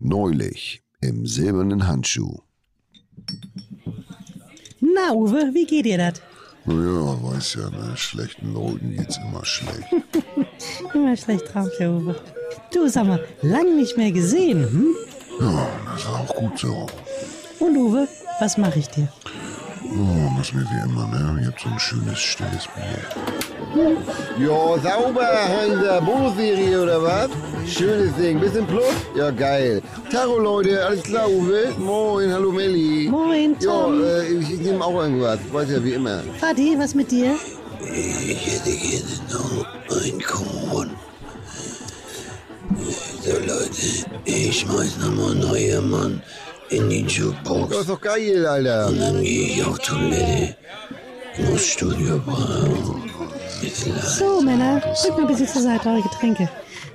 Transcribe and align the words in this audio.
Neulich 0.00 0.82
im 1.00 1.26
silbernen 1.26 1.88
Handschuh. 1.88 2.38
Na, 4.80 5.12
Uwe, 5.12 5.50
wie 5.54 5.66
geht 5.66 5.86
dir 5.86 5.98
das? 5.98 6.22
Naja, 6.64 7.18
weiß 7.22 7.54
ja, 7.54 7.70
ne? 7.70 7.96
Schlechten 7.96 8.54
Leuten 8.54 8.96
geht's 8.96 9.16
immer 9.18 9.44
schlecht. 9.44 9.88
Immer 10.94 11.16
schlecht 11.16 11.52
drauf, 11.52 11.68
der 11.78 11.90
Uwe. 11.90 12.14
Du, 12.72 12.88
sag 12.88 13.06
mal, 13.06 13.24
lang 13.42 13.76
nicht 13.76 13.96
mehr 13.96 14.12
gesehen, 14.12 14.70
hm? 14.70 14.94
Ja, 15.40 15.68
das 15.86 16.00
ist 16.02 16.08
auch 16.08 16.34
gut 16.34 16.58
so. 16.58 16.86
Und 17.58 17.76
Uwe, 17.76 18.06
was 18.38 18.56
mache 18.56 18.78
ich 18.78 18.88
dir? 18.88 19.08
Oh, 19.90 20.30
mach's 20.36 20.52
mir 20.52 20.66
wie 20.70 20.88
immer, 20.88 21.06
ne? 21.08 21.40
Ihr 21.40 21.46
habt 21.48 21.60
so 21.60 21.68
ein 21.68 21.78
schönes, 21.78 22.18
stilles 22.18 22.68
Bier. 22.74 23.02
Ja, 24.38 24.78
sauber, 24.82 25.26
Heinzer, 25.48 26.00
Bundesserie 26.02 26.82
oder 26.82 27.02
was? 27.02 27.30
Schönes 27.66 28.14
Ding, 28.16 28.38
bisschen 28.38 28.66
plus? 28.66 28.84
Ja, 29.16 29.30
geil. 29.30 29.80
Taro, 30.12 30.38
Leute, 30.38 30.84
alles 30.84 31.02
klar, 31.04 31.28
Uwe? 31.30 31.72
Moin, 31.78 32.30
hallo 32.30 32.52
Melli. 32.52 33.08
Moin, 33.08 33.58
Tom. 33.58 34.02
äh, 34.04 34.26
ich, 34.26 34.52
ich 34.54 34.60
nehme 34.60 34.84
auch 34.84 35.00
irgendwas, 35.02 35.38
weiß 35.52 35.70
ja 35.70 35.82
wie 35.82 35.94
immer. 35.94 36.22
Vati, 36.38 36.76
was 36.78 36.94
mit 36.94 37.10
dir? 37.10 37.34
Ich 37.80 38.46
hätte 38.46 38.70
gerne 38.76 39.14
noch 39.32 39.66
ein 40.04 40.20
Korn. 40.22 40.90
So 43.24 43.32
Leute, 43.32 44.06
ich 44.24 44.60
schmeiß 44.60 44.98
nochmal 44.98 45.34
neue 45.34 45.80
Mann 45.80 46.22
in 46.70 46.88
die 46.88 47.04
Das 47.04 47.16
Jukebox 47.16 47.76
ist 47.78 47.88
doch 47.88 48.00
geil, 48.00 48.46
Alter. 48.46 48.88
und 48.88 48.98
dann 49.00 49.22
gehe 49.22 49.46
ich 49.48 49.64
auf 49.64 49.78
Toilette. 49.78 50.56
Muss 51.50 51.66
Studio 51.66 52.18
Braun. 52.24 53.02
So, 54.02 54.40
Männer, 54.40 54.80
bringt 54.80 55.16
mal 55.16 55.22
ein 55.22 55.26
bisschen 55.28 55.48
zur 55.48 55.62
Seite 55.62 55.88
eure 55.88 56.02
Getränke. 56.02 56.48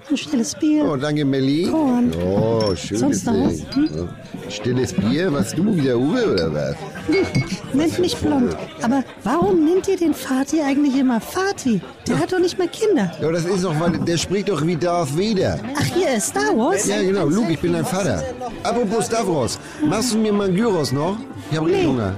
Ein 0.09 0.17
stilles 0.17 0.55
Bier. 0.55 0.85
Oh, 0.85 0.95
danke, 0.97 1.23
Melli. 1.25 1.63
Korn. 1.69 2.11
Oh, 2.21 2.75
schönes 2.75 2.99
Sonst 2.99 3.25
noch 3.25 3.33
was? 3.45 3.69
Ding. 3.69 3.89
Ja. 3.95 4.49
Stilles 4.49 4.93
Bier, 4.93 5.31
was 5.33 5.53
du 5.55 5.75
wieder, 5.75 5.97
Uwe, 5.97 6.33
oder 6.33 6.53
was? 6.53 6.75
Nennt 7.73 7.99
mich 7.99 8.15
blond. 8.17 8.55
Aber 8.81 9.03
warum 9.23 9.65
nennt 9.65 9.87
ihr 9.87 9.97
den 9.97 10.13
Vati 10.13 10.61
eigentlich 10.61 10.95
immer 10.97 11.19
Vati? 11.19 11.81
Der 12.07 12.19
hat 12.19 12.31
doch 12.31 12.39
nicht 12.39 12.57
mal 12.57 12.67
Kinder. 12.67 13.11
Ja, 13.21 13.31
das 13.31 13.45
ist 13.45 13.63
doch, 13.63 13.77
weil 13.79 13.91
der 13.99 14.17
spricht 14.17 14.49
doch 14.49 14.65
wie 14.65 14.75
Darth 14.75 15.17
Vader. 15.17 15.59
Ach, 15.75 15.85
hier 15.85 16.13
ist 16.15 16.27
Star 16.27 16.55
Wars? 16.55 16.87
Ja, 16.87 17.01
genau, 17.01 17.25
Luke, 17.27 17.51
ich 17.51 17.59
bin 17.59 17.73
dein 17.73 17.85
Vater. 17.85 18.23
Apropos 18.63 19.05
Stavros, 19.07 19.59
machst 19.85 20.13
du 20.13 20.17
mir 20.17 20.31
mal 20.33 20.45
einen 20.47 20.55
Gyros 20.55 20.91
noch? 20.91 21.17
Ich 21.51 21.57
habe 21.57 21.67
richtig 21.67 21.83
Nee. 21.83 21.89
Hunger. 21.89 22.15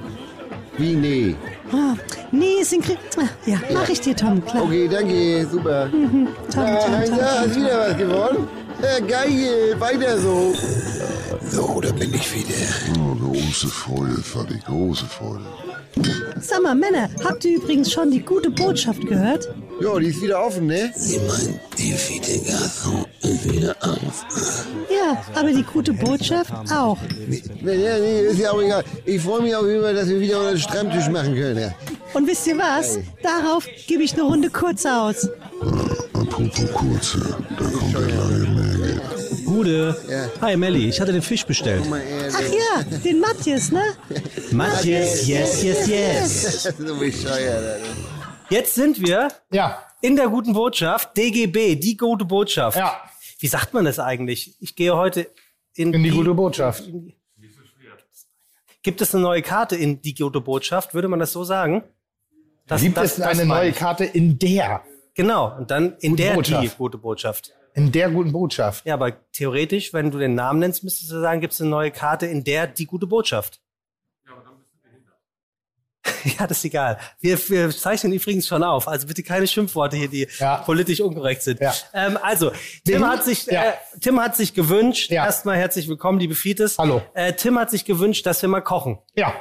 Wie, 0.77 0.93
nee? 0.93 1.35
Ah, 1.71 1.95
nee, 2.31 2.55
ist 2.61 2.73
in 2.73 2.81
Kri 2.81 2.97
Ah, 3.17 3.21
Ja, 3.45 3.57
mach 3.73 3.87
ich 3.89 4.01
dir, 4.01 4.15
Tom, 4.15 4.43
klar. 4.45 4.63
Okay, 4.63 4.87
danke, 4.91 5.47
super. 5.49 5.87
Tom, 5.89 6.27
Ja, 6.53 6.75
Tom, 6.77 6.91
Heinz, 6.97 7.09
Tom. 7.09 7.19
hast 7.21 7.55
wieder 7.55 7.79
was 7.89 7.97
gewonnen? 7.97 8.47
Ja, 8.83 8.99
geil, 9.07 9.75
weiter 9.79 10.17
so. 10.19 10.53
So, 11.41 11.81
da 11.81 11.91
bin 11.91 12.13
ich 12.13 12.33
wieder. 12.33 12.55
Oh, 12.99 13.15
große 13.15 13.67
Freude, 13.67 14.21
Vati, 14.21 14.59
große 14.65 15.05
Freude. 15.05 15.45
Sag 16.41 16.61
mal, 16.61 16.75
Männer, 16.75 17.09
habt 17.23 17.45
ihr 17.45 17.57
übrigens 17.57 17.91
schon 17.91 18.11
die 18.11 18.19
gute 18.19 18.49
Botschaft 18.49 19.01
gehört? 19.07 19.47
Ja, 19.81 19.97
die 19.99 20.07
ist 20.07 20.21
wieder 20.21 20.45
offen, 20.45 20.67
ne? 20.67 20.91
Sie 20.95 21.19
meint, 21.19 21.59
die 21.77 21.91
Fiete 21.91 22.39
Gasson 22.39 23.05
ist 23.21 23.51
wieder 23.51 23.75
auf. 23.81 24.25
Ja, 24.89 25.23
aber 25.33 25.51
die 25.51 25.63
gute 25.63 25.93
Botschaft 25.93 26.51
auch. 26.71 26.97
Nee, 27.27 27.41
nee, 27.61 27.77
nee, 27.77 28.21
ist 28.21 28.39
ja 28.39 28.51
auch 28.51 28.61
egal. 28.61 28.83
Ich 29.05 29.21
freue 29.21 29.41
mich 29.41 29.55
auf 29.55 29.65
jeden 29.65 29.81
Fall, 29.81 29.93
dass 29.93 30.07
wir 30.07 30.19
wieder 30.19 30.39
unter 30.39 30.51
den 30.51 30.59
Stammtisch 30.59 31.09
machen 31.09 31.35
können. 31.35 31.59
Ja. 31.59 31.73
Und 32.13 32.27
wisst 32.27 32.47
ihr 32.47 32.57
was? 32.57 32.99
Darauf 33.21 33.67
gebe 33.87 34.03
ich 34.03 34.13
eine 34.13 34.23
Runde 34.23 34.49
kurz 34.49 34.85
aus. 34.85 35.29
Apropos 36.13 36.71
kurze, 36.73 37.35
da 37.57 37.65
kommt 37.65 37.93
der 37.93 38.01
lange. 38.01 38.64
Gude. 39.45 39.95
Ja. 40.09 40.29
Hi 40.41 40.57
Melli, 40.57 40.89
ich 40.89 40.99
hatte 40.99 41.11
den 41.13 41.21
Fisch 41.21 41.45
bestellt. 41.45 41.83
Ach 41.87 42.41
ja, 42.41 42.83
den 43.03 43.19
Matthias, 43.19 43.71
ne? 43.71 43.83
Matthias, 44.51 45.27
yes, 45.27 45.63
yes, 45.63 45.87
yes. 45.87 46.73
bescheuert. 46.99 47.81
Jetzt 48.49 48.75
sind 48.75 49.01
wir 49.05 49.27
Ja, 49.51 49.81
in 50.01 50.15
der 50.15 50.27
guten 50.27 50.53
Botschaft, 50.53 51.15
DGB, 51.17 51.75
die 51.75 51.97
gute 51.97 52.25
Botschaft. 52.25 52.77
ja, 52.77 52.95
Wie 53.39 53.47
sagt 53.47 53.73
man 53.73 53.85
das 53.85 53.99
eigentlich? 53.99 54.55
Ich 54.59 54.75
gehe 54.75 54.95
heute 54.95 55.27
in, 55.73 55.93
in 55.93 56.03
die 56.03 56.09
gute 56.11 56.33
Botschaft. 56.33 56.83
Gibt 58.83 59.01
es 59.01 59.15
eine 59.15 59.23
neue 59.23 59.41
Karte 59.41 59.75
in 59.75 60.01
die 60.01 60.13
gute 60.13 60.41
Botschaft? 60.41 60.93
Würde 60.93 61.07
man 61.07 61.19
das 61.19 61.31
so 61.31 61.43
sagen? 61.43 61.83
Das, 62.67 62.81
Gibt 62.81 62.97
das- 62.97 63.11
es 63.11 63.15
das 63.17 63.27
eine 63.39 63.45
neue. 63.45 63.71
Karte 63.71 64.05
in 64.05 64.37
der, 64.39 64.81
Genau, 65.15 65.55
und 65.57 65.71
dann 65.71 65.95
in 66.01 66.11
Gute 66.11 66.23
der 66.23 66.31
die 66.31 66.35
Botschaft. 66.35 66.77
gute 66.77 66.97
Botschaft. 66.97 67.51
In 67.75 67.91
der 67.91 68.09
guten 68.09 68.31
Botschaft? 68.31 68.85
Ja, 68.85 68.95
aber 68.95 69.11
theoretisch, 69.31 69.93
wenn 69.93 70.09
du 70.09 70.17
den 70.17 70.33
Namen 70.33 70.59
nennst, 70.59 70.83
müsstest 70.83 71.11
du 71.11 71.19
sagen, 71.21 71.41
gibt 71.41 71.53
es 71.53 71.61
eine 71.61 71.69
neue 71.69 71.91
Karte 71.91 72.25
in 72.25 72.43
der 72.43 72.65
die 72.67 72.85
gute 72.87 73.05
Botschaft. 73.05 73.61
Ja, 76.39 76.45
das 76.47 76.57
ist 76.59 76.65
egal. 76.65 76.99
Wir, 77.19 77.37
wir 77.49 77.69
zeichnen 77.71 78.11
übrigens 78.13 78.47
schon 78.47 78.63
auf. 78.63 78.87
Also 78.87 79.07
bitte 79.07 79.23
keine 79.23 79.47
Schimpfworte 79.47 79.95
hier, 79.97 80.07
die 80.07 80.27
Ja. 80.39 80.57
politisch 80.57 80.99
unkorrekt 81.01 81.41
sind. 81.43 81.59
Ja. 81.59 81.73
Ähm, 81.93 82.17
also, 82.21 82.51
Tim 82.85 83.07
hat 83.07 83.23
sich, 83.23 83.45
Ja. 83.47 83.63
äh, 83.63 83.73
Tim 84.01 84.19
hat 84.19 84.35
sich 84.35 84.53
gewünscht, 84.53 85.09
Ja. 85.11 85.25
erstmal 85.25 85.57
herzlich 85.57 85.87
willkommen, 85.87 86.19
liebe 86.19 86.35
Fites. 86.35 86.77
Hallo. 86.77 87.01
Äh, 87.13 87.33
Tim 87.33 87.57
hat 87.59 87.69
sich 87.71 87.85
gewünscht, 87.85 88.25
dass 88.25 88.41
wir 88.41 88.49
mal 88.49 88.61
kochen. 88.61 88.99
Ja. 89.15 89.33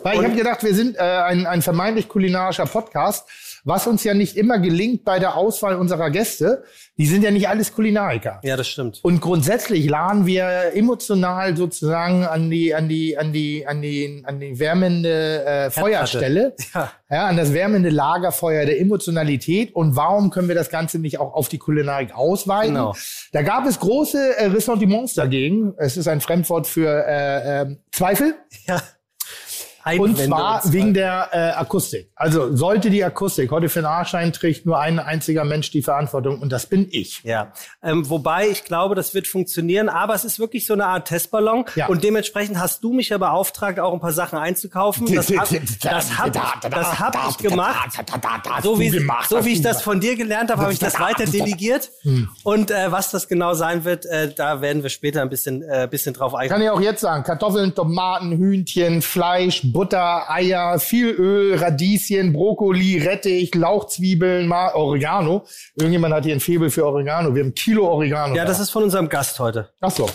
Weil 0.00 0.18
ich 0.18 0.24
habe 0.24 0.34
gedacht, 0.36 0.62
wir 0.64 0.74
sind 0.74 0.96
äh, 0.96 1.00
ein, 1.00 1.46
ein 1.46 1.62
vermeintlich 1.62 2.08
kulinarischer 2.08 2.66
Podcast, 2.66 3.28
was 3.66 3.86
uns 3.88 4.04
ja 4.04 4.14
nicht 4.14 4.36
immer 4.36 4.60
gelingt 4.60 5.04
bei 5.04 5.18
der 5.18 5.36
Auswahl 5.36 5.74
unserer 5.76 6.10
Gäste. 6.10 6.62
Die 6.98 7.06
sind 7.06 7.22
ja 7.22 7.32
nicht 7.32 7.48
alles 7.48 7.74
Kulinariker. 7.74 8.40
Ja, 8.44 8.56
das 8.56 8.68
stimmt. 8.68 9.00
Und 9.02 9.20
grundsätzlich 9.20 9.88
laden 9.88 10.24
wir 10.24 10.70
emotional 10.74 11.56
sozusagen 11.56 12.24
an 12.24 12.48
die, 12.48 12.74
an 12.74 12.88
die, 12.88 13.18
an 13.18 13.32
die, 13.32 13.66
an 13.66 13.82
die, 13.82 14.22
an 14.24 14.38
die 14.40 14.58
wärmende 14.58 15.44
äh, 15.44 15.70
Feuerstelle, 15.70 16.54
Ja. 16.72 16.92
ja, 17.10 17.26
an 17.26 17.36
das 17.36 17.52
wärmende 17.52 17.90
Lagerfeuer 17.90 18.64
der 18.66 18.80
Emotionalität. 18.80 19.74
Und 19.74 19.96
warum 19.96 20.30
können 20.30 20.46
wir 20.46 20.54
das 20.54 20.70
Ganze 20.70 21.00
nicht 21.00 21.18
auch 21.18 21.34
auf 21.34 21.48
die 21.48 21.58
Kulinarik 21.58 22.14
ausweiten? 22.14 22.74
Genau. 22.74 22.94
Da 23.32 23.42
gab 23.42 23.66
es 23.66 23.80
große 23.80 24.36
äh, 24.38 24.46
Ressentiments 24.46 25.14
dagegen. 25.14 25.74
Es 25.76 25.96
ist 25.96 26.06
ein 26.06 26.20
Fremdwort 26.20 26.68
für 26.68 27.04
äh, 27.06 27.62
äh, 27.62 27.76
Zweifel. 27.90 28.34
Ja. 28.66 28.80
Und 29.86 29.92
Einwände 30.10 30.24
zwar 30.26 30.72
wegen 30.72 30.94
der 30.94 31.28
äh, 31.32 31.38
Akustik. 31.52 32.10
Also 32.16 32.54
sollte 32.56 32.90
die 32.90 33.04
Akustik 33.04 33.50
heute 33.52 33.68
für 33.68 33.80
den 33.80 33.86
Arschschein 33.86 34.32
trägt 34.32 34.66
nur 34.66 34.80
ein 34.80 34.98
einziger 34.98 35.44
Mensch 35.44 35.70
die 35.70 35.82
Verantwortung 35.82 36.40
und 36.40 36.50
das 36.50 36.66
bin 36.66 36.88
ich. 36.90 37.22
Ja, 37.22 37.52
ähm, 37.82 38.08
wobei 38.10 38.48
ich 38.48 38.64
glaube, 38.64 38.94
das 38.96 39.14
wird 39.14 39.28
funktionieren, 39.28 39.88
aber 39.88 40.14
es 40.14 40.24
ist 40.24 40.40
wirklich 40.40 40.66
so 40.66 40.72
eine 40.74 40.86
Art 40.86 41.06
Testballon 41.08 41.64
Ja. 41.76 41.86
und 41.86 42.02
dementsprechend 42.02 42.58
hast 42.58 42.82
du 42.82 42.92
mich 42.92 43.10
ja 43.10 43.18
beauftragt, 43.18 43.78
auch 43.78 43.92
ein 43.92 44.00
paar 44.00 44.12
Sachen 44.12 44.38
einzukaufen. 44.38 45.06
Das 45.14 45.30
hab, 45.30 45.48
das 45.80 46.18
hab, 46.18 46.32
das 46.70 46.98
hab 46.98 47.30
ich 47.30 47.38
gemacht. 47.38 47.96
So 48.62 48.78
wie, 48.80 48.90
so 49.28 49.44
wie 49.44 49.52
ich 49.52 49.62
das 49.62 49.82
von 49.82 50.00
dir 50.00 50.16
gelernt 50.16 50.50
habe, 50.50 50.62
habe 50.62 50.72
ich 50.72 50.78
das 50.78 50.98
weiter 50.98 51.26
delegiert. 51.26 51.90
Und 52.42 52.70
äh, 52.70 52.90
was 52.90 53.10
das 53.10 53.28
genau 53.28 53.54
sein 53.54 53.84
wird, 53.84 54.04
äh, 54.06 54.32
da 54.34 54.60
werden 54.60 54.82
wir 54.82 54.90
später 54.90 55.22
ein 55.22 55.28
bisschen, 55.28 55.62
äh, 55.62 55.86
bisschen 55.90 56.14
drauf 56.14 56.34
eingehen. 56.34 56.52
Kann 56.52 56.62
ich 56.62 56.70
auch 56.70 56.80
jetzt 56.80 57.00
sagen. 57.00 57.22
Kartoffeln, 57.22 57.74
Tomaten, 57.74 58.32
Hühnchen, 58.32 59.02
Fleisch, 59.02 59.60
Butter, 59.76 60.30
Eier, 60.30 60.78
viel 60.78 61.10
Öl, 61.10 61.54
Radieschen, 61.54 62.32
Brokkoli, 62.32 62.96
Rettich, 62.96 63.54
Lauchzwiebeln, 63.54 64.48
mal 64.48 64.72
Oregano. 64.72 65.44
Irgendjemand 65.74 66.14
hat 66.14 66.24
hier 66.24 66.34
ein 66.34 66.40
Febel 66.40 66.70
für 66.70 66.86
Oregano. 66.86 67.34
Wir 67.34 67.44
haben 67.44 67.52
Kilo 67.52 67.86
Oregano. 67.86 68.34
Ja, 68.34 68.44
da. 68.44 68.48
das 68.48 68.58
ist 68.58 68.70
von 68.70 68.84
unserem 68.84 69.10
Gast 69.10 69.38
heute. 69.38 69.68
Ach 69.82 69.90
so. 69.90 70.08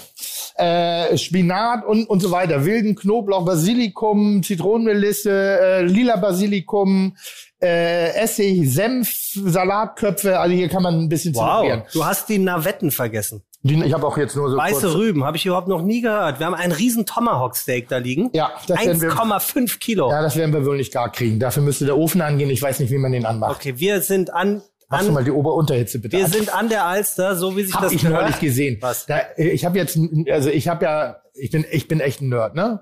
Äh, 0.56 1.16
Spinat 1.16 1.86
und, 1.86 2.10
und 2.10 2.22
so 2.22 2.32
weiter. 2.32 2.66
Wilden 2.66 2.96
Knoblauch, 2.96 3.46
Basilikum, 3.46 4.42
Zitronenmelisse, 4.42 5.30
äh, 5.30 5.82
lila 5.84 6.16
Basilikum, 6.16 7.16
äh, 7.62 8.16
Essig, 8.16 8.68
Senf, 8.68 9.14
Salatköpfe. 9.36 10.40
Also 10.40 10.56
hier 10.56 10.70
kann 10.70 10.82
man 10.82 11.02
ein 11.02 11.08
bisschen 11.08 11.36
zelebrieren. 11.36 11.82
Wow, 11.82 11.92
du 11.94 12.04
hast 12.04 12.30
die 12.30 12.40
Navetten 12.40 12.90
vergessen. 12.90 13.44
Die, 13.64 13.76
ich 13.84 13.94
habe 13.94 14.08
auch 14.08 14.18
jetzt 14.18 14.36
nur 14.36 14.50
so 14.50 14.58
Weiße 14.58 14.82
kurz, 14.82 14.96
Rüben, 14.96 15.24
habe 15.24 15.38
ich 15.38 15.46
überhaupt 15.46 15.68
noch 15.68 15.84
nie 15.84 16.02
gehört. 16.02 16.40
Wir 16.40 16.48
haben 16.48 16.56
einen 16.56 16.72
riesen 16.72 17.06
Tomahawk-Steak 17.06 17.88
da 17.90 17.98
liegen. 17.98 18.30
Ja, 18.34 18.52
das 18.68 18.84
werden 18.84 19.02
wir- 19.02 19.12
1,5 19.12 19.80
Kilo. 19.80 20.10
Ja, 20.10 20.22
das 20.24 20.36
werden 20.36 20.52
wir 20.52 20.66
wohl 20.66 20.78
nicht 20.78 20.92
gar 20.92 21.12
kriegen. 21.12 21.40
Dafür 21.40 21.62
müsste 21.62 21.86
der 21.86 21.96
Ofen 21.98 22.22
angehen. 22.22 22.50
Ich 22.50 22.62
weiß 22.62 22.80
nicht, 22.80 22.92
wie 22.92 22.98
man 22.98 23.12
den 23.12 23.26
anmacht. 23.26 23.58
Okay, 23.58 23.76
wir 23.78 24.02
sind 24.02 24.34
an, 24.34 24.64
Machst 24.90 25.08
du 25.08 25.12
mal 25.14 25.24
die 25.24 25.32
Ober-Unterhitze 25.32 26.00
bitte 26.00 26.18
wir 26.18 26.26
an. 26.26 26.32
sind 26.32 26.54
an 26.54 26.70
der 26.70 26.86
Alster, 26.86 27.36
so 27.36 27.56
wie 27.56 27.64
sich 27.64 27.74
Hab 27.76 27.84
das 27.84 27.94
ich 27.94 28.04
neulich 28.04 28.40
gesehen. 28.40 28.78
Was? 28.82 29.06
Da, 29.06 29.20
ich 29.38 29.64
habe 29.64 29.78
jetzt, 29.78 29.98
also 30.30 30.50
ich 30.50 30.68
habe 30.68 30.84
ja, 30.86 31.16
ich 31.36 31.52
bin, 31.52 31.64
ich 31.72 31.88
bin 31.88 32.00
echt 32.02 32.20
ein 32.22 32.30
Nerd, 32.30 32.56
ne? 32.56 32.82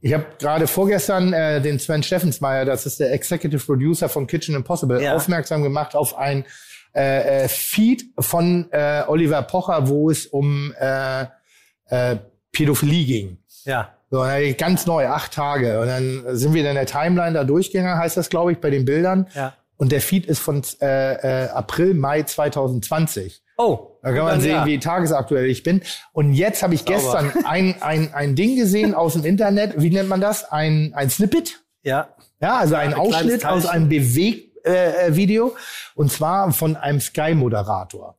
Ich 0.00 0.14
habe 0.14 0.24
gerade 0.38 0.66
vorgestern 0.66 1.34
äh, 1.34 1.60
den 1.60 1.78
Sven 1.78 2.02
Steffensmeier, 2.02 2.64
das 2.64 2.86
ist 2.86 3.00
der 3.00 3.12
Executive 3.12 3.62
Producer 3.66 4.08
von 4.08 4.26
Kitchen 4.26 4.54
Impossible, 4.54 5.02
Ja. 5.02 5.14
aufmerksam 5.16 5.62
gemacht 5.62 5.94
auf 5.94 6.16
ein 6.16 6.46
äh, 6.94 7.44
äh, 7.44 7.48
Feed 7.48 8.04
von 8.18 8.66
äh, 8.72 9.02
Oliver 9.06 9.42
Pocher, 9.42 9.88
wo 9.88 10.10
es 10.10 10.26
um 10.26 10.72
äh, 10.78 11.22
äh, 11.86 12.16
Pädophilie 12.52 13.04
ging. 13.04 13.38
Ja. 13.64 13.94
So, 14.10 14.24
ganz 14.58 14.86
neu, 14.86 15.06
acht 15.06 15.32
Tage. 15.32 15.80
Und 15.80 15.86
dann 15.86 16.36
sind 16.36 16.52
wir 16.52 16.68
in 16.68 16.74
der 16.74 16.86
Timeline 16.86 17.32
da 17.32 17.44
durchgegangen, 17.44 17.96
heißt 17.96 18.16
das, 18.16 18.28
glaube 18.28 18.50
ich, 18.52 18.58
bei 18.58 18.70
den 18.70 18.84
Bildern. 18.84 19.28
Ja. 19.34 19.54
Und 19.76 19.92
der 19.92 20.00
Feed 20.00 20.26
ist 20.26 20.40
von 20.40 20.62
äh, 20.82 21.44
äh, 21.44 21.48
April, 21.50 21.94
Mai 21.94 22.24
2020. 22.24 23.42
Oh, 23.56 23.98
Da 24.02 24.12
kann 24.12 24.24
man 24.24 24.40
sehen, 24.40 24.52
ja. 24.52 24.66
wie 24.66 24.78
tagesaktuell 24.78 25.46
ich 25.46 25.62
bin. 25.62 25.82
Und 26.12 26.32
jetzt 26.32 26.62
habe 26.62 26.74
ich 26.74 26.84
gestern 26.84 27.32
ein, 27.44 27.80
ein, 27.80 28.12
ein 28.12 28.34
Ding 28.34 28.56
gesehen 28.56 28.94
aus 28.94 29.12
dem 29.12 29.24
Internet. 29.24 29.74
Wie 29.76 29.90
nennt 29.90 30.08
man 30.08 30.20
das? 30.20 30.50
Ein, 30.50 30.92
ein 30.94 31.08
Snippet? 31.08 31.60
Ja. 31.82 32.08
Ja, 32.40 32.58
also 32.58 32.74
ein 32.74 32.88
ein 32.88 32.94
kleines 32.94 33.14
Ausschnitt 33.14 33.46
aus 33.46 33.66
einem 33.66 33.88
Bewegvideo. 33.88 34.49
Äh, 34.64 35.14
Video. 35.16 35.56
und 35.94 36.12
zwar 36.12 36.52
von 36.52 36.76
einem 36.76 37.00
Sky-Moderator, 37.00 38.16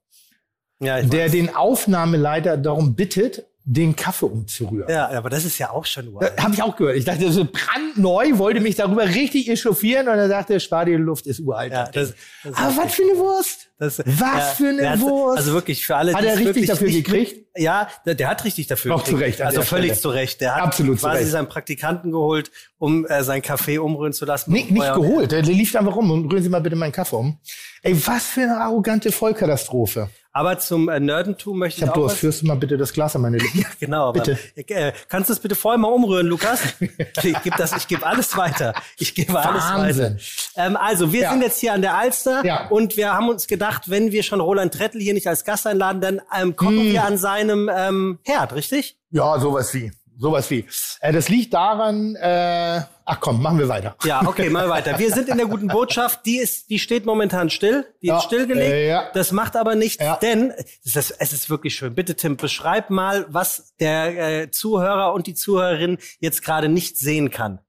Ja, 0.80 1.02
der 1.02 1.26
weiß. 1.26 1.32
den 1.32 1.56
Aufnahmeleiter 1.56 2.58
darum 2.58 2.96
bittet, 2.96 3.46
den 3.64 3.96
Kaffee 3.96 4.26
umzurühren. 4.26 4.90
ja, 4.90 5.08
aber 5.10 5.30
das 5.30 5.46
ist 5.46 5.58
ja 5.60 5.70
auch 5.70 5.86
schon 5.86 6.08
uralt. 6.08 6.34
Habe 6.42 6.54
ich 6.56 6.64
auch 6.64 6.76
gehört. 6.76 6.96
Ich 6.98 7.06
dachte, 7.06 7.26
das 7.26 7.36
ist 7.36 7.52
brandneu, 7.52 8.38
wollte 8.40 8.60
mich 8.60 8.76
darüber 8.76 9.06
richtig 9.08 9.48
echauffieren 9.50 10.08
und 10.08 10.16
er 10.18 10.28
sagte, 10.28 10.60
spar 10.60 10.86
die 10.86 10.94
Luft 10.94 11.28
ist 11.28 11.40
uralt. 11.42 11.72
Ja, 11.72 11.86
das, 11.92 12.14
das 12.44 12.56
Aber 12.58 12.78
was 12.78 12.94
für 12.96 13.04
eine 13.04 13.18
Wurst? 13.20 13.68
Das, 13.78 14.00
Was 14.06 14.54
für 14.54 14.70
eine 14.70 14.82
der 14.82 15.00
Wurst? 15.02 15.38
Also 15.40 15.54
wirklich 15.54 15.86
für 15.86 15.96
alle. 15.96 16.14
Hat 16.14 16.24
er 16.24 16.38
richtig 16.38 16.68
dafür 16.68 16.90
gekriegt? 16.90 17.48
Ja, 17.56 17.88
der, 18.06 18.16
der 18.16 18.30
hat 18.30 18.44
richtig 18.46 18.68
dafür 18.68 18.96
Auch 18.96 19.04
zu 19.04 19.12
gekriegt. 19.12 19.28
Recht 19.28 19.42
an 19.42 19.48
Also 19.48 19.60
der 19.60 19.66
völlig 19.68 19.86
Stelle. 19.92 20.02
zu 20.02 20.10
Recht. 20.10 20.42
Der 20.42 20.56
hat 20.56 20.62
Absolut 20.64 21.00
zu 21.00 21.06
quasi 21.06 21.20
Recht. 21.20 21.32
seinen 21.32 21.48
Praktikanten 21.50 22.12
geholt, 22.12 22.52
um 22.78 23.06
äh, 23.08 23.24
seinen 23.24 23.42
Kaffee 23.42 23.78
umrühren 23.80 24.14
zu 24.14 24.26
lassen. 24.26 24.52
Nee, 24.52 24.66
nicht 24.70 24.94
geholt. 24.94 25.32
Der 25.32 25.42
lief 25.44 25.76
einfach 25.76 25.96
rum 25.96 26.10
und 26.12 26.32
rühren 26.32 26.44
Sie 26.44 26.50
mal 26.50 26.62
bitte 26.62 26.76
meinen 26.76 26.92
Kaffee 26.92 27.16
um. 27.16 27.40
Ey, 27.84 27.96
was 28.08 28.26
für 28.26 28.42
eine 28.42 28.58
arrogante 28.58 29.12
Vollkatastrophe. 29.12 30.10
Aber 30.34 30.58
zum 30.60 30.88
äh, 30.88 31.00
Nerdentum 31.00 31.58
möchte 31.60 31.80
Ich 31.80 31.84
ich, 31.84 31.88
hab 31.90 31.96
auch 31.96 32.02
Durst. 32.02 32.16
was. 32.16 32.20
Führst 32.22 32.42
du 32.42 32.46
mal 32.48 32.56
bitte 32.56 32.78
das 32.78 32.94
Glas 32.94 33.16
an 33.16 33.22
meine 33.24 33.38
Lippen? 33.38 33.66
Genau, 33.82 34.10
aber 34.10 34.22
Bitte. 34.22 34.38
Äh, 34.56 34.94
kannst 35.10 35.30
du 35.30 35.34
es 35.34 35.40
bitte 35.40 35.56
vorher 35.56 35.78
mal 35.78 35.90
umrühren, 35.90 36.28
Lukas? 36.28 36.62
Ich 37.24 37.42
gebe 37.44 37.58
das, 37.58 37.76
ich 37.76 37.88
gebe 37.88 38.06
alles 38.06 38.38
weiter. 38.38 38.74
Ich 38.98 39.14
gebe 39.14 39.38
alles 39.38 39.64
weiter. 39.98 40.16
Ähm, 40.56 40.78
also, 40.78 41.12
wir 41.12 41.22
Ja. 41.24 41.32
sind 41.32 41.42
jetzt 41.42 41.60
hier 41.60 41.74
an 41.74 41.82
der 41.82 41.98
Alster 41.98 42.46
Ja. 42.46 42.68
und 42.70 42.96
wir 42.98 43.14
haben 43.14 43.28
uns 43.30 43.48
gedacht, 43.48 43.90
wenn 43.90 44.12
wir 44.12 44.24
schon 44.24 44.40
Roland 44.40 44.74
Trettel 44.74 45.02
hier 45.02 45.14
nicht 45.14 45.28
als 45.28 45.44
Gast 45.44 45.68
einladen, 45.68 46.00
dann 46.02 46.22
ähm, 46.40 46.56
kochen 46.56 46.80
Hm. 46.80 46.92
wir 46.94 47.04
an 47.04 47.18
seinem 47.18 47.70
ähm, 47.74 48.20
Herd, 48.24 48.54
richtig? 48.54 48.98
Ja, 49.12 49.38
sowas 49.40 49.74
wie. 49.74 49.92
Sowas 50.22 50.50
wie. 50.52 50.66
Äh, 51.00 51.12
das 51.14 51.30
liegt 51.30 51.54
daran, 51.54 52.16
äh, 52.16 52.82
ach 53.06 53.20
komm, 53.20 53.42
machen 53.42 53.58
wir 53.58 53.68
weiter. 53.68 53.96
Ja, 54.04 54.22
okay, 54.26 54.52
mal 54.52 54.70
weiter. 54.70 55.00
Wir 55.00 55.12
sind 55.12 55.28
in 55.30 55.38
der 55.38 55.48
guten 55.48 55.68
Botschaft. 55.68 56.26
Die 56.28 56.38
ist, 56.38 56.70
die 56.70 56.78
steht 56.78 57.06
momentan 57.08 57.50
still. 57.50 57.86
Die 58.04 58.08
Ja, 58.08 58.20
ist 58.20 58.26
stillgelegt. 58.26 58.72
äh, 58.72 58.88
ja. 58.88 59.10
Das 59.14 59.32
macht 59.32 59.56
aber 59.56 59.74
nichts, 59.74 60.02
Ja. 60.04 60.18
denn 60.18 60.54
es 60.86 60.96
ist, 60.96 61.16
es 61.18 61.34
ist 61.34 61.50
wirklich 61.50 61.74
schön. 61.76 61.96
Bitte, 61.96 62.16
Tim, 62.16 62.38
beschreib 62.38 62.92
mal, 62.92 63.26
was 63.30 63.74
der 63.80 64.42
äh, 64.44 64.52
Zuhörer 64.52 65.14
und 65.14 65.26
die 65.26 65.34
Zuhörerin 65.34 65.98
jetzt 66.20 66.44
gerade 66.44 66.70
nicht 66.70 66.98
sehen 67.00 67.32
kann. 67.32 67.60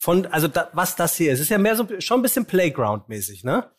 Von, 0.00 0.26
also 0.26 0.48
da, 0.48 0.68
was 0.72 0.96
das 0.96 1.16
hier 1.16 1.30
ist. 1.32 1.38
Es 1.38 1.44
ist 1.44 1.50
ja 1.50 1.58
mehr 1.58 1.76
so 1.76 1.86
schon 2.00 2.18
ein 2.18 2.22
bisschen 2.22 2.44
Playground-mäßig, 2.44 3.44
ne? 3.44 3.70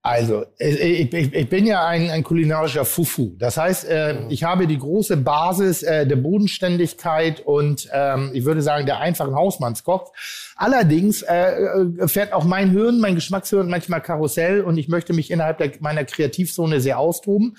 Also, 0.00 0.44
ich, 0.58 1.12
ich, 1.12 1.34
ich 1.34 1.48
bin 1.48 1.66
ja 1.66 1.84
ein, 1.86 2.08
ein 2.10 2.22
kulinarischer 2.22 2.84
Fufu. 2.84 3.34
Das 3.36 3.56
heißt, 3.56 3.84
äh, 3.84 4.28
ich 4.28 4.44
habe 4.44 4.68
die 4.68 4.78
große 4.78 5.16
Basis 5.16 5.82
äh, 5.82 6.06
der 6.06 6.16
Bodenständigkeit 6.16 7.40
und 7.40 7.88
ähm, 7.92 8.30
ich 8.32 8.44
würde 8.44 8.62
sagen, 8.62 8.86
der 8.86 9.00
einfachen 9.00 9.34
Hausmannskoch. 9.34 10.12
Allerdings 10.54 11.22
äh, 11.22 11.50
äh, 11.50 12.08
fährt 12.08 12.32
auch 12.32 12.44
mein 12.44 12.70
Hirn, 12.70 13.00
mein 13.00 13.16
Geschmackshirn 13.16 13.68
manchmal 13.68 14.00
Karussell 14.00 14.60
und 14.60 14.78
ich 14.78 14.88
möchte 14.88 15.12
mich 15.12 15.32
innerhalb 15.32 15.58
der, 15.58 15.72
meiner 15.80 16.04
Kreativzone 16.04 16.80
sehr 16.80 17.00
austoben. 17.00 17.56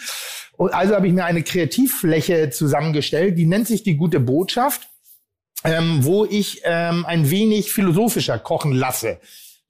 Und 0.56 0.74
also 0.74 0.96
habe 0.96 1.08
ich 1.08 1.14
mir 1.14 1.26
eine 1.26 1.44
Kreativfläche 1.44 2.50
zusammengestellt, 2.52 3.38
die 3.38 3.46
nennt 3.48 3.68
sich 3.68 3.84
die 3.84 3.96
gute 3.96 4.22
Botschaft, 4.22 4.90
ähm, 5.66 6.06
wo 6.06 6.24
ich 6.26 6.62
ähm, 6.64 7.06
ein 7.06 7.30
wenig 7.30 7.74
philosophischer 7.74 8.40
kochen 8.40 8.72
lasse. 8.72 9.20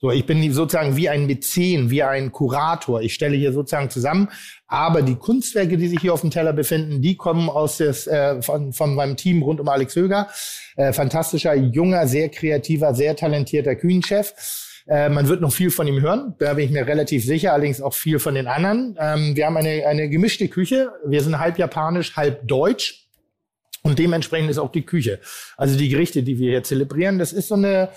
So, 0.02 0.12
ich 0.12 0.26
bin 0.26 0.54
sozusagen 0.54 0.96
wie 0.96 1.10
ein 1.10 1.26
Mäzen, 1.26 1.90
wie 1.90 2.04
ein 2.04 2.32
Kurator. 2.32 3.02
Ich 3.02 3.14
stelle 3.14 3.36
hier 3.36 3.52
sozusagen 3.52 3.90
zusammen. 3.90 4.30
Aber 4.66 5.02
die 5.02 5.16
Kunstwerke, 5.16 5.76
die 5.76 5.90
sich 5.90 6.00
hier 6.00 6.14
auf 6.14 6.22
dem 6.22 6.32
Teller 6.32 6.54
befinden, 6.54 7.02
die 7.02 7.18
kommen 7.18 7.50
aus 7.50 7.78
des, 7.78 8.08
äh, 8.08 8.42
von, 8.42 8.72
von 8.72 8.96
meinem 8.96 9.18
Team 9.18 9.44
rund 9.44 9.60
um 9.60 9.68
Alex 9.68 9.98
Höger. 9.98 10.30
Äh, 10.78 10.94
fantastischer, 10.94 11.54
junger, 11.54 12.08
sehr 12.08 12.30
kreativer, 12.30 12.94
sehr 12.94 13.18
talentierter 13.18 13.76
Küchenchef. 13.76 14.34
Äh, 14.88 15.10
man 15.10 15.28
wird 15.28 15.42
noch 15.42 15.52
viel 15.52 15.70
von 15.70 15.86
ihm 15.86 16.00
hören, 16.00 16.34
da 16.40 16.54
bin 16.54 16.66
ich 16.66 16.72
mir 16.72 16.88
relativ 16.88 17.26
sicher, 17.26 17.54
allerdings 17.54 17.82
auch 17.82 17.94
viel 17.94 18.18
von 18.20 18.34
den 18.36 18.48
anderen. 18.48 18.98
Ähm, 19.00 19.36
wir 19.36 19.46
haben 19.46 19.58
eine, 19.58 19.86
eine 19.86 20.10
gemischte 20.10 20.48
Küche. 20.48 20.92
Wir 21.06 21.22
sind 21.22 21.38
halb 21.38 21.60
japanisch, 21.60 22.16
halb 22.16 22.48
deutsch. 22.48 23.06
Und 23.84 24.00
dementsprechend 24.00 24.50
ist 24.50 24.58
auch 24.58 24.72
die 24.72 24.86
Küche. 24.86 25.20
Also 25.58 25.78
die 25.78 25.90
Gerichte, 25.90 26.24
die 26.24 26.40
wir 26.40 26.52
hier 26.52 26.64
zelebrieren, 26.64 27.20
das 27.20 27.34
ist 27.34 27.50
so 27.50 27.56
eine, 27.56 27.90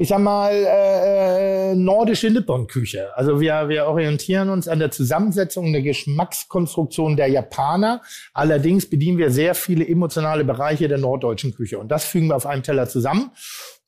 ich 0.00 0.08
sag 0.08 0.20
mal, 0.20 0.52
äh, 0.52 1.72
äh, 1.72 1.74
nordische 1.74 2.30
Nippon-Küche. 2.30 3.08
Also 3.16 3.40
wir, 3.40 3.68
wir 3.68 3.86
orientieren 3.86 4.48
uns 4.48 4.68
an 4.68 4.78
der 4.78 4.92
Zusammensetzung 4.92 5.72
der 5.72 5.82
Geschmackskonstruktion 5.82 7.16
der 7.16 7.26
Japaner. 7.26 8.00
Allerdings 8.32 8.88
bedienen 8.88 9.18
wir 9.18 9.32
sehr 9.32 9.56
viele 9.56 9.86
emotionale 9.86 10.44
Bereiche 10.44 10.86
der 10.86 10.98
norddeutschen 10.98 11.52
Küche. 11.52 11.80
Und 11.80 11.88
das 11.88 12.04
fügen 12.04 12.28
wir 12.28 12.36
auf 12.36 12.46
einem 12.46 12.62
Teller 12.62 12.88
zusammen. 12.88 13.32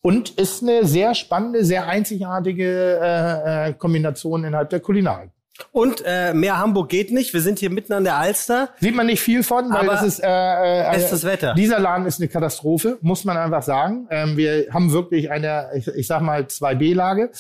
Und 0.03 0.31
ist 0.31 0.65
eine 0.65 0.85
sehr 0.85 1.15
spannende, 1.15 1.65
sehr 1.65 1.87
einzigartige 1.87 2.99
äh, 3.01 3.69
äh, 3.69 3.73
Kombination 3.75 4.43
innerhalb 4.43 4.71
der 4.71 4.81
Kulinarik. 4.81 5.31
Und 5.73 6.03
äh, 6.05 6.33
mehr 6.35 6.59
Hamburg 6.59 6.89
geht 6.89 7.13
nicht. 7.13 7.33
Wir 7.35 7.41
sind 7.41 7.59
hier 7.59 7.71
mitten 7.71 7.93
an 7.93 8.05
der 8.05 8.17
Alster. 8.17 8.71
Sieht 8.81 8.95
man 8.95 9.07
nicht 9.07 9.21
viel 9.21 9.43
von, 9.43 9.71
weil 9.71 9.79
Aber 9.79 9.93
das 9.93 10.03
ist 10.03 10.21
äh, 10.21 10.27
äh, 10.27 10.93
bestes 10.93 11.25
Wetter. 11.25 11.55
Dieser 11.55 11.79
Laden 11.79 12.07
ist 12.07 12.21
eine 12.21 12.29
Katastrophe, 12.29 12.99
muss 13.01 13.25
man 13.25 13.37
einfach 13.37 13.63
sagen. 13.63 14.07
Ähm, 14.11 14.37
wir 14.37 14.67
haben 14.73 14.93
wirklich 14.93 15.31
eine, 15.31 15.71
ich, 15.75 15.89
ich 15.89 16.07
sag 16.07 16.23
mal, 16.23 16.43
2B-Lage. 16.43 17.31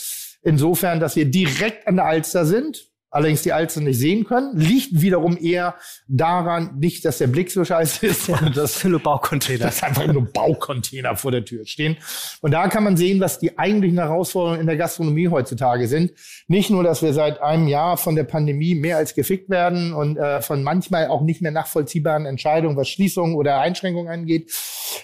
Insofern, 0.42 1.00
dass 1.00 1.16
wir 1.16 1.26
direkt 1.26 1.86
an 1.86 1.96
der 1.96 2.06
Alster 2.06 2.46
sind, 2.46 2.89
allerdings 3.10 3.42
die 3.42 3.52
Alster 3.52 3.80
nicht 3.80 3.98
sehen 3.98 4.24
können, 4.24 4.56
liegt 4.56 5.00
wiederum 5.00 5.36
eher 5.36 5.74
daran, 6.06 6.78
nicht, 6.78 7.04
dass 7.04 7.18
der 7.18 7.26
Blick 7.26 7.50
so 7.50 7.64
scheiße 7.64 8.06
ist, 8.06 8.26
sondern 8.26 8.52
dass 8.52 8.76
Viele 8.80 9.00
Baucontainer. 9.00 9.64
dass 9.66 9.82
einfach 9.82 10.06
nur 10.06 10.24
Baucontainer 10.24 11.16
vor 11.16 11.32
der 11.32 11.44
Tür 11.44 11.66
stehen. 11.66 11.96
Und 12.40 12.52
da 12.52 12.68
kann 12.68 12.84
man 12.84 12.96
sehen, 12.96 13.20
was 13.20 13.40
die 13.40 13.58
eigentlichen 13.58 13.98
Herausforderungen 13.98 14.60
in 14.60 14.66
der 14.66 14.76
Gastronomie 14.76 15.28
heutzutage 15.28 15.88
sind. 15.88 16.12
Nicht 16.46 16.70
nur, 16.70 16.84
dass 16.84 17.02
wir 17.02 17.12
seit 17.12 17.42
einem 17.42 17.66
Jahr 17.66 17.96
von 17.96 18.14
der 18.14 18.24
Pandemie 18.24 18.76
mehr 18.76 18.96
als 18.96 19.14
gefickt 19.14 19.50
werden 19.50 19.92
und 19.92 20.16
äh, 20.16 20.40
von 20.40 20.62
manchmal 20.62 21.08
auch 21.08 21.22
nicht 21.22 21.42
mehr 21.42 21.50
nachvollziehbaren 21.50 22.26
Entscheidungen, 22.26 22.76
was 22.76 22.88
Schließungen 22.88 23.34
oder 23.34 23.60
Einschränkungen 23.60 24.08
angeht. 24.08 24.52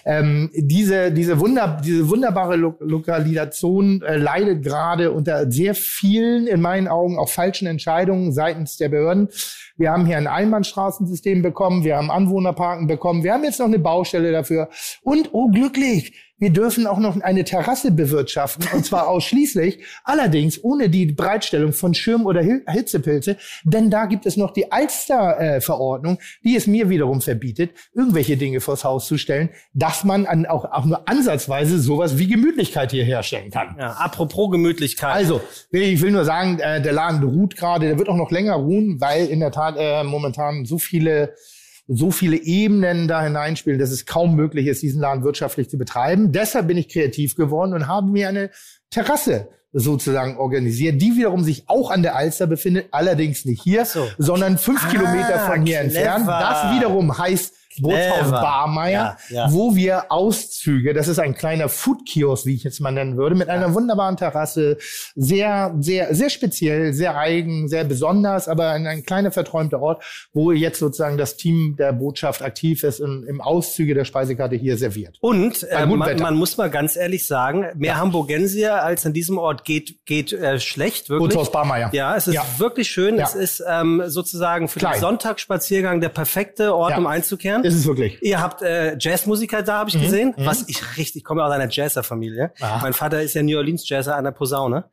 Ähm, 0.05 0.49
diese, 0.53 1.11
diese, 1.11 1.39
Wunder, 1.39 1.81
diese 1.83 2.07
wunderbare 2.09 2.55
Lo 2.55 2.75
Lokalisation 2.79 4.01
äh, 4.01 4.15
leidet 4.15 4.63
gerade 4.63 5.11
unter 5.11 5.51
sehr 5.51 5.75
vielen, 5.75 6.47
in 6.47 6.61
meinen 6.61 6.87
Augen, 6.87 7.17
auch 7.17 7.29
falschen 7.29 7.67
Entscheidungen 7.67 7.96
seitens 8.31 8.77
der 8.77 8.89
Behörden. 8.89 9.29
Wir 9.77 9.91
haben 9.91 10.05
hier 10.05 10.17
ein 10.17 10.27
Einbahnstraßensystem 10.27 11.41
bekommen, 11.41 11.83
wir 11.83 11.97
haben 11.97 12.11
Anwohnerparken 12.11 12.87
bekommen, 12.87 13.23
wir 13.23 13.33
haben 13.33 13.43
jetzt 13.43 13.59
noch 13.59 13.67
eine 13.67 13.79
Baustelle 13.79 14.31
dafür. 14.31 14.69
Und, 15.03 15.29
oh 15.33 15.49
glücklich, 15.49 16.13
wir 16.39 16.51
dürfen 16.51 16.87
auch 16.87 16.99
noch 16.99 17.19
eine 17.21 17.43
Terrasse 17.43 17.91
bewirtschaften, 17.91 18.67
und 18.73 18.85
zwar 18.85 19.07
ausschließlich, 19.09 19.83
allerdings 20.03 20.63
ohne 20.63 20.89
die 20.89 21.07
Bereitstellung 21.07 21.73
von 21.73 21.93
Schirm- 21.93 22.25
oder 22.25 22.41
Hitzepilze, 22.41 23.37
denn 23.63 23.89
da 23.89 24.05
gibt 24.05 24.25
es 24.25 24.37
noch 24.37 24.51
die 24.51 24.71
Alster-Verordnung, 24.71 26.19
die 26.43 26.55
es 26.55 26.67
mir 26.67 26.89
wiederum 26.89 27.21
verbietet, 27.21 27.71
irgendwelche 27.93 28.37
Dinge 28.37 28.61
vors 28.61 28.83
Haus 28.83 29.07
zu 29.07 29.17
stellen, 29.17 29.49
dass 29.73 30.03
man 30.03 30.25
an, 30.25 30.45
auch, 30.45 30.65
auch 30.65 30.85
nur 30.85 31.07
ansatzweise 31.07 31.79
sowas 31.79 32.17
wie 32.17 32.27
Gemütlichkeit 32.27 32.91
hier 32.91 33.03
herstellen 33.03 33.51
kann. 33.51 33.75
Ja, 33.79 33.91
apropos 33.93 34.51
Gemütlichkeit. 34.51 35.15
Also, 35.15 35.41
ich 35.71 36.01
will 36.01 36.11
nur 36.11 36.25
sagen, 36.25 36.59
äh, 36.59 36.81
der 36.81 36.93
Laden 36.93 37.23
ruht 37.23 37.55
gerade, 37.55 37.87
der 37.87 37.97
wird 37.97 38.09
auch 38.09 38.15
noch 38.15 38.31
länger 38.31 38.53
ruhen, 38.53 38.99
weil 39.01 39.25
in 39.27 39.39
der 39.39 39.51
Tat 39.51 39.75
äh, 39.77 40.03
momentan 40.03 40.65
so 40.65 40.77
viele 40.77 41.33
so 41.87 42.11
viele 42.11 42.35
Ebenen 42.37 43.07
da 43.07 43.23
hineinspielen, 43.23 43.79
dass 43.79 43.91
es 43.91 44.05
kaum 44.05 44.35
möglich 44.35 44.67
ist, 44.67 44.81
diesen 44.81 45.01
Laden 45.01 45.23
wirtschaftlich 45.23 45.69
zu 45.69 45.77
betreiben. 45.77 46.31
Deshalb 46.33 46.67
bin 46.67 46.77
ich 46.77 46.89
kreativ 46.89 47.35
geworden 47.35 47.73
und 47.73 47.87
habe 47.87 48.07
mir 48.11 48.27
eine 48.27 48.49
Terrasse 48.89 49.47
sozusagen 49.73 50.37
organisiert, 50.37 51.01
die 51.01 51.15
wiederum 51.15 51.43
sich 51.43 51.63
auch 51.67 51.91
an 51.91 52.01
der 52.01 52.15
Alster 52.15 52.47
befindet, 52.47 52.87
allerdings 52.91 53.45
nicht 53.45 53.61
hier, 53.61 53.85
So. 53.85 54.07
sondern 54.17 54.57
fünf 54.57 54.83
Ah, 54.85 54.89
Kilometer 54.89 55.39
von 55.39 55.65
hier 55.65 55.79
clever. 55.81 55.97
entfernt. 55.99 56.27
Das 56.27 56.75
wiederum 56.75 57.17
heißt 57.17 57.53
Bootshaus. 57.81 58.31
Barmeier, 58.31 59.17
Ja, 59.29 59.35
ja. 59.47 59.53
wo 59.53 59.75
wir 59.75 60.11
Auszüge, 60.11 60.93
das 60.93 61.07
ist 61.07 61.19
ein 61.19 61.33
kleiner 61.35 61.69
Food-Kiosk, 61.69 62.45
wie 62.45 62.55
ich 62.55 62.63
jetzt 62.63 62.79
mal 62.79 62.91
nennen 62.91 63.17
würde, 63.17 63.35
mit 63.35 63.49
einer 63.49 63.73
wunderbaren 63.73 64.17
Terrasse, 64.17 64.77
sehr, 65.15 65.75
sehr, 65.79 66.13
sehr 66.15 66.29
speziell, 66.29 66.93
sehr 66.93 67.17
eigen, 67.17 67.67
sehr 67.67 67.83
besonders, 67.83 68.47
aber 68.47 68.69
ein, 68.71 68.87
ein 68.87 69.03
kleiner 69.03 69.31
verträumter 69.31 69.81
Ort, 69.81 70.03
wo 70.33 70.51
jetzt 70.51 70.79
sozusagen 70.79 71.17
das 71.17 71.37
Team 71.37 71.75
der 71.77 71.93
Botschaft 71.93 72.41
aktiv 72.41 72.83
ist 72.83 72.99
und 72.99 73.23
im 73.25 73.41
Auszüge 73.41 73.93
der 73.93 74.05
Speisekarte 74.05 74.55
hier 74.55 74.77
serviert. 74.77 75.17
Und 75.21 75.63
äh, 75.63 75.85
man, 75.85 76.17
man 76.19 76.35
muss 76.35 76.57
mal 76.57 76.69
ganz 76.69 76.95
ehrlich 76.95 77.27
sagen, 77.27 77.65
mehr 77.75 77.97
Hamburgensier 77.97 78.83
als 78.83 79.05
an 79.05 79.13
diesem 79.13 79.37
Ort 79.37 79.63
geht 79.65 80.05
geht 80.05 80.33
äh, 80.33 80.59
schlecht 80.59 81.09
wirklich. 81.09 81.29
Bootshaus 81.29 81.51
Barmeier. 81.51 81.89
Ja, 81.93 82.15
es 82.15 82.27
ist 82.27 82.35
Ja. 82.35 82.45
wirklich 82.57 82.87
schön. 82.89 83.17
Ja. 83.17 83.25
Es 83.25 83.35
ist 83.35 83.63
ähm, 83.67 84.03
sozusagen 84.07 84.67
für 84.67 84.79
Klein. 84.79 84.93
den 84.93 85.01
Sonntagsspaziergang 85.01 86.01
der 86.01 86.09
perfekte 86.09 86.75
Ort, 86.75 86.91
Ja. 86.91 86.97
um 86.97 87.07
einzukehren. 87.07 87.63
Ist 87.67 87.75
es 87.75 87.85
wirklich. 87.85 88.17
Ihr 88.21 88.41
habt 88.41 88.61
äh, 88.61 88.97
Jazzmusiker 88.97 89.61
da, 89.63 89.79
habe 89.79 89.89
ich 89.89 90.01
gesehen, 90.01 90.33
was 90.37 90.67
ich 90.67 90.97
richtig, 90.97 91.17
ich 91.17 91.23
komme 91.23 91.43
aus 91.43 91.51
einer 91.51 91.69
Jazzer-Familie. 91.69 92.51
Mein 92.81 92.93
Vater 92.93 93.21
ist 93.21 93.33
ja 93.33 93.43
New 93.43 93.57
Orleans 93.57 93.87
Jazzer 93.87 94.15
an 94.15 94.23
der 94.23 94.31
Posaune. 94.31 94.85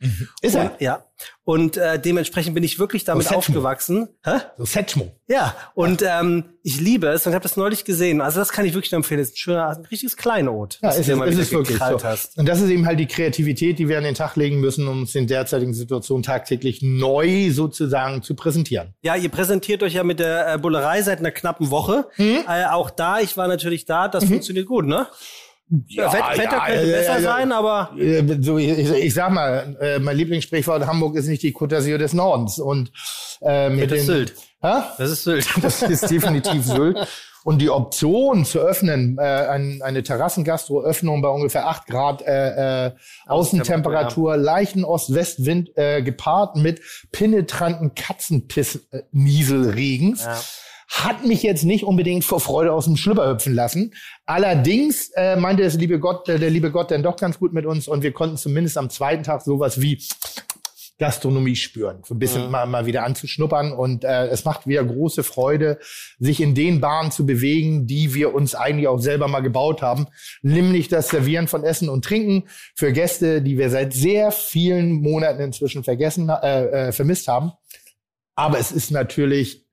Ist 0.43 0.55
er? 0.55 0.73
Und, 0.73 0.81
ja. 0.81 1.05
Und 1.45 1.77
äh, 1.77 1.99
dementsprechend 2.01 2.55
bin 2.55 2.65
ich 2.65 2.79
wirklich 2.79 3.05
damit 3.05 3.25
Setschmo. 3.25 3.39
aufgewachsen. 3.39 4.09
Hä? 4.25 4.39
So 4.57 4.65
Setchmo. 4.65 5.13
Ja, 5.27 5.55
und 5.75 6.03
ähm, 6.03 6.45
ich 6.63 6.81
liebe 6.81 7.07
es 7.09 7.27
und 7.27 7.35
habe 7.35 7.43
das 7.43 7.57
neulich 7.57 7.85
gesehen. 7.85 8.21
Also 8.21 8.41
das 8.41 8.51
kann 8.51 8.65
ich 8.65 8.75
wirklich 8.75 8.93
nur 8.93 8.99
empfehlen. 8.99 9.21
Das 9.21 9.29
ist 9.29 9.35
ein 9.35 9.39
schöner, 9.39 9.69
ein 9.69 9.85
richtiges 9.85 10.17
Kleinod. 10.17 10.79
Ja, 10.83 10.89
was 10.89 10.99
ist, 10.99 11.09
du 11.09 11.17
mal 11.17 11.29
ist 11.29 11.39
es 11.39 11.53
wirklich 11.53 11.79
so. 11.79 12.03
hast. 12.03 12.39
Und 12.39 12.49
das 12.49 12.61
ist 12.61 12.71
eben 12.71 12.87
halt 12.87 12.99
die 12.99 13.07
Kreativität, 13.07 13.79
die 13.79 13.89
wir 13.89 13.99
an 13.99 14.05
den 14.05 14.15
Tag 14.15 14.37
legen 14.37 14.61
müssen, 14.61 14.89
um 14.89 15.03
uns 15.03 15.15
in 15.15 15.27
derzeitigen 15.27 15.75
Situation 15.75 16.23
tagtäglich 16.23 16.81
neu 16.83 17.51
sozusagen 17.51 18.23
zu 18.23 18.35
präsentieren. 18.35 18.95
Ja, 19.03 19.17
ihr 19.17 19.31
präsentiert 19.31 19.83
euch 19.83 19.95
ja 19.95 20.05
mit 20.05 20.21
der 20.21 20.55
äh, 20.55 20.59
Bullerei 20.59 21.03
seit 21.03 21.19
einer 21.19 21.31
knappen 21.31 21.71
Woche. 21.71 22.07
Mhm. 22.17 22.45
Äh, 22.49 22.67
auch 22.67 22.91
da, 22.91 23.21
ich 23.21 23.37
war 23.37 23.49
natürlich 23.49 23.85
da, 23.85 24.09
das 24.09 24.25
funktioniert 24.25 24.67
gut, 24.67 24.87
ne? 24.87 25.07
Ja, 25.89 26.13
Wett- 26.13 26.39
Wetter 26.39 26.57
ja, 26.59 26.67
könnte 26.67 26.87
ja, 26.91 26.97
besser 26.99 27.21
sein, 27.23 27.51
aber 27.53 27.91
Äh, 27.99 28.23
So, 28.41 28.59
ich, 28.59 28.91
ich 28.91 29.15
sag 29.15 29.33
mal, 29.33 29.77
äh, 29.81 29.99
mein 29.99 30.17
Lieblingssprichwort 30.17 30.87
Hamburg 30.87 31.17
ist 31.17 31.27
nicht 31.27 31.43
die 31.43 31.53
Côte 31.55 31.75
d'Azur 31.77 31.97
des 31.99 32.13
Nordens. 32.13 32.59
Und 32.59 32.93
äh, 33.41 33.71
mit 33.71 33.91
das 33.91 34.01
ist 34.01 34.07
Sylt. 34.07 34.35
Hä? 34.63 34.83
das 34.99 35.11
ist 35.11 35.25
Sylt. 35.25 35.47
Das 35.63 35.83
ist 35.83 36.11
definitiv 36.11 36.65
Sylt. 36.65 36.99
Und 37.45 37.59
die 37.61 37.69
Option 37.71 38.45
zu 38.47 38.59
öffnen, 38.61 39.19
äh, 39.19 39.23
ein, 39.23 39.81
eine 39.83 40.03
Terrassengastro-Öffnung 40.03 41.21
bei 41.21 41.29
ungefähr 41.29 41.67
8 41.69 41.87
Grad 41.87 42.23
äh, 42.23 42.87
äh, 42.87 42.93
Außentemperatur, 43.27 44.37
leichten 44.39 44.83
Ost-West-Wind 44.85 45.77
äh, 45.77 46.03
gepaart 46.03 46.57
mit 46.57 46.81
penetranten 47.13 47.95
Katzenpiss-Nieselregens. 47.95 50.25
Ja. 50.25 50.41
Hat 51.03 51.27
mich 51.27 51.43
jetzt 51.43 51.65
nicht 51.65 51.83
unbedingt 51.83 52.25
vor 52.25 52.39
Freude 52.39 52.73
aus 52.73 52.85
dem 52.85 52.97
Schlüpper 52.97 53.29
hüpfen 53.29 53.53
lassen. 53.53 53.95
Allerdings 54.27 55.11
äh, 55.17 55.35
meinte 55.35 55.65
das 55.65 55.75
liebe 55.75 55.99
Gott, 55.99 56.29
äh, 56.29 56.39
der 56.39 56.51
liebe 56.51 56.71
Gott 56.71 56.93
dann 56.93 57.03
doch 57.03 57.17
ganz 57.17 57.39
gut 57.41 57.53
mit 57.53 57.67
uns 57.67 57.89
und 57.89 58.05
wir 58.05 58.13
konnten 58.13 58.37
zumindest 58.37 58.79
am 58.79 58.89
zweiten 58.91 59.25
Tag 59.25 59.43
sowas 59.43 59.81
wie 59.81 59.99
Gastronomie 60.99 61.57
spüren, 61.57 62.03
so 62.05 62.15
ein 62.15 62.21
bisschen 62.21 62.49
mal, 62.49 62.67
mal 62.67 62.87
wieder 62.87 63.03
anzuschnuppern 63.03 63.73
und 63.73 64.05
äh, 64.05 64.29
es 64.29 64.45
macht 64.45 64.69
wieder 64.69 64.85
große 64.85 65.25
Freude, 65.25 65.81
sich 66.21 66.41
in 66.41 66.55
den 66.55 66.81
Bahnen 66.81 67.11
zu 67.11 67.27
bewegen, 67.27 67.89
die 67.89 68.15
wir 68.15 68.33
uns 68.33 68.55
eigentlich 68.55 68.87
auch 68.87 69.01
selber 69.01 69.27
mal 69.27 69.41
gebaut 69.41 69.83
haben, 69.83 70.07
nämlich 70.43 70.87
das 70.87 71.09
Servieren 71.09 71.49
von 71.49 71.65
Essen 71.65 71.89
und 71.89 72.05
Trinken 72.05 72.45
für 72.77 72.93
Gäste, 72.93 73.43
die 73.43 73.59
wir 73.59 73.71
seit 73.71 73.93
sehr 73.93 74.31
vielen 74.31 74.93
Monaten 74.93 75.41
inzwischen 75.41 75.83
vergessen, 75.83 76.29
äh, 76.29 76.89
äh, 76.89 76.93
vermisst 76.93 77.27
haben. 77.27 77.51
Aber 78.37 78.61
es 78.61 78.71
ist 78.71 78.93
natürlich 78.93 79.64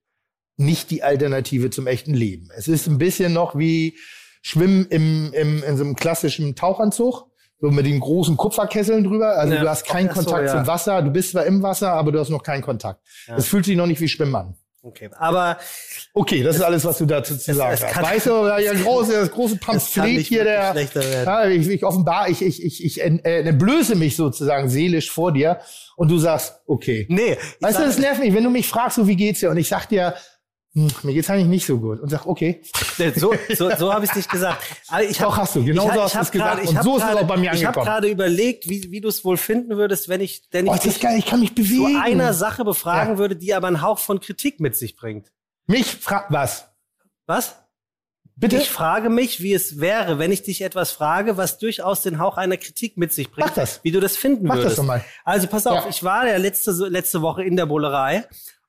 nicht 0.61 0.89
die 0.91 1.03
Alternative 1.03 1.69
zum 1.69 1.87
echten 1.87 2.13
Leben. 2.13 2.49
Es 2.55 2.67
ist 2.67 2.87
ein 2.87 2.97
bisschen 2.97 3.33
noch 3.33 3.57
wie 3.57 3.97
Schwimmen 4.41 4.85
im, 4.89 5.33
im, 5.33 5.63
in 5.63 5.77
so 5.77 5.83
einem 5.83 5.95
klassischen 5.95 6.55
Tauchanzug. 6.55 7.27
So 7.63 7.69
mit 7.69 7.85
den 7.85 7.99
großen 7.99 8.37
Kupferkesseln 8.37 9.03
drüber. 9.03 9.37
Also 9.37 9.53
Ja. 9.53 9.61
du 9.61 9.69
hast 9.69 9.85
keinen 9.85 10.07
so, 10.09 10.15
Kontakt 10.15 10.47
ja. 10.47 10.51
zum 10.57 10.65
Wasser. 10.67 11.01
Du 11.03 11.11
bist 11.11 11.31
zwar 11.31 11.45
im 11.45 11.61
Wasser, 11.61 11.91
aber 11.93 12.11
du 12.11 12.19
hast 12.19 12.29
noch 12.29 12.41
keinen 12.41 12.63
Kontakt. 12.63 13.01
Es 13.37 13.45
fühlt 13.45 13.65
sich 13.65 13.75
noch 13.77 13.85
nicht 13.85 14.01
wie 14.01 14.07
Schwimmen 14.07 14.33
an. 14.35 14.55
Okay, 14.83 15.11
aber 15.15 15.59
Okay, 16.11 16.41
das 16.41 16.55
ist 16.55 16.63
alles, 16.63 16.83
was 16.85 16.97
du 16.97 17.05
dazu 17.05 17.37
zu 17.37 17.53
sagen 17.53 17.75
es 17.75 17.83
hast. 17.83 17.91
kann- 17.93 18.03
weißt 18.03 18.25
du, 18.25 18.31
ja, 18.31 18.57
ja, 18.57 18.73
große, 18.83 19.11
das 19.13 19.29
große 19.31 19.57
Pamphlet 19.57 20.25
hier, 20.25 20.43
der, 20.43 20.73
ja, 21.23 21.47
ich, 21.49 21.67
ich 21.69 21.83
offenbar, 21.85 22.29
ich, 22.29 22.41
ich, 22.41 22.63
ich, 22.63 22.83
ich 22.83 22.99
äh, 22.99 23.19
entblöße 23.43 23.95
mich 23.95 24.15
sozusagen 24.15 24.67
seelisch 24.67 25.11
vor 25.11 25.31
dir 25.31 25.59
und 25.97 26.09
du 26.09 26.17
sagst, 26.17 26.55
okay. 26.65 27.05
nee. 27.09 27.37
Weißt 27.59 27.77
du, 27.77 27.81
sag- 27.83 27.85
das 27.89 27.99
nervt 27.99 28.21
mich, 28.21 28.33
wenn 28.33 28.43
du 28.43 28.49
mich 28.49 28.67
fragst, 28.67 28.95
so 28.95 29.07
wie 29.07 29.15
geht's 29.15 29.41
dir? 29.41 29.51
Und 29.51 29.57
ich 29.57 29.69
sag 29.69 29.85
dir, 29.87 30.15
mir 30.73 31.13
geht's 31.13 31.29
eigentlich 31.29 31.47
nicht 31.47 31.65
so 31.65 31.77
gut. 31.79 31.99
Und 31.99 32.09
sag, 32.09 32.25
okay. 32.25 32.61
Nee, 32.97 33.11
So, 33.15 33.33
so, 33.57 33.69
so 33.77 33.93
habe 33.93 34.05
ich 34.05 34.11
es 34.11 34.15
nicht 34.15 34.29
gesagt. 34.31 34.63
Aber 34.87 35.03
Ich 35.03 35.17
Doch, 35.17 35.35
hast 35.37 35.55
du. 35.55 35.65
Genau 35.65 35.87
ich, 35.87 35.93
so 35.93 36.01
hab- 36.01 36.13
hast 36.13 36.13
ich 36.13 36.13
du 36.13 36.19
es 36.19 36.25
hab 36.25 36.31
gesagt. 36.31 36.49
grade- 36.55 36.61
ich 36.63 36.69
Und 36.69 36.77
hab 36.77 36.83
so 36.83 36.97
ist 36.97 37.03
es 37.03 37.07
grade- 37.09 37.19
auch 37.21 37.27
bei 37.27 37.37
mir 37.37 37.43
Ich 37.53 37.65
habe 37.65 37.67
angekommen. 37.67 37.85
gerade 37.85 38.07
überlegt, 38.07 38.69
wie, 38.69 38.91
wie 38.91 39.01
du 39.01 39.09
es 39.09 39.25
wohl 39.25 39.37
finden 39.37 39.75
würdest, 39.77 40.07
wenn 40.07 40.21
ich, 40.21 40.43
ich 40.51 40.61
Oh, 40.63 40.71
das 40.73 40.81
dich 40.83 40.99
geil, 41.01 41.17
ich 41.19 41.25
kann 41.25 41.39
mich 41.41 41.49
zu 41.49 41.55
bewegen. 41.55 41.97
einer 42.01 42.33
Sache 42.33 42.63
befragen 42.63 43.13
Ja. 43.13 43.17
würde, 43.19 43.35
die 43.35 43.53
aber 43.53 43.67
einen 43.67 43.81
Hauch 43.81 43.99
von 43.99 44.19
Kritik 44.21 44.59
mit 44.59 44.75
sich 44.77 44.95
bringt. 44.95 45.31
mich 45.67 45.85
fragt 45.87 46.31
was? 46.31 46.69
Was? 47.27 47.55
Bitte? 48.37 48.57
Ich 48.57 48.69
frage 48.69 49.09
mich, 49.09 49.41
wie 49.43 49.53
es 49.53 49.79
wäre, 49.79 50.17
wenn 50.17 50.31
ich 50.31 50.41
dich 50.41 50.61
etwas 50.63 50.91
frage, 50.91 51.37
was 51.37 51.59
durchaus 51.59 52.01
den 52.01 52.17
Hauch 52.17 52.37
einer 52.37 52.57
Kritik 52.57 52.97
mit 52.97 53.13
sich 53.13 53.29
bringt. 53.29 53.47
Mach 53.49 53.53
das. 53.53 53.81
Wie 53.83 53.91
du 53.91 53.99
das 53.99 54.17
finden 54.17 54.47
Mach 54.47 54.55
das 54.55 54.63
würdest. 54.63 54.79
doch 54.79 54.83
mal. 54.85 55.03
Also 55.25 55.47
pass 55.47 55.67
auf, 55.67 55.83
Ja. 55.83 55.89
ich 55.89 56.03
war 56.03 56.25
ja 56.27 56.37
letzte, 56.37 56.71
letzte 56.87 57.21
Woche 57.21 57.43
in 57.43 57.55
der 57.55 57.67
Bullerei 57.67 58.25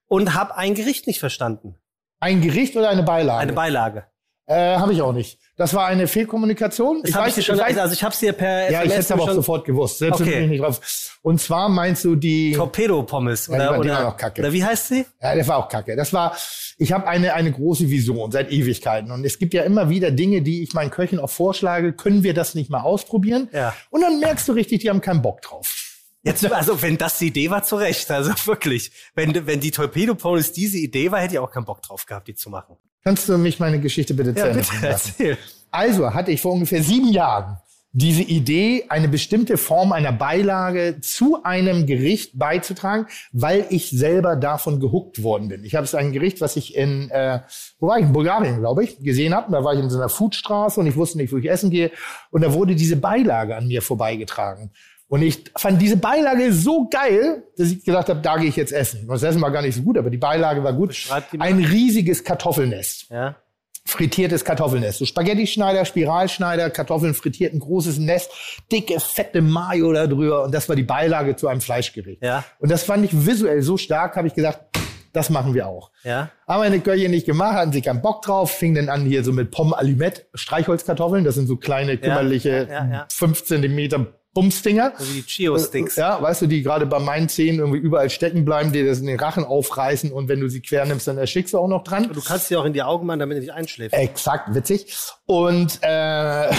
und 0.09 0.35
habe 0.35 0.57
ein 0.57 0.75
Gericht 0.75 1.07
nicht 1.07 1.21
verstanden. 1.21 1.77
Ein 2.23 2.41
Gericht 2.41 2.77
oder 2.77 2.89
eine 2.89 3.03
Beilage? 3.03 3.41
Eine 3.41 3.53
Beilage. 3.53 4.05
äh, 4.47 4.77
habe 4.77 4.93
ich 4.93 5.03
auch 5.03 5.13
nicht. 5.13 5.41
Das 5.57 5.75
war 5.75 5.87
eine 5.87 6.07
Fehlkommunikation. 6.07 7.03
Das 7.03 7.29
ich 7.29 7.35
dir 7.35 7.43
schon, 7.43 7.59
weiß, 7.59 7.77
also 7.79 7.93
ich 7.95 8.05
habe 8.05 8.15
es 8.15 8.21
dir 8.21 8.33
per 8.33 8.71
ja, 8.71 8.83
ich 8.85 8.91
hätte 8.91 8.95
SMS 8.95 9.05
es 9.07 9.11
aber 9.13 9.23
auch 9.25 9.33
sofort 9.33 9.65
gewusst. 9.65 9.99
Selbst 9.99 10.21
Okay. 10.21 10.45
ich 10.45 10.49
nicht 10.51 10.63
drauf. 10.63 11.19
Und 11.23 11.41
zwar 11.41 11.69
meinst 11.69 12.05
du 12.05 12.15
die. 12.15 12.53
Torpedo-Pommes 12.53 13.49
Ja, 13.49 13.55
oder, 13.71 13.79
oder, 13.81 14.03
noch 14.05 14.17
kacke. 14.17 14.41
oder 14.41 14.53
wie 14.53 14.65
heißt 14.65 14.89
sie? 14.89 15.05
Ja, 15.21 15.35
das 15.35 15.49
war 15.49 15.57
auch 15.57 15.69
kacke. 15.69 15.97
Das 15.97 16.13
war, 16.13 16.37
ich 16.79 16.93
habe 16.93 17.09
eine, 17.09 17.35
eine 17.35 17.51
große 17.51 17.91
Vision 17.91 18.31
seit 18.31 18.53
Ewigkeiten. 18.53 19.11
Und 19.11 19.25
es 19.25 19.39
gibt 19.41 19.53
ja 19.53 19.65
immer 19.65 19.91
wieder 19.91 20.13
Dinge, 20.13 20.43
die 20.43 20.63
ich 20.63 20.75
meinen 20.75 20.91
Köchen 20.91 21.19
auch 21.19 21.31
vorschlage. 21.31 21.93
Können 21.93 22.23
wir 22.23 22.35
das 22.35 22.55
nicht 22.55 22.71
mal 22.71 22.83
ausprobieren? 22.83 23.49
Ja. 23.53 23.75
Und 23.91 24.01
dann 24.03 24.21
merkst 24.21 24.47
du 24.49 24.53
richtig, 24.53 24.81
die 24.83 24.91
haben 24.91 25.01
keinen 25.01 25.23
Bock 25.23 25.43
drauf. 25.43 25.92
Jetzt, 26.23 26.51
also 26.53 26.81
wenn 26.83 26.97
das 26.99 27.19
die 27.19 27.29
Idee 27.29 27.51
war, 27.51 27.63
zu 27.65 27.77
Recht. 27.77 28.11
Also 28.11 28.33
wirklich. 28.47 28.93
Wenn, 29.15 29.47
wenn 29.47 29.61
die 29.61 29.71
Torpedo-Pommes 29.71 30.53
diese 30.53 30.79
Idee 30.79 31.11
war, 31.11 31.21
hätte 31.21 31.35
ich 31.35 31.39
auch 31.39 31.51
keinen 31.51 31.65
Bock 31.65 31.83
drauf 31.83 32.07
gehabt, 32.07 32.29
die 32.29 32.35
zu 32.35 32.51
machen. 32.51 32.77
Kannst 33.03 33.29
du 33.29 33.37
mich 33.37 33.59
meine 33.59 33.81
Geschichte 33.81 34.15
bitte 34.15 34.35
zu 34.35 34.47
Ja, 34.47 34.53
bitte, 34.53 34.71
erzähl. 34.83 35.39
Also 35.71 36.15
hatte 36.15 36.31
ich 36.31 36.41
vor 36.41 36.53
ungefähr 36.53 36.83
sieben 36.83 37.13
Jahren 37.13 37.59
diese 37.95 38.23
Idee, 38.23 38.87
eine 38.89 39.09
bestimmte 39.09 39.59
Form 39.59 39.93
einer 39.93 40.13
Beilage 40.13 40.99
zu 41.03 41.43
einem 41.45 41.85
Gericht 41.85 42.39
beizutragen, 42.39 43.07
weil 43.33 43.67
ich 43.69 43.91
selber 43.91 44.35
davon 44.35 44.81
gehuckt 44.81 45.23
worden 45.23 45.49
bin. 45.49 45.63
Ich 45.65 45.75
habe 45.75 45.85
es 45.85 45.95
ein 45.95 46.13
Gericht, 46.13 46.41
was 46.41 46.57
ich 46.57 46.75
in, 46.75 47.11
äh, 47.11 47.41
wo 47.79 47.89
war 47.89 47.99
ich? 47.99 48.07
In 48.07 48.13
Bulgarien, 48.15 48.61
glaube 48.61 48.85
ich, 48.85 48.99
gesehen 48.99 49.35
habe. 49.35 49.53
Da 49.53 49.63
war 49.63 49.75
ich 49.75 49.81
in 49.81 49.91
so 49.91 49.99
einer 49.99 50.09
Foodstraße 50.09 50.81
und 50.81 50.87
ich 50.87 50.97
wusste 50.97 51.19
nicht, 51.19 51.33
wo 51.33 51.37
ich 51.37 51.51
essen 51.51 51.71
gehe. 51.71 51.91
Und 52.31 52.43
da 52.43 52.55
wurde 52.55 52.75
diese 52.75 52.97
Beilage 52.97 53.57
an 53.57 53.69
mir 53.69 53.83
vorbeigetragen. 53.83 54.71
Und 55.13 55.21
ich 55.21 55.45
fand 55.59 55.83
diese 55.83 55.99
Beilage 55.99 56.55
so 56.55 56.89
geil, 56.89 57.43
dass 57.59 57.71
ich 57.71 57.85
gesagt 57.85 58.09
habe, 58.09 58.23
da 58.23 58.39
gehe 58.39 58.49
ich 58.49 58.57
jetzt 58.57 58.73
essen. 58.73 59.07
Das 59.09 59.23
Essen 59.23 59.43
war 59.43 59.51
gar 59.51 59.61
nicht 59.61 59.75
so 59.75 59.83
gut, 59.83 59.99
aber 59.99 60.09
die 60.09 60.17
Beilage 60.17 60.65
war 60.65 60.73
gut. 60.73 60.97
Ein 61.39 61.63
riesiges 61.63 62.25
Kartoffelnest 62.25 63.11
Ja. 63.11 63.37
frittiertes 63.85 64.43
Kartoffelnest. 64.43 65.01
So 65.01 65.05
Spaghetti-Schneider, 65.05 65.85
Spiralschneider, 65.85 66.71
Kartoffeln 66.71 67.13
frittiert, 67.13 67.53
ein 67.53 67.61
großes 67.61 67.99
Nest, 67.99 68.31
dicke, 68.73 69.01
fette 69.01 69.43
Mayo 69.43 69.93
da 69.93 70.07
drüber 70.07 70.45
und 70.45 70.55
das 70.55 70.71
war 70.71 70.77
die 70.77 70.83
Beilage 70.83 71.37
zu 71.37 71.47
einem 71.47 71.61
Fleischgericht. 71.61 72.23
Ja. 72.23 72.45
Und 72.59 72.71
das 72.71 72.85
fand 72.85 73.05
ich 73.05 73.11
visuell 73.27 73.61
so 73.61 73.77
stark, 73.77 74.17
habe 74.17 74.29
ich 74.29 74.35
gesagt, 74.35 74.79
das 75.13 75.29
machen 75.29 75.53
wir 75.53 75.67
auch. 75.69 75.91
Ja. 76.05 76.31
Haben 76.49 76.61
meine 76.61 76.81
Köche 76.81 77.11
nicht 77.11 77.27
gemacht, 77.27 77.53
hatten 77.55 77.73
sie 77.73 77.83
keinen 77.83 78.01
Bock 78.01 78.23
drauf, 78.23 78.51
fing 78.51 78.75
dann 78.75 78.89
an 78.89 79.05
hier 79.05 79.23
so 79.25 79.33
mit 79.33 79.51
Pommes 79.51 79.75
Alimette, 79.75 80.25
Streichholzkartoffeln, 80.33 81.23
das 81.23 81.35
sind 81.35 81.49
so 81.49 81.57
kleine, 81.57 81.99
kümmerliche, 81.99 82.67
ja, 82.71 82.91
ja. 82.91 83.07
5 83.11 83.45
Zentimeter 83.45 84.07
Bumsdinger. 84.35 84.95
So 84.99 85.09
wie 85.09 85.21
die 85.21 85.27
Chio-Sticks. 85.27 85.97
Ja, 85.97 86.21
weißt 86.21 86.43
du, 86.43 86.47
die 86.47 86.63
gerade 86.63 86.87
bei 86.87 86.99
meinen 86.99 87.29
Zähnen 87.29 87.61
irgendwie 87.61 87.79
überall 87.79 88.11
stecken 88.11 88.45
bleiben, 88.45 88.73
die 88.73 88.85
das 88.85 89.01
in 89.01 89.07
den 89.07 89.19
Rachen 89.19 89.45
aufreißen 89.45 90.13
und 90.13 90.29
wenn 90.29 90.41
du 90.41 90.49
sie 90.49 90.61
quer 90.61 90.85
nimmst, 90.87 91.07
dann 91.07 91.19
erstickst 91.19 91.55
du 91.55 91.59
auch 91.59 91.69
noch 91.69 91.85
dran. 91.85 92.11
Du 92.13 92.23
kannst 92.23 92.49
sie 92.49 92.57
auch 92.57 92.65
in 92.65 92.73
die 92.73 92.83
Augen 92.83 93.07
machen, 93.07 93.21
damit 93.21 93.37
du 93.37 93.41
nicht 93.41 93.53
einschläfst. 93.53 93.97
Exakt, 93.97 94.55
witzig. 94.55 94.95
Und 95.27 95.79
äh, 95.83 96.51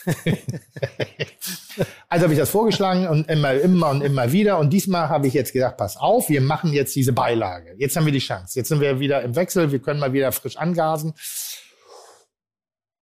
also 2.08 2.24
habe 2.24 2.32
ich 2.32 2.38
das 2.38 2.50
vorgeschlagen 2.50 3.08
und 3.08 3.28
immer, 3.28 3.54
immer 3.54 3.90
und 3.90 4.02
immer 4.02 4.32
wieder. 4.32 4.58
Und 4.58 4.72
diesmal 4.72 5.08
habe 5.08 5.26
ich 5.26 5.34
jetzt 5.34 5.52
gesagt, 5.52 5.76
pass 5.76 5.96
auf, 5.96 6.28
wir 6.28 6.40
machen 6.40 6.72
jetzt 6.72 6.94
diese 6.96 7.12
Beilage. 7.12 7.74
Jetzt 7.78 7.96
haben 7.96 8.06
wir 8.06 8.12
die 8.12 8.18
Chance. 8.18 8.58
Jetzt 8.58 8.68
sind 8.68 8.80
wir 8.80 9.00
wieder 9.00 9.22
im 9.22 9.36
Wechsel, 9.36 9.72
wir 9.72 9.80
können 9.80 10.00
mal 10.00 10.12
wieder 10.12 10.32
frisch 10.32 10.56
angasen. 10.56 11.14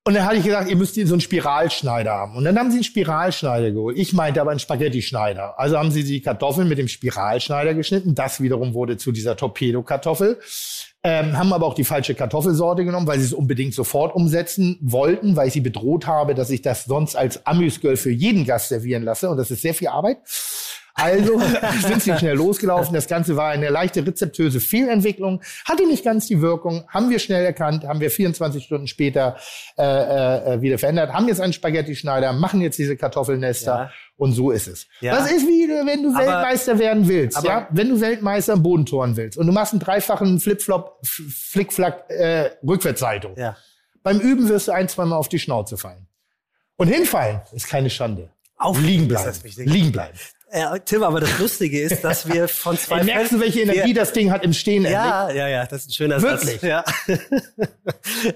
Und 0.06 0.12
dann 0.12 0.26
hatte 0.26 0.36
ich 0.36 0.44
gesagt, 0.44 0.68
ihr 0.68 0.76
müsst 0.76 0.96
so 0.96 1.14
einen 1.14 1.22
Spiralschneider 1.22 2.12
haben. 2.12 2.36
Und 2.36 2.44
dann 2.44 2.58
haben 2.58 2.70
sie 2.70 2.76
einen 2.76 2.84
Spiralschneider 2.84 3.70
geholt. 3.70 3.96
Ich 3.96 4.12
meinte 4.12 4.38
aber 4.42 4.50
einen 4.50 4.60
Spaghetti-Schneider. 4.60 5.58
Also 5.58 5.78
haben 5.78 5.90
sie 5.90 6.04
die 6.04 6.20
Kartoffeln 6.20 6.68
mit 6.68 6.76
dem 6.76 6.88
Spiralschneider 6.88 7.72
geschnitten. 7.72 8.14
Das 8.14 8.42
wiederum 8.42 8.74
wurde 8.74 8.98
zu 8.98 9.12
dieser 9.12 9.34
Torpedo-Kartoffel. 9.34 10.38
Ähm, 11.02 11.38
haben 11.38 11.54
aber 11.54 11.66
auch 11.66 11.74
die 11.74 11.84
falsche 11.84 12.14
Kartoffelsorte 12.14 12.84
genommen, 12.84 13.06
weil 13.06 13.18
sie 13.18 13.24
es 13.24 13.32
unbedingt 13.32 13.72
sofort 13.72 14.14
umsetzen 14.14 14.78
wollten, 14.82 15.36
weil 15.36 15.48
ich 15.48 15.54
sie 15.54 15.60
bedroht 15.60 16.06
habe, 16.06 16.34
dass 16.34 16.50
ich 16.50 16.60
das 16.60 16.84
sonst 16.84 17.16
als 17.16 17.46
Amüsgirl 17.46 17.96
für 17.96 18.10
jeden 18.10 18.44
Gast 18.44 18.68
servieren 18.68 19.04
lasse. 19.04 19.30
Und 19.30 19.38
das 19.38 19.50
ist 19.50 19.62
sehr 19.62 19.74
viel 19.74 19.88
Arbeit. 19.88 20.18
Also 20.96 21.40
sind 21.86 22.02
sie 22.02 22.16
schnell 22.16 22.36
losgelaufen. 22.36 22.94
Das 22.94 23.08
Ganze 23.08 23.36
war 23.36 23.48
eine 23.50 23.68
leichte 23.68 24.06
rezeptöse 24.06 24.60
Fehlentwicklung, 24.60 25.42
hatte 25.64 25.86
nicht 25.86 26.04
ganz 26.04 26.26
die 26.28 26.40
Wirkung, 26.40 26.84
haben 26.88 27.10
wir 27.10 27.18
schnell 27.18 27.44
erkannt, 27.44 27.84
haben 27.84 27.98
wir 28.00 28.10
24 28.12 28.64
Stunden 28.64 28.86
später 28.86 29.36
äh, 29.76 29.82
äh, 30.54 30.60
wieder 30.62 30.78
verändert, 30.78 31.12
haben 31.12 31.26
jetzt 31.26 31.40
einen 31.40 31.52
Spaghetti-Schneider, 31.52 32.32
machen 32.32 32.60
jetzt 32.60 32.78
diese 32.78 32.96
Kartoffelnester 32.96 33.74
Ja. 33.76 33.90
und 34.16 34.32
so 34.32 34.52
ist 34.52 34.68
es. 34.68 34.86
Ja. 35.00 35.16
Das 35.16 35.30
ist 35.32 35.42
wie, 35.46 35.68
wenn 35.68 36.02
du 36.04 36.10
Aber- 36.10 36.18
Weltmeister 36.20 36.78
werden 36.78 37.08
willst, 37.08 37.36
aber- 37.38 37.46
ja, 37.48 37.68
wenn 37.70 37.88
du 37.88 38.00
Weltmeister 38.00 38.52
am 38.52 38.62
Bodentoren 38.62 39.16
willst 39.16 39.36
und 39.36 39.46
du 39.48 39.52
machst 39.52 39.72
einen 39.72 39.80
dreifachen 39.80 40.38
Flip-Flop, 40.38 41.00
Flickflack, 41.04 42.04
äh, 42.08 42.50
Rückwärtssalto. 42.66 43.34
Ja. 43.36 43.56
beim 44.04 44.20
Üben 44.20 44.48
wirst 44.48 44.68
du 44.68 44.72
ein, 44.72 44.88
zweimal 44.88 45.18
auf 45.18 45.28
die 45.28 45.38
Schnauze 45.38 45.76
fallen. 45.76 46.06
Und 46.76 46.88
hinfallen 46.88 47.40
ist 47.52 47.68
keine 47.68 47.88
Schande. 47.90 48.30
Auf 48.56 48.80
liegen 48.80 49.08
bleiben. 49.08 49.32
Liegen 49.56 49.90
bleiben. 49.92 50.16
Äh, 50.50 50.78
Tim, 50.84 51.02
aber 51.02 51.20
das 51.20 51.38
Lustige 51.38 51.80
ist, 51.82 52.04
dass 52.04 52.28
wir 52.32 52.46
von 52.48 52.76
zwei 52.78 52.98
Ey, 53.00 53.04
merkst 53.06 53.32
du, 53.32 53.40
welche 53.40 53.62
Energie 53.62 53.86
wir, 53.88 53.94
das 53.94 54.12
Ding 54.12 54.30
hat 54.30 54.44
im 54.44 54.52
Stehen? 54.52 54.84
Ja, 54.84 55.30
ja, 55.30 55.48
ja, 55.48 55.66
das 55.66 55.82
ist 55.82 55.88
ein 55.88 55.92
schöner 55.94 56.22
Wirklich? 56.22 56.60
Satz. 56.60 56.62
Ja. 56.62 56.84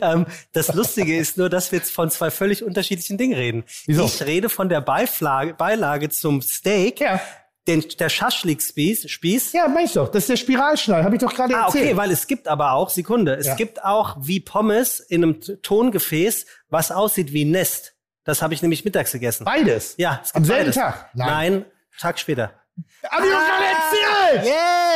ähm, 0.13 0.27
das 0.53 0.75
Lustige 0.75 1.17
ist 1.17 1.37
nur, 1.37 1.49
dass 1.49 1.71
wir 1.73 1.79
jetzt 1.79 1.93
von 1.93 2.11
zwei 2.11 2.31
völlig 2.31 2.65
unterschiedlichen 2.65 3.19
Dingen 3.19 3.35
reden. 3.35 3.65
Wieso? 3.87 4.05
Ich 4.05 4.23
rede 4.23 4.49
von 4.49 4.69
der 4.69 4.81
Beiflage, 4.81 5.55
Beilage 5.55 6.09
zum 6.09 6.43
Steak, 6.43 7.01
Ja. 7.01 7.21
den, 7.69 7.85
der 7.99 8.09
Schaschlik-Spieß. 8.09 9.09
Spieß. 9.11 9.53
Ja, 9.53 9.69
meinst 9.69 9.95
du 9.95 10.01
doch. 10.01 10.09
Das 10.09 10.25
ist 10.25 10.31
der 10.31 10.37
Spiralschnall. 10.37 11.05
Habe 11.05 11.17
ich 11.17 11.21
doch 11.23 11.35
gerade 11.35 11.55
Ah, 11.57 11.67
erzählt. 11.67 11.85
okay, 11.85 11.97
weil 11.97 12.11
es 12.11 12.27
gibt 12.27 12.49
aber 12.49 12.73
auch, 12.73 12.91
Sekunde, 12.91 13.35
es 13.35 13.47
Ja. 13.47 13.55
gibt 13.55 13.85
auch 13.85 14.17
wie 14.21 14.41
Pommes 14.41 15.01
in 15.01 15.23
einem 15.23 15.41
Tongefäß, 15.63 16.47
was 16.69 16.91
aussieht 16.91 17.33
wie 17.33 17.45
Nest. 17.45 17.95
Das 18.25 18.43
habe 18.43 18.53
ich 18.55 18.61
nämlich 18.63 18.85
mittags 18.85 19.13
gegessen. 19.13 19.45
Beides? 19.45 19.95
Ja, 19.99 20.21
es 20.23 20.33
gibt 20.33 20.37
Am 20.37 20.45
selben 20.45 20.61
beides. 20.65 20.75
Tag? 20.75 21.11
Nein. 21.15 21.65
Tag 22.01 22.19
später. 22.19 22.53
Hab 23.11 23.25
ich 23.25 23.31
doch 23.31 23.41
gerade 23.41 23.65
erzählt! 24.45 24.55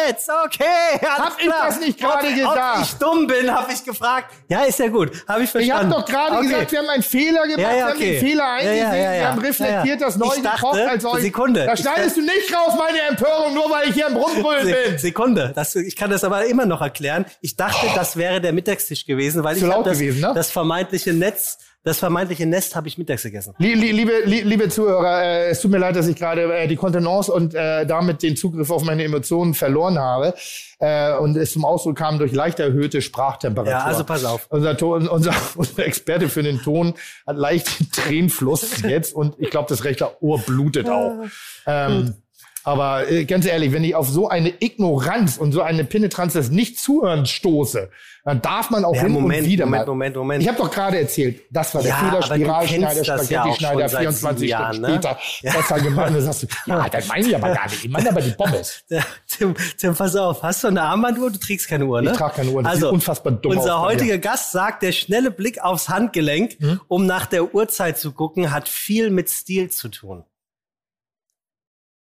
Jetzt, 0.08 0.28
okay. 0.28 1.04
Hab 1.04 1.32
ich 1.36 1.46
klar. 1.46 1.66
das 1.66 1.80
nicht 1.80 1.98
gerade 1.98 2.32
gesagt? 2.32 2.76
Ob 2.78 2.82
ich 2.84 2.94
dumm 2.94 3.26
bin, 3.26 3.52
habe 3.52 3.72
ich 3.72 3.84
gefragt. 3.84 4.32
Ja, 4.48 4.62
ist 4.62 4.78
ja 4.78 4.86
gut. 4.86 5.10
Habe 5.26 5.42
ich 5.42 5.52
Ich 5.52 5.68
habe 5.70 5.88
verstanden. 5.88 5.90
doch 5.90 6.04
gerade 6.06 6.36
Okay. 6.36 6.46
gesagt, 6.48 6.72
wir 6.72 6.78
haben 6.78 6.88
einen 6.90 7.02
Fehler 7.02 7.42
gemacht, 7.42 7.58
Ja, 7.58 7.70
ja, 7.70 7.74
wir 7.76 7.84
haben 7.86 7.92
okay. 7.96 8.10
den 8.12 8.20
Fehler 8.20 8.44
Ja, 8.44 8.46
ja, 8.46 8.70
eingesehen, 8.70 8.92
ja, 9.04 9.12
ja. 9.14 9.20
wir 9.20 9.28
haben 9.30 9.38
reflektiert, 9.40 9.84
Ja, 9.84 9.90
ja. 9.94 9.96
das 9.96 10.16
neu 10.16 10.32
Ich 10.36 10.42
dachte, 10.42 10.56
gekocht 10.60 10.78
als 10.80 11.04
euch. 11.04 11.22
Sekunde. 11.22 11.66
Da 11.66 11.72
Ich 11.72 11.80
schneidest 11.80 12.16
du 12.16 12.20
nicht 12.22 12.54
raus, 12.56 12.74
meine 12.78 13.00
Empörung, 13.00 13.54
nur 13.54 13.68
weil 13.70 13.88
ich 13.88 13.94
hier 13.94 14.06
im 14.06 14.16
Rumbrüllen 14.16 14.64
Se 14.66 14.72
bin. 14.90 14.98
Sekunde, 14.98 15.52
das, 15.56 15.74
ich 15.74 15.96
kann 15.96 16.10
das 16.10 16.22
aber 16.22 16.44
immer 16.46 16.66
noch 16.66 16.82
erklären. 16.82 17.24
Ich 17.40 17.56
dachte, 17.56 17.86
das 17.96 18.16
wäre 18.16 18.40
der 18.40 18.52
Mittagstisch 18.52 19.06
gewesen, 19.06 19.42
weil 19.42 19.56
Zu 19.56 19.64
ich 19.64 19.70
laut 19.70 19.86
das, 19.86 19.98
gewesen, 19.98 20.20
ne? 20.20 20.32
das 20.36 20.52
vermeintliche 20.52 21.12
Netz, 21.14 21.58
das 21.84 21.98
vermeintliche 21.98 22.46
Nest 22.46 22.76
habe 22.76 22.86
ich 22.88 22.96
mittags 22.98 23.22
gegessen. 23.24 23.54
Lie- 23.58 23.74
lie- 23.74 23.90
Liebe, 23.92 24.12
lie- 24.24 24.42
liebe 24.42 24.68
Zuhörer, 24.68 25.22
äh, 25.22 25.48
es 25.50 25.60
tut 25.60 25.70
mir 25.70 25.78
leid, 25.78 25.96
dass 25.96 26.06
ich 26.06 26.16
gerade 26.16 26.42
äh, 26.54 26.68
die 26.68 26.76
Kontenance 26.76 27.32
und 27.32 27.54
äh, 27.54 27.84
damit 27.86 28.22
den 28.22 28.36
Zugriff 28.36 28.70
auf 28.70 28.84
meine 28.84 29.02
Emotionen 29.02 29.54
verloren 29.54 29.98
habe 29.98 30.34
äh, 30.78 31.16
und 31.16 31.36
es 31.36 31.52
zum 31.52 31.64
Ausdruck 31.64 31.96
kam 31.96 32.18
durch 32.18 32.32
leicht 32.32 32.60
erhöhte 32.60 33.02
Sprachtemperatur. 33.02 33.72
Ja, 33.72 33.84
also 33.84 34.04
pass 34.04 34.24
auf. 34.24 34.46
Unser, 34.50 34.76
Ton, 34.76 35.08
unser, 35.08 35.32
unser 35.56 35.84
Experte 35.86 36.28
für 36.28 36.42
den 36.42 36.60
Ton 36.60 36.94
hat 37.26 37.36
leicht 37.36 37.92
Tränenfluss 37.92 38.82
jetzt 38.82 39.12
und 39.14 39.34
ich 39.38 39.50
glaube, 39.50 39.66
das 39.68 39.84
rechte 39.84 40.08
Ohr 40.22 40.38
blutet 40.38 40.88
auch. 40.88 41.24
Ähm, 41.66 42.14
aber 42.64 43.10
äh, 43.10 43.24
ganz 43.24 43.46
ehrlich, 43.46 43.72
wenn 43.72 43.84
ich 43.84 43.94
auf 43.94 44.08
so 44.08 44.28
eine 44.28 44.52
Ignoranz 44.62 45.36
und 45.38 45.52
so 45.52 45.62
eine 45.62 45.84
Penetranz 45.84 46.34
des 46.34 46.50
Nicht-Zuhörens 46.50 47.30
stoße, 47.30 47.90
dann 48.24 48.40
darf 48.40 48.70
man 48.70 48.84
auch 48.84 48.94
Ja, 48.94 49.02
hin 49.02 49.12
Moment, 49.12 49.42
und 49.42 49.48
wieder 49.48 49.64
Moment, 49.66 49.86
mal. 49.86 49.92
Moment, 49.92 50.16
Moment. 50.16 50.42
Ich 50.44 50.48
habe 50.48 50.58
doch 50.58 50.70
gerade 50.70 50.98
erzählt, 51.00 51.42
das 51.50 51.74
war 51.74 51.82
der 51.82 51.90
Ja, 51.90 51.96
Fehler, 51.96 52.20
du 52.20 52.26
Spiralschneider, 52.26 53.02
ja 53.02 53.18
Spaghetti-Schneider, 53.18 53.88
seit 53.88 54.00
24 54.00 54.10
sieben 54.20 54.22
Stunden 54.22 54.44
Jahren, 54.48 54.80
ne? 54.80 54.88
später. 54.90 55.18
Ja. 55.40 55.52
Das 55.54 55.70
war 55.70 55.80
gemeint. 55.80 56.14
Dann 56.14 56.22
sagst 56.22 56.42
du, 56.44 56.46
ja, 56.66 56.88
das 56.88 57.08
meine 57.08 57.26
ich 57.26 57.34
aber 57.34 57.52
gar 57.52 57.64
nicht. 57.68 57.84
Ich 57.84 57.90
meine 57.90 58.08
aber 58.10 58.20
die 58.20 58.30
Pommes. 58.30 58.84
Ja, 58.88 59.02
Tim, 59.26 59.54
Tim, 59.78 59.94
pass 59.96 60.14
auf, 60.14 60.42
hast 60.42 60.62
du 60.62 60.68
eine 60.68 60.82
Armbanduhr? 60.82 61.30
Du 61.32 61.38
trägst 61.40 61.66
keine 61.68 61.86
Uhr, 61.86 62.00
ne? 62.02 62.12
Ich 62.12 62.16
trage 62.16 62.34
keine 62.36 62.50
Uhr, 62.50 62.62
das 62.62 62.72
also, 62.74 62.86
sieht 62.86 62.94
unfassbar 62.94 63.32
dumm 63.32 63.56
Unser 63.56 63.78
aus 63.78 63.86
heutiger. 63.86 64.18
Gast 64.18 64.52
sagt, 64.52 64.82
der 64.82 64.92
schnelle 64.92 65.30
Blick 65.32 65.60
aufs 65.62 65.88
Handgelenk, 65.88 66.60
Mhm. 66.60 66.80
um 66.88 67.06
nach 67.06 67.26
der 67.26 67.54
Uhrzeit 67.54 67.98
zu 67.98 68.12
gucken, 68.12 68.52
hat 68.52 68.68
viel 68.68 69.10
mit 69.10 69.30
Stil 69.30 69.70
zu 69.70 69.88
tun. 69.88 70.24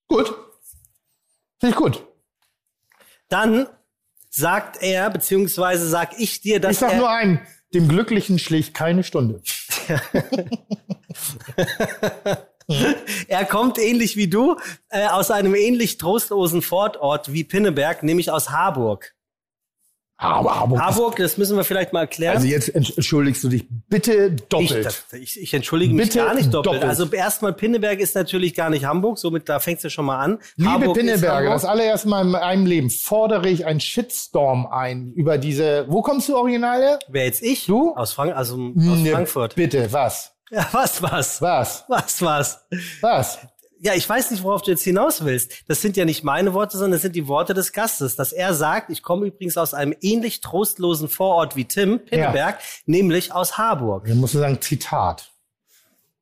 Gut. 0.10 0.34
Finde 1.60 1.75
ich 1.75 1.82
gut. 1.82 2.04
Dann 3.28 3.68
sagt 4.30 4.82
er, 4.82 5.10
beziehungsweise 5.10 5.88
sag 5.88 6.20
ich 6.20 6.42
dir, 6.42 6.60
dass 6.60 6.74
Ich 6.74 6.80
sag 6.80 6.94
er, 6.94 6.98
nur 6.98 7.10
einen, 7.10 7.39
dem 7.74 7.88
Glücklichen 7.88 8.39
schlägt 8.39 8.74
keine 8.74 9.04
Stunde. 9.04 9.42
er 13.28 13.46
kommt 13.46 13.78
ähnlich 13.78 14.16
wie 14.16 14.28
du 14.28 14.58
äh, 14.89 15.08
aus 15.08 15.32
einem 15.32 15.56
ähnlich 15.56 15.98
trostlosen 15.98 16.62
Vorort 16.62 17.34
wie 17.34 17.44
Pinneberg, 17.44 18.04
nämlich 18.04 18.32
aus 18.32 18.50
Harburg. 18.51 19.16
Aber 20.22 20.60
Harburg, 20.60 21.16
das 21.16 21.38
müssen 21.38 21.56
wir 21.56 21.64
vielleicht 21.64 21.94
mal 21.94 22.02
erklären. 22.02 22.36
also 22.36 22.46
jetzt 22.48 22.76
entsch- 22.76 22.94
entschuldigst 22.98 23.42
du 23.42 23.48
dich 23.48 23.66
bitte 23.88 24.34
Ich, 24.36 24.42
doppelt. 24.50 24.86
das, 24.86 25.06
ich, 25.14 25.40
ich 25.42 25.54
entschuldige 25.54 25.94
mich 25.94 26.08
Bitte 26.10 26.20
gar 26.26 26.34
nicht 26.34 26.54
doppelt. 26.54 26.76
doppelt. 26.76 26.84
Also 26.90 27.06
erstmal 27.10 27.54
Pinneberg 27.54 28.00
ist 28.02 28.16
natürlich 28.16 28.54
gar 28.54 28.70
nicht 28.70 28.84
Hamburg, 28.84 29.17
somit 29.17 29.48
da 29.48 29.60
fängst 29.62 29.86
du 29.86 29.89
schon 29.89 30.04
mal 30.06 30.20
an. 30.20 30.39
Liebe 30.58 30.72
Harburg 30.72 30.98
Pinneberger, 30.98 31.52
das 31.52 31.63
allererste 31.63 32.10
Mal 32.10 32.24
in 32.24 32.32
meinem 32.32 32.65
Leben 32.65 32.89
fordere 32.89 33.48
ich 33.48 33.65
einen 33.65 33.80
Shitstorm 33.80 34.67
ein 34.67 35.13
über 35.13 35.38
diese. 35.38 35.86
Wo 35.88 36.02
kommst 36.02 36.28
du 36.28 36.36
original 36.36 36.82
her? 36.82 37.00
Wer 37.08 37.24
jetzt 37.26 37.41
ich? 37.41 37.65
Du? 37.67 37.93
Aus, 37.96 38.12
Frank 38.12 38.36
also 38.36 38.56
aus 38.56 38.72
Ne, 38.76 39.12
Frankfurt. 39.12 39.56
Bitte, 39.56 39.88
was? 39.93 40.34
Ja, 40.52 40.67
was, 40.74 41.02
was? 41.02 41.41
Was? 41.41 41.86
Was, 41.88 42.22
was? 42.22 42.60
Was? 43.02 43.39
Ja, 43.82 43.94
ich 43.94 44.08
weiß 44.08 44.32
nicht, 44.32 44.44
worauf 44.44 44.62
du 44.62 44.72
jetzt 44.72 44.84
hinaus 44.84 45.24
willst. 45.24 45.63
Das 45.68 45.82
sind 45.82 45.96
ja 45.96 46.06
nicht 46.06 46.24
meine 46.24 46.54
Worte, 46.54 46.78
sondern 46.78 46.94
das 46.94 47.02
sind 47.02 47.15
die 47.15 47.28
Worte 47.28 47.54
des 47.54 47.72
Gastes. 47.72 48.15
Dass 48.15 48.34
er 48.34 48.54
sagt, 48.54 48.89
ich 48.89 49.02
komme 49.04 49.28
übrigens 49.28 49.58
aus 49.58 49.74
einem 49.74 49.96
ähnlich 50.02 50.42
trostlosen 50.42 51.08
Vorort 51.08 51.56
wie 51.56 51.65
Tim, 51.65 52.00
Pinneberg, 52.00 52.60
nämlich 52.86 53.34
aus 53.34 53.58
Harburg. 53.58 54.08
Musst 54.15 54.34
du 54.34 54.39
sagen, 54.39 54.60
Zitat. 54.62 55.32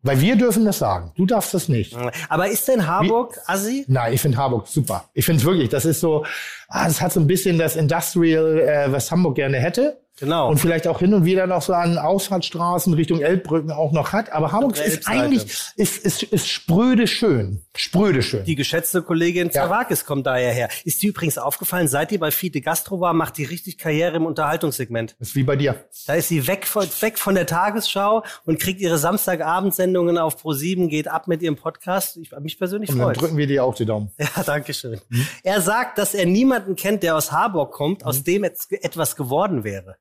Weil 0.03 0.21
wir 0.21 0.35
dürfen 0.35 0.63
das 0.63 0.77
sagen. 0.77 1.11
Du 1.15 1.25
darfst 1.25 1.53
das 1.53 1.67
nicht. 1.67 1.95
Aber 2.29 2.47
ist 2.47 2.67
denn 2.67 2.87
Harburg 2.87 3.39
Assi? 3.45 3.83
Nein, 3.87 4.13
ich 4.13 4.21
finde 4.21 4.37
Harburg 4.37 4.67
super. 4.67 5.09
Ich 5.13 5.25
finde 5.25 5.41
es 5.41 5.45
wirklich, 5.45 5.69
das 5.69 5.85
ist 5.85 5.99
so, 5.99 6.25
ah, 6.69 6.87
das 6.87 7.01
hat 7.01 7.11
so 7.11 7.19
ein 7.19 7.27
bisschen 7.27 7.57
das 7.57 7.75
Industrial, 7.75 8.59
äh, 8.59 8.91
was 8.91 9.11
Hamburg 9.11 9.35
gerne 9.35 9.57
hätte. 9.57 9.99
Genau. 10.19 10.49
Und 10.49 10.57
vielleicht 10.59 10.87
auch 10.87 10.99
hin 10.99 11.13
und 11.13 11.25
wieder 11.25 11.45
noch 11.47 11.61
so 11.61 11.73
an 11.73 11.97
Ausfahrtsstraßen 11.97 12.93
Richtung 12.95 13.21
Elbbrücken 13.21 13.71
auch 13.71 13.91
noch 13.91 14.13
hat. 14.13 14.31
Aber 14.33 14.51
Hamburg 14.51 14.77
ist 14.83 15.07
eigentlich, 15.07 15.43
ist, 15.75 15.97
ist, 15.99 16.23
ist 16.23 16.47
spröde 16.49 17.05
schön. 17.07 17.63
Spröde 17.75 18.23
schön. 18.23 18.43
Die 18.43 18.55
geschätzte 18.55 19.03
Kollegin 19.03 19.47
Ja. 19.47 19.51
Zawakis 19.63 20.05
kommt 20.05 20.25
daher 20.25 20.51
her. 20.51 20.69
Ist 20.85 21.03
die 21.03 21.07
übrigens 21.07 21.37
aufgefallen, 21.37 21.87
seit 21.87 22.09
die 22.11 22.17
bei 22.17 22.31
Fide 22.31 22.61
Gastro 22.61 22.99
war, 22.99 23.13
macht 23.13 23.37
die 23.37 23.43
richtig 23.45 23.77
Karriere 23.77 24.15
im 24.15 24.25
Unterhaltungssegment. 24.25 25.15
ist 25.19 25.35
wie 25.35 25.43
bei 25.43 25.55
dir. 25.55 25.75
Da 26.07 26.15
ist 26.15 26.29
sie 26.29 26.47
weg 26.47 26.65
von, 26.65 26.85
weg 27.01 27.19
von 27.19 27.35
der 27.35 27.45
Tagesschau 27.45 28.23
und 28.45 28.59
kriegt 28.59 28.81
ihre 28.81 28.97
Samstagabendsendungen 28.97 30.17
auf 30.17 30.41
Pro7, 30.43 30.87
geht 30.87 31.07
ab 31.07 31.27
mit 31.27 31.41
ihrem 31.43 31.55
Podcast. 31.57 32.17
Ich, 32.17 32.31
mich 32.39 32.57
persönlich 32.57 32.89
Und 32.89 32.97
dann 32.97 33.05
freut. 33.07 33.21
drücken 33.21 33.37
wir 33.37 33.47
dir 33.47 33.63
auch 33.63 33.75
die 33.75 33.85
Daumen. 33.85 34.11
Ja, 34.19 34.43
danke 34.43 34.73
schön. 34.73 34.99
Er 35.43 35.61
sagt, 35.61 35.97
dass 35.99 36.13
er 36.13 36.25
niemanden 36.25 36.75
kennt, 36.75 37.03
der 37.03 37.15
aus 37.15 37.31
Harburg 37.31 37.71
kommt, 37.71 38.03
aus 38.05 38.23
dem 38.23 38.43
et- 38.43 38.57
etwas 38.71 39.15
geworden 39.15 39.63
wäre. 39.63 39.95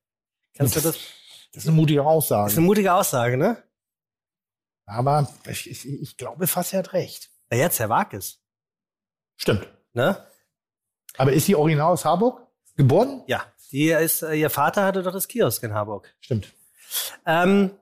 Kannst 0.56 0.76
du 0.76 0.80
das? 0.80 0.94
Das 0.94 1.02
Das 1.52 1.62
ist 1.64 1.68
eine 1.68 1.76
mutige 1.76 2.04
Aussage. 2.04 2.50
ist 2.50 2.56
eine 2.58 2.66
mutige 2.66 2.92
Aussage, 2.92 3.36
ne? 3.36 3.62
Aber 4.86 5.28
ich, 5.48 5.68
ich, 5.68 5.86
ich 5.86 6.16
glaube 6.16 6.46
fast, 6.46 6.72
er 6.72 6.80
hat 6.80 6.92
recht. 6.92 7.30
Na 7.50 7.56
jetzt, 7.56 7.78
Herr 7.80 7.88
Wakes. 7.88 8.40
Stimmt. 9.36 9.68
Ne? 9.92 10.24
Aber 11.18 11.32
ist 11.32 11.46
sie 11.46 11.56
original 11.56 11.92
aus 11.92 12.04
Harburg 12.04 12.40
geboren? 12.76 13.22
Ja. 13.26 13.44
Die 13.72 13.88
ist, 13.88 14.22
äh, 14.22 14.34
ihr 14.34 14.50
Vater 14.50 14.84
hatte 14.84 15.02
doch 15.02 15.12
das 15.12 15.26
Kiosk 15.26 15.62
in 15.64 15.74
Harburg. 15.74 16.14
Stimmt. 16.20 16.52
Ähm, 17.24 17.72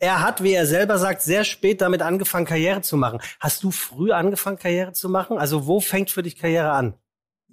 er 0.00 0.20
hat, 0.22 0.42
wie 0.42 0.52
er 0.52 0.66
selber 0.66 0.98
sagt, 0.98 1.22
sehr 1.22 1.44
spät 1.44 1.80
damit 1.80 2.02
angefangen, 2.02 2.46
Karriere 2.46 2.82
zu 2.82 2.96
machen. 2.96 3.20
Hast 3.38 3.62
du 3.62 3.70
früh 3.70 4.12
angefangen, 4.12 4.58
Karriere 4.58 4.92
zu 4.92 5.08
machen? 5.08 5.38
Also 5.38 5.66
wo 5.66 5.80
fängt 5.80 6.10
für 6.10 6.22
dich 6.22 6.36
Karriere 6.36 6.72
an? 6.72 6.94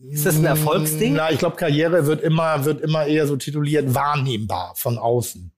Ist 0.10 0.26
das 0.26 0.36
ein 0.36 0.46
Erfolgsding? 0.46 1.14
Na, 1.14 1.32
ich 1.32 1.40
glaube, 1.40 1.56
Karriere 1.56 2.06
wird 2.06 2.22
immer, 2.22 2.66
wird 2.66 2.82
immer 2.82 3.06
eher 3.06 3.28
so 3.28 3.38
tituliert 3.38 3.94
wahrnehmbar 3.96 4.74
von 4.76 4.98
außen. 4.98 5.52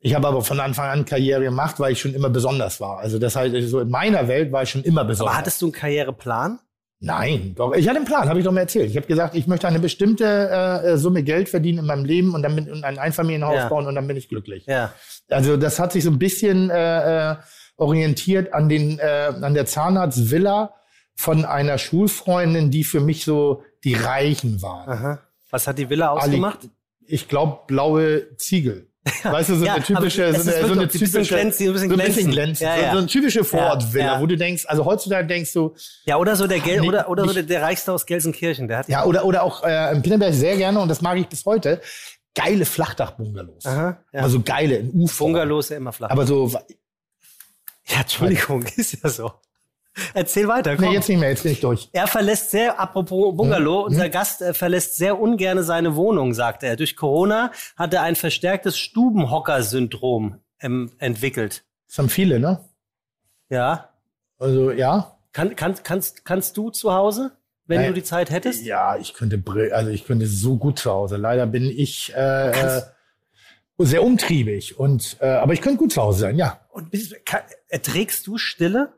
Ich 0.00 0.14
habe 0.14 0.26
aber 0.28 0.42
von 0.42 0.58
Anfang 0.60 0.88
an 0.88 1.04
Karriere 1.04 1.42
gemacht, 1.42 1.78
weil 1.78 1.92
ich 1.92 2.00
schon 2.00 2.14
immer 2.14 2.30
besonders 2.30 2.80
war. 2.80 2.98
Also 2.98 3.18
das 3.18 3.36
heißt, 3.36 3.54
so 3.68 3.80
in 3.80 3.90
meiner 3.90 4.28
Welt 4.28 4.50
war 4.50 4.62
ich 4.62 4.70
schon 4.70 4.82
immer 4.82 5.04
besonders. 5.04 5.32
Aber 5.34 5.38
hattest 5.38 5.60
du 5.62 5.66
einen 5.66 5.72
Karriereplan? 5.72 6.58
Nein, 7.02 7.54
doch. 7.56 7.72
Ich 7.74 7.86
hatte 7.88 7.96
einen 7.98 8.06
Plan, 8.06 8.28
habe 8.28 8.38
ich 8.40 8.44
doch 8.44 8.52
mal 8.52 8.60
erzählt. 8.60 8.90
Ich 8.90 8.96
habe 8.96 9.06
gesagt, 9.06 9.34
ich 9.34 9.46
möchte 9.46 9.66
eine 9.68 9.78
bestimmte 9.78 10.24
äh, 10.84 10.96
Summe 10.98 11.22
Geld 11.22 11.48
verdienen 11.48 11.78
in 11.78 11.86
meinem 11.86 12.04
Leben 12.04 12.34
und 12.34 12.42
dann 12.42 12.56
bin, 12.56 12.70
und 12.70 12.84
ein 12.84 12.98
Einfamilienhaus 12.98 13.56
Ja. 13.56 13.68
bauen 13.68 13.86
und 13.86 13.94
dann 13.94 14.06
bin 14.06 14.16
ich 14.16 14.28
glücklich. 14.28 14.66
Ja. 14.66 14.92
Also 15.28 15.56
das 15.56 15.78
hat 15.78 15.92
sich 15.92 16.04
so 16.04 16.10
ein 16.10 16.18
bisschen 16.18 16.68
äh, 16.70 17.32
äh, 17.32 17.36
orientiert 17.76 18.52
an 18.52 18.68
den 18.68 18.98
äh, 18.98 19.32
an 19.40 19.54
der 19.54 19.64
Zahnarztvilla 19.64 20.74
von 21.20 21.44
einer 21.44 21.76
Schulfreundin, 21.76 22.70
die 22.70 22.82
für 22.82 23.00
mich 23.00 23.24
so 23.24 23.62
die 23.84 23.92
Reichen 23.92 24.62
war. 24.62 24.88
Aha. 24.88 25.20
Was 25.50 25.66
hat 25.66 25.76
die 25.78 25.90
Villa 25.90 26.12
Ali- 26.14 26.20
ausgemacht? 26.22 26.60
Ich 27.06 27.28
glaube 27.28 27.58
blaue 27.66 28.34
Ziegel. 28.38 28.88
Weißt 29.22 29.50
du, 29.50 29.56
so 29.56 29.64
Ja, 29.66 29.74
eine 29.74 29.84
typische, 29.84 30.32
so 30.34 30.50
eine, 30.50 30.66
so 30.66 30.80
ein 30.80 30.88
typische, 30.88 31.22
glänzend, 31.22 31.68
ein 31.68 31.72
bisschen 31.74 31.90
so 31.90 31.96
ein 31.96 32.06
bisschen 32.06 32.30
glänzend. 32.30 32.60
Ja, 32.70 32.76
ja. 32.78 32.92
so 32.92 32.98
eine 32.98 33.06
typische 33.06 33.44
Vorortvilla, 33.44 34.18
wo 34.20 34.26
du 34.26 34.36
denkst, 34.36 34.64
also 34.66 34.86
heutzutage 34.86 35.26
denkst 35.26 35.52
du, 35.52 35.74
Ja, 36.06 36.16
oder 36.16 36.36
so 36.36 36.46
der 36.46 36.60
Gel 36.60 36.80
Nee, 36.80 36.88
oder, 36.88 37.08
oder 37.10 37.26
so 37.26 37.34
der, 37.34 37.42
der 37.42 37.62
Reichste 37.62 37.92
aus 37.92 38.06
Gelsenkirchen, 38.06 38.66
der 38.68 38.78
hat 38.78 38.88
ja, 38.88 39.04
oder, 39.04 39.24
oder 39.26 39.42
auch 39.42 39.62
äh, 39.62 39.92
in 39.94 40.00
Pinneberg 40.02 40.32
sehr 40.32 40.56
gerne, 40.56 40.80
und 40.80 40.88
das 40.88 41.02
mag 41.02 41.18
ich 41.18 41.26
bis 41.28 41.44
heute, 41.44 41.82
geile 42.34 42.64
Flachdach-Bungalows. 42.64 43.66
Also 44.12 44.40
geile 44.40 44.76
in 44.76 44.90
u 44.94 45.06
Bungalows 45.18 45.68
ja 45.68 45.76
immer 45.76 45.92
flach. 45.92 46.10
Aber 46.10 46.26
so, 46.26 46.48
ja, 47.88 48.00
Entschuldigung, 48.00 48.62
ist 48.76 49.02
ja 49.02 49.10
so. 49.10 49.32
Erzähl 50.14 50.48
weiter, 50.48 50.76
komm. 50.76 50.86
Nee, 50.86 50.94
jetzt 50.94 51.08
nicht 51.08 51.18
mehr, 51.18 51.30
jetzt 51.30 51.42
bin 51.42 51.52
ich 51.52 51.60
durch. 51.60 51.88
Er 51.92 52.06
verlässt 52.06 52.50
sehr, 52.50 52.78
apropos 52.80 53.36
Bungalow, 53.36 53.84
unser 53.84 54.08
Gast 54.08 54.42
äh, 54.42 54.54
verlässt 54.54 54.96
sehr 54.96 55.20
ungern 55.20 55.62
seine 55.62 55.96
Wohnung, 55.96 56.34
sagt 56.34 56.62
er. 56.62 56.76
Durch 56.76 56.96
Corona 56.96 57.52
hat 57.76 57.94
er 57.94 58.02
ein 58.02 58.16
verstärktes 58.16 58.78
Stubenhocker-Syndrom 58.78 60.40
ähm, 60.60 60.92
entwickelt. 60.98 61.64
Das 61.88 61.98
haben 61.98 62.08
viele, 62.08 62.38
ne? 62.38 62.64
Ja. 63.48 63.90
Also, 64.38 64.70
ja. 64.70 65.16
Kann, 65.32 65.54
kann, 65.56 65.74
kannst, 65.82 66.24
kannst 66.24 66.56
du 66.56 66.70
zu 66.70 66.92
Hause, 66.92 67.32
wenn 67.66 67.80
Nein. 67.80 67.88
du 67.88 67.94
die 67.94 68.02
Zeit 68.02 68.30
hättest? 68.30 68.64
Ja, 68.64 68.96
ich 68.96 69.14
könnte, 69.14 69.42
also 69.72 69.90
ich 69.90 70.06
könnte 70.06 70.26
so 70.26 70.56
gut 70.56 70.78
zu 70.78 70.90
Hause. 70.90 71.16
Leider 71.16 71.46
bin 71.46 71.64
ich 71.64 72.12
äh, 72.16 72.50
äh, 72.50 72.82
sehr 73.78 74.02
umtriebig 74.02 74.78
und, 74.78 75.16
äh, 75.20 75.26
aber 75.26 75.52
ich 75.52 75.60
könnte 75.60 75.78
gut 75.78 75.92
zu 75.92 76.02
Hause 76.02 76.20
sein, 76.20 76.36
ja. 76.36 76.60
Und 76.70 76.90
bist, 76.90 77.14
kann, 77.24 77.42
erträgst 77.68 78.26
du 78.26 78.38
Stille? 78.38 78.92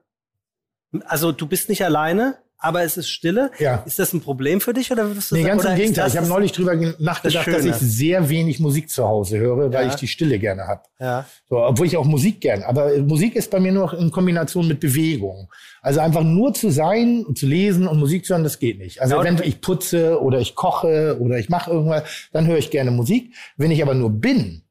Also 1.07 1.33
du 1.33 1.47
bist 1.47 1.69
nicht 1.69 1.85
alleine, 1.85 2.37
aber 2.65 2.85
es 2.85 2.97
ist 2.97 3.09
Stille. 3.11 3.51
Ja. 3.59 3.83
Ist 3.87 3.99
das 3.99 4.13
ein 4.13 4.21
Problem 4.21 4.61
für 4.61 4.73
dich 4.73 4.93
oder 4.93 5.07
würdest 5.09 5.31
du 5.33 5.35
Nee, 5.35 5.43
sagen, 5.43 5.59
ganz 5.59 5.65
im 5.71 5.75
Gegenteil. 5.77 6.05
das 6.05 6.13
Ich 6.13 6.17
habe 6.19 6.27
das- 6.29 6.33
neulich 6.35 6.53
drüber 6.53 6.77
ge- 6.77 6.95
nachgedacht, 7.01 7.49
dass 7.49 7.65
ich 7.65 7.75
sehr 7.75 8.29
wenig 8.29 8.61
Musik 8.61 8.89
zu 8.89 9.05
Hause 9.09 9.39
höre, 9.39 9.73
weil 9.73 9.87
Ja. 9.87 9.89
ich 9.89 9.97
die 9.97 10.07
Stille 10.07 10.39
gerne 10.39 10.69
habe. 10.69 10.83
Ja. 11.01 11.27
So, 11.49 11.57
obwohl 11.59 11.87
ich 11.87 11.97
auch 11.97 12.05
Musik 12.05 12.41
gern. 12.41 12.63
Aber 12.63 12.97
Musik 12.99 13.35
ist 13.35 13.51
bei 13.51 13.59
mir 13.59 13.73
nur 13.73 13.87
noch 13.87 13.95
in 13.95 14.13
Kombination 14.13 14.69
mit 14.69 14.79
Bewegung. 14.79 15.51
Also 15.81 15.99
einfach 15.99 16.23
nur 16.23 16.55
zu 16.55 16.71
sein 16.71 17.25
und 17.27 17.37
zu 17.37 17.47
lesen 17.47 17.89
und 17.89 17.99
Musik 17.99 18.25
zu 18.25 18.35
hören, 18.35 18.45
das 18.45 18.61
geht 18.61 18.79
nicht. 18.79 19.01
Also 19.03 19.17
Ja, 19.17 19.25
wenn 19.25 19.41
ich 19.43 19.61
putze 19.61 20.21
oder 20.21 20.39
ich 20.39 20.55
koche 20.55 21.19
oder 21.21 21.39
ich 21.39 21.49
mache 21.49 21.73
irgendwas, 21.73 22.05
dann 22.33 22.47
höre 22.47 22.59
ich 22.59 22.71
gerne 22.71 22.93
Musik. 22.93 23.35
Wenn 23.57 23.73
ich 23.73 23.83
aber 23.83 23.95
nur 23.95 24.11
bin, 24.11 24.62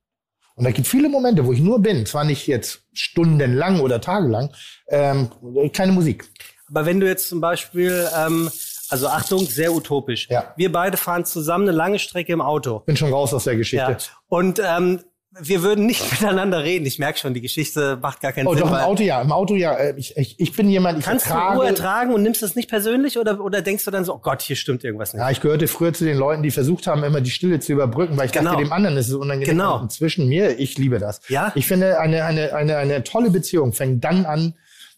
und 0.61 0.65
da 0.65 0.71
gibt 0.71 0.87
viele 0.87 1.09
Momente, 1.09 1.43
wo 1.43 1.53
ich 1.53 1.59
nur 1.59 1.79
bin, 1.79 2.05
zwar 2.05 2.23
nicht 2.23 2.45
jetzt 2.45 2.83
stundenlang 2.93 3.79
oder 3.79 3.99
tagelang, 3.99 4.51
ähm, 4.89 5.31
keine 5.73 5.91
Musik. 5.91 6.23
Aber 6.69 6.85
wenn 6.85 6.99
du 6.99 7.07
jetzt 7.07 7.29
zum 7.29 7.41
Beispiel, 7.41 8.07
ähm, 8.15 8.47
also 8.87 9.07
Achtung, 9.07 9.39
sehr 9.39 9.73
utopisch. 9.73 10.27
Ja. 10.29 10.53
Wir 10.57 10.71
beide 10.71 10.97
fahren 10.97 11.25
zusammen 11.25 11.67
eine 11.67 11.75
lange 11.75 11.97
Strecke 11.97 12.31
im 12.31 12.41
Auto. 12.41 12.81
Bin 12.81 12.95
schon 12.95 13.11
raus 13.11 13.33
aus 13.33 13.45
der 13.45 13.55
Geschichte. 13.55 13.89
Ja. 13.89 13.97
Und 14.27 14.61
ähm, 14.63 14.99
wir 15.39 15.63
würden 15.63 15.85
nicht 15.85 16.09
miteinander 16.21 16.63
reden. 16.63 16.85
Ich 16.85 16.99
merke 16.99 17.17
schon, 17.19 17.33
die 17.33 17.41
Geschichte 17.41 17.97
macht 18.01 18.19
gar 18.21 18.31
keinen 18.33 18.47
Oh, 18.47 18.53
Sinn. 18.53 18.61
doch, 18.63 18.69
im 18.69 18.75
Auto 18.75 19.03
ja. 19.03 19.21
Im 19.21 19.31
Auto 19.31 19.55
ja. 19.55 19.73
Äh, 19.75 19.93
Ich, 19.97 20.17
ich, 20.17 20.39
ich 20.39 20.53
bin 20.55 20.69
jemand, 20.69 20.99
ich 20.99 21.05
Kannst 21.05 21.25
du 21.27 21.29
ertrage, 21.29 21.57
Ruhe 21.59 21.67
ertragen 21.67 22.13
und 22.13 22.21
nimmst 22.23 22.41
das 22.41 22.55
nicht 22.55 22.69
persönlich 22.69 23.17
oder, 23.17 23.39
oder 23.39 23.61
denkst 23.61 23.85
du 23.85 23.91
dann 23.91 24.03
so, 24.03 24.13
oh 24.15 24.19
Gott, 24.19 24.41
hier 24.41 24.55
stimmt 24.55 24.83
irgendwas 24.83 25.13
nicht? 25.13 25.21
Ja, 25.21 25.29
ich 25.29 25.39
gehörte 25.41 25.67
früher 25.67 25.93
zu 25.93 26.03
den 26.03 26.17
Leuten, 26.17 26.43
die 26.43 26.51
versucht 26.51 26.87
haben, 26.87 27.03
immer 27.03 27.21
die 27.21 27.31
Stille 27.31 27.59
zu 27.59 27.71
überbrücken, 27.71 28.17
weil 28.17 28.25
ich 28.25 28.31
Genau. 28.31 28.51
dachte, 28.51 28.63
dem 28.65 28.73
anderen 28.73 28.97
ist 28.97 29.07
es 29.07 29.13
unangenehm. 29.13 29.57
Genau. 29.57 29.79
Und 29.79 29.91
zwischen 29.91 30.27
mir, 30.27 30.59
ich 30.59 30.77
liebe 30.77 30.99
das. 30.99 31.21
Ja? 31.29 31.51
Ich 31.55 31.67
finde, 31.67 31.99
eine, 31.99 32.25
eine, 32.25 32.53
eine, 32.53 32.77
eine 32.77 33.03
tolle 33.03 33.29
Beziehung 33.29 33.73
fängt 33.73 34.03
dann 34.03 34.25
an, 34.25 34.53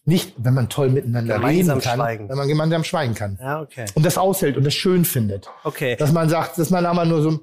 nicht, 0.06 0.34
wenn 0.36 0.52
man 0.52 0.68
toll 0.68 0.90
miteinander 0.90 1.36
Gemeinsam 1.36 1.78
reden 1.78 1.84
kann, 1.88 1.98
schweigen. 1.98 2.28
wenn 2.28 2.36
man 2.36 2.46
gemeinsam 2.48 2.84
schweigen 2.84 3.14
kann. 3.14 3.38
Ja, 3.40 3.62
okay. 3.62 3.86
Und 3.94 4.04
das 4.04 4.18
aushält 4.18 4.58
und 4.58 4.64
das 4.64 4.74
schön 4.74 5.06
findet. 5.06 5.48
Okay. 5.62 5.96
Dass 5.96 6.12
man 6.12 6.28
sagt, 6.28 6.58
dass 6.58 6.68
man 6.68 6.84
aber 6.84 7.06
nur 7.06 7.22
so, 7.22 7.40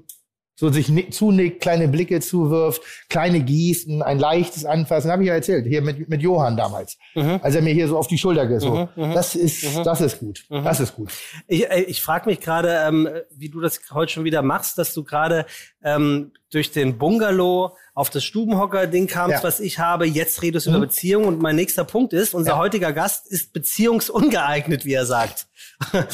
so 0.62 0.70
sich 0.72 0.90
ni- 0.90 1.10
zunickt, 1.10 1.60
kleine 1.60 1.88
Blicke 1.88 2.20
zuwirft, 2.20 2.84
kleine 3.10 3.40
Gesten, 3.44 4.04
ein 4.04 4.20
leichtes 4.20 4.64
Anfassen. 4.64 5.10
Habe 5.12 5.24
ich 5.24 5.30
ja 5.30 5.34
erzählt, 5.34 5.66
hier 5.66 5.82
mit, 5.82 6.08
mit 6.08 6.22
Johann 6.22 6.56
damals. 6.56 7.00
Mhm. 7.16 7.40
Als 7.42 7.56
er 7.56 7.64
mir 7.64 7.74
hier 7.74 7.88
so 7.88 7.98
auf 7.98 8.06
die 8.06 8.20
Schulter 8.20 8.46
geso. 8.46 8.88
Das 8.96 9.34
ist, 9.34 9.66
das 9.84 10.02
ist 10.02 10.20
gut. 10.20 10.44
Mhm. 10.50 10.64
Das 10.64 10.80
ist 10.80 10.96
gut. 10.96 11.12
Ich, 11.48 11.68
äh, 11.68 11.82
ich 11.82 12.04
frage 12.04 12.30
mich 12.30 12.40
gerade, 12.42 12.70
ähm, 12.88 13.10
wie 13.36 13.50
du 13.50 13.60
das 13.60 13.82
heute 13.92 14.12
schon 14.14 14.24
wieder 14.24 14.44
machst, 14.44 14.78
dass 14.78 14.94
du 14.94 15.04
gerade 15.04 15.48
ähm, 15.84 16.32
durch 16.52 16.72
den 16.72 17.00
Bungalow 17.00 17.72
auf 17.96 18.12
das 18.12 18.24
Stubenhocker-Ding 18.24 19.08
kamst, 19.08 19.32
Ja. 19.32 19.40
Mhm. 19.40 19.44
was 19.44 19.60
ich 19.60 19.80
habe. 19.80 20.06
Jetzt 20.06 20.44
redest 20.44 20.68
du 20.68 20.70
über 20.70 20.80
Beziehung. 20.82 21.26
Und 21.26 21.42
mein 21.42 21.56
nächster 21.56 21.86
Punkt 21.86 22.14
ist, 22.14 22.36
unser 22.36 22.52
Ja. 22.52 22.58
heutiger 22.60 22.94
Gast 22.94 23.26
ist 23.32 23.52
beziehungsungeeignet, 23.52 24.86
wie 24.86 24.94
er 24.94 25.08
sagt. 25.08 25.48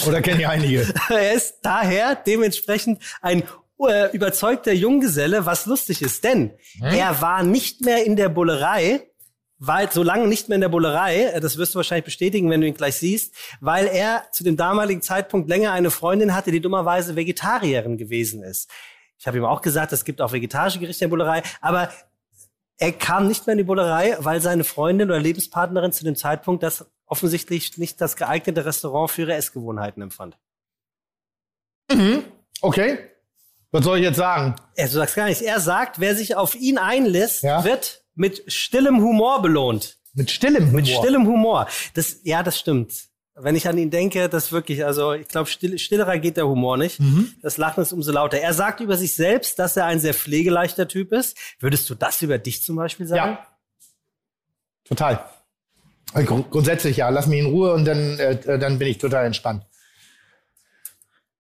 Oder 0.08 0.22
kennen 0.22 0.40
ja 0.40 0.50
einige. 0.50 0.88
er 1.10 1.34
ist 1.34 1.56
daher 1.64 2.16
dementsprechend 2.16 3.04
ein 3.22 3.44
äh, 3.80 4.12
überzeugter 4.12 4.74
Junggeselle, 4.74 5.46
was 5.46 5.66
lustig 5.66 6.02
ist, 6.02 6.24
denn 6.24 6.54
er 6.82 7.22
war 7.22 7.44
nicht 7.44 7.82
mehr 7.82 8.06
in 8.06 8.16
der 8.16 8.30
Bullerei, 8.30 9.08
weil 9.60 9.92
so 9.92 10.04
lange 10.04 10.28
nicht 10.28 10.50
mehr 10.50 10.56
in 10.56 10.62
der 10.62 10.70
Bullerei, 10.70 11.26
äh, 11.26 11.40
das 11.40 11.58
wirst 11.58 11.74
du 11.74 11.78
wahrscheinlich 11.78 12.06
bestätigen, 12.06 12.50
wenn 12.50 12.62
du 12.62 12.68
ihn 12.68 12.74
gleich 12.74 12.96
siehst, 12.96 13.36
weil 13.60 13.88
er 13.88 14.28
zu 14.32 14.44
dem 14.44 14.58
damaligen 14.58 15.02
Zeitpunkt 15.02 15.50
länger 15.50 15.72
eine 15.72 15.92
Freundin 15.92 16.36
hatte, 16.36 16.52
die 16.52 16.62
dummerweise 16.62 17.16
Vegetarierin 17.16 17.98
gewesen 17.98 18.44
ist. 18.44 18.70
Ich 19.20 19.26
habe 19.28 19.38
ihm 19.38 19.46
auch 19.46 19.62
gesagt, 19.62 19.92
es 19.94 20.06
gibt 20.06 20.22
auch 20.22 20.32
vegetarische 20.32 20.80
Gerichte 20.80 21.06
in 21.06 21.10
der 21.10 21.16
Bullerei, 21.18 21.44
aber 21.62 21.92
er 22.78 22.92
kam 22.92 23.28
nicht 23.28 23.48
mehr 23.48 23.54
in 23.54 23.58
die 23.58 23.64
Bullerei, 23.64 24.16
weil 24.20 24.42
seine 24.42 24.64
Freundin 24.64 25.10
oder 25.10 25.20
Lebenspartnerin 25.20 25.92
zu 25.92 26.04
dem 26.04 26.16
Zeitpunkt 26.16 26.62
das 26.62 26.86
offensichtlich 27.08 27.78
nicht 27.78 28.00
das 28.00 28.16
geeignete 28.16 28.66
Restaurant 28.66 29.10
für 29.10 29.22
ihre 29.22 29.34
Essgewohnheiten 29.34 30.04
empfand. 30.04 30.38
Okay. 32.62 33.00
Was 33.78 33.86
soll 33.86 33.98
ich 34.00 34.04
jetzt 34.04 34.18
sagen? 34.18 34.56
Er, 34.76 34.88
du 34.88 34.94
sagst 34.94 35.16
gar 35.16 35.26
nicht. 35.26 35.42
Er 35.42 35.60
sagt, 35.60 36.00
wer 36.00 36.16
sich 36.16 36.36
auf 36.36 36.56
ihn 36.56 36.78
einlässt, 36.78 37.44
Ja. 37.44 37.64
wird 37.64 38.04
mit 38.16 38.44
stillem 38.52 39.02
Humor 39.02 39.42
belohnt. 39.42 39.98
Mit 40.14 40.32
stillem 40.32 40.66
Humor. 40.68 40.76
Mit 40.82 40.88
stillem 40.88 41.28
Humor. 41.28 41.68
Das, 41.94 42.18
ja, 42.24 42.42
das 42.42 42.58
stimmt. 42.60 42.92
Wenn 43.36 43.56
ich 43.56 43.68
an 43.68 43.78
ihn 43.78 43.92
denke, 43.92 44.30
das 44.30 44.52
wirklich, 44.52 44.84
also 44.84 45.14
ich 45.14 45.28
glaube, 45.28 45.48
still, 45.48 45.78
stillerer 45.78 46.18
geht 46.18 46.38
der 46.38 46.48
Humor 46.48 46.76
nicht. 46.78 47.00
Mhm. 47.00 47.34
Das 47.44 47.58
Lachen 47.58 47.84
ist 47.84 47.94
umso 47.94 48.12
lauter. 48.12 48.40
Er 48.40 48.56
sagt 48.56 48.80
über 48.80 48.98
sich 48.98 49.16
selbst, 49.16 49.60
dass 49.60 49.78
er 49.78 49.86
ein 49.86 50.00
sehr 50.00 50.16
pflegeleichter 50.16 50.88
Typ 50.88 51.12
ist. 51.14 51.38
Würdest 51.60 51.88
du 51.90 51.94
das 51.94 52.20
über 52.24 52.40
dich 52.40 52.64
zum 52.64 52.78
Beispiel 52.78 53.06
sagen? 53.06 53.34
Ja. 53.34 53.48
Total. 54.86 55.24
Also 56.14 56.28
grund- 56.28 56.50
grundsätzlich 56.50 56.98
ja. 56.98 57.10
Lass 57.10 57.28
mich 57.28 57.40
in 57.42 57.46
Ruhe 57.48 57.74
und 57.74 57.86
dann, 57.86 58.18
äh, 58.18 58.32
äh, 58.32 58.58
dann 58.58 58.80
bin 58.80 58.88
ich 58.88 58.98
total 58.98 59.26
entspannt. 59.26 59.64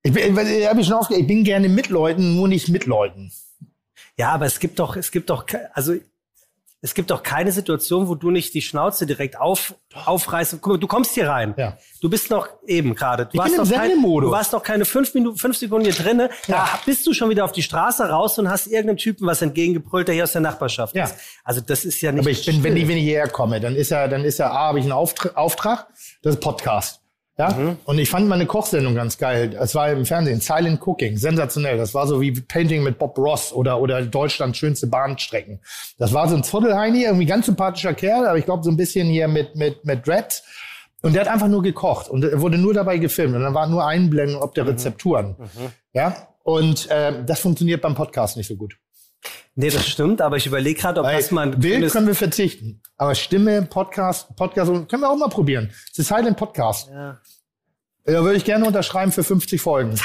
Ich 0.07 0.13
bin, 0.13 0.37
ich, 0.37 0.67
hab 0.67 0.77
ich, 0.77 0.85
schon 0.87 0.95
aufge 0.95 1.15
ich 1.15 1.27
bin 1.27 1.43
gerne 1.43 1.69
mit 1.69 1.89
Leuten, 1.89 2.35
nur 2.35 2.47
nicht 2.47 2.69
mit 2.69 2.85
Leuten. 2.85 3.31
Ja, 4.17 4.29
aber 4.31 4.45
es 4.45 4.59
gibt 4.59 4.79
doch, 4.79 4.95
es 4.95 5.11
gibt 5.11 5.29
doch, 5.29 5.45
also 5.73 5.93
es 6.81 6.93
gibt 6.93 7.09
doch 7.09 7.23
keine 7.23 7.51
Situation, 7.51 8.07
wo 8.07 8.13
du 8.13 8.29
nicht 8.29 8.53
die 8.53 8.61
Schnauze 8.61 9.07
direkt 9.07 9.39
auf, 9.39 9.73
aufreißt. 10.05 10.59
Guck 10.61 10.73
mal, 10.73 10.77
du 10.77 10.85
kommst 10.87 11.15
hier 11.15 11.27
rein. 11.27 11.55
Ja. 11.57 11.75
Du 12.01 12.09
bist 12.09 12.29
noch 12.29 12.47
eben 12.67 12.93
gerade. 12.93 13.25
Du 13.25 13.31
Ich 13.33 13.39
warst 13.39 13.55
bin 13.55 13.65
im 13.65 13.69
kein. 13.71 14.01
Du 14.01 14.31
warst 14.31 14.53
noch 14.53 14.61
keine 14.61 14.85
fünf 14.85 15.13
Minuten, 15.15 15.37
fünf 15.37 15.57
Sekunden 15.57 15.85
hier 15.91 15.95
drinne. 15.95 16.29
Da 16.47 16.79
bist 16.85 17.05
du 17.07 17.13
schon 17.13 17.29
wieder 17.29 17.45
auf 17.45 17.51
die 17.51 17.63
Straße 17.63 18.07
raus 18.07 18.37
und 18.37 18.49
hast 18.49 18.67
irgendeinem 18.67 18.97
Typen 18.97 19.25
was 19.25 19.41
entgegengebrüllt, 19.41 20.07
der 20.07 20.15
hier 20.15 20.23
aus 20.23 20.33
der 20.33 20.41
Nachbarschaft 20.41 20.95
Ja. 20.95 21.05
ist. 21.05 21.15
Also 21.43 21.61
das 21.61 21.83
ist 21.83 21.99
ja 22.01 22.11
nicht. 22.11 22.21
Aber 22.21 22.29
ich 22.29 22.45
bin, 22.45 22.63
wenn 22.63 22.77
ich, 22.77 22.87
wenn 22.87 22.97
ich 22.97 23.03
hierher 23.03 23.27
komme, 23.27 23.59
dann 23.59 23.75
ist 23.75 23.89
ja, 23.89 24.07
dann 24.07 24.23
ist 24.23 24.37
ja, 24.37 24.51
A, 24.51 24.67
habe 24.67 24.79
ich 24.79 24.85
einen 24.85 24.93
Auftra 24.93 25.29
Auftrag, 25.29 25.87
das 26.21 26.35
ist 26.35 26.41
Podcast. 26.41 27.01
Ja? 27.37 27.49
Mhm. 27.51 27.77
Und 27.85 27.99
ich 27.99 28.09
fand 28.09 28.27
meine 28.27 28.45
Kochsendung 28.45 28.95
ganz 28.95 29.17
geil. 29.17 29.55
Es 29.59 29.75
war 29.75 29.91
im 29.91 30.05
Fernsehen, 30.05 30.41
Silent 30.41 30.85
Cooking, 30.85 31.17
sensationell. 31.17 31.77
Das 31.77 31.93
war 31.93 32.07
so 32.07 32.19
wie 32.19 32.31
Painting 32.31 32.83
mit 32.83 32.97
Bob 32.97 33.17
Ross 33.17 33.53
oder, 33.53 33.79
oder 33.79 34.01
Deutschlands 34.01 34.57
schönste 34.57 34.87
Bahnstrecken. 34.87 35.59
Das 35.97 36.13
war 36.13 36.27
so 36.27 36.35
ein 36.35 36.43
Zottelheini, 36.43 37.03
irgendwie 37.03 37.25
ganz 37.25 37.45
sympathischer 37.45 37.93
Kerl, 37.93 38.25
aber 38.25 38.37
ich 38.37 38.45
glaube 38.45 38.63
so 38.63 38.71
ein 38.71 38.77
bisschen 38.77 39.07
hier 39.07 39.27
mit, 39.27 39.55
mit, 39.55 39.85
mit 39.85 40.05
Dreads. 40.07 40.43
Und 41.03 41.13
der 41.13 41.21
hat 41.21 41.31
einfach 41.31 41.47
nur 41.47 41.61
gekocht 41.61 42.09
und 42.09 42.23
er 42.23 42.41
wurde 42.41 42.57
nur 42.57 42.73
dabei 42.73 42.97
gefilmt 42.97 43.35
und 43.35 43.43
dann 43.43 43.53
waren 43.53 43.69
nur 43.69 43.85
Einblendungen 43.85 44.41
ob 44.41 44.55
der 44.55 44.63
Mhm. 44.63 44.69
Rezepturen. 44.71 45.35
Ja. 45.93 46.27
Und 46.43 46.89
äh, 46.89 47.23
das 47.23 47.39
funktioniert 47.39 47.81
beim 47.81 47.93
Podcast 47.93 48.35
nicht 48.35 48.47
so 48.47 48.55
gut. 48.55 48.77
Nee, 49.55 49.69
das 49.69 49.87
stimmt, 49.87 50.21
aber 50.21 50.37
ich 50.37 50.45
überlege 50.45 50.79
gerade, 50.79 50.99
ob 50.99 51.07
Weil 51.07 51.17
das 51.17 51.31
mal 51.31 51.51
ein 51.51 51.59
Bild 51.59 51.91
können 51.91 52.07
wir 52.07 52.15
verzichten. 52.15 52.81
Aber 52.95 53.15
Stimme, 53.15 53.63
Podcast, 53.63 54.35
Podcast 54.35 54.71
können 54.87 55.01
wir 55.01 55.09
auch 55.09 55.17
mal 55.17 55.29
probieren. 55.29 55.71
Es 55.91 55.97
ist 55.97 56.11
halt 56.11 56.27
ein 56.27 56.35
Podcast. 56.35 56.89
Ja. 56.89 57.19
Ja, 58.05 58.23
würde 58.23 58.37
ich 58.37 58.45
gerne 58.45 58.65
unterschreiben 58.65 59.11
für 59.11 59.23
50 59.23 59.59
Folgen. 59.59 59.95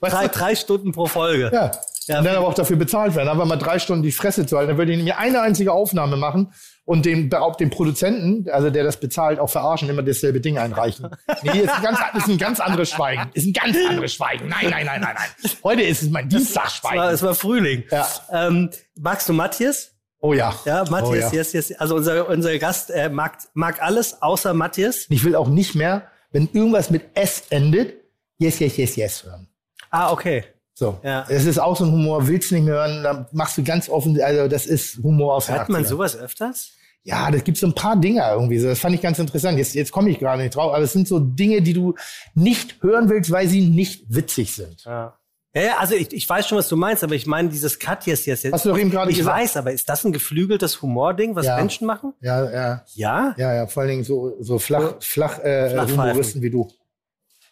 drei, 0.00 0.28
drei 0.28 0.54
Stunden 0.56 0.92
pro 0.92 1.06
Folge. 1.06 1.50
Ja. 1.52 1.70
Ja. 2.08 2.18
Und 2.18 2.24
dann 2.24 2.36
aber 2.36 2.48
auch 2.48 2.54
dafür 2.54 2.76
bezahlt 2.76 3.14
werden. 3.14 3.28
Aber 3.28 3.44
mal 3.46 3.56
drei 3.56 3.78
Stunden 3.78 4.02
die 4.02 4.12
Fresse 4.12 4.46
zu 4.46 4.56
halten, 4.56 4.68
dann 4.68 4.78
würde 4.78 4.92
ich 4.92 5.02
mir 5.02 5.18
eine 5.18 5.40
einzige 5.40 5.72
Aufnahme 5.72 6.16
machen 6.16 6.52
und 6.88 7.04
dem, 7.04 7.28
dem 7.28 7.68
Produzenten, 7.68 8.48
also 8.50 8.70
der 8.70 8.82
das 8.82 8.98
bezahlt, 8.98 9.38
auch 9.38 9.50
verarschen, 9.50 9.90
immer 9.90 10.02
dasselbe 10.02 10.40
Ding 10.40 10.56
einreichen. 10.56 11.10
Nee, 11.42 11.60
ist 11.60 11.68
ein 11.68 11.82
ganz, 11.82 11.98
ist 12.16 12.28
ein 12.28 12.38
ganz 12.38 12.60
anderes 12.60 12.88
Schweigen. 12.88 13.30
Ist 13.34 13.46
ein 13.46 13.52
ganz 13.52 13.76
anderes 13.86 14.14
Schweigen. 14.14 14.48
Nein, 14.48 14.70
nein, 14.70 14.86
nein, 14.86 15.02
nein, 15.02 15.14
nein. 15.14 15.50
Heute 15.62 15.82
ist 15.82 16.02
es 16.02 16.08
mein 16.08 16.28
Es 16.34 16.56
war, 16.56 17.12
es 17.12 17.22
war 17.22 17.34
Frühling. 17.34 17.84
Ja. 17.90 18.08
Ähm, 18.32 18.70
magst 18.98 19.28
du 19.28 19.34
Matthias? 19.34 19.90
Oh 20.20 20.32
ja. 20.32 20.54
Ja, 20.64 20.82
Matthias, 20.88 21.26
oh, 21.30 21.34
ja. 21.34 21.42
yes, 21.42 21.52
yes. 21.52 21.72
Also 21.72 21.94
unser, 21.94 22.26
unser 22.26 22.56
Gast 22.58 22.90
äh, 22.90 23.10
mag, 23.10 23.36
mag 23.52 23.82
alles 23.82 24.22
außer 24.22 24.54
Matthias. 24.54 25.04
Ich 25.10 25.22
will 25.24 25.36
auch 25.36 25.48
nicht 25.48 25.74
mehr, 25.74 26.04
wenn 26.30 26.48
irgendwas 26.54 26.88
mit 26.88 27.02
S 27.12 27.42
endet, 27.50 27.96
yes, 28.38 28.60
yes, 28.60 28.78
yes, 28.78 28.96
yes 28.96 29.24
hören. 29.24 29.46
Ah, 29.90 30.10
okay. 30.10 30.42
So. 30.72 30.98
Ja. 31.02 31.26
Es 31.28 31.44
ist 31.44 31.58
auch 31.58 31.76
so 31.76 31.84
ein 31.84 31.92
Humor, 31.92 32.26
willst 32.26 32.50
du 32.50 32.54
nicht 32.54 32.64
mehr 32.64 32.76
hören, 32.76 33.02
dann 33.02 33.26
machst 33.32 33.58
du 33.58 33.62
ganz 33.62 33.90
offen, 33.90 34.18
also 34.22 34.48
das 34.48 34.64
ist 34.64 35.02
Humor 35.02 35.34
aus 35.34 35.46
den 35.46 35.56
Hört 35.56 35.68
man 35.68 35.82
80ern. 35.82 35.86
sowas 35.86 36.16
öfters? 36.16 36.77
Ja, 37.08 37.30
das 37.30 37.42
gibt 37.42 37.56
so 37.56 37.66
ein 37.66 37.74
paar 37.74 37.96
Dinge 37.96 38.22
irgendwie. 38.30 38.58
so. 38.58 38.68
Das 38.68 38.78
fand 38.78 38.94
ich 38.94 39.00
ganz 39.00 39.18
interessant. 39.18 39.56
Jetzt, 39.56 39.74
jetzt 39.74 39.92
komme 39.92 40.10
ich 40.10 40.18
gerade 40.18 40.42
nicht 40.42 40.54
drauf, 40.54 40.74
aber 40.74 40.84
es 40.84 40.92
sind 40.92 41.08
so 41.08 41.18
Dinge, 41.18 41.62
die 41.62 41.72
du 41.72 41.94
nicht 42.34 42.82
hören 42.82 43.08
willst, 43.08 43.30
weil 43.30 43.48
sie 43.48 43.62
nicht 43.66 44.04
witzig 44.08 44.54
sind. 44.54 44.84
Ja. 44.84 45.14
Ja, 45.54 45.78
also 45.78 45.94
ich, 45.94 46.12
ich 46.12 46.28
weiß 46.28 46.46
schon, 46.46 46.58
was 46.58 46.68
du 46.68 46.76
meinst, 46.76 47.02
aber 47.02 47.14
ich 47.14 47.26
meine 47.26 47.48
dieses 47.48 47.78
Cut 47.78 48.04
jetzt 48.04 48.26
jetzt. 48.26 48.52
Hast 48.52 48.66
du 48.66 48.68
doch 48.68 48.78
eben 48.78 48.90
gerade 48.90 49.10
Ich 49.10 49.16
gesagt. 49.16 49.38
weiß, 49.40 49.56
aber 49.56 49.72
ist 49.72 49.88
das 49.88 50.04
ein 50.04 50.12
geflügeltes 50.12 50.82
Humording, 50.82 51.34
was 51.34 51.46
Ja. 51.46 51.56
Menschen 51.56 51.86
machen? 51.86 52.12
Ja, 52.20 52.44
ja. 52.50 52.84
Ja? 52.94 53.34
Ja, 53.38 53.54
ja, 53.54 53.66
vor 53.66 53.80
allen 53.80 53.90
Dingen 53.90 54.04
so, 54.04 54.36
so 54.40 54.58
flach, 54.58 54.96
flach, 55.00 55.38
äh. 55.38 55.74
Humoristen 55.90 56.42
wie 56.42 56.50
du. 56.50 56.68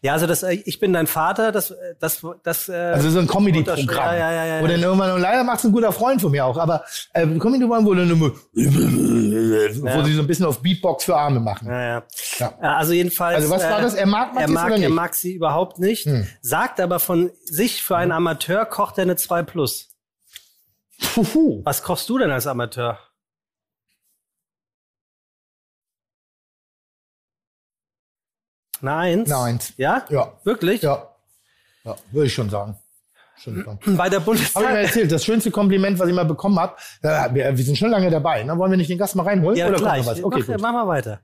Ja, 0.06 0.12
also 0.12 0.28
das, 0.28 0.44
äh, 0.44 0.52
ich 0.64 0.78
bin 0.78 0.92
dein 0.92 1.08
Vater, 1.08 1.50
das, 1.50 1.72
äh, 1.72 1.96
das, 1.98 2.24
das. 2.44 2.68
Äh, 2.68 2.74
Also 2.74 3.10
so 3.10 3.18
ein 3.18 3.26
Comedy-Programm. 3.26 3.88
Ja, 3.88 4.14
ja, 4.14 4.30
ja, 4.30 4.46
ja, 4.46 4.62
Wo 4.62 4.68
dann 4.68 4.78
ja. 4.78 4.86
irgendwann, 4.86 5.10
und 5.10 5.20
leider 5.20 5.42
macht 5.42 5.58
es 5.58 5.64
ein 5.64 5.72
guter 5.72 5.90
Freund 5.90 6.20
von 6.20 6.30
mir 6.30 6.44
auch, 6.44 6.56
aber 6.56 6.84
äh, 7.12 7.22
ein 7.22 7.40
Comedy-Programm, 7.40 7.84
wo 7.84 7.92
dann 7.92 8.08
immer, 8.08 8.30
wo 8.30 10.04
sie 10.04 10.14
so 10.14 10.20
ein 10.20 10.26
bisschen 10.28 10.46
auf 10.46 10.62
Beatbox 10.62 11.06
für 11.06 11.16
Arme 11.16 11.40
machen. 11.40 11.66
Ja, 11.66 11.82
ja. 11.82 12.02
Ja. 12.38 12.54
Also 12.60 12.92
jedenfalls. 12.92 13.34
Also 13.34 13.50
was 13.50 13.64
war 13.64 13.82
das? 13.82 13.94
Er 13.94 14.06
mag 14.06 14.30
er 14.38 14.48
mag, 14.48 14.66
oder 14.66 14.74
er 14.74 14.78
nicht? 14.78 14.88
Hm. 14.88 14.94
mag 14.94 15.14
sie 15.16 15.34
überhaupt 15.34 15.80
nicht. 15.80 16.08
Sagt 16.40 16.78
aber 16.78 17.00
von 17.00 17.32
sich 17.44 17.82
für 17.82 17.96
einen 17.96 18.12
Amateur 18.12 18.64
kocht 18.64 18.98
er 18.98 19.02
eine 19.02 19.16
2 19.16 19.42
plus. 19.42 19.88
Puhu. 21.14 21.62
Was 21.64 21.82
kochst 21.82 22.08
du 22.08 22.18
denn 22.18 22.30
als 22.30 22.46
Amateur? 22.46 23.00
Eine 28.82 28.94
Eins? 28.94 29.30
Eine 29.32 29.42
Eins. 29.42 29.72
Ja? 29.76 30.04
Ja. 30.08 30.32
Wirklich? 30.44 30.82
Ja. 30.82 31.08
Ja, 31.84 31.96
würde 32.10 32.26
ich 32.26 32.34
schon 32.34 32.50
sagen. 32.50 32.76
Schon 33.38 33.62
sagen. 33.64 33.78
Bei 33.96 34.08
der 34.08 34.20
Habe 34.20 34.34
ich 34.34 34.40
mir 34.40 34.52
Bundestag. 34.54 34.74
erzählt, 34.76 35.12
das 35.12 35.24
schönste 35.24 35.50
Kompliment, 35.50 35.98
was 35.98 36.08
ich 36.08 36.14
mal 36.14 36.24
bekommen 36.24 36.58
habe, 36.58 36.74
äh, 37.02 37.32
wir, 37.34 37.56
wir 37.56 37.64
sind 37.64 37.76
schon 37.76 37.90
lange 37.90 38.10
dabei, 38.10 38.42
ne? 38.42 38.56
wollen 38.58 38.70
wir 38.70 38.78
nicht 38.78 38.90
den 38.90 38.98
Gast 38.98 39.14
mal 39.14 39.24
reinholen? 39.24 39.56
Ja, 39.56 39.68
Oder 39.68 39.76
gleich. 39.76 40.06
was? 40.06 40.22
Okay, 40.22 40.40
mach, 40.40 40.46
gut. 40.46 40.60
mach 40.60 40.72
mal 40.72 40.88
weiter. 40.88 41.20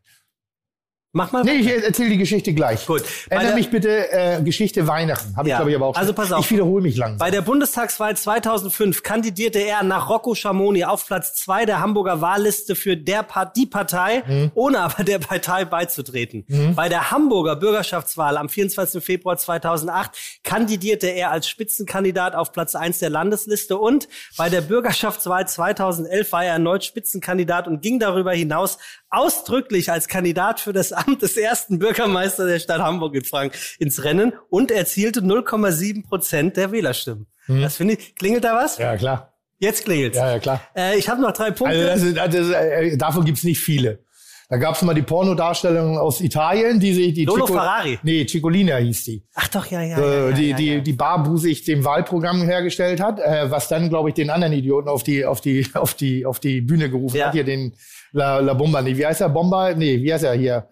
Mach 1.14 1.30
mal 1.30 1.44
Nee, 1.44 1.56
ich 1.56 1.68
erzähle 1.68 2.08
die 2.08 2.16
Geschichte 2.16 2.54
gleich. 2.54 2.86
Gut. 2.86 3.02
Der- 3.30 3.54
mich 3.54 3.68
bitte, 3.68 4.10
äh, 4.10 4.40
Geschichte 4.42 4.86
Weihnachten. 4.86 5.36
Habe 5.36 5.46
ich, 5.46 5.50
Ja. 5.50 5.56
glaube 5.58 5.70
ich, 5.70 5.76
aber 5.76 5.86
auch 5.88 5.94
Also 5.94 6.08
schon. 6.08 6.14
pass 6.16 6.32
auf. 6.32 6.46
Ich 6.46 6.50
wiederhole 6.52 6.82
mich 6.82 6.96
langsam. 6.96 7.18
Bei 7.18 7.30
der 7.30 7.42
Bundestagswahl 7.42 8.16
2005 8.16 9.02
kandidierte 9.02 9.58
er 9.58 9.82
nach 9.82 10.08
Rocco 10.08 10.34
Schamoni 10.34 10.84
auf 10.86 11.06
Platz 11.06 11.34
zwei 11.34 11.66
der 11.66 11.80
Hamburger 11.80 12.22
Wahlliste 12.22 12.74
für 12.74 12.96
der 12.96 13.22
pa 13.24 13.44
die 13.44 13.66
Partei, 13.66 14.22
Mhm. 14.26 14.52
ohne 14.54 14.80
aber 14.80 15.04
der 15.04 15.18
Partei 15.18 15.66
beizutreten. 15.66 16.46
Bei 16.74 16.88
der 16.88 17.10
Hamburger 17.10 17.56
Bürgerschaftswahl 17.56 18.38
am 18.38 18.48
24. 18.48 19.02
Februar 19.04 19.36
2008 19.36 20.12
kandidierte 20.44 21.08
er 21.08 21.30
als 21.30 21.46
Spitzenkandidat 21.46 22.34
auf 22.34 22.52
Platz 22.52 22.74
eins 22.74 23.00
der 23.00 23.10
Landesliste 23.10 23.76
und 23.76 24.08
bei 24.38 24.48
der 24.48 24.62
Bürgerschaftswahl 24.62 25.46
2011 25.46 26.32
war 26.32 26.44
er 26.46 26.54
erneut 26.54 26.84
Spitzenkandidat 26.84 27.68
und 27.68 27.82
ging 27.82 27.98
darüber 27.98 28.32
hinaus 28.32 28.78
ausdrücklich 29.10 29.92
als 29.92 30.08
Kandidat 30.08 30.58
für 30.58 30.72
das 30.72 30.90
Amt 31.06 31.22
des 31.22 31.36
ersten 31.36 31.78
Bürgermeisters 31.78 32.46
der 32.46 32.58
Stadt 32.58 32.80
Hamburg 32.80 33.14
in 33.14 33.24
Frank 33.24 33.56
ins 33.78 34.04
Rennen 34.04 34.32
und 34.48 34.70
erzielte 34.70 35.20
0,7 35.20 36.06
Prozent 36.06 36.56
der 36.56 36.72
Wählerstimmen. 36.72 37.26
Das 37.48 37.76
finde 37.76 37.94
ich, 37.94 38.14
klingelt 38.14 38.44
da 38.44 38.54
was? 38.54 38.78
Ja, 38.78 38.96
klar. 38.96 39.32
Jetzt 39.58 39.84
klingelt's. 39.84 40.16
Ja, 40.16 40.32
ja, 40.32 40.38
klar. 40.38 40.60
Äh, 40.76 40.98
ich 40.98 41.08
habe 41.08 41.20
noch 41.20 41.32
drei 41.32 41.52
Punkte. 41.52 41.90
Also 41.90 42.12
das 42.12 42.32
ist, 42.32 42.34
das 42.34 42.34
ist, 42.34 42.52
äh, 42.52 42.96
davon 42.96 43.24
gibt's 43.24 43.44
nicht 43.44 43.60
viele. 43.60 44.00
Da 44.48 44.58
gab's 44.58 44.82
mal 44.82 44.92
die 44.92 45.02
Pornodarstellung 45.02 45.96
aus 45.96 46.20
Italien, 46.20 46.78
die 46.78 46.92
sich 46.92 47.14
die 47.14 47.24
Lolo 47.24 47.46
Ferrari. 47.46 47.98
Nee, 48.02 48.26
Ciccolina 48.26 48.76
hieß 48.76 49.04
die. 49.04 49.22
Ach 49.34 49.48
doch, 49.48 49.64
ja, 49.66 49.82
ja. 49.82 49.96
äh, 49.96 50.00
ja, 50.00 50.28
ja, 50.28 50.32
die, 50.34 50.48
ja, 50.48 50.56
die, 50.56 50.66
ja. 50.74 50.80
die 50.80 50.92
barbusig 50.92 51.64
dem 51.64 51.84
Wahlprogramm 51.84 52.42
hergestellt 52.42 53.00
hat, 53.00 53.18
äh, 53.18 53.50
was 53.50 53.68
dann, 53.68 53.88
glaube 53.88 54.10
ich, 54.10 54.14
den 54.14 54.28
anderen 54.28 54.52
Idioten 54.52 54.88
auf 54.88 55.04
die, 55.04 55.24
auf 55.24 55.40
die, 55.40 55.66
auf 55.74 55.94
die, 55.94 56.26
auf 56.26 56.38
die 56.38 56.60
Bühne 56.60 56.90
gerufen 56.90 57.22
hat. 57.24 57.32
Hier 57.32 57.44
den 57.44 57.72
La, 58.12 58.38
La 58.40 58.52
Bomba. 58.54 58.82
Nee, 58.82 58.96
wie 58.96 59.06
heißt 59.06 59.20
er? 59.22 59.28
Bomba? 59.30 59.72
Nee, 59.74 60.02
wie 60.02 60.12
heißt 60.12 60.24
er 60.24 60.34
hier? 60.34 60.68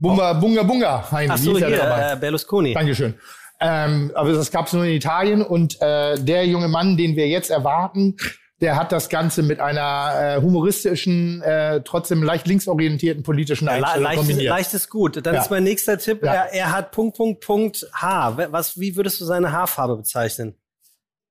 Bumba, 0.00 0.32
Bunga, 0.34 0.62
Bunga. 0.64 1.10
Heini, 1.12 1.30
Ach 1.32 1.38
wie 1.38 1.42
so, 1.44 1.56
er 1.58 1.68
hier, 1.68 2.12
äh, 2.12 2.16
Berlusconi. 2.16 2.74
Dankeschön. 2.74 3.14
Ähm, 3.60 4.10
aber 4.14 4.32
das 4.32 4.50
gab's 4.50 4.72
nur 4.72 4.84
in 4.84 4.92
Italien 4.92 5.42
und 5.42 5.80
äh, 5.82 6.18
der 6.18 6.46
junge 6.46 6.68
Mann, 6.68 6.96
den 6.96 7.14
wir 7.14 7.28
jetzt 7.28 7.50
erwarten, 7.50 8.16
der 8.62 8.76
hat 8.76 8.90
das 8.90 9.08
Ganze 9.08 9.42
mit 9.42 9.60
einer 9.60 10.36
äh, 10.38 10.40
humoristischen, 10.42 11.42
äh, 11.42 11.82
trotzdem 11.82 12.22
leicht 12.22 12.46
linksorientierten 12.46 13.22
politischen 13.22 13.66
Ja, 13.66 13.72
Einstellung 13.74 14.02
leicht, 14.04 14.14
ist, 14.20 14.26
kombiniert. 14.26 14.50
leicht 14.50 14.74
ist 14.74 14.88
gut. 14.90 15.24
Dann 15.26 15.34
Ja. 15.34 15.42
ist 15.42 15.50
mein 15.50 15.62
nächster 15.64 15.98
Tipp, 15.98 16.22
Ja. 16.24 16.32
er, 16.34 16.52
er 16.54 16.72
hat 16.72 16.90
Punkt, 16.90 17.16
Punkt, 17.16 17.40
Punkt 17.44 17.86
Haar. 17.94 18.36
Was, 18.50 18.78
wie 18.80 18.96
würdest 18.96 19.20
du 19.20 19.24
seine 19.26 19.52
Haarfarbe 19.52 19.96
bezeichnen? 19.96 20.54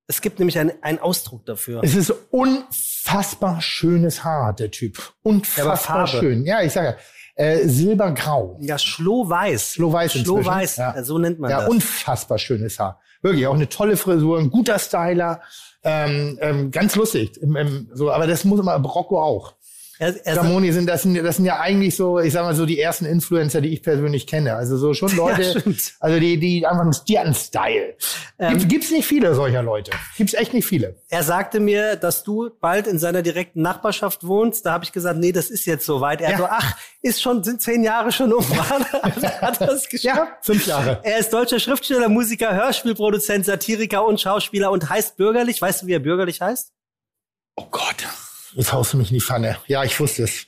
Es 0.07 0.21
gibt 0.21 0.39
nämlich 0.39 0.57
einen, 0.57 0.71
einen 0.81 0.99
Ausdruck 0.99 1.45
dafür. 1.45 1.81
Es 1.83 1.95
ist 1.95 2.11
unfassbar 2.31 2.69
schönes 3.61 4.23
Haar, 4.23 4.53
der 4.53 4.71
Typ. 4.71 5.13
Unfassbar 5.23 5.77
Farbe. 5.77 6.07
schön. 6.07 6.45
Ja, 6.45 6.61
ich 6.61 6.73
sage 6.73 6.95
ja, 7.37 7.43
äh, 7.43 7.67
silbergrau. 7.67 8.57
Ja, 8.59 8.77
Schlohweiß. 8.77 9.73
Schlohweiß. 9.73 10.11
Schlohweiß, 10.13 10.77
Ja. 10.77 10.95
äh, 10.95 11.03
so 11.03 11.17
nennt 11.17 11.39
man 11.39 11.49
Ja, 11.51 11.61
das. 11.61 11.69
unfassbar 11.69 12.37
schönes 12.37 12.79
Haar. 12.79 12.99
Wirklich, 13.21 13.47
auch 13.47 13.53
eine 13.53 13.67
tolle 13.69 13.97
Frisur, 13.97 14.39
ein 14.39 14.49
guter 14.49 14.79
Styler. 14.79 15.41
Ähm, 15.83 16.37
ähm, 16.41 16.71
ganz 16.71 16.95
lustig. 16.95 17.37
Im, 17.41 17.55
im, 17.55 17.89
so, 17.93 18.11
aber 18.11 18.27
das 18.27 18.43
muss 18.43 18.59
immer 18.59 18.75
Rocco 18.75 19.21
auch. 19.21 19.53
Ramoni 20.25 20.71
sind 20.71 20.87
das, 20.87 21.03
sind, 21.03 21.15
das 21.23 21.35
sind 21.35 21.45
ja 21.45 21.59
eigentlich 21.59 21.95
so, 21.95 22.19
ich 22.19 22.33
sag 22.33 22.43
mal 22.43 22.55
so 22.55 22.65
die 22.65 22.79
ersten 22.79 23.05
Influencer, 23.05 23.61
die 23.61 23.69
ich 23.69 23.83
persönlich 23.83 24.27
kenne. 24.27 24.55
Also 24.55 24.77
so 24.77 24.93
schon 24.93 25.15
Leute, 25.15 25.59
stimmt. 25.59 25.93
also 25.99 26.19
die, 26.19 26.37
die 26.39 26.65
einfach 26.65 26.83
einen 26.83 26.93
Stern-Style. 26.93 27.95
Ähm, 28.39 28.57
Gibt, 28.57 28.69
gibt's 28.69 28.91
nicht 28.91 29.05
viele 29.07 29.35
solcher 29.35 29.61
Leute. 29.61 29.91
Gibt's 30.17 30.33
echt 30.33 30.53
nicht 30.53 30.65
viele. 30.65 30.95
er 31.09 31.23
sagte 31.23 31.59
mir, 31.59 31.95
dass 31.97 32.23
du 32.23 32.49
bald 32.61 32.87
in 32.87 32.97
seiner 32.99 33.21
direkten 33.21 33.61
Nachbarschaft 33.61 34.25
wohnst. 34.25 34.65
Da 34.65 34.71
habe 34.71 34.85
ich 34.85 34.91
gesagt, 34.91 35.19
nee, 35.19 35.31
das 35.31 35.49
ist 35.49 35.65
jetzt 35.65 35.85
soweit. 35.85 36.21
Er 36.21 36.31
Ja. 36.31 36.37
so, 36.37 36.45
ach, 36.49 36.77
ist 37.01 37.21
schon, 37.21 37.43
sind 37.43 37.61
zehn 37.61 37.83
Jahre 37.83 38.11
schon 38.11 38.31
um. 38.31 38.43
hat 38.59 39.59
das 39.61 39.89
geschafft? 39.89 40.03
Ja, 40.03 40.27
fünf 40.41 40.65
Jahre. 40.65 40.99
Er 41.03 41.17
ist 41.19 41.31
deutscher 41.33 41.59
Schriftsteller, 41.59 42.07
Musiker, 42.09 42.53
Hörspielproduzent, 42.55 43.45
Satiriker 43.45 44.05
und 44.05 44.19
Schauspieler 44.21 44.71
und 44.71 44.89
heißt 44.89 45.17
bürgerlich. 45.17 45.61
Weißt 45.61 45.81
du, 45.81 45.87
wie 45.87 45.93
er 45.93 45.99
bürgerlich 45.99 46.39
heißt? 46.41 46.71
Oh 47.55 47.65
Gott. 47.69 48.07
Jetzt 48.59 48.73
haust 48.73 48.91
du 48.91 48.97
mich 48.97 49.09
in 49.09 49.13
die 49.15 49.21
Pfanne. 49.21 49.55
Ja, 49.67 49.85
ich 49.85 49.97
wusste 50.01 50.23
es. 50.23 50.47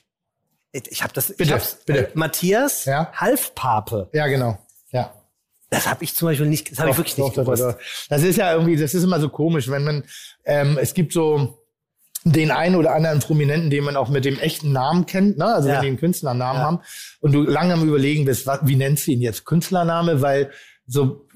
Ich, 0.72 1.02
habe 1.02 1.14
das. 1.14 1.34
Bitte, 1.34 1.58
bitte. 1.86 2.10
Matthias 2.12 2.84
Ja. 2.84 3.10
Halfpape. 3.14 4.10
Ja, 4.12 4.26
genau. 4.26 4.58
Ja. 4.90 5.14
Das 5.70 5.86
habe 5.88 6.04
ich 6.04 6.14
zum 6.14 6.28
Beispiel 6.28 6.46
nicht. 6.46 6.70
Das 6.70 6.78
habe 6.78 6.90
ich 6.90 6.98
wirklich 6.98 7.14
Doch, 7.14 7.24
nicht 7.24 7.38
doch, 7.38 7.44
doch, 7.46 7.54
gewusst. 7.54 7.78
doch. 7.78 8.06
Das 8.10 8.22
ist 8.22 8.36
ja 8.36 8.52
irgendwie, 8.52 8.76
das 8.76 8.92
ist 8.92 9.02
immer 9.02 9.18
so 9.18 9.30
komisch, 9.30 9.70
wenn 9.70 9.84
man, 9.84 10.04
ähm, 10.44 10.76
es 10.78 10.92
gibt 10.92 11.14
so 11.14 11.58
den 12.24 12.50
einen 12.50 12.76
oder 12.76 12.94
anderen 12.94 13.20
Prominenten, 13.20 13.70
den 13.70 13.82
man 13.82 13.96
auch 13.96 14.10
mit 14.10 14.26
dem 14.26 14.38
echten 14.38 14.72
Namen 14.72 15.06
kennt, 15.06 15.38
ne? 15.38 15.46
also 15.46 15.68
Ja. 15.68 15.76
wenn 15.76 15.80
die 15.82 15.88
einen 15.88 15.96
Künstlernamen 15.98 16.60
haben 16.60 16.80
und 17.20 17.32
du 17.32 17.42
lange 17.44 17.72
am 17.72 17.88
überlegen 17.88 18.26
bist, 18.26 18.46
was, 18.46 18.60
wie 18.64 18.76
nennst 18.76 19.06
du 19.06 19.12
ihn 19.12 19.22
jetzt 19.22 19.46
Künstlername, 19.46 20.20
weil 20.20 20.50
so 20.86 21.26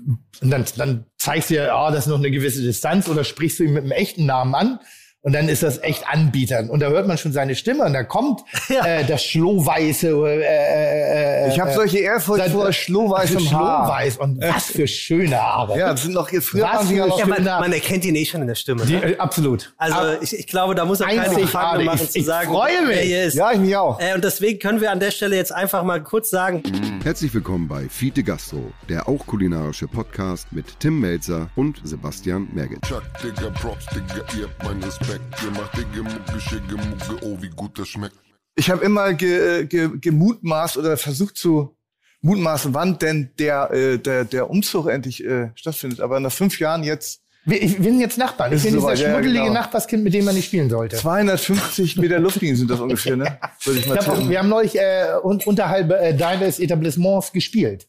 und 0.42 0.50
dann, 0.50 0.66
dann 0.76 1.06
zeigst 1.16 1.48
du 1.48 1.54
ja, 1.54 1.74
ah, 1.74 1.90
das 1.90 2.00
ist 2.04 2.10
noch 2.10 2.18
eine 2.18 2.30
gewisse 2.30 2.60
Distanz 2.62 3.08
oder 3.08 3.24
sprichst 3.24 3.58
du 3.60 3.64
ihn 3.64 3.72
mit 3.72 3.82
einem 3.84 3.92
echten 3.92 4.26
Namen 4.26 4.54
an 4.54 4.80
und 5.26 5.32
dann 5.32 5.48
ist 5.48 5.64
das 5.64 5.82
echt 5.82 6.06
anbietern 6.08 6.70
und 6.70 6.78
da 6.78 6.86
hört 6.88 7.08
man 7.08 7.18
schon 7.18 7.32
seine 7.32 7.56
Stimme 7.56 7.82
und 7.84 7.92
da 7.94 8.04
kommt 8.04 8.42
Ja. 8.68 8.86
äh, 8.86 9.04
das 9.04 9.24
Schlohweiße 9.24 10.08
äh, 10.08 10.40
äh, 10.40 11.46
äh, 11.46 11.48
Ich 11.48 11.58
habe 11.58 11.72
solche 11.72 11.98
Ehrfurcht 11.98 12.42
Seit- 12.42 12.52
vor 12.52 12.72
schlohweißem 12.72 13.50
Haar. 13.50 13.86
Schlohweiß 13.86 14.16
und 14.18 14.40
was 14.42 14.66
für 14.66 14.86
schöne 14.86 15.36
Haare. 15.36 15.76
Ja, 15.78 15.90
das 15.90 16.02
sind 16.02 16.14
noch 16.14 16.28
früher 16.28 16.62
Was 16.62 16.74
waren 16.76 16.88
die 16.88 16.94
ja 16.94 17.06
noch 17.08 17.26
man, 17.26 17.42
man 17.42 17.72
erkennt 17.72 18.04
ihn 18.04 18.14
eh 18.14 18.24
schon 18.24 18.40
in 18.42 18.46
der 18.46 18.54
Stimme. 18.54 18.84
Die, 18.86 18.92
Ne? 18.94 19.14
äh, 19.14 19.18
absolut. 19.18 19.74
Also 19.78 19.96
Ab- 19.96 20.18
ich, 20.20 20.32
ich 20.38 20.46
glaube, 20.46 20.74
da 20.76 20.84
muss 20.84 21.00
er 21.00 21.08
keine. 21.08 21.34
Gefangene 21.34 21.84
machen, 21.84 22.00
Ich- 22.04 22.10
zu 22.12 22.18
ich 22.20 22.24
sagen, 22.24 22.48
freue 22.50 22.86
mich. 22.86 22.96
wer 22.96 23.24
ist. 23.26 23.34
Ja, 23.34 23.50
ich 23.52 23.58
mich 23.58 23.76
auch. 23.76 23.98
Äh, 24.00 24.14
und 24.14 24.22
deswegen 24.22 24.60
können 24.60 24.80
wir 24.80 24.92
an 24.92 25.00
der 25.00 25.10
Stelle 25.10 25.34
jetzt 25.34 25.52
einfach 25.52 25.82
mal 25.82 26.00
kurz 26.02 26.30
sagen, 26.30 26.62
Herzlich 27.02 27.34
willkommen 27.34 27.66
bei 27.68 27.88
Fiete 27.88 28.22
Gastro, 28.22 28.72
der 28.88 29.08
auch 29.08 29.26
kulinarische 29.26 29.88
Podcast 29.88 30.46
mit 30.52 30.78
Tim 30.80 31.00
Melzer 31.00 31.48
und 31.56 31.80
Sebastian 31.84 32.48
Merget. 32.52 32.82
Chuck, 32.82 33.02
Digga, 33.22 33.50
Props, 33.50 33.86
Digga, 33.86 34.22
ihr 34.38 34.44
habt 34.46 34.62
meinen 34.64 34.82
Respekt. 34.84 35.15
Ihr 35.44 35.50
macht 35.52 35.76
Digga, 35.76 36.02
Mucke, 36.02 36.40
Schicke, 36.40 36.74
Mucke, 36.74 37.24
oh, 37.24 37.36
wie 37.40 37.48
gut 37.48 37.78
das 37.78 37.88
schmeckt. 37.88 38.16
Ich 38.54 38.70
habe 38.70 38.84
immer 38.84 39.12
ge, 39.14 39.66
ge, 39.66 39.90
gemutmaßt 40.00 40.76
oder 40.78 40.96
versucht 40.96 41.36
zu 41.36 41.76
mutmaßen, 42.22 42.74
wann 42.74 42.98
denn 42.98 43.30
der, 43.38 43.70
äh, 43.70 43.98
der, 43.98 44.24
der 44.24 44.50
Umzug 44.50 44.88
endlich 44.88 45.24
äh, 45.24 45.50
stattfindet. 45.54 46.00
Aber 46.00 46.20
nach 46.20 46.32
fünf 46.32 46.58
Jahren 46.58 46.82
jetzt 46.82 47.20
Wir, 47.44 47.60
wir 47.60 47.68
sind 47.68 48.00
jetzt 48.00 48.18
Nachbarn. 48.18 48.52
Ich 48.52 48.62
bin 48.62 48.72
dieser 48.72 48.80
soweit, 48.80 48.98
ja, 48.98 49.10
schmuddelige 49.10 49.40
genau. 49.44 49.52
Nachbarskind, 49.54 50.02
mit 50.02 50.14
dem 50.14 50.24
man 50.24 50.34
nicht 50.34 50.46
spielen 50.46 50.68
sollte. 50.68 50.96
250 50.96 51.96
Meter 51.98 52.18
Luftlinie 52.18 52.56
sind 52.56 52.70
das 52.70 52.80
ungefähr, 52.80 53.16
ne? 53.16 53.38
Würde 53.62 53.78
ich 53.80 53.86
mal 53.86 53.98
Ich 53.98 54.04
tippen. 54.04 54.28
wir 54.28 54.38
haben 54.38 54.48
neulich 54.48 54.76
äh, 54.78 55.14
un, 55.22 55.40
unterhalb 55.44 55.90
äh, 55.92 56.14
deines 56.14 56.58
Etablissements 56.58 57.32
gespielt. 57.32 57.86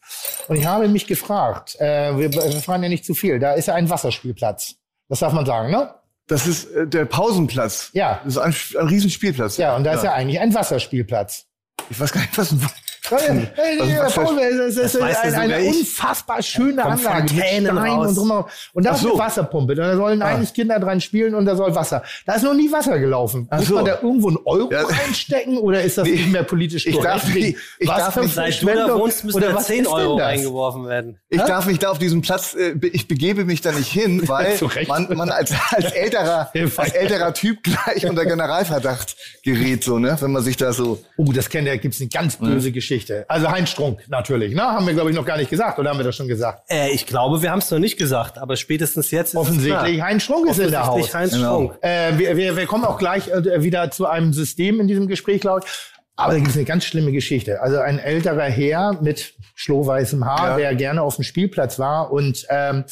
Und 0.48 0.58
ich 0.58 0.66
habe 0.66 0.88
mich 0.88 1.08
gefragt, 1.08 1.76
äh, 1.80 2.18
wir, 2.18 2.32
wir 2.32 2.62
fahren 2.62 2.84
ja 2.84 2.90
nicht 2.90 3.06
zu 3.06 3.14
viel, 3.14 3.40
da 3.40 3.54
ist 3.54 3.68
ja 3.68 3.74
ein 3.74 3.90
Wasserspielplatz. 3.90 4.76
Das 5.10 5.20
darf 5.20 5.34
man 5.34 5.46
sagen, 5.46 5.72
ne? 5.72 5.94
Das 6.28 6.46
ist 6.46 6.66
äh, 6.72 6.88
der 6.88 7.06
Pausenplatz. 7.06 7.90
Ja. 7.94 8.22
Das 8.24 8.36
ist 8.36 8.40
ein, 8.40 8.82
ein 8.82 8.88
Riesenspielplatz. 8.88 9.58
Ja, 9.58 9.76
und 9.76 9.84
da 9.84 9.94
ist 9.94 10.04
ja 10.04 10.14
eigentlich 10.14 10.40
ein 10.40 10.54
Wasserspielplatz. 10.54 11.46
Ich 11.90 12.00
weiß 12.00 12.12
gar 12.12 12.22
nicht, 12.22 12.38
was 12.38 12.52
ein, 12.52 12.62
Hey, 12.62 12.70
Was- 13.10 14.14
Paul, 14.14 14.38
ist 14.40 14.78
das 14.78 14.94
ja 14.94 15.40
eine 15.40 15.60
unfassbar 15.62 16.42
schöne 16.42 16.84
Anlage 16.84 17.30
Fontänen 17.30 17.78
raus. 17.78 18.10
und 18.10 18.18
drumherum. 18.18 18.46
Und 18.74 18.86
da 18.86 18.92
ist 18.96 19.02
so. 19.02 19.12
eine 19.12 19.20
Wasserpumpe. 19.20 19.76
Da 19.76 19.96
sollen 19.96 20.22
eigentlich 20.22 20.54
Kinder 20.54 20.80
dran 20.80 21.00
spielen 21.02 21.36
und 21.36 21.46
da 21.46 21.56
soll 21.56 21.74
Wasser. 21.76 22.04
Da 22.26 22.34
ist 22.36 22.44
noch 22.44 22.54
nie 22.54 22.72
Wasser 22.72 23.00
gelaufen. 23.00 23.48
Muss 23.52 23.66
so. 23.68 23.76
man 23.76 23.86
da 23.86 24.00
irgendwo 24.02 24.28
einen 24.30 24.38
Euro 24.46 24.72
Ja. 24.72 24.86
einstecken 25.06 25.58
oder 25.58 25.82
ist 25.82 25.98
das 25.98 26.06
Nee, 26.06 26.14
nicht 26.16 26.32
mehr 26.32 26.44
politisch 26.44 26.86
ich 26.86 26.98
darf 27.00 27.22
korrekt? 27.24 27.36
nicht- 27.36 27.58
ich 27.80 27.88
darf 27.90 28.16
nicht- 28.18 28.34
Seit 28.34 28.62
du 28.62 28.66
da 28.68 28.96
wohnst, 28.98 29.24
müssen 29.24 29.42
da 29.42 29.54
was 29.56 29.66
10 29.68 29.84
ist 29.84 29.86
denn 29.88 29.94
Euro 29.94 30.18
das? 30.18 30.28
reingeworfen 30.28 30.88
werden. 30.88 31.20
Ich 31.30 31.42
darf 31.42 31.66
mich 31.66 31.80
da 31.80 31.90
auf 31.92 32.00
diesem 32.00 32.22
Platz, 32.22 32.54
äh, 32.56 32.74
ich 32.92 33.08
begebe 33.08 33.46
mich 33.46 33.62
da 33.62 33.72
nicht 33.72 33.92
hin, 33.92 34.22
weil 34.28 34.58
man, 34.88 35.08
man 35.16 35.30
als, 35.30 35.52
als 35.72 35.92
älterer, 35.92 36.52
als 36.78 36.94
älterer 36.94 37.34
Typ 37.34 37.64
gleich 37.64 38.06
unter 38.06 38.26
Generalverdacht 38.26 39.16
gerät, 39.44 39.84
so, 39.84 39.98
ne, 40.00 40.18
wenn 40.20 40.32
man 40.32 40.44
sich 40.44 40.58
da 40.58 40.74
so, 40.74 41.00
Oh, 41.18 41.32
das 41.32 41.50
kennt 41.50 41.68
ihr, 41.68 41.78
gibt's 41.78 42.00
eine 42.00 42.10
ganz 42.10 42.36
böse 42.36 42.72
Geschichte. 42.72 42.97
Also 43.28 43.50
Heinz 43.50 43.70
Strunk 43.70 44.04
natürlich, 44.10 44.54
ne? 44.56 44.62
Haben 44.62 44.86
wir, 44.88 44.94
glaube 44.94 45.10
ich, 45.10 45.16
noch 45.16 45.26
gar 45.26 45.38
nicht 45.38 45.50
gesagt, 45.50 45.80
oder 45.80 45.90
haben 45.90 45.98
wir 45.98 46.04
das 46.06 46.16
schon 46.16 46.28
gesagt? 46.28 46.64
Äh, 46.70 46.90
ich 46.92 47.06
glaube, 47.06 47.42
wir 47.42 47.52
haben 47.52 47.60
es 47.60 47.70
noch 47.72 47.80
nicht 47.80 47.98
gesagt, 47.98 48.38
aber 48.38 48.56
spätestens 48.56 49.12
jetzt 49.12 49.30
ist 49.30 49.36
Offensichtlich, 49.36 49.98
es 49.98 50.04
Heinz 50.04 50.24
Strunk 50.24 50.50
ist 50.50 50.60
in 50.60 50.72
der. 50.72 50.88
Haus. 50.88 50.90
Offensichtlich 50.90 51.16
Heinz 51.16 51.32
Genau. 51.34 51.56
Strunk. 51.66 51.78
Äh, 51.84 52.18
wir, 52.18 52.38
wir, 52.38 52.58
wir 52.58 52.66
kommen 52.66 52.86
auch 52.86 52.98
gleich 52.98 53.28
äh, 53.30 53.62
wieder 53.64 53.92
zu 53.92 54.06
einem 54.08 54.34
System 54.34 54.80
in 54.80 54.88
diesem 54.88 55.08
Gespräch, 55.08 55.42
glaube 55.42 55.62
ich. 55.66 55.72
Aber 56.16 56.32
da 56.34 56.40
gibt 56.40 56.50
es 56.50 56.56
eine 56.56 56.66
ganz 56.66 56.84
schlimme 56.84 57.12
Geschichte. 57.12 57.62
Also 57.62 57.78
ein 57.78 58.00
älterer 58.00 58.46
Herr 58.46 59.00
mit 59.02 59.36
schlohweißem 59.54 60.26
Haar, 60.26 60.50
Ja. 60.52 60.58
der 60.58 60.76
gerne 60.76 61.04
auf 61.04 61.16
dem 61.16 61.24
Spielplatz 61.24 61.78
war 61.78 62.12
und 62.12 62.46
ähm, 62.50 62.86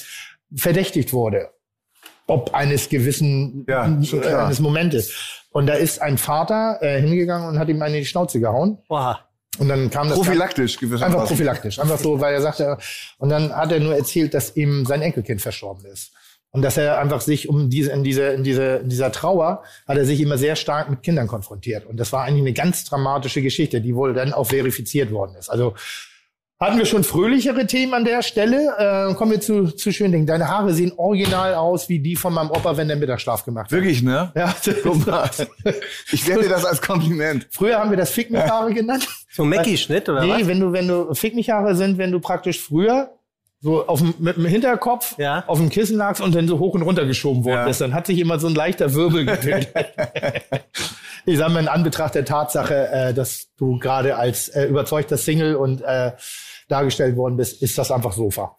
verdächtigt 0.56 1.12
wurde. 1.12 1.50
Ob 2.28 2.54
eines 2.54 2.90
gewissen 2.90 3.66
Ja, 3.68 3.86
äh, 3.88 4.34
eines 4.36 4.60
Momentes. 4.60 5.42
Und 5.52 5.68
da 5.68 5.74
ist 5.74 6.02
ein 6.02 6.18
Vater 6.18 6.80
äh, 6.82 7.00
hingegangen 7.02 7.48
und 7.48 7.58
hat 7.60 7.70
ihm 7.70 7.82
eine 7.82 7.96
in 7.98 8.02
die 8.04 8.08
Schnauze 8.08 8.40
gehauen. 8.40 8.78
Oha. 8.90 9.20
Und 9.60 9.70
dann 9.70 9.90
kam 9.90 10.10
das 10.10 10.18
prophylaktisch 10.18 10.78
gewissermaßen. 10.78 11.14
Einfach 11.14 11.28
prophylaktisch. 11.28 11.80
Einfach 11.80 12.00
so, 12.00 12.20
weil 12.20 12.34
er 12.34 12.42
sagte, 12.42 12.78
und 13.18 13.30
dann 13.30 13.56
hat 13.56 13.72
er 13.72 13.80
nur 13.80 13.96
erzählt, 13.96 14.34
dass 14.34 14.56
ihm 14.56 14.86
sein 14.86 15.02
Enkelkind 15.02 15.42
verstorben 15.42 15.86
ist. 15.86 16.12
Und 16.52 16.62
dass 16.62 16.78
er 16.78 17.00
einfach 17.00 17.20
sich 17.20 17.50
um 17.50 17.70
diese, 17.70 17.92
in 17.92 18.04
diese, 18.06 18.28
in 18.28 18.44
diese, 18.44 18.78
in 18.78 18.88
dieser 18.88 19.12
Trauer 19.12 19.64
hat 19.86 19.98
er 19.98 20.06
sich 20.06 20.22
immer 20.22 20.38
sehr 20.38 20.56
stark 20.56 20.90
mit 20.90 21.04
Kindern 21.04 21.28
konfrontiert. 21.28 21.86
Und 21.86 21.98
das 21.98 22.14
war 22.14 22.24
eigentlich 22.24 22.44
eine 22.44 22.54
ganz 22.54 22.86
dramatische 22.86 23.42
Geschichte, 23.42 23.82
die 23.82 23.94
wohl 23.94 24.14
dann 24.14 24.32
auch 24.32 24.46
verifiziert 24.46 25.12
worden 25.12 25.36
ist. 25.36 25.50
Also, 25.50 25.76
hatten 26.58 26.78
wir 26.78 26.86
schon 26.86 27.04
fröhlichere 27.04 27.68
Themen 27.68 27.94
an 27.94 28.06
der 28.06 28.22
Stelle. 28.22 29.10
Äh, 29.10 29.14
kommen 29.16 29.32
wir 29.32 29.42
zu, 29.42 29.72
zu 29.72 29.92
schönen 29.92 30.14
Dingen. 30.14 30.26
Deine 30.26 30.48
Haare 30.48 30.74
sehen 30.74 30.94
original 30.96 31.56
aus 31.56 31.90
wie 31.90 32.00
die 32.00 32.16
von 32.16 32.34
meinem 32.34 32.50
Opa, 32.52 32.78
wenn 32.78 32.88
der 32.88 32.96
Mittagsschlaf 32.96 33.44
gemacht 33.44 33.66
hat. 33.66 33.72
Wirklich, 33.74 34.02
ne? 34.02 34.32
Ja, 34.36 34.56
Guck 34.82 35.06
mal. 35.06 35.30
Ich 36.14 36.26
werde 36.26 36.44
dir 36.44 36.50
das 36.50 36.64
als 36.64 36.82
Kompliment. 36.82 37.48
Früher 37.52 37.78
haben 37.78 37.90
wir 37.90 37.98
das 37.98 38.12
Fick 38.12 38.32
mich 38.32 38.42
Haare 38.42 38.74
genannt. 38.74 39.06
So 39.36 39.44
Mackie-Schnitt 39.44 40.08
oder 40.08 40.22
Nee, 40.24 40.30
was? 40.42 40.48
wenn 40.48 40.60
du, 40.62 40.72
wenn 40.72 40.88
du 40.88 41.14
Fick 41.14 41.36
mich 41.36 41.50
Haare 41.50 41.76
sind, 41.76 41.98
wenn 41.98 42.12
du 42.12 42.20
praktisch 42.22 42.62
früher 42.62 43.12
so 43.60 43.86
auf 43.88 44.02
mit 44.20 44.38
dem 44.38 44.46
Hinterkopf 44.46 45.18
Ja. 45.18 45.44
auf 45.48 45.58
dem 45.58 45.70
Kissen 45.70 45.98
lagst 45.98 46.22
und 46.22 46.34
dann 46.36 46.48
so 46.48 46.60
hoch 46.60 46.74
und 46.74 46.84
runter 46.84 47.06
geschoben 47.06 47.44
worden 47.44 47.56
Ja. 47.60 47.66
bist, 47.66 47.82
dann 47.82 47.94
hat 47.94 48.06
sich 48.08 48.20
immer 48.20 48.40
so 48.40 48.48
ein 48.48 48.56
leichter 48.56 48.94
Wirbel 48.94 49.26
gebildet. 49.26 49.70
ich 51.26 51.38
sage 51.38 51.52
mal 51.54 51.60
in 51.62 51.68
Anbetracht 51.68 52.16
der 52.16 52.26
Tatsache, 52.26 52.88
äh, 52.90 53.14
dass 53.14 53.50
du 53.58 53.78
gerade 53.80 54.16
als 54.18 54.48
äh, 54.50 54.66
überzeugter 54.66 55.18
Single 55.18 55.56
und 55.56 55.82
äh, 55.82 56.12
dargestellt 56.68 57.16
worden 57.18 57.38
bist, 57.38 57.62
ist 57.62 57.78
das 57.78 57.92
einfach 57.92 58.14
Sofa. 58.14 58.56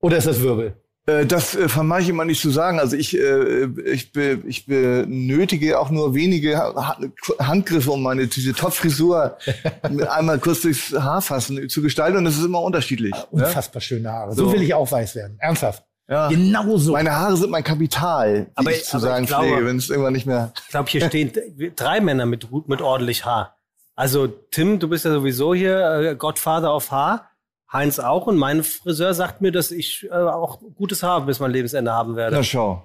Oder 0.00 0.16
ist 0.18 0.26
das 0.26 0.40
Wirbel? 0.42 0.76
Äh, 1.06 1.26
Das 1.26 1.54
äh, 1.54 1.68
vermag 1.68 2.00
ich 2.00 2.08
immer 2.08 2.24
nicht 2.24 2.40
zu 2.40 2.50
sagen. 2.50 2.78
Also 2.80 2.96
ich, 2.96 3.16
äh, 3.18 3.66
ich, 3.92 4.12
be, 4.12 4.38
ich 4.46 4.66
benötige 4.66 5.78
auch 5.78 5.90
nur 5.90 6.14
wenige 6.14 6.56
Ha- 6.56 6.96
Handgriffe, 7.38 7.90
um 7.90 8.02
meine 8.02 8.26
diese 8.26 8.54
Top-Frisur 8.54 9.36
mit 9.90 10.06
einmal 10.08 10.38
kurz 10.38 10.62
durchs 10.62 10.92
Haar 10.92 11.20
fassen 11.22 11.68
zu 11.68 11.82
gestalten. 11.82 12.16
Und 12.18 12.24
das 12.24 12.36
ist 12.38 12.44
immer 12.44 12.62
unterschiedlich. 12.62 13.12
Ne? 13.12 13.24
Unfassbar 13.44 13.80
schöne 13.82 14.10
Haare. 14.10 14.32
So. 14.34 14.46
So. 14.46 14.52
will 14.52 14.62
ich 14.62 14.72
auch 14.74 14.90
weiß 14.90 15.14
werden. 15.16 15.36
Ernsthaft. 15.40 15.84
Ja. 16.08 16.28
Genau 16.28 16.76
so. 16.76 16.92
Meine 16.92 17.12
Haare 17.12 17.36
sind 17.36 17.50
mein 17.50 17.64
Kapital, 17.64 18.46
wie 18.46 18.50
Aber- 18.54 18.70
ich 18.72 18.84
zu 18.84 18.96
aber 18.96 19.06
ich 19.06 19.10
sagen 19.10 19.26
glaube- 19.26 19.46
pflege, 19.48 19.66
wenn 19.66 19.76
es 19.78 19.88
irgendwann 19.90 20.12
nicht 20.12 20.26
mehr. 20.26 20.52
Ich 20.64 20.68
glaube, 20.70 20.90
hier 20.90 21.00
stehen 21.06 21.32
drei 21.76 22.00
Männer 22.00 22.26
mit, 22.26 22.50
gut- 22.50 22.68
mit 22.68 22.80
ordentlich 22.82 23.24
Haar. 23.24 23.56
Also 23.96 24.26
Tim, 24.26 24.78
du 24.80 24.88
bist 24.88 25.04
ja 25.04 25.12
sowieso 25.12 25.54
hier 25.54 25.78
äh, 26.10 26.16
Godfather 26.16 26.70
auf 26.72 26.90
Haar. 26.90 27.30
Heinz 27.72 27.98
auch. 27.98 28.26
Und 28.26 28.36
mein 28.36 28.62
Friseur 28.62 29.14
sagt 29.14 29.40
mir, 29.40 29.52
dass 29.52 29.70
ich 29.70 30.06
äh, 30.10 30.14
auch 30.14 30.60
gutes 30.76 31.02
Haar 31.02 31.22
bis 31.26 31.40
mein 31.40 31.50
Lebensende 31.50 31.92
haben 31.92 32.16
werde. 32.16 32.36
Na 32.36 32.42
schau. 32.42 32.84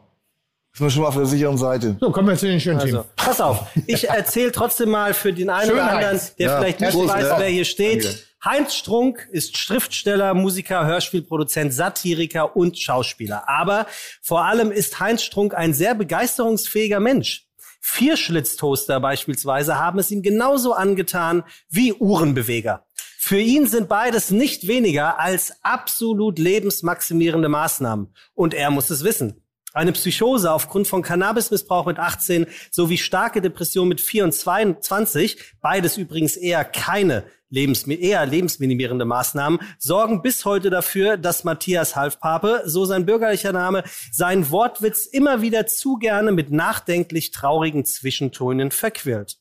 Ist 0.71 0.81
man 0.81 0.91
schon 0.91 1.01
mal 1.01 1.07
auf 1.07 1.15
der 1.15 1.25
sicheren 1.25 1.57
Seite. 1.57 1.97
so, 1.99 2.11
kommen 2.11 2.27
wir 2.27 2.37
zu 2.37 2.45
den 2.45 2.59
schönen 2.59 2.79
Also, 2.79 2.97
Themen. 2.99 3.09
pass 3.15 3.41
auf. 3.41 3.65
Ich 3.87 4.07
erzähle 4.07 4.51
trotzdem 4.51 4.89
mal 4.89 5.13
für 5.15 5.33
den 5.33 5.49
einen 5.49 5.71
oder 5.71 5.81
Schönheit. 5.89 6.05
anderen, 6.05 6.27
der 6.37 6.47
Ja. 6.47 6.57
vielleicht 6.59 6.79
nicht 6.81 6.95
weiß, 6.95 7.23
ja. 7.25 7.39
wer 7.39 7.47
hier 7.47 7.65
steht. 7.65 8.05
Danke. 8.05 8.19
Heinz 8.45 8.75
Strunk 8.75 9.27
ist 9.31 9.57
Schriftsteller, 9.57 10.33
Musiker, 10.33 10.85
Hörspielproduzent, 10.85 11.73
Satiriker 11.73 12.55
und 12.55 12.77
Schauspieler. 12.79 13.49
Aber 13.49 13.85
vor 14.21 14.45
allem 14.45 14.71
ist 14.71 14.99
Heinz 14.99 15.23
Strunk 15.23 15.53
ein 15.55 15.73
sehr 15.73 15.95
begeisterungsfähiger 15.95 16.99
Mensch. 16.99 17.47
Vierschlitztoaster 17.81 18.99
beispielsweise 18.99 19.77
haben 19.79 19.99
es 19.99 20.09
ihm 20.11 20.21
genauso 20.21 20.73
angetan 20.73 21.43
wie 21.69 21.93
Uhrenbeweger. 21.93 22.85
Für 23.29 23.39
ihn 23.39 23.67
sind 23.67 23.87
beides 23.87 24.31
nicht 24.31 24.67
weniger 24.67 25.19
als 25.19 25.53
absolut 25.61 26.39
lebensmaximierende 26.39 27.47
Maßnahmen. 27.47 28.07
Und 28.33 28.55
er 28.55 28.71
muss 28.71 28.89
es 28.89 29.03
wissen. 29.03 29.43
Eine 29.71 29.91
Psychose 29.91 30.51
aufgrund 30.51 30.87
von 30.87 31.03
Cannabismissbrauch 31.03 31.85
mit 31.85 31.99
18 31.99 32.47
sowie 32.71 32.97
starke 32.97 33.39
Depression 33.39 33.87
mit 33.87 34.01
24, 34.01 35.37
beides 35.61 35.97
übrigens 35.97 36.37
eher 36.37 36.65
keine 36.65 37.23
Lebens 37.51 37.83
eher 37.83 38.25
lebensminimierende 38.25 39.05
Maßnahmen, 39.05 39.59
sorgen 39.77 40.23
bis 40.23 40.43
heute 40.45 40.71
dafür, 40.71 41.15
dass 41.15 41.43
Matthias 41.43 41.95
Halfpape, 41.95 42.63
so 42.65 42.85
sein 42.85 43.05
bürgerlicher 43.05 43.53
Name, 43.53 43.83
seinen 44.11 44.49
Wortwitz 44.49 45.05
immer 45.05 45.43
wieder 45.43 45.67
zu 45.67 45.97
gerne 45.97 46.31
mit 46.31 46.49
nachdenklich 46.49 47.29
traurigen 47.29 47.85
Zwischentönen 47.85 48.71
verquirlt. 48.71 49.38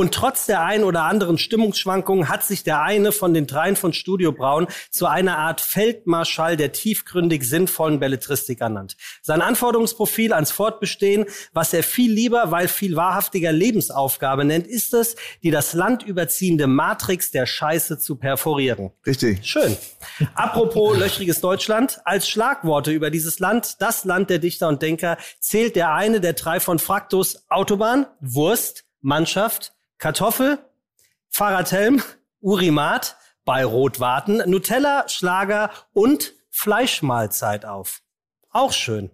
Und 0.00 0.14
trotz 0.14 0.46
der 0.46 0.62
ein 0.62 0.82
oder 0.82 1.02
anderen 1.02 1.36
Stimmungsschwankungen 1.36 2.30
hat 2.30 2.42
sich 2.42 2.64
der 2.64 2.80
eine 2.80 3.12
von 3.12 3.34
den 3.34 3.46
dreien 3.46 3.76
von 3.76 3.92
Studio 3.92 4.32
Braun 4.32 4.66
zu 4.90 5.04
einer 5.04 5.36
Art 5.36 5.60
Feldmarschall 5.60 6.56
der 6.56 6.72
tiefgründig 6.72 7.46
sinnvollen 7.46 8.00
Belletristik 8.00 8.62
ernannt. 8.62 8.96
Sein 9.20 9.42
Anforderungsprofil 9.42 10.32
ans 10.32 10.52
Fortbestehen, 10.52 11.26
was 11.52 11.74
er 11.74 11.82
viel 11.82 12.10
lieber, 12.10 12.50
weil 12.50 12.66
viel 12.66 12.96
wahrhaftiger 12.96 13.52
Lebensaufgabe 13.52 14.46
nennt, 14.46 14.66
ist 14.66 14.94
es, 14.94 15.16
die 15.42 15.50
das 15.50 15.74
Land 15.74 16.02
überziehende 16.02 16.66
Matrix 16.66 17.30
der 17.30 17.44
Scheiße 17.44 17.98
zu 17.98 18.16
perforieren. 18.16 18.92
Richtig. 19.04 19.46
Schön. 19.46 19.76
Apropos 20.32 20.96
löchriges 20.98 21.42
Deutschland. 21.42 22.00
Als 22.06 22.26
Schlagworte 22.26 22.90
über 22.90 23.10
dieses 23.10 23.38
Land, 23.38 23.82
das 23.82 24.06
Land 24.06 24.30
der 24.30 24.38
Dichter 24.38 24.68
und 24.68 24.80
Denker, 24.80 25.18
zählt 25.40 25.76
der 25.76 25.92
eine 25.92 26.22
der 26.22 26.32
drei 26.32 26.58
von 26.58 26.78
Fraktus 26.78 27.44
Autobahn, 27.50 28.06
Wurst, 28.22 28.86
Mannschaft, 29.02 29.74
Kartoffel, 30.00 30.58
Fahrradhelm, 31.28 32.02
Urimat, 32.40 33.16
bei 33.44 33.66
Rotwarten, 33.66 34.42
Nutella, 34.46 35.06
Schlager 35.08 35.70
und 35.92 36.32
Fleischmahlzeit 36.48 37.66
auf. 37.66 38.00
Auch 38.50 38.72
schön. 38.72 39.10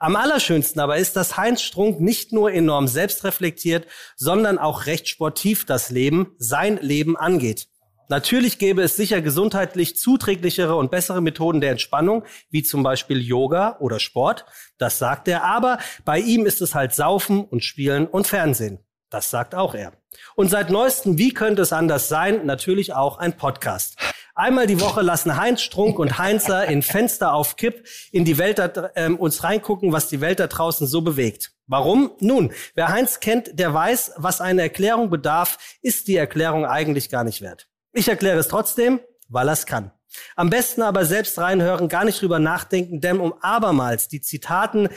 Am 0.00 0.16
allerschönsten 0.16 0.80
aber 0.80 0.98
ist, 0.98 1.14
dass 1.14 1.36
Heinz 1.36 1.62
Strunk 1.62 2.00
nicht 2.00 2.32
nur 2.32 2.52
enorm 2.52 2.88
selbstreflektiert, 2.88 3.86
sondern 4.16 4.58
auch 4.58 4.86
recht 4.86 5.08
sportiv 5.08 5.64
das 5.64 5.90
Leben, 5.90 6.34
sein 6.38 6.78
Leben 6.82 7.16
angeht. 7.16 7.68
Natürlich 8.08 8.58
gäbe 8.58 8.82
es 8.82 8.96
sicher 8.96 9.22
gesundheitlich 9.22 9.96
zuträglichere 9.96 10.74
und 10.74 10.90
bessere 10.90 11.20
Methoden 11.20 11.60
der 11.60 11.70
Entspannung, 11.70 12.24
wie 12.50 12.64
zum 12.64 12.82
Beispiel 12.82 13.22
Yoga 13.22 13.76
oder 13.78 14.00
Sport. 14.00 14.44
Das 14.76 14.98
sagt 14.98 15.28
er. 15.28 15.44
Aber 15.44 15.78
bei 16.04 16.18
ihm 16.18 16.46
ist 16.46 16.62
es 16.62 16.74
halt 16.74 16.94
Saufen 16.94 17.44
und 17.44 17.62
Spielen 17.64 18.08
und 18.08 18.26
Fernsehen. 18.26 18.85
Das 19.10 19.30
sagt 19.30 19.54
auch 19.54 19.74
er. 19.74 19.92
Und 20.34 20.50
seit 20.50 20.70
neuestem, 20.70 21.18
wie 21.18 21.32
könnte 21.32 21.62
es 21.62 21.72
anders 21.72 22.08
sein, 22.08 22.44
natürlich 22.46 22.94
auch 22.94 23.18
ein 23.18 23.36
Podcast. 23.36 23.96
Einmal 24.34 24.66
die 24.66 24.80
Woche 24.80 25.00
lassen 25.00 25.36
Heinz 25.38 25.62
Strunk 25.62 25.98
und 25.98 26.18
Heinzer 26.18 26.66
in 26.66 26.82
Fenster 26.82 27.32
auf 27.32 27.56
Kipp 27.56 27.86
in 28.12 28.24
die 28.24 28.36
Welt 28.36 28.58
da, 28.58 28.90
ähm, 28.94 29.16
uns 29.16 29.42
reingucken, 29.42 29.92
was 29.92 30.08
die 30.08 30.20
Welt 30.20 30.40
da 30.40 30.46
draußen 30.46 30.86
so 30.86 31.00
bewegt. 31.00 31.52
Warum? 31.66 32.12
Nun, 32.20 32.52
wer 32.74 32.88
Heinz 32.88 33.20
kennt, 33.20 33.58
der 33.58 33.72
weiß, 33.72 34.12
was 34.16 34.42
eine 34.42 34.62
Erklärung 34.62 35.08
bedarf, 35.08 35.56
ist 35.80 36.06
die 36.08 36.16
Erklärung 36.16 36.66
eigentlich 36.66 37.08
gar 37.08 37.24
nicht 37.24 37.40
wert. 37.40 37.68
Ich 37.92 38.08
erkläre 38.08 38.38
es 38.38 38.48
trotzdem, 38.48 39.00
weil 39.28 39.48
er 39.48 39.54
es 39.54 39.64
kann. 39.64 39.90
Am 40.34 40.50
besten 40.50 40.82
aber 40.82 41.04
selbst 41.04 41.38
reinhören, 41.38 41.88
gar 41.88 42.04
nicht 42.04 42.20
drüber 42.20 42.38
nachdenken, 42.38 43.00
denn 43.00 43.20
um 43.20 43.34
abermals 43.40 44.08
die 44.08 44.20
Zitaten 44.20 44.88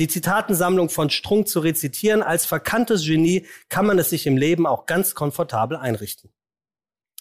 die 0.00 0.08
Zitatensammlung 0.08 0.88
von 0.88 1.10
Strunk 1.10 1.46
zu 1.46 1.60
rezitieren, 1.60 2.22
als 2.22 2.46
verkanntes 2.46 3.04
Genie 3.04 3.46
kann 3.68 3.84
man 3.86 3.98
es 3.98 4.08
sich 4.08 4.26
im 4.26 4.38
Leben 4.38 4.66
auch 4.66 4.86
ganz 4.86 5.14
komfortabel 5.14 5.76
einrichten. 5.76 6.30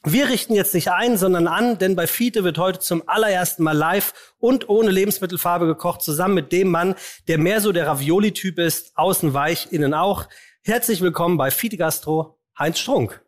Wir 0.05 0.29
richten 0.29 0.53
jetzt 0.53 0.73
nicht 0.73 0.89
ein, 0.89 1.17
sondern 1.17 1.47
an, 1.47 1.77
denn 1.77 1.97
bei 1.97 2.07
Fiete 2.07 2.45
wird 2.45 2.57
heute 2.57 2.79
zum 2.79 3.03
allerersten 3.05 3.63
Mal 3.63 3.75
live 3.75 4.13
und 4.37 4.69
ohne 4.69 4.91
Lebensmittelfarbe 4.91 5.65
gekocht, 5.65 6.01
zusammen 6.01 6.35
mit 6.35 6.53
dem 6.53 6.69
Mann, 6.69 6.95
der 7.27 7.37
mehr 7.37 7.59
so 7.59 7.73
der 7.73 7.85
Ravioli-Typ 7.85 8.59
ist, 8.59 8.97
außen 8.97 9.33
weich, 9.33 9.73
innen 9.73 9.93
auch. 9.93 10.29
Herzlich 10.63 11.01
willkommen 11.01 11.35
bei 11.35 11.51
Fiete 11.51 11.75
Gastro, 11.75 12.39
Heinz 12.57 12.79
Strunk. 12.79 13.21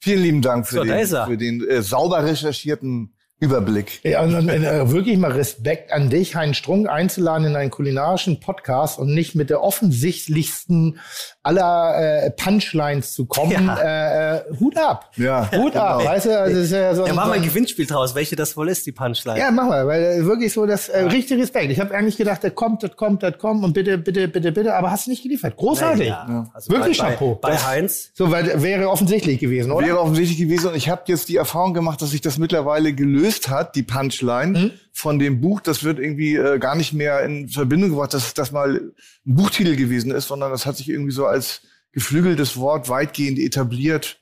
Vielen 0.00 0.22
lieben 0.22 0.42
Dank 0.42 0.68
für 0.68 0.76
So, 0.76 0.84
den, 0.84 1.06
für 1.06 1.38
den 1.38 1.66
äh, 1.66 1.80
sauber 1.80 2.26
recherchierten 2.26 3.14
Überblick. 3.42 4.00
Ja, 4.04 4.22
und, 4.22 4.34
und 4.36 4.48
äh, 4.48 4.88
wirklich 4.90 5.18
mal 5.18 5.32
Respekt 5.32 5.92
an 5.92 6.08
dich, 6.10 6.36
Hein 6.36 6.54
Strunk 6.54 6.88
einzuladen 6.88 7.46
in 7.48 7.56
einen 7.56 7.70
kulinarischen 7.70 8.38
Podcast 8.38 8.98
und 9.00 9.12
nicht 9.12 9.34
mit 9.34 9.50
der 9.50 9.62
offensichtlichsten 9.62 11.00
aller 11.42 12.24
äh, 12.26 12.30
Punchlines 12.30 13.12
zu 13.14 13.26
kommen. 13.26 13.66
Ja. 13.66 13.78
Äh, 13.78 14.36
äh, 14.36 14.42
Hut 14.60 14.76
ab. 14.78 15.10
Ja, 15.16 15.50
Hut 15.50 15.74
ab, 15.74 15.98
genau. 15.98 16.10
weißt 16.10 16.26
du? 16.26 16.38
Also, 16.38 16.54
das 16.56 16.64
ist 16.66 16.70
ja 16.72 16.94
so 16.94 17.02
Ja, 17.04 17.08
ein, 17.12 17.14
so 17.16 17.20
wir 17.26 17.32
ein 17.32 17.42
Gewinnspiel 17.42 17.86
draus, 17.86 18.14
welche 18.14 18.36
das 18.36 18.56
wohl 18.56 18.68
ist, 18.68 18.86
die 18.86 18.92
Punchline. 18.92 19.38
ja, 19.40 19.50
mach 19.50 19.66
mal, 19.66 19.86
weil 19.88 20.20
äh, 20.20 20.24
wirklich 20.24 20.52
so 20.52 20.64
das 20.66 20.88
äh, 20.88 21.00
richtig 21.06 21.40
Respekt. 21.40 21.72
Ich 21.72 21.80
habe 21.80 21.92
eigentlich 21.94 22.16
gedacht, 22.16 22.44
das 22.44 22.54
kommt, 22.54 22.84
das 22.84 22.94
kommt, 22.96 23.24
das 23.24 23.38
kommt 23.38 23.64
und 23.64 23.72
bitte, 23.72 23.98
bitte, 23.98 24.28
bitte, 24.28 24.52
bitte, 24.52 24.74
aber 24.76 24.92
hast 24.92 25.06
du 25.06 25.10
nicht 25.10 25.24
geliefert. 25.24 25.56
Großartig. 25.56 26.06
Ja, 26.06 26.48
also 26.54 26.70
Wirklich 26.70 26.98
bei, 26.98 27.10
Chapeau. 27.10 27.34
Bei, 27.34 27.48
bei 27.48 27.54
Das- 27.54 27.66
Heinz. 27.66 28.10
So, 28.14 28.30
weil 28.30 28.62
wäre 28.62 28.88
offensichtlich 28.88 29.40
gewesen, 29.40 29.72
oder? 29.72 29.86
Wäre 29.88 30.00
offensichtlich 30.00 30.38
gewesen 30.38 30.68
und 30.68 30.76
ich 30.76 30.88
habe 30.88 31.02
jetzt 31.06 31.28
die 31.28 31.36
Erfahrung 31.36 31.74
gemacht, 31.74 32.00
dass 32.02 32.10
sich 32.10 32.20
das 32.20 32.38
mittlerweile 32.38 32.92
gelöst 32.92 33.31
hat, 33.48 33.74
die 33.76 33.82
Punchline 33.82 34.78
von 34.92 35.18
dem 35.18 35.40
Buch. 35.40 35.60
Das 35.60 35.84
wird 35.84 35.98
irgendwie 35.98 36.36
äh, 36.36 36.58
gar 36.58 36.74
nicht 36.74 36.92
mehr 36.92 37.20
in 37.22 37.48
Verbindung 37.48 37.90
gebracht, 37.90 38.14
dass 38.14 38.34
das 38.34 38.52
mal 38.52 38.92
ein 39.24 39.34
Buchtitel 39.36 39.76
gewesen 39.76 40.10
ist, 40.10 40.28
sondern 40.28 40.50
das 40.50 40.66
hat 40.66 40.76
sich 40.76 40.88
irgendwie 40.88 41.12
so 41.12 41.26
als 41.26 41.62
geflügeltes 41.92 42.56
Wort 42.56 42.88
weitgehend 42.88 43.38
etabliert. 43.38 44.20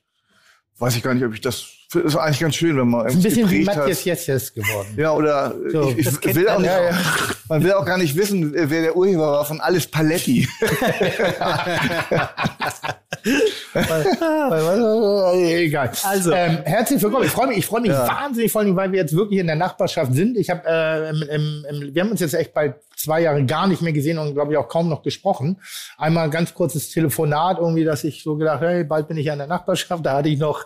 Weiß 0.78 0.96
ich 0.96 1.02
gar 1.02 1.14
nicht, 1.14 1.24
ob 1.24 1.34
ich 1.34 1.40
das. 1.40 1.79
Das 1.92 2.04
ist 2.04 2.16
eigentlich 2.16 2.38
ganz 2.38 2.54
schön, 2.54 2.76
wenn 2.76 2.88
man 2.88 3.06
ein 3.06 3.20
bisschen 3.20 3.50
wie. 3.50 3.64
Matthias 3.64 4.04
Jesses 4.04 4.54
geworden. 4.54 4.94
Ja, 4.96 5.12
oder 5.12 5.52
So, 5.72 5.92
ich, 5.96 6.06
ich 6.06 6.34
will 6.36 6.48
auch 6.48 6.52
man 6.54 6.62
nicht, 6.62 6.70
ja, 6.70 6.90
ja. 6.90 6.98
man 7.48 7.64
will 7.64 7.72
auch 7.72 7.84
gar 7.84 7.98
nicht 7.98 8.16
wissen, 8.16 8.52
wer 8.54 8.82
der 8.82 8.96
Urheber 8.96 9.32
war 9.32 9.44
von 9.44 9.60
Alles 9.60 9.88
Paletti. 9.88 10.48
Äh, 13.74 15.64
egal. 15.64 15.92
Also. 16.04 16.32
ähm, 16.32 16.58
herzlich 16.64 17.02
willkommen. 17.02 17.24
Ich 17.26 17.30
freue 17.30 17.48
mich, 17.48 17.58
ich 17.58 17.66
freue 17.66 17.82
mich 17.82 17.90
wahnsinnig, 17.90 18.50
vor 18.50 18.62
allem, 18.62 18.74
weil 18.76 18.92
wir 18.92 18.98
jetzt 19.00 19.14
wirklich 19.14 19.40
in 19.40 19.46
der 19.46 19.56
Nachbarschaft 19.56 20.14
sind. 20.14 20.36
Ich 20.38 20.48
habe, 20.48 20.62
äh, 20.66 21.10
im, 21.10 21.22
im, 21.22 21.66
im, 21.68 21.94
wir 21.94 22.02
haben 22.02 22.10
uns 22.10 22.20
jetzt 22.20 22.34
echt 22.34 22.54
bald 22.54 22.76
zwei 22.96 23.20
Jahre 23.20 23.44
gar 23.44 23.66
nicht 23.66 23.82
mehr 23.82 23.92
gesehen 23.92 24.18
und 24.18 24.34
glaube 24.34 24.52
ich 24.52 24.58
auch 24.58 24.68
kaum 24.68 24.88
noch 24.88 25.02
gesprochen. 25.02 25.60
Einmal 25.98 26.24
ein 26.24 26.30
ganz 26.30 26.54
kurzes 26.54 26.90
Telefonat 26.90 27.58
irgendwie, 27.58 27.84
dass 27.84 28.04
ich 28.04 28.22
so 28.22 28.36
gedacht, 28.36 28.62
hey, 28.62 28.84
bald 28.84 29.08
bin 29.08 29.18
ich 29.18 29.26
ja 29.26 29.34
in 29.34 29.38
der 29.38 29.48
Nachbarschaft. 29.48 30.04
Da 30.04 30.14
hatte 30.14 30.28
ich 30.28 30.38
noch, 30.38 30.64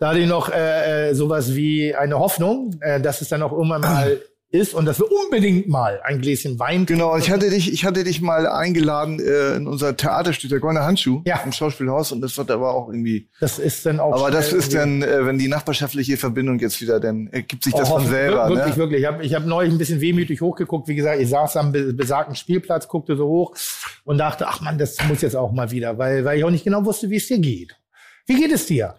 da 0.00 0.14
ich 0.14 0.26
noch 0.26 0.50
äh, 0.50 1.10
äh, 1.10 1.14
sowas 1.14 1.54
wie 1.54 1.94
eine 1.94 2.18
Hoffnung, 2.18 2.74
äh, 2.80 3.00
dass 3.00 3.20
es 3.20 3.28
dann 3.28 3.42
auch 3.42 3.52
irgendwann 3.52 3.82
mal 3.82 4.20
ist 4.52 4.74
und 4.74 4.84
dass 4.84 4.98
wir 4.98 5.06
unbedingt 5.12 5.68
mal 5.68 6.00
ein 6.02 6.20
Gläschen 6.20 6.58
Wein 6.58 6.84
Genau, 6.84 7.16
ich 7.16 7.30
hatte 7.30 7.50
dich, 7.50 7.72
ich 7.72 7.84
hatte 7.84 8.02
dich 8.02 8.20
mal 8.20 8.48
eingeladen 8.48 9.20
äh, 9.20 9.54
in 9.54 9.68
unser 9.68 9.96
Theaterstück, 9.96 10.50
der 10.50 10.58
Goldene 10.58 10.84
Handschuh, 10.84 11.22
Ja. 11.24 11.40
im 11.44 11.52
Schauspielhaus, 11.52 12.10
und 12.10 12.20
das 12.20 12.36
wird 12.36 12.50
aber 12.50 12.74
auch 12.74 12.88
irgendwie. 12.88 13.28
Das 13.38 13.60
ist 13.60 13.86
dann 13.86 14.00
auch. 14.00 14.12
Aber 14.12 14.32
das 14.32 14.52
ist 14.52 14.74
dann, 14.74 15.02
äh, 15.02 15.24
wenn 15.24 15.38
die 15.38 15.46
nachbarschaftliche 15.46 16.16
Verbindung 16.16 16.58
jetzt 16.58 16.80
wieder, 16.80 16.98
dann 16.98 17.28
ergibt 17.28 17.62
sich 17.62 17.74
das 17.74 17.88
Oh, 17.92 17.98
von 18.00 18.08
selber. 18.08 18.48
wir- 18.48 18.56
Wirklich, 18.56 18.74
ne? 18.76 18.82
wirklich. 18.82 19.00
Ich 19.02 19.06
habe 19.06 19.22
ich 19.24 19.34
hab 19.36 19.46
neulich 19.46 19.70
ein 19.72 19.78
bisschen 19.78 20.00
wehmütig 20.00 20.40
hochgeguckt. 20.40 20.88
Wie 20.88 20.96
gesagt, 20.96 21.20
ich 21.20 21.28
saß 21.28 21.56
am 21.56 21.70
be- 21.70 21.92
besagten 21.92 22.34
Spielplatz, 22.34 22.88
guckte 22.88 23.14
so 23.16 23.28
hoch 23.28 23.54
und 24.04 24.18
dachte, 24.18 24.48
ach 24.48 24.60
man, 24.62 24.78
das 24.78 24.96
muss 25.06 25.20
jetzt 25.22 25.36
auch 25.36 25.52
mal 25.52 25.70
wieder, 25.70 25.96
weil, 25.98 26.24
weil 26.24 26.38
ich 26.38 26.44
auch 26.44 26.50
nicht 26.50 26.64
genau 26.64 26.84
wusste, 26.84 27.08
wie 27.08 27.18
es 27.18 27.28
dir 27.28 27.38
geht. 27.38 27.76
Wie 28.26 28.34
geht 28.34 28.50
es 28.50 28.66
dir? 28.66 28.96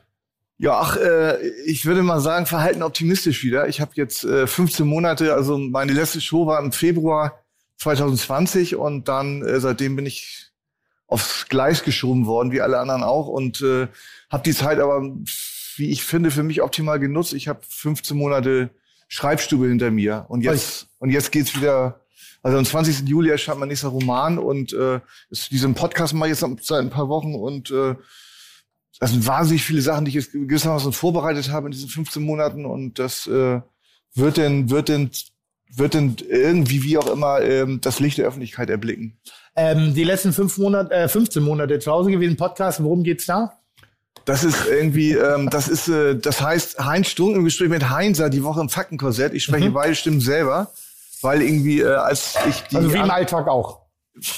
Ja, 0.61 0.79
ach, 0.79 0.95
äh, 0.95 1.39
ich 1.65 1.87
würde 1.87 2.03
mal 2.03 2.19
sagen, 2.19 2.45
verhalten 2.45 2.83
optimistisch 2.83 3.43
wieder. 3.43 3.67
Ich 3.67 3.81
habe 3.81 3.93
jetzt 3.95 4.23
äh, 4.23 4.45
15 4.45 4.85
Monate, 4.85 5.33
also 5.33 5.57
meine 5.57 5.91
letzte 5.91 6.21
Show 6.21 6.45
war 6.45 6.59
im 6.59 6.71
Februar 6.71 7.43
2020 7.77 8.75
und 8.75 9.07
dann 9.07 9.41
äh, 9.41 9.59
seitdem 9.59 9.95
bin 9.95 10.05
ich 10.05 10.51
aufs 11.07 11.47
Gleis 11.49 11.81
geschoben 11.81 12.27
worden, 12.27 12.51
wie 12.51 12.61
alle 12.61 12.77
anderen 12.77 13.01
auch 13.01 13.27
und 13.27 13.63
äh, 13.63 13.87
habe 14.29 14.43
die 14.45 14.53
Zeit 14.53 14.77
aber, 14.77 15.01
wie 15.77 15.89
ich 15.89 16.03
finde, 16.03 16.29
für 16.29 16.43
mich 16.43 16.61
optimal 16.61 16.99
genutzt. 16.99 17.33
Ich 17.33 17.47
habe 17.47 17.61
15 17.67 18.15
Monate 18.15 18.69
Schreibstube 19.07 19.67
hinter 19.67 19.89
mir 19.89 20.27
und 20.29 20.41
jetzt 20.41 20.89
und 20.99 21.09
jetzt 21.09 21.31
geht's 21.31 21.55
wieder. 21.55 22.01
Also 22.43 22.59
am 22.59 22.65
20. 22.65 23.09
Juli 23.09 23.31
erscheint 23.31 23.59
mein 23.59 23.69
nächster 23.69 23.87
Roman 23.87 24.37
und 24.37 24.73
äh, 24.73 24.99
ist, 25.31 25.49
diesen 25.49 25.73
Podcast 25.73 26.13
mache 26.13 26.29
ich 26.29 26.39
jetzt 26.39 26.67
seit 26.67 26.81
ein 26.81 26.91
paar 26.91 27.09
Wochen 27.09 27.33
und 27.33 27.71
äh, 27.71 27.95
das 29.01 29.09
sind 29.09 29.25
wahnsinnig 29.25 29.63
viele 29.63 29.81
Sachen, 29.81 30.05
die 30.05 30.09
ich 30.09 30.15
jetzt 30.15 30.31
gewissermaßen 30.31 30.93
vorbereitet 30.93 31.51
habe 31.51 31.65
in 31.65 31.71
diesen 31.71 31.89
15 31.89 32.21
Monaten 32.21 32.65
und 32.67 32.99
das 32.99 33.25
äh, 33.25 33.59
wird 34.13 34.37
denn, 34.37 34.69
wird 34.69 34.89
denn, 34.89 35.09
wird 35.75 35.95
denn 35.95 36.17
irgendwie, 36.29 36.83
wie 36.83 36.99
auch 36.99 37.07
immer, 37.07 37.41
ähm, 37.41 37.81
das 37.81 37.99
Licht 37.99 38.19
der 38.19 38.27
Öffentlichkeit 38.27 38.69
erblicken. 38.69 39.17
Ähm, 39.55 39.95
die 39.95 40.03
letzten 40.03 40.33
fünf 40.33 40.59
Monate, 40.59 40.93
äh, 40.93 41.07
15 41.07 41.41
Monate 41.41 41.79
zu 41.79 41.91
Hause 41.91 42.11
gewesen, 42.11 42.37
Podcast, 42.37 42.83
worum 42.83 43.01
geht's 43.01 43.25
da? 43.25 43.53
Das 44.25 44.43
ist 44.43 44.67
irgendwie, 44.69 45.13
ähm, 45.13 45.49
das 45.49 45.67
ist, 45.67 45.87
äh, 45.87 46.15
das 46.15 46.39
heißt, 46.39 46.77
Heinz 46.85 47.07
Strunk 47.07 47.35
im 47.35 47.43
Gespräch 47.43 47.69
mit 47.69 47.89
Heinzer 47.89 48.29
die 48.29 48.43
Woche 48.43 48.61
im 48.61 48.69
Faktenkorsett. 48.69 49.33
Ich 49.33 49.45
spreche 49.45 49.71
beide 49.71 49.95
Stimmen 49.95 50.21
selber, 50.21 50.71
weil 51.23 51.41
irgendwie, 51.41 51.81
äh, 51.81 51.87
als 51.87 52.35
ich 52.47 52.61
die, 52.69 52.75
Also 52.75 52.93
wie 52.93 52.97
im 52.97 53.09
Alltag 53.09 53.47
auch. 53.47 53.81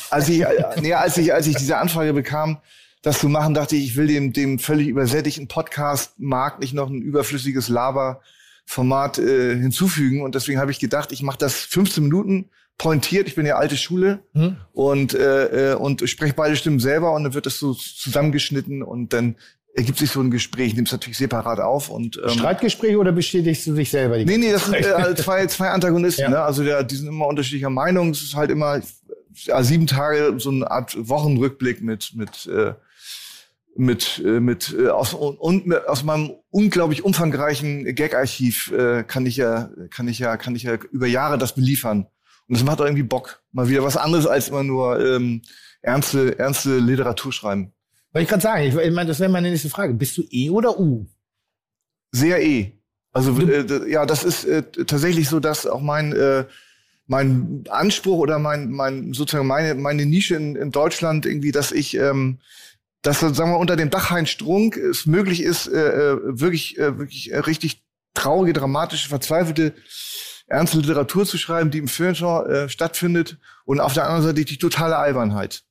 als 0.09 0.29
ich, 0.29 0.39
äh, 0.39 0.63
nee, 0.79 0.93
als 0.93 1.17
ich, 1.17 1.33
als 1.33 1.47
ich 1.47 1.57
diese 1.57 1.77
Anfrage 1.79 2.13
bekam, 2.13 2.61
das 3.03 3.19
zu 3.19 3.29
machen, 3.29 3.53
dachte 3.53 3.75
ich, 3.75 3.83
ich 3.85 3.95
will 3.95 4.07
dem, 4.07 4.33
dem 4.33 4.57
völlig 4.57 4.87
übersättigten 4.87 5.47
Podcast-Markt 5.47 6.59
nicht 6.59 6.73
noch 6.73 6.89
ein 6.89 7.01
überflüssiges 7.01 7.67
Laber-Format 7.67 9.19
äh, 9.19 9.55
hinzufügen. 9.55 10.21
Und 10.21 10.35
deswegen 10.35 10.59
habe 10.59 10.71
ich 10.71 10.79
gedacht, 10.79 11.11
ich 11.11 11.21
mache 11.21 11.37
das 11.37 11.55
15 11.59 12.03
Minuten 12.03 12.49
pointiert. 12.77 13.27
Ich 13.27 13.35
bin 13.35 13.45
ja 13.45 13.55
alte 13.57 13.77
Schule 13.77 14.23
Hm? 14.33 14.57
und, 14.71 15.13
äh, 15.13 15.73
äh, 15.73 15.75
und 15.75 16.07
spreche 16.09 16.33
beide 16.33 16.55
Stimmen 16.55 16.79
selber 16.79 17.13
und 17.13 17.23
dann 17.23 17.33
wird 17.33 17.45
das 17.45 17.59
so 17.59 17.73
zusammengeschnitten 17.73 18.81
und 18.81 19.13
dann 19.13 19.35
ergibt 19.75 19.97
sich 19.97 20.11
so 20.11 20.21
ein 20.21 20.29
Gespräch, 20.31 20.75
nimmst 20.75 20.91
natürlich 20.91 21.17
separat 21.17 21.59
auf 21.59 21.89
und 21.89 22.21
ähm, 22.23 22.29
Streitgespräch 22.29 22.95
oder 22.95 23.11
bestätigst 23.11 23.65
du 23.67 23.73
dich 23.73 23.89
selber? 23.89 24.17
Die 24.19 24.25
Nee, 24.25 24.37
nee, 24.37 24.51
das 24.51 24.65
sind 24.65 24.75
äh, 24.75 25.15
zwei, 25.15 25.45
zwei 25.47 25.69
Antagonisten, 25.69 26.21
Ja. 26.25 26.29
ne? 26.29 26.41
Also 26.41 26.63
der, 26.63 26.83
die 26.83 26.95
sind 26.95 27.07
immer 27.07 27.25
unterschiedlicher 27.27 27.71
Meinung. 27.71 28.11
Es 28.11 28.21
ist 28.21 28.35
halt 28.35 28.51
immer 28.51 28.81
ja, 29.45 29.63
sieben 29.63 29.87
Tage 29.87 30.35
so 30.37 30.51
eine 30.51 30.69
Art 30.69 30.95
Wochenrückblick 30.97 31.81
mit 31.81 32.11
mit 32.15 32.45
äh, 32.45 32.73
mit 33.75 34.21
äh, 34.25 34.39
mit 34.39 34.75
äh, 34.77 34.89
aus 34.89 35.13
und, 35.13 35.73
aus 35.87 36.03
meinem 36.03 36.31
unglaublich 36.49 37.03
umfangreichen 37.03 37.95
Gag-Archiv 37.95 38.71
äh, 38.71 39.03
kann 39.03 39.25
ich 39.25 39.37
ja 39.37 39.69
kann 39.89 40.07
ich 40.07 40.19
ja 40.19 40.37
kann 40.37 40.55
ich 40.55 40.63
ja 40.63 40.75
über 40.91 41.07
Jahre 41.07 41.37
das 41.37 41.55
beliefern 41.55 42.07
und 42.47 42.57
das 42.57 42.63
macht 42.63 42.81
auch 42.81 42.85
irgendwie 42.85 43.03
Bock 43.03 43.41
mal 43.51 43.69
wieder 43.69 43.83
was 43.83 43.97
anderes 43.97 44.27
als 44.27 44.49
immer 44.49 44.63
nur 44.63 44.99
ähm, 44.99 45.41
ernste 45.81 46.37
ernste 46.37 46.77
Literatur 46.77 47.33
schreiben 47.33 47.73
Wollte 48.13 48.23
ich 48.23 48.29
gerade 48.29 48.43
sagen, 48.43 48.63
ich, 48.63 48.75
ich 48.75 48.93
meine, 48.93 49.07
das 49.07 49.19
wäre 49.19 49.31
meine 49.31 49.49
nächste 49.49 49.69
Frage. 49.69 49.93
Bist 49.95 50.17
du 50.17 50.23
E 50.29 50.51
oder 50.51 50.79
U? 50.79 51.07
Sehr 52.11 52.43
eh. 52.43 52.79
Also 53.11 53.39
äh, 53.39 53.91
ja, 53.91 54.05
das 54.05 54.23
ist 54.23 54.45
äh, 54.45 54.61
tatsächlich 54.63 55.29
so, 55.29 55.39
dass 55.39 55.65
auch 55.65 55.81
mein 55.81 56.13
äh, 56.13 56.45
mein 57.07 57.63
Anspruch 57.69 58.17
oder 58.17 58.37
mein 58.39 58.69
mein 58.71 59.13
sozusagen 59.13 59.47
meine 59.47 59.73
meine 59.75 60.05
Nische 60.05 60.35
in, 60.35 60.55
in 60.55 60.71
Deutschland 60.71 61.25
irgendwie, 61.25 61.51
dass 61.51 61.71
ich 61.71 61.97
ähm, 61.97 62.39
dass 63.03 63.19
sagen 63.19 63.51
wir 63.51 63.57
unter 63.59 63.75
dem 63.75 63.89
Dach 63.91 64.09
Heinz 64.09 64.29
Strunk 64.29 64.75
es 64.77 65.05
möglich 65.05 65.43
ist, 65.43 65.67
äh, 65.67 66.13
äh, 66.13 66.17
wirklich 66.23 66.77
äh, 66.79 66.97
wirklich 66.97 67.31
äh, 67.31 67.37
richtig 67.37 67.83
traurige, 68.15 68.53
dramatische, 68.53 69.09
verzweifelte 69.09 69.73
ernste 70.47 70.77
Literatur 70.77 71.25
zu 71.25 71.37
schreiben, 71.37 71.71
die 71.71 71.77
im 71.77 71.87
Filmgenre 71.87 72.65
äh, 72.65 72.69
stattfindet 72.69 73.37
und 73.65 73.79
auf 73.79 73.93
der 73.93 74.03
anderen 74.05 74.23
Seite 74.23 74.43
die 74.45 74.57
totale 74.57 74.97
Albernheit. 74.97 75.63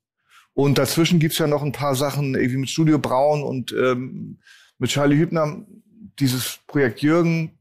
Und 0.54 0.78
dazwischen 0.78 1.18
gibt's 1.18 1.38
ja 1.38 1.46
noch 1.46 1.62
ein 1.62 1.72
paar 1.72 1.94
Sachen, 1.94 2.34
irgendwie 2.34 2.58
mit 2.58 2.70
Studio 2.70 2.98
Braun 2.98 3.42
und 3.42 3.72
ähm, 3.72 4.38
mit 4.78 4.90
Charlie 4.90 5.16
Hübner, 5.16 5.58
dieses 6.18 6.58
Projekt 6.66 7.00
Jürgen, 7.00 7.58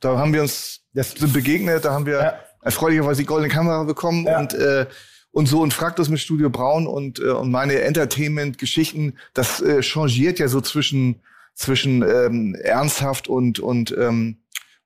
da 0.00 0.16
haben 0.18 0.32
wir 0.32 0.42
uns 0.42 0.80
Das 0.94 1.12
sind 1.12 1.32
begegnet, 1.32 1.84
da 1.84 1.92
haben 1.92 2.06
wir 2.06 2.18
Ja. 2.18 2.34
erfreulicherweise 2.62 3.22
die 3.22 3.26
goldene 3.26 3.52
Kamera 3.52 3.84
bekommen 3.84 4.26
Ja. 4.26 4.38
und 4.40 4.54
äh, 4.54 4.86
und 5.32 5.46
so 5.46 5.60
und 5.60 5.72
Fraktus 5.72 6.08
mit 6.08 6.20
Studio 6.20 6.50
Braun 6.50 6.86
und 6.86 7.18
äh, 7.18 7.30
und 7.30 7.50
meine 7.50 7.80
Entertainment-Geschichten, 7.80 9.14
das 9.34 9.60
äh, 9.60 9.82
changiert 9.82 10.38
ja 10.38 10.48
so 10.48 10.60
zwischen 10.60 11.20
zwischen 11.54 12.02
ähm, 12.02 12.54
ernsthaft 12.54 13.28
und 13.28 13.60
und 13.60 13.94
ähm, 13.96 14.38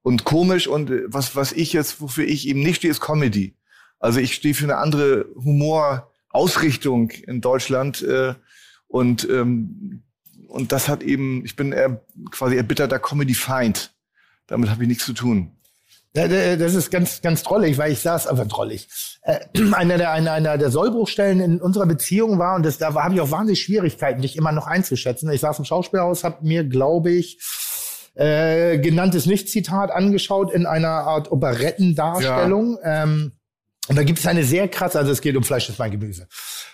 und 0.03 0.25
komisch 0.25 0.67
und 0.67 0.91
äh, 0.91 1.03
was 1.07 1.35
was 1.37 1.53
ich 1.53 1.73
jetzt 1.73 2.01
wofür 2.01 2.25
ich 2.25 2.47
eben 2.49 2.61
nicht 2.61 2.77
stehe 2.77 2.91
ist 2.91 3.01
Comedy. 3.01 3.57
Also 3.99 4.21
ich 4.21 4.35
stehe 4.35 4.55
für 4.55 4.65
eine 4.65 4.77
andere 4.77 5.27
Humorausrichtung 5.35 7.11
in 7.11 7.41
Deutschland 7.41 8.03
äh, 8.03 8.35
und 8.87 9.29
ähm, 9.31 10.03
und 10.49 10.73
das 10.73 10.89
hat 10.89 11.03
eben 11.03 11.45
ich 11.45 11.57
bin 11.57 11.73
eher 11.73 12.05
quasi 12.31 12.57
erbitterter 12.57 12.99
Comedy-Feind. 12.99 13.95
Damit 14.47 14.69
habe 14.69 14.83
ich 14.83 14.89
nichts 14.89 15.07
zu 15.07 15.15
tun. 15.15 15.54
Ja, 16.17 16.29
da- 16.29 16.57
Das 16.57 16.75
ist 16.75 16.91
ganz, 16.91 17.23
ganz 17.23 17.43
drollig, 17.43 17.77
weil 17.79 17.93
ich 17.93 18.01
saß, 18.01 18.27
aber 18.29 18.45
drollig. 18.45 18.89
Äh, 19.23 19.41
einer, 19.73 19.99
der, 19.99 20.13
einer, 20.13 20.33
einer 20.33 20.59
der 20.59 20.71
Sollbruchstellen 20.71 21.41
in 21.41 21.61
unserer 21.61 21.87
Beziehung 21.87 22.39
war, 22.39 22.55
und 22.57 22.65
das, 22.65 22.79
da 22.79 22.95
habe 22.95 23.15
ich 23.15 23.21
auch 23.21 23.31
wahnsinnig 23.31 23.63
Schwierigkeiten, 23.63 24.23
dich 24.23 24.37
immer 24.37 24.53
noch 24.53 24.67
einzuschätzen. 24.67 25.31
Ich 25.31 25.41
saß 25.41 25.59
im 25.59 25.65
Schauspielhaus, 25.65 26.23
habe 26.25 26.39
mir, 26.47 26.65
glaube 26.65 27.11
ich, 27.11 27.39
äh, 28.15 28.79
genanntes 28.79 29.27
Nicht-Zitat 29.27 29.91
angeschaut 29.91 30.53
in 30.53 30.67
einer 30.67 30.89
Art 30.89 31.33
Operettendarstellung. 31.33 32.79
Ähm, 32.85 33.33
und 33.89 33.97
da 33.99 34.03
gibt 34.05 34.19
es 34.21 34.27
eine 34.27 34.45
sehr 34.45 34.69
krasse, 34.69 34.99
also 34.99 35.11
es 35.11 35.21
geht 35.21 35.37
um 35.37 35.43
Fleisch 35.45 35.69
ist 35.69 35.79
mein 35.79 35.91
Gemüse. 35.91 36.27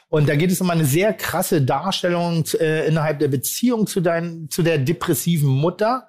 Und 0.09 0.29
da 0.29 0.37
geht 0.37 0.51
es 0.53 0.61
um 0.61 0.69
eine 0.71 0.85
sehr 0.85 1.13
krasse 1.15 1.63
Darstellung 1.63 2.45
äh, 2.61 2.87
innerhalb 2.87 3.21
der 3.21 3.29
Beziehung 3.29 3.87
zu, 3.87 4.01
dein, 4.01 4.49
zu 4.51 4.63
der 4.63 4.79
depressiven 4.79 5.49
Mutter. 5.49 6.09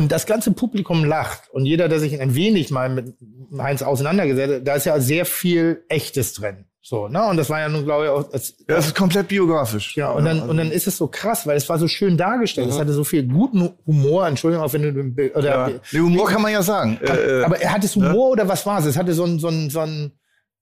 Und 0.00 0.10
das 0.10 0.24
ganze 0.24 0.52
Publikum 0.52 1.04
lacht. 1.04 1.50
Und 1.52 1.66
jeder, 1.66 1.88
der 1.88 2.00
sich 2.00 2.18
ein 2.18 2.34
wenig 2.34 2.70
mal 2.70 2.88
mit 2.88 3.16
Heinz 3.58 3.82
auseinandergesetzt 3.82 4.54
hat, 4.54 4.66
da 4.66 4.74
ist 4.74 4.86
ja 4.86 4.98
sehr 4.98 5.26
viel 5.26 5.84
Echtes 5.88 6.32
drin. 6.32 6.64
So, 6.80 7.08
ne? 7.08 7.22
Und 7.26 7.36
das 7.36 7.50
war 7.50 7.60
ja 7.60 7.68
nun, 7.68 7.84
glaube 7.84 8.04
ich, 8.04 8.10
auch. 8.10 8.32
Es, 8.32 8.56
ja, 8.60 8.76
das 8.76 8.86
ist 8.86 8.94
komplett 8.94 9.28
biografisch. 9.28 9.98
Ja, 9.98 10.12
und 10.12 10.24
dann, 10.24 10.40
und 10.48 10.56
dann 10.56 10.72
ist 10.72 10.86
es 10.86 10.96
so 10.96 11.08
krass, 11.08 11.46
weil 11.46 11.58
es 11.58 11.68
war 11.68 11.78
so 11.78 11.86
schön 11.86 12.16
dargestellt. 12.16 12.70
Es 12.70 12.78
hatte 12.78 12.94
so 12.94 13.04
viel 13.04 13.28
guten 13.28 13.68
Humor, 13.86 14.26
Entschuldigung, 14.26 14.64
auch 14.64 14.72
wenn 14.72 14.82
du 14.82 15.30
oder 15.34 15.44
Ja. 15.44 15.70
Nee, 15.92 16.00
Humor 16.00 16.28
kann 16.28 16.40
man 16.40 16.52
ja 16.52 16.62
sagen. 16.62 16.98
Äh, 17.02 17.40
äh, 17.40 17.44
aber 17.44 17.60
er 17.60 17.74
hatte 17.74 17.84
es 17.84 17.94
Humor 17.94 18.30
oder 18.30 18.48
was 18.48 18.64
war 18.64 18.78
es? 18.78 18.86
Es 18.86 18.96
hatte 18.96 19.12
so 19.12 19.24
ein, 19.24 19.38
so 19.38 19.48
ein, 19.48 19.68
so 19.68 19.80
ein, 19.80 20.12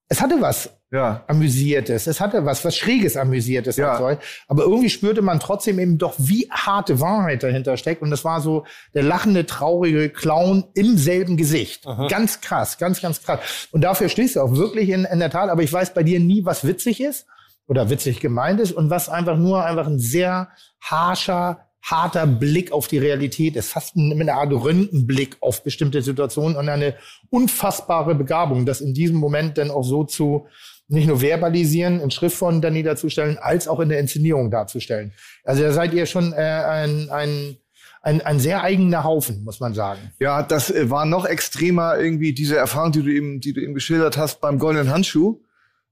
es 0.08 0.20
hatte 0.20 0.40
was 0.40 0.70
ja. 0.90 1.22
Amüsiertes. 1.26 2.06
Es 2.06 2.20
hatte 2.20 2.46
was, 2.46 2.64
was 2.64 2.76
Schräges 2.76 3.16
Amüsiertes. 3.16 3.76
Ja. 3.76 3.90
als 3.90 3.98
solch. 3.98 4.18
Aber 4.46 4.62
irgendwie 4.62 4.88
spürte 4.88 5.20
man 5.20 5.38
trotzdem 5.38 5.78
eben 5.78 5.98
doch, 5.98 6.14
wie 6.16 6.48
harte 6.50 7.00
Wahrheit 7.00 7.42
dahinter 7.42 7.76
steckt. 7.76 8.00
Und 8.00 8.10
das 8.10 8.24
war 8.24 8.40
so 8.40 8.64
der 8.94 9.02
lachende, 9.02 9.44
traurige 9.44 10.08
Clown 10.08 10.64
im 10.74 10.96
selben 10.96 11.36
Gesicht. 11.36 11.84
Ganz 12.08 12.40
krass, 12.40 12.78
ganz, 12.78 13.02
ganz 13.02 13.22
krass. 13.22 13.68
Und 13.70 13.82
dafür 13.82 14.08
stehst 14.08 14.36
du 14.36 14.40
auch 14.40 14.52
wirklich 14.54 14.88
in, 14.88 15.04
in 15.04 15.18
der 15.18 15.30
Tat. 15.30 15.50
Aber 15.50 15.62
ich 15.62 15.72
weiß 15.72 15.92
bei 15.92 16.02
dir 16.02 16.20
nie, 16.20 16.44
was 16.46 16.66
witzig 16.66 17.02
ist 17.02 17.26
oder 17.66 17.90
witzig 17.90 18.20
gemeint 18.20 18.60
ist 18.60 18.72
und 18.72 18.88
was 18.88 19.10
einfach 19.10 19.36
nur 19.36 19.64
einfach 19.64 19.86
ein 19.86 19.98
sehr 19.98 20.48
harscher, 20.80 21.67
harter 21.82 22.26
Blick 22.26 22.72
auf 22.72 22.88
die 22.88 22.98
Realität 22.98 23.56
ist. 23.56 23.70
Fast 23.70 23.96
ein- 23.96 24.08
mit 24.08 24.28
einer 24.28 24.38
Art 24.38 24.52
Röntgenblick 24.52 25.36
auf 25.40 25.62
bestimmte 25.62 26.02
Situationen 26.02 26.56
und 26.56 26.68
eine 26.68 26.94
unfassbare 27.30 28.14
Begabung, 28.14 28.66
das 28.66 28.80
in 28.80 28.94
diesem 28.94 29.16
Moment 29.16 29.58
dann 29.58 29.70
auch 29.70 29.84
so 29.84 30.04
zu 30.04 30.46
nicht 30.90 31.06
nur 31.06 31.20
verbalisieren, 31.20 32.00
in 32.00 32.10
Schriftform 32.10 32.60
dann 32.62 32.72
niederzustellen, 32.72 33.36
als 33.38 33.68
auch 33.68 33.78
in 33.80 33.90
der 33.90 34.00
Inszenierung 34.00 34.50
darzustellen. 34.50 35.12
Also 35.44 35.62
da 35.62 35.72
seid 35.72 35.92
ihr 35.92 36.06
schon 36.06 36.32
äh, 36.32 36.36
ein, 36.36 37.10
ein, 37.10 37.56
ein, 38.00 38.22
ein 38.22 38.40
sehr 38.40 38.62
eigener 38.62 39.04
Haufen, 39.04 39.44
muss 39.44 39.60
man 39.60 39.74
sagen. 39.74 40.00
Ja, 40.18 40.42
das 40.42 40.70
äh, 40.70 40.88
war 40.88 41.04
noch 41.04 41.26
extremer 41.26 41.98
irgendwie 41.98 42.32
diese 42.32 42.56
Erfahrung, 42.56 42.92
die 42.92 43.02
du 43.02 43.10
eben, 43.12 43.40
die 43.40 43.52
du 43.52 43.60
eben 43.60 43.74
geschildert 43.74 44.16
hast 44.16 44.40
beim 44.40 44.58
Goldenen 44.58 44.90
Handschuh. 44.90 45.40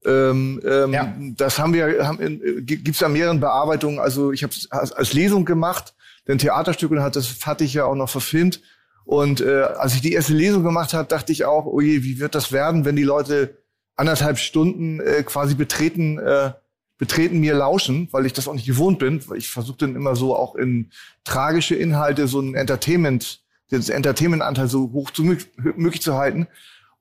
Ähm, 0.05 0.61
ähm, 0.65 0.93
Ja. 0.93 1.15
Das 1.37 1.59
haben 1.59 1.73
wir, 1.75 2.07
haben 2.07 2.21
äh, 2.21 2.61
gi- 2.63 2.77
gibt's 2.79 3.03
an 3.03 3.13
mehreren 3.13 3.41
Bearbeitungen. 3.41 3.99
Also 3.99 4.33
ich 4.33 4.43
habe 4.43 4.53
es 4.53 4.71
als, 4.71 4.93
als 4.93 5.13
Lesung 5.13 5.45
gemacht, 5.45 5.95
denn 6.29 6.39
Theaterstück 6.39 6.91
und 6.91 7.01
hat 7.03 7.17
das 7.17 7.45
hatte 7.47 7.65
ich 7.65 7.75
ja 7.75 7.85
auch 7.85 7.95
noch 7.95 8.09
verfilmt. 8.11 8.61
Und 9.05 9.41
äh, 9.41 9.63
als 9.63 9.95
ich 9.95 10.01
die 10.01 10.13
erste 10.13 10.33
Lesung 10.33 10.65
gemacht 10.65 10.93
habe, 10.93 11.09
dachte 11.09 11.33
ich 11.33 11.45
auch, 11.45 11.65
oh 11.67 11.81
je, 11.81 12.03
wie 12.03 12.19
wird 12.19 12.35
das 12.35 12.51
werden, 12.53 12.85
wenn 12.85 12.97
die 12.97 13.05
Leute 13.05 13.59
anderthalb 13.95 14.39
Stunden 14.39 15.01
äh, 15.01 15.23
quasi 15.23 15.55
betreten, 15.55 16.19
äh, 16.19 16.53
betreten 16.99 17.39
mir 17.41 17.55
lauschen, 17.55 18.09
weil 18.11 18.27
ich 18.27 18.33
das 18.33 18.49
auch 18.49 18.55
nicht 18.55 18.67
gewohnt 18.67 18.99
bin. 18.99 19.23
Weil 19.29 19.39
ich 19.39 19.49
versuche 19.49 19.79
dann 19.79 19.95
immer 19.97 20.17
so 20.17 20.37
auch 20.37 20.55
in 20.57 20.91
tragische 21.25 21.75
Inhalte 21.75 22.27
so 22.27 22.41
ein 22.41 22.55
Entertainment, 22.55 23.41
den 23.71 23.83
Entertainment-Anteil 23.89 24.69
so 24.69 24.91
hoch 24.93 25.11
zu 25.11 25.23
mö- 25.23 25.45
möglich 25.77 26.03
zu 26.03 26.15
halten. 26.15 26.47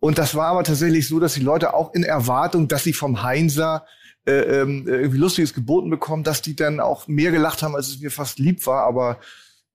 Und 0.06 0.20
das 0.20 0.36
war 0.36 0.50
aber 0.50 0.64
tatsächlich 0.64 1.08
so, 1.08 1.20
dass 1.20 1.34
die 1.34 1.40
Leute 1.40 1.74
auch 1.74 1.96
in 1.96 2.04
Erwartung, 2.04 2.68
dass 2.68 2.84
sie 2.84 2.94
vom 2.94 3.24
Heinzer 3.24 3.88
äh, 4.28 4.34
ähm, 4.34 4.88
irgendwie 4.88 5.18
Lustiges 5.18 5.56
geboten 5.56 5.90
bekommen, 5.90 6.24
dass 6.24 6.44
die 6.44 6.56
dann 6.56 6.80
auch 6.80 7.08
mehr 7.08 7.32
gelacht 7.32 7.64
haben, 7.64 7.76
als 7.76 7.88
es 7.88 8.00
mir 8.00 8.12
fast 8.12 8.38
lieb 8.38 8.68
war. 8.68 8.84
Aber 8.84 9.18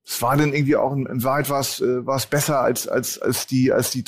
es 0.07 0.23
war 0.23 0.37
dann 0.37 0.53
irgendwie 0.53 0.77
auch 0.77 0.93
in, 0.93 1.25
Wahrheit 1.25 1.51
war 1.51 1.59
es, 1.59 1.81
äh, 1.81 2.03
besser 2.31 2.61
als 2.61 2.87
als 2.87 3.21
als 3.21 3.49
die 3.49 3.73
als 3.73 3.91
die 3.91 4.05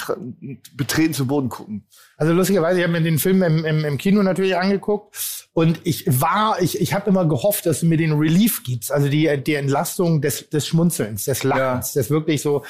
betreten 0.77 1.13
zu 1.13 1.27
Boden 1.27 1.49
gucken. 1.49 1.89
Also 2.23 2.35
lustigerweise, 2.35 2.79
ich 2.79 2.85
habe 2.85 2.93
mir 2.93 3.03
den 3.03 3.19
Film 3.19 3.43
im, 3.43 3.65
im, 3.65 3.85
im 3.85 3.99
Kino 3.99 4.23
natürlich 4.23 4.57
angeguckt 4.57 5.49
und 5.55 5.81
ich 5.83 6.05
war, 6.07 6.63
ich, 6.63 6.81
ich 6.81 6.95
habe 6.95 7.11
immer 7.11 7.27
gehofft, 7.27 7.67
dass 7.67 7.81
du 7.81 7.87
mir 7.87 7.97
den 7.97 8.13
Relief 8.13 8.63
gibst, 8.63 8.93
also 8.93 9.09
die, 9.09 9.43
die 9.43 9.57
Entlastung 9.57 10.21
des, 10.23 10.49
des 10.49 10.69
Schmunzelns, 10.69 11.25
des 11.25 11.43
Lachens, 11.43 11.95
das 11.95 12.11
wirklich 12.11 12.41
so, 12.41 12.63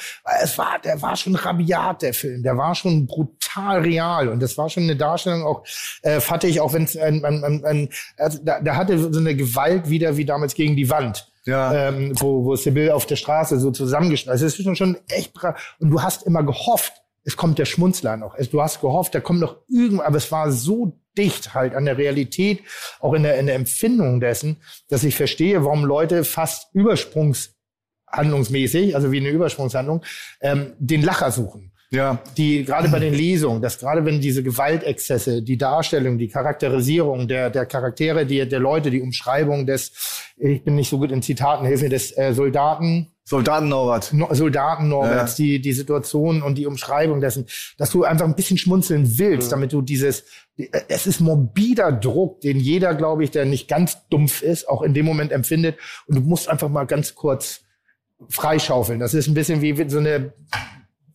es 0.42 0.56
war, 0.56 0.78
der 0.82 1.02
war 1.02 1.16
schon 1.16 1.34
rabiat, 1.34 2.00
der 2.00 2.14
Film, 2.14 2.42
der 2.42 2.56
war 2.56 2.74
schon 2.74 3.06
brutal 3.06 3.82
real 3.82 4.28
und 4.28 4.40
das 4.40 4.56
war 4.56 4.70
schon 4.70 4.84
eine 4.84 4.96
Darstellung 4.96 5.42
auch, 5.42 5.64
äh, 6.00 6.18
ich, 6.44 6.58
auch 6.62 6.72
wenn 6.72 6.84
es 6.84 6.96
ein, 6.96 7.22
ein, 7.22 7.44
ein, 7.44 7.62
ein 7.66 7.88
also 8.16 8.38
da, 8.42 8.58
da 8.58 8.76
hatte 8.76 8.98
so 8.98 9.20
eine 9.20 9.36
Gewalt 9.36 9.90
wieder 9.90 10.16
wie 10.16 10.24
damals 10.24 10.54
gegen 10.54 10.76
die 10.76 10.88
Wand 10.88 11.30
Ja. 11.44 11.88
ähm, 11.88 12.14
wo, 12.18 12.42
wo 12.46 12.56
Sibyl 12.56 12.90
auf 12.90 13.04
der 13.04 13.16
Straße 13.16 13.60
so 13.60 13.70
zusammengeschnallt 13.70 14.36
ist. 14.36 14.44
Also 14.44 14.46
es 14.46 14.58
ist 14.58 14.64
schon, 14.64 14.76
schon 14.76 14.96
echt 15.08 15.34
Und 15.78 15.90
du 15.90 16.00
hast 16.00 16.22
immer 16.22 16.42
gehofft, 16.42 17.01
es 17.24 17.36
kommt 17.36 17.58
der 17.58 17.64
Schmunzler 17.66 18.16
noch. 18.16 18.34
Es- 18.36 18.50
Du 18.50 18.60
hast 18.62 18.80
gehofft, 18.80 19.14
da 19.14 19.20
kommt 19.20 19.40
noch 19.40 19.56
irgendwas, 19.68 20.06
aber 20.06 20.16
es 20.16 20.32
war 20.32 20.50
so 20.52 20.98
dicht 21.16 21.54
halt 21.54 21.74
an 21.74 21.84
der 21.84 21.98
Realität, 21.98 22.60
auch 23.00 23.12
in 23.14 23.22
der, 23.22 23.38
in 23.38 23.46
der 23.46 23.54
Empfindung 23.54 24.18
dessen, 24.20 24.56
dass 24.88 25.04
ich 25.04 25.14
verstehe, 25.14 25.62
warum 25.64 25.84
Leute 25.84 26.24
fast 26.24 26.68
übersprungshandlungsmäßig, 26.74 28.94
also 28.94 29.12
wie 29.12 29.20
eine 29.20 29.28
Übersprungshandlung, 29.30 30.02
ähm, 30.40 30.72
den 30.78 31.02
Lacher 31.02 31.30
suchen 31.30 31.72
Ja. 31.90 32.18
die 32.38 32.64
gerade 32.64 32.88
bei 32.88 32.98
den 32.98 33.12
Lesungen, 33.14 33.60
dass 33.60 33.78
gerade 33.78 34.04
wenn 34.06 34.20
diese 34.22 34.42
Gewaltexzesse, 34.42 35.42
die 35.42 35.58
Darstellung, 35.58 36.16
die 36.18 36.28
Charakterisierung 36.28 37.28
der, 37.28 37.50
der 37.50 37.66
Charaktere, 37.66 38.24
die, 38.24 38.48
der 38.48 38.60
Leute, 38.60 38.90
die 38.90 39.02
Umschreibung 39.02 39.66
des, 39.66 39.92
ich 40.38 40.64
bin 40.64 40.76
nicht 40.76 40.88
so 40.88 40.98
gut 40.98 41.12
in 41.12 41.20
Zitaten, 41.22 41.66
hilf 41.66 41.82
mir, 41.82 41.90
des 41.90 42.16
äh, 42.16 42.32
Soldaten, 42.32 43.11
Soldaten 43.24 43.68
Norbert. 43.68 44.12
no 44.12 44.28
Soldaten 44.32 44.88
Norberts, 44.88 45.36
die, 45.36 45.60
die 45.60 45.72
Situation 45.72 46.42
und 46.42 46.56
die 46.58 46.66
Umschreibung 46.66 47.20
dessen, 47.20 47.46
dass 47.78 47.90
du 47.90 48.04
einfach 48.04 48.26
ein 48.26 48.34
bisschen 48.34 48.58
schmunzeln 48.58 49.18
willst, 49.18 49.52
damit 49.52 49.72
du 49.72 49.80
dieses, 49.80 50.24
es 50.88 51.06
ist 51.06 51.20
morbider 51.20 51.92
Druck, 51.92 52.40
den 52.40 52.58
jeder, 52.58 52.94
glaube 52.94 53.22
ich, 53.24 53.30
der 53.30 53.44
nicht 53.44 53.68
ganz 53.68 54.08
dumpf 54.08 54.42
ist, 54.42 54.68
auch 54.68 54.82
in 54.82 54.92
dem 54.92 55.06
Moment 55.06 55.30
empfindet. 55.30 55.78
Und 56.06 56.16
du 56.16 56.20
musst 56.22 56.48
einfach 56.48 56.68
mal 56.68 56.84
ganz 56.84 57.14
kurz 57.14 57.60
freischaufeln. 58.28 58.98
Das 58.98 59.14
ist 59.14 59.28
ein 59.28 59.34
bisschen 59.34 59.62
wie 59.62 59.88
so 59.88 59.98
eine 59.98 60.32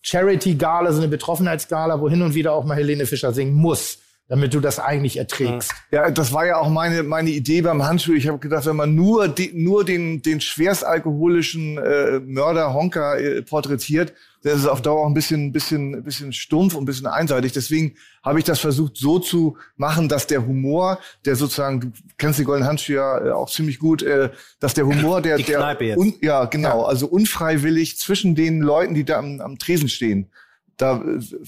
Charity-Gala, 0.01 0.93
so 0.93 0.99
eine 0.99 1.10
Betroffenheitsgala, 1.10 1.99
wo 1.99 2.10
hin 2.10 2.22
und 2.22 2.34
wieder 2.34 2.53
auch 2.53 2.64
mal 2.64 2.78
Helene 2.78 3.05
Fischer 3.05 3.34
singen 3.34 3.53
muss, 3.53 3.99
damit 4.28 4.54
du 4.54 4.60
das 4.60 4.80
eigentlich 4.80 5.18
erträgst. 5.18 5.74
Ja, 5.92 6.12
das 6.12 6.34
war 6.34 6.46
ja 6.46 6.58
auch 6.58 6.70
meine, 6.70 7.04
meine 7.04 7.30
Idee 7.30 7.62
beim 7.62 7.84
Handschuh. 7.84 8.14
Ich 8.14 8.28
habe 8.28 8.40
gedacht, 8.40 8.66
wenn 8.66 8.76
man 8.76 8.94
nur, 8.94 9.28
die, 9.30 9.52
nur 9.54 9.86
den, 9.86 10.22
den 10.22 10.42
schwerstalkoholischen 10.42 11.78
äh, 11.78 12.20
Mörder 12.20 12.74
Honka 12.74 13.16
äh, 13.16 13.42
porträtiert, 13.42 14.14
dann 14.44 14.54
ist 14.54 14.60
es 14.60 14.68
auf 14.68 14.82
Dauer 14.82 15.04
auch 15.04 15.08
ein 15.08 15.14
bisschen, 15.14 15.52
bisschen, 15.54 16.04
bisschen 16.04 16.34
stumpf 16.34 16.76
und 16.76 16.84
ein 16.84 16.86
bisschen 16.86 17.08
einseitig. 17.08 17.54
Deswegen 17.54 17.96
habe 18.22 18.40
ich 18.40 18.46
das 18.46 18.60
versucht 18.60 18.98
so 18.98 19.20
zu 19.20 19.58
machen, 19.78 20.10
dass 20.10 20.28
der 20.28 20.46
Humor, 20.46 21.00
der 21.26 21.38
sozusagen, 21.38 21.80
du 21.80 21.92
kennst 22.18 22.40
die 22.40 22.44
Goldenen 22.44 22.68
Handschuhe 22.68 22.96
ja 22.98 23.26
äh, 23.28 23.32
auch 23.32 23.50
ziemlich 23.50 23.80
gut, 23.80 24.04
äh, 24.04 24.30
dass 24.60 24.74
der 24.74 24.86
Humor, 24.86 25.22
der, 25.22 25.38
der. 25.38 25.98
Un, 25.98 26.16
ja 26.22 26.46
genau, 26.46 26.84
also 26.84 27.08
unfreiwillig 27.08 27.98
zwischen 27.98 28.36
den 28.36 28.60
Leuten, 28.60 28.94
die 28.94 29.06
da 29.06 29.20
am, 29.20 29.40
am 29.40 29.58
Tresen 29.58 29.88
stehen, 29.88 30.30
da, 30.78 31.02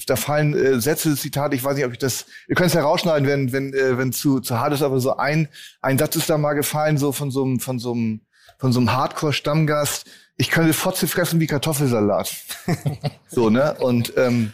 da 0.06 0.16
fallen 0.16 0.54
äh, 0.54 0.80
Sätze, 0.80 1.16
Zitate, 1.16 1.54
ich 1.54 1.64
weiß 1.64 1.76
nicht, 1.76 1.84
ob 1.84 1.92
ich 1.92 1.98
das, 1.98 2.26
ihr 2.48 2.56
könnt 2.56 2.68
es 2.68 2.74
ja 2.74 2.82
rausschneiden, 2.82 3.28
wenn, 3.28 3.52
wenn, 3.52 3.72
äh, 3.72 3.96
wenn 3.96 4.12
zu, 4.12 4.40
zu 4.40 4.58
hart 4.58 4.72
ist, 4.72 4.82
aber 4.82 5.00
so 5.00 5.16
ein, 5.16 5.48
ein 5.80 5.98
Satz 5.98 6.16
ist 6.16 6.28
da 6.28 6.36
mal 6.36 6.54
gefallen, 6.54 6.98
so 6.98 7.12
von 7.12 7.30
so 7.30 7.44
einem, 7.44 7.60
von 7.60 7.78
so 7.78 7.92
einem, 7.92 8.20
von 8.58 8.72
so 8.72 8.80
einem 8.80 8.92
Hardcore-Stammgast, 8.92 10.06
ich 10.36 10.50
könnte 10.50 10.72
Fotze 10.72 11.06
fressen 11.06 11.38
wie 11.38 11.46
Kartoffelsalat. 11.46 12.34
so, 13.28 13.50
ne? 13.50 13.76
Und 13.78 14.12
ähm, 14.16 14.52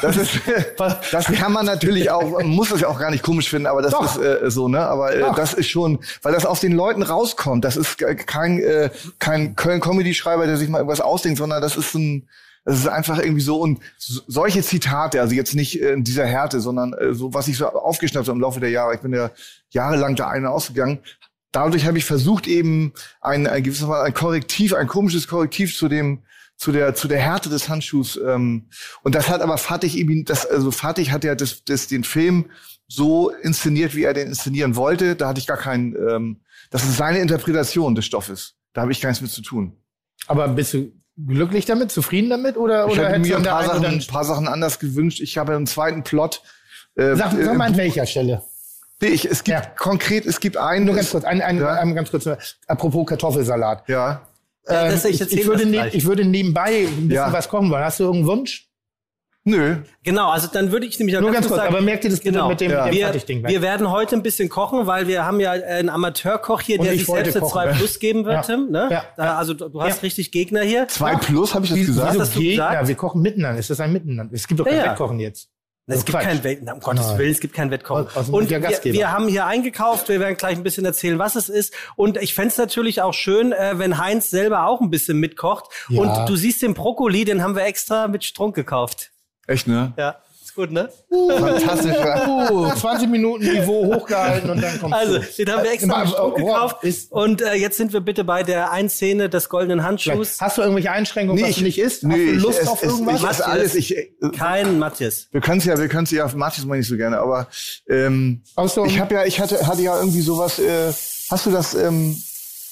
das 0.00 0.16
ist, 0.16 0.40
das 1.10 1.24
kann 1.26 1.52
man 1.52 1.66
natürlich 1.66 2.10
auch, 2.10 2.30
man 2.30 2.46
muss 2.46 2.68
das 2.68 2.80
ja 2.80 2.88
auch 2.88 2.98
gar 2.98 3.10
nicht 3.10 3.24
komisch 3.24 3.48
finden, 3.48 3.66
aber 3.66 3.82
das 3.82 3.92
Doch. 3.92 4.16
ist 4.16 4.22
äh, 4.22 4.50
so, 4.50 4.68
ne? 4.68 4.80
Aber 4.80 5.14
äh, 5.14 5.20
Doch. 5.20 5.34
das 5.34 5.54
ist 5.54 5.68
schon, 5.68 5.98
weil 6.22 6.32
das 6.32 6.46
aus 6.46 6.60
den 6.60 6.72
Leuten 6.72 7.02
rauskommt. 7.02 7.64
Das 7.64 7.76
ist 7.76 7.98
kein 7.98 8.60
äh, 8.60 8.90
kein 9.18 9.56
Köln-Comedy-Schreiber, 9.56 10.46
der 10.46 10.56
sich 10.56 10.68
mal 10.68 10.78
irgendwas 10.78 11.00
ausdenkt, 11.00 11.38
sondern 11.38 11.60
das 11.60 11.76
ist 11.76 11.94
ein 11.94 12.28
das 12.70 12.78
ist 12.78 12.86
einfach 12.86 13.18
irgendwie 13.18 13.40
so 13.42 13.60
und 13.60 13.80
so- 13.98 14.22
solche 14.28 14.62
Zitate, 14.62 15.20
also 15.20 15.34
jetzt 15.34 15.56
nicht 15.56 15.80
äh, 15.82 15.92
in 15.92 16.04
dieser 16.04 16.24
Härte, 16.24 16.60
sondern 16.60 16.92
äh, 16.92 17.12
so 17.14 17.34
was 17.34 17.48
ich 17.48 17.56
so 17.56 17.66
aufgeschnappt 17.66 18.28
habe 18.28 18.36
im 18.36 18.40
Laufe 18.40 18.60
der 18.60 18.70
Jahre. 18.70 18.94
Ich 18.94 19.00
bin 19.00 19.12
ja 19.12 19.32
jahrelang 19.70 20.14
da 20.14 20.28
eine 20.28 20.50
ausgegangen. 20.50 21.00
Dadurch 21.50 21.84
habe 21.84 21.98
ich 21.98 22.04
versucht 22.04 22.46
eben 22.46 22.92
ein, 23.20 23.48
ein 23.48 23.64
gewisses 23.64 23.88
Mal 23.88 24.02
ein 24.04 24.14
Korrektiv, 24.14 24.72
ein 24.72 24.86
komisches 24.86 25.26
Korrektiv 25.26 25.76
zu 25.76 25.88
dem 25.88 26.20
zu 26.56 26.70
der 26.70 26.94
zu 26.94 27.08
der 27.08 27.18
Härte 27.18 27.48
des 27.48 27.68
Handschuhs 27.68 28.16
ähm, 28.24 28.66
und 29.02 29.16
das 29.16 29.28
hat 29.28 29.40
aber 29.40 29.58
Fatih 29.58 29.98
eben 29.98 30.24
das 30.24 30.46
also 30.46 30.70
Fatih 30.70 31.06
hat 31.10 31.24
ja 31.24 31.34
das, 31.34 31.64
das 31.64 31.88
den 31.88 32.04
Film 32.04 32.50
so 32.86 33.30
inszeniert 33.30 33.96
wie 33.96 34.04
er 34.04 34.14
den 34.14 34.28
inszenieren 34.28 34.76
wollte 34.76 35.16
da 35.16 35.26
hatte 35.28 35.40
ich 35.40 35.46
gar 35.48 35.56
keinen 35.56 35.96
ähm, 35.96 36.36
das 36.70 36.84
ist 36.84 36.98
seine 36.98 37.18
Interpretation 37.18 37.94
des 37.96 38.04
Stoffes 38.04 38.54
da 38.74 38.82
habe 38.82 38.92
ich 38.92 39.00
gar 39.00 39.08
nichts 39.08 39.22
mit 39.22 39.30
zu 39.32 39.42
tun 39.42 39.72
Aber 40.28 40.46
bist 40.48 40.74
du 40.74 40.92
glücklich 41.26 41.64
damit, 41.66 41.90
zufrieden 41.92 42.30
damit 42.30 42.56
oder, 42.56 42.86
ich 42.86 42.92
oder 42.92 43.02
hätte 43.04 43.12
hättest 43.18 43.28
mir 43.30 43.36
du 43.36 43.36
ein 43.38 43.42
paar 43.44 43.60
einen 43.60 43.82
Sachen, 43.82 43.84
ein 44.00 44.06
paar 44.06 44.24
Sachen 44.24 44.48
anders 44.48 44.78
gewünscht 44.78 45.20
ich 45.20 45.38
habe 45.38 45.54
einen 45.54 45.66
zweiten 45.66 46.02
Plot 46.02 46.42
äh, 46.96 47.14
Sag, 47.16 47.32
sag 47.32 47.56
mal 47.56 47.66
an 47.68 47.76
welcher 47.76 48.06
Stelle. 48.06 48.42
nee, 49.00 49.08
ich, 49.08 49.24
es 49.24 49.44
gibt 49.44 49.58
Ja. 49.58 49.66
konkret 49.76 50.26
es 50.26 50.40
gibt 50.40 50.56
einen 50.56 50.84
Nur 50.86 50.94
ganz 50.96 51.10
kurz, 51.10 51.24
ein, 51.24 51.40
ein, 51.42 51.58
Ja. 51.58 51.72
ein, 51.74 51.94
ganz 51.94 52.10
kurz, 52.10 52.28
apropos 52.66 53.06
Kartoffelsalat. 53.06 53.88
ja 53.88 54.22
Ja, 54.68 54.84
Ähm, 54.84 54.90
das- 54.92 55.04
ich 55.06 55.20
ich, 55.20 55.32
ich, 55.32 55.46
würde 55.46 55.66
ne, 55.66 55.88
ich 55.92 56.04
würde 56.04 56.24
nebenbei 56.24 56.86
ein 56.86 57.08
bisschen 57.08 57.10
Ja. 57.12 57.32
was 57.32 57.48
kochen 57.48 57.70
wollen. 57.70 57.82
Hast 57.82 57.98
du 57.98 58.04
irgendeinen 58.04 58.38
Wunsch? 58.38 58.68
Nö. 59.44 59.76
Genau, 60.02 60.28
also 60.30 60.48
dann 60.52 60.70
würde 60.70 60.86
ich 60.86 60.98
nämlich 60.98 61.16
auch 61.16 61.22
Nur 61.22 61.30
ganz 61.32 61.46
kurz 61.46 61.56
kurz, 61.58 61.62
sagen, 61.62 61.74
aber 61.74 61.82
merkt 61.82 62.04
ihr 62.04 62.10
das 62.10 62.20
genau, 62.20 62.48
mit 62.48 62.60
dem, 62.60 62.70
mit 62.70 62.78
dem 62.78 62.92
wir, 62.92 63.04
Fertigding? 63.06 63.46
wir 63.46 63.62
werden 63.62 63.90
heute 63.90 64.14
ein 64.16 64.22
bisschen 64.22 64.50
kochen, 64.50 64.86
weil 64.86 65.06
wir 65.06 65.24
haben 65.24 65.40
ja 65.40 65.52
einen 65.52 65.88
Amateurkoch 65.88 66.60
hier, 66.60 66.78
Und 66.78 66.84
der 66.84 66.92
ich 66.92 67.06
sich 67.06 67.08
selbst 67.08 67.36
eine 67.36 67.40
kochen, 67.40 67.52
2 67.52 67.66
ja. 67.66 67.72
Plus 67.76 67.98
geben 67.98 68.24
wird, 68.26 68.34
Ja. 68.34 68.42
Tim. 68.42 68.70
Ne? 68.70 68.88
Ja. 68.90 69.04
Da, 69.16 69.38
also 69.38 69.54
du, 69.54 69.80
hast 69.80 69.96
Ja. 69.96 70.00
richtig 70.02 70.30
Gegner 70.30 70.60
hier. 70.62 70.88
Zwei 70.88 71.16
plus, 71.16 71.54
habe 71.54 71.64
ich 71.64 71.70
das 71.70 71.78
Wieso 71.80 71.92
gesagt? 71.94 72.20
hast 72.20 72.34
du 72.36 72.40
Gegner? 72.40 72.68
gesagt? 72.68 72.88
Wir 72.88 72.94
kochen 72.96 73.22
miteinander. 73.22 73.58
Ist 73.58 73.70
das 73.70 73.80
ein 73.80 73.92
Miteinander? 73.92 74.34
Es 74.34 74.46
gibt 74.46 74.60
doch 74.60 74.66
kein 74.66 74.76
Ja, 74.76 74.84
ja. 74.84 74.90
Wettkochen 74.92 75.18
jetzt. 75.20 75.48
Es 75.86 75.96
Das 75.96 76.04
gibt 76.04 76.18
kein 76.20 76.44
Wett, 76.44 76.60
um 76.72 76.78
Gottes 76.80 77.06
Nein. 77.08 77.18
Willen, 77.18 77.30
es 77.32 77.40
gibt 77.40 77.54
kein 77.54 77.70
Wettkochen. 77.70 78.06
Und 78.32 78.50
wir, 78.50 78.62
wir 78.62 79.10
haben 79.12 79.26
hier 79.26 79.46
eingekauft, 79.46 80.08
wir 80.08 80.20
werden 80.20 80.36
gleich 80.36 80.56
ein 80.56 80.62
bisschen 80.62 80.84
erzählen, 80.84 81.18
was 81.18 81.34
es 81.34 81.48
ist. 81.48 81.74
Und 81.96 82.16
ich 82.22 82.34
fänd's 82.34 82.58
natürlich 82.58 83.02
auch 83.02 83.14
schön, 83.14 83.52
äh, 83.52 83.72
wenn 83.78 83.98
Heinz 83.98 84.30
selber 84.30 84.66
auch 84.66 84.80
ein 84.82 84.90
bisschen 84.90 85.18
mitkocht. 85.18 85.64
Ja. 85.88 86.02
Und 86.02 86.28
du 86.28 86.36
siehst 86.36 86.62
den 86.62 86.74
Brokkoli, 86.74 87.24
den 87.24 87.42
haben 87.42 87.56
wir 87.56 87.64
extra 87.64 88.06
mit 88.06 88.22
Strunk 88.22 88.54
gekauft. 88.54 89.10
Echt, 89.50 89.66
ne? 89.66 89.92
Ja, 89.98 90.16
ist 90.44 90.54
gut, 90.54 90.70
ne? 90.70 90.88
Fantastisch. 91.10 91.96
Uh, 92.50 92.70
20 92.74 93.08
Minuten 93.08 93.44
Niveau 93.44 93.86
hochgehalten 93.94 94.50
und 94.50 94.62
dann 94.62 94.78
kommt 94.80 94.92
Also, 94.94 95.18
den 95.38 95.50
haben 95.52 95.64
wir 95.64 95.72
extra 95.72 96.02
Äh, 96.02 96.06
äh, 96.06 96.34
gekauft. 96.34 96.84
ist- 96.84 97.10
Und 97.12 97.42
äh, 97.42 97.54
jetzt 97.54 97.76
sind 97.76 97.92
wir 97.92 98.00
bitte 98.00 98.22
bei 98.24 98.42
der 98.42 98.70
einen 98.70 98.88
Szene 98.88 99.28
des 99.28 99.48
goldenen 99.48 99.82
Handschuhs. 99.82 100.40
Hast 100.40 100.58
du 100.58 100.62
irgendwelche 100.62 100.90
Einschränkungen, 100.92 101.42
was 101.42 101.56
du 101.56 101.62
nicht 101.64 101.78
isst? 101.78 102.04
Hast 102.04 102.12
du 102.12 102.18
ich 102.18 102.40
Lust 102.42 102.60
ess- 102.60 102.68
auf 102.68 102.82
ess- 102.82 102.90
irgendwas? 102.92 103.20
Ich 103.22 103.28
esse 103.28 103.46
alles. 103.46 103.74
Ich, 103.74 103.96
äh, 103.96 104.10
Kein 104.36 104.78
Matthias. 104.78 105.28
wir 105.32 105.40
können 105.40 105.58
es 105.58 105.64
ja, 105.64 105.76
wir 105.78 105.88
können 105.88 106.04
es 106.04 106.10
ja, 106.12 106.30
Matthias 106.34 106.64
mal 106.66 106.78
nicht 106.78 106.88
so 106.88 106.96
gerne, 106.96 107.18
aber 107.18 107.48
ähm, 107.88 108.42
so 108.66 108.84
ich 108.84 109.00
habe 109.00 109.14
ja, 109.14 109.24
ich 109.24 109.40
hatte, 109.40 109.66
hatte 109.66 109.82
ja 109.82 109.98
irgendwie 109.98 110.20
sowas. 110.22 110.58
Äh, 110.58 110.92
hast 111.30 111.46
du 111.46 111.50
das? 111.50 111.74
Ähm, 111.74 112.16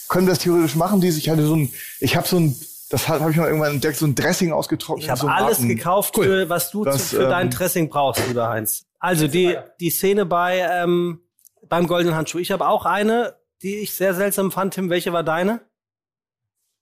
können 0.08 0.26
wir 0.26 0.32
das 0.34 0.42
theoretisch 0.42 0.74
machen? 0.76 1.00
Dieses, 1.00 1.18
ich 1.18 1.28
hatte 1.28 1.44
so 1.44 1.54
ein, 1.56 1.70
ich 2.00 2.16
habe 2.16 2.26
so 2.26 2.38
ein, 2.38 2.56
das 2.88 3.08
habe 3.08 3.30
ich 3.30 3.36
mal 3.36 3.46
irgendwann 3.46 3.74
entdeckt, 3.74 3.96
so 3.96 4.06
ein 4.06 4.14
Dressing 4.14 4.52
ausgetrocknet. 4.52 5.04
Ich 5.04 5.10
habe 5.10 5.20
so 5.20 5.28
alles 5.28 5.58
Ratten. 5.58 5.68
gekauft, 5.68 6.14
für, 6.14 6.48
was 6.48 6.70
du 6.70 6.84
Das, 6.84 7.10
zu, 7.10 7.16
für 7.16 7.24
ähm, 7.24 7.30
dein 7.30 7.50
Dressing 7.50 7.88
brauchst, 7.88 8.26
lieber 8.26 8.48
Heinz. 8.48 8.86
Also 8.98 9.28
die, 9.28 9.56
die 9.80 9.90
Szene 9.90 10.26
bei 10.26 10.58
ähm, 10.58 11.20
beim 11.68 11.86
goldenen 11.86 12.16
Handschuh. 12.16 12.38
Ich 12.38 12.50
habe 12.50 12.66
auch 12.66 12.86
eine, 12.86 13.34
die 13.62 13.76
ich 13.76 13.94
sehr 13.94 14.14
seltsam 14.14 14.50
fand. 14.50 14.74
Tim, 14.74 14.90
welche 14.90 15.12
war 15.12 15.22
deine? 15.22 15.60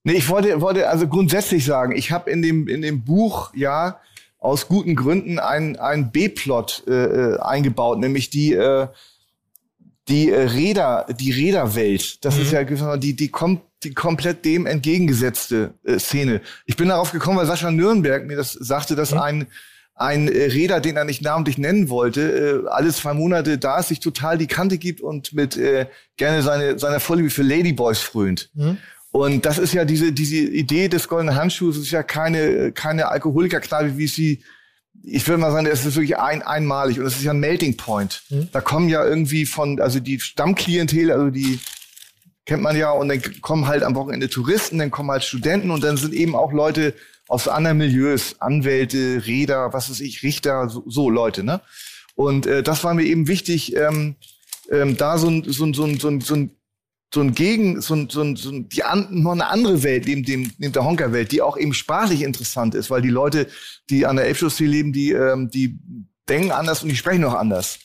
Nee, 0.04 0.14
ich 0.14 0.28
wollte, 0.28 0.60
wollte 0.60 0.88
also 0.88 1.08
grundsätzlich 1.08 1.64
sagen, 1.64 1.96
ich 1.96 2.12
habe 2.12 2.30
in 2.30 2.40
dem, 2.42 2.68
in 2.68 2.82
dem 2.82 3.04
Buch 3.04 3.52
ja 3.54 4.00
aus 4.38 4.68
guten 4.68 4.94
Gründen 4.94 5.38
einen, 5.38 5.76
einen 5.76 6.12
B-Plot 6.12 6.84
äh, 6.86 6.92
äh, 6.92 7.40
eingebaut, 7.40 7.98
nämlich 7.98 8.30
die, 8.30 8.52
äh, 8.52 8.86
die 10.08 10.30
äh, 10.30 10.42
Räder, 10.42 11.06
die 11.18 11.32
Räderwelt. 11.32 12.24
Das 12.24 12.38
ist 12.38 12.52
ja 12.52 12.62
die, 12.96 13.16
die, 13.16 13.28
kom 13.28 13.62
die 13.82 13.94
komplett 13.94 14.44
dem 14.44 14.66
entgegengesetzte 14.66 15.74
äh, 15.84 15.98
Szene. 15.98 16.40
Ich 16.64 16.76
bin 16.76 16.88
darauf 16.88 17.12
gekommen, 17.12 17.38
weil 17.38 17.46
Sascha 17.46 17.70
Nürnberg 17.70 18.26
mir 18.26 18.36
das 18.36 18.52
sagte, 18.52 18.96
dass 18.96 19.12
ein 19.12 19.46
ein 19.98 20.28
äh, 20.28 20.44
Räder, 20.44 20.80
den 20.80 20.96
er 20.96 21.04
nicht 21.04 21.22
namentlich 21.22 21.56
nennen 21.56 21.88
wollte, 21.88 22.64
äh, 22.66 22.68
alle 22.68 22.92
zwei 22.92 23.14
Monate 23.14 23.56
da 23.56 23.78
ist, 23.78 23.88
sich 23.88 24.00
total 24.00 24.36
die 24.36 24.46
Kante 24.46 24.76
gibt 24.76 25.00
und 25.00 25.32
mit 25.32 25.56
äh, 25.56 25.86
gerne 26.16 26.42
seine 26.42 26.78
seiner 26.78 27.00
Vorliebe 27.00 27.30
für 27.30 27.42
Ladyboys 27.42 28.00
frönt. 28.00 28.50
Und 29.10 29.46
das 29.46 29.56
ist 29.56 29.72
ja 29.72 29.86
diese, 29.86 30.12
diese 30.12 30.36
Idee 30.36 30.88
des 30.88 31.08
goldenen 31.08 31.36
Handschuhs, 31.36 31.76
es 31.76 31.84
ist 31.84 31.90
ja 31.90 32.02
keine, 32.02 32.72
keine 32.72 33.08
Alkoholikerkneipe, 33.08 33.96
wie 33.96 34.08
sie, 34.08 34.42
ich 35.02 35.26
würde 35.26 35.40
mal 35.40 35.50
sagen, 35.52 35.64
es 35.64 35.86
ist 35.86 35.96
wirklich 35.96 36.18
ein, 36.18 36.42
einmalig 36.42 37.00
und 37.00 37.06
es 37.06 37.16
ist 37.16 37.22
ja 37.22 37.32
ein 37.32 37.40
Melting 37.40 37.78
Point. 37.78 38.22
Da 38.52 38.60
kommen 38.60 38.90
ja 38.90 39.02
irgendwie 39.02 39.46
von, 39.46 39.80
also 39.80 40.00
die 40.00 40.20
Stammklientel, 40.20 41.10
also 41.10 41.30
die 41.30 41.58
kennt 42.46 42.62
man 42.62 42.76
ja, 42.76 42.92
und 42.92 43.08
dann 43.08 43.20
kommen 43.42 43.66
halt 43.66 43.82
am 43.82 43.94
Wochenende 43.94 44.30
Touristen, 44.30 44.78
dann 44.78 44.90
kommen 44.90 45.10
halt 45.10 45.24
Studenten 45.24 45.70
und 45.70 45.84
dann 45.84 45.96
sind 45.96 46.14
eben 46.14 46.34
auch 46.34 46.52
Leute 46.52 46.94
aus 47.28 47.48
anderen 47.48 47.78
Milieus, 47.78 48.36
Anwälte, 48.40 49.26
Räder, 49.26 49.72
was 49.72 49.90
weiß 49.90 50.00
ich, 50.00 50.22
Richter, 50.22 50.68
so, 50.68 50.84
so 50.86 51.10
Leute, 51.10 51.42
ne? 51.42 51.60
Und 52.14 52.46
äh, 52.46 52.62
das 52.62 52.84
war 52.84 52.94
mir 52.94 53.04
eben 53.04 53.28
wichtig, 53.28 53.76
ähm, 53.76 54.14
ähm, 54.70 54.96
da 54.96 55.18
so 55.18 55.28
ein, 55.28 55.44
so 55.44 55.64
ein, 55.64 55.74
so 55.74 55.84
ein, 55.84 55.98
so 55.98 56.08
ein, 56.08 56.20
so 56.20 56.34
ein 56.34 56.50
so 57.14 57.20
ein 57.20 57.34
Gegen, 57.34 57.80
so 57.80 57.94
ein, 57.94 58.08
so 58.10 58.20
ein, 58.20 58.36
so 58.36 58.50
ein 58.50 58.68
die 58.68 58.82
an, 58.82 59.06
noch 59.10 59.32
eine 59.32 59.46
andere 59.46 59.82
Welt 59.82 60.06
neben 60.06 60.24
dem 60.24 60.50
neben 60.58 60.72
der 60.72 60.84
Honker-Welt, 60.84 61.30
die 61.30 61.40
auch 61.40 61.56
eben 61.56 61.72
sprachlich 61.72 62.22
interessant 62.22 62.74
ist, 62.74 62.90
weil 62.90 63.00
die 63.00 63.10
Leute, 63.10 63.46
die 63.90 64.06
an 64.06 64.16
der 64.16 64.26
Elbchaussee 64.26 64.66
leben, 64.66 64.92
die 64.92 65.12
ähm, 65.12 65.48
die 65.48 65.78
denken 66.28 66.50
anders 66.50 66.82
und 66.82 66.88
die 66.88 66.96
sprechen 66.96 67.24
auch 67.24 67.34
anders. 67.34 67.78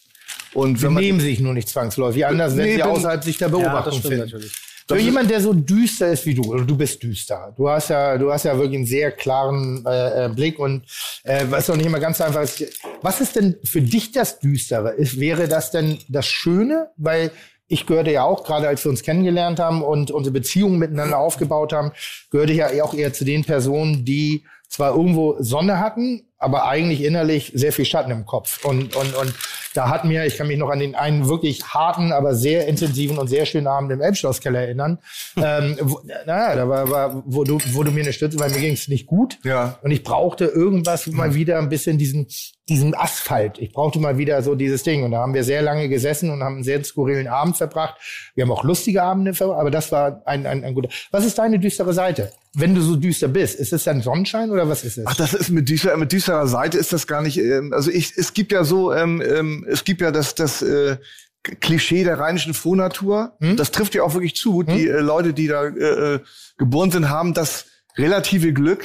Und 0.54 0.78
Sie 0.78 0.84
wenn 0.84 0.94
man 0.94 1.04
nehmen 1.04 1.20
sich 1.20 1.40
nur 1.40 1.54
nicht 1.54 1.70
zwangsläufig 1.70 2.26
anders, 2.26 2.56
wenn 2.58 2.66
Nee, 2.66 2.76
sie 2.76 2.84
außerhalb 2.84 3.24
sich 3.24 3.38
der 3.38 3.50
Beobachtung 3.50 4.02
finden. 4.02 4.20
natürlich. 4.20 4.52
Für 4.88 5.00
jemand, 5.00 5.30
der 5.30 5.40
so 5.40 5.54
düster 5.54 6.10
ist 6.12 6.26
wie 6.26 6.34
du, 6.34 6.42
oder 6.52 6.66
du 6.66 6.76
bist 6.76 7.02
düster. 7.02 7.54
Du 7.56 7.70
hast 7.70 7.90
ja, 7.90 8.18
du 8.18 8.30
hast 8.32 8.44
ja 8.44 8.58
wirklich 8.58 8.76
einen 8.76 8.86
sehr 8.86 9.12
klaren 9.12 9.86
äh, 9.86 10.26
äh, 10.26 10.30
Blick 10.30 10.60
und 10.60 10.84
äh, 11.24 11.46
was 11.50 11.70
auch 11.70 11.78
nicht 11.78 11.86
immer 11.86 12.00
ganz 12.02 12.20
einfach 12.20 12.42
ist. 12.42 12.66
Was 13.02 13.22
ist 13.22 13.38
denn 13.38 13.56
für 13.64 13.82
dich 13.82 14.12
das 14.12 14.40
Düstere? 14.40 14.90
Ist, 14.92 15.18
wäre 15.18 15.48
das 15.48 15.72
denn 15.72 16.00
das 16.10 16.26
Schöne? 16.28 16.90
Weil 16.98 17.32
ich 17.70 17.86
gehörte 17.86 18.12
ja 18.12 18.24
auch, 18.24 18.44
gerade 18.44 18.68
als 18.68 18.84
wir 18.84 18.90
uns 18.90 19.02
kennengelernt 19.02 19.60
haben 19.60 19.82
und 19.82 20.12
unsere 20.12 20.34
Beziehungen 20.34 20.78
miteinander 20.78 21.20
aufgebaut 21.20 21.72
haben, 21.72 21.94
gehörte 22.30 22.52
ich 22.52 22.58
ja 22.58 22.84
auch 22.84 22.94
eher 22.94 23.14
zu 23.14 23.24
den 23.24 23.46
Personen, 23.46 24.04
die 24.04 24.44
zwar 24.68 24.94
irgendwo 24.94 25.38
Sonne 25.40 25.80
hatten, 25.80 26.24
aber 26.42 26.68
eigentlich 26.68 27.04
innerlich 27.04 27.52
sehr 27.56 27.72
viel 27.72 27.86
Schatten 27.86 28.12
im 28.12 28.26
Kopf. 28.26 28.66
Und, 28.66 28.96
und, 28.96 29.16
und 29.16 29.34
da 29.74 29.90
hat 29.90 30.06
mir, 30.06 30.26
ich 30.26 30.38
kann 30.38 30.48
mich 30.48 30.58
noch 30.58 30.70
an 30.70 30.80
den 30.80 30.96
einen 30.96 31.30
wirklich 31.30 31.64
harten, 31.64 32.12
aber 32.12 32.36
sehr 32.36 32.68
intensiven 32.68 33.18
und 33.18 33.28
sehr 33.28 33.46
schönen 33.46 33.68
Abend 33.68 33.92
im 33.92 34.02
Elbschlosskeller 34.02 34.60
erinnern. 34.60 35.00
ähm, 35.38 35.78
wo, 35.80 36.02
naja, 36.26 36.56
da 36.56 36.68
war, 36.68 36.90
war 36.90 37.24
wo, 37.26 37.44
du, 37.44 37.60
wo 37.72 37.84
du 37.84 37.92
mir 37.92 38.02
eine 38.02 38.14
Stütze, 38.14 38.40
weil 38.40 38.50
mir 38.50 38.60
ging 38.60 38.74
es 38.74 38.88
nicht 38.88 39.06
gut. 39.06 39.38
Ja. 39.44 39.78
Und 39.84 39.92
ich 39.92 40.04
brauchte 40.04 40.46
irgendwas, 40.46 41.08
mal 41.08 41.36
wieder 41.36 41.60
ein 41.60 41.70
bisschen 41.70 41.98
diesen, 41.98 42.28
diesen 42.70 42.96
Asphalt. 42.96 43.58
Ich 43.58 43.74
brauchte 43.74 44.00
mal 44.00 44.18
wieder 44.18 44.42
so 44.44 44.56
dieses 44.56 44.84
Ding. 44.84 45.04
Und 45.04 45.12
da 45.12 45.20
haben 45.20 45.34
wir 45.34 45.44
sehr 45.44 45.62
lange 45.62 45.90
gesessen 45.90 46.30
und 46.30 46.44
haben 46.44 46.56
einen 46.56 46.64
sehr 46.64 46.84
skurrilen 46.84 47.28
Abend 47.28 47.58
verbracht. 47.58 47.96
Wir 48.36 48.44
haben 48.44 48.52
auch 48.52 48.64
lustige 48.64 49.04
Abende 49.04 49.34
verbracht, 49.34 49.60
aber 49.60 49.72
das 49.72 49.92
war 49.92 50.22
ein, 50.26 50.46
ein, 50.46 50.64
ein 50.64 50.74
guter. 50.74 50.90
Was 51.12 51.26
ist 51.26 51.38
deine 51.38 51.60
düstere 51.60 51.94
Seite? 51.94 52.32
Wenn 52.54 52.76
du 52.76 52.82
so 52.82 52.96
düster 52.96 53.28
bist, 53.28 53.60
ist 53.60 53.74
es 53.74 53.84
dann 53.84 54.02
Sonnenschein 54.02 54.52
oder 54.52 54.70
was 54.70 54.84
ist 54.84 54.98
es? 54.98 55.06
Ach, 55.08 55.16
das 55.16 55.34
ist 55.34 55.50
mit 55.50 55.70
dieser 55.70 55.96
mit 55.98 56.12
dieser 56.12 56.48
Seite 56.48 56.78
ist 56.78 56.94
das 56.94 57.08
gar 57.08 57.22
nicht. 57.22 57.38
Ähm, 57.38 57.74
also 57.74 57.90
ich, 57.90 58.14
es 58.18 58.34
gibt 58.34 58.52
ja 58.52 58.64
so, 58.64 58.94
ähm, 58.94 59.22
ähm, 59.22 59.66
es 59.70 59.84
gibt 59.84 60.02
ja 60.02 60.12
das 60.12 60.36
das 60.36 60.62
äh, 60.62 60.98
Klischee 61.44 62.04
der 62.04 62.20
rheinischen 62.20 62.54
Frohnatur. 62.54 63.34
Das 63.56 63.72
trifft 63.72 63.96
ja 63.96 64.04
auch 64.04 64.14
wirklich 64.14 64.36
zu. 64.36 64.64
Die 64.64 64.88
äh, 64.88 65.00
Leute, 65.00 65.34
die 65.34 65.48
da 65.48 65.66
äh, 65.66 66.16
äh, 66.16 66.20
geboren 66.58 66.92
sind, 66.92 67.10
haben 67.10 67.34
das 67.34 67.66
relative 67.98 68.54
Glück, 68.54 68.84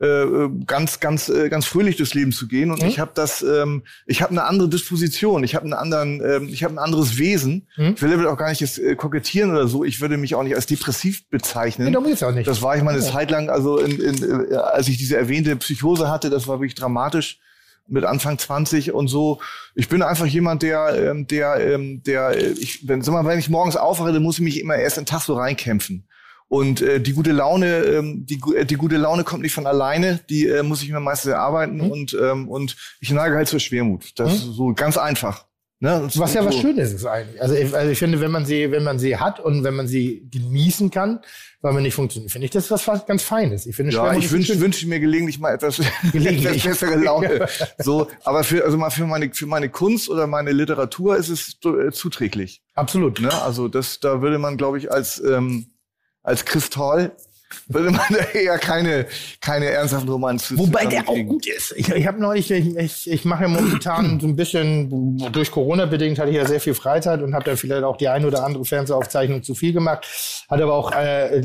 äh, 0.00 0.48
ganz 0.66 1.00
ganz 1.00 1.28
äh, 1.28 1.48
ganz 1.48 1.66
fröhlich 1.66 1.96
durchs 1.96 2.14
Leben 2.14 2.32
zu 2.32 2.46
gehen. 2.46 2.70
Und 2.70 2.82
ich 2.82 2.98
habe 2.98 3.10
das, 3.14 3.42
ähm, 3.42 3.82
ich 4.06 4.22
habe 4.22 4.30
eine 4.30 4.44
andere 4.44 4.68
Disposition. 4.68 5.44
Ich 5.44 5.54
habe 5.54 5.64
einen 5.64 5.72
anderen, 5.72 6.22
ähm, 6.24 6.48
ich 6.48 6.64
habe 6.64 6.74
ein 6.74 6.78
anderes 6.78 7.18
Wesen. 7.18 7.66
Ich 7.76 8.02
will 8.02 8.10
damit 8.10 8.26
auch 8.26 8.36
gar 8.36 8.50
nicht 8.50 8.60
jetzt 8.60 8.78
äh, 8.78 8.94
kokettieren 8.94 9.50
oder 9.50 9.66
so. 9.68 9.84
Ich 9.84 10.00
würde 10.00 10.16
mich 10.16 10.34
auch 10.34 10.42
nicht 10.42 10.54
als 10.54 10.66
depressiv 10.66 11.28
bezeichnen. 11.28 11.86
Nee, 11.86 11.92
darum 11.92 12.08
geht's 12.08 12.22
auch 12.22 12.32
nicht. 12.32 12.46
Das 12.46 12.62
war 12.62 12.76
ich 12.76 12.82
mal 12.82 12.94
eine 12.94 13.02
Zeit 13.02 13.30
lang, 13.30 13.50
also 13.50 13.78
in, 13.78 14.00
in, 14.00 14.50
äh, 14.50 14.54
als 14.56 14.88
ich 14.88 14.98
diese 14.98 15.16
erwähnte 15.16 15.56
Psychose 15.56 16.08
hatte, 16.08 16.30
das 16.30 16.46
war 16.46 16.60
wirklich 16.60 16.74
dramatisch 16.74 17.40
mit 17.88 18.04
Anfang 18.04 18.38
20 18.38 18.92
und 18.92 19.08
so. 19.08 19.40
Ich 19.74 19.88
bin 19.88 20.02
einfach 20.02 20.26
jemand, 20.26 20.62
der, 20.62 21.10
ähm, 21.10 21.26
der, 21.26 21.56
ähm, 21.74 22.02
der, 22.02 22.30
äh, 22.30 22.50
ich, 22.50 22.86
wenn, 22.86 23.02
sag 23.02 23.12
mal, 23.12 23.24
wenn 23.24 23.38
ich 23.38 23.48
morgens 23.48 23.76
aufwache, 23.76 24.12
dann 24.12 24.22
muss 24.22 24.36
ich 24.36 24.44
mich 24.44 24.60
immer 24.60 24.76
erst 24.76 24.98
in 24.98 25.04
den 25.04 25.08
Tag 25.08 25.22
so 25.22 25.34
reinkämpfen. 25.34 26.06
Und 26.48 26.80
äh, 26.80 26.98
die 27.00 27.12
gute 27.12 27.32
Laune, 27.32 27.80
ähm, 27.84 28.24
die, 28.24 28.40
äh, 28.56 28.64
die 28.64 28.76
gute 28.76 28.96
Laune 28.96 29.22
kommt 29.24 29.42
nicht 29.42 29.52
von 29.54 29.66
alleine, 29.66 30.20
die 30.30 30.46
äh, 30.46 30.62
muss 30.62 30.82
ich 30.82 30.90
mir 30.90 31.00
meistens 31.00 31.32
erarbeiten 31.32 31.80
und 31.80 32.16
ähm, 32.20 32.48
und 32.48 32.76
ich 33.00 33.10
neige 33.10 33.36
halt 33.36 33.48
zur 33.48 33.60
Schwermut. 33.60 34.12
Das 34.18 34.32
ist 34.34 34.42
so 34.54 34.72
ganz 34.74 34.96
einfach. 34.96 35.44
Ne? 35.80 36.08
Was 36.16 36.34
ja 36.34 36.44
was 36.44 36.54
so. 36.56 36.60
Schönes 36.62 36.92
ist 36.92 37.04
eigentlich. 37.06 37.40
Also 37.40 37.54
ich, 37.54 37.72
also 37.72 37.90
ich 37.92 37.98
finde, 38.00 38.20
wenn 38.20 38.32
man 38.32 38.44
sie, 38.44 38.72
wenn 38.72 38.82
man 38.82 38.98
sie 38.98 39.16
hat 39.18 39.38
und 39.38 39.62
wenn 39.62 39.74
man 39.76 39.86
sie 39.86 40.26
genießen 40.28 40.90
kann, 40.90 41.20
weil 41.60 41.72
man 41.72 41.84
nicht 41.84 41.94
funktioniert, 41.94 42.32
finde 42.32 42.46
ich 42.46 42.50
das 42.50 42.68
was 42.70 42.84
ganz 43.06 43.22
Feines. 43.22 43.64
Ich 43.64 43.76
finde 43.76 43.92
Ja, 43.94 44.12
ich 44.14 44.32
wünsche 44.32 44.54
schön. 44.54 44.60
wünsche 44.62 44.88
mir 44.88 44.98
gelegentlich 44.98 45.38
mal 45.38 45.54
etwas, 45.54 45.76
Gelegentlich. 46.12 46.64
etwas 46.64 46.80
bessere 46.80 46.96
Laune. 46.96 47.46
So, 47.78 48.08
aber 48.24 48.42
für 48.42 48.64
also 48.64 48.76
mal 48.76 48.90
für 48.90 49.06
meine 49.06 49.32
für 49.32 49.46
meine 49.46 49.68
Kunst 49.68 50.08
oder 50.08 50.26
meine 50.26 50.50
Literatur 50.50 51.16
ist 51.16 51.28
es 51.28 51.58
äh, 51.64 51.92
zuträglich. 51.92 52.62
Absolut. 52.74 53.20
Ne? 53.20 53.30
Also 53.42 53.68
das 53.68 54.00
da 54.00 54.20
würde 54.22 54.38
man 54.38 54.56
glaube 54.56 54.78
ich 54.78 54.90
als 54.90 55.22
ähm, 55.22 55.66
als 56.28 56.44
Kristall 56.44 57.12
würde 57.68 57.90
man 57.90 58.00
da 58.10 58.38
eher 58.38 58.58
keine 58.58 59.06
keine 59.40 59.66
ernsthaften 59.66 60.08
Romane 60.08 60.38
zu 60.38 60.58
Wobei 60.58 60.86
der 60.86 61.08
auch 61.08 61.16
gut 61.26 61.46
ist. 61.46 61.72
Ich, 61.76 61.88
ich 61.88 62.06
habe 62.06 62.20
neulich, 62.20 62.50
ich, 62.50 62.76
ich, 62.76 63.10
ich 63.10 63.24
mache 63.24 63.44
ja 63.44 63.48
momentan 63.48 64.20
so 64.20 64.26
ein 64.26 64.36
bisschen, 64.36 65.18
durch 65.32 65.50
Corona 65.50 65.86
bedingt 65.86 66.18
hatte 66.18 66.30
ich 66.30 66.36
ja 66.36 66.46
sehr 66.46 66.60
viel 66.60 66.74
Freizeit 66.74 67.22
und 67.22 67.34
habe 67.34 67.44
dann 67.44 67.56
vielleicht 67.56 67.84
auch 67.84 67.96
die 67.96 68.08
eine 68.08 68.26
oder 68.26 68.44
andere 68.44 68.64
Fernsehaufzeichnung 68.64 69.42
zu 69.42 69.54
viel 69.54 69.72
gemacht. 69.72 70.06
Hat 70.50 70.60
aber 70.60 70.74
auch, 70.74 70.92
äh, 70.92 71.38
äh, 71.38 71.44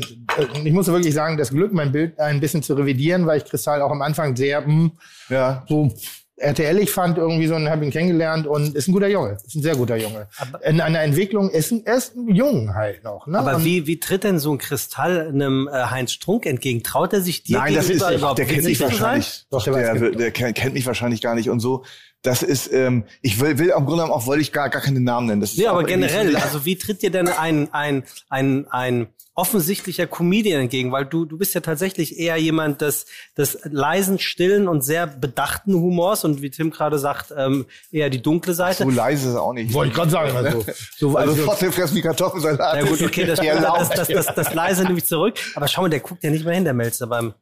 ich 0.64 0.72
muss 0.72 0.86
wirklich 0.88 1.14
sagen, 1.14 1.36
das 1.36 1.50
Glück, 1.50 1.72
mein 1.72 1.92
Bild 1.92 2.18
ein 2.20 2.40
bisschen 2.40 2.62
zu 2.62 2.74
revidieren, 2.74 3.26
weil 3.26 3.38
ich 3.38 3.44
Kristall 3.44 3.80
auch 3.82 3.90
am 3.90 4.02
Anfang 4.02 4.36
sehr, 4.36 4.60
mh, 4.60 4.90
Ja. 5.30 5.64
so 5.68 5.92
RTL 6.36 6.78
ich 6.80 6.90
fand 6.90 7.16
irgendwie 7.16 7.46
so, 7.46 7.54
und 7.54 7.68
habe 7.68 7.84
ihn 7.84 7.90
kennengelernt 7.92 8.46
und 8.48 8.74
ist 8.74 8.88
ein 8.88 8.92
guter 8.92 9.06
Junge, 9.08 9.38
ist 9.46 9.54
ein 9.54 9.62
sehr 9.62 9.76
guter 9.76 9.96
Junge. 9.96 10.26
in 10.64 10.80
einer 10.80 11.00
Entwicklung 11.00 11.48
ist 11.50 11.70
ein, 11.70 11.82
er 11.86 11.96
ist 11.96 12.16
ein 12.16 12.28
Jung 12.34 12.74
halt 12.74 13.04
noch. 13.04 13.26
Ne? 13.28 13.38
Aber 13.38 13.56
Und- 13.56 13.64
wie, 13.64 13.86
wie 13.86 14.00
tritt 14.00 14.24
denn 14.24 14.38
so 14.40 14.50
ein 14.52 14.58
Kristall 14.58 15.28
einem 15.28 15.68
äh, 15.72 15.84
Heinz 15.84 16.10
Strunk 16.12 16.44
entgegen? 16.46 16.82
Traut 16.82 17.12
er 17.12 17.20
sich 17.20 17.44
dir 17.44 17.58
Nein, 17.58 17.74
das 17.74 17.88
ist 17.88 18.02
überhaupt 18.10 18.38
der 18.38 18.46
kennt 18.46 18.64
mich 18.64 18.80
wahrscheinlich. 18.80 19.44
Doch, 19.50 19.62
der 19.62 19.72
weiß 19.74 20.00
der, 20.00 20.10
der 20.10 20.30
kennt, 20.32 20.74
mich 20.74 20.86
wahrscheinlich 20.86 21.20
gar 21.22 21.34
nicht 21.36 21.50
und 21.50 21.60
so. 21.60 21.84
Das 22.22 22.42
ist, 22.42 22.72
ähm, 22.72 23.04
ich 23.20 23.38
will, 23.38 23.58
will 23.58 23.72
am 23.72 23.84
Grunde 23.84 24.02
genommen 24.02 24.18
auch, 24.18 24.26
wollte 24.26 24.40
ich 24.42 24.50
gar, 24.50 24.70
gar 24.70 24.80
keine 24.82 24.98
Namen 25.00 25.26
nennen. 25.28 25.40
Das 25.42 25.50
ist 25.52 25.58
Nee, 25.58 25.66
aber 25.66 25.84
generell, 25.84 26.32
so- 26.32 26.38
also 26.38 26.64
wie 26.64 26.76
tritt 26.76 27.02
dir 27.02 27.10
denn 27.10 27.28
ein, 27.28 27.68
ein, 27.72 28.02
ein, 28.30 28.66
ein 28.70 29.06
offensichtlicher 29.34 30.06
Comedian 30.06 30.62
entgegen? 30.62 30.92
Weil 30.92 31.04
du, 31.04 31.24
du 31.24 31.36
bist 31.36 31.54
ja 31.54 31.60
tatsächlich 31.60 32.18
eher 32.18 32.36
jemand 32.36 32.80
des, 32.80 33.06
des 33.36 33.58
leisen, 33.64 34.18
stillen 34.18 34.68
und 34.68 34.82
sehr 34.82 35.06
bedachten 35.06 35.74
Humors 35.74 36.24
und 36.24 36.42
wie 36.42 36.50
Tim 36.50 36.70
gerade 36.70 36.98
sagt, 36.98 37.32
ähm, 37.36 37.66
eher 37.90 38.10
die 38.10 38.22
dunkle 38.22 38.54
Seite. 38.54 38.84
so 38.84 38.90
leise 38.90 39.30
ist 39.30 39.36
auch 39.36 39.52
nicht. 39.52 39.72
Wollte 39.72 39.90
ich 39.90 39.96
gerade 39.96 40.10
sagen. 40.10 40.36
Also, 40.36 40.64
so, 40.96 41.16
Also 41.16 41.32
also, 41.32 41.44
trotzdem 41.44 41.72
fressen 41.72 41.96
die 41.96 42.02
Kartoffelsalat. 42.02 42.76
Ja 42.76 42.84
gut, 42.84 43.02
okay, 43.02 43.26
das, 43.26 43.40
das, 43.40 43.90
das, 43.90 44.08
das, 44.08 44.34
das 44.34 44.54
leise 44.54 44.84
nehme 44.84 44.98
ich 44.98 45.06
zurück. 45.06 45.34
Aber 45.54 45.68
schau 45.68 45.82
mal, 45.82 45.90
der 45.90 46.00
guckt 46.00 46.22
ja 46.24 46.30
nicht 46.30 46.44
mehr 46.44 46.54
hin, 46.54 46.64
der 46.64 46.74
Melzer 46.74 47.06
beim. 47.06 47.34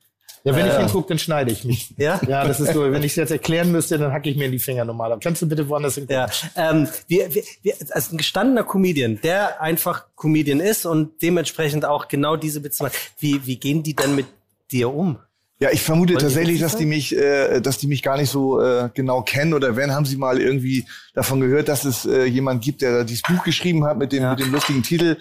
Ja, 0.44 0.56
wenn 0.56 0.66
ich 0.66 0.74
hingucke, 0.74 1.08
dann 1.08 1.18
schneide 1.18 1.52
ich 1.52 1.64
mich. 1.64 1.94
Ja? 1.96 2.20
Ja, 2.26 2.44
das 2.46 2.58
ist 2.58 2.72
so. 2.72 2.90
Wenn 2.90 3.02
ich 3.02 3.12
es 3.12 3.16
jetzt 3.16 3.30
erklären 3.30 3.70
müsste, 3.70 3.98
dann 3.98 4.12
hacke 4.12 4.28
ich 4.28 4.36
mir 4.36 4.46
in 4.46 4.52
die 4.52 4.58
Finger 4.58 4.84
normal 4.84 5.12
ab. 5.12 5.20
Kannst 5.22 5.40
du 5.42 5.48
bitte 5.48 5.68
woanders 5.68 5.94
hingucken? 5.94 6.26
Ja, 6.56 6.70
ähm, 6.70 6.88
wir, 7.06 7.32
wir, 7.34 7.42
wir, 7.62 7.74
als 7.90 8.10
ein 8.10 8.18
gestandener 8.18 8.64
Comedian, 8.64 9.20
der 9.22 9.62
einfach 9.62 10.06
Comedian 10.16 10.60
ist 10.60 10.84
und 10.84 11.22
dementsprechend 11.22 11.84
auch 11.84 12.08
genau 12.08 12.36
diese 12.36 12.60
Beziehung 12.60 12.90
hat, 12.90 12.96
wie, 13.18 13.46
wie 13.46 13.56
gehen 13.56 13.82
die 13.82 13.94
denn 13.94 14.16
mit 14.16 14.26
dir 14.72 14.92
um? 14.92 15.18
Ja, 15.60 15.70
ich 15.70 15.82
vermute 15.82 16.14
Wollen 16.14 16.22
tatsächlich, 16.22 16.58
dass 16.60 16.76
die 16.76 16.86
mich, 16.86 17.16
äh, 17.16 17.60
dass 17.60 17.78
die 17.78 17.86
mich 17.86 18.02
gar 18.02 18.16
nicht 18.16 18.30
so 18.30 18.60
äh, 18.60 18.90
genau 18.94 19.22
kennen 19.22 19.54
oder 19.54 19.76
wenn 19.76 19.92
haben 19.92 20.04
sie 20.04 20.16
mal 20.16 20.40
irgendwie 20.40 20.86
davon 21.14 21.40
gehört, 21.40 21.68
dass 21.68 21.84
es 21.84 22.04
äh, 22.04 22.24
jemand 22.24 22.64
gibt, 22.64 22.82
der 22.82 23.04
dieses 23.04 23.22
Buch 23.22 23.44
geschrieben 23.44 23.84
hat 23.84 23.96
mit 23.96 24.10
dem, 24.10 24.28
mit 24.28 24.40
dem 24.40 24.50
lustigen 24.50 24.82
Titel 24.82 25.18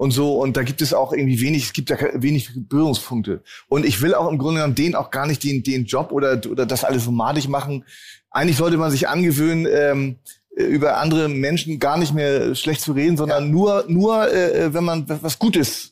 und 0.00 0.12
so 0.12 0.38
und 0.40 0.56
da 0.56 0.62
gibt 0.62 0.80
es 0.80 0.94
auch 0.94 1.12
irgendwie 1.12 1.42
wenig, 1.42 1.64
es 1.64 1.72
gibt 1.74 1.90
ja 1.90 1.98
wenig 2.14 2.52
Berührungspunkte 2.54 3.42
und 3.68 3.84
ich 3.84 4.00
will 4.00 4.14
auch 4.14 4.30
im 4.30 4.38
Grunde 4.38 4.60
genommen 4.60 4.74
denen 4.74 4.94
auch 4.94 5.10
gar 5.10 5.26
nicht 5.26 5.44
den 5.44 5.62
den 5.62 5.84
Job 5.84 6.10
oder 6.10 6.40
oder 6.50 6.64
das 6.64 6.84
alles 6.84 7.04
so 7.04 7.12
madig 7.12 7.48
machen. 7.48 7.84
Eigentlich 8.30 8.56
sollte 8.56 8.78
man 8.78 8.90
sich 8.90 9.08
angewöhnen. 9.08 9.68
Ähm, 9.70 10.16
über 10.56 10.98
andere 10.98 11.28
Menschen 11.28 11.78
gar 11.78 11.96
nicht 11.96 12.12
mehr 12.12 12.54
schlecht 12.54 12.80
zu 12.80 12.92
reden, 12.92 13.16
sondern 13.16 13.50
nur, 13.52 13.84
nur, 13.86 14.30
äh, 14.32 14.74
wenn 14.74 14.82
man 14.82 15.04
was 15.06 15.38
Gutes, 15.38 15.89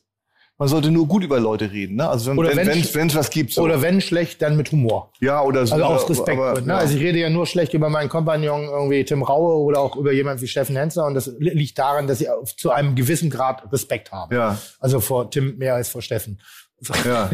man 0.58 0.68
sollte 0.68 0.90
nur 0.90 1.06
gut 1.06 1.22
über 1.22 1.38
Leute 1.38 1.70
reden, 1.70 1.96
ne? 1.96 2.08
Also 2.08 2.30
wenn 2.32 2.38
Oder 2.38 2.50
wenn 2.56 2.66
wenn- 2.66 2.94
wenn 2.94 3.06
es 3.08 3.14
was 3.14 3.30
gibt, 3.30 3.52
so. 3.52 3.62
Oder 3.62 3.80
wenn 3.80 4.00
schlecht, 4.00 4.42
dann 4.42 4.56
mit 4.56 4.72
Humor. 4.72 5.12
Ja, 5.20 5.40
oder 5.42 5.64
so. 5.66 5.74
Also 5.74 5.84
aus 5.86 6.10
Respekt. 6.10 6.38
aber, 6.38 6.60
ne? 6.60 6.66
ja. 6.66 6.76
Also 6.78 6.96
ich 6.96 7.02
rede 7.02 7.18
ja 7.20 7.30
nur 7.30 7.46
schlecht 7.46 7.74
über 7.74 7.88
meinen 7.88 8.08
Kompagnon 8.08 8.64
irgendwie 8.64 9.04
Tim 9.04 9.22
Raue 9.22 9.56
oder 9.62 9.80
auch 9.80 9.94
über 9.96 10.12
jemanden 10.12 10.42
wie 10.42 10.48
Steffen 10.48 10.74
Hensler 10.76 11.06
und 11.06 11.14
das 11.14 11.28
li- 11.38 11.50
liegt 11.50 11.78
daran, 11.78 12.06
dass 12.08 12.20
ich 12.20 12.28
auf- 12.28 12.56
zu 12.56 12.70
einem 12.70 12.94
gewissen 12.96 13.30
Grad 13.30 13.72
Respekt 13.72 14.10
habe. 14.12 14.34
Ja. 14.34 14.58
Also 14.80 15.00
vor 15.00 15.30
Tim 15.30 15.56
mehr 15.58 15.74
als 15.76 15.88
vor 15.90 16.02
Steffen. 16.02 16.40
Ja. 17.04 17.30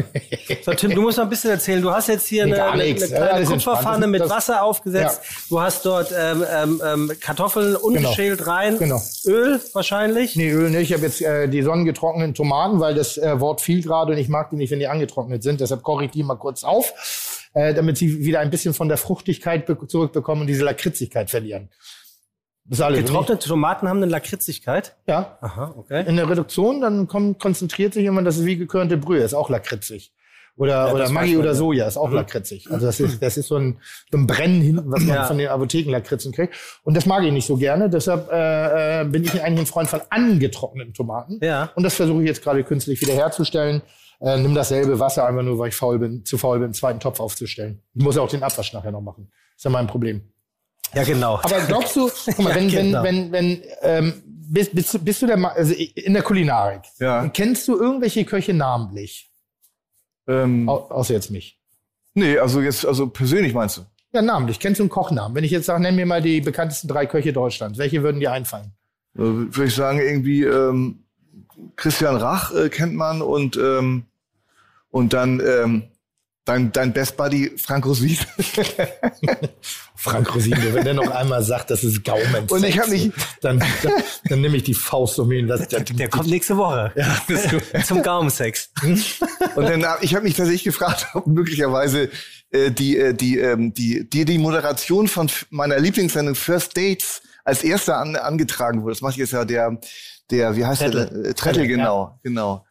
So, 0.63 0.73
Tim, 0.73 0.91
du 0.95 1.01
musst 1.01 1.17
noch 1.17 1.25
ein 1.25 1.29
bisschen 1.29 1.51
erzählen. 1.51 1.81
Du 1.81 1.91
hast 1.91 2.07
jetzt 2.07 2.27
hier 2.27 2.45
Nee, 2.45 2.53
eine, 2.53 2.63
eine. 2.65 2.85
Ja, 2.87 2.95
kleine 3.05 3.29
entspannt. 3.31 3.49
Kupferpfanne 3.49 4.07
mit 4.07 4.27
Wasser 4.29 4.63
aufgesetzt. 4.63 5.21
Du 5.49 5.61
hast 5.61 5.85
dort 5.85 6.11
ähm, 6.17 6.43
ähm, 6.51 6.81
ähm, 6.83 7.11
Kartoffeln 7.19 7.75
ungeschält 7.75 8.47
rein. 8.47 8.79
Genau. 8.79 9.01
Öl 9.25 9.61
wahrscheinlich. 9.73 10.35
Nee, 10.35 10.49
Öl 10.49 10.69
nicht. 10.71 10.89
Ich 10.89 10.93
habe 10.93 11.03
jetzt 11.05 11.21
äh, 11.21 11.47
die 11.47 11.61
sonnengetrockneten 11.61 12.33
Tomaten, 12.33 12.79
weil 12.79 12.95
das 12.95 13.17
äh, 13.17 13.39
Wort 13.39 13.61
fiel 13.61 13.83
gerade 13.83 14.13
und 14.13 14.17
ich 14.17 14.29
mag 14.29 14.49
die 14.49 14.55
nicht, 14.55 14.71
wenn 14.71 14.79
die 14.79 14.87
angetrocknet 14.87 15.43
sind. 15.43 15.61
Deshalb 15.61 15.83
koche 15.83 16.05
ich 16.05 16.11
die 16.11 16.23
mal 16.23 16.35
kurz 16.37 16.63
auf, 16.63 16.93
äh, 17.53 17.73
damit 17.73 17.97
sie 17.97 18.25
wieder 18.25 18.39
ein 18.39 18.49
bisschen 18.49 18.73
von 18.73 18.87
der 18.87 18.97
Fruchtigkeit 18.97 19.65
be- 19.67 19.77
zurückbekommen 19.87 20.41
und 20.41 20.47
diese 20.47 20.63
Lakritzigkeit 20.63 21.29
verlieren. 21.29 21.69
Das. 22.67 22.79
Getrocknete 22.93 23.47
Tomaten 23.47 23.87
haben 23.87 23.97
eine 23.97 24.07
Lakritzigkeit. 24.07 24.95
Ja. 25.07 25.37
Aha, 25.41 25.75
okay. 25.77 26.03
In 26.07 26.15
der 26.15 26.27
Reduktion, 26.29 26.81
dann 26.81 27.07
kommt, 27.07 27.39
konzentriert 27.39 27.93
sich 27.93 28.03
jemand, 28.03 28.25
das 28.25 28.37
ist 28.37 28.45
wie 28.45 28.57
gekörnte 28.57 28.97
Brühe, 28.97 29.19
ist 29.21 29.35
auch 29.35 29.49
lakritzig. 29.49 30.11
Oder, 30.57 30.89
oder 30.91 30.99
das 30.99 31.11
Maggi 31.11 31.35
oder 31.37 31.47
ja. 31.49 31.53
Soja 31.53 31.85
ist 31.85 31.97
auch 31.97 32.09
lakritzig. 32.11 32.71
Also 32.71 32.85
das 32.85 32.99
ist, 33.01 33.21
das 33.21 33.35
ist 33.35 33.47
so 33.47 33.57
ein, 33.57 33.79
so 34.09 34.17
ein 34.17 34.25
Brennen 34.25 34.61
hinten, 34.61 34.89
was 34.89 35.01
man 35.03 35.15
Ja. 35.15 35.23
von 35.25 35.37
den 35.37 35.49
Apothekenlakritzen 35.49 36.31
kriegt. 36.31 36.55
Und 36.83 36.95
das 36.95 37.05
mag 37.05 37.23
ich 37.23 37.33
nicht 37.33 37.45
so 37.45 37.57
gerne. 37.57 37.89
Deshalb 37.89 38.31
äh, 38.31 39.01
äh, 39.01 39.03
bin 39.05 39.25
ich 39.25 39.43
eigentlich 39.43 39.59
ein 39.59 39.65
Freund 39.65 39.89
von 39.89 39.99
angetrockneten 40.09 40.93
Tomaten. 40.93 41.39
Ja. 41.43 41.71
Und 41.75 41.83
das 41.83 41.93
versuche 41.95 42.21
ich 42.21 42.27
jetzt 42.27 42.41
gerade 42.41 42.63
künstlich 42.63 43.01
wiederherzustellen. 43.01 43.81
Äh, 44.21 44.37
nimm 44.37 44.55
dasselbe 44.55 44.97
Wasser 44.97 45.27
einfach 45.27 45.43
nur, 45.43 45.59
weil 45.59 45.69
ich 45.69 45.75
faul 45.75 45.99
bin, 45.99 46.23
zu 46.23 46.37
faul 46.37 46.57
bin, 46.59 46.65
einen 46.65 46.73
zweiten 46.73 47.01
Topf 47.01 47.19
aufzustellen. 47.19 47.81
Ich 47.93 48.01
muss 48.01 48.15
ja 48.15 48.21
auch 48.21 48.29
den 48.29 48.41
Abwasch 48.41 48.71
nachher 48.71 48.91
noch 48.93 49.01
machen. 49.01 49.29
ist 49.57 49.65
ja 49.65 49.69
mein 49.71 49.87
Problem. 49.87 50.21
Ja, 50.93 51.03
genau. 51.03 51.39
Aber 51.43 51.59
glaubst 51.67 51.95
du, 51.95 52.09
guck 52.25 52.39
mal, 52.39 52.49
Ja, 52.49 52.55
wenn, 52.55 52.67
genau. 52.69 53.03
wenn, 53.03 53.31
wenn, 53.31 53.61
wenn, 53.61 53.63
ähm, 53.81 54.13
bist, 54.47 54.73
bist, 54.75 54.93
du- 54.93 54.99
bist 54.99 55.21
du 55.21 55.27
der, 55.27 55.37
Ma- 55.37 55.49
also 55.49 55.73
in 55.73 56.13
der 56.13 56.21
Kulinarik, 56.23 56.81
Ja. 56.99 57.27
kennst 57.29 57.67
du 57.67 57.77
irgendwelche 57.79 58.23
Köche 58.25 58.53
namentlich? 58.53 59.31
Ähm, 60.27 60.67
Au, 60.69 60.75
außer 60.89 61.13
jetzt 61.13 61.31
mich. 61.31 61.59
nee, 62.13 62.37
also 62.37 62.61
jetzt, 62.61 62.85
also 62.85 63.07
persönlich 63.07 63.53
meinst 63.53 63.77
du? 63.77 63.81
Ja, 64.13 64.21
namentlich. 64.21 64.59
Kennst 64.59 64.79
du 64.79 64.83
einen 64.83 64.89
Kochnamen? 64.89 65.35
Wenn 65.35 65.43
ich 65.43 65.51
jetzt 65.51 65.65
sage, 65.65 65.81
nenn 65.81 65.95
mir 65.95 66.05
mal 66.05 66.21
die 66.21 66.39
bekanntesten 66.41 66.87
drei 66.87 67.05
Köche 67.05 67.33
Deutschlands, 67.33 67.77
welche 67.77 68.01
würden 68.01 68.19
dir 68.21 68.31
einfallen? 68.31 68.71
Äh, 69.15 69.19
Würde 69.21 69.65
ich 69.65 69.75
sagen, 69.75 69.99
irgendwie 69.99 70.43
ähm, 70.43 71.03
Christian 71.75 72.15
Rach 72.15 72.53
äh, 72.55 72.69
kennt 72.69 72.95
man 72.95 73.21
und 73.21 73.57
ähm, 73.57 74.05
und 74.89 75.11
dann 75.13 75.41
ähm, 75.45 75.83
dein 76.45 76.71
dein 76.71 76.93
Best 76.93 77.17
Buddy 77.17 77.51
Frank 77.57 77.85
Rosin. 77.85 78.17
Frank 79.95 80.33
Rosin, 80.35 80.55
wenn 80.73 80.83
der 80.85 80.93
noch 80.93 81.09
einmal 81.09 81.41
sagt, 81.43 81.71
das 81.71 81.83
ist 81.83 82.03
Gaumen. 82.03 82.45
Und 82.49 82.63
ich 82.63 82.77
hab 82.77 82.87
mich- 82.89 83.11
Dann, 83.41 83.59
dann, 83.81 83.91
dann 84.29 84.41
nehme 84.41 84.57
ich 84.57 84.63
die 84.63 84.73
Faust 84.73 85.17
um 85.19 85.31
ihn. 85.31 85.47
Das, 85.47 85.67
Der 85.67 86.09
kommt 86.09 86.27
nächste 86.27 86.55
Woche. 86.57 86.91
Ja, 86.95 87.81
Zum 87.83 88.03
Gaumensex. 88.03 88.69
Und 89.55 89.63
dann 89.69 89.83
ich 90.01 90.13
habe 90.13 90.23
mich 90.25 90.35
tatsächlich 90.35 90.63
gefragt, 90.63 91.07
ob 91.13 91.25
möglicherweise 91.27 92.09
äh, 92.51 92.69
die 92.71 92.97
äh, 92.97 93.13
die 93.13 93.39
ähm, 93.39 93.73
die 93.73 94.07
die 94.09 94.25
die 94.25 94.37
Moderation 94.37 95.07
von 95.07 95.29
meiner 95.49 95.79
Lieblingssendung 95.79 96.35
First 96.35 96.77
Dates 96.77 97.21
als 97.43 97.63
erster 97.63 97.97
an, 97.97 98.15
angetragen 98.15 98.83
wurde. 98.83 98.93
Das 98.93 99.01
macht 99.01 99.17
jetzt 99.17 99.33
ja 99.33 99.45
der 99.45 99.79
der 100.31 100.55
wie 100.55 100.65
heißt 100.65 100.81
Trettel. 100.81 101.09
der 101.23 101.29
äh, 101.31 101.33
Trettel 101.33 101.67
genau 101.67 102.19
genau. 102.23 102.64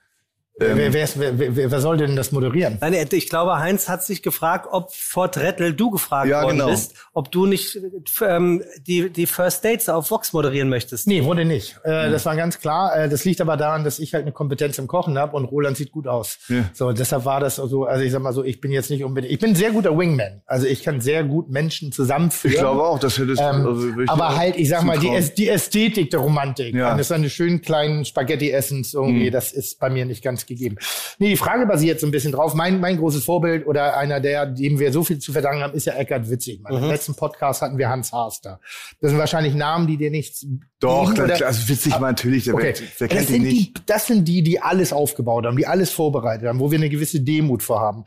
Wer, 0.57 0.92
wer, 0.92 1.05
ist- 1.05 1.18
wer, 1.18 1.38
wer, 1.38 1.70
wer 1.70 1.80
soll 1.80 1.96
denn 1.96 2.16
das 2.16 2.32
moderieren? 2.32 2.78
Nein, 2.80 2.94
ich 3.12 3.28
glaube, 3.28 3.59
Heinz 3.59 3.88
hat 3.88 4.05
sich 4.05 4.22
gefragt, 4.22 4.68
ob 4.70 4.92
vor 4.92 5.30
Trettel 5.30 5.72
du 5.74 5.90
gefragt 5.90 6.28
Ja, 6.28 6.42
worden 6.42 6.59
genau. 6.59 6.70
bist, 6.70 6.94
ob 7.12 7.30
du 7.32 7.46
nicht 7.46 7.76
äh, 7.76 8.24
ähm, 8.24 8.62
die, 8.86 9.11
die 9.11 9.26
First 9.26 9.64
Dates 9.64 9.88
auf 9.88 10.11
Vox 10.11 10.32
moderieren 10.32 10.68
möchtest. 10.68 11.07
Nee, 11.07 11.24
wurde 11.24 11.44
nicht. 11.44 11.78
Äh, 11.84 12.11
Das 12.11 12.26
war 12.26 12.36
ganz 12.36 12.59
klar. 12.61 12.96
Äh, 12.96 13.09
das 13.09 13.24
liegt 13.24 13.40
aber 13.40 13.57
daran, 13.57 13.84
dass 13.84 13.98
ich 13.98 14.14
halt 14.14 14.22
eine 14.24 14.32
Kompetenz 14.32 14.78
im 14.78 14.86
Kochen 14.86 15.18
habe 15.18 15.36
und 15.36 15.44
Roland 15.46 15.76
sieht 15.76 15.92
gut 15.92 16.07
aus. 16.07 16.38
Ja. 16.48 16.64
So, 16.72 16.92
deshalb 16.92 17.24
war 17.24 17.40
das 17.40 17.57
so, 17.57 17.84
also 17.84 18.05
ich 18.05 18.12
sag 18.12 18.22
mal 18.22 18.32
so, 18.32 18.44
ich 18.44 18.61
bin 18.61 18.70
jetzt 18.72 18.90
nicht 18.90 19.05
unbedingt, 19.05 19.32
ich 19.32 19.38
bin 19.40 19.50
ein 19.50 19.57
sehr 19.57 19.70
guter 19.72 19.96
Wingman. 19.96 20.42
Also 20.46 20.66
ich 20.66 20.82
kann 20.82 21.00
sehr 21.00 21.24
gut 21.24 21.48
Menschen 21.50 21.92
zusammenführen. 21.92 22.55
Ich 22.55 22.61
glaube 22.61 22.82
auch, 22.82 22.98
dass 22.98 23.18
wir 23.18 23.26
das 23.26 23.38
Ähm, 23.40 23.66
also 23.66 23.88
aber 24.09 24.36
halt, 24.36 24.57
ich 24.57 24.68
sag 24.68 24.82
mal, 24.84 24.98
die, 24.98 25.11
die 25.36 25.48
Ästhetik 25.48 26.11
der 26.11 26.20
Romantik. 26.20 26.74
Ja. 26.74 26.96
Das 26.96 27.09
seine 27.09 27.30
schönen 27.30 27.61
kleinen 27.61 28.05
Spaghetti-Essens 28.05 28.94
Mhm. 28.94 29.00
irgendwie, 29.00 29.30
das 29.30 29.52
ist 29.52 29.78
bei 29.78 29.88
mir 29.90 30.05
nicht 30.05 30.22
ganz 30.22 30.43
gegeben. 30.47 30.76
Nee, 31.18 31.30
die 31.30 31.36
Frage 31.36 31.66
basiert 31.66 32.01
so 32.01 32.07
ein 32.07 32.11
bisschen 32.11 32.32
drauf. 32.32 32.55
Mein, 32.55 32.80
mein 32.80 32.97
großes 32.97 33.24
Vorbild 33.24 33.66
oder 33.66 33.97
einer 33.97 34.20
der, 34.20 34.47
dem 34.47 34.78
wir 34.78 34.92
so 34.92 35.05
viel 35.05 35.18
zu 35.18 35.32
verdanken 35.32 35.62
haben, 35.62 35.74
ist 35.74 35.86
ja 35.86 35.95
Eckhard 35.95 36.30
Witzig. 36.30 36.61
Mhm. 36.68 36.76
Im 36.76 36.84
letzten 36.84 37.14
Podcast 37.14 37.62
hatten 37.62 37.78
wir 37.78 37.88
Hans 37.88 38.12
Haas 38.12 38.40
da. 38.40 38.61
Das 39.01 39.11
sind 39.11 39.18
wahrscheinlich 39.18 39.55
Namen, 39.55 39.86
die 39.86 39.97
dir 39.97 40.11
nichts 40.11 40.47
Doch, 40.80 41.14
geben, 41.14 41.28
das, 41.28 41.42
also 41.42 41.68
witzig 41.68 41.92
mal 41.99 42.09
natürlich, 42.09 42.45
der, 42.45 42.55
Okay, 42.55 42.74
wer 42.99 43.09
das 43.09 43.16
kennt 43.16 43.28
sind, 43.28 43.42
nicht? 43.42 43.78
die, 43.78 43.82
das 43.86 44.07
sind 44.07 44.26
die, 44.26 44.42
die 44.42 44.61
alles 44.61 44.92
aufgebaut 44.92 45.47
haben, 45.47 45.57
die 45.57 45.66
alles 45.66 45.90
vorbereitet 45.90 46.49
haben, 46.49 46.61
wo 46.61 46.70
wir 46.70 46.78
eine 46.78 46.88
gewisse 46.88 47.20
Demut 47.20 47.62
vorhaben. 47.62 48.05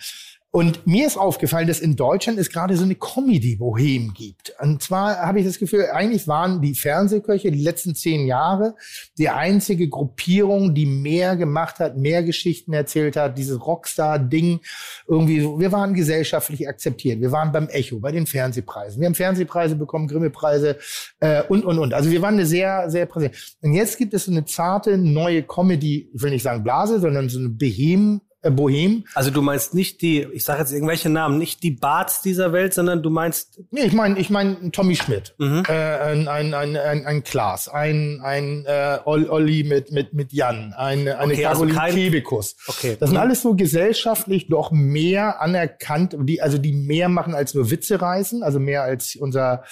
Und 0.57 0.87
mir 0.87 1.05
ist 1.05 1.17
aufgefallen, 1.17 1.67
dass 1.67 1.79
in 1.79 1.95
Deutschland 1.95 2.39
es 2.39 2.49
gerade 2.49 2.75
so 2.75 2.83
eine 2.83 2.95
Comedy-Bohem 2.95 4.15
gibt. 4.15 4.55
Und 4.59 4.81
zwar 4.81 5.17
habe 5.19 5.39
ich 5.39 5.45
das 5.45 5.59
Gefühl, 5.59 5.85
eigentlich 5.93 6.27
waren 6.27 6.63
die 6.63 6.73
Fernsehköche 6.73 7.51
die 7.51 7.61
letzten 7.61 7.93
zehn 7.93 8.25
Jahre 8.25 8.73
die 9.19 9.29
einzige 9.29 9.87
Gruppierung, 9.87 10.73
die 10.73 10.87
mehr 10.87 11.35
gemacht 11.35 11.77
hat, 11.77 11.95
mehr 11.95 12.23
Geschichten 12.23 12.73
erzählt 12.73 13.17
hat, 13.17 13.37
dieses 13.37 13.63
Rockstar-Ding 13.63 14.61
irgendwie 15.07 15.41
so. 15.41 15.59
Wir 15.59 15.71
waren 15.71 15.93
gesellschaftlich 15.93 16.67
akzeptiert. 16.67 17.21
Wir 17.21 17.31
waren 17.31 17.51
beim 17.51 17.67
Echo, 17.67 17.99
bei 17.99 18.11
den 18.11 18.25
Fernsehpreisen. 18.25 18.99
Wir 18.99 19.05
haben 19.05 19.13
Fernsehpreise 19.13 19.75
bekommen, 19.75 20.07
Grimme-Preise 20.07 20.77
äh, 21.19 21.43
und, 21.43 21.65
und, 21.65 21.77
und. 21.77 21.93
Also 21.93 22.09
wir 22.09 22.23
waren 22.23 22.33
eine 22.33 22.47
sehr, 22.47 22.89
sehr 22.89 23.05
präsent. 23.05 23.55
Und 23.61 23.73
jetzt 23.73 23.99
gibt 23.99 24.15
es 24.15 24.25
so 24.25 24.31
eine 24.31 24.43
zarte 24.45 24.97
neue 24.97 25.43
Comedy, 25.43 26.09
ich 26.11 26.19
will 26.19 26.31
nicht 26.31 26.41
sagen 26.41 26.63
Blase, 26.63 26.99
sondern 26.99 27.29
so 27.29 27.37
eine 27.37 27.49
Behem, 27.49 28.21
Bohem. 28.51 29.05
Also 29.13 29.31
du 29.31 29.41
meinst 29.41 29.73
nicht 29.73 30.01
die, 30.01 30.27
ich 30.33 30.43
sage 30.43 30.59
jetzt 30.59 30.71
irgendwelche 30.71 31.09
Namen, 31.09 31.37
nicht 31.37 31.63
die 31.63 31.71
Barts 31.71 32.21
dieser 32.21 32.53
Welt, 32.53 32.73
sondern 32.73 33.03
du 33.03 33.09
meinst. 33.09 33.61
Nee, 33.71 33.81
ich 33.81 33.93
meine, 33.93 34.17
ich 34.19 34.29
meine 34.29 34.71
Tommy 34.71 34.95
Schmidt, 34.95 35.35
mhm. 35.37 35.63
äh, 35.67 35.71
ein, 35.71 36.27
ein, 36.27 36.53
ein, 36.53 36.75
ein, 36.75 37.05
ein 37.05 37.23
Klaas, 37.23 37.67
ein, 37.67 38.21
ein 38.23 38.65
äh, 38.65 38.99
Olli 39.05 39.63
mit, 39.63 39.91
mit, 39.91 40.13
mit 40.13 40.33
Jan, 40.33 40.73
ein, 40.73 41.07
eine 41.07 41.33
okay, 41.33 41.45
also 41.45 41.61
Caroline 41.61 41.81
also 41.81 41.95
Kebekus. 41.95 42.55
Okay. 42.67 42.97
Das 42.99 43.09
sind 43.09 43.17
mhm. 43.17 43.23
alles 43.23 43.41
so 43.41 43.55
gesellschaftlich 43.55 44.47
doch 44.47 44.71
mehr 44.71 45.41
anerkannt, 45.41 46.15
die, 46.19 46.41
also 46.41 46.57
die 46.57 46.73
mehr 46.73 47.09
machen 47.09 47.35
als 47.35 47.53
nur 47.53 47.69
Witze 47.69 48.01
reißen, 48.01 48.43
also 48.43 48.59
mehr 48.59 48.83
als 48.83 49.15
unser 49.15 49.63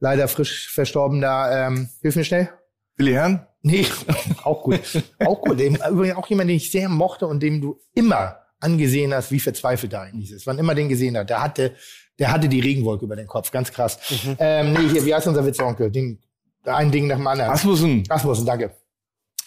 leider 0.00 0.28
frisch 0.28 0.70
verstorbener, 0.70 1.48
ähm, 1.52 1.88
hilf 2.02 2.16
mir 2.16 2.24
schnell. 2.24 2.50
Willi 2.96 3.12
Herrn? 3.12 3.47
Nee, 3.62 3.86
auch 4.44 4.62
gut. 4.62 4.80
auch 5.24 5.40
gut. 5.40 5.58
Dem, 5.58 5.76
übrigens 5.76 6.16
auch 6.16 6.28
jemand, 6.28 6.50
den 6.50 6.56
ich 6.56 6.70
sehr 6.70 6.88
mochte 6.88 7.26
und 7.26 7.42
dem 7.42 7.60
du 7.60 7.80
immer 7.94 8.36
angesehen 8.60 9.14
hast, 9.14 9.30
wie 9.30 9.40
verzweifelt 9.40 9.92
er 9.92 10.02
eigentlich 10.02 10.32
ist. 10.32 10.46
Wann 10.46 10.58
immer 10.58 10.74
den 10.74 10.88
gesehen 10.88 11.16
hat, 11.16 11.30
der 11.30 11.42
hatte, 11.42 11.74
der 12.18 12.32
hatte 12.32 12.48
die 12.48 12.60
Regenwolke 12.60 13.04
über 13.04 13.16
den 13.16 13.26
Kopf, 13.26 13.50
ganz 13.50 13.70
krass. 13.70 13.98
Mhm. 14.10 14.36
Ähm, 14.38 14.72
nee, 14.72 14.88
hier, 14.88 15.04
wie 15.04 15.14
heißt 15.14 15.26
unser 15.26 15.44
Witzonkel? 15.44 15.90
Den, 15.90 16.18
ein 16.64 16.90
Ding 16.90 17.06
nach 17.06 17.16
dem 17.16 17.26
anderen. 17.26 17.50
Asmussen. 17.50 18.04
Asmussen, 18.08 18.46
danke. 18.46 18.74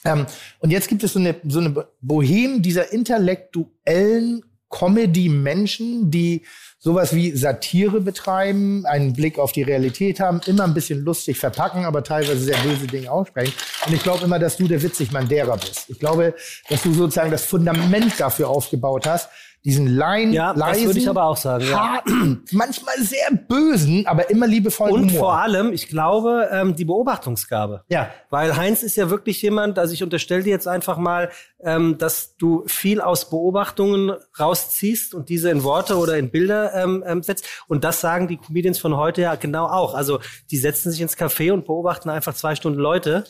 Ähm, 0.03 0.26
und 0.59 0.72
jetzt 0.72 0.88
gibt 0.88 1.03
es 1.03 1.14
so 1.14 1.20
eine, 1.20 1.36
so 1.47 1.59
eine 1.59 1.88
Bohem 2.01 2.62
dieser 2.62 2.91
intellektuellen 2.91 4.43
Comedy-Menschen, 4.70 6.09
die 6.09 6.43
sowas 6.84 7.13
wie 7.13 7.32
Satire 7.38 8.01
betreiben, 8.01 8.88
einen 8.88 9.13
Blick 9.13 9.38
auf 9.38 9.51
die 9.51 9.61
Realität 9.61 10.19
haben, 10.19 10.41
immer 10.47 10.63
ein 10.63 10.73
bisschen 10.73 11.05
lustig 11.05 11.38
verpacken, 11.38 11.86
aber 11.86 12.03
teilweise 12.03 12.39
sehr 12.39 12.57
böse 12.57 12.88
Dinge 12.88 13.11
aussprechen. 13.11 13.53
Und 13.86 13.93
ich 13.93 14.01
glaube 14.01 14.25
immer, 14.25 14.39
dass 14.39 14.57
du 14.57 14.67
der 14.67 14.82
Witzigmann 14.82 15.27
derer 15.27 15.57
bist. 15.57 15.89
Ich 15.89 15.99
glaube, 15.99 16.34
dass 16.69 16.82
du 16.82 16.91
sozusagen 16.91 17.29
das 17.29 17.45
Fundament 17.45 18.19
dafür 18.19 18.49
aufgebaut 18.49 19.05
hast, 19.05 19.29
diesen 19.64 19.88
Lein, 19.88 20.34
ja, 20.34 20.51
leisen, 20.51 20.84
das 20.84 20.86
würde 20.86 20.99
ich 20.99 21.09
aber 21.09 21.24
auch 21.26 21.38
sagen, 21.38 21.66
harten, 21.72 22.45
ja. 22.45 22.51
manchmal 22.57 22.95
sehr 22.99 23.30
bösen, 23.32 24.07
aber 24.07 24.30
immer 24.32 24.47
liebevollen 24.47 24.95
Und 24.95 25.09
Humor. 25.09 25.20
vor 25.20 25.34
allem, 25.38 25.72
ich 25.72 25.88
glaube, 25.88 26.49
ähm, 26.51 26.76
die 26.76 26.86
Beobachtungsgabe. 26.86 27.84
Ja. 27.88 28.09
Weil 28.32 28.57
Heinz 28.57 28.82
ist 28.82 28.95
ja 28.95 29.12
wirklich 29.12 29.41
jemand, 29.41 29.78
also 29.78 29.93
ich 29.93 30.01
unterstelle 30.01 30.41
dir 30.41 30.49
jetzt 30.49 30.68
einfach 30.68 30.97
mal, 30.97 31.30
ähm, 31.59 31.97
dass 31.99 32.36
du 32.38 32.64
viel 32.66 33.01
aus 33.01 33.30
Beobachtungen 33.30 34.14
rausziehst 34.39 35.14
und 35.14 35.30
diese 35.30 35.51
in 35.51 35.64
Worte 35.64 35.97
oder 35.97 36.18
in 36.18 36.32
Bilder 36.32 36.74
ähm, 36.74 37.03
ähm, 37.05 37.22
setzt. 37.22 37.45
Und 37.68 37.84
das 37.84 38.01
sagen 38.01 38.28
die 38.28 38.38
Comedians 38.38 38.80
von 38.80 38.97
heute 38.97 39.22
ja 39.22 39.36
genau 39.36 39.68
auch. 39.68 39.93
Also 39.93 40.20
die 40.49 40.57
setzen 40.57 40.91
sich 40.91 41.01
ins 41.01 41.18
Café 41.18 41.51
und 41.51 41.66
beobachten 41.66 42.09
einfach 42.09 42.34
zwei 42.34 42.55
Stunden 42.55 42.80
Leute 42.80 43.26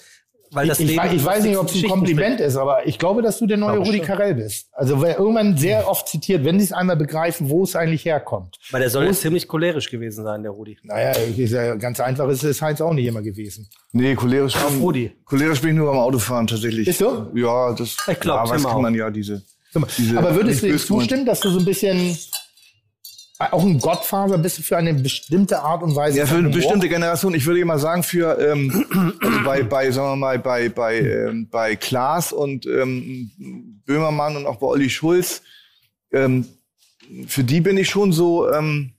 weil 0.51 0.67
das 0.67 0.79
ich, 0.79 0.87
Leben 0.89 1.05
ich, 1.07 1.13
ich 1.13 1.25
weiß 1.25 1.43
nicht, 1.45 1.57
ob 1.57 1.69
es 1.69 1.75
ein 1.75 1.89
Kompliment 1.89 2.41
ist, 2.41 2.57
aber 2.57 2.85
ich 2.85 2.99
glaube, 2.99 3.21
dass 3.21 3.39
du 3.39 3.47
der 3.47 3.57
neue 3.57 3.79
Rudi 3.79 3.99
Carell 3.99 4.35
bist. 4.35 4.67
Also 4.73 5.01
wer 5.01 5.17
irgendwann 5.17 5.57
sehr 5.57 5.87
oft 5.87 6.07
zitiert, 6.09 6.43
wenn 6.43 6.59
sie 6.59 6.65
es 6.65 6.73
einmal 6.73 6.97
begreifen, 6.97 7.49
wo 7.49 7.63
es 7.63 7.75
eigentlich 7.75 8.03
herkommt. 8.03 8.59
Weil 8.69 8.81
der 8.81 8.89
soll 8.89 9.05
ja 9.05 9.13
ziemlich 9.13 9.47
cholerisch 9.47 9.89
gewesen 9.89 10.23
sein, 10.23 10.43
der 10.43 10.51
Rudi. 10.51 10.77
Naja, 10.83 11.11
ist 11.11 11.51
ja 11.51 11.75
ganz 11.75 11.99
einfach 12.01 12.27
ist 12.27 12.43
es 12.43 12.61
Heinz 12.61 12.81
auch 12.81 12.93
nicht 12.93 13.05
immer 13.05 13.21
gewesen. 13.21 13.69
Nee, 13.93 14.15
cholerisch, 14.15 14.55
Ach, 14.57 14.79
Rudi. 14.79 15.11
cholerisch 15.25 15.61
bin 15.61 15.71
ich 15.71 15.75
nur 15.77 15.87
beim 15.89 15.99
Autofahren 15.99 16.47
tatsächlich. 16.47 16.87
Ist 16.87 16.99
so? 16.99 17.27
Ja, 17.33 17.73
das 17.73 17.95
ich 18.07 18.19
glaub, 18.19 18.47
ja, 18.47 18.57
kann 18.57 18.81
man 18.81 18.93
ja 18.93 19.09
diese, 19.09 19.41
diese 19.97 20.17
Aber 20.17 20.35
würdest 20.35 20.63
du 20.63 20.77
zustimmen, 20.77 21.25
dass 21.25 21.39
du 21.39 21.49
so 21.49 21.59
ein 21.59 21.65
bisschen 21.65 22.17
auch 23.51 23.63
ein 23.63 23.79
Gottfaser 23.79 24.37
bist 24.37 24.57
du 24.57 24.61
für 24.61 24.77
eine 24.77 24.93
bestimmte 24.93 25.59
Art 25.59 25.83
und 25.83 25.95
Weise. 25.95 26.19
Ja, 26.19 26.25
für 26.25 26.35
eine 26.35 26.49
bestimmte 26.49 26.89
Generation. 26.89 27.33
Ich 27.33 27.45
würde 27.45 27.59
immer 27.59 27.79
sagen, 27.79 28.03
für 28.03 28.37
ähm, 28.39 29.17
also 29.21 29.43
bei, 29.43 29.63
bei, 29.63 29.91
sagen 29.91 30.09
wir 30.09 30.15
mal, 30.15 30.39
bei 30.39 30.69
bei 30.69 30.99
ähm, 30.99 31.47
bei 31.49 31.75
Klaas 31.75 32.33
und 32.33 32.65
ähm, 32.65 33.31
Böhmermann 33.85 34.37
und 34.37 34.45
auch 34.45 34.57
bei 34.57 34.67
Olli 34.67 34.89
Schulz, 34.89 35.41
ähm, 36.11 36.45
für 37.27 37.43
die 37.43 37.61
bin 37.61 37.77
ich 37.77 37.89
schon 37.89 38.11
so. 38.11 38.51
Ähm, 38.51 38.93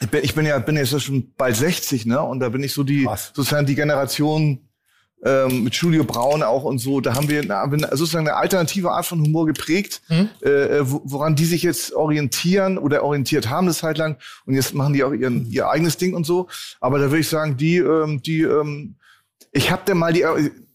ich 0.00 0.10
bin, 0.10 0.24
ich 0.24 0.34
bin 0.34 0.44
ja 0.44 0.58
bin 0.58 0.76
jetzt 0.76 1.00
schon 1.00 1.32
bald 1.36 1.56
60, 1.56 2.06
ne? 2.06 2.20
Und 2.20 2.40
da 2.40 2.50
bin 2.50 2.62
ich 2.62 2.74
so 2.74 2.84
die 2.84 3.06
Was? 3.06 3.32
sozusagen 3.34 3.66
die 3.66 3.74
Generation 3.74 4.65
ähm, 5.26 5.64
mit 5.64 5.74
Julio 5.74 6.04
Braun 6.04 6.42
auch 6.42 6.62
und 6.62 6.78
so. 6.78 7.00
Da 7.00 7.14
haben 7.14 7.28
wir 7.28 7.40
eine, 7.40 7.88
sozusagen 7.96 8.28
eine 8.28 8.36
alternative 8.36 8.92
Art 8.92 9.06
von 9.06 9.20
Humor 9.20 9.46
geprägt, 9.46 10.00
mhm. 10.08 10.28
äh, 10.40 10.80
woran 10.82 11.34
die 11.34 11.44
sich 11.44 11.62
jetzt 11.62 11.92
orientieren 11.94 12.78
oder 12.78 13.02
orientiert 13.02 13.50
haben 13.50 13.66
eine 13.66 13.74
Zeit 13.74 13.98
lang. 13.98 14.16
Und 14.44 14.54
jetzt 14.54 14.74
machen 14.74 14.92
die 14.92 15.02
auch 15.02 15.12
ihren, 15.12 15.50
ihr 15.50 15.68
eigenes 15.68 15.96
Ding 15.96 16.14
und 16.14 16.24
so. 16.24 16.48
Aber 16.80 16.98
da 16.98 17.06
würde 17.06 17.20
ich 17.20 17.28
sagen, 17.28 17.56
die, 17.56 17.78
ähm, 17.78 18.22
die, 18.22 18.42
ähm, 18.42 18.94
ich 19.50 19.70
habe 19.70 19.82
da 19.84 19.94
mal 19.94 20.12
die 20.12 20.24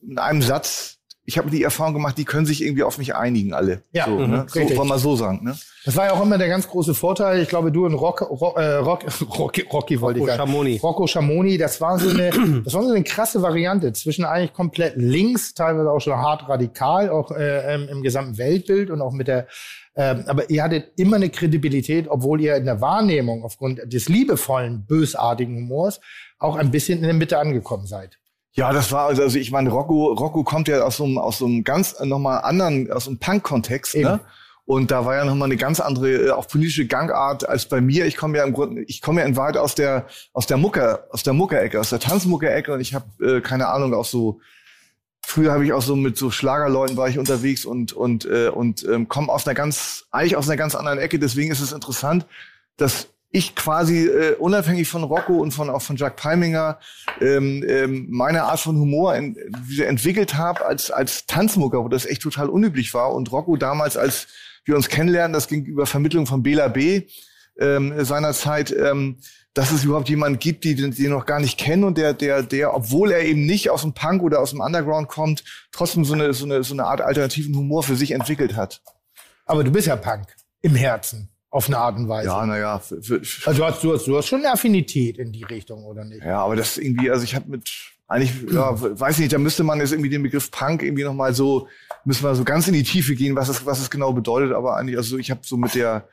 in 0.01 0.17
einem 0.17 0.41
Satz 0.41 0.97
ich 1.31 1.37
habe 1.37 1.49
die 1.49 1.63
Erfahrung 1.63 1.93
gemacht, 1.93 2.17
die 2.17 2.25
können 2.25 2.45
sich 2.45 2.61
irgendwie 2.61 2.83
auf 2.83 2.97
mich 2.97 3.15
einigen, 3.15 3.53
alle. 3.53 3.83
Ja, 3.93 4.03
so, 4.03 4.11
mhm, 4.11 4.31
ne? 4.31 4.45
so 4.49 4.59
wollen 4.59 4.89
wir 4.89 4.99
so 4.99 5.15
sagen. 5.15 5.45
Ne? 5.45 5.57
Das 5.85 5.95
war 5.95 6.07
ja 6.07 6.11
auch 6.11 6.21
immer 6.21 6.37
der 6.37 6.49
ganz 6.49 6.67
große 6.67 6.93
Vorteil. 6.93 7.41
Ich 7.41 7.47
glaube, 7.47 7.71
du 7.71 7.85
und 7.85 7.93
Rock, 7.93 8.19
Rock, 8.19 8.57
äh, 8.57 8.75
Rock, 8.75 9.05
Rocky, 9.39 9.61
Rocky 9.61 10.01
wollte 10.01 10.19
Rocco 10.19 10.29
ich 10.29 10.37
sagen. 10.37 10.51
Schamoni. 10.51 10.79
Rocco 10.83 11.07
Schamoni, 11.07 11.57
das 11.57 11.79
war 11.79 11.97
so 11.99 12.09
eine, 12.09 12.31
das 12.65 12.73
war 12.73 12.83
so 12.83 12.91
eine 12.91 13.03
krasse 13.03 13.41
Variante 13.41 13.93
zwischen 13.93 14.25
eigentlich 14.25 14.51
komplett 14.51 14.97
links, 14.97 15.53
teilweise 15.53 15.89
auch 15.89 16.01
schon 16.01 16.17
hart 16.17 16.49
radikal, 16.49 17.09
auch 17.09 17.31
äh, 17.31 17.75
ähm, 17.75 17.87
im 17.89 18.01
gesamten 18.01 18.37
Weltbild 18.37 18.89
und 18.89 19.01
auch 19.01 19.13
mit 19.13 19.29
der 19.29 19.47
ähm, 19.93 20.23
aber 20.27 20.49
ihr 20.49 20.63
hattet 20.63 20.93
immer 20.97 21.17
eine 21.17 21.29
Kredibilität, 21.29 22.07
obwohl 22.07 22.39
ihr 22.39 22.55
in 22.55 22.63
der 22.63 22.79
Wahrnehmung 22.79 23.43
aufgrund 23.43 23.81
des 23.91 24.07
liebevollen, 24.07 24.85
bösartigen 24.85 25.57
Humors 25.57 25.99
auch 26.39 26.55
ein 26.55 26.71
bisschen 26.71 26.99
in 26.99 27.05
der 27.05 27.13
Mitte 27.13 27.37
angekommen 27.37 27.85
seid. 27.85 28.20
Ja, 28.53 28.73
das 28.73 28.91
war, 28.91 29.07
also 29.07 29.23
ich 29.37 29.51
meine, 29.51 29.69
Rocco, 29.69 30.11
Rocco 30.13 30.43
kommt 30.43 30.67
ja 30.67 30.81
aus 30.81 30.97
so 30.97 31.05
einem, 31.05 31.17
aus 31.17 31.37
so 31.37 31.45
einem 31.45 31.63
ganz 31.63 31.99
nochmal 32.01 32.41
anderen, 32.41 32.91
aus 32.91 33.07
einem 33.07 33.17
Punk-Kontext, 33.17 33.95
ne? 33.95 34.19
Und 34.65 34.91
da 34.91 35.05
war 35.05 35.15
ja 35.15 35.25
nochmal 35.25 35.47
eine 35.47 35.57
ganz 35.57 35.79
andere, 35.79 36.27
äh, 36.27 36.31
auch 36.31 36.47
politische 36.47 36.85
Gangart 36.85 37.47
als 37.47 37.67
bei 37.67 37.81
mir. 37.81 38.05
Ich 38.05 38.15
komme 38.15 38.37
ja 38.37 38.43
im 38.45 38.53
Grunde, 38.53 38.83
ich 38.83 39.01
komme 39.01 39.21
ja 39.21 39.27
in 39.27 39.35
Wahrheit 39.35 39.57
aus 39.57 39.75
der, 39.75 40.05
aus 40.33 40.47
der 40.47 40.57
Mucker, 40.57 41.07
aus 41.09 41.23
der 41.23 41.33
Muckerecke, 41.33 41.79
aus 41.79 41.89
der 41.89 41.99
Tanzmuckerecke 41.99 42.73
und 42.73 42.79
ich 42.79 42.93
habe 42.93 43.05
äh, 43.19 43.41
keine 43.41 43.67
Ahnung, 43.67 43.93
auch 43.93 44.05
so, 44.05 44.39
früher 45.25 45.51
habe 45.51 45.65
ich 45.65 45.73
auch 45.73 45.81
so 45.81 45.95
mit 45.95 46.17
so 46.17 46.31
Schlagerleuten 46.31 46.95
war 46.95 47.09
ich 47.09 47.19
unterwegs 47.19 47.65
und 47.65 47.93
und 47.93 48.25
äh, 48.25 48.49
und 48.49 48.83
ähm, 48.85 49.07
komme 49.07 49.31
aus 49.31 49.47
einer 49.47 49.55
ganz, 49.55 50.05
eigentlich 50.11 50.37
aus 50.37 50.47
einer 50.47 50.57
ganz 50.57 50.75
anderen 50.75 50.99
Ecke. 50.99 51.19
Deswegen 51.19 51.51
ist 51.51 51.59
es 51.59 51.73
interessant, 51.73 52.25
dass 52.77 53.07
ich 53.31 53.55
quasi 53.55 54.07
äh, 54.07 54.35
unabhängig 54.35 54.87
von 54.87 55.03
Rocco 55.03 55.37
und 55.37 55.51
von 55.51 55.69
auch 55.69 55.81
von 55.81 55.95
Jack 55.95 56.17
Palminger 56.17 56.79
ähm, 57.21 57.63
ähm, 57.67 58.07
meine 58.09 58.43
Art 58.43 58.59
von 58.59 58.77
Humor 58.77 59.15
wieder 59.15 59.87
entwickelt 59.87 60.35
habe 60.35 60.65
als 60.65 60.91
als 60.91 61.25
Tanzmucker, 61.25 61.83
wo 61.83 61.87
das 61.87 62.05
echt 62.05 62.21
total 62.21 62.49
unüblich 62.49 62.93
war 62.93 63.13
und 63.13 63.31
Rocco 63.31 63.55
damals 63.55 63.97
als 63.97 64.27
wir 64.65 64.75
uns 64.75 64.89
kennenlernen, 64.89 65.33
das 65.33 65.47
ging 65.47 65.65
über 65.65 65.85
Vermittlung 65.85 66.25
von 66.25 66.43
Bela 66.43 66.67
B. 66.67 67.07
Ähm, 67.59 67.93
seinerzeit, 68.05 68.71
ähm, 68.71 69.17
dass 69.53 69.71
es 69.71 69.83
überhaupt 69.83 70.07
jemanden 70.07 70.39
gibt, 70.39 70.63
die 70.63 70.75
den 70.75 70.93
noch 71.09 71.25
gar 71.25 71.39
nicht 71.39 71.59
kennen 71.59 71.83
und 71.83 71.97
der, 71.97 72.13
der, 72.13 72.43
der, 72.43 72.73
obwohl 72.73 73.11
er 73.11 73.23
eben 73.23 73.45
nicht 73.45 73.69
aus 73.69 73.81
dem 73.81 73.93
Punk 73.93 74.23
oder 74.23 74.39
aus 74.39 74.51
dem 74.51 74.61
Underground 74.61 75.09
kommt, 75.09 75.43
trotzdem 75.71 76.05
so 76.05 76.13
eine, 76.13 76.33
so 76.33 76.45
eine, 76.45 76.63
so 76.63 76.73
eine 76.73 76.85
Art 76.85 77.01
alternativen 77.01 77.55
Humor 77.55 77.83
für 77.83 77.95
sich 77.95 78.11
entwickelt 78.11 78.55
hat. 78.55 78.81
Aber 79.45 79.63
du 79.63 79.71
bist 79.71 79.87
ja 79.87 79.97
Punk 79.97 80.27
im 80.61 80.75
Herzen 80.75 81.29
auf 81.51 81.67
eine 81.67 81.77
Art 81.77 81.97
und 81.97 82.07
Weise. 82.07 82.29
Ja, 82.29 82.45
naja. 82.45 82.81
Also 82.81 83.17
du 83.17 83.65
hast, 83.65 83.83
du, 83.83 83.93
hast, 83.93 84.07
du 84.07 84.17
hast 84.17 84.27
schon 84.27 84.39
eine 84.39 84.51
Affinität 84.51 85.17
in 85.17 85.33
die 85.33 85.43
Richtung, 85.43 85.83
oder 85.83 86.05
nicht? 86.05 86.23
Ja, 86.23 86.39
aber 86.39 86.55
das 86.55 86.77
irgendwie, 86.77 87.11
also 87.11 87.23
ich 87.25 87.35
habe 87.35 87.49
mit, 87.49 87.69
eigentlich, 88.07 88.31
ja, 88.51 88.73
weiß 88.99 89.19
nicht, 89.19 89.33
da 89.33 89.37
müsste 89.37 89.63
man 89.63 89.79
jetzt 89.79 89.91
irgendwie 89.91 90.09
den 90.09 90.23
Begriff 90.23 90.49
Punk 90.49 90.81
irgendwie 90.81 91.03
nochmal 91.03 91.33
so, 91.33 91.67
müssen 92.05 92.23
wir 92.23 92.35
so 92.35 92.45
ganz 92.45 92.67
in 92.67 92.73
die 92.73 92.83
Tiefe 92.83 93.15
gehen, 93.15 93.35
was 93.35 93.49
es, 93.49 93.65
was 93.65 93.81
es 93.81 93.89
genau 93.89 94.13
bedeutet, 94.13 94.53
aber 94.53 94.77
eigentlich, 94.77 94.97
also 94.97 95.17
ich 95.17 95.29
habe 95.29 95.41
so 95.43 95.57
mit 95.57 95.75
der, 95.75 96.07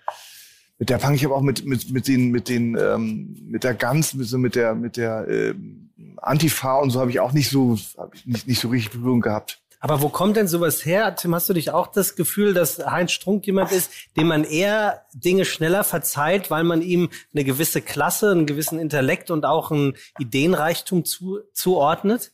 mit 0.81 0.91
der 0.91 0.99
Punk, 0.99 1.15
ich 1.15 1.25
habe 1.25 1.35
auch 1.35 1.41
mit, 1.41 1.65
mit, 1.65 1.91
mit 1.91 2.09
den, 2.09 2.31
mit 2.31 2.49
den, 2.49 2.77
ähm, 2.77 3.37
mit 3.49 3.63
der 3.63 3.75
ganz, 3.75 4.15
mit, 4.15 4.27
so 4.27 4.39
mit 4.39 4.57
der, 4.57 4.75
mit 4.75 4.97
der 4.97 5.27
ähm, 5.29 5.91
Antifa 6.17 6.79
und 6.79 6.91
so 6.91 6.99
habe 7.01 7.11
ich 7.11 7.21
auch 7.21 7.33
nicht 7.33 7.49
so, 7.49 7.79
hab 7.97 8.13
ich 8.13 8.27
nicht, 8.27 8.49
nicht 8.49 8.61
so 8.61 8.69
richtig 8.69 8.91
Berührung 8.91 9.21
gehabt. 9.21 9.61
Aber 9.81 10.03
wo 10.03 10.09
kommt 10.09 10.37
denn 10.37 10.49
sowas 10.49 10.85
her? 10.85 11.15
Tim, 11.15 11.35
hast 11.35 11.49
du 11.49 11.53
dich 11.53 11.71
auch 11.71 11.87
das 11.87 12.17
Gefühl, 12.17 12.53
dass 12.53 12.79
Heinz 12.79 13.13
Strunk 13.13 13.47
jemand 13.47 13.71
ist, 13.71 13.91
dem 14.17 14.29
man 14.29 14.45
eher 14.45 15.07
Dinge 15.13 15.45
schneller 15.45 15.85
verzeiht, 15.85 16.51
weil 16.51 16.65
man 16.65 16.83
ihm 16.83 17.11
eine 17.33 17.45
gewisse 17.45 17.81
Klasse, 17.81 18.33
einen 18.33 18.47
gewissen 18.47 18.79
Intellekt 18.79 19.31
und 19.31 19.45
auch 19.45 19.71
einen 19.71 19.95
Ideenreichtum 20.19 21.05
zu, 21.05 21.41
zuordnet? 21.53 22.33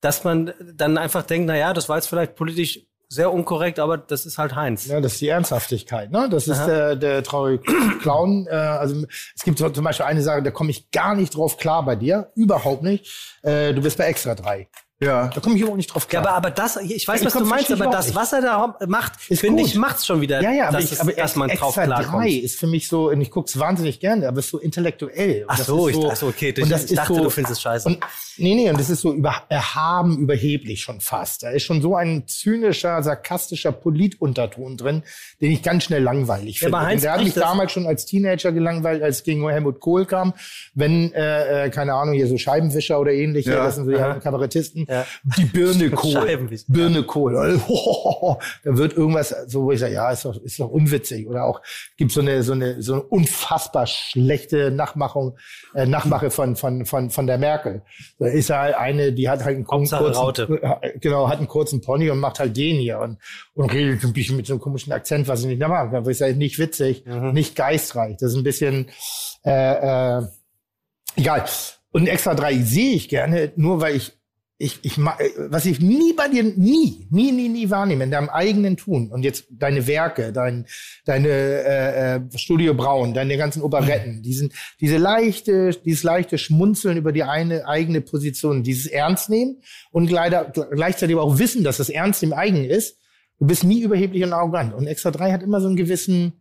Dass 0.00 0.24
man 0.24 0.54
dann 0.74 0.96
einfach 0.96 1.24
denkt, 1.24 1.48
na 1.48 1.56
ja, 1.56 1.74
das 1.74 1.88
war 1.88 1.96
jetzt 1.96 2.08
vielleicht 2.08 2.34
politisch 2.34 2.80
sehr 3.10 3.32
unkorrekt, 3.32 3.78
aber 3.78 3.96
das 3.96 4.26
ist 4.26 4.38
halt 4.38 4.54
Heinz. 4.54 4.86
Ja, 4.86 5.00
das 5.00 5.14
ist 5.14 5.20
die 5.22 5.28
Ernsthaftigkeit. 5.28 6.10
Ne? 6.10 6.28
Das 6.30 6.46
ist 6.46 6.64
der, 6.66 6.94
der 6.94 7.22
traurige 7.22 7.62
Clown. 8.00 8.46
Äh, 8.46 8.54
also 8.54 9.04
es 9.34 9.42
gibt 9.42 9.58
zum 9.58 9.84
Beispiel 9.84 10.06
eine 10.06 10.22
Sache, 10.22 10.42
da 10.42 10.50
komme 10.50 10.70
ich 10.70 10.90
gar 10.90 11.14
nicht 11.14 11.34
drauf 11.34 11.56
klar 11.56 11.84
bei 11.84 11.96
dir, 11.96 12.30
überhaupt 12.34 12.82
nicht. 12.82 13.40
Äh, 13.42 13.72
du 13.72 13.80
bist 13.80 13.96
bei 13.96 14.04
Extra 14.04 14.34
3. 14.34 14.68
Ja. 15.00 15.28
Da 15.28 15.40
komme 15.40 15.54
ich 15.54 15.60
überhaupt 15.60 15.76
nicht 15.76 15.94
drauf 15.94 16.08
Ja, 16.10 16.20
klar. 16.20 16.26
aber, 16.26 16.36
aber 16.48 16.50
das, 16.50 16.76
ich 16.78 17.06
weiß, 17.06 17.20
Ich 17.20 17.26
was 17.26 17.32
du 17.32 17.38
komm, 17.38 17.48
meinst, 17.48 17.70
ich 17.70 17.80
aber 17.80 17.88
das, 17.90 18.16
was 18.16 18.32
er 18.32 18.42
da 18.42 18.76
macht, 18.88 19.20
finde 19.20 19.62
ich, 19.62 19.76
macht's 19.76 20.04
schon 20.04 20.20
wieder, 20.20 20.42
ja, 20.42 20.50
ja, 20.50 20.68
aber, 20.68 20.78
dass, 20.78 20.86
ich, 20.86 20.92
es, 20.92 21.00
aber 21.00 21.12
dass 21.12 21.36
man 21.36 21.50
drauf 21.50 21.74
klarkommt. 21.74 22.24
drei 22.24 22.30
ist 22.30 22.58
für 22.58 22.66
mich 22.66 22.88
so, 22.88 23.08
und 23.10 23.20
ich 23.20 23.30
guck's 23.30 23.56
wahnsinnig 23.60 24.00
gerne, 24.00 24.26
aber 24.26 24.40
es 24.40 24.46
ist 24.46 24.50
so 24.50 24.58
intellektuell. 24.58 25.42
Und 25.44 25.50
Ach 25.50 25.56
das 25.58 25.66
so, 25.68 25.86
ist 25.86 25.94
ich- 25.94 26.02
so 26.02 26.10
ach 26.10 26.16
so, 26.16 26.26
okay, 26.26 26.52
und 26.60 26.68
das 26.70 26.84
ich 26.86 26.90
ist 26.90 26.98
dachte, 26.98 27.14
so, 27.14 27.22
du 27.22 27.30
findest 27.30 27.52
es 27.52 27.62
scheiße. 27.62 27.86
Und, 27.88 28.00
nee, 28.38 28.56
nee, 28.56 28.68
und 28.70 28.80
das 28.80 28.90
ist 28.90 29.02
so 29.02 29.12
über, 29.14 29.34
erhaben, 29.48 30.18
überheblich 30.18 30.80
schon 30.80 31.00
fast. 31.00 31.44
Da 31.44 31.50
ist 31.50 31.62
schon 31.62 31.80
so 31.80 31.94
ein 31.94 32.26
zynischer, 32.26 33.00
sarkastischer 33.00 33.70
Politunterton 33.70 34.76
drin, 34.76 35.04
den 35.40 35.52
ich 35.52 35.62
ganz 35.62 35.84
schnell 35.84 36.02
langweilig 36.02 36.56
Ja, 36.60 36.66
finde. 36.66 36.76
aber 36.78 36.86
Heinz 36.86 37.02
Und 37.02 37.04
der 37.04 37.12
hat 37.12 37.22
mich 37.22 37.34
damals 37.34 37.70
schon 37.70 37.86
als 37.86 38.04
Teenager 38.04 38.50
gelangweilt, 38.50 39.00
als 39.04 39.18
es 39.18 39.22
gegen 39.22 39.48
Helmut 39.48 39.78
Kohl 39.78 40.06
kam. 40.06 40.34
Wenn, 40.74 41.12
äh, 41.12 41.66
äh, 41.66 41.70
keine 41.70 41.94
Ahnung, 41.94 42.14
hier 42.14 42.26
so 42.26 42.36
Scheibenwischer 42.36 42.98
oder 42.98 43.12
ähnliche, 43.12 43.52
Ja, 43.52 43.64
das 43.64 43.76
sind 43.76 43.84
so 43.84 43.92
die 43.92 43.96
Kabarettisten, 43.96 44.86
Ja. 44.88 45.04
die 45.36 45.44
Birne 45.44 45.90
Kohl. 45.92 46.48
Birne 46.68 47.02
Kohl. 47.02 47.60
Da 48.64 48.76
wird 48.76 48.96
irgendwas, 48.96 49.34
so 49.46 49.64
wo 49.64 49.72
ich 49.72 49.80
sage, 49.80 49.94
ja, 49.94 50.10
ist 50.10 50.24
doch, 50.24 50.36
ist 50.42 50.58
doch 50.58 50.68
unwitzig. 50.70 51.28
Oder 51.28 51.44
auch 51.44 51.60
gibt 51.96 52.10
so 52.12 52.20
eine, 52.20 52.42
so 52.42 52.52
eine, 52.52 52.82
so 52.82 52.94
eine 52.94 53.02
unfassbar 53.02 53.86
schlechte 53.86 54.70
Nachmachung, 54.70 55.36
äh, 55.74 55.86
Nachmache 55.86 56.30
von, 56.30 56.56
von, 56.56 56.86
von, 56.86 57.10
von 57.10 57.26
der 57.26 57.38
Merkel. 57.38 57.82
Da 58.18 58.26
ist 58.26 58.50
halt 58.50 58.74
eine, 58.76 59.12
die 59.12 59.28
hat 59.28 59.44
halt 59.44 59.56
einen 59.56 59.68
Hauptsache 59.68 60.04
kurzen, 60.04 60.18
Raute. 60.18 60.80
genau, 61.00 61.28
hat 61.28 61.38
einen 61.38 61.48
kurzen 61.48 61.80
Pony 61.80 62.10
und 62.10 62.18
macht 62.18 62.38
halt 62.40 62.56
den 62.56 62.76
hier 62.76 62.98
und, 62.98 63.18
und 63.54 63.72
redet 63.72 64.02
ein 64.04 64.12
bisschen 64.12 64.36
mit 64.36 64.46
so 64.46 64.54
einem 64.54 64.60
komischen 64.60 64.92
Akzent, 64.92 65.28
was 65.28 65.40
ich 65.40 65.46
nicht 65.46 65.60
mag. 65.60 65.92
Da 65.92 66.08
ich 66.08 66.18
sage, 66.18 66.34
nicht 66.34 66.58
witzig, 66.58 67.04
Mhm. 67.04 67.32
nicht 67.32 67.54
geistreich. 67.56 68.16
Das 68.18 68.30
ist 68.32 68.36
ein 68.36 68.42
bisschen, 68.44 68.88
äh, 69.44 70.18
äh, 70.18 70.22
egal. 71.16 71.44
Und 71.90 72.06
extra 72.06 72.34
drei 72.34 72.58
sehe 72.58 72.94
ich 72.94 73.08
gerne, 73.08 73.52
nur 73.56 73.80
weil 73.80 73.96
ich 73.96 74.17
ich, 74.60 74.80
ich, 74.82 74.98
äh, 74.98 75.30
was 75.36 75.66
ich 75.66 75.80
nie 75.80 76.12
bei 76.12 76.28
dir, 76.28 76.42
nie, 76.42 77.06
nie, 77.10 77.30
nie, 77.30 77.48
nie 77.48 77.70
wahrnehme, 77.70 78.04
in 78.04 78.10
deinem 78.10 78.28
eigenen 78.28 78.76
Tun 78.76 79.08
und 79.10 79.22
jetzt 79.22 79.46
deine 79.50 79.86
Werke, 79.86 80.32
dein, 80.32 80.66
deine 81.04 81.28
äh, 81.28 82.16
äh, 82.16 82.20
Studio 82.36 82.74
Braun, 82.74 83.14
deine 83.14 83.36
ganzen 83.36 83.62
Operetten, 83.62 84.20
diesen, 84.22 84.52
diese 84.80 84.96
leichte, 84.96 85.70
dieses 85.84 86.02
leichte 86.02 86.38
Schmunzeln 86.38 86.96
über 86.96 87.12
die 87.12 87.22
eine 87.22 87.68
eigene 87.68 88.00
Position, 88.00 88.64
dieses 88.64 88.86
Ernst 88.86 89.30
nehmen 89.30 89.62
und 89.92 90.10
leider 90.10 90.44
gleichzeitig 90.44 91.14
aber 91.14 91.24
auch 91.24 91.38
wissen, 91.38 91.62
dass 91.62 91.76
das 91.76 91.88
Ernst 91.88 92.24
im 92.24 92.32
Eigen 92.32 92.64
ist. 92.64 92.98
Du 93.38 93.46
bist 93.46 93.62
nie 93.62 93.82
überheblich 93.82 94.24
und 94.24 94.32
arrogant. 94.32 94.74
Und 94.74 94.88
Extra 94.88 95.12
3 95.12 95.30
hat 95.30 95.44
immer 95.44 95.60
so 95.60 95.68
einen 95.68 95.76
gewissen 95.76 96.32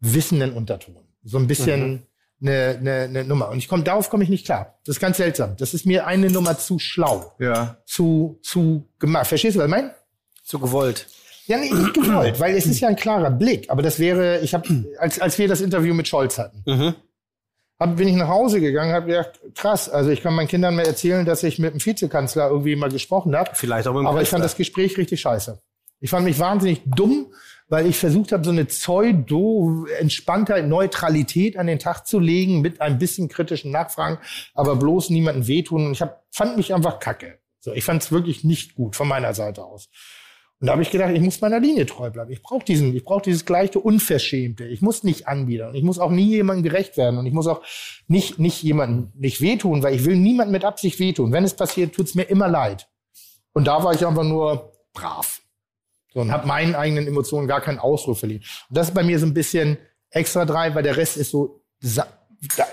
wissenden 0.00 0.54
Unterton. 0.54 0.96
So 1.22 1.36
ein 1.36 1.46
bisschen 1.46 2.06
eine, 2.42 2.76
eine, 2.80 2.92
eine 3.02 3.24
Nummer. 3.24 3.48
Und 3.50 3.58
ich 3.58 3.68
komme, 3.68 3.82
darauf 3.82 4.08
komme 4.10 4.24
ich 4.24 4.30
nicht 4.30 4.46
klar. 4.46 4.78
Das 4.84 4.96
ist 4.96 5.00
ganz 5.00 5.16
seltsam. 5.18 5.56
Das 5.58 5.74
ist 5.74 5.84
mir 5.86 6.06
eine 6.06 6.30
Nummer 6.30 6.58
zu 6.58 6.78
schlau, 6.78 7.32
Ja. 7.38 7.76
zu, 7.86 8.38
zu 8.42 8.88
gemacht. 8.98 9.26
Verstehst 9.26 9.56
du, 9.56 9.60
was 9.60 9.66
ich 9.66 9.70
meine? 9.70 9.94
So 10.42 10.58
gewollt. 10.58 11.06
Ja, 11.46 11.58
nee, 11.58 11.70
nicht 11.70 11.94
gewollt, 11.94 12.38
weil 12.40 12.56
es 12.56 12.66
ist 12.66 12.80
ja 12.80 12.88
ein 12.88 12.96
klarer 12.96 13.30
Blick. 13.30 13.68
Aber 13.70 13.82
das 13.82 13.98
wäre, 13.98 14.38
ich 14.40 14.54
habe, 14.54 14.84
als, 14.98 15.20
als 15.20 15.36
wir 15.38 15.48
das 15.48 15.60
Interview 15.60 15.94
mit 15.94 16.06
Scholz 16.08 16.38
hatten, 16.38 16.62
Mhm. 16.66 16.94
hab, 17.78 17.96
bin 17.96 18.08
ich 18.08 18.14
nach 18.14 18.28
Hause 18.28 18.60
gegangen, 18.60 18.92
habe 18.92 19.06
gedacht, 19.06 19.40
krass, 19.54 19.88
also 19.88 20.10
ich 20.10 20.22
kann 20.22 20.34
meinen 20.34 20.48
Kindern 20.48 20.76
mal 20.76 20.86
erzählen, 20.86 21.24
dass 21.26 21.42
ich 21.42 21.58
mit 21.58 21.72
dem 21.74 21.84
Vizekanzler 21.84 22.48
irgendwie 22.48 22.76
mal 22.76 22.90
gesprochen 22.90 23.34
habe. 23.36 23.50
Vielleicht 23.54 23.86
auch 23.88 23.92
mit 23.94 24.02
dem 24.02 24.06
Aber 24.06 24.22
ich 24.22 24.28
fand 24.28 24.42
Kanzler. 24.42 24.54
das 24.54 24.56
Gespräch 24.56 24.96
richtig 24.96 25.20
scheiße. 25.20 25.60
Ich 26.00 26.10
fand 26.10 26.24
mich 26.24 26.38
wahnsinnig 26.38 26.82
dumm, 26.86 27.32
weil 27.70 27.86
ich 27.86 27.96
versucht 27.96 28.32
habe, 28.32 28.44
so 28.44 28.50
eine 28.50 28.66
Pseudo-Entspanntheit, 28.66 30.66
Neutralität 30.66 31.56
an 31.56 31.68
den 31.68 31.78
Tag 31.78 32.06
zu 32.06 32.18
legen 32.18 32.60
mit 32.60 32.80
ein 32.80 32.98
bisschen 32.98 33.28
kritischen 33.28 33.70
Nachfragen, 33.70 34.18
aber 34.54 34.76
bloß 34.76 35.10
niemanden 35.10 35.46
wehtun. 35.46 35.86
Und 35.86 35.92
ich 35.92 36.02
hab, 36.02 36.24
fand 36.32 36.56
mich 36.56 36.74
einfach 36.74 36.98
kacke. 36.98 37.38
So, 37.60 37.72
ich 37.72 37.84
fand 37.84 38.02
es 38.02 38.10
wirklich 38.10 38.42
nicht 38.42 38.74
gut 38.74 38.96
von 38.96 39.06
meiner 39.06 39.34
Seite 39.34 39.64
aus. 39.64 39.88
Und 40.58 40.66
da 40.66 40.72
habe 40.72 40.82
ich 40.82 40.90
gedacht, 40.90 41.12
ich 41.14 41.20
muss 41.20 41.40
meiner 41.40 41.60
Linie 41.60 41.86
treu 41.86 42.10
bleiben. 42.10 42.32
Ich 42.32 42.42
brauche 42.42 42.64
diesen, 42.64 42.94
ich 42.94 43.04
brauche 43.04 43.22
dieses 43.22 43.46
gleiche 43.46 43.78
Unverschämte. 43.78 44.66
Ich 44.66 44.82
muss 44.82 45.04
nicht 45.04 45.28
anbiedern. 45.28 45.74
Ich 45.74 45.84
muss 45.84 45.98
auch 45.98 46.10
nie 46.10 46.26
jemandem 46.26 46.64
gerecht 46.64 46.96
werden. 46.96 47.18
Und 47.18 47.24
ich 47.24 47.32
muss 47.32 47.46
auch 47.46 47.62
nicht, 48.08 48.38
nicht 48.38 48.62
jemandem 48.62 49.12
nicht 49.14 49.40
wehtun, 49.40 49.82
weil 49.82 49.94
ich 49.94 50.04
will 50.04 50.16
niemandem 50.16 50.52
mit 50.52 50.64
Absicht 50.64 50.98
wehtun. 50.98 51.32
Wenn 51.32 51.44
es 51.44 51.54
passiert, 51.54 51.94
tut's 51.94 52.14
mir 52.14 52.24
immer 52.24 52.48
leid. 52.48 52.88
Und 53.52 53.68
da 53.68 53.82
war 53.82 53.94
ich 53.94 54.04
einfach 54.04 54.24
nur 54.24 54.72
brav. 54.92 55.39
So, 56.12 56.20
und 56.20 56.32
habe 56.32 56.46
meinen 56.46 56.74
eigenen 56.74 57.06
Emotionen 57.06 57.46
gar 57.46 57.60
keinen 57.60 57.78
Ausdruck 57.78 58.18
verliehen. 58.18 58.42
Und 58.68 58.76
das 58.76 58.88
ist 58.88 58.94
bei 58.94 59.02
mir 59.02 59.18
so 59.18 59.26
ein 59.26 59.34
bisschen 59.34 59.78
extra 60.10 60.44
drei, 60.44 60.74
weil 60.74 60.82
der 60.82 60.96
Rest 60.96 61.16
ist 61.16 61.30
so, 61.30 61.62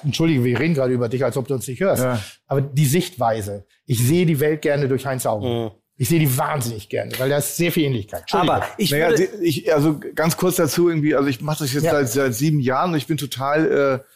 entschuldige, 0.03 0.43
wir 0.43 0.59
reden 0.59 0.73
gerade 0.73 0.93
über 0.93 1.09
dich, 1.09 1.23
als 1.23 1.37
ob 1.37 1.47
du 1.47 1.53
uns 1.53 1.67
nicht 1.67 1.79
hörst. 1.79 2.03
Ja. 2.03 2.21
Aber 2.47 2.61
die 2.61 2.85
Sichtweise. 2.85 3.65
Ich 3.85 3.99
sehe 3.99 4.25
die 4.25 4.39
Welt 4.39 4.61
gerne 4.61 4.87
durch 4.87 5.05
Heinz 5.05 5.25
Augen. 5.25 5.65
Mhm. 5.65 5.71
Ich 5.99 6.09
sehe 6.09 6.19
die 6.19 6.37
wahnsinnig 6.37 6.89
gerne, 6.89 7.11
weil 7.17 7.29
da 7.29 7.37
ist 7.37 7.57
sehr 7.57 7.71
viel 7.71 7.85
Ähnlichkeit. 7.85 8.23
Aber 8.31 8.63
ich 8.77 8.91
Naja, 8.91 9.11
ich, 9.41 9.73
also 9.73 9.99
ganz 10.13 10.37
kurz 10.37 10.57
dazu 10.57 10.89
irgendwie, 10.89 11.15
also 11.15 11.27
ich 11.27 11.41
mache 11.41 11.63
das 11.63 11.73
jetzt 11.73 11.85
Ja. 11.85 11.91
seit, 11.91 12.09
seit 12.09 12.33
sieben 12.35 12.59
Jahren 12.59 12.91
und 12.91 12.97
ich 12.97 13.07
bin 13.07 13.17
total, 13.17 14.03
äh, 14.03 14.07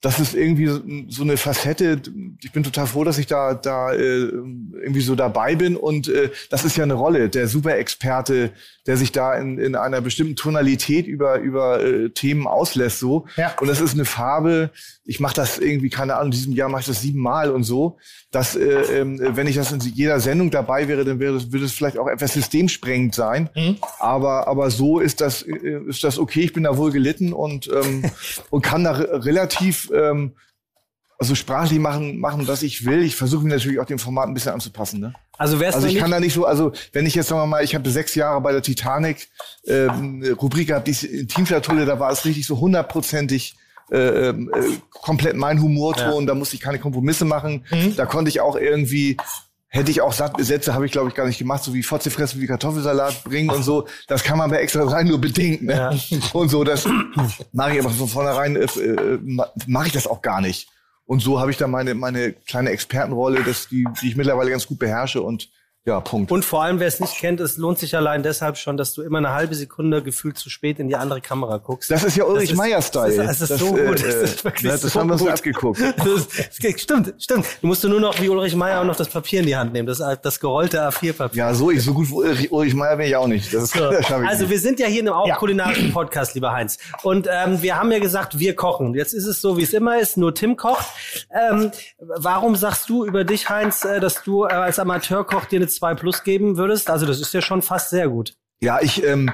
das 0.00 0.18
ist 0.18 0.34
irgendwie 0.34 0.66
so- 1.08 1.22
eine 1.22 1.36
Facette. 1.36 2.00
Ich 2.42 2.52
bin 2.52 2.62
total 2.62 2.86
froh, 2.86 3.04
dass 3.04 3.18
ich 3.18 3.26
da 3.26 3.54
da 3.54 3.92
äh, 3.92 3.98
irgendwie 4.00 5.00
so 5.02 5.14
dabei 5.14 5.56
bin 5.56 5.76
und 5.76 6.08
äh, 6.08 6.30
das 6.48 6.64
ist 6.64 6.76
ja 6.76 6.84
eine 6.84 6.94
Rolle, 6.94 7.28
der 7.28 7.48
Superexperte, 7.48 8.50
der 8.86 8.96
sich 8.96 9.12
da 9.12 9.34
in, 9.34 9.58
in 9.58 9.74
einer 9.76 10.00
bestimmten 10.00 10.36
Tonalität 10.36 11.06
über 11.06 11.38
über 11.38 11.84
äh, 11.84 12.10
Themen 12.10 12.46
auslässt 12.46 12.98
so. 12.98 13.26
Ja. 13.36 13.54
Und 13.60 13.68
das 13.68 13.80
ist 13.80 13.94
eine 13.94 14.04
Farbe. 14.06 14.70
Ich 15.04 15.20
mache 15.20 15.34
das 15.34 15.58
irgendwie 15.58 15.90
keine 15.90 16.14
Ahnung. 16.14 16.26
In 16.26 16.30
diesem 16.32 16.52
Jahr 16.54 16.68
mache 16.68 16.80
ich 16.82 16.86
das 16.86 17.02
siebenmal 17.02 17.50
und 17.50 17.64
so. 17.64 17.98
Dass 18.30 18.56
äh, 18.56 18.62
ähm, 19.00 19.20
wenn 19.20 19.46
ich 19.48 19.56
das 19.56 19.72
in 19.72 19.80
jeder 19.80 20.20
Sendung 20.20 20.50
dabei 20.50 20.88
wäre, 20.88 21.04
dann 21.04 21.18
wäre 21.20 21.34
das 21.34 21.52
würde 21.52 21.66
es 21.66 21.72
vielleicht 21.72 21.98
auch 21.98 22.06
etwas 22.08 22.32
systemsprengend 22.32 23.14
sein. 23.14 23.50
Mhm. 23.54 23.76
Aber, 23.98 24.46
aber 24.48 24.70
so 24.70 25.00
ist 25.00 25.20
das, 25.20 25.42
äh, 25.42 25.80
ist 25.88 26.04
das 26.04 26.18
okay. 26.18 26.40
Ich 26.40 26.52
bin 26.52 26.62
da 26.62 26.76
wohl 26.76 26.90
gelitten 26.92 27.32
und, 27.32 27.68
ähm, 27.68 28.04
und 28.50 28.62
kann 28.62 28.84
da 28.84 28.92
re 28.92 29.24
relativ 29.24 29.89
ähm, 29.92 30.36
also 31.18 31.34
sprachlich 31.34 31.78
machen, 31.78 32.18
machen, 32.18 32.48
was 32.48 32.62
ich 32.62 32.86
will. 32.86 33.02
Ich 33.02 33.14
versuche 33.14 33.44
mich 33.44 33.52
natürlich 33.52 33.78
auch 33.78 33.84
dem 33.84 33.98
Format 33.98 34.28
ein 34.28 34.34
bisschen 34.34 34.52
anzupassen. 34.52 35.00
Ne? 35.00 35.12
also 35.40 35.58
wär's 35.58 35.74
Also 35.74 35.86
ich 35.86 35.96
kann 35.96 36.10
da 36.10 36.20
nicht 36.20 36.34
so, 36.34 36.44
also 36.44 36.72
wenn 36.92 37.06
ich 37.06 37.14
jetzt 37.14 37.28
sagen 37.28 37.40
wir 37.40 37.46
mal, 37.46 37.64
ich 37.64 37.74
habe 37.74 37.88
sechs 37.88 38.14
Jahre 38.14 38.42
bei 38.42 38.52
der 38.52 38.60
Titanic 38.60 39.30
ähm, 39.66 40.20
eine 40.22 40.32
Rubrik 40.32 40.68
gehabt, 40.68 40.86
die 40.86 41.26
Teamschatulle, 41.26 41.86
da 41.86 41.98
war 41.98 42.12
es 42.12 42.26
richtig 42.26 42.46
so 42.46 42.60
hundertprozentig 42.60 43.54
äh, 43.90 44.28
ähm, 44.28 44.50
äh, 44.54 44.60
komplett 44.90 45.36
mein 45.36 45.62
Humorton, 45.62 46.26
da 46.26 46.34
musste 46.34 46.56
ich 46.56 46.60
keine 46.60 46.78
Kompromisse 46.78 47.24
machen. 47.24 47.64
Da 47.96 48.04
konnte 48.04 48.28
ich 48.28 48.42
auch 48.42 48.54
irgendwie 48.54 49.16
Hätte 49.72 49.92
ich 49.92 50.00
auch 50.00 50.12
Sat- 50.12 50.34
Sätze, 50.44 50.74
habe 50.74 50.84
ich 50.84 50.92
glaube 50.92 51.08
ich 51.08 51.14
gar 51.14 51.26
nicht 51.26 51.38
gemacht, 51.38 51.62
so 51.62 51.72
wie 51.72 51.84
Fotze 51.84 52.10
fressen, 52.10 52.40
wie 52.40 52.46
Kartoffelsalat 52.48 53.22
bringen 53.22 53.50
und 53.50 53.62
so. 53.62 53.86
Das 54.08 54.24
kann 54.24 54.36
man 54.36 54.50
bei 54.50 54.56
extra 54.56 54.82
rein 54.82 55.06
nur 55.06 55.20
bedingt. 55.20 55.62
Ne? 55.62 55.96
Und 56.32 56.48
so, 56.48 56.64
das 56.64 56.88
mache 57.52 57.74
ich 57.74 57.80
aber 57.80 57.90
von 57.90 58.08
vornherein, 58.08 58.56
äh, 58.56 58.64
äh, 58.64 59.18
mache 59.66 59.86
ich 59.86 59.92
das 59.92 60.08
auch 60.08 60.22
gar 60.22 60.40
nicht. 60.40 60.68
Und 61.06 61.22
so 61.22 61.38
habe 61.40 61.50
ich 61.52 61.56
dann 61.56 61.70
meine, 61.70 61.94
meine 61.94 62.32
kleine 62.32 62.70
Expertenrolle, 62.70 63.42
das, 63.44 63.68
die, 63.68 63.86
die 64.02 64.08
ich 64.08 64.16
mittlerweile 64.16 64.50
ganz 64.50 64.66
gut 64.66 64.78
beherrsche 64.80 65.22
und 65.22 65.48
ja, 65.86 65.98
Punkt. 66.00 66.30
und 66.30 66.44
vor 66.44 66.62
allem, 66.62 66.78
wer 66.78 66.88
es 66.88 67.00
nicht 67.00 67.16
kennt, 67.16 67.40
es 67.40 67.56
lohnt 67.56 67.78
sich 67.78 67.96
allein 67.96 68.22
deshalb 68.22 68.56
schon, 68.58 68.76
dass 68.76 68.92
du 68.92 69.02
immer 69.02 69.18
eine 69.18 69.30
halbe 69.32 69.54
Sekunde 69.54 70.02
gefühlt 70.02 70.36
zu 70.38 70.50
spät 70.50 70.78
in 70.78 70.88
die 70.88 70.96
andere 70.96 71.20
Kamera 71.20 71.56
guckst. 71.56 71.90
Das 71.90 72.04
ist 72.04 72.16
ja 72.16 72.24
Ulrich 72.24 72.54
Meier-Style. 72.54 73.16
Das 73.16 73.40
ist, 73.40 73.50
das 73.50 73.50
ist 73.52 73.58
so 73.60 73.72
gut. 73.74 74.00
Das 74.04 74.14
äh, 74.14 74.24
ist 74.24 74.44
wirklich 74.44 74.64
ne, 74.64 74.70
das 74.70 74.82
so 74.82 75.00
haben 75.00 75.08
wir 75.08 75.14
uns 75.14 75.22
gut. 75.22 75.30
abgeguckt. 75.30 75.80
Das 75.96 76.06
ist, 76.06 76.64
das 76.64 76.80
stimmt, 76.80 77.14
stimmt. 77.18 77.46
Du 77.60 77.66
musst 77.66 77.82
nur 77.84 77.98
noch 78.00 78.20
wie 78.20 78.28
Ulrich 78.28 78.54
Meier 78.54 78.80
auch 78.80 78.84
noch 78.84 78.96
das 78.96 79.08
Papier 79.08 79.40
in 79.40 79.46
die 79.46 79.56
Hand 79.56 79.72
nehmen, 79.72 79.86
das, 79.88 80.02
das 80.22 80.38
gerollte 80.40 80.86
A4-Papier. 80.88 81.38
Ja, 81.38 81.54
so, 81.54 81.70
ich, 81.70 81.82
so 81.82 81.94
gut 81.94 82.08
wie 82.10 82.14
Ulrich, 82.14 82.52
Ulrich 82.52 82.74
Meier 82.74 82.96
bin 82.96 83.06
ich 83.06 83.16
auch 83.16 83.26
nicht. 83.26 83.52
Das, 83.52 83.70
So. 83.70 83.78
das 83.90 84.00
ich 84.00 84.10
Also 84.10 84.42
nicht. 84.42 84.50
wir 84.50 84.58
sind 84.60 84.78
ja 84.80 84.86
hier 84.86 85.00
in 85.00 85.08
einem 85.08 85.16
auch 85.16 85.26
Ja. 85.26 85.36
kulinarischen 85.36 85.92
Podcast, 85.92 86.34
lieber 86.34 86.52
Heinz. 86.52 86.78
Und 87.02 87.26
ähm, 87.30 87.62
wir 87.62 87.76
haben 87.76 87.90
ja 87.90 87.98
gesagt, 87.98 88.38
wir 88.38 88.54
kochen. 88.54 88.94
Jetzt 88.94 89.14
ist 89.14 89.26
es 89.26 89.40
so, 89.40 89.56
wie 89.56 89.62
es 89.62 89.72
immer 89.72 89.98
ist, 89.98 90.16
nur 90.16 90.34
Tim 90.34 90.56
kocht. 90.56 90.86
Ähm, 91.30 91.70
warum 91.98 92.54
sagst 92.56 92.88
du 92.88 93.04
über 93.06 93.24
dich, 93.24 93.48
Heinz, 93.48 93.84
äh, 93.84 94.00
dass 94.00 94.22
du 94.22 94.44
äh, 94.44 94.48
als 94.52 94.78
Amateurkoch 94.78 95.46
dir 95.46 95.56
eine 95.60 95.69
2 95.70 95.94
Plus 95.94 96.22
geben 96.22 96.56
würdest? 96.56 96.90
Also 96.90 97.06
das 97.06 97.20
ist 97.20 97.32
ja 97.34 97.40
schon 97.40 97.62
fast 97.62 97.90
sehr 97.90 98.08
gut. 98.08 98.36
Ja, 98.60 98.80
ich, 98.80 99.02
ähm, 99.04 99.30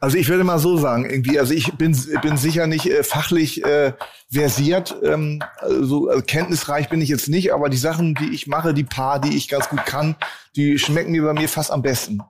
also 0.00 0.16
ich 0.16 0.28
würde 0.28 0.44
mal 0.44 0.58
so 0.58 0.78
sagen, 0.78 1.08
irgendwie, 1.08 1.38
also 1.38 1.52
ich 1.52 1.74
bin, 1.74 1.96
bin 2.22 2.36
sicher 2.38 2.66
nicht 2.66 2.86
äh, 2.86 3.02
fachlich 3.02 3.62
äh, 3.64 3.92
versiert, 4.32 4.96
ähm, 5.02 5.42
also, 5.58 6.08
also 6.08 6.22
kenntnisreich 6.22 6.88
bin 6.88 7.02
ich 7.02 7.10
jetzt 7.10 7.28
nicht, 7.28 7.52
aber 7.52 7.68
die 7.68 7.76
Sachen, 7.76 8.14
die 8.14 8.30
ich 8.34 8.46
mache, 8.46 8.72
die 8.72 8.84
paar, 8.84 9.20
die 9.20 9.36
ich 9.36 9.48
ganz 9.48 9.68
gut 9.68 9.84
kann, 9.84 10.16
die 10.56 10.78
schmecken 10.78 11.12
mir 11.12 11.22
bei 11.22 11.34
mir 11.34 11.48
fast 11.48 11.70
am 11.70 11.82
besten. 11.82 12.22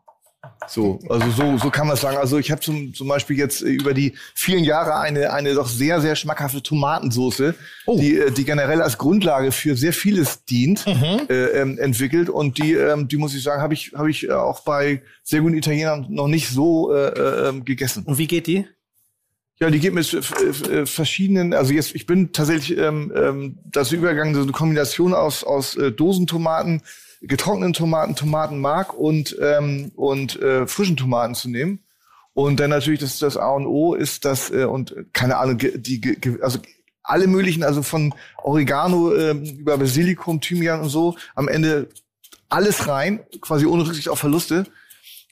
So, 0.69 1.01
also 1.09 1.31
so, 1.31 1.59
so 1.59 1.71
kann 1.71 1.87
man 1.87 1.95
es 1.95 2.03
sagen. 2.03 2.19
Also 2.19 2.39
ich 2.39 2.51
habe 2.51 2.61
zum, 2.61 2.93
zum 2.95 3.09
Beispiel 3.09 3.37
jetzt 3.39 3.63
äh, 3.63 3.69
über 3.69 3.95
die 3.95 4.15
vielen 4.35 4.63
Jahre 4.65 4.97
eine, 4.97 5.33
eine 5.33 5.55
doch 5.55 5.69
sehr, 5.69 6.01
sehr 6.01 6.17
schmackhafte 6.17 6.63
Tomatensoße, 6.63 7.55
die, 7.89 8.19
äh, 8.19 8.31
die 8.31 8.45
generell 8.45 8.83
als 8.83 8.99
Grundlage 8.99 9.53
für 9.53 9.77
sehr 9.77 9.93
vieles 9.93 10.45
dient, 10.45 10.87
äh, 10.87 11.61
ähm, 11.61 11.79
entwickelt. 11.79 12.29
Und 12.29 12.59
die, 12.59 12.75
ähm, 12.75 13.09
die 13.09 13.17
muss 13.17 13.35
ich 13.35 13.43
sagen, 13.43 13.63
habe 13.63 13.75
ich, 13.75 13.93
habe 13.95 14.11
ich 14.11 14.29
äh, 14.29 14.33
auch 14.33 14.61
bei 14.61 15.03
sehr 15.23 15.41
guten 15.41 15.55
Italienern 15.55 16.07
noch 16.11 16.29
nicht 16.29 16.49
so 16.49 16.93
äh, 16.93 17.09
äh, 17.09 17.49
ähm, 17.49 17.65
gegessen. 17.65 18.05
Und 18.05 18.19
wie 18.19 18.27
geht 18.27 18.47
die? 18.47 18.67
Ja, 19.59 19.69
die 19.69 19.79
geht 19.79 19.93
mit 19.93 20.07
verschiedenen, 20.07 21.53
also 21.53 21.75
jetzt, 21.75 21.95
ich 21.95 22.07
bin 22.07 22.33
tatsächlich 22.33 22.79
ähm, 22.79 23.13
ähm, 23.15 23.59
dazu 23.71 23.95
übergegangen, 23.95 24.35
so 24.35 24.41
eine 24.41 24.53
Kombination 24.53 25.13
aus, 25.13 25.45
aus 25.45 25.77
äh, 25.77 25.93
Dosentomaten, 25.93 26.81
getrockneten 27.21 27.73
Tomaten, 27.73 28.15
Tomatenmark 28.17 28.95
und, 28.95 29.37
ähm, 29.41 29.93
und 29.95 30.41
äh, 30.41 30.67
frischen 30.67 30.97
Tomaten 30.97 31.35
zu 31.35 31.49
nehmen. 31.49 31.81
Und 32.33 32.61
dann 32.61 32.71
natürlich 32.71 33.01
das, 33.01 33.19
das 33.19 33.37
A 33.37 33.51
und 33.51 33.67
O 33.67 33.95
ist 33.95 34.25
das, 34.25 34.51
äh, 34.51 34.65
und 34.65 34.95
keine 35.13 35.37
Ahnung, 35.37 35.59
die, 35.59 36.19
also 36.41 36.59
alle 37.03 37.27
möglichen, 37.27 37.63
also 37.63 37.83
von 37.83 38.15
Oregano 38.43 39.13
äh, 39.13 39.33
über 39.33 39.79
Basilikum, 39.79 40.41
Thymian 40.41 40.81
und 40.81 40.89
so, 40.89 41.17
am 41.35 41.49
Ende 41.49 41.89
alles 42.49 42.89
rein, 42.89 43.21
quasi 43.41 43.67
ohne 43.67 43.87
Rücksicht 43.87 44.09
auf 44.09 44.19
Verluste 44.19 44.67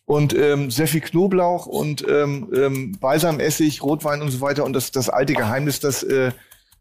und 0.08 0.34
ähm, 0.34 0.70
sehr 0.70 0.88
viel 0.88 1.02
Knoblauch 1.02 1.66
und 1.66 2.06
ähm, 2.08 2.50
ähm, 2.54 2.92
Balsamessig, 2.98 3.82
Rotwein 3.82 4.22
und 4.22 4.30
so 4.30 4.40
weiter. 4.40 4.64
Und 4.64 4.72
das, 4.72 4.90
das 4.90 5.10
alte 5.10 5.34
Geheimnis, 5.34 5.80
das 5.80 6.02
äh, 6.02 6.32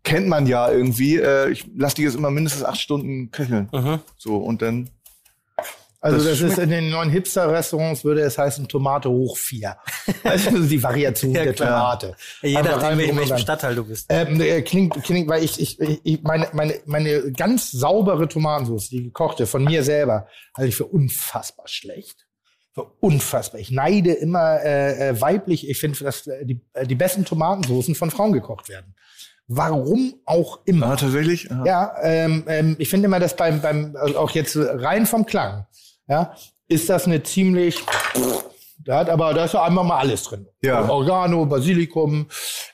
kennt 0.04 0.28
man 0.28 0.48
ja 0.48 0.72
irgendwie. 0.72 1.18
Äh, 1.18 1.52
ich 1.52 1.66
lasse 1.76 1.98
die 1.98 2.04
jetzt 2.04 2.16
immer 2.16 2.32
mindestens 2.32 2.64
acht 2.64 2.80
Stunden 2.80 3.30
köcheln. 3.32 3.70
Mhm. 3.74 4.00
So, 4.18 4.38
und 4.38 4.62
dann. 4.62 4.90
Also 6.00 6.18
Das 6.18 6.40
das, 6.40 6.52
ist 6.52 6.58
in 6.60 6.70
den 6.70 6.90
neuen 6.90 7.10
Hipster-Restaurants 7.10 8.04
würde 8.04 8.22
es 8.22 8.38
heißen 8.38 8.68
Tomate 8.68 9.10
hoch 9.10 9.38
vier. 9.38 9.78
Also 10.24 10.52
die 10.60 10.82
Variation 10.82 11.32
Ja, 11.32 11.44
der. 11.44 11.56
Tomate. 11.56 12.16
Je 12.42 12.62
nachdem, 12.62 13.00
in 13.00 13.18
welchem 13.18 13.38
Stadtteil 13.38 13.76
du 13.76 13.84
bist. 13.86 14.06
Ähm, 14.10 14.40
äh, 14.40 14.62
klingt, 14.62 15.02
klingt, 15.04 15.28
weil 15.28 15.44
ich, 15.44 15.60
ich, 15.60 15.80
ich 15.80 16.22
meine, 16.24 16.48
meine, 16.54 16.76
meine 16.86 17.32
ganz 17.32 17.72
saubere 17.72 18.28
Tomatensauce, 18.28 18.90
die 18.90 19.04
gekochte 19.06 19.48
von 19.48 19.64
mir 19.64 19.84
selber, 19.84 20.28
halte 20.56 20.70
ich 20.70 20.76
für 20.76 20.86
unfassbar 20.86 21.68
schlecht. 21.68 22.28
Für 22.74 22.84
unfassbar. 23.00 23.60
Ich 23.60 23.72
neide 23.72 24.14
immer 24.14 24.62
äh, 24.64 25.10
äh, 25.10 25.22
weiblich. 25.22 25.68
Ich 25.68 25.80
finde, 25.80 26.04
dass 26.04 26.28
äh, 26.28 26.46
die, 26.46 26.62
äh, 26.74 26.86
die 26.86 26.96
besten 26.96 27.26
Tomatensoßen 27.26 27.96
von 27.96 28.12
Frauen 28.12 28.34
gekocht 28.34 28.70
werden. 28.70 28.94
Warum 29.48 30.16
auch 30.26 30.60
immer. 30.66 30.88
Ah, 30.88 30.96
tatsächlich? 30.98 31.50
Aha. 31.50 31.64
Ja, 31.66 31.96
ähm, 32.04 32.44
ähm, 32.48 32.76
ich 32.80 32.90
finde 32.90 33.06
immer, 33.06 33.20
dass 33.20 33.36
beim, 33.36 33.62
beim 33.62 33.96
also 33.96 34.20
auch 34.20 34.32
jetzt 34.32 34.58
rein 34.58 35.06
vom 35.06 35.26
Klang, 35.26 35.66
ja, 36.08 36.34
ist 36.68 36.90
das 36.90 37.06
eine 37.06 37.24
ziemlich, 37.24 37.84
da 38.84 39.00
hat 39.00 39.10
aber 39.10 39.34
da 39.34 39.46
ist 39.46 39.54
ja 39.54 39.64
einmal 39.64 39.84
mal 39.84 39.98
alles 39.98 40.24
drin. 40.24 40.48
Ja. 40.62 40.88
Organo, 40.90 41.46
Basilikum, 41.46 42.28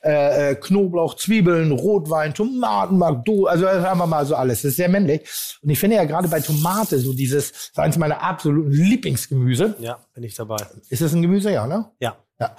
äh, 0.03 0.51
äh, 0.51 0.55
Knoblauch, 0.55 1.15
Zwiebeln, 1.15 1.71
Rotwein, 1.71 2.33
Tomatenmark, 2.33 3.25
du, 3.25 3.47
also 3.47 3.65
das 3.65 3.83
haben 3.85 3.99
wir 3.99 4.07
mal 4.07 4.25
so 4.25 4.35
alles. 4.35 4.61
Das 4.61 4.71
ist 4.71 4.77
sehr 4.77 4.89
männlich. 4.89 5.21
Und 5.61 5.69
ich 5.69 5.79
finde 5.79 5.95
ja 5.95 6.03
gerade 6.03 6.27
bei 6.27 6.39
Tomate 6.39 6.99
so 6.99 7.13
dieses, 7.13 7.51
das 7.51 7.61
ist 7.69 7.79
eines 7.79 7.97
meiner 7.97 8.21
absoluten 8.21 8.71
Lieblingsgemüse. 8.71 9.75
Ja, 9.79 9.97
bin 10.13 10.23
ich 10.23 10.35
dabei. 10.35 10.57
Ist 10.89 11.01
das 11.01 11.13
ein 11.13 11.21
Gemüse, 11.21 11.51
ja, 11.51 11.65
ne? 11.65 11.89
Ja. 11.99 12.17
Ja. 12.39 12.55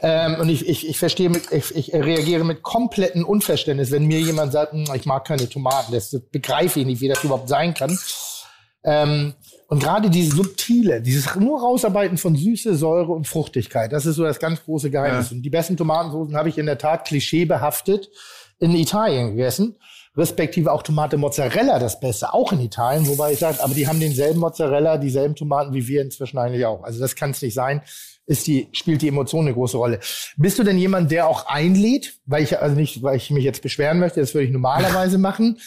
Ähm, 0.00 0.40
und 0.40 0.48
ich, 0.48 0.66
ich, 0.68 0.88
ich 0.88 0.98
verstehe 0.98 1.28
mit, 1.28 1.52
ich, 1.52 1.74
ich 1.74 1.92
reagiere 1.92 2.44
mit 2.44 2.62
komplettem 2.62 3.24
Unverständnis, 3.24 3.90
wenn 3.90 4.06
mir 4.06 4.20
jemand 4.20 4.52
sagt, 4.52 4.72
"Hm, 4.72 4.86
ich 4.94 5.04
mag 5.04 5.26
keine 5.26 5.48
Tomaten. 5.48 5.92
Das 5.92 6.16
begreife 6.30 6.80
ich 6.80 6.86
nicht, 6.86 7.00
wie 7.00 7.08
das 7.08 7.22
überhaupt 7.24 7.48
sein 7.48 7.74
kann. 7.74 7.98
Ähm, 8.84 9.34
und 9.68 9.82
gerade 9.82 10.10
dieses 10.10 10.36
Subtile, 10.36 11.02
dieses 11.02 11.34
nur 11.34 11.60
Rausarbeiten 11.60 12.18
von 12.18 12.36
Süße, 12.36 12.76
Säure 12.76 13.12
und 13.12 13.26
Fruchtigkeit, 13.26 13.92
das 13.92 14.06
ist 14.06 14.16
so 14.16 14.22
das 14.22 14.38
ganz 14.38 14.62
große 14.64 14.90
Geheimnis. 14.90 15.32
Und 15.32 15.42
die 15.42 15.50
besten 15.50 15.76
Tomatensoßen 15.76 16.36
habe 16.36 16.48
ich 16.48 16.58
in 16.58 16.66
der 16.66 16.78
Tat 16.78 17.06
klischeebehaftet 17.06 18.08
in 18.58 18.74
Italien 18.74 19.30
gegessen. 19.30 19.76
Respektive 20.16 20.72
auch 20.72 20.82
Tomate 20.82 21.18
Mozzarella, 21.18 21.78
das 21.78 22.00
Beste, 22.00 22.32
auch 22.32 22.52
in 22.52 22.60
Italien. 22.60 23.06
Wobei 23.06 23.32
ich 23.32 23.38
sage, 23.38 23.62
aber 23.62 23.74
die 23.74 23.86
haben 23.86 24.00
denselben 24.00 24.40
Mozzarella, 24.40 24.96
dieselben 24.96 25.34
Tomaten 25.34 25.74
wie 25.74 25.86
wir 25.88 26.00
inzwischen 26.00 26.38
eigentlich 26.38 26.64
auch. 26.64 26.84
Also 26.84 27.00
das 27.00 27.16
kann 27.16 27.32
es 27.32 27.42
nicht 27.42 27.52
sein. 27.52 27.82
Ist 28.24 28.46
die, 28.46 28.68
spielt 28.72 29.02
die 29.02 29.08
Emotion 29.08 29.46
eine 29.46 29.54
große 29.54 29.76
Rolle. 29.76 30.00
Bist 30.36 30.58
du 30.58 30.64
denn 30.64 30.78
jemand, 30.78 31.10
der 31.10 31.28
auch 31.28 31.46
einlädt? 31.46 32.14
Weil 32.24 32.42
ich, 32.42 32.58
also 32.58 32.74
nicht, 32.74 33.02
weil 33.02 33.16
ich 33.16 33.30
mich 33.30 33.44
jetzt 33.44 33.62
beschweren 33.62 33.98
möchte, 33.98 34.20
das 34.20 34.32
würde 34.32 34.46
ich 34.46 34.52
normalerweise 34.52 35.18
machen. 35.18 35.58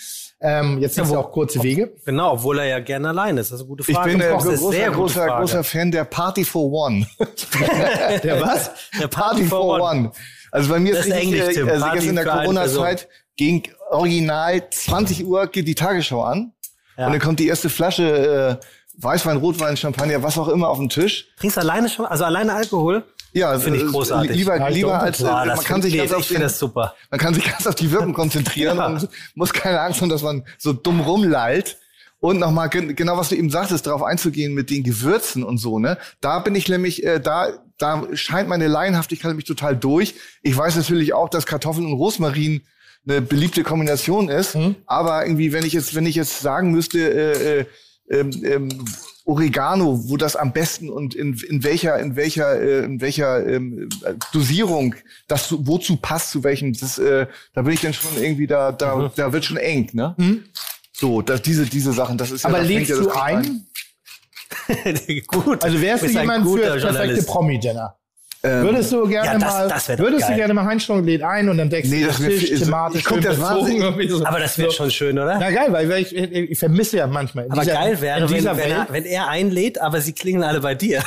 Ähm, 0.41 0.79
jetzt 0.79 0.95
sind 0.95 1.03
es 1.05 1.11
ja 1.11 1.17
auch 1.17 1.31
kurze 1.31 1.61
Wege. 1.61 1.91
Genau, 2.05 2.31
obwohl 2.33 2.59
er 2.59 2.65
ja 2.65 2.79
gerne 2.79 3.09
allein 3.09 3.37
ist. 3.37 3.51
Das 3.51 3.57
ist 3.59 3.61
eine 3.65 3.67
gute 3.69 3.83
Ich 3.89 3.95
Frage. 3.95 4.11
bin 4.11 4.19
Das 4.19 4.45
ist 4.45 4.49
eine 4.49 4.57
großer, 4.57 4.91
großer, 4.91 5.25
Frage. 5.27 5.41
großer 5.41 5.63
Fan 5.65 5.91
der 5.91 6.03
Party 6.05 6.45
for 6.45 6.71
One. 6.71 7.05
Der 8.23 8.41
was? 8.41 8.71
Der 8.99 9.07
Party 9.07 9.43
for 9.45 9.79
One. 9.81 10.11
Also 10.51 10.69
bei 10.69 10.79
mir 10.79 10.95
Das 10.95 11.05
ist 11.05 11.13
richtig, 11.13 11.33
Englisch, 11.39 11.47
äh, 11.49 11.53
Tim. 11.59 11.69
also 11.69 11.81
Party 11.85 11.97
jetzt 11.97 12.07
in 12.07 12.15
der 12.15 12.25
Corona-Zeit 12.25 13.07
ging 13.35 13.63
original 13.91 14.69
20 14.69 15.25
Uhr 15.25 15.47
geht 15.47 15.67
die 15.67 15.75
Tagesschau 15.75 16.21
an. 16.23 16.53
Ja. 16.97 17.05
Und 17.07 17.11
dann 17.13 17.21
kommt 17.21 17.39
die 17.39 17.47
erste 17.47 17.69
Flasche 17.69 18.59
äh, 18.61 18.65
Weißwein, 19.01 19.37
Rotwein, 19.37 19.77
Champagner, 19.77 20.21
was 20.23 20.37
auch 20.37 20.49
immer 20.49 20.69
auf 20.69 20.77
den 20.77 20.89
Tisch. 20.89 21.27
Trinkst 21.37 21.55
du 21.57 21.61
alleine 21.61 21.87
schon? 21.89 22.05
Also 22.05 22.25
alleine 22.25 22.53
Alkohol? 22.53 23.03
Ja, 23.33 23.57
Finde 23.59 23.79
ich 23.79 23.85
großartig. 23.87 24.35
Lieber, 24.35 24.57
Ja, 24.57 24.67
lieber 24.69 24.99
als 25.01 25.17
das 25.19 25.27
man 25.27 25.63
kann 25.63 25.81
sich 25.81 25.95
ganz 25.95 26.11
auf 26.13 26.27
den, 26.27 26.41
das 26.41 26.57
super. 26.59 26.95
man 27.11 27.19
kann 27.19 27.33
sich 27.33 27.45
ganz 27.45 27.67
auf 27.67 27.75
die 27.75 27.91
Wirkung 27.91 28.13
konzentrieren 28.13 28.77
Ja. 28.79 28.87
und 28.87 29.07
muss 29.35 29.53
keine 29.53 29.79
Angst 29.81 30.01
haben, 30.01 30.09
dass 30.09 30.23
man 30.23 30.43
so 30.57 30.73
dumm 30.73 30.99
rumlallt. 31.01 31.77
Und 32.21 32.39
nochmal, 32.39 32.67
gen 32.67 32.95
genau 32.97 33.15
was 33.17 33.29
du 33.29 33.35
eben 33.35 33.49
sagtest, 33.49 33.87
darauf 33.87 34.03
einzugehen 34.03 34.53
mit 34.53 34.69
den 34.69 34.83
Gewürzen 34.83 35.41
und 35.43 35.57
so, 35.57 35.79
ne? 35.79 35.97
Da 36.19 36.39
bin 36.39 36.53
ich 36.53 36.67
nämlich, 36.67 37.05
äh, 37.05 37.21
da, 37.21 37.47
da 37.77 38.03
scheint 38.13 38.49
meine 38.49 38.67
Laienhaftigkeit 38.67 39.33
mich 39.37 39.45
total 39.45 39.77
durch. 39.77 40.15
Ich 40.41 40.57
weiß 40.57 40.75
natürlich 40.75 41.13
auch, 41.13 41.29
dass 41.29 41.45
Kartoffeln 41.45 41.85
und 41.85 41.93
Rosmarin 41.93 42.61
eine 43.07 43.21
beliebte 43.21 43.63
Kombination 43.63 44.27
ist. 44.27 44.57
Aber 44.85 45.25
irgendwie, 45.25 45.53
wenn 45.53 45.63
ich 45.63 45.71
jetzt, 45.71 45.95
wenn 45.95 46.05
ich 46.05 46.15
jetzt 46.15 46.41
sagen 46.41 46.71
müsste, 46.71 46.99
äh, 46.99 47.59
äh, 47.59 47.65
ähm, 48.11 48.31
ähm, 48.43 48.85
Oregano, 49.29 50.09
wo 50.09 50.17
das 50.17 50.35
am 50.35 50.51
besten 50.53 50.89
und 50.89 51.13
in, 51.13 51.33
in 51.47 51.63
welcher, 51.63 51.99
in 51.99 52.15
welcher, 52.15 52.59
äh, 52.59 52.83
in 52.85 52.99
welcher 52.99 53.45
ähm, 53.47 53.87
äh, 54.03 54.13
Dosierung 54.33 54.95
das 55.27 55.47
zu, 55.47 55.67
wozu 55.67 55.97
passt, 55.97 56.31
zu 56.31 56.43
welchem, 56.43 56.73
das, 56.73 56.97
äh, 56.97 57.27
da 57.53 57.61
bin 57.61 57.73
ich 57.73 57.81
dann 57.81 57.93
schon 57.93 58.11
irgendwie 58.21 58.47
da, 58.47 58.71
da, 58.71 58.95
Mhm. 58.95 59.11
da 59.15 59.31
wird 59.31 59.45
schon 59.45 59.57
eng, 59.57 59.89
ne? 59.93 60.15
So, 60.91 61.21
dass 61.21 61.41
diese, 61.41 61.65
diese 61.65 61.93
Sachen, 61.93 62.17
das 62.17 62.31
ist 62.31 62.43
ja, 62.43 62.49
Aber 62.49 62.61
lädst 62.61 62.89
ja 62.89 62.97
du 62.97 63.09
an. 63.11 63.35
ein? 63.37 63.65
Gut. 65.27 65.63
Also 65.63 65.79
wärst 65.81 66.03
du 66.03 66.07
ein 66.07 66.13
jemand 66.13 66.47
für 66.47 66.57
perfekte 66.57 66.87
Journalist. 66.87 67.27
Promi-Dinner? 67.27 67.95
Ähm, 68.41 68.63
Würdest 68.63 68.91
du 68.93 69.05
gerne 69.05 69.25
ja, 69.27 69.33
das- 69.37 69.53
mal, 69.53 69.67
das 69.67 69.89
würdest 69.89 70.23
du 70.23 70.27
geil. 70.29 70.35
gerne 70.37 70.53
mal 70.53 70.63
Heinstrom 70.63 71.03
lädt 71.03 71.21
ein 71.23 71.49
und 71.49 71.57
dann 71.57 71.69
deckst 71.69 71.91
Nee, 71.91 72.01
du 72.03 72.07
das 72.07 72.17
Tisch, 72.17 72.45
viel- 72.45 72.59
Thematisch 72.59 73.01
ich 73.01 73.05
guck 73.05 73.19
das 73.21 73.37
wahnsinnig- 73.39 74.09
so. 74.09 74.25
Aber 74.25 74.39
das 74.39 74.57
wäre 74.57 74.69
So. 74.69 74.77
schon 74.77 74.91
schön, 74.91 75.19
oder? 75.19 75.37
Na 75.39 75.51
geil, 75.51 75.67
weil 75.73 75.91
ich, 76.01 76.15
ich, 76.15 76.31
ich 76.31 76.57
vermisse 76.57 76.97
ja 76.97 77.07
manchmal. 77.07 77.47
Aber 77.49 77.59
dieser, 77.61 77.73
geil 77.73 77.99
wäre, 77.99 78.29
wenn, 78.29 78.45
wenn, 78.45 78.57
er, 78.71 78.87
wenn 78.91 79.03
er 79.05 79.27
einlädt, 79.27 79.81
aber 79.81 79.99
sie 79.99 80.13
klingen 80.13 80.41
alle 80.43 80.61
bei 80.61 80.73
dir. 80.73 81.03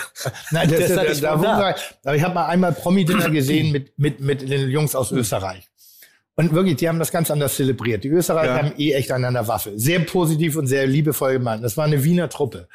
Nein, 0.51 0.69
das, 0.71 0.81
Das 0.81 0.89
das, 0.95 1.13
ich 1.17 1.21
da, 1.23 1.37
da. 1.37 1.75
Aber 2.05 2.15
ich 2.17 2.23
habe 2.23 2.35
mal 2.35 2.47
einmal 2.49 2.73
Promi-Dinner 2.73 3.31
gesehen 3.31 3.73
mit, 3.73 3.99
mit, 3.99 4.21
mit 4.21 4.43
den 4.43 4.69
Jungs 4.69 4.95
aus 4.95 5.11
Österreich. 5.11 5.67
Und 6.35 6.53
wirklich, 6.53 6.77
die 6.77 6.89
haben 6.89 6.99
das 6.99 7.13
ganz 7.13 7.31
anders 7.31 7.57
zelebriert. 7.57 8.05
Die 8.05 8.09
Österreicher 8.09 8.57
Ja. 8.57 8.59
haben 8.59 8.73
eh 8.77 8.93
echt 8.93 9.11
an 9.11 9.25
einer 9.25 9.49
Waffe. 9.49 9.73
Sehr 9.77 10.01
positiv 10.01 10.57
und 10.57 10.67
sehr 10.67 10.87
liebevoll 10.87 11.35
gemeint. 11.35 11.65
Das 11.65 11.79
war 11.79 11.87
eine 11.87 12.05
Wiener 12.05 12.29
Truppe. 12.29 12.69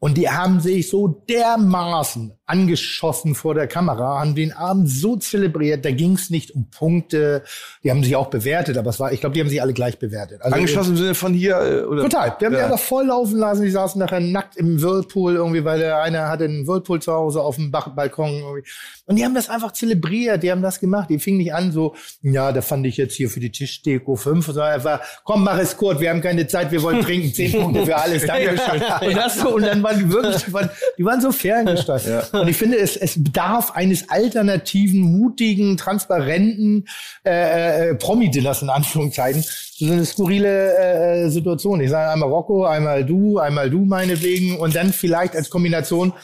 Und 0.00 0.16
die 0.16 0.28
haben 0.30 0.60
sich 0.60 0.88
so 0.88 1.06
dermaßen 1.28 2.32
angeschossen 2.50 3.34
vor 3.34 3.54
der 3.54 3.66
Kamera, 3.68 4.20
haben 4.20 4.34
den 4.34 4.52
Abend 4.52 4.90
so 4.90 5.16
zelebriert. 5.16 5.84
Da 5.84 5.92
ging 5.92 6.14
es 6.14 6.30
nicht 6.30 6.50
um 6.50 6.66
Punkte. 6.70 7.44
Die 7.84 7.90
haben 7.90 8.02
sich 8.02 8.16
auch 8.16 8.26
bewertet, 8.28 8.76
aber 8.76 8.90
es 8.90 8.98
war, 8.98 9.12
ich 9.12 9.20
glaube, 9.20 9.34
die 9.34 9.40
haben 9.40 9.48
sich 9.48 9.62
alle 9.62 9.72
gleich 9.72 9.98
bewertet. 9.98 10.42
Also 10.42 10.56
Angeschossen 10.56 10.90
im 10.90 10.96
Sinne 10.96 11.14
von 11.14 11.32
hier, 11.32 11.56
äh, 11.60 11.82
oder? 11.84 12.02
Total. 12.02 12.36
Die 12.40 12.46
haben 12.46 12.52
Ja. 12.54 12.60
ja. 12.60 12.68
doch 12.68 12.78
voll 12.80 13.06
laufen 13.06 13.38
lassen. 13.38 13.62
Die 13.62 13.70
saßen 13.70 13.98
nachher 14.00 14.20
nackt 14.20 14.56
im 14.56 14.82
Whirlpool 14.82 15.34
irgendwie, 15.34 15.64
weil 15.64 15.78
der 15.78 16.02
eine 16.02 16.28
hatte 16.28 16.44
einen 16.44 16.66
Whirlpool 16.66 17.00
zu 17.00 17.12
Hause 17.12 17.40
auf 17.40 17.56
dem 17.56 17.70
Balkon. 17.70 18.30
Irgendwie. 18.32 18.68
Und 19.06 19.16
die 19.16 19.24
haben 19.24 19.34
das 19.34 19.48
einfach 19.48 19.72
zelebriert. 19.72 20.42
Die 20.42 20.50
haben 20.50 20.62
das 20.62 20.80
gemacht. 20.80 21.08
Die 21.10 21.18
fingen 21.18 21.38
nicht 21.38 21.54
an 21.54 21.70
so, 21.70 21.94
ja, 22.22 22.50
da 22.52 22.62
fand 22.62 22.84
ich 22.86 22.96
jetzt 22.96 23.14
hier 23.14 23.30
für 23.30 23.40
die 23.40 23.50
Tischdeko 23.52 24.16
fünf. 24.16 24.48
Und 24.48 24.54
so 24.54 24.60
einfach, 24.60 25.00
komm, 25.24 25.44
mach 25.44 25.58
es 25.58 25.76
kurz. 25.76 26.00
Wir 26.00 26.10
haben 26.10 26.20
keine 26.20 26.46
Zeit. 26.46 26.72
Wir 26.72 26.82
wollen 26.82 27.00
trinken. 27.02 27.32
Zehn 27.32 27.52
Punkte 27.52 27.86
für 27.86 27.96
alles. 27.96 28.26
Dankeschön. 28.26 28.82
Und, 29.00 29.16
das 29.16 29.44
und 29.44 29.62
dann 29.62 29.82
waren 29.82 29.98
die 29.98 30.12
wirklich, 30.12 30.44
die 30.44 30.52
waren, 30.52 30.70
die 30.98 31.04
waren 31.04 31.20
so 31.20 31.30
ferngesteuert. 31.40 32.32
Und 32.40 32.48
ich 32.48 32.56
finde, 32.56 32.78
es, 32.78 32.96
es 32.96 33.22
bedarf 33.22 33.72
eines 33.72 34.08
alternativen, 34.08 35.00
mutigen, 35.00 35.76
transparenten 35.76 36.86
äh, 37.24 37.90
äh, 37.90 37.94
Promi-Dinners 37.94 38.62
in 38.62 38.70
Anführungszeichen. 38.70 39.44
So 39.76 39.86
eine 39.86 40.06
skurrile 40.06 40.76
äh, 40.76 41.28
Situation. 41.28 41.80
Ich 41.80 41.90
sage 41.90 42.10
einmal 42.10 42.30
Rocco, 42.30 42.64
einmal 42.64 43.04
du, 43.04 43.38
einmal 43.38 43.68
du 43.68 43.84
meinetwegen 43.84 44.58
und 44.58 44.74
dann 44.74 44.92
vielleicht 44.92 45.36
als 45.36 45.50
Kombination 45.50 46.14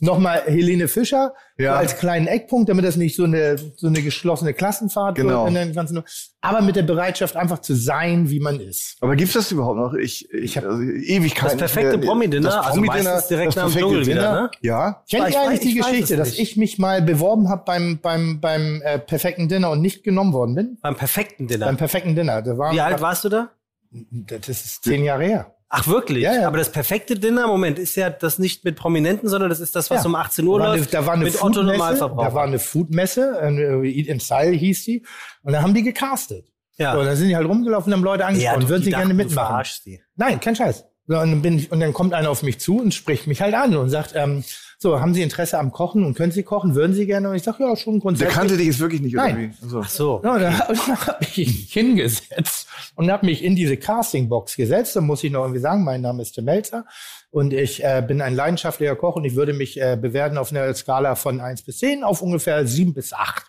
nochmal 0.00 0.42
Helene 0.46 0.88
Fischer 0.88 1.32
Ja. 1.58 1.72
so 1.72 1.78
als 1.78 1.98
kleinen 1.98 2.26
Eckpunkt, 2.26 2.68
damit 2.68 2.84
das 2.84 2.96
nicht 2.96 3.16
so 3.16 3.24
eine 3.24 3.56
so 3.76 3.86
eine 3.86 4.02
geschlossene 4.02 4.52
Klassenfahrt 4.54 5.16
Genau. 5.16 5.40
wird 5.44 5.48
in 5.48 5.54
der 5.54 5.66
ganzen, 5.68 6.02
aber 6.40 6.60
mit 6.62 6.76
der 6.76 6.82
Bereitschaft 6.82 7.36
einfach 7.36 7.60
zu 7.60 7.74
sein, 7.74 8.30
wie 8.30 8.40
man 8.40 8.60
ist. 8.60 8.96
Aber 9.00 9.16
gibt's 9.16 9.34
das 9.34 9.50
überhaupt 9.52 9.78
noch? 9.78 9.94
Ich, 9.94 10.30
ich 10.32 10.56
habe 10.56 10.68
also 10.68 10.82
Ewigkeiten. 10.82 11.58
Das 11.58 11.72
perfekte 11.72 11.98
Promi-Dinner, 11.98 12.48
das 12.48 12.54
also 12.56 12.80
Promi-Dinner, 12.80 13.10
meistens 13.12 13.28
direkt 13.28 13.56
nach 13.56 13.64
dem 13.64 13.72
perfekte 13.72 13.80
Dschungel 13.88 14.06
wieder, 14.06 14.14
Dinner. 14.20 14.40
ne? 14.42 14.50
Ja. 14.60 15.02
Kennt 15.10 15.28
Ich 15.28 15.34
ihr 15.34 15.40
eigentlich 15.40 15.60
die 15.60 15.74
Geschichte, 15.74 16.14
es 16.14 16.18
dass 16.18 16.38
ich 16.38 16.56
mich 16.56 16.78
mal 16.78 17.02
beworben 17.02 17.48
habe 17.48 17.62
beim 17.64 17.98
beim 18.02 18.40
beim 18.40 18.82
äh, 18.82 18.98
perfekten 18.98 19.48
Dinner 19.48 19.70
und 19.70 19.80
nicht 19.80 20.04
genommen 20.04 20.32
worden 20.32 20.54
bin? 20.54 20.78
Beim 20.82 20.96
perfekten 20.96 21.46
Dinner. 21.48 21.66
Beim 21.66 21.76
perfekten 21.76 22.14
Dinner. 22.14 22.42
Da 22.42 22.56
war, 22.58 22.72
Wie 22.72 22.80
alt 22.80 23.00
warst 23.00 23.24
du 23.24 23.28
da? 23.28 23.50
Das 23.90 24.48
ist 24.48 24.82
zehn 24.84 25.04
Jahre 25.04 25.24
her. 25.24 25.55
Ach 25.68 25.86
wirklich? 25.88 26.22
Ja, 26.22 26.32
ja. 26.34 26.46
Aber 26.46 26.58
das 26.58 26.70
perfekte 26.70 27.18
Dinner, 27.18 27.46
Moment, 27.48 27.78
ist 27.78 27.96
ja 27.96 28.08
das 28.08 28.38
nicht 28.38 28.64
mit 28.64 28.76
Prominenten, 28.76 29.28
sondern 29.28 29.50
das 29.50 29.58
ist 29.60 29.74
das, 29.74 29.90
was 29.90 30.02
Ja. 30.04 30.08
um 30.08 30.14
18 30.14 30.46
Uhr 30.46 30.58
da 30.58 30.64
war 30.64 30.70
eine, 30.72 30.78
läuft. 30.80 30.94
da 30.94 31.06
war 31.06 31.14
eine 31.14 31.24
mit 31.24 31.42
Otto 31.42 31.62
Normalverbraucher. 31.62 32.28
da 32.28 32.34
war 32.34 32.44
eine 32.44 32.58
Foodmesse, 32.58 33.38
äh, 33.42 33.88
Eat 33.88 34.06
in 34.06 34.20
Style 34.20 34.52
hieß 34.52 34.84
die, 34.84 35.04
und 35.42 35.52
da 35.52 35.62
haben 35.62 35.74
die 35.74 35.82
gecastet. 35.82 36.46
Ja. 36.78 36.92
So, 36.94 37.00
und 37.00 37.06
dann 37.06 37.16
sind 37.16 37.28
die 37.28 37.36
halt 37.36 37.48
rumgelaufen 37.48 37.92
und 37.92 37.98
haben 37.98 38.04
Leute 38.04 38.20
ja, 38.22 38.28
angesprochen, 38.28 38.60
du- 38.60 38.68
würden 38.68 38.82
sie 38.84 38.90
gerne 38.90 39.08
du 39.10 39.14
mitmachen. 39.14 39.48
verarschst 39.48 39.86
die. 39.86 40.00
Nein, 40.14 40.38
kein 40.40 40.54
Scheiß. 40.54 40.84
Und, 41.08 41.14
dann 41.14 41.42
bin 41.42 41.66
und 41.70 41.80
dann 41.80 41.92
kommt 41.92 42.14
einer 42.14 42.30
auf 42.30 42.42
mich 42.42 42.58
zu 42.60 42.78
und 42.78 42.92
spricht 42.94 43.26
mich 43.26 43.40
halt 43.40 43.54
an 43.54 43.76
und 43.76 43.88
sagt, 43.90 44.12
ähm, 44.14 44.44
so, 44.78 45.00
haben 45.00 45.14
Sie 45.14 45.22
Interesse 45.22 45.58
am 45.58 45.72
Kochen 45.72 46.04
und 46.04 46.14
können 46.14 46.32
Sie 46.32 46.42
kochen? 46.42 46.74
Würden 46.74 46.92
Sie 46.92 47.06
gerne? 47.06 47.30
Und 47.30 47.36
ich 47.36 47.42
sage, 47.42 47.62
ja, 47.64 47.74
schon 47.76 47.94
Der 47.94 48.00
grundsätzlich. 48.02 48.34
kannte 48.34 48.56
dich 48.58 48.66
jetzt 48.66 48.78
wirklich 48.80 49.00
nicht, 49.00 49.14
oder 49.14 49.24
Nein. 49.24 49.54
wie? 49.58 49.64
Also. 49.64 49.80
Ach 49.82 49.88
so. 49.88 50.20
Ja, 50.22 50.38
da 50.38 50.52
habe 50.58 50.74
ich 51.20 51.36
mich 51.38 51.72
hingesetzt 51.72 52.68
und 52.94 53.10
habe 53.10 53.24
mich 53.24 53.42
in 53.42 53.56
diese 53.56 53.76
Castingbox 53.78 54.54
gesetzt. 54.56 54.94
Da 54.94 55.00
muss 55.00 55.24
ich 55.24 55.32
noch 55.32 55.42
irgendwie 55.42 55.60
sagen, 55.60 55.82
mein 55.82 56.02
Name 56.02 56.20
ist 56.22 56.32
Tim 56.32 56.44
Melzer 56.44 56.84
und 57.30 57.52
ich 57.54 57.82
äh, 57.82 58.04
bin 58.06 58.20
ein 58.20 58.34
leidenschaftlicher 58.34 58.96
Koch 58.96 59.16
und 59.16 59.24
ich 59.24 59.34
würde 59.34 59.54
mich 59.54 59.80
äh, 59.80 59.96
bewerten 60.00 60.36
auf 60.36 60.50
einer 60.50 60.72
Skala 60.74 61.14
von 61.14 61.40
1 61.40 61.62
bis 61.62 61.78
10 61.78 62.04
auf 62.04 62.20
ungefähr 62.20 62.66
7 62.66 62.92
bis 62.92 63.12
8. 63.14 63.44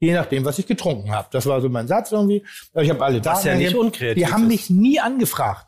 Je 0.00 0.12
nachdem, 0.14 0.44
was 0.44 0.60
ich 0.60 0.66
getrunken 0.68 1.10
habe. 1.10 1.26
Das 1.32 1.46
war 1.46 1.60
so 1.60 1.68
mein 1.68 1.88
Satz 1.88 2.12
irgendwie. 2.12 2.44
Ich 2.80 2.88
habe 2.88 3.04
alle 3.04 3.20
Daten 3.20 3.48
ja 3.48 3.56
nicht 3.56 3.74
unkreativ 3.74 4.14
Die 4.24 4.32
haben 4.32 4.44
ist. 4.44 4.48
mich 4.48 4.70
nie 4.70 5.00
angefragt. 5.00 5.67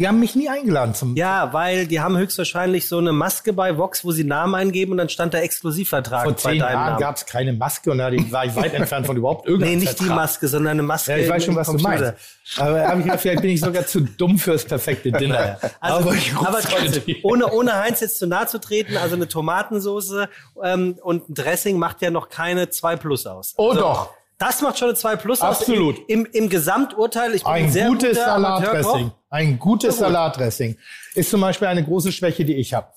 Die 0.00 0.08
haben 0.08 0.18
mich 0.18 0.34
nie 0.34 0.48
eingeladen 0.48 0.94
zum 0.94 1.14
Ja, 1.14 1.52
weil 1.52 1.86
die 1.86 2.00
haben 2.00 2.16
höchstwahrscheinlich 2.16 2.88
so 2.88 2.96
eine 2.96 3.12
Maske 3.12 3.52
bei 3.52 3.76
Vox, 3.76 4.02
wo 4.02 4.12
sie 4.12 4.24
Namen 4.24 4.54
eingeben 4.54 4.92
und 4.92 4.96
dann 4.96 5.10
stand 5.10 5.34
da 5.34 5.38
Exklusivvertrag 5.40 6.24
Vor 6.24 6.36
zehn 6.38 6.56
Jahren 6.56 6.98
gab 6.98 7.16
es 7.16 7.26
keine 7.26 7.52
Maske 7.52 7.90
und 7.90 7.98
da 7.98 8.10
war 8.30 8.46
ich 8.46 8.56
weit 8.56 8.72
entfernt 8.72 9.04
von 9.04 9.18
überhaupt 9.18 9.44
Nee, 9.46 9.50
irgendeinem 9.50 9.78
nicht 9.80 10.00
die 10.00 10.04
Vertrag. 10.04 10.16
Maske, 10.16 10.48
sondern 10.48 10.70
eine 10.70 10.82
Maske. 10.84 11.10
Ja, 11.10 11.18
ich 11.18 11.28
weiß 11.28 11.44
schon, 11.44 11.54
was 11.54 11.66
du 11.66 11.74
meinst. 11.74 12.14
Aber 12.56 12.82
hab 12.82 12.96
ich 12.96 13.04
gedacht, 13.04 13.20
vielleicht 13.20 13.42
bin 13.42 13.50
ich 13.50 13.60
sogar 13.60 13.84
zu 13.84 14.00
dumm 14.00 14.38
fürs 14.38 14.64
perfekte 14.64 15.12
Dinner. 15.12 15.58
Also, 15.80 16.08
aber, 16.08 16.10
ruf's 16.12 16.68
trotzdem, 16.68 17.16
ohne, 17.22 17.50
ohne 17.52 17.74
Heinz 17.74 18.00
jetzt 18.00 18.18
zu 18.18 18.26
nahe 18.26 18.46
zu 18.46 18.58
treten, 18.58 18.96
also 18.96 19.16
eine 19.16 19.28
Tomatensoße 19.28 20.28
ähm, 20.62 20.98
und 21.02 21.28
ein 21.28 21.34
Dressing 21.34 21.78
macht 21.78 22.02
ja 22.02 22.10
noch 22.10 22.28
keine 22.28 22.70
2 22.70 22.96
Plus 22.96 23.26
aus. 23.26 23.54
Oh 23.56 23.70
also, 23.70 23.80
doch. 23.80 24.10
Das 24.40 24.62
macht 24.62 24.78
schon 24.78 24.88
eine 24.88 24.96
2 24.96 25.16
Plus 25.16 25.42
Absolut. 25.42 25.98
aus. 25.98 26.04
Im, 26.08 26.24
im, 26.24 26.32
Im 26.32 26.48
Gesamturteil, 26.48 27.34
ich 27.34 27.44
bin 27.44 27.52
ein, 27.52 27.64
Ein 27.66 27.70
sehr 27.70 27.88
gutes. 27.88 28.16
Salatdressing. 28.16 29.12
Ein 29.28 29.58
gutes 29.58 29.98
Salatdressing 29.98 30.76
ist 31.14 31.30
zum 31.30 31.42
Beispiel 31.42 31.68
eine 31.68 31.84
große 31.84 32.10
Schwäche, 32.10 32.46
die 32.46 32.56
ich 32.56 32.72
habe. 32.72 32.88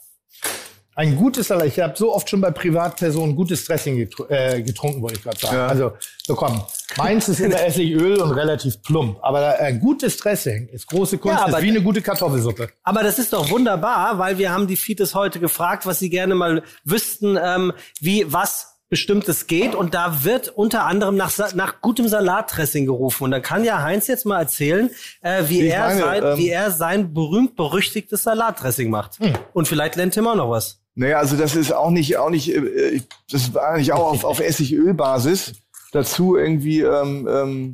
Ein 0.96 1.18
gutes 1.18 1.48
Salat. 1.48 1.68
Ich 1.68 1.80
habe 1.80 1.96
so 1.98 2.14
oft 2.14 2.30
schon 2.30 2.40
bei 2.40 2.52
Privatpersonen 2.52 3.36
gutes 3.36 3.66
Dressing 3.66 3.98
getru 3.98 4.26
äh, 4.30 4.62
getrunken, 4.62 5.02
wollte 5.02 5.18
ich 5.18 5.24
gerade 5.24 5.38
sagen. 5.38 5.56
Ja. 5.56 5.68
Also, 5.68 5.94
so 6.22 6.36
komm. 6.36 6.62
Meins 6.96 7.28
ist 7.28 7.42
immer 7.42 7.62
Essigöl 7.66 8.22
und 8.22 8.32
relativ 8.32 8.82
plump. 8.82 9.18
Aber 9.22 9.60
ein 9.60 9.80
gutes 9.80 10.16
Dressing 10.18 10.70
ist 10.70 10.88
große 10.88 11.18
Kunst, 11.18 11.40
Ja, 11.40 11.46
aber 11.46 11.58
ist 11.58 11.64
wie 11.64 11.72
eine 11.72 11.82
gute 11.82 12.02
Kartoffelsuppe. 12.02 12.70
Aber 12.84 13.04
das 13.04 13.20
ist 13.20 13.34
doch 13.34 13.50
wunderbar, 13.50 14.18
weil 14.18 14.38
wir 14.38 14.52
haben 14.52 14.68
die 14.68 14.78
Fites 14.78 15.14
heute 15.14 15.40
gefragt, 15.40 15.86
was 15.86 16.00
sie 16.00 16.10
gerne 16.10 16.36
mal 16.36 16.64
wüssten, 16.86 17.38
ähm, 17.42 17.74
wie 18.00 18.32
was 18.32 18.73
Bestimmtes 18.94 19.48
geht. 19.48 19.74
Und 19.74 19.96
da 19.96 20.24
wird 20.24 20.50
unter 20.50 20.86
anderem 20.86 21.16
nach, 21.18 21.32
nach 21.56 21.82
gutem 21.82 22.08
Salatdressing 22.08 22.86
gerufen. 22.86 23.24
Und 23.24 23.32
da 23.32 23.40
kann 23.40 23.64
ja 23.64 23.82
Heinz 23.82 24.06
jetzt 24.06 24.24
mal 24.24 24.40
erzählen, 24.40 24.92
äh, 25.22 25.46
wie, 25.48 25.66
er 25.66 25.88
meine, 25.88 26.00
sein, 26.00 26.24
ähm, 26.24 26.38
wie 26.38 26.50
er 26.50 26.70
sein 26.70 27.12
berühmt-berüchtigtes 27.12 28.22
Salatdressing 28.22 28.92
macht. 28.92 29.18
Hm. 29.18 29.34
Und 29.54 29.68
vielleicht 29.68 29.96
lernt 29.96 30.14
Tim 30.14 30.28
auch 30.28 30.36
noch 30.36 30.52
was. 30.52 30.80
Naja, 30.94 31.18
also 31.18 31.36
das 31.36 31.56
ist 31.56 31.74
auch 31.74 31.90
nicht, 31.90 32.18
auch 32.18 32.30
nicht, 32.30 32.54
äh, 32.54 33.02
das 33.32 33.52
war 33.56 33.70
eigentlich 33.70 33.94
auch 33.94 34.12
auf, 34.12 34.24
auf 34.26 34.40
Essigölbasis. 34.40 35.54
Dazu 35.92 36.38
irgendwie 36.38 36.82
ähm, 36.82 37.28
ähm, 37.28 37.74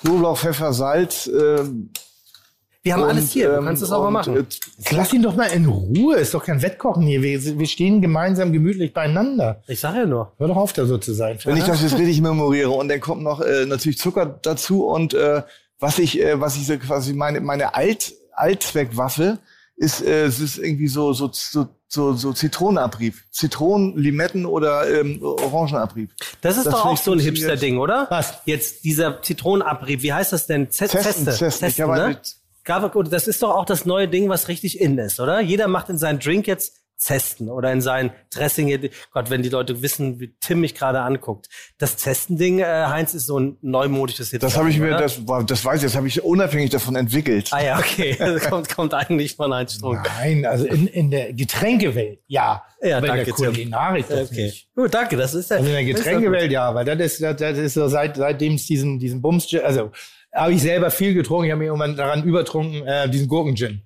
Knoblauch, 0.00 0.36
Pfeffer, 0.36 0.72
Salz. 0.72 1.28
Ähm, 1.28 1.90
Wir 2.82 2.94
haben 2.94 3.02
und, 3.02 3.08
alles 3.10 3.30
hier, 3.32 3.50
du 3.50 3.58
ähm, 3.58 3.64
kannst 3.66 3.82
es 3.82 3.92
auch 3.92 4.00
mal 4.00 4.06
und, 4.06 4.12
machen. 4.14 4.36
äh, 4.38 4.94
Lass 4.96 5.12
ihn 5.12 5.22
doch 5.22 5.36
mal 5.36 5.46
in 5.48 5.66
Ruhe. 5.66 6.16
Ist 6.16 6.32
doch 6.32 6.44
kein 6.44 6.62
Wettkochen 6.62 7.02
hier. 7.02 7.20
Wir, 7.22 7.58
wir 7.58 7.66
stehen 7.66 8.00
gemeinsam 8.00 8.52
gemütlich 8.52 8.94
beieinander. 8.94 9.62
Ich 9.66 9.80
sag 9.80 9.94
ja 9.96 10.06
nur. 10.06 10.32
Hör 10.38 10.48
doch 10.48 10.56
auf, 10.56 10.72
da 10.72 10.86
so 10.86 10.96
zu 10.96 11.12
sein. 11.12 11.38
Wenn 11.44 11.58
ich 11.58 11.64
das 11.64 11.82
jetzt 11.82 11.98
richtig 11.98 12.22
memoriere 12.22 12.70
und 12.70 12.88
dann 12.88 13.00
kommt 13.00 13.22
noch 13.22 13.42
äh, 13.42 13.66
natürlich 13.66 13.98
Zucker 13.98 14.24
dazu 14.42 14.86
und 14.86 15.12
äh, 15.12 15.42
was 15.78 15.98
ich, 15.98 16.20
äh, 16.20 16.40
was 16.40 16.56
ich 16.56 16.66
so 16.66 16.78
quasi 16.78 17.12
meine 17.12 17.40
meine 17.40 17.74
Alt 17.74 18.14
Allzweckwaffe 18.32 19.38
ist, 19.76 20.02
äh, 20.02 20.24
es 20.24 20.40
ist 20.40 20.56
irgendwie 20.58 20.88
so 20.88 21.12
so 21.12 21.30
so 21.32 21.68
so, 21.92 22.12
so 22.12 22.32
Zitronenabrieb, 22.32 23.14
Zitronen, 23.32 23.96
Limetten 23.98 24.46
oder 24.46 24.88
ähm, 24.88 25.20
Orangenabrieb. 25.22 26.10
Das 26.40 26.56
ist 26.56 26.66
Das 26.66 26.74
doch 26.74 26.84
auch 26.86 26.94
ich 26.94 27.00
so 27.00 27.12
ein. 27.12 27.18
Hipster-Ding, 27.18 27.78
oder? 27.78 28.06
Was? 28.10 28.34
Jetzt 28.44 28.84
dieser 28.84 29.20
Zitronenabrieb, 29.22 30.00
wie 30.02 30.12
heißt 30.12 30.32
das 30.32 30.46
denn? 30.46 30.70
Z 30.70 30.88
Zesten, 30.90 31.02
Zeste. 31.02 31.24
Zesten. 31.24 31.66
Ich 31.66 31.74
Zesten, 31.74 31.90
habe 31.90 32.10
ne? 32.10 32.20
Gab- 32.64 32.94
Das 33.10 33.26
ist 33.26 33.42
doch 33.42 33.50
auch 33.54 33.64
das 33.64 33.84
neue 33.86 34.08
Ding, 34.08 34.28
was 34.28 34.48
richtig 34.48 34.80
in 34.80 34.98
ist, 34.98 35.20
oder? 35.20 35.40
Jeder 35.40 35.68
macht 35.68 35.88
in 35.88 35.98
seinen 35.98 36.18
Drink 36.18 36.46
jetzt 36.46 36.76
Zesten 37.00 37.48
oder 37.48 37.72
in 37.72 37.80
sein 37.80 38.12
Dressing. 38.30 38.90
Gott, 39.10 39.30
wenn 39.30 39.42
die 39.42 39.48
Leute 39.48 39.80
wissen, 39.80 40.20
wie 40.20 40.34
Tim 40.38 40.60
mich 40.60 40.74
gerade 40.74 41.00
anguckt. 41.00 41.48
Das 41.78 41.96
Zesten-Ding, 41.96 42.58
äh, 42.58 42.64
Heinz, 42.88 43.14
ist 43.14 43.24
so 43.24 43.40
ein 43.40 43.56
neumodisches 43.62 44.28
Hipster. 44.30 44.46
Das 44.46 44.58
habe 44.58 44.68
ich 44.68 44.78
mir, 44.78 44.88
oder? 44.88 44.98
das, 44.98 45.18
das 45.46 45.64
weiß 45.64 45.76
ich, 45.78 45.84
das 45.84 45.96
habe 45.96 46.06
ich 46.08 46.22
unabhängig 46.22 46.68
davon 46.68 46.96
entwickelt. 46.96 47.48
Ah 47.52 47.62
ja, 47.64 47.78
okay. 47.78 48.16
Das 48.18 48.50
kommt, 48.50 48.68
kommt 48.68 48.92
eigentlich 48.92 49.34
von 49.34 49.52
Heinz 49.54 49.76
Strunk. 49.76 50.06
Nein, 50.18 50.44
also 50.44 50.66
in, 50.66 50.86
in 50.88 51.10
der 51.10 51.32
Getränkewelt, 51.32 52.20
ja. 52.26 52.62
Ja, 52.82 52.98
aber 52.98 53.06
in 53.06 53.12
danke, 53.14 53.24
der 53.24 53.34
Tim. 53.34 53.46
Kulinarik 53.46 54.06
doch 54.08 54.16
Okay. 54.20 54.42
nicht. 54.44 54.68
Gut, 54.74 54.92
danke. 54.92 55.16
Das 55.16 55.32
ist 55.32 55.48
ja. 55.50 55.56
Also 55.56 55.70
in 55.70 55.86
der 55.86 55.94
das 55.94 56.04
Getränkewelt, 56.04 56.52
ja, 56.52 56.74
weil 56.74 56.84
das 56.84 56.98
ist, 57.00 57.22
das, 57.22 57.36
das 57.36 57.56
ist 57.56 57.74
so 57.74 57.88
seit, 57.88 58.16
seitdem 58.16 58.56
es 58.56 58.66
diesen, 58.66 58.98
diesen 58.98 59.22
Bums, 59.22 59.48
also 59.54 59.90
habe 60.32 60.52
ich 60.52 60.62
selber 60.62 60.90
viel 60.90 61.14
getrunken, 61.14 61.46
ich 61.46 61.50
habe 61.50 61.60
mich 61.60 61.66
irgendwann 61.66 61.96
daran 61.96 62.24
übertrunken, 62.24 62.86
äh, 62.86 63.08
diesen 63.08 63.28
Gurkengin. 63.28 63.82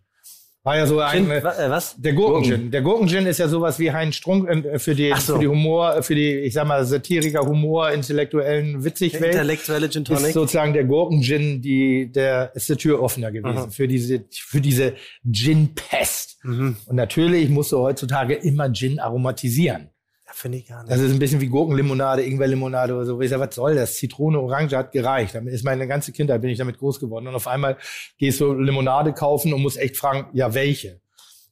War 0.64 0.78
ja 0.78 0.86
so 0.86 0.98
ein, 0.98 1.26
Gin, 1.26 1.30
äh, 1.30 1.38
äh, 1.40 1.70
was? 1.70 1.94
der 1.98 2.14
Gurkengin. 2.14 2.70
Der 2.70 2.80
Gurkengin 2.80 3.26
ist 3.26 3.36
ja 3.36 3.48
sowas 3.48 3.78
wie 3.78 3.92
Heinz 3.92 4.14
Strunk 4.14 4.48
äh, 4.48 4.78
für 4.78 4.94
die, 4.94 5.12
so. 5.18 5.34
für 5.34 5.40
die 5.40 5.46
Humor, 5.46 6.02
für 6.02 6.14
die, 6.14 6.36
ich 6.36 6.54
sag 6.54 6.66
mal, 6.66 6.86
Satiriker, 6.86 7.40
Humor, 7.40 7.90
intellektuellen 7.90 8.82
Witzigwelt. 8.82 9.34
Intellektuelle 9.34 9.90
Gin 9.90 10.04
ist 10.04 10.08
Tonic. 10.08 10.32
sozusagen 10.32 10.72
der 10.72 10.84
Gurkengin, 10.84 11.60
die, 11.60 12.10
der 12.10 12.50
ist 12.54 12.70
der 12.70 12.78
Türöffner 12.78 13.30
gewesen 13.30 13.58
Aha. 13.58 13.68
für 13.68 13.86
diese, 13.86 14.24
für 14.30 14.62
diese 14.62 14.94
Gin-Pest. 15.30 16.38
Mhm. 16.44 16.78
Und 16.86 16.96
natürlich 16.96 17.50
musst 17.50 17.72
du 17.72 17.80
heutzutage 17.80 18.32
immer 18.32 18.72
Gin 18.72 18.98
aromatisieren. 18.98 19.90
Finde 20.36 20.58
ich 20.58 20.66
gar 20.66 20.82
nicht. 20.82 20.92
Das 20.92 20.98
ist 20.98 21.12
ein 21.12 21.20
bisschen 21.20 21.40
wie 21.40 21.46
Gurkenlimonade, 21.46 22.22
Ingwerlimonade 22.22 22.94
oder 22.94 23.04
so. 23.06 23.20
Ich 23.20 23.30
sag, 23.30 23.38
was 23.38 23.54
soll 23.54 23.76
das? 23.76 23.94
Zitrone, 23.94 24.40
Orange 24.40 24.76
hat 24.76 24.90
gereicht. 24.90 25.36
Damit 25.36 25.54
ist 25.54 25.64
meine 25.64 25.86
ganze 25.86 26.10
Kindheit, 26.10 26.40
bin 26.40 26.50
ich 26.50 26.58
damit 26.58 26.76
groß 26.78 26.98
geworden. 26.98 27.28
Und 27.28 27.36
auf 27.36 27.46
einmal 27.46 27.78
gehst 28.18 28.40
du 28.40 28.52
Limonade 28.52 29.12
kaufen 29.12 29.54
und 29.54 29.62
musst 29.62 29.78
echt 29.78 29.96
fragen, 29.96 30.26
ja, 30.32 30.52
welche? 30.52 31.00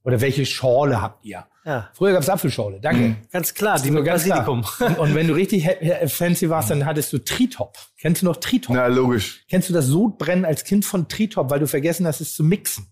Oder 0.02 0.20
welche 0.20 0.44
Schorle 0.44 1.00
habt 1.00 1.24
ihr? 1.24 1.46
Ja. 1.64 1.90
Früher 1.94 2.12
gab's 2.12 2.28
Apfelschorle, 2.28 2.80
danke. 2.80 3.14
Ganz 3.30 3.54
klar, 3.54 3.80
die 3.80 3.92
mit 3.92 4.04
ganz 4.04 4.24
klar. 4.24 4.44
Basilikum. 4.44 4.88
Und, 4.88 4.98
und 4.98 5.14
wenn 5.14 5.28
du 5.28 5.34
richtig 5.34 5.68
fancy 6.08 6.50
warst, 6.50 6.70
dann 6.70 6.84
hattest 6.84 7.12
du 7.12 7.18
Tritop. 7.18 7.78
Kennst 8.00 8.22
du 8.22 8.26
noch 8.26 8.36
Tritop? 8.38 8.74
Na, 8.74 8.88
logisch. 8.88 9.44
Kennst 9.48 9.68
du 9.68 9.72
das 9.72 9.86
Sodbrennen 9.86 10.44
als 10.44 10.64
Kind 10.64 10.84
von 10.84 11.06
Tritop, 11.06 11.50
weil 11.50 11.60
du 11.60 11.68
vergessen 11.68 12.04
hast, 12.04 12.20
es 12.20 12.34
zu 12.34 12.42
mixen? 12.42 12.91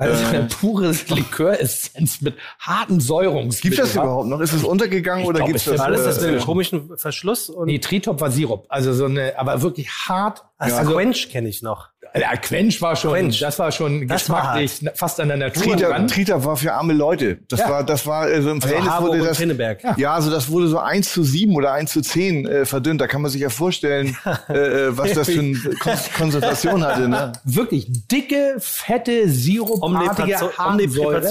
Weil 0.00 0.08
das 0.12 0.22
Äh. 0.22 0.26
eine 0.36 0.44
pure 0.48 0.94
Liköressenz 1.08 2.22
mit 2.22 2.34
harten 2.58 3.00
Säurungsmitteln 3.00 3.70
Gibt 3.76 3.78
das 3.78 3.94
überhaupt 3.94 4.28
noch? 4.28 4.40
Ist 4.40 4.54
es 4.54 4.64
untergegangen 4.64 5.22
Ich 5.24 5.28
oder 5.28 5.44
gibt's 5.44 5.62
es 5.62 5.64
das? 5.66 5.74
ist 5.74 5.80
Alles 5.82 6.04
das 6.04 6.20
mit 6.22 6.30
äh, 6.30 6.32
dem 6.38 6.40
komischen 6.40 6.96
Verschluss 6.96 7.50
und 7.50 7.66
Nee, 7.66 7.78
Tritop 7.78 8.20
war 8.20 8.30
Sirup. 8.30 8.64
Also 8.70 8.94
so 8.94 9.04
eine, 9.04 9.38
aber 9.38 9.60
wirklich 9.60 9.90
hart. 9.90 10.42
also 10.56 10.76
Also, 10.76 10.92
Quench 10.94 11.28
kenne 11.28 11.48
ich 11.50 11.60
noch. 11.62 11.90
Ja, 12.14 12.36
Quench 12.36 12.80
war 12.82 12.96
schon, 12.96 13.12
Quench. 13.12 13.38
das 13.40 13.58
war 13.58 13.70
schon 13.72 14.06
Das 14.08 14.28
war 14.28 14.56
geschmacklich 14.58 14.98
fast 14.98 15.20
an 15.20 15.28
der 15.28 15.36
Natur 15.36 15.62
Triter, 15.62 15.88
dran. 15.90 16.08
Triter 16.08 16.44
war 16.44 16.56
für 16.56 16.72
arme 16.72 16.92
Leute. 16.92 17.38
Das 17.48 17.60
Ja. 17.60 17.68
war, 17.70 17.84
das 17.84 18.06
war 18.06 18.28
äh, 18.30 18.42
so 18.42 18.50
im 18.50 18.60
Verhältnis 18.60 18.90
Harburg 18.90 19.10
wurde 19.12 19.24
das. 19.24 19.38
Pinneberg. 19.38 19.80
Ja. 19.98 20.14
also 20.14 20.30
das 20.30 20.50
wurde 20.50 20.68
so 20.68 20.78
1 20.78 21.12
zu 21.12 21.22
7 21.22 21.54
oder 21.54 21.72
1 21.72 21.92
zu 21.92 22.00
10 22.00 22.46
äh, 22.46 22.64
verdünnt. 22.64 23.00
Da 23.00 23.06
kann 23.06 23.22
man 23.22 23.30
sich 23.30 23.40
ja 23.40 23.48
vorstellen, 23.50 24.16
äh, 24.48 24.52
äh, 24.52 24.98
was 24.98 25.12
das 25.12 25.28
für 25.28 25.38
eine 25.40 25.54
Kon 25.80 25.92
Konzentration 26.16 26.84
hatte. 26.84 27.08
Ne? 27.08 27.32
Wirklich 27.44 27.86
dicke, 28.10 28.56
fette, 28.58 29.28
sirupartige 29.28 30.38
Harnsäure. 30.58 31.22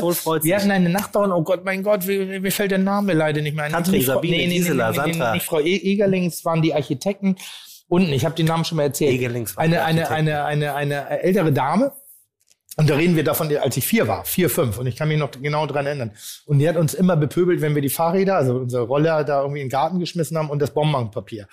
Wir 0.44 0.56
hatten 0.56 0.72
eine 0.72 0.90
Nachbarin, 0.90 1.32
oh 1.32 1.42
Gott, 1.44 1.64
mein 1.66 1.84
Gott, 1.84 2.06
mir, 2.06 2.40
mir 2.40 2.52
fällt 2.52 2.72
der 2.72 2.78
Name 2.78 3.14
leider 3.14 3.42
nicht 3.42 3.56
mehr 3.56 3.66
ein. 3.66 3.72
Katrin, 3.72 3.94
Nicht 3.96 4.06
Frau- 4.06 4.14
Sabine, 4.16 4.48
Gisela, 4.48 4.94
Sandra. 4.94 5.34
nicht 5.34 5.46
Frau 5.46 5.60
E- 5.60 5.76
Egerling, 5.76 6.26
es 6.28 6.44
waren 6.46 6.62
die 6.62 6.74
Architekten. 6.74 7.36
Unten, 7.90 8.14
ich 8.14 8.24
habe 8.24 8.36
den 8.36 8.46
Namen 8.46 8.64
schon 8.64 8.78
mal 8.78 8.84
erzählt. 8.84 9.12
Eine, 9.58 9.84
eine, 9.84 10.10
eine, 10.10 10.46
eine, 10.46 10.76
eine 10.76 11.22
ältere 11.24 11.52
Dame. 11.52 11.92
Und 12.78 12.90
da 12.90 12.96
reden 12.96 13.18
wir 13.18 13.26
davon, 13.26 13.54
als 13.58 13.76
ich 13.76 13.86
vier 13.86 14.08
war, 14.08 14.24
vier, 14.24 14.50
fünf. 14.50 14.78
Und 14.78 14.88
ich 14.88 14.96
kann 14.96 15.10
mich 15.10 15.18
noch 15.18 15.32
genau 15.32 15.66
dran 15.66 15.86
erinnern. 15.86 16.12
Und 16.46 16.60
die 16.60 16.70
hat 16.70 16.78
uns 16.78 16.94
immer 16.94 17.18
bepöbelt, 17.18 17.60
wenn 17.60 17.76
wir 17.76 17.82
die 17.82 17.90
Fahrräder, 17.90 18.38
also 18.38 18.56
unsere 18.56 18.84
Roller 18.84 19.26
da 19.26 19.42
irgendwie 19.42 19.60
in 19.60 19.66
den 19.66 19.72
Garten 19.72 20.00
geschmissen 20.00 20.38
haben 20.38 20.50
und 20.50 20.60
das 20.60 20.72
Bonbonpapier. 20.72 21.48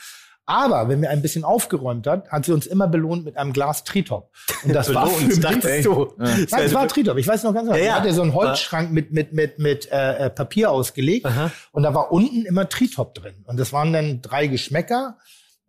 Aber 0.49 0.89
wenn 0.89 1.03
wir 1.03 1.11
ein 1.11 1.23
bisschen 1.23 1.43
aufgeräumt 1.43 2.07
hat, 2.07 2.29
hat 2.31 2.45
sie 2.45 2.53
uns 2.53 2.67
immer 2.67 2.87
belohnt 2.87 3.25
mit 3.25 3.37
einem 3.37 3.53
Glas 3.53 3.83
Tritop. 3.83 4.31
Und 4.63 4.73
das 4.73 4.95
war 4.95 5.09
für 5.09 5.25
mich, 5.25 5.41
dachtest 5.41 5.85
du. 5.87 6.13
Nein, 6.17 6.47
es 6.49 6.73
war 6.75 6.87
Tritop. 6.87 7.17
Ich 7.19 7.27
weiß 7.27 7.43
noch 7.43 7.53
ganz 7.53 7.67
genau. 7.67 7.77
Ja, 7.77 7.83
Ja, 7.85 7.91
ja. 7.91 8.01
hatte 8.01 8.13
so 8.13 8.23
einen 8.23 8.33
Holzschrank 8.33 8.93
mit, 8.93 9.11
mit, 9.11 9.33
mit, 9.33 9.59
mit 9.59 9.91
äh, 9.91 10.27
äh, 10.27 10.31
Papier 10.31 10.71
ausgelegt. 10.71 11.27
Und 11.73 11.83
da 11.83 11.93
war 11.95 12.13
unten 12.13 12.45
immer 12.47 12.69
Tritop 12.69 13.15
drin. 13.15 13.35
Und 13.47 13.59
das 13.59 13.73
waren 13.73 13.93
dann 13.93 14.23
drei 14.23 14.47
Geschmäcker. 14.47 15.17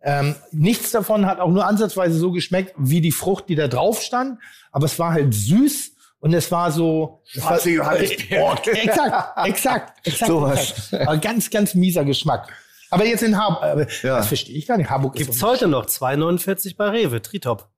Ähm, 0.00 0.34
nichts 0.52 0.90
davon 0.92 1.26
hat 1.26 1.40
auch 1.40 1.50
nur 1.50 1.66
ansatzweise 1.66 2.18
so 2.18 2.30
geschmeckt 2.32 2.74
wie 2.78 3.00
die 3.00 3.12
Frucht, 3.12 3.48
die 3.48 3.54
da 3.56 3.66
drauf 3.68 4.00
stand. 4.02 4.38
Aber 4.70 4.86
es 4.86 4.98
war 4.98 5.12
halt 5.12 5.34
süß 5.34 5.92
Und 6.20 6.34
es 6.34 6.50
war 6.50 6.70
so. 6.72 7.20
Schwarze 7.26 7.70
Johannisbeere. 7.70 8.42
Oh, 8.42 8.52
exakt, 8.70 9.46
exakt, 9.46 9.98
exakt. 10.06 10.26
Sowas. 10.28 10.70
exakt. 10.70 11.06
Aber 11.06 11.16
ganz, 11.18 11.48
ganz 11.50 11.74
mieser 11.74 12.04
Geschmack. 12.04 12.48
Aber 12.90 13.04
jetzt 13.04 13.22
in 13.22 13.36
Harburg, 13.38 13.88
Ja. 14.02 14.16
das 14.16 14.28
verstehe 14.28 14.56
ich 14.56 14.66
gar 14.66 14.78
nicht. 14.78 14.88
Harburg 14.90 15.14
Gibt's 15.14 15.36
ist 15.36 15.42
heute 15.42 15.68
noch 15.68 15.86
2,49 15.86 16.76
bei 16.76 16.88
Rewe, 16.88 17.20
Tritop. 17.22 17.68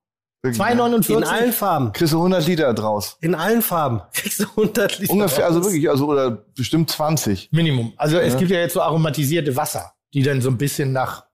2,49. 0.44 1.16
In 1.18 1.24
allen 1.24 1.52
Farben. 1.52 1.92
Kriegst 1.92 2.14
du 2.14 2.16
100 2.18 2.46
Liter 2.46 2.72
draus. 2.72 3.18
In 3.20 3.34
allen 3.34 3.60
Farben. 3.60 4.00
Kriegst 4.14 4.40
du 4.40 4.44
100 4.44 4.98
Liter. 5.00 5.12
Ungefähr, 5.12 5.44
also 5.44 5.58
raus. 5.58 5.66
wirklich, 5.66 5.90
also 5.90 6.06
oder 6.06 6.30
bestimmt 6.30 6.90
20. 6.90 7.50
Minimum. 7.52 7.92
Also 7.96 8.18
es 8.18 8.38
gibt 8.38 8.50
ja 8.50 8.58
jetzt 8.60 8.72
so 8.74 8.80
aromatisierte 8.80 9.54
Wasser, 9.56 9.92
die 10.14 10.22
dann 10.22 10.40
so 10.40 10.48
ein 10.48 10.56
bisschen 10.56 10.92
nach 10.92 11.24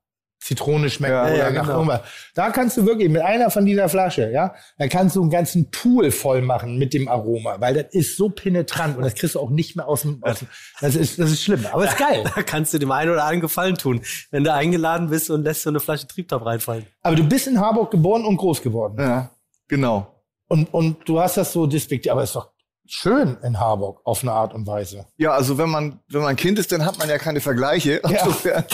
Zitrone 0.46 0.88
schmecken 0.90 1.14
Ja, 1.14 1.24
oder 1.24 1.36
ja, 1.36 1.50
nach 1.50 1.62
genau. 1.62 1.74
irgendwas. 1.74 2.00
Da 2.34 2.50
kannst 2.50 2.76
du 2.76 2.86
wirklich 2.86 3.10
mit 3.10 3.22
einer 3.22 3.50
von 3.50 3.66
dieser 3.66 3.88
Flasche, 3.88 4.30
ja, 4.30 4.54
da 4.78 4.86
kannst 4.86 5.16
du 5.16 5.22
einen 5.22 5.30
ganzen 5.30 5.72
Pool 5.72 6.12
voll 6.12 6.40
machen 6.40 6.78
mit 6.78 6.94
dem 6.94 7.08
Aroma, 7.08 7.56
weil 7.58 7.74
das 7.74 7.92
ist 7.92 8.16
so 8.16 8.28
penetrant 8.28 8.96
und 8.96 9.02
das 9.02 9.16
kriegst 9.16 9.34
du 9.34 9.40
auch 9.40 9.50
nicht 9.50 9.74
mehr 9.74 9.88
aus 9.88 10.02
dem, 10.02 10.22
aus 10.22 10.38
dem 10.38 10.48
das 10.80 10.94
ist, 10.94 11.18
das 11.18 11.32
ist 11.32 11.42
schlimm, 11.42 11.66
aber 11.72 11.84
ist 11.84 11.98
geil. 11.98 12.22
Da 12.32 12.42
kannst 12.46 12.72
du 12.72 12.78
dem 12.78 12.92
einen 12.92 13.10
oder 13.10 13.22
anderen 13.22 13.40
Gefallen 13.40 13.74
tun, 13.74 14.02
wenn 14.30 14.44
du 14.44 14.52
eingeladen 14.52 15.10
bist 15.10 15.30
und 15.30 15.42
lässt 15.42 15.62
so 15.62 15.70
eine 15.70 15.80
Flasche 15.80 16.06
Triebtop 16.06 16.46
reinfallen. 16.46 16.86
Aber 17.02 17.16
du 17.16 17.24
bist 17.24 17.48
in 17.48 17.58
Harburg 17.60 17.90
geboren 17.90 18.24
und 18.24 18.36
groß 18.36 18.62
geworden. 18.62 18.94
Ja, 19.00 19.30
genau. 19.66 20.22
Und, 20.48 20.72
und 20.72 21.08
du 21.08 21.20
hast 21.20 21.36
das 21.38 21.52
so 21.52 21.66
despektiert, 21.66 22.12
aber 22.12 22.22
ist 22.22 22.36
doch 22.36 22.52
schön 22.88 23.36
in 23.42 23.58
Harburg 23.60 24.00
auf 24.04 24.22
eine 24.22 24.32
Art 24.32 24.54
und 24.54 24.66
Weise. 24.66 25.06
Ja, 25.16 25.32
also 25.32 25.58
wenn 25.58 25.70
man, 25.70 26.00
wenn 26.08 26.22
man 26.22 26.36
Kind 26.36 26.58
ist, 26.58 26.72
dann 26.72 26.84
hat 26.84 26.98
man 26.98 27.08
ja 27.08 27.18
keine 27.18 27.40
Vergleiche. 27.40 28.00
Ja. 28.04 28.10
Insofern 28.24 28.64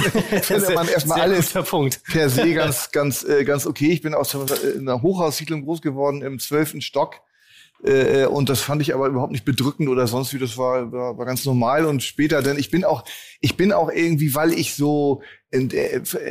findet 0.43 0.75
man 0.75 0.89
erstmal 0.89 1.21
alles 1.21 1.53
Punkt. 1.53 2.03
per 2.05 2.29
se 2.29 2.55
ganz, 2.55 2.91
ganz, 2.91 3.25
äh, 3.25 3.45
ganz 3.45 3.67
okay. 3.67 3.91
Ich 3.91 4.03
bin 4.03 4.15
aus 4.15 4.35
in 4.35 4.89
einer 4.89 5.03
Hochhaussiedlung 5.03 5.65
groß 5.65 5.83
geworden 5.83 6.23
im 6.23 6.39
zwölften 6.39 6.81
Stock. 6.81 7.21
Äh, 7.85 8.27
und 8.27 8.49
das 8.49 8.61
fand 8.61 8.81
ich 8.83 8.95
aber 8.95 9.09
überhaupt 9.09 9.33
nicht 9.33 9.45
bedrückend 9.45 9.89
oder 9.89 10.07
sonst 10.07 10.33
wie. 10.33 10.39
Das 10.39 10.57
war, 10.57 10.93
war, 10.93 11.19
war 11.19 11.27
ganz 11.27 11.45
normal. 11.45 11.85
Und 11.87 12.03
später, 12.03 12.43
denn 12.43 12.59
ich 12.59 12.71
bin 12.71 12.85
auch, 12.85 13.05
ich 13.41 13.57
bin 13.57 13.73
auch 13.73 13.91
irgendwie, 13.91 14.35
weil 14.35 14.53
ich 14.53 14.75
so 14.75 15.23
ein, 15.53 15.71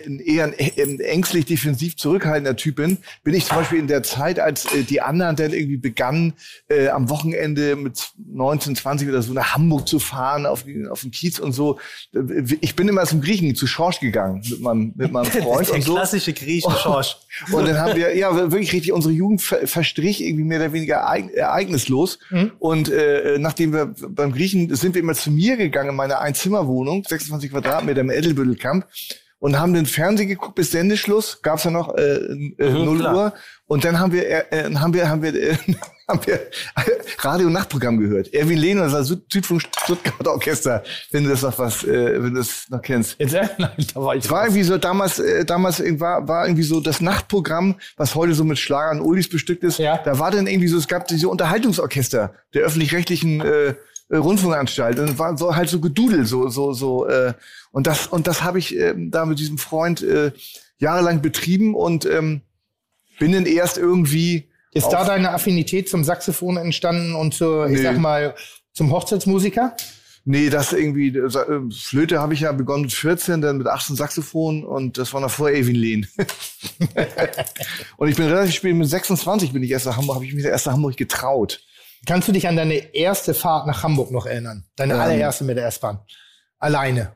ein 0.06 0.20
eher 0.20 0.46
ein, 0.46 1.00
ängstlich 1.00 1.46
defensiv 1.46 1.96
zurückhaltender 1.98 2.56
Typ 2.56 2.78
bin, 2.78 2.98
bin 3.24 3.34
ich 3.34 3.46
zum 3.46 3.58
Beispiel 3.58 3.80
in 3.80 3.88
der 3.88 4.04
Zeit, 4.04 4.40
als 4.40 4.66
äh, 4.74 4.84
die 4.84 5.02
anderen 5.02 5.36
dann 5.36 5.54
irgendwie 5.54 5.78
begannen, 5.78 6.34
äh, 6.70 6.88
am 6.90 7.10
Wochenende 7.10 7.76
mit 7.76 8.12
19, 8.32 8.76
20 8.76 9.10
oder 9.10 9.22
so 9.22 9.34
nach 9.34 9.54
Hamburg 9.56 9.88
zu 9.88 10.00
fahren, 10.00 10.46
auf, 10.46 10.64
die, 10.64 10.88
auf 10.88 11.02
den 11.02 11.12
Kiez 11.12 11.40
und 11.40 11.54
so. 11.54 11.80
Äh, 12.16 12.20
Ich 12.62 12.76
bin 12.76 12.88
immer 12.88 13.06
zum 13.06 13.22
Griechen, 13.22 13.54
zu 13.56 13.68
Schorsch 13.68 14.00
gegangen 14.00 14.42
mit 14.50 14.60
meinem, 14.62 14.94
mit 14.96 15.12
meinem 15.12 15.26
Freund 15.32 15.68
Der 15.68 15.76
und 15.76 15.84
so. 15.84 15.94
klassische 15.94 16.34
Griechen 16.34 16.72
Schorsch. 16.72 17.18
Und 17.54 17.66
dann 17.66 17.78
haben 17.78 17.96
wir, 17.96 18.16
ja, 18.18 18.36
wirklich 18.52 18.74
richtig, 18.74 18.92
unsere 18.92 19.14
Jugend 19.14 19.42
ver 19.42 19.66
verstrich 19.66 20.22
irgendwie 20.22 20.44
mehr 20.44 20.60
oder 20.60 20.74
weniger 20.74 20.98
ereign- 20.98 21.30
ereignislos. 21.34 22.20
Und 22.60 22.90
äh, 22.92 23.38
nachdem 23.40 23.72
wir 23.72 23.94
beim 24.10 24.34
Griechen 24.34 24.76
sind 24.76 24.96
wir 24.96 25.02
immer 25.02 25.14
zu 25.14 25.32
mir 25.32 25.56
gegangen, 25.56 25.92
in 25.92 25.96
meine 25.96 26.20
Einzimmerwohnung, 26.20 27.04
26 27.08 27.52
Quadratmeter 27.52 28.02
im 28.02 28.12
Edelbüttelkamp, 28.12 28.86
und 29.42 29.60
haben 29.60 29.74
den 29.74 29.88
Fernsehen 29.88 30.30
geguckt 30.30 30.54
bis 30.54 30.70
Sendeschluss, 30.70 31.42
gab's 31.42 31.64
ja 31.64 31.72
noch 31.72 31.98
äh, 31.98 32.02
äh, 32.02 32.70
Mhm, 32.70 32.86
0 32.86 33.00
klar. 33.00 33.16
Uhr. 33.16 33.34
Und 33.66 33.84
dann 33.84 34.00
haben 34.00 34.14
wir, 34.14 34.28
äh, 34.28 34.68
äh, 34.68 34.76
haben 34.76 34.94
wir, 34.94 35.10
haben 35.10 35.24
wir, 35.24 35.34
äh, 35.34 35.58
haben 36.08 36.20
wir 36.26 36.40
Radio-Nachtprogramm 37.18 38.00
gehört. 38.00 38.32
Erwin 38.36 38.60
Lehner, 38.60 38.88
das 38.88 39.08
Süd 39.08 39.24
Südfunk 39.34 39.64
Stuttgart 39.64 40.28
Orchester, 40.28 40.84
wenn 41.10 41.24
du 41.24 41.32
das 41.32 41.42
noch 41.42 41.58
was, 41.58 41.84
äh, 41.84 42.22
wenn 42.22 42.36
du 42.36 42.40
das 42.40 42.68
noch 42.70 42.84
kennst. 42.84 43.16
Jetzt, 43.18 43.34
äh, 43.34 43.48
nein, 43.58 43.72
da 43.96 44.02
war 44.02 44.16
ich. 44.16 44.26
Es 44.26 44.30
war 44.30 44.44
irgendwie 44.44 44.62
so 44.62 44.78
damals, 44.78 45.18
äh, 45.18 45.44
damals 45.44 45.80
war, 46.00 46.28
war 46.28 46.46
irgendwie 46.46 46.64
so 46.64 46.80
das 46.80 47.02
Nachtprogramm, 47.02 47.76
was 47.98 48.14
heute 48.14 48.36
so 48.36 48.44
mit 48.44 48.60
Schlagern 48.60 49.00
und 49.00 49.08
Oldies 49.08 49.28
bestückt 49.28 49.64
ist. 49.64 49.80
Ja. 49.80 49.98
Da 49.98 50.20
war 50.20 50.30
dann 50.30 50.46
irgendwie 50.46 50.68
so, 50.68 50.78
es 50.78 50.88
gab 50.88 51.08
diese 51.08 51.30
Unterhaltungsorchester 51.30 52.36
der 52.54 52.62
öffentlich-rechtlichen 52.62 53.42
äh, 53.42 53.74
Rundfunkanstalt. 54.16 55.00
Und 55.00 55.18
war 55.18 55.36
so 55.36 55.56
halt 55.56 55.70
so 55.70 55.80
Gedudel, 55.80 56.28
so 56.28 56.48
so 56.48 56.74
so. 56.74 57.08
Äh, 57.08 57.34
und 57.72 57.88
das 57.88 58.08
und 58.08 58.28
das 58.28 58.44
habe 58.44 58.60
ich 58.60 58.76
äh, 58.78 58.94
da 58.98 59.26
mit 59.26 59.40
diesem 59.40 59.58
Freund 59.58 60.02
äh, 60.02 60.32
jahrelang 60.78 61.22
betrieben 61.22 61.76
und 61.76 62.06
ähm, 62.06 62.42
bin 63.20 63.32
dann 63.34 63.46
erst 63.46 63.78
irgendwie 63.78 64.50
Ist 64.74 64.90
da 64.90 65.04
deine 65.06 65.32
Affinität 65.32 65.90
zum 65.90 66.04
Saxophon 66.04 66.58
entstanden 66.58 67.14
und 67.16 67.34
zur, 67.34 67.66
ich 67.68 67.74
Nee. 67.78 67.84
sag 67.84 67.98
mal, 68.00 68.36
zum 68.74 68.92
Hochzeitsmusiker? 68.92 69.76
Nee, 70.24 70.50
das 70.50 70.72
irgendwie, 70.72 71.10
äh, 71.10 71.20
äh, 71.26 71.72
Flöte 71.72 72.20
habe 72.20 72.34
ich 72.36 72.42
ja 72.42 72.52
begonnen 72.52 72.84
mit 72.84 72.94
14, 72.94 73.42
dann 73.42 73.58
mit 73.58 73.68
18 73.68 73.96
Saxophon 73.96 74.64
und 74.64 74.98
das 75.00 75.14
war 75.14 75.22
noch 75.22 75.32
vor 75.32 75.50
Evin 75.50 75.76
Lehn. 75.76 76.08
und 77.98 78.08
ich 78.08 78.16
bin 78.16 78.28
relativ 78.28 78.56
spät, 78.56 78.76
mit 78.76 78.88
26 78.88 79.52
bin 79.54 79.64
ich 79.64 79.72
erst 79.72 79.86
nach 79.86 79.98
Hamburg, 79.98 80.16
habe 80.16 80.26
ich 80.26 80.34
mich 80.34 80.46
erst 80.46 80.66
nach 80.68 80.74
Hamburg 80.74 80.96
getraut. 80.98 81.62
Kannst 82.06 82.28
du 82.28 82.32
dich 82.32 82.48
an 82.48 82.56
deine 82.56 82.94
erste 82.96 83.34
Fahrt 83.34 83.68
nach 83.68 83.84
Hamburg 83.84 84.12
noch 84.12 84.26
erinnern? 84.26 84.66
Deine 84.76 84.94
Ähm. 84.94 85.00
allererste 85.00 85.44
mit 85.44 85.58
der 85.58 85.68
S-Bahn? 85.68 86.00
Alleine. 86.60 87.14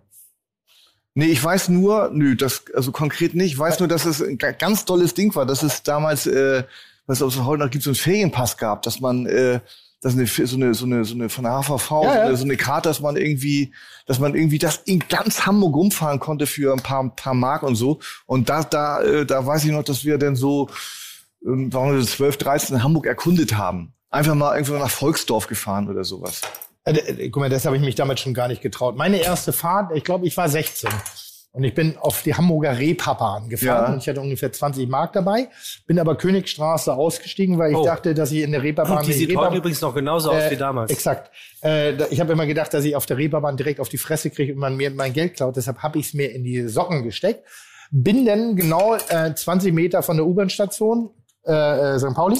Nee, 1.18 1.28
ich 1.28 1.42
weiß 1.44 1.70
nur, 1.70 2.10
nö, 2.14 2.36
das, 2.36 2.64
also 2.76 2.92
konkret 2.92 3.34
nicht, 3.36 3.54
ich 3.54 3.58
weiß 3.58 3.80
nur, 3.80 3.88
dass 3.88 4.04
es 4.06 4.22
ein 4.22 4.38
ga- 4.38 4.52
ganz 4.52 4.84
tolles 4.84 5.14
Ding 5.14 5.34
war, 5.34 5.46
dass 5.46 5.64
es 5.64 5.82
damals, 5.82 6.28
äh, 6.28 6.64
was 7.08 7.22
es 7.22 7.38
heute 7.42 7.64
noch 7.64 7.72
gibt, 7.72 7.84
so 7.86 7.90
einen 7.92 7.96
Ferienpass 7.96 8.58
gab, 8.58 8.82
dass 8.82 9.00
man, 9.00 9.26
äh, 9.26 9.62
dass 10.02 10.14
eine, 10.14 10.28
so 10.28 10.56
eine, 10.58 10.74
so 10.74 10.86
eine, 10.86 11.06
so 11.06 11.16
eine 11.16 11.30
von 11.30 11.46
der 11.46 11.54
HVV, 11.54 11.90
Ja, 12.04 12.12
so, 12.12 12.18
ja. 12.20 12.26
eine, 12.26 12.36
so 12.38 12.44
eine 12.44 12.58
Karte, 12.58 12.90
dass 12.90 13.00
man 13.00 13.16
irgendwie, 13.16 13.74
dass 14.06 14.20
man 14.20 14.36
irgendwie 14.36 14.60
das 14.60 14.82
in 14.86 15.00
ganz 15.08 15.46
Hamburg 15.46 15.74
rumfahren 15.76 16.20
konnte 16.20 16.46
für 16.48 16.74
ein 16.74 16.82
paar, 16.84 17.10
paar 17.16 17.34
Mark 17.34 17.64
und 17.64 17.76
so. 17.76 18.00
Und 18.26 18.50
da, 18.50 18.64
da, 18.64 19.02
äh, 19.02 19.26
da 19.26 19.46
weiß 19.46 19.64
ich 19.64 19.72
noch, 19.72 19.84
dass 19.84 20.04
wir 20.04 20.18
dann 20.18 20.36
so, 20.36 20.70
ähm, 21.46 21.72
waren 21.74 21.94
wir 21.94 22.02
so 22.02 22.08
12, 22.08 22.38
13 22.38 22.76
in 22.76 22.84
Hamburg 22.84 23.06
erkundet 23.06 23.56
haben. 23.56 23.94
Einfach 24.10 24.36
mal 24.36 24.54
irgendwo 24.54 24.74
nach 24.78 24.90
Volksdorf 24.92 25.48
gefahren 25.48 25.90
oder 25.90 26.04
sowas. 26.04 26.42
Äh, 26.86 26.92
äh, 26.94 27.30
guck 27.30 27.42
mal, 27.42 27.50
das 27.50 27.66
habe 27.66 27.76
ich 27.76 27.82
mich 27.82 27.96
damals 27.96 28.20
schon 28.22 28.34
gar 28.34 28.48
nicht 28.48 28.62
getraut. 28.62 28.96
Meine 28.96 29.18
erste 29.18 29.52
Fahrt, 29.52 29.92
ich 29.96 30.04
glaube, 30.04 30.26
ich 30.28 30.38
war 30.38 30.48
16. 30.48 30.90
Und 31.52 31.64
ich 31.64 31.74
bin 31.74 31.98
auf 31.98 32.22
die 32.22 32.36
Hamburger 32.36 32.78
Reeperbahn 32.78 33.48
gefahren. 33.48 33.86
Ja. 33.88 33.94
Und 33.94 34.00
ich 34.00 34.10
hatte 34.10 34.20
ungefähr 34.20 34.52
20 34.52 34.90
Mark 34.90 35.14
dabei. 35.14 35.48
Bin 35.88 35.98
aber 36.00 36.16
Königstraße 36.18 36.94
ausgestiegen, 36.94 37.58
weil 37.58 37.72
ich 37.72 37.78
Oh. 37.78 37.86
dachte, 37.86 38.14
dass 38.14 38.30
ich 38.34 38.42
in 38.42 38.52
der 38.52 38.62
Reeperbahn... 38.62 39.06
Die 39.06 39.14
sieht 39.14 39.30
Reeper- 39.30 39.46
heute 39.48 39.56
übrigens 39.58 39.80
noch 39.80 39.96
genauso 39.96 40.32
aus 40.32 40.44
Äh, 40.44 40.52
wie 40.52 40.58
damals. 40.58 40.92
Exakt. 40.92 41.32
Äh, 41.64 41.94
ich 42.12 42.20
habe 42.20 42.34
immer 42.34 42.46
gedacht, 42.46 42.74
dass 42.74 42.84
ich 42.84 42.94
auf 42.98 43.06
der 43.06 43.18
Reeperbahn 43.18 43.56
direkt 43.56 43.80
auf 43.80 43.88
die 43.88 43.98
Fresse 43.98 44.32
kriege 44.32 44.52
und 44.54 44.60
man 44.60 44.76
mir 44.76 44.92
mein 44.92 45.14
Geld 45.14 45.36
klaut. 45.38 45.56
Deshalb 45.56 45.78
habe 45.78 45.98
ich 45.98 46.08
es 46.08 46.14
mir 46.14 46.30
in 46.36 46.44
die 46.44 46.68
Socken 46.68 47.04
gesteckt. 47.04 47.46
Bin 47.90 48.26
dann 48.26 48.58
genau 48.58 48.96
äh, 49.08 49.34
20 49.34 49.74
Meter 49.74 50.04
von 50.04 50.18
der 50.18 50.26
U-Bahn-Station 50.26 51.10
äh, 51.48 51.54
äh, 51.96 52.00
St. 52.00 52.14
Pauli. 52.16 52.38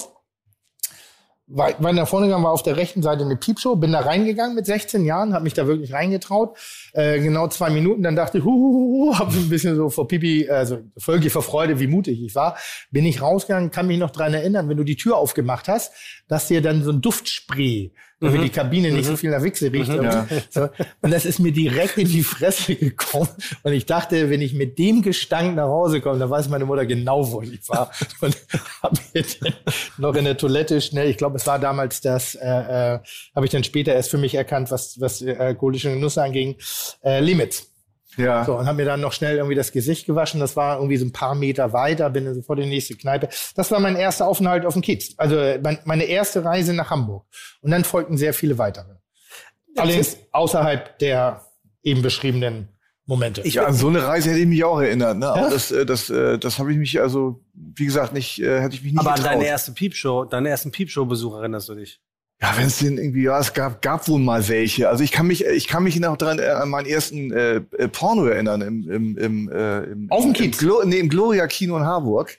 War, 1.48 1.72
war 1.78 1.94
nach 1.94 2.08
vorne 2.08 2.26
gegangen, 2.26 2.44
war 2.44 2.52
auf 2.52 2.64
der 2.64 2.76
rechten 2.76 3.04
Seite 3.04 3.24
eine 3.24 3.36
Piepshow, 3.36 3.76
bin 3.76 3.92
da 3.92 4.00
reingegangen 4.00 4.56
mit 4.56 4.66
16 4.66 5.06
Jahren, 5.06 5.34
habe 5.34 5.44
mich 5.44 5.54
da 5.54 5.68
wirklich 5.68 5.94
reingetraut. 5.94 6.58
Äh, 6.94 7.20
genau 7.20 7.48
zwei 7.50 7.70
Minuten, 7.70 8.02
dann 8.02 8.16
dachte 8.16 8.40
ich, 8.40 8.44
huhuhu, 8.44 9.16
habe 9.20 9.32
ein 9.32 9.50
bisschen 9.50 9.76
so 9.76 9.90
vor 9.90 10.08
Pipi, 10.08 10.50
also 10.50 10.80
völlig 10.98 11.32
vor 11.32 11.44
Freude, 11.44 11.80
wie 11.80 11.88
mutig 11.88 12.20
ich 12.24 12.34
war. 12.34 12.58
Bin 12.90 13.06
ich 13.06 13.22
rausgegangen, 13.22 13.70
kann 13.70 13.86
mich 13.86 14.00
noch 14.00 14.10
dran 14.10 14.34
erinnern, 14.34 14.70
wenn 14.70 14.78
du 14.78 14.84
die 14.84 14.96
Tür 14.96 15.18
aufgemacht 15.18 15.68
hast, 15.68 15.94
dass 16.28 16.48
dir 16.48 16.64
dann 16.64 16.84
so 16.84 16.92
ein 16.92 17.02
Duftspray, 17.02 17.94
damit 18.20 18.44
die 18.44 18.50
Kabine 18.50 18.92
nicht 18.92 19.06
so 19.06 19.18
viel 19.18 19.30
nach 19.30 19.44
Wichse 19.44 19.72
riecht. 19.72 19.90
irgendwie. 19.90 20.42
So. 20.50 20.70
Und 21.02 21.12
das 21.12 21.26
ist 21.26 21.40
mir 21.40 21.52
direkt 21.52 21.98
in 21.98 22.08
die 22.08 22.24
Fresse 22.24 22.76
gekommen. 22.76 23.30
Und 23.64 23.74
ich 23.74 23.86
dachte, 23.86 24.30
wenn 24.30 24.42
ich 24.42 24.54
mit 24.54 24.80
dem 24.80 25.02
Gestank 25.02 25.56
nach 25.56 25.68
Hause 25.68 26.02
komme, 26.02 26.20
dann 26.20 26.30
weiß 26.30 26.50
meine 26.50 26.66
Mutter 26.66 26.86
genau, 26.86 27.32
wo 27.32 27.42
ich 27.42 27.68
war. 27.68 27.92
Und 28.22 28.38
habe 28.82 28.98
mir 29.14 29.24
dann 29.42 29.54
noch 29.98 30.16
in 30.16 30.26
der 30.26 30.38
Toilette 30.38 30.80
schnell, 30.82 31.10
ich 31.10 31.18
glaube, 31.18 31.38
es 31.38 31.48
war 31.48 31.60
damals 31.60 32.02
das, 32.02 32.36
äh, 32.36 32.46
äh, 32.46 33.00
habe 33.36 33.46
ich 33.46 33.52
dann 33.52 33.64
später 33.64 33.94
erst 33.94 34.12
für 34.12 34.18
mich 34.18 34.36
erkannt, 34.36 34.72
was, 34.72 35.00
was 35.00 35.22
äh, 35.22 35.36
alkoholische 35.36 35.92
Genuss 35.92 36.18
anging, 36.18 36.56
äh, 37.04 37.20
Limits. 37.20 37.75
Ja. 38.18 38.46
So, 38.46 38.56
und 38.58 38.66
habe 38.66 38.78
mir 38.78 38.86
dann 38.86 39.02
noch 39.02 39.12
schnell 39.14 39.36
irgendwie 39.38 39.56
das 39.56 39.72
Gesicht 39.72 40.06
gewaschen. 40.06 40.40
Das 40.40 40.56
war 40.56 40.78
irgendwie 40.78 40.98
so 40.98 41.06
ein 41.06 41.12
paar 41.12 41.36
Meter 41.36 41.74
weiter, 41.74 42.10
bin 42.10 42.26
dann 42.26 42.34
sofort 42.36 42.60
in 42.60 42.66
die 42.66 42.72
nächste 42.72 42.96
Kneipe. 42.96 43.30
Das 43.56 43.72
war 43.72 43.80
mein 43.80 43.96
erster 43.96 44.28
Aufenthalt 44.28 44.66
auf 44.66 44.74
dem 44.74 44.82
Kiez. 44.82 45.14
Also 45.18 45.36
mein, 45.62 45.80
meine 45.86 46.04
erste 46.06 46.44
Reise 46.46 46.74
nach 46.74 46.90
Hamburg. 46.90 47.26
Und 47.62 47.72
dann 47.72 47.84
folgten 47.84 48.18
sehr 48.18 48.34
viele 48.34 48.58
weitere. 48.58 48.94
Allerdings 49.78 50.18
außerhalb 50.32 50.98
der 51.00 51.42
eben 51.84 52.02
beschriebenen 52.02 52.70
Momente. 53.06 53.42
Ich- 53.42 53.56
Ja, 53.56 53.66
an 53.66 53.74
so 53.74 53.88
eine 53.90 54.04
Reise 54.08 54.30
hätte 54.30 54.40
ich 54.40 54.48
mich 54.48 54.64
auch 54.64 54.80
erinnert. 54.80 55.18
Ne? 55.18 55.28
Aber 55.28 55.50
das, 55.50 55.72
äh, 55.72 55.86
das, 55.86 56.10
äh, 56.10 56.40
das 56.40 56.58
habe 56.58 56.72
ich 56.72 56.78
mich 56.78 57.00
also, 57.02 57.44
wie 57.54 57.86
gesagt, 57.86 58.14
nicht, 58.14 58.40
äh, 58.42 58.62
hätte 58.62 58.76
ich 58.76 58.84
mich 58.84 58.94
nicht 58.94 59.00
Aber 59.00 59.12
an 59.12 59.16
getraut. 59.18 59.34
deine 59.34 59.46
erste 59.46 59.74
Piepshow, 59.74 60.26
deinen 60.26 60.46
ersten 60.48 60.72
Piepshow-Besuch 60.72 61.36
erinnerst 61.36 61.70
du 61.70 61.76
dich? 61.76 62.00
Ja, 62.42 62.54
wenn 62.58 62.68
es 62.68 62.80
denn 62.80 62.98
irgendwie, 62.98 63.24
ja, 63.24 63.40
es 63.40 63.54
gab, 63.54 63.82
gab 63.82 64.10
wohl 64.10 64.20
mal 64.20 64.46
welche. 64.50 64.90
Also 64.90 65.06
ich 65.06 65.14
kann 65.14 65.26
mich, 65.26 65.46
ich 65.46 65.68
kann 65.68 65.84
mich 65.84 65.98
noch 66.02 66.18
dran 66.18 66.38
äh, 66.38 66.48
an 66.48 66.70
meinen 66.70 66.86
ersten 66.86 67.32
äh, 67.32 67.56
äh, 67.78 67.88
Porno 67.88 68.26
erinnern 68.26 68.62
im, 68.62 68.90
im, 68.92 69.18
im, 69.18 69.50
äh, 69.50 69.84
im 69.84 70.12
Auf 70.12 70.24
dem 70.24 70.30
im, 70.30 70.34
Kiez? 70.34 70.58
Glo 70.58 70.84
nee, 70.84 71.00
im 71.00 71.08
Gloria 71.08 71.48
Kino 71.48 71.78
in 71.78 71.86
Harburg. 71.86 72.38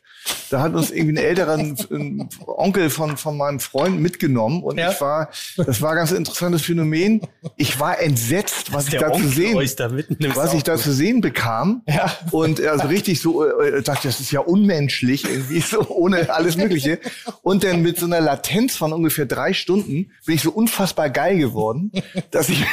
da 0.51 0.61
hat 0.61 0.75
uns 0.75 0.91
irgendwie 0.91 1.15
ein 1.15 1.25
älterer 1.25 1.55
ein 1.55 2.29
Onkel 2.47 2.91
von, 2.91 3.17
von 3.17 3.39
meinem 3.39 3.59
Freund 3.59 3.99
mitgenommen 3.99 4.63
und 4.63 4.77
Ja. 4.77 4.93
ich 4.93 5.01
war, 5.01 5.31
das 5.57 5.81
war 5.81 5.93
ein 5.93 5.97
ganz 5.97 6.13
interessantes 6.13 6.61
Phänomen. 6.63 7.23
Ich 7.57 7.81
war 7.81 7.99
entsetzt, 7.99 8.75
was 8.75 8.89
ich 8.89 8.99
da 8.99 9.07
zu 9.07 9.15
Onkel 9.15 9.29
sehen, 9.31 9.57
euch 9.57 9.77
da 9.77 9.91
was 10.35 10.53
ich 10.53 10.63
da 10.63 10.77
zu 10.77 10.93
sehen 10.93 11.23
bekam. 11.23 11.83
Ja. 11.89 12.13
Und 12.33 12.61
also 12.61 12.87
richtig 12.89 13.23
so, 13.23 13.47
äh, 13.47 13.83
dachte, 13.83 14.09
das 14.09 14.21
ist 14.21 14.31
ja 14.31 14.41
unmenschlich, 14.41 15.25
irgendwie 15.25 15.61
so 15.61 15.89
ohne 15.89 16.29
alles 16.35 16.59
Mögliche. 16.59 16.99
Und 17.41 17.65
dann 17.65 17.81
mit 17.81 17.99
so 17.99 18.05
einer 18.05 18.21
Latenz 18.21 18.77
von 18.77 18.93
ungefähr 18.93 19.25
drei 19.25 19.55
Stunden 19.55 19.86
bin 19.87 20.35
ich 20.35 20.43
so 20.43 20.51
unfassbar 20.51 21.11
geil 21.11 21.39
geworden, 21.39 21.93
dass 22.31 22.49
ich, 22.49 22.65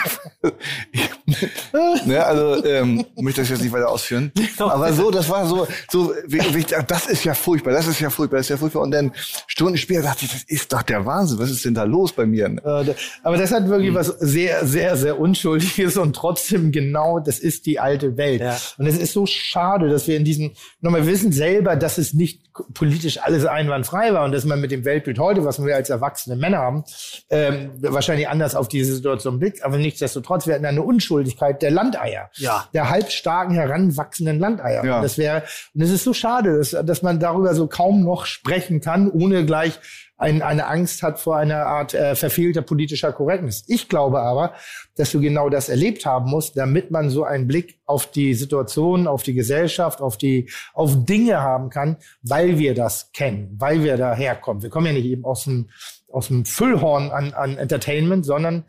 ne, 2.05 2.25
also 2.25 2.65
ähm, 2.65 3.05
möchte 3.15 3.41
das 3.41 3.49
jetzt 3.49 3.61
nicht 3.61 3.71
weiter 3.71 3.89
ausführen. 3.89 4.31
Aber 4.57 4.91
so, 4.93 5.11
das 5.11 5.29
war 5.29 5.45
so, 5.45 5.67
so, 5.89 6.13
wie, 6.27 6.39
wie, 6.55 6.65
das 6.87 7.05
ist 7.07 7.23
ja 7.23 7.33
furchtbar, 7.33 7.71
das 7.71 7.87
ist 7.87 7.99
ja 7.99 8.09
furchtbar, 8.09 8.37
das 8.37 8.47
ist 8.47 8.49
ja 8.49 8.57
furchtbar. 8.57 8.81
Und 8.81 8.91
dann 8.91 9.11
Stunden 9.47 9.77
später 9.77 10.01
dachte 10.01 10.25
ich, 10.25 10.31
das 10.31 10.43
ist 10.43 10.73
doch 10.73 10.81
der 10.81 11.05
Wahnsinn, 11.05 11.39
was 11.39 11.51
ist 11.51 11.63
denn 11.65 11.73
da 11.73 11.83
los 11.83 12.11
bei 12.13 12.25
mir? 12.25 12.45
Äh, 12.45 12.93
Aber 13.23 13.37
das 13.37 13.51
hat 13.51 13.67
wirklich 13.67 13.93
was 13.93 14.07
sehr, 14.07 14.65
sehr, 14.65 14.97
sehr 14.97 15.19
Unschuldiges 15.19 15.97
und 15.97 16.15
trotzdem 16.15 16.71
genau, 16.71 17.19
das 17.19 17.39
ist 17.39 17.65
die 17.65 17.79
alte 17.79 18.17
Welt. 18.17 18.41
Ja. 18.41 18.57
Und 18.77 18.87
es 18.87 18.97
ist 18.97 19.13
so 19.13 19.25
schade, 19.25 19.89
dass 19.89 20.07
wir 20.07 20.17
in 20.17 20.25
diesen, 20.25 20.51
nochmal 20.81 21.05
wir 21.05 21.11
wissen 21.11 21.31
selber, 21.31 21.75
dass 21.75 21.97
es 21.97 22.13
nicht 22.13 22.52
politisch 22.73 23.19
alles 23.21 23.45
einwandfrei 23.45 24.13
war 24.13 24.25
und 24.25 24.31
dass 24.31 24.45
man 24.45 24.61
mit 24.61 24.71
dem 24.71 24.85
Weltbild 24.85 25.19
heute, 25.19 25.43
was 25.43 25.63
wir 25.63 25.75
als 25.75 25.89
erwachsene 25.89 26.35
Männer 26.35 26.59
haben, 26.59 26.83
ähm, 27.29 27.71
wahrscheinlich 27.79 28.27
anders 28.27 28.55
auf 28.55 28.67
diese 28.67 28.93
Situation 28.95 29.39
blickt. 29.39 29.63
Aber 29.63 29.77
nichtsdestotrotz, 29.77 30.47
wir 30.47 30.55
hatten 30.55 30.65
eine 30.65 30.83
Unschuldigkeit 30.83 31.61
der 31.61 31.71
Landeier. 31.71 32.29
Ja. 32.35 32.67
Der 32.73 32.89
halbstarken, 32.89 33.55
heranwachsenden 33.55 34.39
Landeier. 34.39 34.85
Ja. 34.85 34.95
Und 34.97 35.03
das 35.03 35.17
wäre, 35.17 35.43
und 35.73 35.81
es 35.81 35.89
ist 35.89 36.03
so 36.03 36.13
schade, 36.13 36.57
dass, 36.57 36.71
dass 36.71 37.01
man 37.01 37.19
darüber 37.19 37.55
so 37.55 37.67
kaum 37.67 38.03
noch 38.03 38.25
sprechen 38.25 38.81
kann, 38.81 39.09
ohne 39.09 39.45
gleich 39.45 39.79
ein, 40.23 40.41
eine 40.41 40.67
Angst 40.67 41.03
hat 41.03 41.19
vor 41.19 41.35
einer 41.35 41.65
Art 41.65 41.93
äh, 41.93 42.15
verfehlter 42.15 42.61
politischer 42.61 43.11
Korrektness. 43.11 43.65
Ich 43.67 43.89
glaube 43.89 44.21
aber, 44.21 44.53
dass 44.95 45.11
du 45.11 45.19
genau 45.19 45.49
das 45.49 45.67
erlebt 45.67 46.05
haben 46.05 46.29
musst, 46.29 46.55
damit 46.55 46.91
man 46.91 47.09
so 47.09 47.25
einen 47.25 47.45
Blick 47.45 47.79
auf 47.85 48.09
die 48.09 48.33
Situation, 48.33 49.05
auf 49.05 49.23
die 49.23 49.33
Gesellschaft, 49.33 50.01
auf 50.01 50.17
die, 50.17 50.49
auf 50.73 51.05
Dinge 51.05 51.41
haben 51.41 51.69
kann, 51.69 51.97
weil 52.21 52.57
wir 52.57 52.73
das 52.73 53.11
kennen, 53.11 53.53
weil 53.59 53.83
wir 53.83 53.97
daherkommen. 53.97 54.63
Wir 54.63 54.69
kommen 54.69 54.87
ja 54.87 54.93
nicht 54.93 55.05
eben 55.05 55.25
aus 55.25 55.43
dem, 55.43 55.69
aus 56.09 56.27
dem 56.27 56.45
Füllhorn 56.45 57.11
an, 57.11 57.33
an 57.33 57.57
Entertainment, 57.57 58.25
sondern 58.25 58.63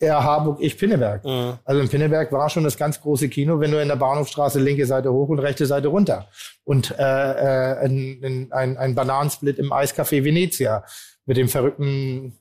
er 0.00 0.22
Harburg, 0.22 0.58
ich 0.60 0.78
Pinneberg. 0.78 1.24
Also 1.64 1.80
in 1.80 1.88
Pinneberg 1.88 2.30
war 2.32 2.48
schon 2.50 2.64
das 2.64 2.76
ganz 2.76 3.00
große 3.00 3.28
Kino, 3.28 3.58
wenn 3.60 3.70
du 3.72 3.80
in 3.82 3.88
der 3.88 3.96
Bahnhofstraße 3.96 4.60
linke 4.60 4.86
Seite 4.86 5.12
hoch 5.12 5.28
und 5.28 5.38
rechte 5.40 5.66
Seite 5.66 5.88
runter. 5.88 6.28
Und 6.64 6.94
äh, 6.98 7.02
äh, 7.02 7.78
ein, 7.84 8.20
ein, 8.22 8.48
ein, 8.52 8.76
ein 8.76 8.94
Bananensplit 8.94 9.58
im 9.58 9.72
Eiscafé 9.72 10.22
Venezia 10.24 10.84
mit 11.26 11.36
dem 11.36 11.48
verrückten 11.48 12.38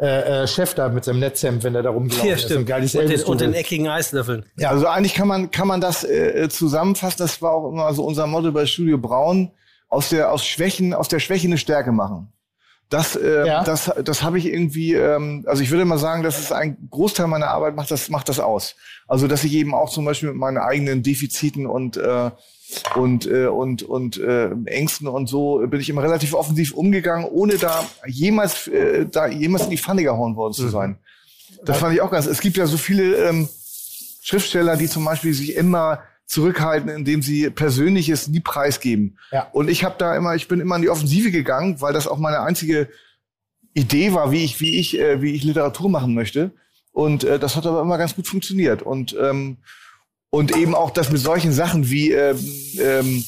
äh, 0.00 0.42
äh, 0.42 0.46
Chef 0.46 0.74
da 0.74 0.88
mit 0.88 1.04
seinem 1.04 1.20
Netzhemd, 1.20 1.62
wenn 1.62 1.74
er 1.74 1.82
da 1.82 1.90
rumgelaufen 1.90 2.28
Ja, 2.28 2.34
ist. 2.34 2.42
stimmt. 2.44 2.60
Ein 2.60 2.66
geiles 2.66 2.94
Und 2.94 3.08
den, 3.08 3.22
und 3.22 3.40
den 3.40 3.54
eckigen 3.54 3.86
Eislöffeln. 3.88 4.46
Ja. 4.56 4.70
Also 4.70 4.86
eigentlich 4.86 5.14
kann 5.14 5.28
man, 5.28 5.50
kann 5.50 5.68
man 5.68 5.80
das 5.80 6.04
äh, 6.04 6.48
zusammenfassen. 6.48 7.18
Das 7.18 7.42
war 7.42 7.52
auch 7.52 7.68
immer 7.70 7.92
so 7.92 8.04
unser 8.04 8.26
Motto 8.26 8.50
bei 8.50 8.66
Studio 8.66 8.98
Braun. 8.98 9.52
Aus 9.88 10.08
der, 10.08 10.32
aus 10.32 10.46
Schwächen, 10.46 10.94
aus 10.94 11.08
der 11.08 11.18
Schwäche 11.18 11.48
eine 11.48 11.58
Stärke 11.58 11.90
machen. 11.92 12.32
Das, 12.90 13.14
äh, 13.16 13.46
Ja. 13.46 13.62
das, 13.64 13.90
das 14.04 14.22
habe 14.22 14.36
ich 14.38 14.46
irgendwie, 14.46 14.94
ähm, 14.94 15.44
also 15.46 15.62
ich 15.62 15.70
würde 15.70 15.84
mal 15.84 15.96
sagen, 15.98 16.22
das 16.24 16.38
ist 16.40 16.52
ein 16.52 16.76
Großteil 16.90 17.28
meiner 17.28 17.48
Arbeit 17.48 17.76
macht 17.76 17.90
das, 17.90 18.10
macht 18.10 18.28
das 18.28 18.40
aus. 18.40 18.74
Also 19.06 19.26
dass 19.28 19.44
ich 19.44 19.54
eben 19.54 19.74
auch 19.74 19.90
zum 19.90 20.04
Beispiel 20.04 20.28
mit 20.30 20.38
meinen 20.38 20.58
eigenen 20.58 21.02
Defiziten 21.02 21.66
und 21.66 21.96
äh, 21.96 22.30
und 22.96 23.26
äh, 23.26 23.46
und 23.46 23.82
und 23.84 24.18
äh, 24.18 24.50
Ängsten 24.66 25.08
und 25.08 25.28
so 25.28 25.64
bin 25.66 25.80
ich 25.80 25.88
immer 25.88 26.02
relativ 26.02 26.34
offensiv 26.34 26.72
umgegangen, 26.74 27.26
ohne 27.26 27.58
da 27.58 27.84
jemals 28.06 28.66
äh, 28.68 29.06
da 29.06 29.26
jemals 29.28 29.64
in 29.64 29.70
die 29.70 29.78
Pfanne 29.78 30.02
gehauen 30.02 30.36
worden 30.36 30.52
zu 30.52 30.68
sein. 30.68 30.98
Das 31.64 31.78
fand 31.78 31.94
ich 31.94 32.00
auch 32.00 32.10
ganz. 32.10 32.26
Es 32.26 32.40
gibt 32.40 32.56
ja 32.56 32.66
so 32.66 32.76
viele 32.76 33.16
ähm, 33.28 33.48
Schriftsteller, 34.22 34.76
die 34.76 34.88
zum 34.88 35.04
Beispiel 35.04 35.32
sich 35.34 35.54
immer 35.54 36.00
zurückhalten, 36.30 36.88
indem 36.90 37.22
sie 37.22 37.50
Persönliches 37.50 38.28
nie 38.28 38.38
preisgeben. 38.38 39.18
Ja. 39.32 39.48
Und 39.52 39.68
ich 39.68 39.82
habe 39.82 39.96
da 39.98 40.16
immer, 40.16 40.36
ich 40.36 40.46
bin 40.46 40.60
immer 40.60 40.76
in 40.76 40.82
die 40.82 40.88
Offensive 40.88 41.32
gegangen, 41.32 41.80
weil 41.80 41.92
das 41.92 42.06
auch 42.06 42.18
meine 42.18 42.40
einzige 42.40 42.88
Idee 43.74 44.12
war, 44.12 44.30
wie 44.30 44.44
ich, 44.44 44.60
wie 44.60 44.78
ich, 44.78 44.96
äh, 44.96 45.20
wie 45.22 45.32
ich 45.32 45.42
Literatur 45.42 45.90
machen 45.90 46.14
möchte. 46.14 46.52
Und 46.92 47.24
äh, 47.24 47.40
das 47.40 47.56
hat 47.56 47.66
aber 47.66 47.82
immer 47.82 47.98
ganz 47.98 48.14
gut 48.14 48.28
funktioniert. 48.28 48.80
Und 48.80 49.16
ähm, 49.20 49.56
und 50.32 50.56
eben 50.56 50.76
auch 50.76 50.90
das 50.90 51.10
mit 51.10 51.20
solchen 51.20 51.50
Sachen 51.50 51.90
wie 51.90 52.12
ähm, 52.12 52.38
ähm, 52.78 53.24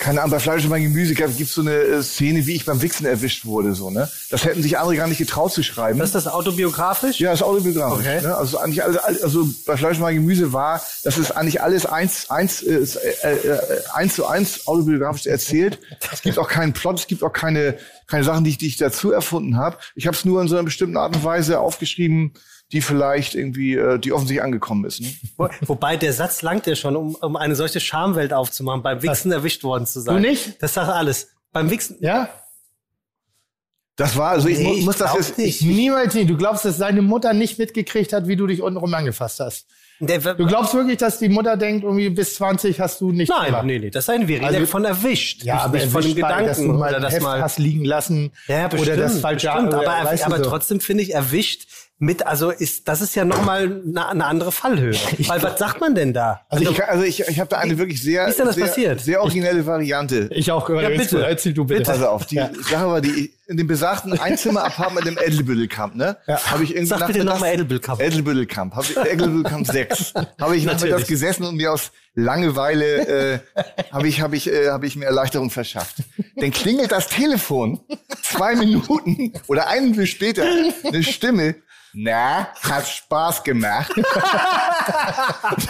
keine 0.00 0.20
Ahnung, 0.20 0.30
bei 0.30 0.38
Fleisch 0.38 0.64
und 0.64 0.70
mein 0.70 0.82
Gemüse 0.82 1.14
gibt 1.14 1.38
es 1.38 1.54
so 1.54 1.60
eine 1.60 1.74
äh, 1.74 2.02
Szene, 2.02 2.46
wie 2.46 2.54
ich 2.54 2.64
beim 2.64 2.80
Wichsen 2.80 3.04
erwischt 3.04 3.44
wurde, 3.44 3.74
so, 3.74 3.90
ne? 3.90 4.10
Das 4.30 4.46
hätten 4.46 4.62
sich 4.62 4.78
andere 4.78 4.96
gar 4.96 5.06
nicht 5.06 5.18
getraut 5.18 5.52
zu 5.52 5.62
schreiben. 5.62 5.98
Das 5.98 6.08
ist 6.08 6.14
das 6.14 6.26
autobiografisch? 6.26 7.20
Ja, 7.20 7.34
ist 7.34 7.42
autobiografisch. 7.42 8.06
Okay. 8.06 8.22
Ne? 8.22 8.34
Also 8.34 8.58
eigentlich 8.58 8.82
alles, 8.82 9.22
also 9.22 9.46
bei 9.66 9.76
Fleisch 9.76 9.98
und 9.98 10.02
mein 10.02 10.14
Gemüse 10.14 10.54
war, 10.54 10.82
das 11.04 11.18
ist 11.18 11.32
eigentlich 11.32 11.60
alles 11.60 11.84
eins, 11.84 12.30
eins, 12.30 12.62
äh, 12.62 12.76
äh, 12.76 13.32
äh, 13.32 13.58
eins 13.92 14.14
zu 14.14 14.26
eins 14.26 14.66
autobiografisch 14.66 15.26
erzählt. 15.26 15.78
Es 16.10 16.22
gibt 16.22 16.38
auch 16.38 16.48
keinen 16.48 16.72
Plot, 16.72 17.00
es 17.00 17.06
gibt 17.06 17.22
auch 17.22 17.32
keine, 17.34 17.76
keine 18.06 18.24
Sachen, 18.24 18.44
die 18.44 18.50
ich, 18.50 18.58
die 18.58 18.68
ich 18.68 18.78
dazu 18.78 19.12
erfunden 19.12 19.58
habe. 19.58 19.76
Ich 19.96 20.06
habe 20.06 20.16
es 20.16 20.24
nur 20.24 20.40
in 20.40 20.48
so 20.48 20.54
einer 20.54 20.64
bestimmten 20.64 20.96
Art 20.96 21.14
und 21.14 21.24
Weise 21.24 21.60
aufgeschrieben, 21.60 22.32
die 22.72 22.80
vielleicht 22.80 23.34
irgendwie, 23.34 23.74
äh, 23.74 23.98
die 23.98 24.12
offensichtlich 24.12 24.42
angekommen 24.44 24.84
ist. 24.84 25.00
Ne? 25.00 25.12
Wo, 25.36 25.48
wobei 25.62 25.96
der 25.96 26.12
Satz 26.12 26.42
langt 26.42 26.66
ja 26.66 26.74
schon, 26.76 26.94
um, 26.96 27.14
um 27.16 27.36
eine 27.36 27.54
solche 27.56 27.80
Schamwelt 27.80 28.32
aufzumachen, 28.32 28.82
beim 28.82 29.02
Wichsen 29.02 29.32
erwischt 29.32 29.64
worden 29.64 29.86
zu 29.86 30.00
sein. 30.00 30.14
Du 30.14 30.20
nicht? 30.28 30.62
Das 30.62 30.74
sagt 30.74 30.88
alles. 30.90 31.28
Beim 31.52 31.68
Wichsen. 31.70 31.96
Ja? 32.00 32.28
Das 33.96 34.16
war, 34.16 34.30
also 34.30 34.48
ich 34.48 34.58
Nee, 34.58 34.64
mu- 34.64 34.74
ich 34.76 34.84
muss 34.84 34.96
das 34.96 35.12
jetzt, 35.14 35.38
nicht. 35.38 35.60
Niemals 35.62 36.14
nicht. 36.14 36.30
Du 36.30 36.36
glaubst, 36.36 36.64
dass 36.64 36.78
deine 36.78 37.02
Mutter 37.02 37.34
nicht 37.34 37.58
mitgekriegt 37.58 38.12
hat, 38.12 38.28
wie 38.28 38.36
du 38.36 38.46
dich 38.46 38.62
untenrum 38.62 38.92
angefasst 38.94 39.40
hast. 39.40 39.66
Der, 40.02 40.18
Du 40.18 40.46
glaubst 40.46 40.72
wirklich, 40.72 40.96
dass 40.96 41.18
die 41.18 41.28
Mutter 41.28 41.58
denkt, 41.58 41.84
irgendwie 41.84 42.08
bis 42.08 42.34
20 42.36 42.80
hast 42.80 43.02
du 43.02 43.12
nicht 43.12 43.28
nein, 43.28 43.46
gemacht? 43.46 43.64
nee, 43.66 43.78
nee, 43.78 43.90
das 43.90 44.04
ist 44.04 44.08
ein 44.08 44.26
Wir 44.26 44.36
reden 44.36 44.46
Also- 44.46 44.66
von 44.66 44.84
erwischt. 44.86 45.42
Ja, 45.44 45.56
nicht, 45.56 45.64
aber 45.64 45.74
nicht 45.78 45.90
von 45.92 46.02
dem 46.02 46.20
bei, 46.20 46.20
dass 46.44 46.56
du 46.56 46.62
Gedanken 46.62 46.78
mal 46.78 46.88
oder 46.90 47.00
das 47.00 47.12
Heft 47.14 47.22
mal. 47.22 47.42
hast 47.42 47.58
liegen 47.58 47.84
lassen 47.84 48.32
Ja, 48.46 48.68
bestimmt, 48.68 48.92
oder 48.92 48.96
das 49.02 49.20
falsche 49.20 49.48
bestimmt. 49.48 49.74
Aber, 49.74 49.82
oder, 49.82 50.04
weißt 50.06 50.22
du 50.22 50.26
aber 50.26 50.38
so. 50.38 50.44
trotzdem 50.44 50.80
finde 50.80 51.02
ich 51.02 51.12
erwischt 51.12 51.66
mit, 52.02 52.26
also 52.26 52.50
ist, 52.50 52.88
das 52.88 53.02
ist 53.02 53.14
ja 53.14 53.26
nochmal 53.26 53.82
eine, 53.86 54.08
eine 54.08 54.24
andere 54.24 54.52
Fallhöhe. 54.52 54.94
Weil 55.28 55.42
was 55.42 55.58
sagt 55.58 55.80
man 55.82 55.94
denn 55.94 56.14
da? 56.14 56.40
also 56.48 56.70
ich, 56.70 56.76
kann- 56.76 56.88
also 56.88 57.04
ich, 57.04 57.20
ich 57.20 57.38
habe 57.38 57.50
da 57.50 57.58
eine 57.58 57.76
wirklich 57.76 58.02
sehr, 58.02 58.24
Wie 58.26 58.30
ist 58.30 58.38
denn 58.38 58.46
das 58.46 58.54
sehr, 58.56 58.66
passiert? 58.66 59.00
sehr 59.02 59.20
originelle 59.20 59.64
Variante. 59.66 60.30
Ich 60.32 60.50
auch 60.50 60.64
gehört. 60.64 60.90
Ja, 60.90 60.96
bitte. 60.96 61.22
Erzähl 61.24 61.52
du 61.52 61.66
bitte. 61.66 61.82
Pass 61.82 62.02
auf, 62.02 62.24
die 62.24 62.36
Sache 62.36 62.86
war 62.86 63.00
die, 63.02 63.34
in 63.46 63.58
dem 63.58 63.66
besagten 63.66 64.18
Einzimmer-Apartment 64.18 65.06
im 65.08 65.18
Edelbüttelkamp, 65.18 65.94
ne? 65.94 66.16
Habe 66.26 66.64
ich 66.64 66.70
irgendwie 66.70 66.86
Sag 66.86 67.06
bitte 67.06 67.22
nochmal 67.24 67.52
Edelbüttelkamp. 67.52 68.00
Edelbüttelkamp. 68.00 68.74
Hab 68.76 68.84
ich, 68.84 68.96
Edelbüttelkamp 68.96 69.66
6. 69.66 70.14
Habe 70.40 70.56
ich 70.56 70.64
nachmittags 70.64 71.06
gesessen 71.06 71.44
und 71.44 71.56
mir 71.56 71.70
aus 71.72 71.90
Langeweile 72.14 73.34
äh, 73.34 73.38
habe 73.92 74.08
ich, 74.08 74.20
hab 74.20 74.32
ich, 74.32 74.50
äh, 74.50 74.68
hab 74.70 74.82
ich 74.84 74.96
mir 74.96 75.04
Erleichterung 75.06 75.50
verschafft. 75.50 75.96
Dann 76.36 76.50
klingelt 76.50 76.90
das 76.92 77.08
Telefon, 77.08 77.80
zwei 78.22 78.56
Minuten 78.56 79.32
oder 79.48 79.68
eine 79.68 79.82
Minute 79.88 80.06
später, 80.06 80.44
eine 80.84 81.02
Stimme. 81.02 81.54
Na, 81.92 82.48
hat 82.62 82.86
Spaß 82.88 83.42
gemacht. 83.42 83.92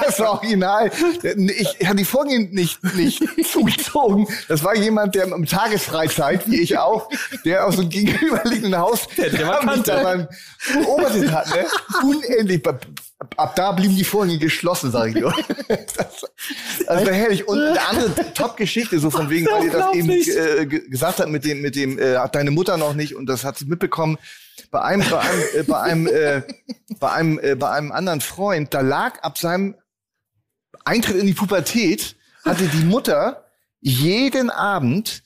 Das 0.01 0.21
war 0.21 0.33
original. 0.35 0.91
Ich 1.23 1.87
hatte 1.87 1.97
die 1.97 2.05
Vorgehen 2.05 2.51
nicht, 2.53 2.83
nicht 2.95 3.23
zugezogen. 3.51 4.27
Das 4.49 4.63
war 4.63 4.77
jemand, 4.77 5.15
der 5.15 5.25
im 5.25 5.47
Tagesfreizeit, 5.47 6.49
wie 6.49 6.61
ich 6.61 6.79
auch, 6.79 7.09
der 7.45 7.67
aus 7.67 7.77
dem 7.77 7.89
gegenüberliegenden 7.89 8.79
Haus 8.79 9.09
der 9.17 9.47
war 9.47 9.65
mich 9.77 9.83
da 9.83 10.03
beim 10.03 10.29
beobachtet 10.73 11.33
hat. 11.33 11.49
Ne? 11.49 11.67
Unendlich. 12.03 12.63
Ab, 13.21 13.35
ab 13.37 13.55
da 13.55 13.73
blieben 13.73 13.95
die 13.97 14.05
Vorhänge 14.05 14.39
geschlossen, 14.39 14.91
sage 14.91 15.11
ich 15.11 15.17
nur. 15.17 15.35
Das, 15.69 16.25
also 16.87 17.11
herrlich. 17.13 17.47
Und 17.47 17.61
eine 17.61 17.81
andere 17.87 18.33
Top-Geschichte, 18.33 18.99
so 18.99 19.11
von 19.11 19.29
wegen, 19.29 19.47
weil 19.47 19.65
ihr 19.65 19.71
das 19.73 19.95
eben 19.95 20.11
äh, 20.11 20.67
ge- 20.67 20.89
gesagt 20.89 21.21
habt 21.21 21.29
mit 21.29 21.45
dem, 21.45 21.61
mit 21.61 21.77
dem, 21.77 21.99
äh, 21.99 22.17
hat 22.17 22.35
deine 22.35 22.51
Mutter 22.51 22.79
noch 22.79 22.95
nicht 22.95 23.15
und 23.15 23.27
das 23.27 23.45
hat 23.45 23.59
sie 23.59 23.67
mitbekommen. 23.67 24.17
Bei 24.71 24.81
einem, 24.83 25.05
bei 25.11 25.19
einem, 25.21 25.43
äh, 25.55 25.63
bei 25.65 25.81
einem, 25.83 26.07
äh, 26.07 26.43
bei 26.99 27.13
einem, 27.13 27.39
äh, 27.43 27.55
bei 27.57 27.71
einem 27.71 27.93
anderen 27.93 28.23
Freund, 28.23 28.73
da 28.73 28.81
lag 28.81 29.21
ab 29.23 29.37
seinem 29.37 29.75
Eintritt 30.87 31.17
in 31.17 31.27
die 31.27 31.35
Pubertät, 31.35 32.17
hatte 32.47 32.65
die 32.69 32.85
Mutter 32.85 33.45
jeden 33.83 34.49
Abend 34.49 35.23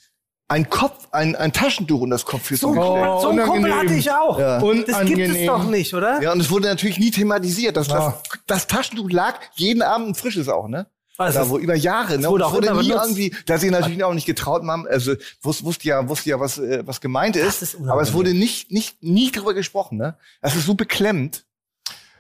ein 0.49 0.69
Kopf, 0.69 1.09
ein, 1.11 1.37
ein 1.37 1.53
Taschentuch 1.53 2.01
unter 2.01 2.15
das 2.17 2.25
Kopfkissen 2.25 2.71
Oh, 2.71 2.73
geklebt. 2.73 3.21
so 3.23 3.29
einen 3.29 3.47
Kumpel 3.47 3.75
hatte 3.75 3.95
ich 3.95 4.11
auch. 4.11 4.39
Ja. 4.39 4.59
Das 4.61 5.05
gibt 5.07 5.21
es 5.21 5.47
doch 5.47 5.65
nicht, 5.65 5.95
oder? 5.95 6.21
Ja, 6.23 6.33
und 6.33 6.41
es 6.41 6.51
wurde 6.51 6.69
natürlich 6.69 6.99
nie 6.99 7.11
thematisiert. 7.11 7.77
Das, 7.77 7.89
das, 7.89 8.15
das 8.47 8.67
Taschentuch 8.67 9.11
lag 9.11 9.35
jeden 9.55 9.83
Abend 9.83 10.09
ein 10.11 10.15
frisches 10.15 10.49
auch, 10.49 10.69
ne? 10.69 10.87
Also 11.17 11.39
da, 11.39 11.49
wo 11.49 11.59
über 11.59 11.77
Jahre, 11.77 12.19
ne? 12.19 12.29
wurde 12.29 12.33
Und 12.33 12.41
es 12.41 12.47
auch 12.47 12.55
wurde 12.55 12.73
nie 12.83 12.89
benutzt. 12.89 13.05
irgendwie, 13.05 13.37
da 13.47 13.57
sich 13.57 13.71
natürlich 13.71 14.03
auch 14.03 14.15
nicht 14.15 14.27
getraut, 14.27 14.65
Mom, 14.65 14.87
also 14.91 15.15
wusste, 15.43 15.65
wusste 15.65 15.89
ja, 15.89 16.09
wusste 16.09 16.31
ja, 16.31 16.41
was, 16.41 16.59
äh, 16.59 16.83
was 16.85 17.01
gemeint 17.01 17.37
ist, 17.37 17.63
ist 17.63 17.77
aber 17.87 18.03
es 18.03 18.13
wurde 18.13 18.35
nicht, 18.35 18.73
nicht, 18.73 19.01
nie 19.01 19.31
drüber 19.31 19.55
gesprochen, 19.55 19.97
ne? 19.97 20.17
Das 20.43 20.57
ist 20.57 20.67
so 20.67 20.75
beklemmt. 20.75 21.45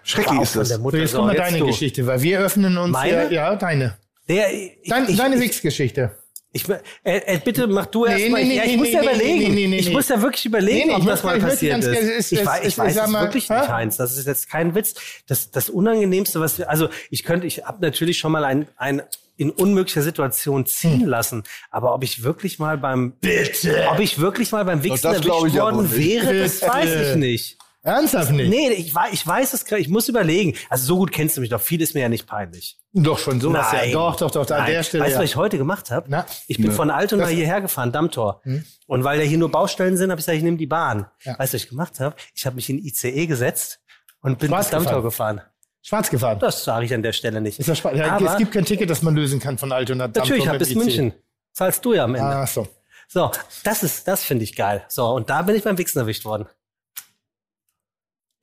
Schrecklich 0.05 0.41
ist 0.43 0.55
das. 0.55 0.69
der 0.69 0.77
So, 0.77 0.83
Mutter. 0.85 0.99
jetzt 0.99 1.11
So, 1.11 1.17
kommt 1.19 1.29
mal 1.29 1.37
deine 1.37 1.59
du. 1.59 1.67
Geschichte, 1.67 2.07
weil 2.07 2.23
wir 2.23 2.39
öffnen 2.39 2.79
uns 2.79 2.93
Meine? 2.93 3.25
ja, 3.25 3.31
ja 3.31 3.57
deine. 3.57 3.97
Der, 4.29 4.53
ich, 4.55 4.89
Dein, 4.89 5.09
ich, 5.09 5.17
deine 5.17 5.35
ich, 5.37 5.41
Wix-Geschichte. 5.43 6.13
Ich, 6.57 6.69
äh, 6.69 6.79
äh, 7.03 7.41
bitte 7.45 7.67
mach 7.67 7.87
du 7.87 8.05
erst 8.05 8.19
Nee, 8.25 8.29
mal. 8.31 8.45
nee, 8.45 8.51
ich, 8.53 8.57
ja, 8.57 8.63
ich 8.63 8.71
nee, 8.71 8.77
muss 8.77 8.93
ja 8.93 9.03
überlegen. 9.03 9.73
ich 9.73 9.91
muss 9.91 10.09
ja 10.09 10.23
wirklich 10.23 10.47
überlegen, 10.47 10.93
ob 10.93 11.05
das 11.05 11.25
mal 11.25 11.39
passiert 11.41 11.79
ist. 11.81 11.87
es- 11.89 12.31
ich 12.33 12.47
weiß, 12.47 12.61
ich 12.61 12.67
es- 12.69 12.79
weiß 12.79 12.97
es 12.97 13.13
wirklich 13.13 13.51
hä? 13.51 13.59
nicht, 13.59 13.69
Heinz. 13.69 13.97
Das 13.97 14.17
ist 14.17 14.27
jetzt 14.29 14.49
kein 14.49 14.75
Witz. 14.77 14.95
Das, 15.27 15.51
das 15.51 15.69
Unangenehmste, 15.69 16.39
was 16.41 16.57
wir, 16.59 16.71
also 16.71 16.89
ich 17.11 17.25
könnte, 17.25 17.49
ich 17.49 17.65
habe 17.65 17.79
natürlich 17.85 18.19
schon 18.19 18.31
mal 18.31 18.45
ein, 18.45 18.69
ein 18.77 19.03
in 19.37 19.51
unmöglicher 19.51 20.03
Situation 20.03 20.65
ziehen 20.65 21.01
Hm. 21.01 21.09
lassen. 21.09 21.43
Aber 21.73 21.93
ob 21.93 22.05
ich 22.05 22.23
wirklich 22.23 22.61
mal 22.61 22.79
beim 22.79 23.15
Bitte, 23.21 23.89
ob 23.91 23.99
ich 23.99 24.21
wirklich 24.21 24.53
mal 24.53 24.65
beim 24.65 24.85
Wichsen 24.85 25.09
erwischt 25.13 25.27
worden 25.29 25.91
wäre, 25.97 26.39
das 26.39 26.63
weiß 26.63 27.11
ich 27.11 27.17
nicht. 27.17 27.59
Ernsthaft 27.85 28.33
nicht? 28.33 28.49
Nee, 28.49 28.71
ich, 28.71 28.95
wei- 28.95 29.11
ich 29.13 29.27
weiß 29.27 29.53
es 29.53 29.65
gerade, 29.67 29.81
ich 29.83 29.89
muss 29.89 30.09
überlegen. 30.09 30.57
Also 30.71 30.87
so 30.87 30.97
gut 30.97 31.13
kennst 31.13 31.37
du 31.37 31.43
mich 31.43 31.51
doch. 31.51 31.61
Viel 31.61 31.83
ist 31.83 31.95
mir 31.95 32.01
ja 32.01 32.09
nicht 32.09 32.27
peinlich. 32.27 32.79
Doch 32.93 33.19
schon 33.19 33.41
sowas 33.41 33.67
Nein. 33.73 33.91
ja. 33.91 33.93
Doch, 33.95 34.17
doch, 34.17 34.31
doch, 34.31 34.51
an 34.51 34.63
Nein. 34.63 34.71
der 34.73 34.83
Stelle. 34.83 35.05
Weißt 35.05 35.13
du, 35.13 35.17
ja. 35.19 35.23
was 35.23 35.31
ich 35.31 35.37
heute 35.37 35.59
gemacht 35.59 35.91
habe? 35.91 36.07
Na? 36.09 36.25
Ich 36.49 36.57
bin 36.57 36.73
von 36.73 36.91
Altona 36.91 37.27
hierher 37.27 37.61
gefahren, 37.61 37.93
Dammtor. 37.93 38.41
Und 38.87 39.05
weil 39.05 39.21
ja 39.21 39.25
hier 39.27 39.39
nur 39.39 39.51
Baustellen 39.51 39.97
sind, 39.97 40.11
habe 40.11 40.19
ich 40.19 40.25
gesagt, 40.27 40.39
ich 40.39 40.45
nehme 40.45 40.57
die 40.57 40.67
Bahn. 40.67 41.07
Ja. 41.25 41.39
Weißt 41.39 41.53
du, 41.53 41.57
was 41.57 41.63
ich 41.65 41.69
gemacht 41.69 42.01
habe? 42.01 42.17
Ich 42.35 42.47
habe 42.47 42.57
mich 42.57 42.71
in 42.71 42.79
ICE 42.79 43.27
gesetzt 43.27 43.81
und 44.23 44.39
bin 44.39 44.49
Schwarz 44.49 44.67
bis 44.67 44.71
Dammtor 44.71 45.03
gefahren. 45.03 45.43
Schwarz 45.83 46.09
gefahren. 46.09 46.39
Das 46.39 46.65
sage 46.65 46.87
ich 46.87 46.95
an 46.95 47.03
der 47.03 47.13
Stelle 47.13 47.43
nicht. 47.43 47.59
Ist 47.59 47.69
das 47.69 47.77
Spaß? 47.79 47.95
Ja, 47.99 48.13
Aber 48.17 48.31
es 48.33 48.39
gibt 48.39 48.53
kein 48.53 48.65
Ticket, 48.65 48.89
das 48.89 49.03
man 49.03 49.15
lösen 49.15 49.39
kann 49.41 49.59
von 49.59 49.71
Altona. 49.73 50.09
natürlich, 50.09 50.45
ich 50.45 50.49
habe 50.49 50.59
bis 50.59 50.75
München. 50.75 51.13
Zahlst 51.53 51.85
du 51.85 51.93
ja 51.93 52.05
am 52.05 52.15
Ende. 52.15 52.29
Ach 52.35 52.49
so. 52.49 52.67
So, 53.07 53.31
das 53.65 53.83
ist, 53.83 54.09
das 54.09 54.25
finde 54.25 54.45
ich 54.45 54.57
geil. 54.57 54.83
So, 54.89 55.07
und 55.11 55.29
da 55.29 55.43
bin 55.43 55.55
ich 55.55 55.63
beim 55.63 55.77
Wichsen 55.77 55.99
erwischt 55.99 56.25
worden. 56.25 56.47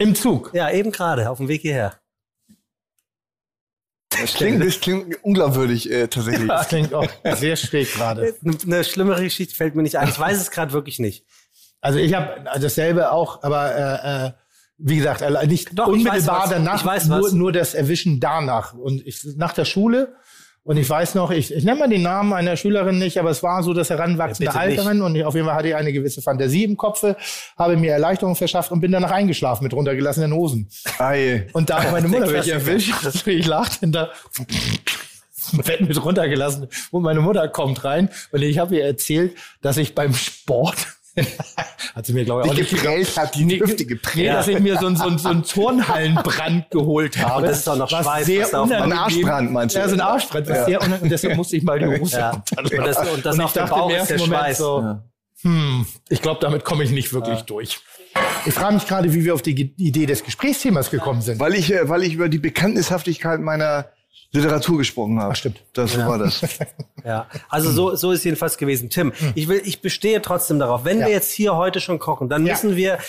Im 0.01 0.15
Zug. 0.15 0.51
Ja, 0.53 0.71
eben 0.71 0.91
gerade, 0.91 1.29
auf 1.29 1.37
dem 1.37 1.47
Weg 1.47 1.61
hierher. 1.61 1.99
Das 4.09 4.33
klingt, 4.33 4.63
das 4.65 4.79
klingt 4.79 5.23
unglaubwürdig 5.23 5.89
äh, 5.89 6.07
tatsächlich. 6.07 6.47
Das 6.47 6.67
klingt 6.67 6.93
auch 6.93 7.07
sehr 7.35 7.55
schräg 7.55 7.93
gerade. 7.93 8.35
Eine, 8.43 8.57
eine 8.63 8.83
schlimmere 8.83 9.23
Geschichte 9.23 9.55
fällt 9.55 9.75
mir 9.75 9.83
nicht 9.83 9.97
ein. 9.97 10.09
Ich 10.09 10.19
weiß 10.19 10.39
es 10.39 10.51
gerade 10.51 10.73
wirklich 10.73 10.99
nicht. 10.99 11.25
Also 11.81 11.99
ich 11.99 12.13
habe 12.13 12.43
dasselbe 12.59 13.11
auch, 13.11 13.43
aber 13.43 13.75
äh, 13.75 14.27
äh, 14.27 14.31
wie 14.77 14.97
gesagt, 14.97 15.21
äh, 15.21 15.47
nicht 15.47 15.77
Doch, 15.77 15.87
ich 15.87 15.93
unmittelbar 15.93 16.43
weiß 16.43 16.43
was. 16.43 16.49
danach, 16.49 16.79
Ich 16.79 16.85
weiß 16.85 17.05
nur, 17.05 17.31
nur 17.31 17.51
das 17.51 17.73
Erwischen 17.73 18.19
danach. 18.19 18.73
Und 18.73 19.05
ich 19.05 19.23
nach 19.37 19.53
der 19.53 19.65
Schule 19.65 20.15
und 20.63 20.77
ich 20.77 20.87
weiß 20.87 21.15
noch, 21.15 21.31
ich, 21.31 21.53
ich 21.53 21.63
nenne 21.63 21.79
mal 21.79 21.89
den 21.89 22.03
Namen 22.03 22.33
einer 22.33 22.55
Schülerin 22.55 22.99
nicht, 22.99 23.17
aber 23.17 23.31
es 23.31 23.41
war 23.41 23.63
so 23.63 23.73
das 23.73 23.89
heranwachsende 23.89 24.51
Ja. 24.51 24.59
Alterin 24.59 25.01
und 25.01 25.15
ich, 25.15 25.23
auf 25.23 25.33
jeden 25.33 25.47
Fall 25.47 25.55
hatte 25.55 25.69
ich 25.69 25.75
eine 25.75 25.91
gewisse 25.91 26.21
Fantasie 26.21 26.63
im 26.63 26.77
Kopfe, 26.77 27.17
habe 27.57 27.77
mir 27.77 27.93
Erleichterung 27.93 28.35
verschafft 28.35 28.71
und 28.71 28.79
bin 28.79 28.91
danach 28.91 29.11
eingeschlafen 29.11 29.63
mit 29.63 29.73
runtergelassenen 29.73 30.33
Hosen. 30.33 30.69
Ei. 30.99 31.47
Und 31.53 31.69
da 31.71 31.83
hat 31.83 31.91
meine 31.91 32.07
Mutter 32.07 32.27
mich 32.27 32.47
erwischt. 32.47 32.93
Ich 33.25 33.49
denn 33.81 33.91
da 33.91 34.11
Fett 35.63 35.81
mit 35.81 36.03
runtergelassen 36.03 36.67
und 36.91 37.01
meine 37.01 37.21
Mutter 37.21 37.47
kommt 37.47 37.83
rein 37.83 38.09
und 38.31 38.41
ich 38.43 38.59
habe 38.59 38.75
ihr 38.75 38.85
erzählt, 38.85 39.35
dass 39.61 39.77
ich 39.77 39.95
beim 39.95 40.13
Sport 40.13 40.87
hat 41.95 42.05
sie 42.05 42.13
mir 42.13 42.23
glaube 42.25 42.43
ich 42.43 42.49
auch 42.49 42.55
Die 42.55 42.61
nicht 42.61 42.69
geprellt 42.71 43.17
hat, 43.17 43.35
die 43.35 43.59
Hüfte 43.59 43.85
geprellt. 43.85 44.15
Nee, 44.27 44.31
dass 44.33 44.47
ich 44.47 44.59
mir 44.59 44.77
so, 44.77 44.87
ein- 44.87 44.95
so, 44.95 45.05
ein- 45.07 45.17
so 45.17 45.29
einen 45.29 45.43
Turnhallenbrand 45.43 46.69
geholt 46.71 47.17
habe. 47.17 47.41
Und 47.41 47.43
das 47.49 47.59
ist 47.59 47.69
auch 47.69 47.75
noch 47.75 47.89
Schweiß, 47.89 48.25
sehr 48.25 48.43
was 48.43 48.51
da 48.51 48.61
auf 48.61 48.69
unangenehm- 48.69 48.97
Arschbrand, 48.97 49.51
meinst 49.51 49.75
du? 49.75 49.79
Ja, 49.79 49.87
so 49.89 49.95
ein 49.95 50.01
Arschbrand, 50.01 50.47
was 50.49 50.65
sehr 50.65 50.81
und 50.81 51.09
deshalb 51.11 51.35
musste 51.37 51.57
ich 51.57 51.63
mal 51.63 51.79
die 51.79 51.85
Hose 51.99 52.17
Ja. 52.17 52.31
Und 52.57 52.71
das- 52.77 52.97
und 53.09 53.25
das 53.25 53.35
ich 53.35 53.41
auf 53.41 53.53
dem 53.53 53.67
Bauch 53.67 53.89
im 53.89 53.95
ist 53.95 53.99
ersten 53.99 54.17
der 54.17 54.27
Moment 54.27 54.41
Schweiß. 54.43 54.57
So, 54.57 54.97
hm, 55.43 55.85
ich 56.09 56.21
glaube, 56.21 56.39
damit 56.41 56.63
komme 56.63 56.83
ich 56.83 56.91
nicht 56.91 57.11
wirklich 57.13 57.41
durch. 57.41 57.79
Ich 58.45 58.53
frage 58.53 58.73
mich 58.75 58.87
gerade, 58.87 59.13
wie 59.13 59.23
wir 59.25 59.33
auf 59.33 59.41
die 59.41 59.73
Idee 59.77 60.05
des 60.05 60.23
Gesprächsthemas 60.23 60.91
gekommen 60.91 61.21
sind. 61.21 61.39
Weil 61.39 61.53
ich, 61.55 61.71
äh, 61.73 61.87
weil 61.89 62.03
ich 62.03 62.13
über 62.13 62.27
die 62.29 62.39
Bekanntnishaftigkeit 62.39 63.39
meiner 63.39 63.85
Literatur 64.33 64.77
gesprochen 64.77 65.19
habe. 65.19 65.31
Ach, 65.33 65.35
stimmt. 65.35 65.61
Das 65.73 65.97
war 65.97 66.17
das. 66.17 66.41
Ja, 67.03 67.25
also 67.49 67.71
so, 67.71 67.95
so 67.95 68.11
ist 68.11 68.23
jedenfalls 68.25 68.59
gewesen. 68.59 68.91
Tim, 68.91 69.11
ich 69.33 69.47
will, 69.47 69.59
ich 69.65 69.81
bestehe 69.81 70.21
trotzdem 70.21 70.59
darauf. 70.59 70.85
Wenn 70.85 70.99
Ja. 70.99 71.07
wir 71.07 71.13
jetzt 71.13 71.31
hier 71.31 71.55
heute 71.55 71.79
schon 71.79 71.97
kochen, 71.97 72.29
dann 72.29 72.45
Ja. 72.45 72.53
müssen 72.53 72.75
wir 72.75 72.99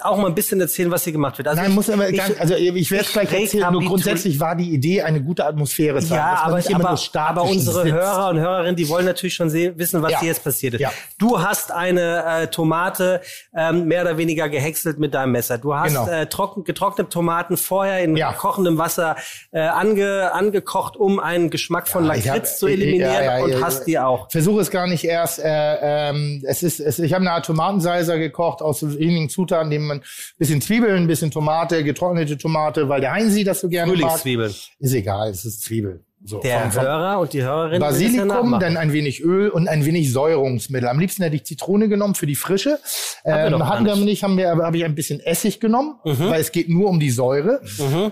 auch 0.00 0.16
mal 0.16 0.28
ein 0.28 0.34
bisschen 0.34 0.58
erzählen, 0.58 0.90
was 0.90 1.04
hier 1.04 1.12
gemacht 1.12 1.36
wird. 1.36 1.48
Also 1.48 1.60
Nein, 1.60 1.68
ich- 1.68 1.74
muss 1.76 1.90
aber 1.90 2.08
ich- 2.08 2.16
gar, 2.16 2.28
also 2.38 2.54
ich 2.54 2.90
werde 2.90 3.04
es 3.04 3.12
gleich 3.12 3.30
ich 3.30 3.40
erzählen, 3.42 3.70
nur 3.70 3.84
grundsätzlich 3.84 4.40
war 4.40 4.56
die 4.56 4.70
Idee, 4.72 5.02
eine 5.02 5.22
gute 5.22 5.44
Atmosphäre 5.44 6.00
zu 6.00 6.16
haben. 6.16 6.16
Ja, 6.16 6.42
aber, 6.44 6.86
aber, 6.88 6.98
aber 7.28 7.42
unsere 7.42 7.82
sitzt. 7.82 7.92
Hörer 7.94 8.28
und 8.30 8.38
Hörerinnen, 8.38 8.74
die 8.76 8.88
wollen 8.88 9.04
natürlich 9.04 9.34
schon 9.34 9.50
sehen, 9.50 9.76
wissen, 9.76 10.00
was 10.00 10.12
Ja. 10.12 10.20
hier 10.20 10.28
jetzt 10.28 10.42
passiert 10.44 10.72
ist. 10.72 10.80
Ja. 10.80 10.90
Du 11.18 11.38
hast 11.42 11.72
eine 11.72 12.24
äh, 12.24 12.46
Tomate 12.46 13.20
ähm, 13.54 13.84
mehr 13.84 14.00
oder 14.00 14.16
weniger 14.16 14.48
gehäckselt 14.48 14.98
mit 14.98 15.12
deinem 15.12 15.32
Messer. 15.32 15.58
Du 15.58 15.74
hast 15.74 15.88
Genau. 15.90 16.06
äh, 16.08 16.24
trocken, 16.26 16.64
getrocknete 16.64 17.10
Tomaten 17.10 17.58
vorher 17.58 18.02
in 18.02 18.16
Ja. 18.16 18.32
kochendem 18.32 18.78
Wasser 18.78 19.16
äh, 19.50 19.60
ange, 19.60 20.32
angekocht, 20.52 20.96
um 20.96 21.18
einen 21.18 21.50
Geschmack 21.50 21.88
von 21.88 22.04
Ja, 22.04 22.14
Lakritz 22.14 22.28
hab- 22.52 22.58
zu 22.58 22.66
eliminieren 22.66 23.12
ja, 23.12 23.38
ja, 23.38 23.44
und 23.44 23.50
ja, 23.52 23.60
hast 23.60 23.84
die 23.86 23.98
auch. 23.98 24.30
Versuche 24.30 24.60
es 24.60 24.70
gar 24.70 24.86
nicht 24.86 25.04
erst. 25.04 25.38
Äh, 25.38 26.10
ähm, 26.10 26.42
es 26.46 26.62
ist, 26.62 26.80
es, 26.80 26.98
ich 26.98 27.12
habe 27.14 27.22
eine 27.22 27.32
Art 27.32 27.46
Tomatensalsa 27.46 28.16
gekocht 28.16 28.60
aus 28.62 28.80
so 28.80 28.98
wenigen 28.98 29.28
Zutaten, 29.28 29.68
nehmen 29.68 29.86
man 29.86 29.98
ein 29.98 30.04
bisschen 30.38 30.60
Zwiebeln, 30.60 31.04
ein 31.04 31.06
bisschen 31.06 31.30
Tomate, 31.30 31.82
getrocknete 31.84 32.36
Tomate, 32.38 32.88
weil 32.88 33.00
der 33.00 33.12
Heinzi 33.12 33.44
das 33.44 33.60
so 33.60 33.68
gerne 33.68 33.92
mag. 33.92 34.00
Frühlingszwiebeln. 34.00 34.54
Ist 34.78 34.94
egal, 34.94 35.30
es 35.30 35.44
ist 35.44 35.62
Zwiebel. 35.62 36.04
So, 36.24 36.38
Der 36.40 36.60
vom- 36.60 36.70
vom- 36.72 36.82
Hörer 36.84 37.18
und 37.20 37.32
die 37.32 37.42
Hörerin 37.42 37.80
Basilikum, 37.80 38.58
dann 38.60 38.76
ein 38.76 38.92
wenig 38.92 39.22
Öl 39.24 39.48
und 39.48 39.66
ein 39.68 39.84
wenig 39.84 40.12
Säurungsmittel. 40.12 40.88
Am 40.88 41.00
liebsten 41.00 41.22
hätte 41.24 41.34
ich 41.34 41.44
Zitrone 41.44 41.88
genommen 41.88 42.14
für 42.14 42.26
die 42.26 42.36
Frische. 42.36 42.78
wir 43.24 43.34
Ähm, 43.34 43.58
gar 43.58 43.68
hatten 43.68 43.84
wir 43.86 43.96
nicht. 43.96 44.22
haben 44.22 44.36
wir, 44.36 44.52
aber 44.52 44.64
habe 44.66 44.76
ich 44.76 44.84
ein 44.84 44.94
bisschen 44.94 45.18
Essig 45.20 45.58
genommen, 45.58 45.96
weil 46.04 46.40
es 46.40 46.52
geht 46.52 46.68
nur 46.68 46.88
um 46.88 47.00
die 47.00 47.10
Säure. 47.10 47.60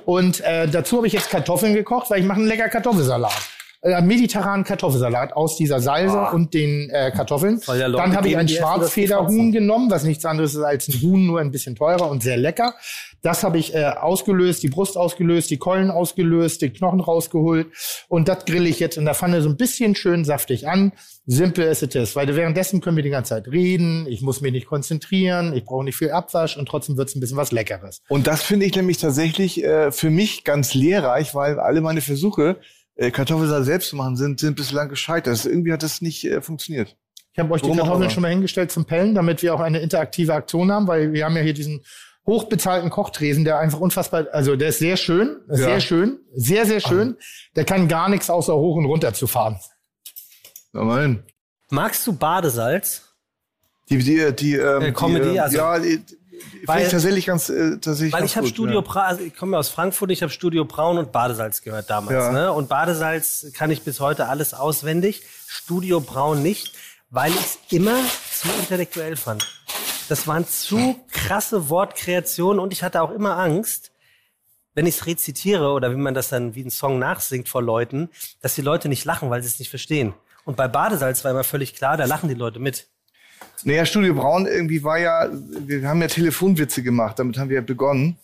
Und 0.07 0.41
äh, 0.41 0.67
dazu 0.67 0.97
habe 0.99 1.07
ich 1.07 1.13
jetzt 1.13 1.31
Kartoffeln 1.31 1.73
gekocht, 1.75 2.11
weil 2.11 2.21
ich 2.21 2.27
mache 2.27 2.39
einen 2.41 2.49
lecker 2.49 2.69
Kartoffelsalat. 2.69 3.33
Äh, 3.83 4.03
mediterranen 4.03 4.63
Kartoffelsalat 4.63 5.33
aus 5.33 5.57
dieser 5.57 5.81
Salsa 5.81 6.33
und 6.33 6.53
den 6.53 6.91
äh, 6.91 7.11
Kartoffeln. 7.11 7.63
Dann 7.67 8.15
habe 8.15 8.29
ich 8.29 8.37
ein 8.37 8.47
Schwarzfederhuhn 8.47 9.53
genommen, 9.53 9.91
was 9.91 10.05
nichts 10.05 10.27
anderes 10.27 10.55
ist 10.55 10.61
als 10.61 10.89
ein 10.89 11.01
Huhn, 11.01 11.27
nur 11.27 11.41
ein 11.41 11.51
bisschen 11.51 11.77
teurer 11.77 12.11
und 12.11 12.23
sehr 12.23 12.37
lecker. 12.37 12.75
Das 13.23 13.43
habe 13.43 13.57
ich 13.57 13.75
äh, 13.75 13.85
ausgelöst, 13.85 14.63
die 14.63 14.69
Brust 14.69 14.99
ausgelöst, 14.99 15.49
die 15.49 15.57
Keulen 15.57 15.91
ausgelöst, 15.91 16.61
den 16.61 16.75
Knochen 16.75 17.01
rausgeholt 17.01 17.69
und 18.09 18.29
das 18.29 18.45
grille 18.45 18.69
ich 18.69 18.81
jetzt 18.81 18.99
in 18.99 19.07
der 19.07 19.15
Pfanne 19.15 19.41
so 19.41 19.49
ein 19.49 19.57
bisschen 19.57 19.95
schön 19.95 20.27
saftig 20.27 20.69
an. 20.69 20.93
Simple 21.27 21.69
as 21.69 21.81
it 21.81 21.95
is, 21.95 22.17
weil 22.17 22.35
währenddessen 22.35 22.83
können 22.83 22.97
wir 22.97 23.03
die 23.03 23.11
ganze 23.11 23.31
Zeit 23.31 23.49
reden, 23.49 24.07
ich 24.09 24.21
muss 24.21 24.43
mich 24.43 24.53
nicht 24.53 24.67
konzentrieren, 24.67 25.55
ich 25.55 25.65
brauche 25.65 25.85
nicht 25.85 25.97
viel 25.97 26.11
Abwasch 26.11 26.57
und 26.59 26.67
trotzdem 26.67 26.99
wird's 26.99 27.15
ein 27.15 27.21
bisschen 27.21 27.37
was 27.37 27.53
Leckeres. 27.53 28.03
Und 28.09 28.27
das 28.27 28.43
finde 28.43 28.67
ich 28.67 28.75
nämlich 28.75 28.99
tatsächlich 28.99 29.65
äh, 29.65 29.91
für 29.91 30.11
mich 30.11 30.45
ganz 30.45 30.75
lehrreich, 30.75 31.35
weil 31.35 31.59
alle 31.59 31.81
meine 31.81 32.01
Versuche, 32.01 32.59
äh, 33.01 33.11
Kartoffelsalat 33.11 33.65
selbst 33.65 33.89
zu 33.89 33.97
machen, 33.97 34.17
sind, 34.17 34.41
sind 34.41 34.57
bislang 34.57 34.89
gescheitert. 34.89 35.29
Also 35.29 35.49
irgendwie 35.49 35.73
hat 35.73 35.83
das 35.83 36.01
nicht 36.03 36.25
äh, 36.25 36.43
funktioniert. 36.43 36.97
Ich 37.33 37.39
habe 37.39 37.51
euch 37.53 37.63
die 37.63 37.69
Warum 37.69 37.81
auch 37.81 37.85
Kartoffeln 37.85 38.11
schon 38.11 38.23
mal 38.23 38.29
hingestellt 38.29 38.71
zum 38.71 38.85
Pellen, 38.85 39.15
damit 39.15 39.43
wir 39.43 39.55
auch 39.55 39.61
eine 39.61 39.79
interaktive 39.81 40.35
Aktion 40.35 40.71
haben, 40.71 40.87
weil 40.87 41.13
wir 41.13 41.25
haben 41.25 41.37
ja 41.37 41.43
hier 41.43 41.55
diesen 41.55 41.83
hochbezahlten 42.27 42.91
Kochtresen, 42.91 43.45
der 43.45 43.59
einfach 43.59 43.81
unfassbar, 43.81 44.27
also 44.33 44.55
der 44.55 44.69
ist 44.69 44.79
sehr 44.81 44.97
schön, 44.99 45.37
sehr 45.49 45.81
schön, 45.81 46.19
sehr, 46.35 46.67
sehr 46.67 46.81
schön. 46.81 47.17
Der 47.57 47.65
kann 47.65 47.89
gar 47.89 48.09
nichts 48.11 48.29
außer 48.29 48.55
hoch 48.55 48.77
und 48.77 48.85
runter 48.85 49.15
zu 49.15 49.27
fahren. 49.27 49.59
Ja, 50.75 50.83
mein. 50.85 51.25
Magst 51.71 52.07
du 52.07 52.13
Badesalz? 52.13 53.15
Die, 53.89 53.99
die, 53.99 54.33
die, 54.37 54.55
ähm, 54.57 54.83
Äh, 54.83 54.93
Comedy, 54.93 55.31
die, 55.31 55.37
äh, 55.37 55.41
also- 55.41 55.57
ja, 55.57 55.79
die, 55.79 55.99
die 55.99 56.20
Weil- 56.65 56.85
ich 56.85 56.91
tatsächlich 56.91 57.27
ganz, 57.27 57.49
äh, 57.49 57.79
tatsächlich 57.79 58.13
Weil 58.13 58.21
ganz 58.21 58.33
ich 58.33 58.37
habe 58.37 58.47
Studio 58.47 58.77
ja. 58.77 58.81
Braun, 58.81 59.03
also 59.03 59.23
ich 59.23 59.37
komme 59.37 59.53
ja 59.53 59.59
aus 59.59 59.69
Frankfurt, 59.69 60.11
ich 60.11 60.23
habe 60.23 60.33
Studio 60.33 60.65
Braun 60.65 60.99
und 60.99 61.13
Badesalz 61.13 61.63
gehört 61.63 61.91
damals. 61.91 62.13
Ja. 62.13 62.33
Ne? 62.33 62.53
Und 62.53 62.69
Badesalz 62.69 63.47
kann 63.55 63.71
ich 63.71 63.83
bis 63.83 64.01
heute 64.01 64.29
alles 64.29 64.55
auswendig. 64.55 65.23
Studio 65.47 66.01
Braun 66.01 66.43
nicht, 66.43 66.73
weil 67.11 67.33
ich 67.33 67.41
es 67.41 67.59
immer 67.71 67.97
zu 68.33 68.49
intellektuell 68.59 69.17
fand. 69.17 69.47
Das 70.09 70.27
waren 70.27 70.47
zu 70.47 71.01
krasse 71.13 71.69
Wortkreationen 71.69 72.59
und 72.59 72.73
ich 72.73 72.83
hatte 72.83 73.01
auch 73.03 73.11
immer 73.11 73.37
Angst, 73.39 73.93
wenn 74.75 74.87
ich 74.87 74.97
es 74.97 75.07
rezitiere 75.07 75.71
oder 75.71 75.91
wie 75.93 75.97
man 75.97 76.15
das 76.15 76.29
dann 76.29 76.55
wie 76.55 76.63
ein 76.65 76.71
Song 76.71 76.99
nachsingt 76.99 77.49
vor 77.49 77.63
Leuten, 77.63 78.09
dass 78.41 78.55
die 78.55 78.63
Leute 78.63 78.89
nicht 78.89 79.05
lachen, 79.05 79.31
weil 79.31 79.43
sie 79.43 79.49
es 79.49 79.59
nicht 79.59 79.71
verstehen. 79.71 80.15
Und 80.45 80.57
bei 80.57 80.69
Badesalz 80.69 81.23
war 81.25 81.31
immer 81.31 81.45
völlig 81.45 81.75
klar, 81.75 81.97
da 81.97 82.07
lachen 82.07 82.29
die 82.29 82.35
Leute 82.35 82.59
mit. 82.59 82.89
Naja, 83.65 83.85
Studio 83.85 84.15
Braun 84.15 84.47
irgendwie 84.47 84.83
war 84.83 84.99
ja, 84.99 85.29
wir 85.31 85.87
haben 85.89 86.01
ja 86.01 86.09
Telefonwitze 86.09 86.83
gemacht, 86.83 87.19
damit 87.19 87.39
haben 87.39 87.49
wir 87.49 87.57
ja 87.57 87.63
begonnen. 87.63 88.17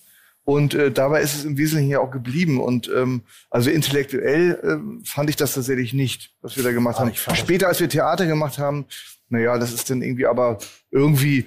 Und 0.44 0.74
äh, 0.74 0.92
dabei 0.92 1.22
ist 1.22 1.34
es 1.34 1.44
im 1.44 1.58
Wesentlichen 1.58 1.90
ja 1.90 1.98
auch 1.98 2.12
geblieben. 2.12 2.60
Und 2.60 2.88
ähm, 2.94 3.22
also 3.50 3.68
intellektuell 3.68 4.60
ähm, 4.62 5.02
fand 5.04 5.28
ich 5.28 5.36
das 5.36 5.54
tatsächlich 5.54 5.92
nicht, 5.92 6.30
was 6.40 6.56
wir 6.56 6.62
da 6.62 6.70
gemacht 6.70 7.00
haben. 7.00 7.12
Später, 7.34 7.66
als 7.66 7.80
wir 7.80 7.88
Theater 7.88 8.26
gemacht 8.26 8.58
haben, 8.58 8.86
naja, 9.28 9.58
das 9.58 9.72
ist 9.72 9.90
dann 9.90 10.02
irgendwie 10.02 10.26
aber 10.26 10.58
irgendwie, 10.92 11.46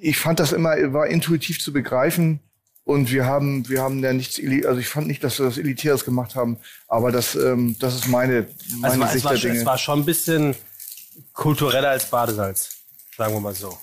ich 0.00 0.16
fand 0.16 0.38
das 0.38 0.52
immer, 0.52 0.76
war 0.92 1.08
intuitiv 1.08 1.60
zu 1.60 1.72
begreifen. 1.72 2.40
Und 2.84 3.12
wir 3.12 3.26
haben, 3.26 3.68
wir 3.68 3.82
haben 3.82 4.02
ja 4.02 4.14
nichts, 4.14 4.40
also 4.64 4.80
ich 4.80 4.88
fand 4.88 5.08
nicht, 5.08 5.22
dass 5.22 5.38
wir 5.38 5.44
das 5.44 5.58
Elitäres 5.58 6.06
gemacht 6.06 6.34
haben, 6.36 6.56
aber 6.86 7.12
das, 7.12 7.34
ähm, 7.34 7.76
das 7.78 7.94
ist 7.94 8.08
meine, 8.08 8.46
meine 8.78 8.84
Also 8.84 9.00
war, 9.00 9.06
es, 9.08 9.12
Sicht 9.12 9.24
war, 9.26 9.32
der 9.32 9.40
Dinge. 9.42 9.58
es 9.58 9.66
war 9.66 9.76
schon 9.76 9.98
ein 9.98 10.04
bisschen 10.06 10.54
kultureller 11.34 11.90
als 11.90 12.08
Badesalz, 12.08 12.77
sagen 13.18 13.34
wir 13.34 13.40
mal 13.40 13.54
so. 13.54 13.76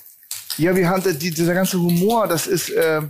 Ja, 0.58 0.76
wir 0.76 0.90
haben 0.90 1.04
die, 1.20 1.32
dieser 1.32 1.54
ganze 1.54 1.78
Humor, 1.78 2.28
das 2.28 2.48
ist, 2.48 2.70
äh, 2.70 3.00
äh, 3.00 3.02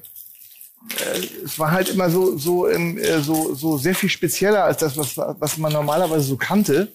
es 1.46 1.58
war 1.60 1.72
halt 1.72 1.90
immer 1.90 2.10
so 2.10 2.38
so, 2.38 2.68
ähm, 2.68 2.98
äh, 2.98 3.20
so 3.22 3.54
so 3.54 3.78
sehr 3.78 3.94
viel 3.94 4.10
spezieller 4.10 4.64
als 4.66 4.78
das, 4.78 4.98
was 4.98 5.16
was 5.16 5.58
man 5.58 5.72
normalerweise 5.72 6.26
so 6.26 6.36
kannte. 6.36 6.92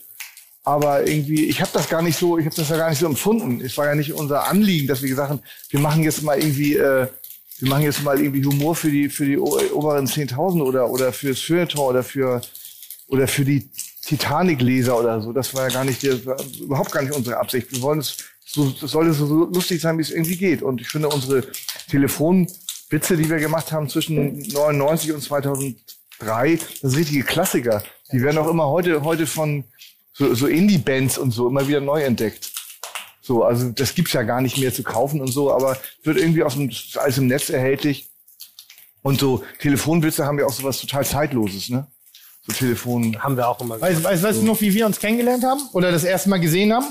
Aber 0.63 1.07
irgendwie, 1.07 1.47
ich 1.47 1.61
habe 1.61 1.71
das 1.73 1.89
gar 1.89 2.03
nicht 2.03 2.19
so, 2.19 2.37
ich 2.39 2.45
habe 2.45 2.55
das 2.55 2.69
ja 2.69 2.77
gar 2.77 2.91
nicht 2.91 2.99
so 2.99 3.07
empfunden. 3.07 3.63
Es 3.63 3.79
war 3.79 3.87
ja 3.87 3.95
nicht 3.95 4.13
unser 4.13 4.47
Anliegen, 4.47 4.87
dass 4.89 5.01
wir 5.01 5.09
gesagt 5.09 5.31
haben, 5.31 5.41
wir 5.71 5.81
machen 5.81 6.03
jetzt 6.03 6.23
mal 6.23 6.39
irgendwie, 6.39 6.77
äh, 6.77 7.09
wir 7.61 7.69
machen 7.69 7.83
jetzt 7.85 8.03
mal 8.03 8.21
irgendwie 8.21 8.45
Humor 8.45 8.75
für 8.75 8.91
die 8.91 9.09
für 9.09 9.25
die 9.25 9.39
oberen 9.39 10.07
10.000 10.07 10.63
oder 10.63 10.91
oder 10.91 11.13
fürs 11.13 11.41
Feuilleton 11.41 11.81
oder 11.81 12.03
für 12.03 12.41
oder 13.09 13.27
für 13.29 13.45
die 13.45 13.69
Titanic-Leser 14.05 14.99
oder 14.99 15.21
so. 15.21 15.33
Das 15.33 15.55
war 15.55 15.69
ja 15.69 15.75
gar 15.75 15.85
nicht, 15.85 16.05
das 16.05 16.27
war 16.27 16.37
überhaupt 16.61 16.93
gar 16.93 17.03
nicht 17.03 17.15
unsere 17.15 17.37
Absicht. 17.39 17.73
Wir 17.73 17.81
wollen 17.83 18.01
es 18.01 18.17
so, 18.53 18.75
es 18.83 18.91
soll 18.91 19.13
so, 19.13 19.27
so 19.27 19.45
lustig 19.47 19.81
sein, 19.81 19.97
wie 19.99 20.03
es 20.03 20.11
irgendwie 20.11 20.37
geht. 20.37 20.63
Und 20.63 20.81
ich 20.81 20.89
finde 20.89 21.09
unsere 21.09 21.45
Telefonwitze, 21.89 23.17
die 23.17 23.29
wir 23.31 23.39
gemacht 23.39 23.71
haben 23.73 23.89
zwischen 23.89 24.39
99 24.39 25.13
und 25.13 25.23
2003, 25.23 26.57
das 26.57 26.81
sind 26.81 26.97
richtige 26.97 27.25
Klassiker. 27.25 27.83
Die 28.13 28.23
werden 28.23 28.39
auch 28.39 28.49
immer 28.49 28.67
heute, 28.67 29.05
heute 29.05 29.27
von 29.27 29.65
so, 30.13 30.35
so 30.35 30.47
Indie-Bands 30.47 31.19
und 31.19 31.31
so 31.31 31.49
immer 31.49 31.69
wieder 31.69 31.81
neu 31.81 32.03
entdeckt. 32.03 32.51
So, 33.23 33.45
also 33.45 33.71
das 33.71 33.95
gibt's 33.95 34.13
ja 34.13 34.23
gar 34.23 34.41
nicht 34.41 34.59
mehr 34.59 34.75
zu 34.75 34.83
kaufen 34.83 35.21
und 35.21 35.29
so, 35.29 35.53
aber 35.53 35.79
wird 36.03 36.19
irgendwie 36.19 36.43
aus 36.43 36.55
dem, 36.55 36.71
alles 36.97 37.19
im 37.19 37.29
Netz 37.29 37.51
erhältlich. 37.51 38.09
Und 39.03 39.21
so 39.21 39.45
Telefonwitze 39.61 40.27
haben 40.27 40.39
ja 40.39 40.47
auch 40.47 40.53
sowas 40.53 40.81
total 40.81 41.05
Zeitloses, 41.07 41.69
ne? 41.69 41.87
So 42.43 42.53
Telefon. 42.53 43.23
Haben 43.23 43.37
wir 43.37 43.49
auch 43.49 43.61
immer. 43.61 43.81
Weißt, 43.81 44.03
weißt, 44.03 44.23
weißt 44.23 44.41
du 44.41 44.47
noch, 44.47 44.61
wie 44.61 44.75
wir 44.75 44.87
uns 44.87 44.99
kennengelernt 44.99 45.45
haben? 45.45 45.61
Oder 45.73 45.93
das 45.93 46.05
erste 46.05 46.29
Mal 46.29 46.41
gesehen 46.41 46.73
haben? 46.73 46.87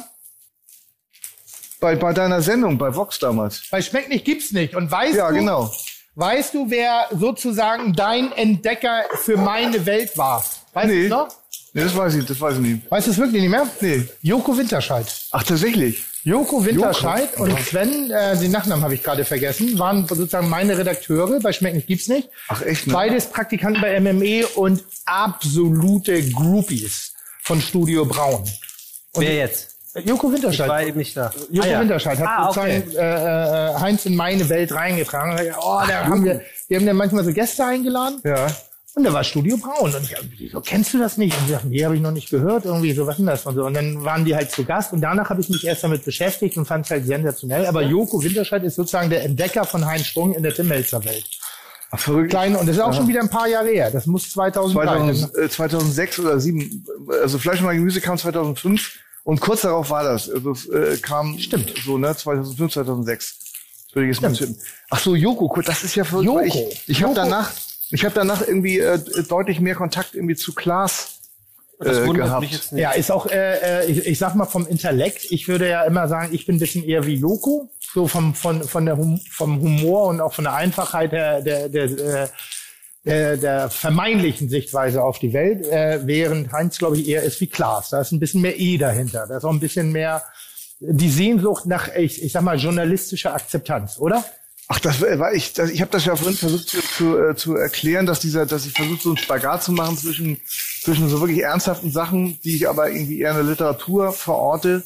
Bei, 1.79 1.95
bei 1.95 2.11
deiner 2.13 2.41
Sendung, 2.41 2.77
bei 2.77 2.93
Vox 2.93 3.19
damals. 3.19 3.61
Bei 3.71 3.81
Schmeckt 3.81 4.09
nicht 4.09 4.25
gibt's 4.25 4.51
nicht. 4.51 4.75
Und 4.75 4.91
weißt 4.91 5.15
Ja, 5.15 5.29
du, 5.29 5.35
genau. 5.35 5.71
weißt 6.15 6.53
du, 6.53 6.69
wer 6.69 7.05
sozusagen 7.17 7.93
dein 7.93 8.31
Entdecker 8.33 9.03
für 9.23 9.37
meine 9.37 9.85
Welt 9.85 10.17
war? 10.17 10.43
Weißt 10.73 10.89
du 10.89 10.93
Nee. 10.93 11.03
es 11.05 11.09
noch? 11.09 11.27
Nee, 11.73 11.83
das 11.83 11.95
weiß 11.95 12.15
ich, 12.15 12.25
das 12.25 12.41
weiß 12.41 12.55
ich 12.55 12.61
nicht. 12.61 12.91
Weißt 12.91 13.07
du 13.07 13.11
es 13.11 13.17
wirklich 13.17 13.41
nicht 13.43 13.51
mehr? 13.51 13.67
Nee. 13.79 14.03
Joko 14.23 14.57
Winterscheid. 14.57 15.05
Ach, 15.31 15.43
tatsächlich. 15.43 16.03
Joko 16.23 16.65
Winterscheid 16.65 17.37
und 17.37 17.57
Sven, 17.61 18.11
äh, 18.11 18.35
den 18.37 18.51
Nachnamen 18.51 18.83
habe 18.83 18.93
ich 18.95 19.03
gerade 19.03 19.23
vergessen, 19.23 19.77
waren 19.79 20.05
sozusagen 20.07 20.49
meine 20.49 20.77
Redakteure. 20.77 21.39
Bei 21.39 21.53
Schmecken 21.53 21.81
gibt's 21.85 22.07
nicht. 22.09 22.27
Ach, 22.49 22.61
echt, 22.63 22.87
ne? 22.87 22.93
Beides 22.93 23.27
Praktikanten 23.27 23.81
bei 23.81 23.97
MME 24.01 24.45
und 24.55 24.83
absolute 25.05 26.21
Groupies 26.31 27.13
von 27.43 27.61
Studio 27.61 28.03
Braun. 28.05 28.43
Wer 29.15 29.35
jetzt? 29.35 29.68
Joko 29.95 30.27
Ich 30.27 30.33
Winterscheid. 30.35 30.69
war 30.69 30.83
eben 30.83 30.97
nicht 30.97 31.17
da. 31.17 31.31
Joko 31.49 31.67
Ah, 31.67 31.71
ja. 31.71 31.81
Winterscheid 31.81 32.19
hat 32.19 32.27
ah, 32.27 32.49
okay. 32.49 32.83
sozusagen 32.83 32.97
äh, 32.97 33.71
äh, 33.71 33.79
Heinz 33.79 34.05
in 34.05 34.15
meine 34.15 34.47
Welt 34.49 34.71
reingetragen. 34.73 35.53
Oh, 35.59 35.79
da 35.87 36.05
haben 36.05 36.23
wir, 36.23 36.41
wir 36.67 36.77
haben 36.77 36.85
dann 36.85 36.95
manchmal 36.95 37.23
so 37.23 37.33
Gäste 37.33 37.65
eingeladen. 37.65 38.21
Ja. 38.23 38.47
Und 38.95 39.03
da 39.03 39.13
war 39.13 39.23
Studio 39.23 39.57
Braun. 39.57 39.93
Und 39.93 40.03
ich, 40.03 40.51
so, 40.51 40.61
kennst 40.61 40.93
du 40.93 40.99
das 40.99 41.17
nicht? 41.17 41.37
Und 41.37 41.45
sie 41.47 41.53
sagten, 41.53 41.69
nee, 41.69 41.83
habe 41.85 41.95
ich 41.95 42.01
noch 42.01 42.11
nicht 42.11 42.29
gehört. 42.29 42.65
Irgendwie, 42.65 42.91
so, 42.93 43.05
was 43.05 43.13
ist 43.13 43.19
denn 43.19 43.27
das? 43.27 43.45
Und, 43.45 43.55
so. 43.55 43.65
und 43.65 43.73
dann 43.73 44.03
waren 44.03 44.25
die 44.25 44.35
halt 44.35 44.51
zu 44.51 44.63
Gast. 44.65 44.93
Und 44.93 45.01
danach 45.01 45.29
habe 45.29 45.41
ich 45.41 45.49
mich 45.49 45.65
erst 45.65 45.83
damit 45.83 46.05
beschäftigt 46.05 46.57
und 46.57 46.65
fand 46.65 46.85
es 46.85 46.91
halt 46.91 47.05
sensationell. 47.05 47.65
Aber 47.65 47.81
Joko 47.81 48.21
Winterscheid 48.23 48.63
ist 48.63 48.75
sozusagen 48.75 49.09
der 49.09 49.23
Entdecker 49.23 49.63
von 49.65 49.85
Heinz 49.85 50.05
Strung 50.07 50.33
in 50.33 50.43
der 50.43 50.53
Tim 50.53 50.67
Melzer 50.67 51.03
Welt. 51.05 51.25
Ach, 51.91 51.99
verrückt. 51.99 52.29
Klein, 52.29 52.55
und 52.55 52.67
das 52.67 52.75
ist 52.75 52.81
auch 52.81 52.93
schon 52.93 53.07
wieder 53.07 53.21
ein 53.21 53.29
paar 53.29 53.47
Jahre 53.47 53.69
her. 53.69 53.89
Das 53.89 54.05
muss 54.05 54.29
2003 54.31 54.83
2000, 54.97 55.37
äh, 55.37 55.49
2006 55.49 56.19
oder 56.19 56.29
2007. 56.39 56.85
Also 57.23 57.39
Fleisch 57.39 57.61
und 57.61 57.69
Gemüse 57.69 58.01
kam 58.01 58.17
2005 58.17 58.99
und 59.29 59.39
kurz 59.41 59.61
darauf 59.61 59.91
war 59.91 60.03
das. 60.03 60.27
Also 60.27 60.51
es 60.53 60.67
äh, 60.69 60.97
kam 60.97 61.37
Stimmt. 61.37 61.71
so, 61.85 61.99
ne, 61.99 62.15
2005, 62.15 62.73
2006. 62.73 63.37
Das 63.85 63.95
würde 63.95 64.09
ich 64.09 64.15
jetzt 64.15 64.23
mal 64.23 64.33
tippen. 64.33 64.57
Ach 64.89 64.99
so, 64.99 65.15
Joko, 65.15 65.47
gut, 65.47 65.67
das 65.67 65.83
ist 65.83 65.93
ja 65.93 66.03
verrückt. 66.03 66.27
weil 66.27 66.47
Joko. 66.47 66.69
Ich, 66.71 66.89
ich 66.89 67.03
habe 67.03 67.13
danach, 67.13 67.51
ich 67.91 68.03
habe 68.03 68.15
danach 68.15 68.41
irgendwie 68.41 68.79
äh, 68.79 68.97
deutlich 69.27 69.59
mehr 69.59 69.75
Kontakt 69.75 70.15
irgendwie 70.15 70.35
zu 70.35 70.55
Klaas 70.55 71.19
Das 71.77 71.97
äh, 71.97 72.07
wundert 72.07 72.25
gehabt. 72.25 72.41
mich 72.41 72.53
jetzt 72.53 72.73
nicht. 72.73 72.81
Ja, 72.81 72.91
ist 72.93 73.11
auch, 73.11 73.27
äh, 73.27 73.83
äh, 73.83 73.85
ich, 73.85 74.07
ich 74.07 74.17
sag 74.17 74.33
mal 74.33 74.45
vom 74.45 74.65
Intellekt. 74.65 75.25
Ich 75.29 75.47
würde 75.47 75.69
ja 75.69 75.83
immer 75.83 76.07
sagen, 76.07 76.33
ich 76.33 76.47
bin 76.47 76.55
ein 76.55 76.59
bisschen 76.59 76.83
eher 76.83 77.05
wie 77.05 77.13
Joko, 77.13 77.69
so 77.93 78.07
vom 78.07 78.33
von 78.33 78.63
von 78.63 78.83
der 78.83 78.97
hum, 78.97 79.21
vom 79.29 79.61
Humor 79.61 80.07
und 80.07 80.21
auch 80.21 80.33
von 80.33 80.45
der 80.45 80.55
Einfachheit 80.55 81.11
der 81.11 81.41
der 81.41 81.69
der, 81.69 82.31
äh, 83.03 83.37
der, 83.37 83.69
vermeintlichen 83.69 84.49
Sichtweise 84.49 85.03
auf 85.03 85.19
die 85.19 85.33
Welt, 85.33 85.65
äh, 85.65 86.01
während 86.05 86.51
Heinz, 86.51 86.77
glaube 86.77 86.97
ich, 86.97 87.07
eher 87.07 87.23
ist 87.23 87.39
wie 87.41 87.47
Klaas. 87.47 87.89
Da 87.89 88.01
ist 88.01 88.11
ein 88.11 88.19
bisschen 88.19 88.41
mehr 88.41 88.59
E 88.59 88.77
dahinter. 88.77 89.25
Da 89.27 89.37
ist 89.37 89.45
auch 89.45 89.53
ein 89.53 89.59
bisschen 89.59 89.91
mehr 89.91 90.23
die 90.79 91.09
Sehnsucht 91.09 91.65
nach, 91.65 91.93
ich, 91.95 92.23
ich 92.23 92.31
sag 92.31 92.43
mal, 92.43 92.57
journalistischer 92.57 93.33
Akzeptanz, 93.33 93.97
oder? 93.99 94.23
Ach, 94.71 94.79
das 94.79 95.01
war 95.01 95.33
ich. 95.33 95.53
Das, 95.53 95.71
ich 95.71 95.81
habe 95.81 95.91
das 95.91 96.05
ja 96.05 96.15
vorhin 96.15 96.37
versucht 96.37 96.69
zu, 96.69 96.81
zu, 96.81 97.17
äh, 97.17 97.35
zu 97.35 97.55
erklären, 97.55 98.05
dass 98.05 98.19
dieser, 98.19 98.45
dass 98.45 98.67
ich 98.67 98.73
versuche 98.73 99.01
so 99.01 99.09
einen 99.09 99.17
Spagat 99.17 99.63
zu 99.63 99.71
machen 99.71 99.97
zwischen 99.97 100.39
zwischen 100.83 101.09
so 101.09 101.19
wirklich 101.21 101.41
ernsthaften 101.41 101.91
Sachen, 101.91 102.39
die 102.43 102.55
ich 102.55 102.69
aber 102.69 102.91
irgendwie 102.91 103.19
eher 103.19 103.31
in 103.31 103.37
der 103.37 103.45
Literatur 103.45 104.11
verorte 104.11 104.83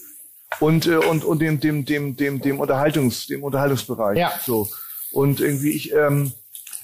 und 0.61 0.87
äh, 0.87 0.95
und 0.95 1.25
und 1.25 1.39
dem 1.39 1.59
dem 1.59 1.83
dem 1.83 2.15
dem 2.15 2.39
dem 2.39 2.61
Unterhaltungs 2.61 3.27
dem 3.27 3.43
Unterhaltungsbereich. 3.43 4.17
Ja. 4.17 4.31
So 4.45 4.69
und 5.11 5.41
irgendwie 5.41 5.71
ich 5.71 5.91
ähm, 5.93 6.31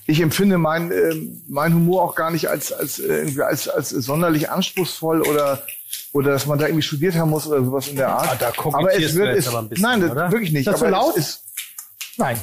ich 0.10 0.22
empfinde 0.22 0.57
mein 0.57 0.91
ähm, 0.91 1.44
mein 1.48 1.73
Humor 1.73 2.03
auch 2.03 2.15
gar 2.15 2.31
nicht 2.31 2.49
als 2.49 2.72
als 2.72 2.99
äh, 2.99 3.19
irgendwie 3.19 3.44
als 3.44 3.69
als 3.69 3.90
sonderlich 3.90 4.49
anspruchsvoll 4.49 5.22
oder 5.22 5.64
oder 6.14 6.31
dass 6.31 6.45
man 6.45 6.57
da 6.57 6.65
irgendwie 6.65 6.81
studiert 6.81 7.15
haben 7.15 7.30
muss 7.30 7.48
oder 7.48 7.64
sowas 7.64 7.88
in 7.88 7.95
der 7.95 8.10
Art. 8.10 8.27
Ah, 8.30 8.36
da 8.40 8.53
aber 8.73 8.94
es 8.94 9.15
wird 9.15 9.27
jetzt 9.27 9.45
es, 9.45 9.48
aber 9.48 9.60
ein 9.60 9.69
bisschen, 9.69 9.84
nein, 9.84 10.02
das, 10.02 10.11
oder? 10.11 10.31
wirklich 10.31 10.52
nicht. 10.52 10.68
Ist 10.68 10.73
das 10.73 10.80
so 10.80 10.86
aber 10.86 10.98
laut? 10.98 11.18
Es 11.18 11.30
ist, 11.30 11.44
Nein. 12.18 12.38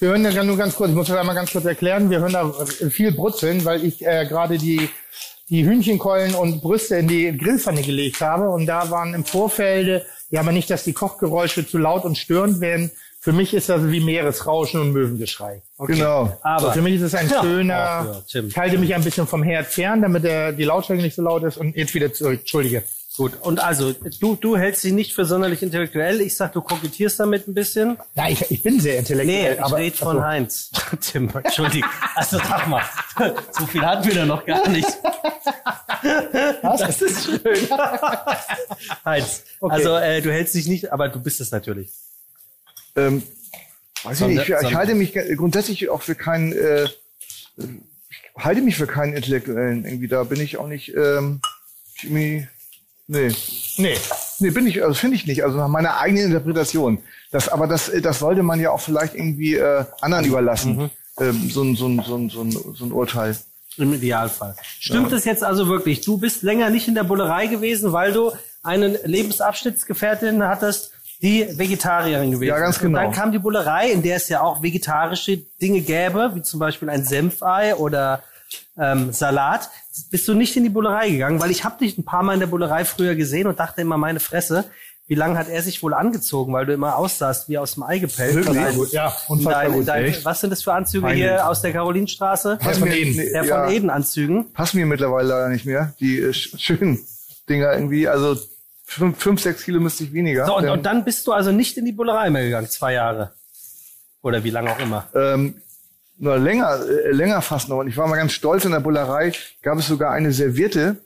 Wir 0.00 0.08
hören 0.08 0.24
ja 0.24 0.42
nur 0.42 0.56
ganz 0.56 0.74
kurz, 0.74 0.90
ich 0.90 0.96
muss 0.96 1.08
das 1.08 1.16
einmal 1.16 1.34
ganz 1.34 1.52
kurz 1.52 1.64
erklären, 1.66 2.10
wir 2.10 2.20
hören 2.20 2.32
da 2.32 2.52
äh, 2.80 2.90
viel 2.90 3.12
brutzeln, 3.12 3.64
weil 3.64 3.84
ich 3.84 4.04
äh, 4.04 4.26
gerade 4.26 4.56
die, 4.56 4.88
die 5.50 5.64
Hühnchenkeulen 5.64 6.34
und 6.34 6.62
Brüste 6.62 6.96
in 6.96 7.06
die 7.06 7.36
Grillpfanne 7.36 7.82
gelegt 7.82 8.20
habe 8.20 8.48
und 8.48 8.66
da 8.66 8.90
waren 8.90 9.14
im 9.14 9.24
Vorfelde, 9.24 10.04
ja 10.30 10.40
aber 10.40 10.52
nicht, 10.52 10.70
dass 10.70 10.84
die 10.84 10.94
Kochgeräusche 10.94 11.66
zu 11.66 11.76
laut 11.78 12.04
und 12.04 12.16
störend 12.16 12.60
werden. 12.60 12.90
Für 13.22 13.32
mich 13.32 13.52
ist 13.52 13.68
das 13.68 13.86
wie 13.90 14.00
Meeresrauschen 14.00 14.80
und 14.80 14.92
Möwengeschrei. 14.92 15.60
Genau. 15.78 16.38
Aber 16.42 16.72
Für 16.72 16.80
mich 16.80 16.94
ist 16.94 17.02
es 17.02 17.14
ein 17.14 17.28
Ja. 17.28 17.42
schöner, 17.42 18.22
ja, 18.32 18.40
ich 18.46 18.56
halte 18.56 18.78
mich 18.78 18.94
ein 18.94 19.04
bisschen 19.04 19.26
vom 19.26 19.42
Herd 19.42 19.66
fern, 19.66 20.00
damit 20.00 20.24
der, 20.24 20.52
die 20.52 20.64
Lautstärke 20.64 21.02
nicht 21.02 21.14
so 21.16 21.22
laut 21.22 21.42
ist 21.42 21.58
und 21.58 21.76
jetzt 21.76 21.92
wieder 21.94 22.12
zurück, 22.14 22.40
Entschuldige. 22.40 22.82
gut. 23.18 23.32
Und 23.42 23.60
also, 23.62 23.92
du, 24.20 24.36
du 24.36 24.56
hältst 24.56 24.84
dich 24.84 24.94
nicht 24.94 25.12
für 25.14 25.26
sonderlich 25.26 25.62
intellektuell. 25.62 26.22
Ich 26.22 26.34
sag, 26.34 26.54
du 26.54 26.62
kokettierst 26.62 27.20
damit 27.20 27.46
ein 27.46 27.52
bisschen. 27.52 27.98
Ja, 28.14 28.26
ich, 28.30 28.50
ich 28.50 28.62
bin 28.62 28.80
sehr 28.80 28.94
Nee, 28.94 28.98
intellektuell, 29.00 29.54
ich 29.54 29.60
aber 29.62 29.76
rede 29.76 29.96
von 29.98 30.08
Ach 30.16 30.20
so. 30.22 30.26
Heinz. 30.26 30.70
Tim, 31.02 31.28
Entschuldigung. 31.44 31.90
Also 32.14 32.38
sag 32.38 32.66
mal, 32.68 32.82
so 33.52 33.66
viel 33.66 33.82
hatten 33.82 34.08
wir 34.08 34.14
da 34.14 34.24
noch 34.24 34.46
gar 34.46 34.66
nicht. 34.68 34.88
Das 36.62 37.02
ist 37.02 37.24
schön. 37.26 37.68
Heinz, 39.04 39.42
Okay. 39.60 39.74
also 39.74 39.96
äh, 39.96 40.22
du 40.22 40.32
hältst 40.32 40.54
dich 40.54 40.66
nicht, 40.66 40.90
aber 40.92 41.08
du 41.10 41.20
bist 41.20 41.40
es 41.42 41.50
natürlich. 41.50 41.92
Ähm, 42.96 43.22
weiß 44.02 44.20
ich 44.22 44.26
nicht, 44.28 44.48
ich, 44.48 44.54
ich 44.68 44.74
halte 44.74 44.94
mich 44.94 45.14
grundsätzlich 45.36 45.88
auch 45.88 46.02
für 46.02 46.14
keinen, 46.14 46.52
äh, 46.52 46.88
ich 47.56 48.44
halte 48.44 48.62
mich 48.62 48.76
für 48.76 48.86
keinen 48.86 49.14
Intellektuellen. 49.14 49.84
Irgendwie 49.84 50.08
da 50.08 50.24
bin 50.24 50.40
ich 50.40 50.56
auch 50.56 50.68
nicht, 50.68 50.94
ähm, 50.94 51.40
irgendwie, 52.02 52.48
nee, 53.06 53.30
Nee. 53.76 53.96
nee, 54.38 54.50
bin 54.50 54.66
ich, 54.66 54.82
also 54.82 54.94
finde 54.94 55.16
ich 55.16 55.26
nicht. 55.26 55.42
Also 55.44 55.56
nach 55.56 55.68
meiner 55.68 55.98
eigenen 55.98 56.26
Interpretation. 56.26 56.98
Das, 57.30 57.48
aber 57.48 57.66
das, 57.66 57.90
das 58.02 58.18
sollte 58.18 58.42
man 58.42 58.60
ja 58.60 58.70
auch 58.70 58.80
vielleicht 58.80 59.14
irgendwie 59.14 59.54
äh, 59.54 59.84
anderen 60.00 60.24
überlassen. 60.26 60.90
Ähm, 61.18 61.50
so 61.50 61.62
ein, 61.62 61.76
so 61.76 61.86
ein, 61.88 62.02
so 62.02 62.16
ein, 62.16 62.28
so 62.30 62.42
ein, 62.42 62.50
so 62.50 62.84
ein 62.84 62.92
Urteil. 62.92 63.36
Im 63.76 63.94
Idealfall. 63.94 64.54
Stimmt 64.80 65.12
es 65.12 65.24
jetzt 65.24 65.44
also 65.44 65.68
wirklich? 65.68 66.00
Du 66.02 66.18
bist 66.18 66.42
länger 66.42 66.70
nicht 66.70 66.88
in 66.88 66.94
der 66.94 67.04
Bullerei 67.04 67.46
gewesen, 67.46 67.92
weil 67.92 68.12
du 68.12 68.32
einen 68.62 68.98
Lebensabschnittsgefährtin 69.04 70.42
hattest, 70.42 70.92
die 71.22 71.46
Vegetarierin 71.56 72.30
gewesen 72.30 72.48
Ja, 72.48 72.58
ganz 72.58 72.76
ist. 72.76 72.82
Und 72.82 72.88
genau. 72.94 73.02
dann 73.02 73.12
kam 73.12 73.32
die 73.32 73.38
Bullerei, 73.38 73.90
in 73.90 74.02
der 74.02 74.16
es 74.16 74.28
ja 74.28 74.40
auch 74.40 74.62
vegetarische 74.62 75.36
Dinge 75.60 75.80
gäbe, 75.82 76.32
wie 76.34 76.42
zum 76.42 76.60
Beispiel 76.60 76.88
ein 76.88 77.04
Senfei 77.04 77.74
oder 77.74 78.22
ähm, 78.78 79.12
Salat. 79.12 79.68
Bist 80.10 80.26
du 80.28 80.34
nicht 80.34 80.56
in 80.56 80.62
die 80.64 80.70
Bullerei 80.70 81.10
gegangen? 81.10 81.40
Weil 81.40 81.50
ich 81.50 81.64
habe 81.64 81.78
dich 81.78 81.98
ein 81.98 82.04
paar 82.04 82.22
Mal 82.22 82.34
in 82.34 82.40
der 82.40 82.46
Bullerei 82.46 82.84
früher 82.84 83.14
gesehen 83.14 83.46
und 83.46 83.58
dachte 83.58 83.82
immer, 83.82 83.98
meine 83.98 84.20
Fresse, 84.20 84.64
wie 85.08 85.16
lange 85.16 85.36
hat 85.36 85.48
er 85.48 85.60
sich 85.60 85.82
wohl 85.82 85.92
angezogen, 85.92 86.52
weil 86.52 86.66
du 86.66 86.72
immer 86.72 86.96
aussahst 86.96 87.48
wie 87.48 87.58
aus 87.58 87.74
dem 87.74 87.82
Ei 87.82 87.98
gepellt. 87.98 88.36
Wirklich? 88.36 88.74
Gut, 88.76 88.92
ja, 88.92 89.12
unfassbar 89.26 89.64
dein, 89.64 89.72
gut, 89.72 89.88
dein, 89.88 90.04
echt. 90.04 90.24
was 90.24 90.40
sind 90.40 90.50
das 90.50 90.62
für 90.62 90.72
Anzüge 90.72 91.02
Peinlich. 91.04 91.24
hier 91.24 91.48
aus 91.48 91.60
der 91.62 91.72
Karolinstraße? 91.72 92.58
Der 92.64 92.74
von 92.74 92.90
Eden. 92.90 93.16
Der 93.16 93.44
ja, 93.44 93.64
von 93.64 93.74
Eden-Anzügen. 93.74 94.52
Passen 94.52 94.78
mir 94.78 94.86
mittlerweile 94.86 95.28
leider 95.28 95.48
nicht 95.48 95.66
mehr. 95.66 95.92
Die 95.98 96.18
äh, 96.20 96.28
sch- 96.30 96.56
schönen 96.58 97.00
Dinger 97.48 97.72
irgendwie, 97.72 98.06
also 98.06 98.36
fünf, 98.90 99.18
fünf, 99.18 99.40
sechs 99.40 99.62
Kilo 99.64 99.80
müsste 99.80 100.04
ich 100.04 100.12
weniger. 100.12 100.46
So, 100.46 100.56
und, 100.56 100.68
und 100.68 100.84
dann 100.84 101.04
bist 101.04 101.26
du 101.26 101.32
also 101.32 101.52
nicht 101.52 101.76
in 101.76 101.84
die 101.84 101.92
Bullerei 101.92 102.30
mehr 102.30 102.44
gegangen, 102.44 102.68
zwei 102.68 102.94
Jahre. 102.94 103.32
Oder 104.22 104.44
wie 104.44 104.50
lange 104.50 104.70
auch 104.72 104.78
immer. 104.78 105.06
ähm, 105.14 105.60
nur 106.18 106.36
länger, 106.38 106.80
äh, 106.86 107.12
länger 107.12 107.40
fast 107.40 107.68
noch. 107.68 107.78
Und 107.78 107.88
ich 107.88 107.96
war 107.96 108.06
mal 108.06 108.16
ganz 108.16 108.32
stolz 108.32 108.64
in 108.64 108.72
der 108.72 108.80
Bullerei. 108.80 109.32
Gab 109.62 109.78
es 109.78 109.86
sogar 109.86 110.10
eine 110.12 110.32
Serviette, 110.32 110.96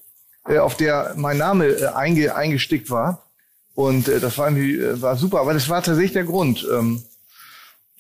äh, 0.48 0.58
auf 0.58 0.76
der 0.76 1.14
mein 1.16 1.36
Name 1.36 1.66
äh, 1.66 1.86
einge, 1.86 2.34
eingestickt 2.34 2.90
war. 2.90 3.22
Und 3.74 4.08
äh, 4.08 4.18
das 4.18 4.38
war 4.38 4.48
irgendwie 4.48 4.76
äh, 4.76 5.00
war 5.00 5.16
super. 5.16 5.40
Aber 5.40 5.54
das 5.54 5.68
war 5.68 5.82
tatsächlich 5.82 6.14
der 6.14 6.24
Grund, 6.24 6.66
ähm, 6.72 7.02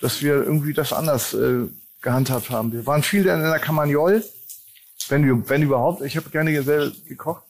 dass 0.00 0.22
wir 0.22 0.34
irgendwie 0.34 0.72
das 0.72 0.92
anders 0.92 1.34
äh, 1.34 1.68
gehandhabt 2.00 2.50
haben. 2.50 2.72
Wir 2.72 2.84
waren 2.86 3.02
viel 3.02 3.26
in 3.26 3.42
der 3.42 3.58
Kamagnol, 3.60 4.24
wenn, 5.08 5.24
wir, 5.24 5.48
wenn 5.48 5.62
überhaupt. 5.62 6.02
Ich 6.02 6.16
habe 6.16 6.30
gerne 6.30 6.62
selber 6.62 6.90
gekocht. 7.06 7.44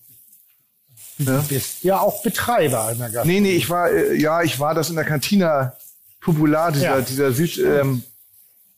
Du 1.18 1.42
bist 1.48 1.84
ja 1.84 2.00
auch 2.00 2.22
Betreiber 2.22 2.86
einer 2.86 3.04
Gastronomie. 3.10 3.40
Nee, 3.40 3.40
nee, 3.52 3.56
ich 3.56 3.70
war, 3.70 3.90
äh, 3.90 4.14
ja, 4.16 4.42
ich 4.42 4.58
war 4.58 4.74
das 4.74 4.90
in 4.90 4.96
der 4.96 5.04
Cantina 5.04 5.74
Popular, 6.20 6.72
dieser, 6.72 6.98
Ja. 6.98 7.00
dieser 7.00 7.32
Süd, 7.32 7.58
ähm, 7.58 8.02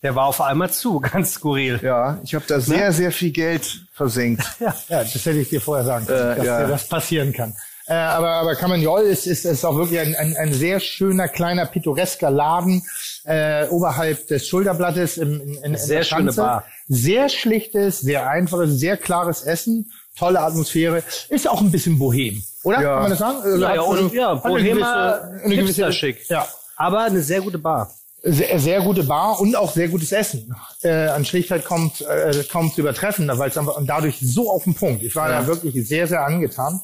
Der 0.02 0.14
war 0.14 0.26
auf 0.26 0.40
einmal 0.40 0.70
zu, 0.70 1.00
ganz 1.12 1.32
skurril. 1.34 1.80
ja, 1.82 2.18
ich 2.22 2.34
habe 2.34 2.44
da 2.46 2.60
sehr, 2.60 2.92
sehr 2.92 3.10
viel 3.12 3.30
Geld 3.32 3.86
versenkt. 3.92 4.44
Ja, 4.60 4.74
ja, 4.88 5.02
das 5.04 5.14
hätte 5.14 5.38
ich 5.38 5.48
dir 5.48 5.60
vorher 5.60 5.84
sagen 5.86 6.06
können, 6.06 6.32
Äh, 6.32 6.36
dass 6.36 6.46
ja. 6.46 6.60
dir 6.62 6.68
das 6.68 6.88
passieren 6.88 7.32
kann. 7.32 7.54
Äh, 7.88 7.94
aber 7.94 8.30
aber 8.30 8.56
Camagnol 8.56 9.02
ist, 9.02 9.26
ist, 9.28 9.44
ist 9.44 9.64
auch 9.64 9.76
wirklich 9.76 10.00
ein, 10.00 10.14
ein, 10.16 10.36
ein 10.36 10.52
sehr 10.52 10.80
schöner, 10.80 11.28
kleiner, 11.28 11.66
pittoresker 11.66 12.30
Laden 12.32 12.82
äh, 13.24 13.68
oberhalb 13.68 14.26
des 14.26 14.48
Schulterblattes. 14.48 15.18
Im, 15.18 15.40
in, 15.40 15.54
in, 15.54 15.62
in 15.62 15.76
Sehr 15.76 15.98
der 15.98 16.04
schöne. 16.04 16.32
Bar. 16.32 16.64
Sehr 16.88 17.28
schlichtes, 17.28 18.00
sehr 18.00 18.28
einfaches, 18.28 18.72
sehr 18.78 18.96
klares 18.96 19.42
Essen, 19.42 19.92
tolle 20.18 20.40
Atmosphäre. 20.40 21.02
Ist 21.28 21.48
auch 21.48 21.60
ein 21.60 21.70
bisschen 21.70 21.98
bohem, 21.98 22.42
oder? 22.62 22.80
Ja. 22.80 22.92
Kann 22.94 23.02
man 23.02 23.10
das 23.10 23.18
sagen? 23.18 23.38
Also 23.42 23.58
Ja, 23.62 23.74
ja, 23.74 23.80
und, 23.82 23.98
eine- 23.98 24.14
ja, 24.14 24.28
hat 24.36 24.44
eine 24.44 24.54
Bohemer, 24.54 25.20
gewisse- 25.32 25.44
eine 25.44 25.56
gewisse-. 25.56 26.14
Ja, 26.28 26.48
Aber 26.76 27.00
eine 27.02 27.22
sehr 27.22 27.40
gute 27.40 27.58
Bar. 27.58 27.90
sehr, 28.22 28.58
sehr 28.58 28.80
gute 28.80 29.04
Bar 29.04 29.40
und 29.40 29.54
auch 29.56 29.72
sehr 29.72 29.88
gutes 29.88 30.10
Essen. 30.12 30.54
Äh, 30.82 30.90
an 31.08 31.24
Schlichtheit 31.24 31.64
kommt 31.64 32.00
äh, 32.00 32.44
kaum 32.50 32.72
zu 32.72 32.80
übertreffen, 32.80 33.28
weil 33.38 33.50
es 33.50 33.56
einfach 33.58 33.76
und 33.76 33.86
dadurch 33.86 34.18
so 34.20 34.50
auf 34.50 34.64
den 34.64 34.74
Punkt. 34.74 35.02
Ich 35.04 35.14
war 35.14 35.28
da 35.28 35.46
wirklich 35.46 35.86
sehr, 35.86 36.06
sehr 36.08 36.24
angetan. 36.24 36.80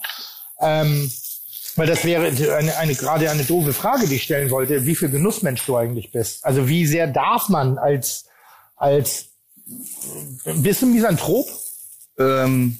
Ähm, 0.60 1.10
weil 1.74 1.86
das 1.86 2.04
wäre 2.04 2.26
eine, 2.58 2.76
eine 2.76 2.94
gerade 2.94 3.30
eine 3.30 3.44
doofe 3.44 3.72
Frage, 3.72 4.06
die 4.06 4.16
ich 4.16 4.22
stellen 4.24 4.50
wollte, 4.50 4.84
wie 4.84 4.94
viel 4.94 5.08
Genussmensch 5.08 5.64
du 5.64 5.74
eigentlich 5.76 6.12
bist. 6.12 6.44
Also 6.44 6.68
wie 6.68 6.86
sehr 6.86 7.06
darf 7.06 7.48
man 7.48 7.78
als 7.78 8.26
als 8.76 9.26
bist 10.44 10.82
du 10.82 10.86
ein 10.86 10.92
Misanthrop? 10.94 11.46
ähm, 12.18 12.78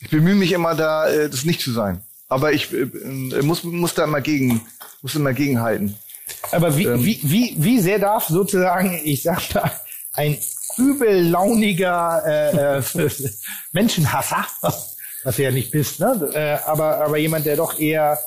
ich 0.00 0.10
bemühe 0.10 0.34
mich 0.34 0.52
immer 0.52 0.74
da, 0.74 1.08
äh, 1.08 1.28
das 1.28 1.44
nicht 1.44 1.60
zu 1.60 1.72
sein. 1.72 2.02
Aber 2.28 2.52
ich 2.52 2.72
äh, 2.72 2.82
äh, 2.82 3.42
muss, 3.42 3.64
muss 3.64 3.94
da 3.94 4.04
immer 4.04 4.20
gegen, 4.20 4.60
muss 5.02 5.14
immer 5.14 5.32
gegenhalten. 5.32 5.96
Aber 6.50 6.76
wie, 6.76 6.86
wie, 7.04 7.20
wie, 7.22 7.54
wie 7.56 7.80
sehr 7.80 7.98
darf 7.98 8.26
sozusagen, 8.26 9.00
ich 9.02 9.22
sag 9.22 9.54
mal, 9.54 9.70
ein 10.12 10.38
übellauniger 10.76 12.22
äh, 12.26 12.78
äh, 12.78 12.82
Menschenhasser, 13.72 14.46
was 15.24 15.36
du 15.36 15.42
ja 15.42 15.50
nicht 15.50 15.70
bist, 15.70 16.00
ne? 16.00 16.30
äh, 16.34 16.68
aber, 16.68 16.98
aber 17.04 17.16
jemand, 17.16 17.46
der 17.46 17.56
doch 17.56 17.78
eher 17.78 18.18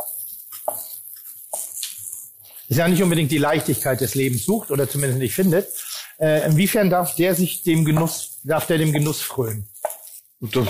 ist 2.67 2.77
ja 2.77 2.87
nicht 2.87 3.03
unbedingt 3.03 3.31
die 3.31 3.37
Leichtigkeit 3.37 3.99
des 3.99 4.15
Lebens 4.15 4.45
sucht 4.45 4.71
oder 4.71 4.89
zumindest 4.89 5.19
nicht 5.19 5.35
findet. 5.35 5.67
Äh, 6.19 6.45
inwiefern 6.45 6.89
darf 6.89 7.15
der 7.15 7.35
sich 7.35 7.63
dem 7.63 7.83
Genuss, 7.83 8.39
darf 8.45 8.65
der 8.65 8.77
dem 8.77 8.93
Genuss 8.93 9.19
frönen? 9.21 9.67
Das 10.39 10.67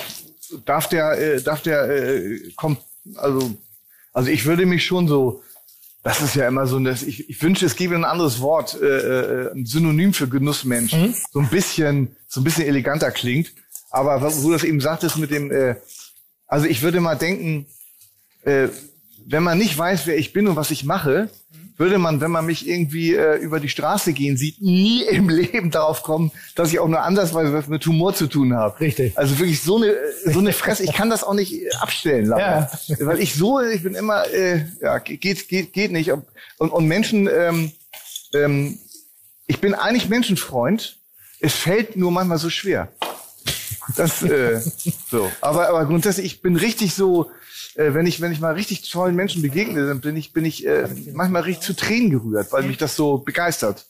darf 0.66 0.90
der, 0.90 1.12
äh, 1.20 1.42
darf 1.42 1.62
der, 1.62 1.90
äh, 1.90 2.52
kommt, 2.56 2.80
also, 3.16 3.58
also 4.14 4.30
ich 4.30 4.46
würde 4.46 4.66
mich 4.66 4.86
schon 4.86 5.08
so, 5.08 5.42
das 6.04 6.22
ist 6.22 6.36
ja 6.36 6.48
immer 6.48 6.66
so, 6.66 6.80
dass 6.80 7.04
ich, 7.04 7.30
ich 7.30 7.42
wünsche, 7.42 7.66
es 7.66 7.76
gäbe 7.76 7.96
ein 7.96 8.06
anderes 8.06 8.42
Wort, 8.42 8.80
äh, 8.82 8.86
äh, 8.86 9.52
ein 9.54 9.66
Synonym 9.66 10.14
für 10.14 10.28
Genussmensch, 10.28 10.96
so 11.32 11.40
ein 11.40 11.50
bisschen, 11.50 12.16
so 12.28 12.42
ein 12.42 12.44
bisschen 12.44 12.66
eleganter 12.66 13.12
klingt. 13.12 13.54
Aber 13.92 14.22
wo 14.22 14.48
du 14.48 14.54
das 14.54 14.64
eben 14.64 14.80
sagtest 14.82 15.18
mit 15.18 15.32
dem, 15.32 15.52
äh, 15.52 15.76
also 16.48 16.66
ich 16.66 16.82
würde 16.82 17.02
mal 17.02 17.16
denken, 17.16 17.68
äh, 18.44 18.70
wenn 19.26 19.44
man 19.44 19.58
nicht 19.58 19.78
weiß, 19.78 20.08
wer 20.08 20.18
ich 20.18 20.34
bin 20.34 20.48
und 20.48 20.56
was 20.56 20.72
ich 20.72 20.84
mache, 20.84 21.30
würde 21.78 21.98
man, 21.98 22.22
wenn 22.22 22.32
man 22.32 22.46
mich 22.46 22.68
irgendwie 22.68 23.16
äh, 23.16 23.38
über 23.38 23.60
die 23.60 23.70
Straße 23.70 24.14
gehen 24.14 24.38
sieht, 24.38 24.62
nie 24.62 25.04
im 25.04 25.30
Leben 25.30 25.72
darauf 25.72 26.04
kommen, 26.04 26.32
dass 26.56 26.72
ich 26.72 26.80
auch 26.80 26.88
nur 26.88 27.02
andersweise 27.02 27.54
was 27.54 27.68
mit 27.68 27.86
Humor 27.86 28.14
zu 28.14 28.28
tun 28.28 28.54
habe. 28.54 28.80
Richtig. 28.80 29.18
Also 29.18 29.38
wirklich 29.40 29.62
so 29.62 29.78
eine 29.78 29.96
so 30.26 30.40
eine 30.40 30.54
Fresse. 30.54 30.84
Ich 30.84 30.94
kann 30.94 31.10
das 31.10 31.24
auch 31.24 31.34
nicht 31.34 31.54
äh, 31.54 31.70
abstellen, 31.80 32.26
leider. 32.26 32.70
weil 33.00 33.20
ich 33.20 33.36
so, 33.36 33.60
ich 33.62 33.84
bin 33.84 33.96
immer, 33.96 34.28
äh, 34.32 34.66
ja, 34.82 35.00
geht 35.00 35.48
geht 35.48 35.74
geht 35.74 35.92
nicht. 35.92 36.12
Und, 36.12 36.70
und 36.70 36.88
Menschen, 36.88 37.28
ähm, 37.28 37.72
ähm, 38.34 38.78
ich 39.48 39.60
bin 39.60 39.74
eigentlich 39.74 40.10
Menschenfreund. 40.10 40.98
Es 41.40 41.56
fällt 41.56 41.96
nur 41.96 42.12
manchmal 42.12 42.38
so 42.38 42.50
schwer. 42.50 42.90
Das 43.96 44.22
äh, 44.22 44.62
so. 45.10 45.32
Aber 45.42 45.70
aber 45.70 45.86
grundsätzlich, 45.86 46.26
ich 46.26 46.42
bin 46.42 46.56
richtig 46.56 46.94
so, 46.94 47.32
äh, 47.76 47.94
wenn 47.94 48.06
ich 48.06 48.22
wenn 48.22 48.32
ich 48.32 48.40
mal 48.40 48.54
richtig 48.54 48.90
tollen 48.90 49.16
Menschen 49.16 49.42
begegne, 49.42 49.88
dann 49.88 50.02
bin 50.02 50.16
ich 50.18 50.34
bin 50.34 50.46
ich 50.46 50.66
äh, 50.66 50.88
manchmal 51.14 51.44
richtig 51.44 51.66
zu 51.66 51.74
Tränen 51.76 52.10
gerührt, 52.10 52.52
weil 52.52 52.64
mich 52.64 52.78
das 52.78 52.96
so 52.96 53.18
begeistert. 53.18 53.86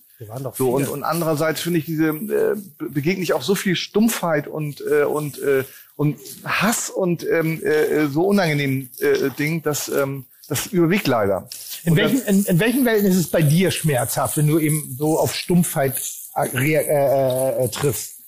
So 0.55 0.69
und, 0.69 0.87
und 0.89 1.03
andererseits 1.03 1.61
finde 1.61 1.79
ich 1.79 1.85
diese 1.85 2.09
äh, 2.09 2.55
be- 2.77 2.89
begegne 2.89 3.23
ich 3.23 3.33
auch 3.33 3.41
so 3.41 3.55
viel 3.55 3.75
Stumpfheit 3.75 4.47
und 4.47 4.81
äh, 4.81 5.03
und 5.03 5.41
äh, 5.41 5.63
und 5.95 6.17
Hass 6.45 6.89
und 6.91 7.25
ähm, 7.27 7.61
äh, 7.63 8.07
so 8.07 8.23
unangenehm 8.25 8.89
äh, 8.99 9.29
Ding, 9.37 9.63
dass 9.63 9.89
ähm, 9.89 10.25
das 10.47 10.67
überwiegt 10.67 11.07
leider. 11.07 11.49
In 11.83 11.93
Und 11.93 11.97
welchen, 11.97 12.21
in, 12.25 12.45
in 12.45 12.59
welchen 12.59 12.85
Welten 12.85 13.07
ist 13.07 13.15
es 13.15 13.27
bei 13.31 13.41
dir 13.41 13.71
schmerzhaft, 13.71 14.37
wenn 14.37 14.47
du 14.47 14.59
eben 14.59 14.95
so 14.97 15.17
auf 15.17 15.33
Stumpfheit 15.33 15.95
äh, 16.35 16.41
rea- 16.55 16.81
äh, 16.81 17.65
äh, 17.65 17.69
triffst? 17.69 18.20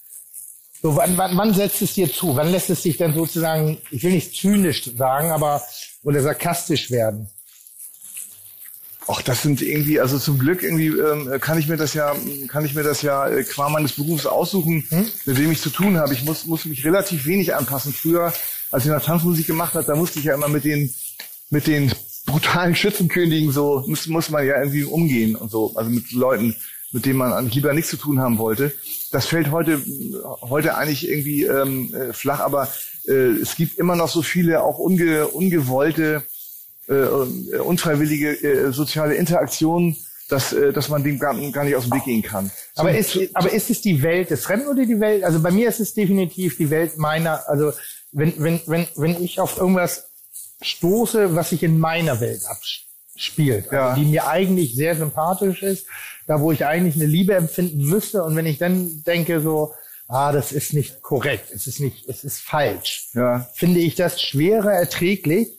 So, 0.86 0.98
wann, 0.98 1.16
wann, 1.18 1.38
wann 1.38 1.54
setzt 1.54 1.82
es 1.82 1.94
dir 1.94 2.12
zu? 2.12 2.36
Wann 2.36 2.52
lässt 2.52 2.70
es 2.70 2.82
dich 2.82 2.98
dann 2.98 3.14
sozusagen, 3.14 3.78
ich 3.90 4.04
will 4.04 4.12
nicht 4.12 4.36
zynisch 4.36 4.92
sagen, 4.98 5.32
aber 5.32 5.64
oder 6.04 6.22
sarkastisch 6.22 6.92
werden? 6.92 7.30
Ach, 9.08 9.22
das 9.22 9.44
sind 9.44 9.62
irgendwie, 9.62 10.02
also 10.02 10.20
zum 10.20 10.38
Glück 10.38 10.62
irgendwie 10.62 10.88
ähm, 10.88 11.40
kann 11.40 11.58
ich 11.58 11.70
mir 11.70 11.78
das 11.78 11.94
ja, 11.94 12.14
kann 12.50 12.66
ich 12.66 12.76
mir 12.76 12.84
das 12.84 13.02
ja 13.02 13.30
äh, 13.30 13.46
qua 13.46 13.70
meines 13.70 13.94
Berufs 13.94 14.26
aussuchen, 14.26 14.86
mit 15.26 15.38
wem 15.38 15.52
ich 15.54 15.62
zu 15.62 15.70
tun 15.70 15.98
habe. 15.98 16.14
Ich 16.14 16.26
muss, 16.26 16.46
muss 16.48 16.66
mich 16.66 16.84
relativ 16.84 17.26
wenig 17.26 17.56
anpassen. 17.56 17.94
Früher, 17.94 18.34
als 18.70 18.84
ich 18.84 18.92
noch 18.92 19.02
Tanzmusik 19.02 19.48
gemacht 19.48 19.76
habe, 19.76 19.86
da 19.86 19.96
musste 19.96 20.20
ich 20.20 20.26
ja 20.26 20.34
immer 20.34 20.50
mit 20.50 20.66
den, 20.66 20.94
mit 21.50 21.66
den 21.66 21.94
brutalen 22.26 22.76
Schützenkönigen 22.76 23.54
so, 23.54 23.86
muss, 23.88 24.08
muss 24.08 24.30
man 24.30 24.46
ja 24.46 24.58
irgendwie 24.58 24.84
umgehen 24.84 25.38
und 25.38 25.50
so, 25.50 25.72
also 25.76 25.90
mit 25.90 26.12
Leuten, 26.12 26.58
mit 26.92 27.06
denen 27.06 27.20
man 27.20 27.32
eigentlich 27.32 27.56
lieber 27.56 27.74
nichts 27.74 27.92
zu 27.92 27.98
tun 27.98 28.20
haben 28.20 28.38
wollte. 28.38 28.74
Das 29.14 29.28
fällt 29.28 29.52
heute, 29.52 29.80
heute 30.42 30.76
eigentlich 30.76 31.08
irgendwie 31.08 31.44
ähm, 31.46 31.94
äh, 31.94 32.14
flach, 32.14 32.40
aber 32.42 32.68
äh, 33.08 33.12
es 33.14 33.56
gibt 33.56 33.78
immer 33.78 33.96
noch 33.96 34.10
so 34.10 34.22
viele 34.22 34.64
auch 34.64 34.80
unge, 34.80 35.28
ungewollte 35.28 36.24
äh, 36.90 36.94
äh, 36.94 37.60
unfreiwillige 37.60 38.44
äh, 38.44 38.72
soziale 38.74 39.14
Interaktion, 39.16 39.96
dass, 40.30 40.52
äh, 40.52 40.74
dass 40.74 40.90
man 40.90 41.04
dem 41.04 41.20
gar, 41.20 41.34
gar 41.52 41.64
nicht 41.64 41.76
aus 41.76 41.84
dem 41.84 41.94
Weg 41.94 42.04
gehen 42.06 42.24
kann. 42.24 42.52
Aber 42.76 42.92
ist, 42.94 43.18
aber 43.36 43.54
ist 43.54 43.70
es 43.70 43.82
die 43.82 44.02
Welt 44.04 44.32
des 44.32 44.44
Fremden 44.44 44.68
oder 44.68 44.86
die 44.86 45.00
Welt? 45.00 45.24
Also 45.24 45.40
bei 45.42 45.52
mir 45.52 45.70
ist 45.70 45.80
es 45.80 45.94
definitiv 45.94 46.58
die 46.58 46.70
Welt 46.70 46.98
meiner, 46.98 47.48
also 47.48 47.72
wenn, 48.12 48.34
wenn, 48.38 48.60
wenn, 48.66 48.88
wenn 48.96 49.24
ich 49.24 49.40
auf 49.40 49.58
irgendwas 49.58 50.10
stoße, 50.62 51.36
was 51.36 51.52
sich 51.52 51.64
in 51.64 51.78
meiner 51.80 52.20
Welt 52.20 52.42
abspielt, 52.48 53.66
also 53.66 53.76
Ja. 53.76 53.96
die 53.96 54.06
mir 54.06 54.28
eigentlich 54.28 54.76
sehr 54.76 54.96
sympathisch 54.96 55.62
ist, 55.62 55.86
da 56.28 56.40
wo 56.42 56.52
ich 56.52 56.66
eigentlich 56.66 56.96
eine 56.96 57.06
Liebe 57.06 57.34
empfinden 57.36 57.84
müsste 57.86 58.24
und 58.24 58.36
wenn 58.36 58.46
ich 58.46 58.58
dann 58.58 59.04
denke 59.06 59.42
so, 59.42 59.74
ah, 60.08 60.32
das 60.32 60.52
ist 60.52 60.74
nicht 60.74 61.02
korrekt, 61.02 61.50
es 61.54 61.68
ist 61.68 61.80
nicht, 61.80 62.08
es 62.08 62.24
ist 62.24 62.40
falsch, 62.40 63.10
Ja. 63.14 63.48
finde 63.54 63.80
ich 63.80 63.96
das 63.96 64.22
schwerer 64.22 64.72
erträglich, 64.72 65.50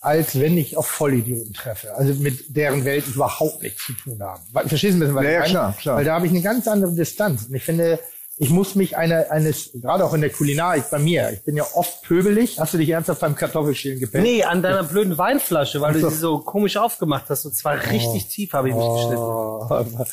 als 0.00 0.38
wenn 0.38 0.58
ich 0.58 0.76
auf 0.76 0.86
Vollidioten 0.86 1.54
treffe, 1.54 1.94
also 1.94 2.12
mit 2.20 2.54
deren 2.54 2.84
Welt 2.84 3.06
überhaupt 3.06 3.62
nichts 3.62 3.86
zu 3.86 3.94
tun 3.94 4.20
habe. 4.22 4.40
Weil- 4.52 4.68
Verstehst 4.68 4.92
du 4.92 4.96
ein 4.98 5.00
bisschen, 5.00 5.14
was 5.14 5.24
Ja, 5.24 5.30
ich 5.30 5.38
meine? 5.38 5.50
klar, 5.50 5.76
klar. 5.80 5.96
Weil 5.96 6.04
da 6.04 6.14
habe 6.14 6.26
ich 6.26 6.32
eine 6.32 6.42
ganz 6.42 6.68
andere 6.68 6.92
Distanz. 6.92 7.46
Und 7.46 7.54
ich 7.54 7.62
finde, 7.62 7.98
ich 8.36 8.50
muss 8.50 8.74
mich 8.74 8.96
einer, 8.96 9.30
eines, 9.30 9.70
gerade 9.74 10.04
auch 10.04 10.12
in 10.14 10.20
der 10.20 10.30
Kulinarik 10.30 10.90
bei 10.90 10.98
mir, 10.98 11.30
ich 11.32 11.42
bin 11.44 11.56
ja 11.56 11.64
oft 11.74 12.02
pöbelig. 12.02 12.58
Hast 12.58 12.74
du 12.74 12.78
dich 12.78 12.88
ernsthaft 12.90 13.20
beim 13.20 13.34
Kartoffelschälen 13.36 14.00
gepennt? 14.00 14.24
Nee, 14.24 14.42
an 14.42 14.60
deiner 14.62 14.82
blöden 14.82 15.16
Weinflasche, 15.18 15.80
weil 15.80 15.92
Ach 15.96 16.00
so. 16.00 16.08
du 16.08 16.10
sie 16.10 16.18
so 16.20 16.38
komisch 16.38 16.76
aufgemacht 16.76 17.26
hast. 17.28 17.44
Und 17.44 17.54
zwar 17.56 17.74
richtig 17.90 18.26
tief 18.28 18.52
habe 18.52 18.68
ich 18.70 18.74
mich 18.74 18.84
geschnitten. 18.84 20.04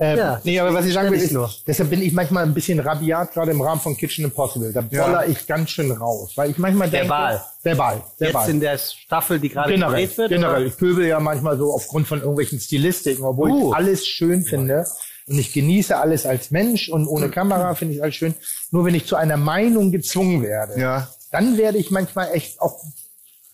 Ähm, 0.00 0.16
Ja, 0.16 0.40
nee, 0.44 0.60
aber 0.60 0.72
was 0.72 0.86
ich 0.86 0.94
sagen 0.94 1.10
will, 1.10 1.20
ist, 1.20 1.32
nur. 1.32 1.50
deshalb 1.66 1.90
bin 1.90 2.00
ich 2.00 2.12
manchmal 2.12 2.44
ein 2.44 2.54
bisschen 2.54 2.78
rabiat, 2.78 3.32
gerade 3.32 3.50
im 3.50 3.60
Rahmen 3.60 3.80
von 3.80 3.96
Kitchen 3.96 4.24
Impossible. 4.24 4.72
Da 4.72 4.84
Ja. 4.90 5.04
boller 5.06 5.26
ich 5.26 5.44
ganz 5.46 5.70
schön 5.70 5.90
raus, 5.90 6.32
weil 6.36 6.50
ich 6.52 6.58
manchmal 6.58 6.88
denke... 6.88 7.08
Verbal. 7.08 7.42
Verbal. 7.64 8.02
verbal. 8.16 8.42
Jetzt 8.42 8.50
in 8.50 8.60
der 8.60 8.78
Staffel, 8.78 9.40
die 9.40 9.48
gerade 9.48 9.72
generell, 9.72 10.02
gedreht 10.02 10.16
wird? 10.18 10.28
generell. 10.30 10.56
oder? 10.58 10.66
Ich 10.66 10.76
pöbel 10.76 11.04
ja 11.04 11.18
manchmal 11.18 11.58
so 11.58 11.72
aufgrund 11.74 12.06
von 12.06 12.20
irgendwelchen 12.20 12.60
Stilistiken, 12.60 13.24
obwohl 13.24 13.50
Uh. 13.50 13.70
ich 13.72 13.76
alles 13.76 14.06
schön 14.06 14.44
finde. 14.44 14.86
Und 15.28 15.38
ich 15.38 15.52
genieße 15.52 15.96
alles 15.96 16.24
als 16.26 16.50
Mensch 16.50 16.88
und 16.88 17.06
ohne 17.06 17.28
Kamera 17.28 17.74
finde 17.74 17.94
ich 17.94 18.02
alles 18.02 18.14
schön. 18.14 18.34
Nur 18.70 18.84
wenn 18.86 18.94
ich 18.94 19.06
zu 19.06 19.16
einer 19.16 19.36
Meinung 19.36 19.92
gezwungen 19.92 20.42
werde, 20.42 20.80
Ja. 20.80 21.08
dann 21.30 21.58
werde 21.58 21.76
ich 21.78 21.90
manchmal 21.90 22.32
echt 22.34 22.60
auch 22.60 22.82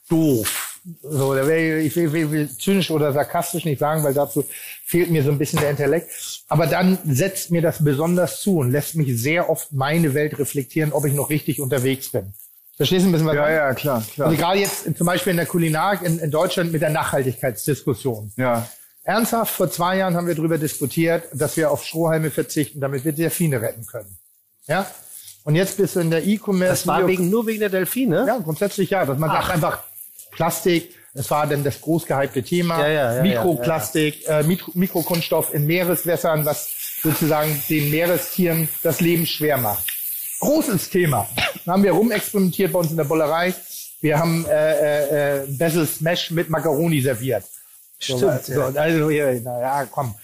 doof. 0.08 0.78
So, 1.02 1.34
da 1.34 1.46
wäre 1.46 1.78
ich, 1.80 1.96
ich 1.96 2.12
will, 2.12 2.30
will, 2.30 2.48
zynisch 2.48 2.90
oder 2.90 3.12
sarkastisch 3.12 3.64
nicht 3.64 3.78
sagen, 3.78 4.04
weil 4.04 4.12
dazu 4.12 4.44
fehlt 4.84 5.10
mir 5.10 5.22
so 5.22 5.30
ein 5.30 5.38
bisschen 5.38 5.58
der 5.60 5.70
Intellekt. 5.70 6.10
Aber 6.48 6.66
dann 6.66 6.98
setzt 7.06 7.50
mir 7.50 7.62
das 7.62 7.82
besonders 7.82 8.40
zu 8.42 8.58
und 8.58 8.70
lässt 8.70 8.94
mich 8.94 9.18
sehr 9.20 9.48
oft 9.48 9.72
meine 9.72 10.12
Welt 10.12 10.38
reflektieren, 10.38 10.92
ob 10.92 11.06
ich 11.06 11.14
noch 11.14 11.30
richtig 11.30 11.60
unterwegs 11.60 12.10
bin. 12.10 12.34
Verstehst 12.76 13.04
du 13.04 13.08
ein 13.08 13.12
bisschen, 13.12 13.26
was 13.28 13.34
Ja, 13.36 13.50
ja, 13.50 13.72
klar, 13.74 14.04
klar. 14.14 14.28
Also 14.28 14.38
gerade 14.38 14.58
jetzt 14.60 14.96
zum 14.96 15.06
Beispiel 15.06 15.30
in 15.30 15.36
der 15.38 15.46
Kulinarik 15.46 16.02
in, 16.02 16.18
in 16.18 16.30
Deutschland 16.30 16.70
mit 16.70 16.82
der 16.82 16.90
Nachhaltigkeitsdiskussion. 16.90 18.32
Ja. 18.36 18.68
Ernsthaft, 19.04 19.54
vor 19.54 19.70
zwei 19.70 19.98
Jahren 19.98 20.14
haben 20.16 20.26
wir 20.26 20.34
darüber 20.34 20.56
diskutiert, 20.58 21.24
dass 21.32 21.56
wir 21.56 21.70
auf 21.70 21.84
Strohhalme 21.84 22.30
verzichten, 22.30 22.80
damit 22.80 23.04
wir 23.04 23.12
Delfine 23.12 23.60
retten 23.60 23.86
können. 23.86 24.16
Ja? 24.66 24.86
Und 25.44 25.56
jetzt 25.56 25.76
bist 25.76 25.96
du 25.96 26.00
in 26.00 26.10
der 26.10 26.26
E-Commerce. 26.26 26.70
Das 26.70 26.86
war 26.86 27.06
wegen, 27.06 27.28
nur 27.28 27.46
wegen 27.46 27.60
der 27.60 27.68
Delfine? 27.68 28.24
Ja, 28.26 28.38
grundsätzlich 28.38 28.88
ja. 28.90 29.04
Dass 29.04 29.18
man 29.18 29.30
sagt 29.30 29.50
einfach, 29.50 29.82
Plastik, 30.30 30.94
das 31.12 31.30
war 31.30 31.46
dann 31.46 31.62
das 31.62 31.82
großgehypte 31.82 32.42
Thema. 32.42 32.80
Ja, 32.80 32.88
ja, 32.88 33.16
ja, 33.16 33.22
Mikroplastik, 33.22 34.26
Äh, 34.26 34.42
Mikro 34.44 34.72
Mikrokunststoff 34.74 35.52
in 35.52 35.66
Meereswässern, 35.66 36.46
was 36.46 36.70
sozusagen 37.02 37.62
den 37.68 37.90
Meerestieren 37.90 38.68
das 38.82 39.02
Leben 39.02 39.26
schwer 39.26 39.58
macht. 39.58 39.84
Großes 40.40 40.88
Thema. 40.88 41.28
Da 41.66 41.72
haben 41.72 41.82
wir 41.82 41.92
rumexperimentiert 41.92 42.72
bei 42.72 42.78
uns 42.78 42.90
in 42.90 42.96
der 42.96 43.04
Bollerei. 43.04 43.54
Wir 44.00 44.18
haben 44.18 44.46
äh, 44.46 45.42
äh, 45.42 45.46
Basil 45.58 45.86
Smash 45.86 46.30
mit 46.30 46.48
Macaroni 46.48 47.00
serviert. 47.02 47.44
Stimmt, 48.04 48.44
so, 48.44 48.62
also 48.62 49.10
hier, 49.10 49.40
na 49.42 49.60
ja, 49.60 49.86
komm. 49.86 50.14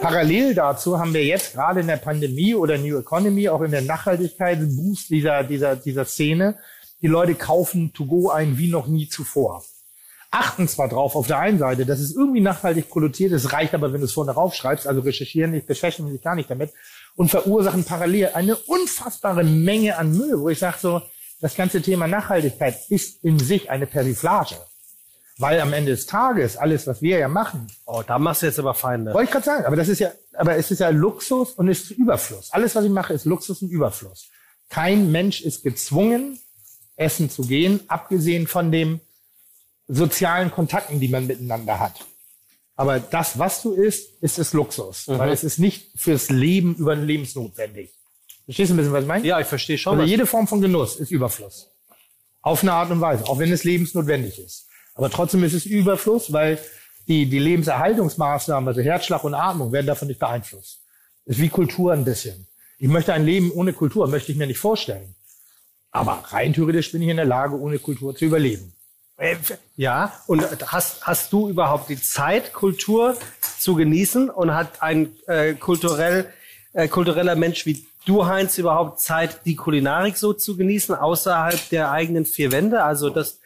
Parallel 0.00 0.54
dazu 0.54 0.98
haben 0.98 1.12
wir 1.12 1.24
jetzt 1.24 1.54
gerade 1.54 1.80
in 1.80 1.86
der 1.86 1.96
Pandemie 1.96 2.54
oder 2.54 2.78
New 2.78 2.98
Economy, 2.98 3.48
auch 3.48 3.62
in 3.62 3.70
der 3.70 3.82
Nachhaltigkeitsboost 3.82 5.10
dieser, 5.10 5.44
dieser, 5.44 5.76
dieser 5.76 6.04
Szene, 6.04 6.58
die 7.02 7.06
Leute 7.06 7.34
kaufen 7.34 7.92
To-Go 7.92 8.30
ein 8.30 8.58
wie 8.58 8.70
noch 8.70 8.86
nie 8.86 9.08
zuvor. 9.08 9.64
Achten 10.30 10.68
zwar 10.68 10.88
drauf 10.88 11.16
auf 11.16 11.26
der 11.26 11.40
einen 11.40 11.58
Seite, 11.58 11.84
dass 11.84 11.98
es 11.98 12.14
irgendwie 12.14 12.40
nachhaltig 12.40 12.88
produziert 12.88 13.32
ist, 13.32 13.52
reicht 13.52 13.74
aber, 13.74 13.92
wenn 13.92 14.00
du 14.00 14.06
es 14.06 14.12
vorne 14.12 14.30
raufschreibst, 14.30 14.86
also 14.86 15.00
recherchieren 15.00 15.50
nicht, 15.50 15.66
beschäftigen 15.66 16.10
sich 16.10 16.22
gar 16.22 16.36
nicht 16.36 16.48
damit 16.48 16.70
und 17.16 17.30
verursachen 17.30 17.84
parallel 17.84 18.30
eine 18.34 18.54
unfassbare 18.54 19.42
Menge 19.42 19.96
an 19.98 20.16
Müll, 20.16 20.38
wo 20.38 20.48
ich 20.48 20.58
sage 20.58 20.76
so, 20.80 21.02
das 21.40 21.56
ganze 21.56 21.82
Thema 21.82 22.06
Nachhaltigkeit 22.06 22.78
ist 22.90 23.24
in 23.24 23.38
sich 23.38 23.70
eine 23.70 23.86
Persiflage. 23.86 24.56
Weil 25.40 25.60
am 25.60 25.72
Ende 25.72 25.90
des 25.92 26.06
Tages 26.06 26.56
alles, 26.56 26.86
was 26.86 27.00
wir 27.02 27.18
ja 27.18 27.28
machen, 27.28 27.66
Oh, 27.86 28.02
da 28.06 28.18
machst 28.18 28.42
du 28.42 28.46
jetzt 28.46 28.58
aber 28.58 28.74
Feinde. 28.74 29.14
wollte 29.14 29.24
ich 29.24 29.30
gerade 29.30 29.44
sagen, 29.44 29.64
aber 29.64 29.76
das 29.76 29.88
ist 29.88 29.98
ja, 29.98 30.12
aber 30.34 30.56
es 30.56 30.70
ist 30.70 30.80
ja 30.80 30.90
Luxus 30.90 31.52
und 31.52 31.68
es 31.68 31.82
ist 31.82 31.90
Überfluss. 31.92 32.50
Alles, 32.52 32.74
was 32.74 32.84
ich 32.84 32.90
mache, 32.90 33.14
ist 33.14 33.24
Luxus 33.24 33.62
und 33.62 33.70
Überfluss. 33.70 34.28
Kein 34.68 35.10
Mensch 35.10 35.40
ist 35.40 35.62
gezwungen, 35.62 36.38
essen 36.96 37.30
zu 37.30 37.42
gehen, 37.46 37.80
abgesehen 37.88 38.46
von 38.46 38.70
den 38.70 39.00
sozialen 39.88 40.50
Kontakten, 40.50 41.00
die 41.00 41.08
man 41.08 41.26
miteinander 41.26 41.80
hat. 41.80 42.04
Aber 42.76 43.00
das, 43.00 43.38
was 43.38 43.62
du 43.62 43.72
isst, 43.72 44.22
ist 44.22 44.38
es 44.38 44.52
Luxus, 44.52 45.08
weil 45.08 45.30
es 45.32 45.44
ist 45.44 45.58
nicht 45.58 45.90
fürs 45.96 46.30
Leben 46.30 46.74
über 46.76 46.94
den 46.94 47.04
Lebensnotwendig. 47.06 47.90
Verstehst 48.44 48.70
du 48.70 48.74
ein 48.74 48.76
bisschen, 48.78 48.92
was 48.92 49.02
ich 49.02 49.08
meine? 49.08 49.26
Ja, 49.26 49.38
ich 49.40 49.46
verstehe 49.46 49.76
schon. 49.78 49.92
Also 49.92 50.02
was- 50.04 50.10
jede 50.10 50.26
Form 50.26 50.46
von 50.48 50.60
Genuss 50.60 50.96
ist 50.96 51.10
Überfluss. 51.10 51.68
Auf 52.42 52.62
eine 52.62 52.72
Art 52.72 52.90
und 52.90 53.00
Weise, 53.00 53.24
auch 53.28 53.38
wenn 53.38 53.52
es 53.52 53.64
lebensnotwendig 53.64 54.38
ist. 54.38 54.66
Aber 55.00 55.08
trotzdem 55.08 55.42
ist 55.44 55.54
es 55.54 55.64
Überfluss, 55.64 56.30
weil 56.30 56.58
die, 57.08 57.24
die 57.24 57.38
Lebenserhaltungsmaßnahmen, 57.38 58.68
also 58.68 58.82
Herzschlag 58.82 59.24
und 59.24 59.32
Atmung, 59.32 59.72
werden 59.72 59.86
davon 59.86 60.08
nicht 60.08 60.20
beeinflusst. 60.20 60.82
Ist 61.24 61.40
wie 61.40 61.48
Kultur 61.48 61.94
ein 61.94 62.04
bisschen. 62.04 62.46
Ich 62.78 62.88
möchte 62.88 63.14
ein 63.14 63.24
Leben 63.24 63.50
ohne 63.50 63.72
Kultur, 63.72 64.06
möchte 64.08 64.30
ich 64.30 64.36
mir 64.36 64.46
nicht 64.46 64.58
vorstellen. 64.58 65.14
Aber 65.90 66.22
rein 66.26 66.52
theoretisch 66.52 66.92
bin 66.92 67.00
ich 67.00 67.08
in 67.08 67.16
der 67.16 67.24
Lage, 67.24 67.58
ohne 67.58 67.78
Kultur 67.78 68.14
zu 68.14 68.26
überleben. 68.26 68.74
Äh, 69.16 69.36
Ja, 69.74 70.20
und 70.26 70.44
hast, 70.70 71.06
hast 71.06 71.32
du 71.32 71.48
überhaupt 71.48 71.88
die 71.88 71.98
Zeit, 71.98 72.52
Kultur 72.52 73.16
zu 73.58 73.76
genießen? 73.76 74.28
Und 74.28 74.54
hat 74.54 74.82
ein 74.82 75.16
äh, 75.28 75.54
kulturell, 75.54 76.26
äh, 76.74 76.88
kultureller 76.88 77.36
Mensch 77.36 77.64
wie 77.64 77.86
du, 78.04 78.26
Heinz, 78.26 78.58
überhaupt 78.58 79.00
Zeit, 79.00 79.46
die 79.46 79.56
Kulinarik 79.56 80.18
so 80.18 80.34
zu 80.34 80.58
genießen, 80.58 80.94
außerhalb 80.94 81.70
der 81.70 81.90
eigenen 81.90 82.26
vier 82.26 82.52
Wände? 82.52 82.84
Also 82.84 83.08
das, 83.08 83.39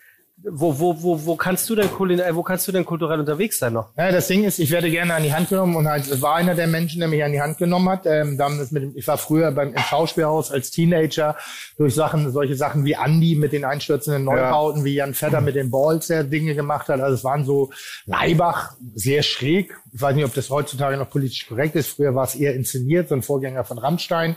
wo, 0.50 0.78
wo, 0.78 1.02
wo, 1.02 1.24
wo 1.26 1.36
kannst 1.36 1.68
du 1.70 1.74
denn 1.74 1.88
kulina- 1.88 2.24
äh, 2.24 2.34
wo 2.34 2.42
kannst 2.42 2.68
du 2.68 2.72
denn 2.72 2.84
kulturell 2.84 3.20
unterwegs 3.20 3.58
sein 3.58 3.72
noch? 3.72 3.88
Ja, 3.96 4.12
das 4.12 4.28
Ding 4.28 4.44
ist, 4.44 4.58
ich 4.58 4.70
werde 4.70 4.90
gerne 4.90 5.14
an 5.14 5.22
die 5.22 5.32
Hand 5.32 5.48
genommen 5.48 5.76
und 5.76 5.88
halt, 5.88 6.06
es 6.06 6.20
war 6.22 6.34
einer 6.36 6.54
der 6.54 6.66
Menschen, 6.66 7.00
der 7.00 7.08
mich 7.08 7.24
an 7.24 7.32
die 7.32 7.40
Hand 7.40 7.58
genommen 7.58 7.88
hat. 7.88 8.06
Ähm, 8.06 8.36
da 8.36 8.44
haben 8.44 8.58
das 8.58 8.70
mit 8.70 8.82
dem, 8.82 8.92
ich 8.96 9.06
war 9.08 9.18
früher 9.18 9.50
beim 9.52 9.72
im 9.72 9.78
Schauspielhaus 9.78 10.50
als 10.50 10.70
Teenager 10.70 11.36
durch 11.76 11.94
Sachen, 11.94 12.30
solche 12.30 12.56
Sachen 12.56 12.84
wie 12.84 12.92
Andy 12.92 13.34
mit 13.36 13.52
den 13.52 13.64
einstürzenden 13.64 14.24
Neubauten, 14.24 14.84
wie 14.84 14.94
Jan 14.94 15.14
Vetter 15.14 15.40
mit 15.40 15.54
den 15.54 15.70
Balls, 15.70 16.08
der 16.08 16.24
Dinge 16.24 16.54
gemacht 16.54 16.88
hat. 16.88 17.00
Also 17.00 17.14
es 17.14 17.24
waren 17.24 17.44
so 17.44 17.70
Leibach, 18.06 18.72
sehr 18.94 19.22
schräg. 19.22 19.74
Ich 19.92 20.00
weiß 20.00 20.14
nicht, 20.14 20.24
ob 20.24 20.34
das 20.34 20.50
heutzutage 20.50 20.96
noch 20.96 21.08
politisch 21.08 21.46
korrekt 21.48 21.74
ist. 21.76 21.88
Früher 21.88 22.14
war 22.14 22.24
es 22.24 22.34
eher 22.34 22.54
inszeniert, 22.54 23.08
so 23.08 23.14
ein 23.14 23.22
Vorgänger 23.22 23.64
von 23.64 23.78
Rammstein. 23.78 24.36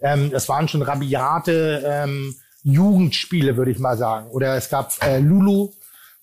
Ähm, 0.00 0.30
das 0.30 0.48
waren 0.48 0.68
schon 0.68 0.82
rabiate 0.82 1.82
ähm, 1.86 2.34
Jugendspiele, 2.66 3.56
würde 3.56 3.70
ich 3.70 3.78
mal 3.78 3.96
sagen. 3.96 4.28
Oder 4.30 4.56
es 4.56 4.68
gab 4.68 4.92
äh, 5.04 5.18
Lulu, 5.20 5.70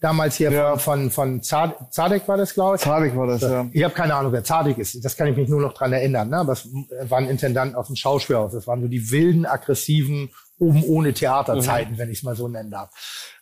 damals 0.02 0.36
hier 0.36 0.52
von, 0.52 0.80
von, 0.80 1.12
von 1.12 1.42
Zad- 1.42 1.94
Zadek 1.94 2.28
war 2.28 2.36
das, 2.36 2.54
glaube 2.54 2.76
ich. 2.76 2.82
Zadek 2.82 3.16
war 3.16 3.28
das, 3.28 3.42
ja. 3.42 3.66
Ich 3.72 3.82
habe 3.84 3.94
keine 3.94 4.14
Ahnung, 4.14 4.34
wer 4.34 4.44
Zadek 4.44 4.78
ist. 4.78 5.04
Das 5.06 5.16
kann 5.16 5.28
ich 5.28 5.38
mich 5.38 5.48
nur 5.48 5.62
noch 5.62 5.74
dran 5.74 5.94
erinnern. 5.94 6.30
Ne? 6.30 6.38
Aber 6.38 6.52
es 6.52 6.68
war 7.10 7.20
ein 7.20 7.30
Intendant 7.30 7.76
aus 7.76 7.88
dem 7.88 7.96
Schauspielhaus. 7.96 8.52
Das 8.52 8.68
waren 8.68 8.82
so 8.82 8.88
die 8.90 9.10
wilden, 9.12 9.46
aggressiven, 9.46 10.30
oben 10.60 10.84
ohne 10.84 11.14
Theaterzeiten, 11.14 11.98
wenn 11.98 12.12
ich 12.12 12.18
es 12.18 12.24
mal 12.24 12.36
so 12.36 12.50
nennen 12.50 12.72
darf. 12.72 12.90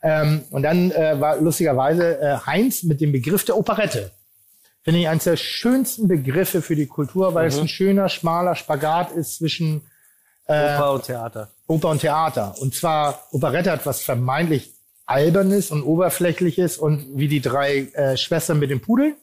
Ähm, 0.04 0.44
und 0.52 0.62
dann 0.62 0.92
äh, 0.92 1.20
war 1.20 1.38
lustigerweise 1.38 2.20
äh, 2.22 2.38
Heinz 2.46 2.84
mit 2.84 3.02
dem 3.02 3.12
Begriff 3.12 3.44
der 3.46 3.58
Operette. 3.58 4.12
Finde 4.84 5.00
ich 5.00 5.08
eines 5.08 5.24
der 5.24 5.38
schönsten 5.38 6.08
Begriffe 6.08 6.62
für 6.62 6.76
die 6.76 6.88
Kultur, 6.88 7.34
weil 7.34 7.48
es 7.48 7.60
ein 7.60 7.68
schöner, 7.68 8.10
schmaler 8.10 8.56
Spagat 8.56 9.12
ist 9.12 9.38
zwischen 9.38 9.82
Oper 10.46 10.94
und 10.94 11.04
Theater. 11.04 11.50
Oper 11.72 11.90
und 11.90 12.02
Theater. 12.02 12.56
Und 12.60 12.76
zwar, 12.76 13.24
Operette 13.32 13.72
hat 13.72 13.86
was 13.86 14.02
vermeintlich 14.02 14.74
Albernes 15.06 15.72
und 15.72 15.84
Oberflächliches 15.84 16.78
und 16.78 17.06
wie 17.16 17.28
die 17.28 17.42
drei 17.42 17.88
äh, 17.94 18.18
Schwestern 18.18 18.60
mit 18.60 18.70
dem 18.70 18.82
Pudel, 18.82 19.16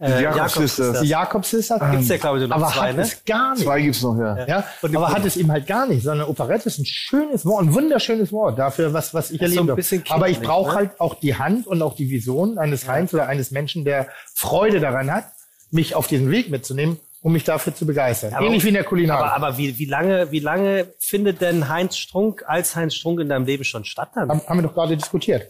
Äh, 0.00 0.22
Jakobs-Sisters. 0.22 1.00
die 1.00 1.08
Jakobs-Sisters. 1.08 1.80
Gibt's 1.90 2.08
ja, 2.08 2.16
glaube 2.18 2.38
ich, 2.38 2.40
nur 2.42 2.48
noch 2.50 2.56
aber 2.56 2.72
zwei, 2.72 2.88
hat 2.90 2.96
ne? 2.96 3.02
es 3.02 3.24
gar 3.24 3.54
nicht. 3.54 3.64
Zwei 3.64 3.82
gibt's 3.82 4.02
noch, 4.02 4.16
ja. 4.16 4.46
Ja, 4.46 4.64
aber 4.82 5.08
hat 5.10 5.24
es 5.24 5.36
eben 5.36 5.50
halt 5.50 5.66
gar 5.66 5.86
nicht, 5.88 6.04
sondern 6.04 6.28
Operette 6.28 6.68
ist 6.68 6.78
ein 6.78 6.86
schönes 6.86 7.44
Wort, 7.44 7.64
ein 7.64 7.74
wunderschönes 7.74 8.30
Wort 8.32 8.58
dafür, 8.58 8.92
was, 8.92 9.12
was 9.12 9.32
ich 9.32 9.40
Das 9.40 9.50
ist 9.50 9.56
so 9.56 10.14
Aber 10.14 10.28
ich 10.28 10.40
brauche 10.40 10.70
ne? 10.70 10.76
halt 10.76 11.00
auch 11.00 11.14
die 11.14 11.34
Hand 11.36 11.66
und 11.66 11.82
auch 11.82 11.94
die 11.96 12.10
Vision 12.10 12.58
eines 12.58 12.86
Heinz 12.86 13.12
oder 13.12 13.26
eines 13.26 13.50
Menschen, 13.50 13.84
der 13.84 14.06
Freude 14.34 14.78
daran 14.78 15.10
hat, 15.10 15.24
mich 15.72 15.96
auf 15.96 16.06
diesen 16.06 16.30
Weg 16.30 16.48
mitzunehmen, 16.48 16.98
um 17.20 17.32
mich 17.32 17.44
dafür 17.44 17.74
zu 17.74 17.86
begeistern. 17.86 18.32
Aber- 18.34 18.46
Ähnlich 18.46 18.62
wie 18.64 18.68
in 18.68 18.74
der 18.74 18.84
Kulinarik. 18.84 19.24
Aber, 19.32 19.46
aber 19.48 19.58
wie, 19.58 19.78
wie 19.78 19.84
lange, 19.86 20.30
wie 20.30 20.38
lange 20.40 20.86
findet 20.98 21.40
denn 21.40 21.68
Heinz 21.68 21.96
Strunk 21.96 22.44
als 22.46 22.76
Heinz 22.76 22.94
Strunk 22.94 23.20
in 23.20 23.28
deinem 23.28 23.44
Leben 23.46 23.64
schon 23.64 23.84
statt 23.84 24.10
dann? 24.14 24.28
haben, 24.28 24.40
haben 24.46 24.58
wir 24.58 24.62
doch 24.68 24.74
gerade 24.74 24.96
diskutiert. 24.96 25.48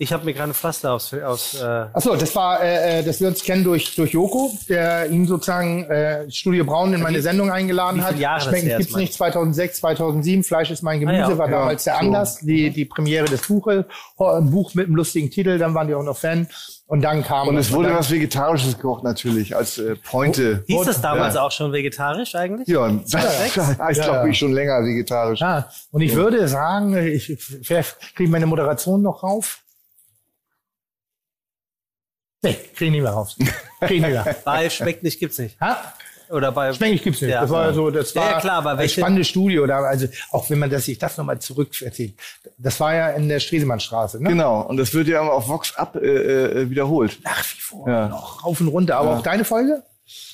Ich 0.00 0.12
habe 0.12 0.24
mir 0.24 0.32
gerade 0.32 0.52
ein 0.52 0.54
Pflaster 0.54 0.92
aus, 0.92 1.12
aus 1.12 1.60
äh, 1.60 1.86
Ach 1.92 2.00
so, 2.00 2.14
das 2.14 2.32
war, 2.36 2.62
äh, 2.62 3.00
äh, 3.00 3.02
dass 3.02 3.20
wir 3.20 3.26
uns 3.26 3.42
kennen 3.42 3.64
durch 3.64 3.96
durch 3.96 4.12
Joko, 4.12 4.52
der 4.68 5.10
ihn 5.10 5.26
sozusagen 5.26 5.90
äh, 5.90 6.30
Studio 6.30 6.64
Braun 6.64 6.94
in 6.94 7.02
meine 7.02 7.20
Sendung 7.20 7.50
eingeladen 7.50 8.04
hat. 8.04 8.16
Jahre 8.16 8.38
das 8.38 8.48
Schmecken 8.48 8.78
gibt's 8.78 8.94
nicht. 8.94 9.12
2006, 9.12 9.78
2007. 9.78 10.44
Fleisch 10.44 10.70
ist 10.70 10.82
mein 10.82 11.00
Gemüse 11.00 11.24
Ah 11.24 11.30
ja, 11.30 11.38
war 11.38 11.50
ja, 11.50 11.58
damals 11.58 11.82
der 11.82 11.94
so. 11.94 11.98
Anlass, 11.98 12.38
die 12.38 12.70
die 12.70 12.84
Premiere 12.84 13.24
des 13.24 13.48
Buches, 13.48 13.86
ein 14.18 14.50
Buch 14.52 14.72
mit 14.74 14.86
einem 14.86 14.94
lustigen 14.94 15.32
Titel. 15.32 15.58
Dann 15.58 15.74
waren 15.74 15.88
die 15.88 15.94
auch 15.96 16.04
noch 16.04 16.16
Fan 16.16 16.46
und 16.86 17.02
dann 17.02 17.24
kam 17.24 17.48
Und 17.48 17.56
es 17.56 17.72
wurde 17.72 17.92
was 17.92 18.08
Vegetarisches 18.08 18.76
gekocht 18.76 19.02
natürlich, 19.02 19.56
als 19.56 19.78
äh, 19.78 19.96
Pointe. 19.96 20.62
Hieß 20.68 20.86
das 20.86 21.00
damals 21.00 21.34
ja. 21.34 21.42
auch 21.42 21.50
schon 21.50 21.72
vegetarisch 21.72 22.36
eigentlich? 22.36 22.68
Ja, 22.68 22.88
das 22.88 23.14
heißt, 23.16 23.56
Ja, 23.56 23.90
glaube 23.90 24.18
ja. 24.18 24.26
ich, 24.26 24.38
schon 24.38 24.52
länger 24.52 24.80
vegetarisch. 24.84 25.40
Ja, 25.40 25.68
und 25.90 26.02
ich 26.02 26.14
würde 26.14 26.46
sagen, 26.46 26.96
ich 26.96 27.36
vielleicht 27.64 28.14
kriege 28.14 28.30
meine 28.30 28.46
Moderation 28.46 29.02
noch 29.02 29.24
rauf. 29.24 29.64
Nee, 32.42 32.54
kriege 32.54 32.84
ich 32.86 32.90
nicht 32.92 33.02
mehr 33.02 33.10
raus. 33.12 33.36
Krieg 33.80 33.90
ich 33.90 34.00
nicht 34.00 34.10
mehr. 34.10 34.36
Weil 34.44 34.70
schmeckt 34.70 35.02
nicht, 35.02 35.18
gibt's 35.18 35.38
nicht. 35.38 35.60
Ha? 35.60 35.94
Oder 36.30 36.52
bei 36.52 36.72
Schmecklich 36.74 37.02
gibt's 37.02 37.22
nicht. 37.22 37.30
Ja. 37.30 37.40
Das 37.40 37.50
war 37.50 37.72
so, 37.72 37.90
das 37.90 38.14
war 38.14 38.32
ja, 38.32 38.40
klar, 38.40 38.56
aber 38.58 38.72
ein 38.72 38.78
welche- 38.78 39.00
spannendes 39.00 39.28
Studio 39.28 39.66
da. 39.66 39.78
Also 39.80 40.08
auch 40.30 40.48
wenn 40.50 40.58
man 40.58 40.68
das 40.68 40.84
sich 40.84 40.98
das 40.98 41.16
nochmal 41.16 41.38
zurück 41.38 41.80
erzählt. 41.80 42.14
Das 42.58 42.78
war 42.80 42.94
ja 42.94 43.08
in 43.10 43.30
der 43.30 43.40
Stresemannstraße, 43.40 44.22
ne? 44.22 44.28
Genau, 44.28 44.60
und 44.60 44.76
das 44.76 44.92
wird 44.92 45.08
ja 45.08 45.22
immer 45.22 45.32
auf 45.32 45.48
Vox 45.48 45.74
Up 45.76 45.96
äh, 45.96 46.00
äh, 46.64 46.70
wiederholt. 46.70 47.18
Nach 47.24 47.42
wie 47.42 47.60
vor 47.60 47.88
Ja. 47.88 48.08
noch 48.08 48.44
rauf 48.44 48.60
und 48.60 48.68
runter. 48.68 48.98
Aber 48.98 49.16
auch 49.16 49.22
deine 49.22 49.44
Folge? 49.44 49.82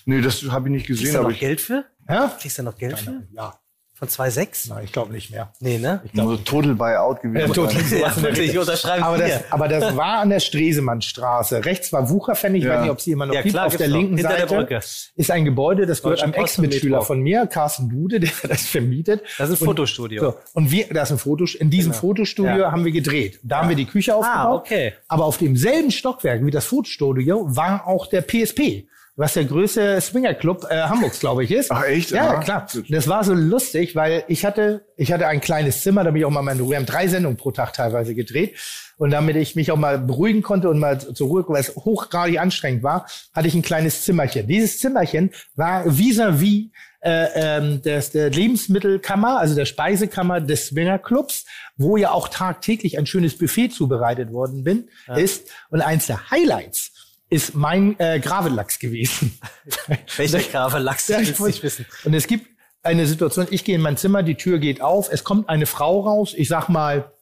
Nee, 0.05 0.20
das 0.20 0.43
habe 0.51 0.68
ich 0.68 0.72
nicht 0.74 0.86
Kriegst 0.86 1.01
gesehen, 1.02 1.14
du 1.14 1.20
aber 1.20 1.28
noch 1.28 1.35
ich 1.35 1.40
Geld 1.40 1.60
für? 1.60 1.85
Ja? 2.09 2.36
Kriegst 2.40 2.59
du 2.59 2.62
noch 2.64 2.76
Geld 2.76 2.98
für? 2.98 3.22
Ja. 3.32 3.56
Von 3.96 4.08
2,6? 4.08 4.70
Nein, 4.70 4.84
ich 4.84 4.92
glaube 4.92 5.12
nicht 5.12 5.30
mehr. 5.30 5.52
Nee, 5.60 5.78
ne? 5.78 6.02
nur 6.12 6.30
so 6.32 6.36
Total 6.38 6.74
Buyout 6.74 7.22
gewesen. 7.22 7.46
Ja, 7.48 7.54
total. 7.54 7.82
Ja, 8.00 8.22
wirklich, 8.22 8.50
ich 8.50 8.58
unterschreibe 8.58 9.04
Aber 9.04 9.18
das, 9.18 9.40
aber 9.50 9.68
das 9.68 9.96
war 9.96 10.18
an 10.18 10.30
der 10.30 10.40
Stresemannstraße. 10.40 11.64
Rechts 11.64 11.92
war 11.92 12.10
Wucherpfennig, 12.10 12.62
ich 12.62 12.66
Ja. 12.68 12.74
weiß 12.74 12.82
nicht, 12.82 12.90
ob 12.90 13.00
sie 13.00 13.12
immer 13.12 13.26
noch 13.26 13.34
Ja, 13.34 13.42
gibt. 13.42 13.54
klar, 13.54 13.66
Auf 13.66 13.76
der 13.76 13.86
linken 13.88 14.16
der 14.16 14.24
Seite 14.30 14.46
Brücke. 14.46 14.76
ist 15.16 15.30
ein 15.30 15.44
Gebäude, 15.44 15.86
das 15.86 16.02
gehört 16.02 16.22
einem 16.22 16.32
und 16.32 16.38
Ex-Mitschüler 16.40 17.02
von 17.02 17.20
mir, 17.20 17.46
Carsten 17.46 17.88
Dude, 17.88 18.18
der 18.20 18.30
das 18.48 18.66
vermietet. 18.66 19.22
Das 19.38 19.48
ist 19.50 19.60
ein 19.60 19.68
Und- 19.68 19.74
Fotostudio. 19.76 20.20
So, 20.22 20.34
und 20.54 20.70
wir, 20.70 20.86
das 20.92 21.10
ist 21.10 21.16
ein 21.16 21.18
Fotos, 21.18 21.54
in 21.54 21.70
diesem 21.70 21.92
Fotostudio 21.94 22.52
Genau. 22.52 22.64
Ja. 22.64 22.72
haben 22.72 22.84
wir 22.84 22.92
gedreht. 22.92 23.38
Da 23.42 23.58
haben 23.60 23.68
wir 23.68 23.76
die 23.76 23.86
Küche 23.86 24.14
aufgebaut. 24.14 24.60
okay. 24.66 24.92
Aber 25.08 25.24
auf 25.24 25.38
demselben 25.38 25.90
Stockwerk 25.90 26.44
wie 26.44 26.50
das 26.50 26.64
Fotostudio 26.64 27.44
war 27.56 27.86
auch 27.86 28.06
der 28.06 28.22
PSP. 28.22 28.86
Was 29.16 29.34
der 29.34 29.44
größte 29.44 30.00
Swingerclub 30.00 30.66
äh, 30.68 30.82
Hamburgs, 30.82 31.20
glaube 31.20 31.44
ich, 31.44 31.52
ist. 31.52 31.70
Ach, 31.70 31.84
echt? 31.84 32.10
Ja, 32.10 32.32
Aha. 32.32 32.40
klar. 32.40 32.66
Das 32.88 33.06
war 33.06 33.22
so 33.22 33.32
lustig, 33.32 33.94
weil 33.94 34.24
ich 34.26 34.44
hatte, 34.44 34.84
ich 34.96 35.12
hatte 35.12 35.28
ein 35.28 35.40
kleines 35.40 35.82
Zimmer, 35.82 36.02
da 36.02 36.10
bin 36.10 36.20
ich 36.20 36.24
auch 36.24 36.30
mal 36.30 36.42
meine, 36.42 36.68
wir 36.68 36.76
haben 36.76 36.86
drei 36.86 37.06
Sendungen 37.06 37.36
pro 37.36 37.52
Tag 37.52 37.72
teilweise 37.74 38.14
gedreht. 38.14 38.56
Und 38.96 39.10
damit 39.10 39.36
ich 39.36 39.56
mich 39.56 39.70
auch 39.72 39.76
mal 39.76 39.98
beruhigen 39.98 40.42
konnte 40.42 40.68
und 40.68 40.78
mal 40.78 40.98
zur 40.98 41.28
Ruhe, 41.28 41.44
weil 41.48 41.60
es 41.60 41.74
hochgradig 41.74 42.40
anstrengend 42.40 42.82
war, 42.82 43.06
hatte 43.32 43.48
ich 43.48 43.54
ein 43.54 43.62
kleines 43.62 44.02
Zimmerchen. 44.02 44.46
Dieses 44.46 44.78
Zimmerchen 44.78 45.30
war 45.56 45.84
vis-à-vis 45.84 46.70
äh, 47.00 47.26
ähm, 47.34 47.82
des, 47.82 48.12
der 48.12 48.30
Lebensmittelkammer, 48.30 49.38
also 49.38 49.54
der 49.54 49.66
Speisekammer 49.66 50.40
des 50.40 50.68
Swingerclubs, 50.68 51.44
wo 51.76 51.96
ja 51.96 52.12
auch 52.12 52.28
tagtäglich 52.28 52.98
ein 52.98 53.06
schönes 53.06 53.36
Buffet 53.36 53.68
zubereitet 53.70 54.32
worden 54.32 54.64
bin, 54.64 54.88
ist. 55.16 55.48
Und 55.70 55.82
eins 55.82 56.06
der 56.06 56.30
Highlights 56.30 56.92
ist 57.35 57.55
mein 57.55 57.98
äh, 57.98 58.20
Gravellachs 58.20 58.78
gewesen. 58.78 59.39
Welcher 60.16 60.39
Gravellachs? 60.39 61.09
Ja, 61.09 61.19
Ich 61.19 61.39
nicht 61.39 61.62
wissen. 61.65 61.85
Und 62.05 62.15
es 62.15 62.28
gibt 62.28 62.47
eine 62.85 63.06
Situation, 63.06 63.48
ich 63.51 63.65
gehe 63.65 63.74
in 63.74 63.81
mein 63.81 63.97
Zimmer, 63.97 64.23
die 64.23 64.36
Tür 64.36 64.59
geht 64.61 64.81
auf, 64.81 65.11
es 65.11 65.24
kommt 65.24 65.48
eine 65.48 65.66
Frau 65.66 66.01
raus, 66.01 66.32
ich 66.36 66.48
sag 66.48 66.69
mal, 66.69 67.12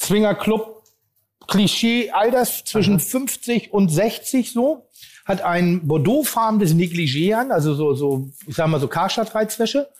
Swingerclub, 0.00 0.82
Klischee, 1.46 2.10
Alters 2.10 2.64
zwischen 2.64 3.00
50 3.00 3.72
und 3.72 3.90
60 3.90 4.52
so, 4.52 4.88
hat 5.26 5.42
ein 5.42 5.86
Bordeauxfarbenes 5.86 6.72
Negligé 6.72 7.34
an, 7.34 7.52
also 7.52 7.74
so, 7.74 7.92
so, 7.92 8.30
ich 8.46 8.54
sag 8.54 8.68
mal 8.68 8.80
so 8.80 8.88
Karstadt-Reizwäsche, 8.88 9.90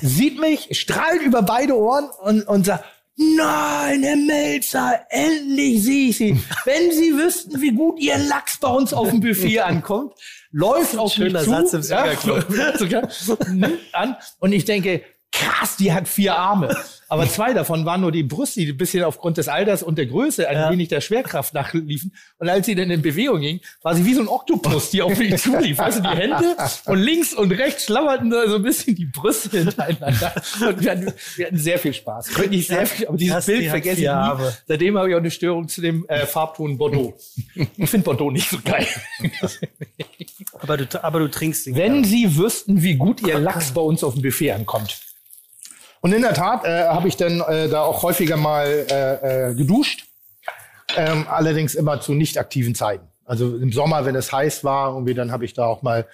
sieht 0.00 0.38
mich, 0.38 0.78
strahlt 0.78 1.22
über 1.22 1.42
beide 1.42 1.76
Ohren 1.76 2.08
und, 2.22 2.42
und 2.46 2.66
sagt, 2.66 2.84
Nein, 3.16 4.02
Herr 4.02 4.16
Melzer, 4.16 5.06
endlich 5.08 5.84
sehe 5.84 6.08
ich 6.08 6.16
Sie. 6.16 6.32
Wenn 6.64 6.90
Sie 6.90 7.16
wüssten, 7.16 7.60
wie 7.60 7.70
gut 7.70 8.00
Ihr 8.00 8.18
Lachs 8.18 8.58
bei 8.58 8.68
uns 8.68 8.92
auf 8.92 9.10
dem 9.10 9.20
Buffet 9.20 9.60
ankommt, 9.60 10.14
läuft 10.50 10.96
auf 10.96 11.16
mich 11.16 11.32
zu, 11.32 11.44
Satz 11.44 11.72
im 11.74 11.82
ja, 11.82 12.04
an 13.92 14.16
und 14.40 14.52
ich 14.52 14.64
denke, 14.64 15.02
krass, 15.30 15.76
die 15.76 15.92
hat 15.92 16.08
vier 16.08 16.36
Arme. 16.36 16.76
Aber 17.14 17.28
zwei 17.28 17.52
davon 17.54 17.84
waren 17.86 18.00
nur 18.00 18.10
die 18.12 18.22
Brust, 18.24 18.56
die 18.56 18.66
ein 18.68 18.76
bisschen 18.76 19.04
aufgrund 19.04 19.36
des 19.36 19.48
Alters 19.48 19.82
und 19.82 19.96
der 19.98 20.06
Größe 20.06 20.48
ein 20.48 20.56
Ja. 20.56 20.70
wenig 20.70 20.88
der 20.88 21.00
Schwerkraft 21.00 21.54
nachliefen. 21.54 22.12
Und 22.38 22.48
als 22.48 22.66
sie 22.66 22.74
dann 22.74 22.90
in 22.90 23.02
Bewegung 23.02 23.40
ging, 23.40 23.60
war 23.82 23.94
sie 23.94 24.04
wie 24.04 24.14
so 24.14 24.20
ein 24.20 24.28
Oktopus, 24.28 24.90
die 24.90 25.00
auf 25.02 25.16
mich 25.16 25.36
zulief. 25.42 25.78
Weißt 25.78 25.98
du, 25.98 26.02
die 26.02 26.08
Hände 26.08 26.56
und 26.86 26.98
links 26.98 27.32
und 27.32 27.52
rechts 27.52 27.84
schlammerten 27.84 28.30
da 28.30 28.48
so 28.48 28.56
ein 28.56 28.62
bisschen 28.62 28.94
die 28.96 29.06
Brüste 29.06 29.56
hintereinander. 29.58 30.34
Und 30.68 30.82
wir 30.82 30.90
hatten, 30.90 31.12
wir 31.36 31.46
hatten 31.46 31.58
sehr 31.58 31.78
viel 31.78 31.94
Spaß. 31.94 32.36
Wirklich 32.38 32.66
sehr 32.66 32.86
viel, 32.86 33.06
aber 33.06 33.16
dieses 33.16 33.44
die 33.46 33.52
Bild 33.52 33.64
hat 33.66 33.70
vergesse 33.70 33.94
ich 33.96 34.00
nie. 34.02 34.08
Arme. 34.08 34.52
Seitdem 34.66 34.98
habe 34.98 35.08
ich 35.08 35.14
auch 35.14 35.20
eine 35.20 35.30
Störung 35.30 35.68
zu 35.68 35.80
dem 35.80 36.04
äh, 36.08 36.26
Farbton 36.26 36.76
Bordeaux. 36.76 37.14
Ich 37.76 37.88
finde 37.90 38.04
Bordeaux 38.04 38.30
nicht 38.30 38.50
so 38.50 38.58
geil. 38.64 38.86
Aber 40.60 40.76
du, 40.76 41.04
aber 41.04 41.18
du 41.20 41.28
trinkst 41.30 41.66
ihn. 41.66 41.76
Wenn 41.76 42.04
Sie 42.04 42.36
wüssten, 42.36 42.82
wie 42.82 42.94
gut 42.96 43.22
Ihr 43.26 43.38
Lachs 43.38 43.72
bei 43.72 43.80
uns 43.80 44.02
auf 44.04 44.14
dem 44.14 44.22
Buffet 44.22 44.52
ankommt. 44.52 45.00
Und 46.04 46.12
in 46.12 46.20
der 46.20 46.34
Tat 46.34 46.66
äh, 46.66 46.84
habe 46.88 47.08
ich 47.08 47.16
dann 47.16 47.40
äh, 47.40 47.66
da 47.66 47.80
auch 47.80 48.02
häufiger 48.02 48.36
mal 48.36 48.66
äh, 48.90 49.48
äh, 49.48 49.54
geduscht. 49.54 50.04
Ähm, 50.98 51.24
allerdings 51.30 51.74
immer 51.74 51.98
zu 52.02 52.12
nicht 52.12 52.36
aktiven 52.36 52.74
Zeiten. 52.74 53.08
Also 53.24 53.56
im 53.56 53.72
Sommer, 53.72 54.04
wenn 54.04 54.14
es 54.14 54.30
heiß 54.30 54.64
war, 54.64 54.92
irgendwie, 54.92 55.14
dann 55.14 55.32
habe 55.32 55.46
ich 55.46 55.54
da 55.54 55.64
auch 55.64 55.80
mal, 55.80 56.06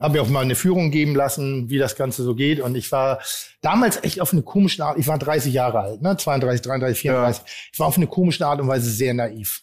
habe 0.00 0.14
mir 0.14 0.22
auch 0.22 0.30
mal 0.30 0.40
eine 0.40 0.54
Führung 0.54 0.90
geben 0.90 1.14
lassen, 1.14 1.68
wie 1.68 1.76
das 1.76 1.94
Ganze 1.94 2.22
so 2.22 2.34
geht. 2.34 2.58
Und 2.58 2.74
ich 2.74 2.90
war 2.90 3.20
damals 3.60 4.02
echt 4.02 4.18
auf 4.22 4.32
eine 4.32 4.40
komische 4.40 4.82
Art, 4.82 4.96
ich 4.96 5.08
war 5.08 5.18
30 5.18 5.52
Jahre 5.52 5.80
alt, 5.80 6.00
ne? 6.00 6.16
32, 6.16 6.62
33, 6.62 7.00
34. 7.02 7.42
Ich 7.70 7.78
war 7.78 7.88
auf 7.88 7.98
eine 7.98 8.06
komische 8.06 8.46
Art 8.46 8.62
und 8.62 8.68
Weise 8.68 8.90
sehr 8.90 9.12
naiv. 9.12 9.60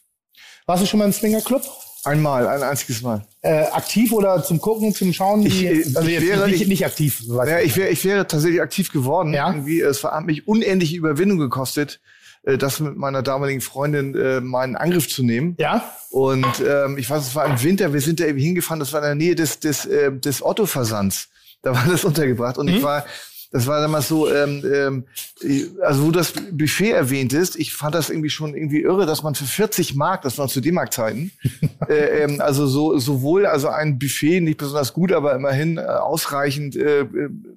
Warst 0.68 0.84
du 0.84 0.88
schon 0.88 1.00
mal 1.00 1.06
im 1.06 1.12
Swingerclub? 1.12 1.64
Einmal, 2.04 2.48
ein 2.48 2.64
einziges 2.64 3.02
Mal. 3.02 3.26
Äh, 3.42 3.64
aktiv 3.66 4.12
oder 4.12 4.44
zum 4.44 4.60
Gucken, 4.60 4.94
zum 4.94 5.14
Schauen? 5.14 5.46
Ich, 5.46 5.62
Wie- 5.62 5.66
äh, 5.68 5.84
also 5.96 6.02
ich 6.02 6.14
jetzt 6.16 6.26
wäre- 6.28 6.48
nicht, 6.50 6.62
ich- 6.62 6.68
nicht 6.68 6.86
aktiv. 6.86 7.22
Ja, 7.28 7.60
ich 7.60 7.76
wäre 7.78 7.90
ich 7.90 8.04
wäre 8.06 8.26
tatsächlich 8.28 8.62
aktiv 8.62 8.92
geworden. 8.92 9.34
Ja? 9.34 9.50
Irgendwie, 9.50 9.82
es 9.82 10.04
hat 10.04 10.26
mich 10.26 10.48
unendliche 10.48 10.98
Überwindung 10.98 11.38
gekostet, 11.38 12.00
äh, 12.44 12.58
das 12.58 12.80
mit 12.80 12.98
meiner 12.98 13.22
damaligen 13.22 13.62
Freundin 13.62 14.16
äh, 14.16 14.42
mal 14.42 14.66
in 14.68 14.76
Angriff 14.76 15.08
zu 15.10 15.24
nehmen. 15.24 15.56
ja? 15.60 15.84
Und 16.10 16.46
ähm, 16.68 16.98
ich 16.98 17.10
weiß, 17.10 17.26
es 17.28 17.36
war 17.36 17.46
im 17.46 17.62
Winter, 17.64 17.94
wir 17.94 18.02
sind 18.02 18.20
da 18.20 18.26
eben 18.26 18.40
hingefahren, 18.40 18.80
das 18.80 18.92
war 18.94 19.00
in 19.02 19.06
der 19.06 19.16
Nähe 19.16 19.36
des, 19.36 19.60
des, 19.60 19.86
äh, 19.86 20.12
des 20.12 20.44
Otto-Versands. 20.44 21.30
Da 21.62 21.74
war 21.76 21.86
das 21.90 22.04
untergebracht. 22.04 22.58
Und 22.58 22.68
ich 22.68 22.82
war, 22.82 23.06
das 23.52 23.68
war 23.68 23.82
damals 23.82 24.08
so, 24.08 24.32
ähm, 24.32 24.64
ähm, 24.74 25.04
ich- 25.42 25.68
also 25.82 26.04
wo 26.04 26.06
du 26.08 26.20
das 26.20 26.34
Buffet 26.52 26.92
erwähnt 26.92 27.34
ist, 27.34 27.56
ich 27.58 27.74
fand 27.74 27.96
das 27.96 28.10
irgendwie 28.10 28.30
schon 28.30 28.56
irgendwie 28.56 28.82
irre, 28.82 29.06
dass 29.06 29.24
man 29.24 29.36
für 29.36 29.46
40 29.46 29.96
Mark, 29.96 30.22
das 30.22 30.38
war 30.38 30.48
zu 30.48 30.62
D-Mark-Zeiten, 30.62 31.32
äh, 31.90 32.24
ähm, 32.24 32.42
also 32.42 32.66
so 32.68 32.98
sowohl 32.98 33.46
also 33.46 33.68
ein 33.68 34.00
Buffet, 34.00 34.40
nicht 34.42 34.58
besonders 34.58 34.94
gut, 34.94 35.12
aber 35.12 35.36
immerhin 35.36 35.78
äh, 35.78 35.82
ausreichend 35.82 36.76
äh, 36.76 37.02
äh, 37.02 37.08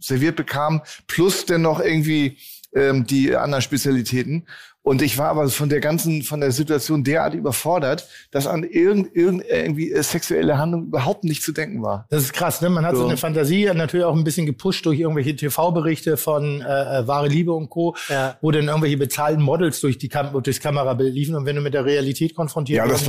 serviert 0.01 0.37
bekam, 0.37 0.83
plus 1.07 1.47
dann 1.47 1.63
noch 1.63 1.81
irgendwie 1.81 2.37
ähm, 2.75 3.07
die 3.07 3.35
anderen 3.37 3.63
Spezialitäten. 3.63 4.47
Und 4.87 5.01
ich 5.01 5.17
war 5.17 5.31
aber 5.31 5.49
von 5.49 5.71
der 5.71 5.81
ganzen, 5.81 6.23
von 6.23 6.41
der 6.41 6.53
Situation 6.53 7.05
derart 7.05 7.33
überfordert, 7.33 8.07
dass 8.31 8.47
an 8.47 8.65
irgend, 8.65 9.17
irgend 9.17 9.43
irgendwie 9.49 9.91
äh, 9.91 10.03
sexuelle 10.03 10.59
Handlung 10.59 10.85
überhaupt 10.89 11.25
nicht 11.25 11.43
zu 11.43 11.53
denken 11.53 11.83
war. 11.83 12.07
Das 12.11 12.23
ist 12.23 12.35
krass, 12.35 12.61
ne? 12.61 12.69
Man 12.69 12.85
hat 12.85 12.95
so, 12.95 13.01
So. 13.01 13.09
eine 13.09 13.17
Fantasie, 13.17 13.65
natürlich 13.75 14.05
auch 14.05 14.15
ein 14.15 14.25
bisschen 14.25 14.45
gepusht 14.45 14.85
durch 14.85 15.01
irgendwelche 15.01 15.35
TV-Berichte 15.35 16.19
von 16.19 16.61
äh, 16.61 16.65
äh, 17.01 17.09
Wahre 17.09 17.29
Liebe 17.29 17.53
und 17.55 17.71
Co., 17.71 17.97
Ja. 18.11 18.37
wo 18.43 18.51
dann 18.51 18.69
irgendwelche 18.69 18.99
bezahlten 18.99 19.43
Models 19.43 19.81
durch 19.81 19.97
die 19.97 20.11
Kam 20.11 20.31
durchs 20.43 20.61
Kamerabild 20.61 21.15
liefen 21.15 21.35
und 21.35 21.47
wenn 21.47 21.57
du 21.57 21.63
mit 21.63 21.73
der 21.73 21.87
Realität 21.87 22.35
konfrontiert 22.35 22.77
Ja, 22.77 22.87
das 22.87 22.99
bist, 23.05 23.09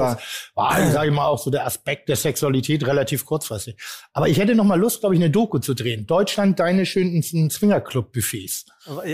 war, 0.55 0.91
sage 0.93 1.09
ich 1.09 1.13
mal, 1.13 1.25
auch 1.27 1.39
so 1.43 1.51
der 1.51 1.65
Aspekt 1.67 2.07
der 2.07 2.15
Sexualität 2.15 2.87
relativ 2.87 3.25
kurzfristig. 3.25 3.75
Aber 4.13 4.29
ich 4.29 4.37
hätte 4.39 4.55
noch 4.55 4.63
mal 4.63 4.79
Lust, 4.79 5.01
glaube 5.01 5.15
ich, 5.15 5.19
eine 5.21 5.29
Doku 5.29 5.59
zu 5.59 5.73
drehen. 5.73 6.07
Deutschland, 6.07 6.57
deine 6.57 6.85
schönen 6.85 7.21
Swingerclub-Buffets. 7.21 8.65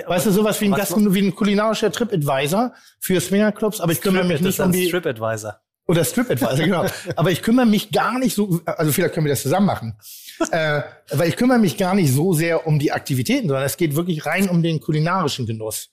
Weißt 0.06 0.26
du, 0.26 0.32
sowas 0.32 0.60
wie 0.62 0.66
ein, 0.66 0.74
Gastro 0.74 1.00
wie 1.14 1.22
ein 1.22 1.34
kulinarischer 1.34 1.92
Trip-Advisor 1.92 2.51
für 3.00 3.20
Swingerclubs, 3.20 3.82
aber 3.82 3.92
ich 3.92 4.02
kümmere 4.02 4.26
mich 4.26 4.42
nicht 4.42 4.60
um 4.60 4.72
die... 4.72 4.88
Strip-Advisor. 4.88 5.60
Oder 5.88 6.06
Strip-Advisor, 6.06 6.66
genau. 6.66 6.86
Aber 7.16 7.32
ich 7.32 7.42
kümmere 7.42 7.66
mich 7.66 7.92
gar 7.92 8.18
nicht 8.20 8.36
so, 8.36 8.62
also 8.66 8.92
vielleicht 8.92 9.14
können 9.14 9.26
wir 9.26 9.34
das 9.34 9.42
zusammen 9.42 9.66
machen. 9.66 9.98
äh, 10.52 10.82
weil 11.10 11.30
ich 11.30 11.36
kümmere 11.36 11.60
mich 11.60 11.78
gar 11.78 11.96
nicht 11.96 12.14
so 12.14 12.34
sehr 12.34 12.66
um 12.66 12.80
die 12.80 12.92
Aktivitäten, 12.92 13.48
sondern 13.48 13.66
es 13.66 13.78
geht 13.78 13.96
wirklich 13.96 14.26
rein 14.26 14.48
um 14.48 14.64
den 14.64 14.80
kulinarischen 14.80 15.46
Genuss. 15.46 15.90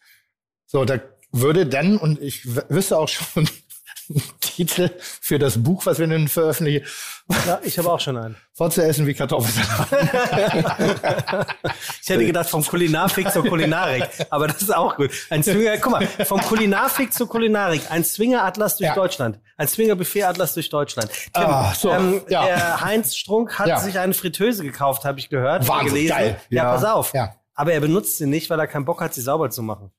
So, 0.66 0.84
da 0.84 1.00
würde 1.32 1.66
dann, 1.66 1.96
und 1.96 2.20
ich 2.22 2.46
wüsste 2.70 2.98
auch 2.98 3.08
schon 3.08 3.48
Titel 4.40 4.90
für 4.98 5.38
das 5.38 5.62
Buch, 5.62 5.84
was 5.86 5.98
wir 5.98 6.06
dann 6.06 6.28
veröffentlichen, 6.28 6.86
Ja, 7.46 7.60
ich 7.62 7.78
habe 7.78 7.90
auch 7.92 8.00
schon 8.00 8.16
einen. 8.16 8.36
fortzuessen 8.54 9.06
wie 9.06 9.14
Kartoffelsalat. 9.14 9.88
Ich 12.02 12.08
hätte 12.08 12.24
gedacht, 12.24 12.48
vom 12.48 12.64
Kulinarfik 12.64 13.30
zur 13.30 13.44
Kulinarik. 13.44 14.08
Aber 14.30 14.46
das 14.48 14.62
ist 14.62 14.74
auch 14.74 14.96
gut. 14.96 15.10
Ein 15.30 15.42
Zwinger, 15.42 15.76
guck 15.78 15.92
mal, 15.92 16.06
vom 16.06 16.40
Kulinarfik 16.40 17.12
zur 17.12 17.28
Kulinarik. 17.28 17.82
Ein 17.90 18.02
Zwinger-Atlas 18.04 18.78
durch 18.78 18.88
Ja. 18.88 18.94
Deutschland. 18.94 19.40
Ein 19.58 19.68
Zwinger-Buffet-Atlas 19.68 20.54
durch 20.54 20.70
Deutschland. 20.70 21.10
Tim, 21.34 21.44
Ah, 21.44 21.74
so, 21.74 21.90
ähm, 21.92 22.22
ja. 22.28 22.44
Der 22.46 22.80
Heinz 22.80 23.14
Strunk 23.14 23.58
hat 23.58 23.66
Ja. 23.68 23.78
sich 23.80 23.98
eine 23.98 24.14
Fritteuse 24.14 24.62
gekauft, 24.62 25.04
habe 25.04 25.18
ich 25.18 25.28
gehört. 25.28 25.68
Wahnsinn, 25.68 25.88
gelesen. 25.94 26.08
geil. 26.16 26.40
Ja, 26.48 26.72
pass 26.72 26.84
auf. 26.84 27.12
Ja. 27.12 27.34
Aber 27.54 27.72
er 27.72 27.80
benutzt 27.80 28.16
sie 28.18 28.26
nicht, 28.26 28.48
weil 28.50 28.58
er 28.60 28.66
keinen 28.68 28.84
Bock 28.86 29.00
hat, 29.02 29.12
sie 29.12 29.20
sauber 29.20 29.50
zu 29.50 29.62
machen. 29.62 29.90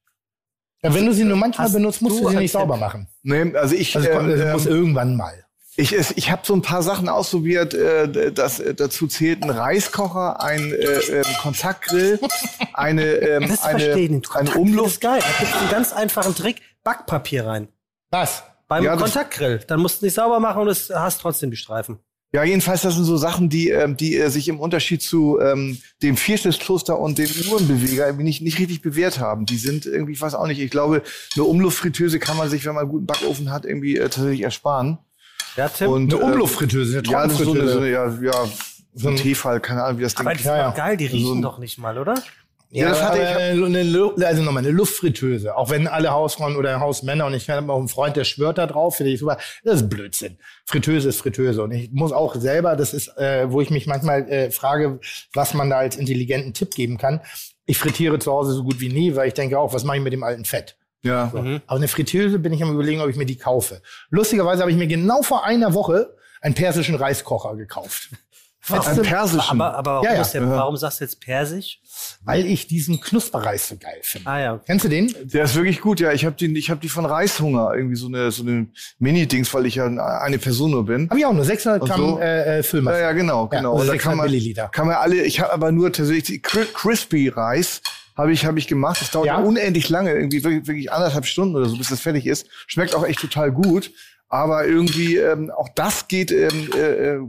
Ja, 0.82 0.94
wenn 0.94 1.06
du 1.06 1.14
sie 1.14 1.24
nur 1.26 1.38
manchmal 1.38 1.70
benutzt, 1.70 2.02
musst 2.02 2.20
du 2.20 2.24
du 2.24 2.30
sie 2.30 2.38
nicht 2.38 2.52
sauber 2.52 2.78
machen. 2.78 3.08
Nee, 3.24 3.54
also 3.56 3.76
ich, 3.76 3.96
Also 3.96 4.08
ähm, 4.10 4.52
muss 4.54 4.66
ähm, 4.66 4.72
irgendwann 4.72 5.16
mal. 5.18 5.34
ich, 5.76 5.94
ich 5.94 6.32
habe 6.32 6.42
so 6.46 6.54
ein 6.54 6.62
paar 6.62 6.84
Sachen 6.84 7.10
ausprobiert. 7.10 7.74
Äh, 7.74 8.32
das, 8.32 8.60
äh, 8.60 8.74
dazu 8.74 9.08
zählt 9.08 9.44
ein 9.44 9.50
Reiskocher, 9.50 10.42
ein 10.42 10.72
äh, 10.72 10.76
ähm, 10.76 11.26
Kontaktgrill, 11.42 12.20
eine, 12.74 13.04
ähm, 13.04 13.48
Das 13.50 13.64
eine, 13.64 13.94
eine 13.94 14.52
Umluft. 14.56 14.94
ist 14.96 15.02
geil. 15.02 15.20
Da 15.20 15.44
gibt 15.46 15.56
einen 15.58 15.70
ganz 15.70 15.92
einfachen 15.92 16.34
Trick. 16.36 16.62
Backpapier 16.84 17.46
rein. 17.46 17.68
Was? 18.10 18.44
Beim 18.70 18.84
Ja, 18.84 18.96
Kontaktgrill. 18.96 19.60
Dann 19.68 19.80
musst 19.82 20.02
du 20.02 20.06
nicht 20.06 20.16
sauber 20.16 20.40
machen 20.40 20.62
und 20.62 20.68
es 20.70 20.90
hast 20.94 21.20
trotzdem 21.22 21.52
die 21.52 21.58
Streifen. 21.58 22.00
Ja, 22.32 22.44
jedenfalls, 22.44 22.84
das 22.84 22.94
sind 22.94 23.06
so 23.06 23.18
Sachen, 23.18 23.50
die, 23.50 23.70
ähm, 23.70 23.98
die 23.98 24.16
äh, 24.16 24.30
sich 24.30 24.48
im 24.50 24.60
Unterschied 24.60 25.02
zu 25.02 25.40
ähm, 25.40 25.80
dem 26.04 26.16
Vierschlitzkloster 26.16 27.00
und 27.00 27.18
dem 27.18 27.28
Uhrenbeweger 27.50 28.06
irgendwie 28.06 28.24
nicht, 28.26 28.42
nicht 28.44 28.60
richtig 28.60 28.84
bewährt 28.84 29.20
haben. 29.20 29.48
Die 29.48 29.58
sind 29.58 29.88
irgendwie, 29.88 30.14
ich 30.14 30.22
weiß 30.22 30.36
auch 30.36 30.46
nicht, 30.46 30.60
ich 30.60 30.70
glaube, 30.70 31.02
eine 31.36 31.44
Umluftfritteuse 31.44 32.20
kann 32.20 32.38
man 32.38 32.48
sich, 32.48 32.66
wenn 32.66 32.76
man 32.76 32.84
einen 32.84 32.92
guten 32.92 33.08
Backofen 33.08 33.52
hat, 33.52 33.66
irgendwie 33.66 33.98
äh, 33.98 34.10
tatsächlich 34.10 34.42
ersparen. 34.42 35.00
Ja, 35.58 35.70
Tim? 35.70 35.90
Und, 35.90 36.14
Eine 36.14 36.22
äh, 36.22 36.26
Umluftfritteuse, 36.26 37.00
eine 37.00 37.08
Ja, 37.08 37.28
so 37.30 37.52
eine, 37.52 37.68
so 37.68 37.80
eine 37.80 37.90
ja, 37.90 38.08
ja, 38.22 38.48
so 38.94 39.10
ein 39.10 39.16
Tefall, 39.16 39.60
keine 39.60 39.84
Ahnung, 39.84 39.98
wie 39.98 40.04
das 40.04 40.14
Ding 40.14 40.28
aber 40.28 40.36
die 40.36 40.44
sind 40.44 40.52
ja. 40.56 40.70
doch 40.70 40.78
geil, 40.78 40.98
die 40.98 41.06
riechen 41.08 41.26
So 41.26 41.34
ein- 41.34 41.42
doch 41.42 41.58
nicht 41.58 41.80
mal, 41.80 41.98
oder? 41.98 42.16
Ja, 42.72 42.90
das 42.90 43.02
hatte 43.02 43.18
ich- 43.18 43.64
eine, 43.66 44.28
also 44.28 44.44
nochmal 44.44 44.64
eine 44.64 44.72
Luftfritteuse. 44.72 45.56
Auch 45.58 45.70
wenn 45.72 45.88
alle 45.88 46.12
Hausfrauen 46.12 46.56
oder 46.56 46.80
Hausmänner 46.80 47.26
und 47.26 47.34
ich 47.34 47.50
habe 47.50 47.72
auch 47.72 47.80
einen 47.80 47.88
Freund, 47.88 48.16
der 48.16 48.24
schwört 48.26 48.58
da 48.60 48.68
drauf, 48.68 48.98
finde 48.98 49.12
ich 49.12 49.20
super. 49.20 49.38
Das 49.64 49.82
ist 49.82 49.90
Blödsinn. 49.90 50.38
Fritteuse 50.66 51.10
ist 51.10 51.18
Fritteuse. 51.18 51.64
Und 51.64 51.72
ich 51.72 51.90
muss 51.92 52.12
auch 52.12 52.36
selber, 52.36 52.76
das 52.76 52.94
ist, 52.94 53.08
äh, 53.18 53.52
wo 53.52 53.60
ich 53.62 53.72
mich 53.72 53.88
manchmal 53.88 54.30
äh, 54.30 54.52
frage, 54.52 55.00
was 55.34 55.54
man 55.56 55.70
da 55.72 55.78
als 55.80 55.96
intelligenten 55.96 56.54
Tipp 56.54 56.76
geben 56.76 56.98
kann. 56.98 57.22
Ich 57.66 57.78
frittiere 57.80 58.20
zu 58.20 58.32
Hause 58.32 58.54
so 58.54 58.64
gut 58.64 58.80
wie 58.80 58.90
nie, 58.90 59.16
weil 59.16 59.28
ich 59.30 59.34
denke 59.34 59.58
auch, 59.58 59.74
was 59.74 59.84
mache 59.84 59.98
ich 59.98 60.04
mit 60.04 60.14
dem 60.14 60.24
alten 60.24 60.46
Fett? 60.46 60.76
Ja. 61.02 61.32
Aber 61.34 61.76
eine 61.76 61.88
Fritteuse 61.88 62.38
bin 62.40 62.54
ich 62.54 62.62
am 62.62 62.72
überlegen, 62.74 63.02
ob 63.02 63.10
ich 63.10 63.16
mir 63.16 63.26
die 63.26 63.38
kaufe. 63.38 63.82
Lustigerweise 64.10 64.62
habe 64.62 64.72
ich 64.72 64.78
mir 64.78 64.88
genau 64.88 65.22
vor 65.24 65.44
einer 65.46 65.74
Woche 65.74 66.16
einen 66.42 66.56
persischen 66.56 66.96
Reiskocher 66.96 67.56
gekauft. 67.56 68.10
Ein 68.72 69.02
persischen. 69.02 69.62
Aber, 69.62 69.78
aber 69.78 69.92
warum, 69.96 70.06
Ja, 70.06 70.14
ja. 70.16 70.22
ist 70.22 70.32
der, 70.32 70.50
warum 70.50 70.78
sagst 70.78 71.00
du 71.00 71.06
jetzt 71.06 71.20
Persisch? 71.22 71.80
Weil 72.24 72.46
ich 72.46 72.68
diesen 72.68 73.00
Knusperreis 73.02 73.68
so 73.70 73.76
geil 73.78 74.00
finde. 74.02 74.28
Ah 74.30 74.40
ja. 74.40 74.60
Kennst 74.66 74.86
du 74.86 74.90
den? 74.90 75.14
Der 75.24 75.44
ist 75.46 75.56
wirklich 75.56 75.82
gut, 75.82 76.00
ja. 76.00 76.12
Ich 76.12 76.26
habe 76.26 76.36
die, 76.36 76.58
ich 76.58 76.70
habe 76.70 76.80
die 76.80 76.90
von 76.90 77.06
Reishunger 77.06 77.74
irgendwie 77.76 77.96
so 77.96 78.08
eine 78.08 78.32
so 78.32 78.44
eine 78.44 78.68
Mini-Dings, 79.00 79.54
weil 79.54 79.66
ich 79.66 79.76
ja 79.76 79.86
eine 79.86 80.38
Person 80.38 80.72
nur 80.72 80.86
bin. 80.86 81.10
Hab 81.10 81.18
ich 81.18 81.26
auch 81.26 81.34
nur 81.34 81.46
600 81.46 81.82
Und 81.82 81.88
Gramm 81.90 82.02
so? 82.02 82.20
äh, 82.20 82.60
äh, 82.60 82.64
Füllmasse. 82.64 82.98
Ja, 82.98 83.04
ja, 83.04 83.12
genau, 83.14 83.50
Ja, 83.52 83.58
genau. 83.60 83.72
also 83.74 83.82
Und 83.82 83.88
da 83.88 83.94
600 83.94 84.02
kann 84.02 84.18
man, 84.18 84.26
Milliliter. 84.32 84.70
kann 84.70 84.88
man 84.88 84.96
alle. 84.98 85.24
Ich 85.24 85.40
habe 85.40 85.52
aber 85.54 85.72
nur 85.72 85.92
tatsächlich 85.92 86.24
die 86.26 86.40
Cri- 86.42 86.72
Crispy 86.74 87.30
Reis 87.30 87.82
habe 88.18 88.34
ich 88.34 88.46
habe 88.46 88.60
ich 88.60 88.68
gemacht. 88.68 89.02
Das 89.02 89.12
dauert 89.12 89.28
Ja? 89.28 89.38
unendlich 89.38 89.88
lange, 89.90 90.12
irgendwie 90.14 90.44
wirklich, 90.44 90.68
wirklich 90.68 90.92
anderthalb 90.92 91.26
Stunden 91.26 91.56
oder 91.56 91.70
so, 91.70 91.78
bis 91.78 91.90
das 91.90 92.02
fertig 92.02 92.26
ist. 92.28 92.48
Schmeckt 92.68 92.94
auch 92.94 93.06
echt 93.06 93.20
total 93.22 93.52
gut. 93.52 93.92
Aber 94.30 94.66
irgendwie 94.66 95.18
ähm, 95.18 95.52
auch 95.52 95.70
das 95.76 96.08
geht 96.08 96.32
ähm, 96.32 96.70
äh, 96.76 97.16
äh, 97.16 97.20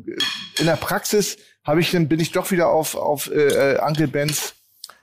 in 0.59 0.67
der 0.67 0.77
Praxis. 0.77 1.39
Habe 1.65 1.81
ich 1.81 1.91
dann 1.91 2.09
bin 2.09 2.21
ich 2.21 2.33
doch 2.33 2.51
wieder 2.51 2.69
auf 2.69 2.95
auf 2.95 3.31
äh, 3.31 3.75
äh, 3.75 3.81
Uncle 3.81 4.09
Bens 4.09 4.55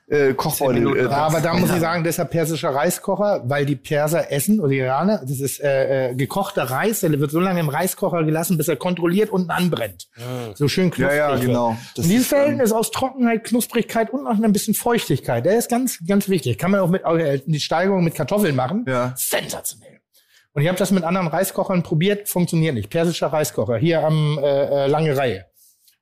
äh, 0.08 0.34
Kochbeutel. 0.34 0.96
Äh, 0.98 1.04
Ja, 1.04 1.10
aber 1.12 1.42
da 1.42 1.54
muss 1.54 1.70
ich 1.70 1.80
sagen, 1.80 2.04
deshalb 2.04 2.32
persischer 2.32 2.70
Reiskocher, 2.70 3.42
weil 3.46 3.66
die 3.66 3.76
Perser 3.76 4.32
essen 4.32 4.60
oder 4.60 4.70
die 4.70 4.78
Iraner, 4.78 5.22
das 5.28 5.40
ist 5.40 5.60
äh, 5.60 6.12
äh, 6.12 6.16
gekochter 6.16 6.64
Reis, 6.64 7.02
der 7.02 7.20
wird 7.20 7.32
so 7.32 7.40
lange 7.40 7.60
im 7.60 7.70
Reiskocher 7.70 8.24
gelassen, 8.24 8.58
bis 8.58 8.68
er 8.68 8.78
kontrolliert 8.78 9.30
unten 9.30 9.50
anbrennt. 9.50 10.08
So 10.56 10.68
schön 10.68 10.86
ja, 10.86 10.92
knusprig. 10.92 11.18
ja, 11.18 11.32
wird. 11.32 11.42
genau. 11.42 11.78
Das 11.96 12.06
Und 12.06 12.12
dieses 12.12 12.28
ist, 12.28 12.32
ähm, 12.32 12.38
Verhältnis 12.38 12.72
aus 12.72 12.92
Trockenheit, 12.92 13.44
Knusprigkeit 13.44 14.12
und 14.12 14.24
noch 14.24 14.42
ein 14.42 14.54
bisschen 14.54 14.74
Feuchtigkeit, 14.74 15.46
der 15.46 15.58
ist 15.58 15.70
ganz, 15.70 16.00
ganz 16.08 16.30
wichtig. 16.30 16.58
Kann 16.58 16.72
man 16.72 16.80
auch 16.80 16.90
mit 16.90 17.04
äh, 17.04 17.42
die 17.46 17.60
Steigerung 17.60 18.04
mit 18.04 18.16
Kartoffeln 18.16 18.56
machen. 18.56 18.86
Ja. 18.88 19.14
Sensationell. 19.18 19.97
Und 20.58 20.64
ich 20.64 20.70
habe 20.70 20.80
das 20.80 20.90
mit 20.90 21.04
anderen 21.04 21.28
Reiskochern 21.28 21.84
probiert, 21.84 22.28
funktioniert 22.28 22.74
nicht. 22.74 22.90
Persischer 22.90 23.28
Reiskocher, 23.28 23.78
hier 23.78 24.04
am 24.04 24.40
äh, 24.40 24.86
äh, 24.86 24.88
Lange 24.88 25.16
Reihe. 25.16 25.46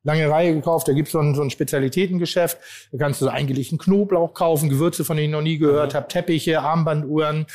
Lange 0.03 0.29
Reihe 0.29 0.53
gekauft, 0.53 0.87
da 0.87 0.93
gibt's 0.93 1.11
so 1.11 1.19
ein, 1.19 1.35
so 1.35 1.41
ein 1.41 1.49
Spezialitätengeschäft. 1.49 2.57
Da 2.93 2.97
kannst 2.97 3.19
du 3.19 3.25
so 3.25 3.31
eingelegten 3.31 3.77
Knoblauch 3.77 4.33
kaufen, 4.33 4.69
Gewürze, 4.69 5.03
von 5.03 5.17
denen 5.17 5.27
ich 5.27 5.31
noch 5.33 5.41
nie 5.41 5.57
gehört 5.57 5.93
habe, 5.93 6.07
Teppiche, 6.07 6.61
Armbanduhren, 6.61 7.47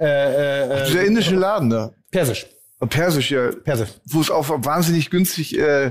äh, 0.00 0.64
äh, 0.64 0.86
dieser 0.88 1.02
äh, 1.02 1.06
indische 1.06 1.36
Laden 1.36 1.70
da. 1.70 1.92
Persisch. 2.10 2.48
Persisch, 2.86 3.30
ja. 3.32 3.50
Persisch. 3.64 3.88
wo 4.06 4.20
es 4.20 4.30
auch 4.30 4.48
wahnsinnig 4.48 5.10
günstig 5.10 5.58
äh, 5.58 5.90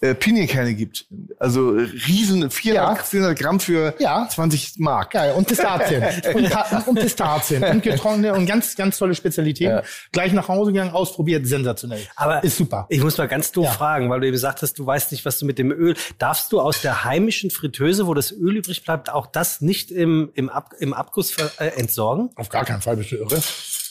äh, 0.00 0.14
Pinienkerne 0.14 0.72
gibt. 0.74 1.04
Also 1.38 1.70
riesen 1.70 2.50
400, 2.50 2.62
Ja. 2.64 2.94
400 2.96 3.38
Gramm 3.38 3.60
für 3.60 3.94
Ja. 3.98 4.26
20 4.30 4.78
Mark. 4.78 5.10
Geil. 5.10 5.34
Und 5.34 5.46
Pistazien. 5.46 6.02
und, 6.34 6.88
und 6.88 6.94
Pistazien. 6.98 7.62
Und 7.62 7.82
getrocknete 7.82 8.32
und 8.32 8.46
ganz, 8.46 8.74
ganz 8.76 8.96
tolle 8.96 9.14
Spezialitäten. 9.14 9.82
Gleich 10.12 10.32
nach 10.32 10.48
Hause 10.48 10.72
gegangen, 10.72 10.92
ausprobiert, 10.92 11.46
sensationell. 11.46 12.00
Aber 12.16 12.42
ist 12.42 12.56
super. 12.56 12.86
Ich 12.88 13.02
muss 13.02 13.18
mal 13.18 13.28
ganz 13.28 13.52
doof 13.52 13.66
Ja. 13.66 13.72
fragen, 13.72 14.08
weil 14.08 14.20
du 14.20 14.26
eben 14.26 14.32
gesagt 14.32 14.62
hast, 14.62 14.78
du 14.78 14.86
weißt 14.86 15.12
nicht, 15.12 15.24
was 15.26 15.38
du 15.38 15.44
mit 15.44 15.58
dem 15.58 15.70
Öl. 15.70 15.94
Darfst 16.18 16.50
du 16.50 16.60
aus 16.60 16.80
der 16.80 17.04
heimischen 17.04 17.50
Fritteuse, 17.50 18.06
wo 18.06 18.14
das 18.14 18.32
Öl 18.32 18.56
übrig 18.56 18.82
bleibt, 18.84 19.10
auch 19.10 19.26
das 19.26 19.60
nicht 19.60 19.90
im, 19.90 20.30
im, 20.34 20.48
Ab, 20.48 20.70
im 20.78 20.94
Abguss 20.94 21.36
äh, 21.58 21.66
entsorgen? 21.78 22.30
Auf 22.36 22.48
gar 22.48 22.64
keinen 22.64 22.80
Fall 22.80 22.96
bist 22.96 23.12
du 23.12 23.16
irre. 23.16 23.38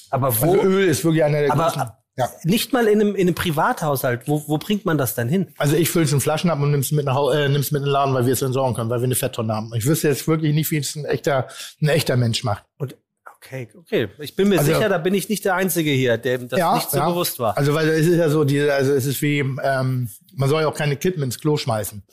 Aber 0.09 0.41
wo? 0.41 0.53
Also 0.53 0.63
Öl 0.63 0.87
ist 0.87 1.03
wirklich 1.05 1.23
einer 1.23 1.39
der 1.41 1.49
großen. 1.49 1.83
Ja. 2.17 2.29
nicht 2.43 2.73
mal 2.73 2.87
in 2.87 2.99
einem, 2.99 3.15
in 3.15 3.27
einem 3.27 3.35
Privathaushalt. 3.35 4.27
Wo, 4.27 4.43
wo 4.47 4.57
bringt 4.57 4.83
man 4.85 4.97
das 4.97 5.15
dann 5.15 5.29
hin? 5.29 5.53
Also 5.57 5.75
ich 5.77 5.89
fülle 5.89 6.05
es 6.05 6.11
in 6.11 6.19
Flaschen 6.19 6.49
ab 6.49 6.59
und 6.59 6.71
nimm's 6.71 6.91
mit 6.91 7.05
nach 7.05 7.17
äh, 7.33 7.47
nimm's 7.47 7.71
mit 7.71 7.79
in 7.79 7.85
den 7.85 7.91
Laden, 7.91 8.13
weil 8.13 8.25
wir 8.25 8.33
es 8.33 8.41
entsorgen 8.41 8.75
können, 8.75 8.89
weil 8.89 8.99
wir 8.99 9.05
eine 9.05 9.15
Fetttonne 9.15 9.53
haben. 9.53 9.71
Ich 9.75 9.85
wüsste 9.85 10.09
jetzt 10.09 10.27
wirklich 10.27 10.53
nicht, 10.53 10.69
wie 10.71 10.77
es 10.77 10.95
ein 10.95 11.05
echter, 11.05 11.47
ein 11.81 11.87
echter 11.87 12.17
Mensch 12.17 12.43
macht. 12.43 12.65
Und 12.77 12.97
okay, 13.37 13.69
okay. 13.77 14.09
Ich 14.19 14.35
bin 14.35 14.49
mir 14.49 14.59
Also- 14.59 14.73
sicher, 14.73 14.89
da 14.89 14.97
bin 14.97 15.13
ich 15.13 15.29
nicht 15.29 15.45
der 15.45 15.55
Einzige 15.55 15.91
hier, 15.91 16.17
dem 16.17 16.49
das 16.49 16.59
nicht 16.75 16.91
so 16.91 16.99
bewusst 16.99 17.39
war. 17.39 17.57
Also 17.57 17.73
weil 17.73 17.87
es 17.87 18.05
ist 18.05 18.17
ja 18.17 18.29
so, 18.29 18.43
die, 18.43 18.59
also 18.59 18.91
es 18.93 19.05
ist 19.05 19.21
wie, 19.21 19.39
ähm, 19.39 20.09
man 20.35 20.49
soll 20.49 20.61
ja 20.63 20.67
auch 20.67 20.75
keine 20.75 20.97
Kippen 20.97 21.23
ins 21.23 21.39
Klo 21.39 21.55
schmeißen. 21.57 22.03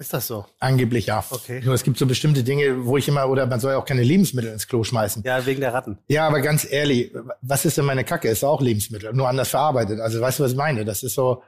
Ist 0.00 0.14
das 0.14 0.26
so? 0.26 0.46
Angeblich 0.60 1.06
ja. 1.06 1.22
Okay. 1.28 1.60
Nur 1.62 1.74
es 1.74 1.82
gibt 1.82 1.98
so 1.98 2.06
bestimmte 2.06 2.42
Dinge, 2.42 2.86
wo 2.86 2.96
ich 2.96 3.06
immer, 3.06 3.28
oder 3.28 3.44
man 3.44 3.60
soll 3.60 3.72
ja 3.72 3.78
auch 3.78 3.84
keine 3.84 4.02
Lebensmittel 4.02 4.50
ins 4.50 4.66
Klo 4.66 4.82
schmeißen. 4.82 5.22
Ja, 5.26 5.44
wegen 5.44 5.60
der 5.60 5.74
Ratten. 5.74 5.98
Ja, 6.08 6.26
aber 6.26 6.40
ganz 6.40 6.66
ehrlich, 6.68 7.12
was 7.42 7.66
ist 7.66 7.76
denn 7.76 7.84
meine 7.84 8.02
Kacke? 8.02 8.28
Ist 8.28 8.42
auch 8.42 8.62
Lebensmittel, 8.62 9.12
nur 9.12 9.28
anders 9.28 9.50
verarbeitet. 9.50 10.00
Also 10.00 10.18
weißt 10.18 10.38
du, 10.38 10.44
was 10.44 10.52
ich 10.52 10.56
meine? 10.56 10.86
Das 10.86 11.02
ist 11.02 11.14
so, 11.14 11.42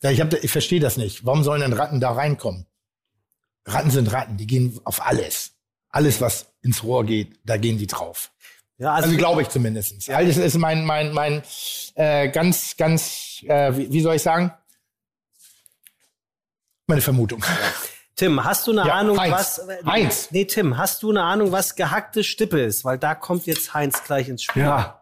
ich, 0.00 0.18
hab, 0.18 0.32
ich 0.32 0.50
verstehe 0.50 0.80
das 0.80 0.96
nicht. 0.96 1.26
Warum 1.26 1.44
sollen 1.44 1.60
denn 1.60 1.74
Ratten 1.74 2.00
da 2.00 2.12
reinkommen? 2.12 2.64
Ratten 3.66 3.90
sind 3.90 4.10
Ratten, 4.10 4.38
die 4.38 4.46
gehen 4.46 4.80
auf 4.84 5.06
alles. 5.06 5.52
Alles, 5.90 6.22
was 6.22 6.46
ins 6.62 6.82
Rohr 6.82 7.04
geht, 7.04 7.38
da 7.44 7.58
gehen 7.58 7.76
die 7.76 7.86
drauf. 7.86 8.30
Ja, 8.78 8.94
Also, 8.94 9.14
glaube 9.14 9.42
ich 9.42 9.50
zumindest. 9.50 10.06
Ja. 10.06 10.22
Das 10.24 10.38
ist 10.38 10.56
mein, 10.56 10.86
mein, 10.86 11.12
mein 11.12 11.42
äh, 11.96 12.30
ganz, 12.30 12.78
ganz, 12.78 13.42
äh, 13.46 13.76
wie, 13.76 13.92
wie 13.92 14.00
soll 14.00 14.16
ich 14.16 14.22
sagen? 14.22 14.54
Meine 16.90 17.02
Vermutung. 17.02 17.44
Tim, 18.16 18.42
hast 18.42 18.66
du 18.66 18.72
eine 18.72 18.84
Ja, 18.84 18.94
Ahnung, 18.94 19.16
Heinz. 19.16 19.32
was. 19.32 19.62
Heinz. 19.86 20.28
Nee, 20.32 20.44
Tim, 20.46 20.76
hast 20.76 21.04
du 21.04 21.10
eine 21.10 21.22
Ahnung, 21.22 21.52
was 21.52 21.76
gehackte 21.76 22.24
Stippe 22.24 22.58
ist? 22.60 22.84
Weil 22.84 22.98
da 22.98 23.14
kommt 23.14 23.46
jetzt 23.46 23.72
Heinz 23.74 24.02
gleich 24.02 24.28
ins 24.28 24.42
Spiel. 24.42 24.64
Ja. 24.64 25.00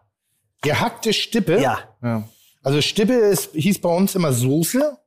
Gehackte 0.61 1.13
Stippe. 1.13 1.59
Ja. 1.59 1.79
ja. 2.03 2.29
Also 2.61 2.79
Stippe 2.83 3.13
ist, 3.13 3.53
hieß 3.53 3.81
bei 3.81 3.89
uns 3.89 4.13
immer 4.13 4.31
Soße. 4.33 4.97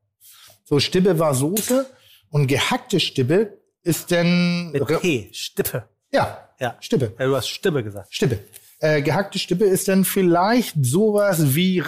So 0.65 0.81
Stippe 0.81 1.21
war 1.21 1.35
Soße. 1.37 1.87
Und 2.31 2.49
gehackte 2.49 2.99
Stippe 2.99 3.59
ist 3.85 4.11
denn 4.11 4.73
Mit 4.73 4.85
P, 5.01 5.29
Stippe. 5.33 5.89
ja, 6.11 6.49
Ja. 6.59 6.77
Stippe. 6.81 7.15
Ja, 7.17 7.27
du 7.27 7.37
hast 7.37 7.49
Stippe 7.49 7.85
gesagt. 7.85 8.13
Stippe. 8.13 8.41
Äh, 8.81 9.03
gehackte 9.03 9.39
Stippe 9.39 9.67
ist 9.67 9.87
dann 9.87 10.05
vielleicht 10.05 10.75
sowas 10.85 11.55
wie 11.55 11.81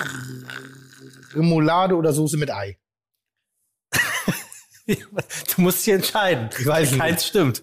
Remoulade 1.34 1.96
oder 1.96 2.12
Soße 2.12 2.36
mit 2.36 2.52
Ei. 2.52 2.78
Du 5.56 5.62
musst 5.62 5.86
dich 5.86 5.94
entscheiden. 5.94 6.50
Ich 6.58 6.66
weiß 6.66 6.92
nicht. 6.92 7.00
Heinz 7.00 7.26
stimmt. 7.26 7.62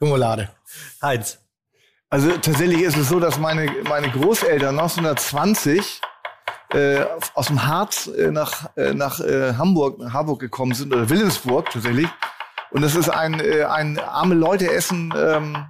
Remoulade. 0.00 0.50
Heinz. 1.02 1.38
Also 2.08 2.30
tatsächlich 2.32 2.82
ist 2.82 2.96
es 2.96 3.08
so, 3.08 3.18
dass 3.18 3.38
meine, 3.38 3.70
meine 3.88 4.10
Großeltern 4.10 4.78
1920 4.78 6.00
äh, 6.72 7.04
aus 7.34 7.46
dem 7.46 7.66
Harz 7.66 8.06
äh, 8.06 8.30
nach, 8.30 8.70
äh, 8.76 8.94
nach 8.94 9.20
äh, 9.20 9.54
Hamburg, 9.54 9.98
nach 9.98 10.12
Harburg 10.12 10.40
gekommen 10.40 10.74
sind, 10.74 10.94
oder 10.94 11.08
Wilhelmsburg 11.08 11.70
tatsächlich. 11.70 12.08
Und 12.70 12.82
das 12.82 12.94
ist 12.94 13.08
ein, 13.08 13.40
äh, 13.40 13.64
ein 13.64 13.98
arme 13.98 14.34
Leute-Essen, 14.34 15.12
ähm, 15.16 15.66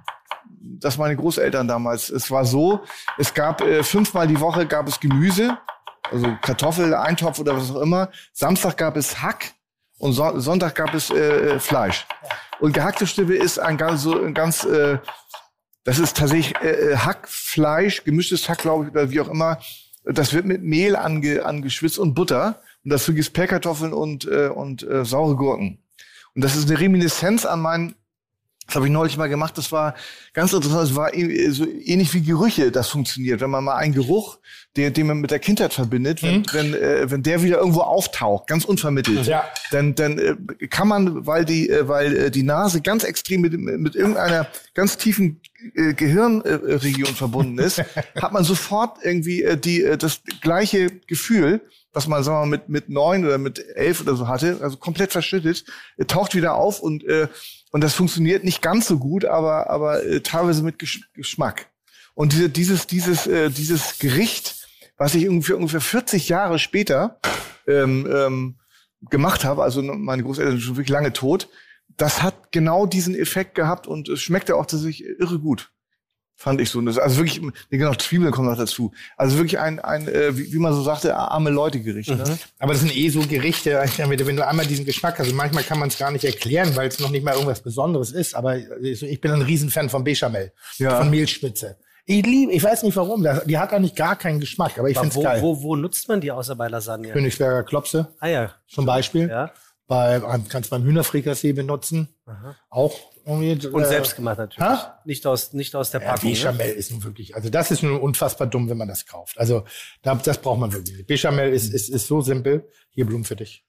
das 0.59 0.97
meine 0.97 1.15
Großeltern 1.15 1.67
damals. 1.67 2.09
Es 2.09 2.29
war 2.29 2.45
so, 2.45 2.81
es 3.17 3.33
gab 3.33 3.61
äh, 3.61 3.83
fünfmal 3.83 4.27
die 4.27 4.39
Woche 4.39 4.65
gab 4.65 4.87
es 4.87 4.99
Gemüse, 4.99 5.57
also 6.11 6.27
Kartoffel, 6.41 6.93
Eintopf 6.93 7.39
oder 7.39 7.55
was 7.55 7.71
auch 7.71 7.81
immer. 7.81 8.09
Samstag 8.33 8.77
gab 8.77 8.97
es 8.97 9.21
Hack 9.21 9.53
und 9.97 10.13
so 10.13 10.39
Sonntag 10.39 10.75
gab 10.75 10.93
es 10.93 11.09
äh, 11.09 11.59
Fleisch. 11.59 12.05
Und 12.59 12.73
gehackte 12.73 13.05
Stippe 13.05 13.35
ist 13.35 13.59
ein 13.59 13.77
ganz, 13.77 14.01
so 14.01 14.23
ein 14.23 14.33
ganz 14.33 14.63
äh, 14.63 14.97
das 15.87 15.99
ist 15.99 16.17
tatsächlich 16.17 16.53
äh, 16.61 16.91
äh, 16.91 16.97
Hackfleisch, 16.97 18.03
gemischtes 18.03 18.49
Hack, 18.49 18.57
glaube 18.57 18.83
ich, 18.83 18.91
oder 18.91 19.09
wie 19.09 19.21
auch 19.21 19.29
immer. 19.29 19.57
Das 20.03 20.33
wird 20.33 20.43
mit 20.43 20.61
Mehl 20.61 20.97
ange, 20.97 21.45
angeschwitzt 21.45 21.97
und 21.97 22.13
Butter. 22.13 22.61
Und 22.83 22.91
dazu 22.91 23.13
gibt's 23.13 23.29
Pellkartoffeln 23.29 23.93
und, 23.93 24.25
äh, 24.25 24.49
und 24.49 24.83
äh, 24.83 25.05
saure 25.05 25.37
Gurken. 25.37 25.81
Und 26.35 26.43
das 26.43 26.57
ist 26.57 26.69
eine 26.69 26.77
Reminiszenz 26.77 27.45
an 27.45 27.61
meinen, 27.61 27.95
das 28.67 28.75
habe 28.75 28.85
ich 28.85 28.91
neulich 28.91 29.17
mal 29.17 29.27
gemacht, 29.29 29.57
das 29.57 29.71
war 29.71 29.95
ganz 30.33 30.51
interessant, 30.53 30.89
es 30.89 30.95
war 30.95 31.13
äh, 31.13 31.49
so 31.51 31.65
ähnlich 31.65 32.13
wie 32.13 32.21
Gerüche, 32.21 32.69
das 32.71 32.89
funktioniert. 32.89 33.39
Wenn 33.39 33.49
man 33.49 33.63
mal 33.63 33.75
einen 33.75 33.93
Geruch, 33.93 34.37
den, 34.75 34.93
den 34.93 35.07
man 35.07 35.19
mit 35.19 35.31
der 35.31 35.39
Kindheit 35.39 35.73
verbindet, 35.73 36.21
wenn, 36.21 36.45
wenn, 36.51 36.73
äh, 36.73 37.09
wenn 37.09 37.23
der 37.23 37.41
wieder 37.41 37.57
irgendwo 37.59 37.79
auftaucht, 37.81 38.47
ganz 38.47 38.65
unvermittelt, 38.65 39.25
Ja. 39.25 39.45
dann, 39.71 39.95
dann 39.95 40.19
äh, 40.19 40.67
kann 40.67 40.87
man, 40.89 41.25
weil 41.25 41.45
die, 41.45 41.69
äh, 41.69 41.87
weil 41.87 42.15
äh, 42.15 42.31
die 42.31 42.43
Nase 42.43 42.81
ganz 42.81 43.03
extrem 43.03 43.41
mit, 43.41 43.53
mit 43.53 43.95
irgendeiner 43.95 44.47
ganz 44.73 44.97
tiefen 44.97 45.39
äh, 45.73 45.93
Gehirnregion 45.93 47.15
verbunden 47.15 47.57
ist, 47.59 47.79
hat 48.21 48.33
man 48.33 48.43
sofort 48.43 48.97
irgendwie 49.01 49.43
äh, 49.43 49.57
die, 49.57 49.95
das 49.97 50.21
gleiche 50.41 50.89
Gefühl, 51.07 51.61
was 51.93 52.05
man 52.07 52.21
sagen 52.23 52.37
wir 52.37 52.41
mal, 52.41 52.49
mit, 52.57 52.69
mit 52.69 52.89
neun 52.89 53.25
oder 53.25 53.37
mit 53.37 53.63
elf 53.75 54.01
oder 54.01 54.15
so 54.15 54.27
hatte, 54.27 54.59
also 54.61 54.77
komplett 54.77 55.11
verschüttet, 55.13 55.63
taucht 56.07 56.35
wieder 56.35 56.53
auf 56.55 56.79
und, 56.81 57.03
äh, 57.05 57.27
und 57.71 57.81
das 57.81 57.93
funktioniert 57.93 58.43
nicht 58.43 58.61
ganz 58.61 58.87
so 58.87 58.97
gut, 58.97 59.25
aber, 59.25 59.69
aber 59.69 60.03
äh, 60.03 60.21
teilweise 60.21 60.63
mit 60.63 60.79
Gesch 60.79 61.09
Geschmack. 61.13 61.69
Und 62.13 62.33
diese, 62.33 62.49
dieses, 62.49 62.87
dieses, 62.87 63.27
äh, 63.27 63.49
dieses 63.49 63.99
Gericht, 63.99 64.67
was 64.97 65.13
ich 65.13 65.27
ungefähr, 65.27 65.57
ungefähr 65.57 65.81
40 65.81 66.29
Jahre 66.29 66.57
später 66.57 67.19
ähm, 67.67 68.07
ähm, 68.11 68.55
gemacht 69.09 69.43
habe, 69.43 69.63
also 69.63 69.81
meine 69.81 70.23
Großeltern 70.23 70.53
sind 70.53 70.61
schon 70.61 70.77
wirklich 70.77 70.89
lange 70.89 71.13
tot, 71.13 71.49
das 71.95 72.23
hat 72.23 72.51
genau 72.51 72.85
diesen 72.85 73.15
Effekt 73.15 73.55
gehabt 73.55 73.87
und 73.87 74.09
es 74.09 74.21
schmeckte 74.21 74.55
auch 74.55 74.65
tatsächlich 74.65 75.05
irre 75.05 75.39
gut. 75.39 75.71
Fand 76.39 76.61
ich 76.61 76.69
so. 76.69 76.79
Also 76.79 77.17
wirklich, 77.17 77.41
nee, 77.41 77.77
genau, 77.79 77.95
Zwiebeln 77.95 78.31
kommen 78.31 78.47
noch 78.47 78.57
dazu. 78.57 78.91
Also 79.17 79.37
wirklich 79.37 79.57
ein, 79.57 79.79
ein 79.79 80.07
äh, 80.07 80.37
wie, 80.37 80.53
wie 80.53 80.59
man 80.59 80.71
so 80.71 80.83
sagte, 80.83 81.15
arme 81.15 81.49
Leute-Gericht. 81.49 82.09
Ne? 82.11 82.37
Aber 82.59 82.73
das 82.73 82.81
sind 82.83 82.95
eh 82.95 83.09
so 83.09 83.21
Gerichte, 83.21 83.71
wenn 83.97 84.35
du 84.37 84.47
einmal 84.47 84.67
diesen 84.67 84.85
Geschmack 84.85 85.17
hast, 85.17 85.29
und 85.29 85.35
manchmal 85.35 85.63
kann 85.63 85.79
man 85.79 85.87
es 85.89 85.97
gar 85.97 86.11
nicht 86.11 86.23
erklären, 86.25 86.75
weil 86.75 86.89
es 86.89 86.99
noch 86.99 87.09
nicht 87.09 87.25
mal 87.25 87.33
irgendwas 87.33 87.61
Besonderes 87.61 88.11
ist, 88.11 88.35
aber 88.35 88.55
ich 88.81 89.19
bin 89.19 89.31
ein 89.31 89.41
Riesenfan 89.41 89.89
von 89.89 90.03
Bechamel, 90.03 90.51
Ja. 90.77 90.99
von 90.99 91.09
Mehlspitze. 91.09 91.77
Ich 92.05 92.23
liebe, 92.23 92.51
ich 92.53 92.63
weiß 92.63 92.83
nicht 92.83 92.95
warum. 92.95 93.27
Die 93.47 93.57
hat 93.57 93.73
eigentlich 93.73 93.95
gar 93.95 94.15
keinen 94.15 94.39
Geschmack, 94.39 94.77
aber 94.77 94.89
ich 94.89 94.97
finde 94.97 95.15
wo, 95.15 95.19
es 95.21 95.25
geil. 95.25 95.41
wo, 95.41 95.61
wo 95.63 95.75
nutzt 95.75 96.07
man 96.07 96.21
die 96.21 96.31
außer 96.31 96.55
bei 96.55 96.67
Lasagne? 96.67 97.09
Königsberger 97.11 97.63
Klopse 97.63 98.13
Ah 98.19 98.27
ja. 98.27 98.51
zum 98.69 98.85
Beispiel. 98.85 99.27
Ja. 99.27 99.51
Bei, 99.87 100.21
kannst 100.49 100.69
beim 100.69 100.83
Hühnerfrikassee 100.83 101.53
benutzen. 101.53 102.09
Auch 102.69 102.93
irgendwie. 103.27 103.67
Und 103.67 103.83
äh, 103.83 103.85
selbst 103.85 104.15
gemacht 104.15 104.37
natürlich. 104.37 104.69
hä? 104.69 104.75
Nicht 105.05 105.25
aus, 105.27 105.53
nicht 105.53 105.75
aus 105.75 105.91
der 105.91 106.01
Ja, 106.01 106.13
Packung. 106.13 106.29
ne? 106.29 106.35
Bechamel 106.35 106.69
ist 106.71 106.91
nun 106.91 107.03
wirklich, 107.03 107.35
also 107.35 107.49
das 107.49 107.71
ist 107.71 107.83
nun 107.83 107.99
unfassbar 107.99 108.47
dumm, 108.47 108.69
wenn 108.69 108.77
man 108.77 108.87
das 108.87 109.05
kauft. 109.05 109.37
Also 109.37 109.63
da, 110.01 110.15
das 110.15 110.37
braucht 110.39 110.59
man 110.59 110.71
wirklich. 110.71 110.95
nicht. 110.97 111.07
Bechamel 111.07 111.53
ist, 111.53 111.73
ist, 111.73 111.89
ist 111.89 112.07
so 112.07 112.21
simpel. 112.21 112.67
Hier 112.89 113.05
Blumen 113.05 113.23
für 113.25 113.35
dich. 113.35 113.63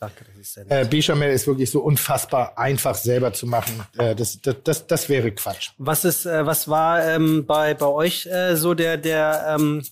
Danke, 0.00 0.24
das 0.24 0.36
ist 0.36 0.54
sehr 0.54 0.64
nett. 0.64 0.86
Äh, 0.86 0.88
Bechamel 0.88 1.32
ist 1.32 1.46
wirklich 1.48 1.70
so 1.70 1.80
unfassbar 1.80 2.56
einfach 2.56 2.94
selber 2.94 3.32
zu 3.32 3.46
machen. 3.46 3.82
Äh, 3.98 4.14
das, 4.14 4.40
das, 4.40 4.56
das, 4.62 4.86
das 4.86 5.08
wäre 5.08 5.32
Quatsch. 5.32 5.70
Was 5.78 6.04
ist, 6.04 6.24
äh, 6.24 6.46
was 6.46 6.68
war 6.68 7.04
ähm, 7.04 7.46
bei, 7.46 7.74
bei 7.74 7.86
euch 7.86 8.26
äh, 8.26 8.54
so 8.54 8.74
der, 8.74 8.96
der, 8.96 9.56
ähm, 9.58 9.82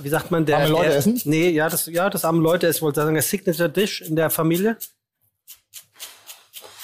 wie 0.00 0.08
sagt 0.08 0.32
man, 0.32 0.46
der. 0.46 0.56
Arme 0.58 0.68
Leute 0.70 0.88
der, 0.88 0.96
essen? 0.96 1.20
Nee, 1.26 1.50
ja, 1.50 1.68
das, 1.68 1.86
ja, 1.86 2.10
das 2.10 2.24
arme 2.24 2.40
Leute 2.42 2.66
essen, 2.66 2.80
wollte 2.82 3.02
sagen, 3.02 3.14
der 3.14 3.22
Signature 3.22 3.68
Dish 3.70 4.00
in 4.02 4.16
der 4.16 4.30
Familie. 4.30 4.76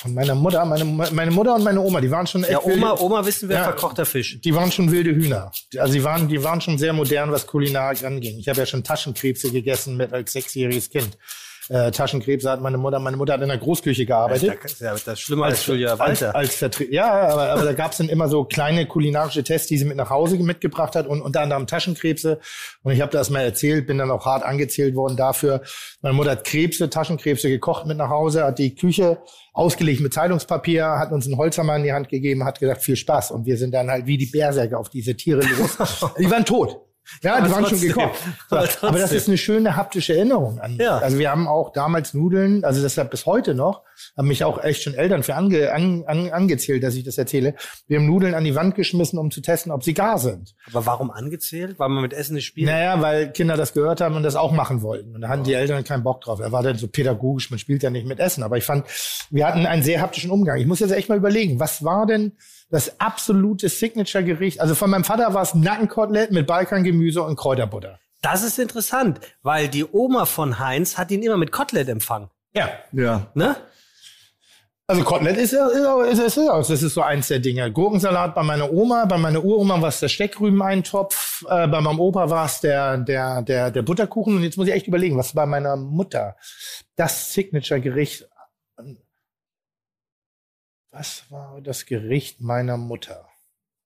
Von 0.06 0.14
meiner 0.14 0.34
Mutter, 0.36 0.64
meine, 0.64 0.84
meine 0.84 1.30
Mutter 1.32 1.54
und 1.56 1.64
meine 1.64 1.80
Oma, 1.80 2.00
die 2.00 2.10
waren 2.10 2.26
schon 2.28 2.42
echt 2.44 2.52
Ja, 2.52 2.62
Oma, 2.62 2.90
wilde, 2.90 3.02
Oma 3.02 3.26
wissen 3.26 3.48
wir, 3.48 3.56
Ja. 3.56 3.64
verkochter 3.64 4.06
Fisch. 4.06 4.40
die 4.40 4.54
waren 4.54 4.70
schon 4.70 4.90
wilde 4.92 5.10
Hühner. 5.10 5.50
Also 5.78 5.92
die 5.94 6.04
waren, 6.04 6.28
die 6.28 6.42
waren 6.44 6.60
schon 6.60 6.78
sehr 6.78 6.92
modern, 6.92 7.32
was 7.32 7.46
Kulinarik 7.46 8.04
anging. 8.04 8.38
Ich 8.38 8.48
habe 8.48 8.60
ja 8.60 8.66
schon 8.66 8.84
Taschenkrebse 8.84 9.50
gegessen 9.50 9.96
mit 9.96 10.12
als 10.12 10.32
sechsjähriges 10.32 10.90
Kind. 10.90 11.18
Äh, 11.68 11.90
Taschenkrebse 11.90 12.48
hat 12.48 12.60
meine 12.60 12.78
Mutter, 12.78 13.00
meine 13.00 13.16
Mutter 13.16 13.32
hat 13.32 13.42
in 13.42 13.48
der 13.48 13.58
Großküche 13.58 14.06
gearbeitet. 14.06 14.58
Das 14.62 14.72
ist 14.72 14.80
ja, 14.80 14.92
das 14.92 15.06
ist 15.06 15.20
schlimmer 15.20 15.46
als 15.46 15.66
Julia 15.66 15.90
als, 15.94 16.22
Walter. 16.22 16.36
als 16.36 16.54
Vertre 16.54 16.84
ja, 16.84 17.10
aber, 17.10 17.50
aber 17.50 17.64
da 17.64 17.72
gab 17.72 17.90
es 17.90 17.98
dann 17.98 18.08
immer 18.08 18.28
so 18.28 18.44
kleine 18.44 18.86
kulinarische 18.86 19.42
Tests, 19.42 19.66
die 19.66 19.76
sie 19.76 19.84
mit 19.84 19.96
nach 19.96 20.10
Hause 20.10 20.36
mitgebracht 20.36 20.94
hat 20.94 21.08
und 21.08 21.22
unter 21.22 21.40
anderem 21.40 21.66
Taschenkrebse. 21.66 22.38
Und 22.84 22.92
ich 22.92 23.00
habe 23.00 23.10
das 23.10 23.30
mal 23.30 23.40
erzählt, 23.40 23.88
bin 23.88 23.98
dann 23.98 24.12
auch 24.12 24.26
hart 24.26 24.44
angezählt 24.44 24.94
worden 24.94 25.16
dafür. 25.16 25.62
Meine 26.02 26.14
Mutter 26.14 26.32
hat 26.32 26.44
Krebse, 26.44 26.88
Taschenkrebse 26.88 27.48
gekocht 27.48 27.86
mit 27.86 27.96
nach 27.96 28.10
Hause, 28.10 28.44
hat 28.44 28.58
die 28.58 28.74
Küche 28.74 29.18
ausgelegt 29.52 30.00
mit 30.00 30.14
Zeitungspapier, 30.14 30.86
hat 30.98 31.10
uns 31.10 31.26
einen 31.26 31.36
Holzhammer 31.36 31.76
in 31.76 31.82
die 31.82 31.92
Hand 31.92 32.08
gegeben, 32.08 32.44
hat 32.44 32.60
gesagt, 32.60 32.82
viel 32.84 32.96
Spaß. 32.96 33.32
Und 33.32 33.46
wir 33.46 33.56
sind 33.56 33.72
dann 33.72 33.90
halt 33.90 34.06
wie 34.06 34.18
die 34.18 34.26
Berserker 34.26 34.78
auf 34.78 34.88
diese 34.88 35.16
Tiere 35.16 35.40
los. 35.40 35.78
die 36.18 36.30
waren 36.30 36.44
tot. 36.44 36.80
Ja, 37.22 37.40
die 37.40 37.50
waren 37.50 37.66
schon 37.66 37.80
gekocht. 37.80 38.18
So, 38.48 38.56
Aber 38.56 38.68
aber, 38.82 38.98
das 38.98 39.12
ist 39.12 39.28
eine 39.28 39.38
schöne 39.38 39.76
haptische 39.76 40.14
Erinnerung 40.16 40.60
an. 40.60 40.76
Ja. 40.76 40.98
Also 40.98 41.18
wir 41.18 41.30
haben 41.30 41.48
auch 41.48 41.72
damals 41.72 42.14
Nudeln, 42.14 42.64
also 42.64 42.82
deshalb 42.82 43.10
bis 43.10 43.26
heute 43.26 43.54
noch, 43.54 43.82
haben 44.16 44.28
mich 44.28 44.44
auch 44.44 44.62
echt 44.62 44.82
schon 44.82 44.94
Eltern 44.94 45.22
für 45.22 45.34
ange, 45.34 45.72
an, 45.72 46.04
an, 46.06 46.30
angezählt, 46.30 46.82
dass 46.82 46.94
ich 46.94 47.04
das 47.04 47.18
erzähle. 47.18 47.54
Wir 47.88 47.98
haben 47.98 48.06
Nudeln 48.06 48.34
an 48.34 48.44
die 48.44 48.54
Wand 48.54 48.74
geschmissen, 48.74 49.18
um 49.18 49.30
zu 49.30 49.40
testen, 49.40 49.72
ob 49.72 49.84
sie 49.84 49.94
gar 49.94 50.18
sind. 50.18 50.54
Aber 50.68 50.86
warum 50.86 51.10
angezählt? 51.10 51.78
Weil 51.78 51.88
man 51.88 52.02
mit 52.02 52.12
Essen 52.12 52.34
nicht 52.34 52.46
spielt? 52.46 52.68
Naja, 52.68 53.00
weil 53.00 53.32
Kinder 53.32 53.56
das 53.56 53.72
gehört 53.72 54.00
haben 54.00 54.16
und 54.16 54.22
das 54.22 54.36
auch 54.36 54.52
machen 54.52 54.82
wollten. 54.82 55.14
Und 55.14 55.22
da 55.22 55.28
hatten 55.28 55.44
die 55.44 55.54
Eltern 55.54 55.84
keinen 55.84 56.02
Bock 56.02 56.20
drauf. 56.20 56.40
Er 56.40 56.52
war 56.52 56.62
dann 56.62 56.76
so 56.76 56.88
pädagogisch, 56.88 57.50
man 57.50 57.58
spielt 57.58 57.82
ja 57.82 57.90
nicht 57.90 58.06
mit 58.06 58.20
Essen. 58.20 58.42
Aber 58.42 58.56
ich 58.56 58.64
fand, 58.64 58.86
wir 59.30 59.46
hatten 59.46 59.66
einen 59.66 59.82
sehr 59.82 60.00
haptischen 60.00 60.30
Umgang. 60.30 60.58
Ich 60.58 60.66
muss 60.66 60.80
jetzt 60.80 60.92
echt 60.92 61.08
mal 61.08 61.18
überlegen, 61.18 61.58
was 61.60 61.84
war 61.84 62.06
denn 62.06 62.32
das 62.70 63.00
absolute 63.00 63.68
Signature-Gericht? 63.68 64.60
Also 64.60 64.74
von 64.74 64.90
meinem 64.90 65.04
Vater 65.04 65.32
war 65.34 65.42
es 65.42 65.54
Nackenkotelett 65.54 66.32
mit 66.32 66.46
Balkangemüse 66.46 67.22
und 67.22 67.36
Kräuterbutter. 67.36 67.98
Das 68.22 68.42
ist 68.42 68.58
interessant, 68.58 69.20
weil 69.42 69.68
die 69.68 69.84
Oma 69.84 70.24
von 70.24 70.58
Heinz 70.58 70.98
hat 70.98 71.10
ihn 71.10 71.22
immer 71.22 71.36
mit 71.36 71.52
Kotelett 71.52 71.88
empfangen. 71.88 72.28
Ja. 72.54 72.70
Ja. 72.92 73.26
Ne? 73.34 73.54
Also 74.88 75.02
Kotelett 75.02 75.36
ist, 75.36 75.52
ja- 75.52 75.66
ist, 75.68 76.12
ist, 76.18 76.18
ist, 76.20 76.36
ist, 76.38 76.70
das 76.70 76.82
ist 76.82 76.94
so 76.94 77.02
eins 77.02 77.28
der 77.28 77.40
Dinge. 77.40 77.70
Gurkensalat 77.72 78.34
bei 78.34 78.42
meiner 78.42 78.72
Oma, 78.72 79.04
bei 79.04 79.18
meiner 79.18 79.44
Uroma 79.44 79.80
war 79.82 79.88
es 79.88 79.98
der 80.00 80.08
Steckrübeneintopf, 80.08 81.42
äh, 81.48 81.66
bei 81.66 81.80
meinem 81.80 81.98
Opa 82.00 82.30
war 82.30 82.46
es 82.46 82.60
der, 82.60 82.96
der, 82.98 83.42
der, 83.42 83.70
der 83.72 83.82
Butterkuchen. 83.82 84.36
Und 84.36 84.42
jetzt 84.44 84.56
muss 84.56 84.68
ich 84.68 84.74
echt 84.74 84.86
überlegen, 84.86 85.16
was 85.18 85.32
bei 85.32 85.44
meiner 85.44 85.76
Mutter 85.76 86.36
das 86.96 87.32
Signature-Gericht. 87.32 88.28
Was 90.98 91.30
war 91.30 91.60
das 91.60 91.84
Gericht 91.84 92.40
meiner 92.40 92.78
Mutter? 92.78 93.28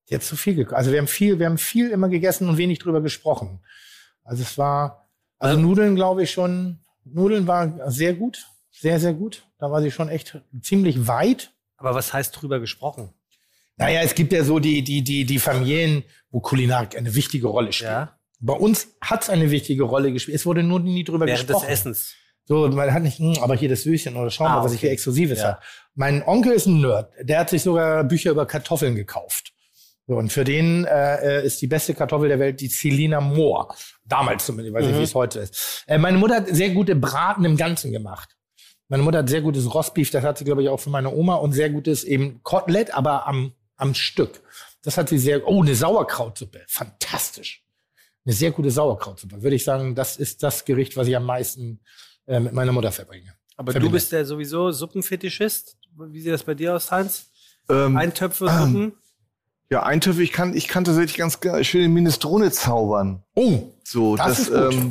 Die 0.09 0.15
hat 0.15 0.23
zu 0.23 0.37
viel 0.37 0.55
gekocht. 0.55 0.77
Also 0.77 0.93
wir 0.93 1.01
haben 1.01 1.09
viel, 1.09 1.41
wir 1.41 1.47
haben 1.47 1.59
viel 1.59 1.91
immer 1.91 2.09
gegessen 2.09 2.49
und 2.49 2.57
wenig 2.57 2.79
drüber 2.79 3.01
gesprochen. 3.01 3.59
Also 4.23 4.43
es 4.45 4.57
war, 4.59 5.09
also 5.39 5.59
Nudeln 5.59 5.97
glaube 5.97 6.23
ich 6.23 6.31
schon, 6.31 6.79
Nudeln 7.05 7.49
war 7.49 7.91
sehr 7.91 8.15
gut, 8.15 8.47
sehr, 8.71 9.01
sehr 9.01 9.13
gut. 9.13 9.45
Da 9.59 9.73
war 9.73 9.83
sie 9.83 9.91
schon 9.91 10.09
echt 10.09 10.41
ziemlich 10.63 11.09
weit. 11.09 11.53
Aber 11.77 11.97
was 11.97 12.13
heißt 12.13 12.41
drüber 12.41 12.61
gesprochen? 12.61 13.13
Naja, 13.77 14.03
es 14.03 14.15
gibt 14.15 14.33
ja 14.33 14.45
so 14.45 14.61
die, 14.61 14.83
die, 14.83 15.03
die, 15.03 15.25
die 15.25 15.39
Familien, 15.41 16.05
wo 16.31 16.39
Kulinarik 16.39 16.97
eine 16.97 17.17
wichtige 17.17 17.49
Rolle 17.49 17.73
spielt. 17.73 17.91
Ja. 17.91 18.19
Bei 18.39 18.53
uns 18.53 18.87
hat 19.01 19.25
es 19.25 19.31
eine 19.31 19.51
wichtige 19.51 19.83
Rolle 19.83 20.13
gespielt. 20.13 20.37
Es 20.37 20.47
wurde 20.47 20.63
nur 20.63 20.79
nie 20.79 21.03
drüber 21.03 21.27
Während 21.27 21.41
des 21.41 21.49
gesprochen. 21.49 21.69
Essens. 21.71 22.15
So, 22.51 22.67
man 22.67 22.93
hat 22.93 23.05
nicht, 23.05 23.21
hm, 23.21 23.37
aber 23.43 23.55
hier 23.55 23.69
das 23.69 23.85
Söschen 23.85 24.17
oder 24.17 24.29
schau 24.29 24.43
mal, 24.43 24.59
Ah, 24.59 24.65
was 24.65 24.73
ich 24.73 24.79
okay. 24.79 24.89
hier 24.89 24.91
Exklusives 24.95 25.39
Ja. 25.39 25.45
habe. 25.51 25.61
Mein 25.95 26.25
Onkel 26.27 26.51
ist 26.51 26.67
ein 26.67 26.81
Nerd. 26.81 27.13
Der 27.23 27.39
hat 27.39 27.51
sich 27.51 27.63
sogar 27.63 28.03
Bücher 28.03 28.33
über 28.33 28.45
Kartoffeln 28.45 28.97
gekauft. 28.97 29.53
So, 30.09 30.17
und 30.17 30.33
für 30.33 30.43
den 30.43 30.85
äh, 30.85 31.47
ist 31.47 31.63
die 31.63 31.69
beste 31.69 31.95
Kartoffel 31.95 32.29
der 32.29 32.41
Welt 32.41 32.61
die 32.61 32.69
Celina 32.69 33.21
Moor. 33.21 33.73
Damals 34.05 34.47
zumindest, 34.47 34.71
ich 34.71 34.75
weiß 34.75 34.85
nicht, 34.87 34.97
Mhm. 34.97 34.99
wie 34.99 35.05
es 35.05 35.15
heute 35.15 35.39
ist. 35.39 35.85
Äh, 35.87 35.99
meine 35.99 36.19
Mutter 36.19 36.35
hat 36.39 36.49
sehr 36.49 36.71
gute 36.71 36.97
Braten 36.97 37.45
im 37.45 37.57
Ganzen 37.57 37.93
gemacht. 37.93 38.31
Meine 38.89 39.05
Mutter 39.05 39.19
hat 39.19 39.29
sehr 39.29 39.43
gutes 39.43 39.73
Rostbeef, 39.73 40.11
das 40.11 40.25
hat 40.25 40.39
sie, 40.39 40.45
glaube 40.45 40.65
ich, 40.65 40.69
auch 40.69 40.81
für 40.81 40.91
meine 40.91 41.15
Oma 41.15 41.37
und 41.37 41.53
sehr 41.53 41.71
gutes 41.71 42.03
eben 42.03 42.41
Kotelett, 42.43 42.93
aber 42.93 43.29
am, 43.29 43.53
am 43.77 43.95
Stück. 43.95 44.43
Das 44.83 44.97
hat 44.99 45.09
sie 45.09 45.19
sehr, 45.19 45.47
oh, 45.47 45.63
eine 45.63 45.77
Sauerkrautsuppe. 45.77 46.63
Fantastisch. 46.67 47.63
Eine 48.27 48.35
sehr 48.35 48.51
gute 48.51 48.73
Sauerkrautsuppe. 48.73 49.41
Würde 49.45 49.55
ich 49.55 49.63
sagen, 49.63 49.95
das 49.95 50.17
ist 50.17 50.43
das 50.43 50.65
Gericht, 50.65 50.97
was 50.97 51.07
ich 51.07 51.15
am 51.17 51.25
meisten 51.27 51.79
äh, 52.27 52.41
mit 52.41 52.53
meiner 52.53 52.73
Mutter 52.73 52.93
verbringe. 52.93 53.35
Aber 53.57 53.73
Verbinde. 53.73 53.89
du 53.91 53.93
bist 53.93 54.13
ja 54.13 54.25
sowieso 54.25 54.71
Suppenfetischist. 54.71 55.77
Wie 55.97 56.21
sieht 56.21 56.33
das 56.33 56.43
bei 56.43 56.55
dir 56.55 56.75
aus, 56.75 56.91
Heinz? 56.91 57.27
Ähm, 57.69 57.97
Eintöpfe, 57.97 58.49
Suppen? 58.49 58.93
ja, 59.71 59.83
Eintöpfe, 59.83 60.23
ich 60.23 60.33
kann, 60.33 60.55
ich 60.57 60.67
kann 60.69 60.85
tatsächlich 60.85 61.17
ganz 61.17 61.39
schön 61.67 61.85
in 61.85 61.93
Minestrone 61.93 62.51
zaubern. 62.51 63.23
Oh, 63.35 63.65
So, 63.85 64.17
Das 64.17 64.27
das, 64.27 64.39
ist 64.41 64.51
gut. 64.51 64.73
Ähm, 64.75 64.91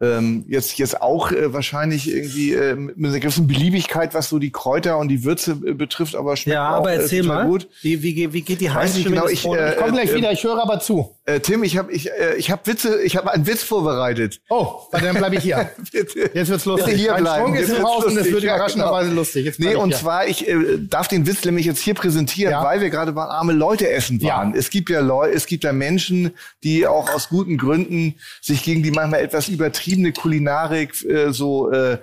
ähm, 0.00 0.44
jetzt, 0.48 0.78
jetzt 0.78 1.02
auch 1.02 1.32
äh, 1.32 1.52
wahrscheinlich 1.52 2.08
irgendwie 2.08 2.52
äh, 2.54 2.74
mit 2.76 2.96
einer 2.98 3.18
gewissen 3.18 3.46
Beliebigkeit, 3.48 4.14
was 4.14 4.28
so 4.28 4.38
die 4.38 4.50
Kräuter 4.52 4.96
und 4.98 5.08
die 5.08 5.24
Würze 5.24 5.52
äh, 5.66 5.72
betrifft, 5.72 6.14
aber 6.14 6.36
schmeckt 6.36 6.54
Ja, 6.54 6.70
auch, 6.70 6.76
aber 6.78 6.92
äh, 6.92 6.96
erzähl 7.02 7.24
mal. 7.24 7.46
gut. 7.46 7.68
Wie, 7.82 8.02
wie, 8.02 8.14
geht- 8.14 8.32
wie 8.32 8.42
geht 8.42 8.60
die 8.60 8.70
heimische 8.70 9.02
genau, 9.02 9.26
ich, 9.26 9.44
äh, 9.44 9.70
ich 9.72 9.76
komme 9.76 9.92
gleich 9.92 10.10
äh, 10.12 10.14
wieder, 10.14 10.30
ich 10.32 10.44
höre 10.44 10.62
aber 10.62 10.78
zu. 10.78 11.16
Äh, 11.24 11.40
Tim, 11.40 11.62
ich 11.64 11.76
habe 11.76 11.92
ich, 11.92 12.10
äh, 12.10 12.36
ich 12.36 12.50
hab 12.50 12.66
Witze, 12.66 13.02
ich 13.02 13.16
habe 13.16 13.32
einen 13.32 13.46
Witz 13.46 13.62
vorbereitet. 13.62 14.40
Oh, 14.48 14.76
dann 14.92 15.16
bleibe 15.16 15.34
ich 15.36 15.42
hier. 15.42 15.68
Bitte. 15.92 16.30
Jetzt 16.32 16.48
wird's 16.48 16.64
lustig. 16.64 16.86
Bitte 16.86 16.96
hier 16.98 17.14
Ein 17.16 17.22
bleiben. 17.24 17.42
Strunk 17.46 17.58
ist 17.60 17.68
Jetzt 17.68 17.82
Haus 17.82 18.04
und 18.04 18.16
es 18.16 18.30
wird 18.30 18.44
Ja, 18.44 18.54
überraschenderweise 18.54 19.08
genau. 19.10 19.20
lustig. 19.20 19.44
Jetzt 19.46 19.58
Nee, 19.60 19.74
und 19.74 19.88
hier. 19.90 19.98
zwar, 19.98 20.26
ich 20.28 20.48
äh, 20.48 20.56
darf 20.88 21.08
den 21.08 21.26
Witz 21.26 21.44
nämlich 21.44 21.66
jetzt 21.66 21.80
hier 21.80 21.94
präsentieren, 21.94 22.52
Ja. 22.52 22.62
weil 22.64 22.80
wir 22.80 22.88
gerade 22.90 23.12
bei 23.12 23.24
arme 23.24 23.52
Leute 23.52 23.90
essen 23.90 24.18
Ja. 24.20 24.36
waren. 24.36 24.54
Es 24.54 24.70
gibt 24.70 24.88
ja 24.90 25.00
Leute, 25.00 25.34
es 25.34 25.46
gibt 25.46 25.64
ja 25.64 25.72
Menschen, 25.72 26.30
die 26.64 26.86
auch 26.86 27.12
aus 27.12 27.28
guten 27.28 27.58
Gründen 27.58 28.14
sich 28.40 28.62
gegen 28.62 28.82
die 28.82 28.90
manchmal 28.90 29.20
etwas 29.20 29.48
übertriebene 29.88 30.12
Kulinarik 30.12 31.04
äh, 31.04 31.32
so 31.32 31.70
äh, 31.70 31.98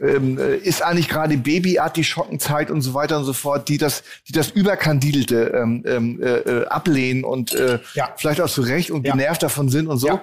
ähm, 0.00 0.38
äh, 0.38 0.56
ist 0.56 0.82
eigentlich 0.82 1.08
gerade 1.08 1.36
Babyartischockenzeit 1.36 2.70
und 2.70 2.82
so 2.82 2.94
weiter 2.94 3.18
und 3.18 3.24
so 3.24 3.32
fort, 3.32 3.68
die 3.68 3.78
das, 3.78 4.02
die 4.28 4.32
das 4.32 4.50
überkandidelte 4.50 5.52
ähm, 5.54 5.82
ähm, 5.86 6.22
äh, 6.22 6.26
äh, 6.38 6.66
ablehnen 6.66 7.24
und 7.24 7.52
äh, 7.54 7.80
Ja. 7.94 8.10
vielleicht 8.16 8.40
auch 8.40 8.48
zu 8.48 8.62
Recht 8.62 8.90
und 8.90 9.04
Ja. 9.06 9.12
genervt 9.14 9.42
davon 9.42 9.68
sind 9.68 9.88
und 9.88 9.98
so. 9.98 10.08
Ja. 10.08 10.22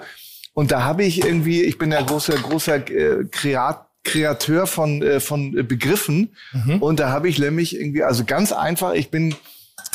Und 0.53 0.71
da 0.71 0.83
habe 0.83 1.03
ich 1.03 1.23
irgendwie, 1.25 1.63
ich 1.63 1.77
bin 1.77 1.91
ja 1.91 2.01
großer, 2.01 2.35
großer 2.35 2.89
äh, 2.89 3.25
Kreat 3.31 3.81
Kreateur 4.05 4.67
von, 4.67 5.01
äh, 5.01 5.19
von 5.19 5.51
Begriffen. 5.67 6.35
Und 6.79 6.99
da 6.99 7.09
habe 7.09 7.27
ich 7.27 7.39
nämlich 7.39 7.75
irgendwie, 7.75 8.03
also 8.03 8.23
ganz 8.23 8.51
einfach, 8.51 8.93
ich 8.93 9.09
bin, 9.09 9.33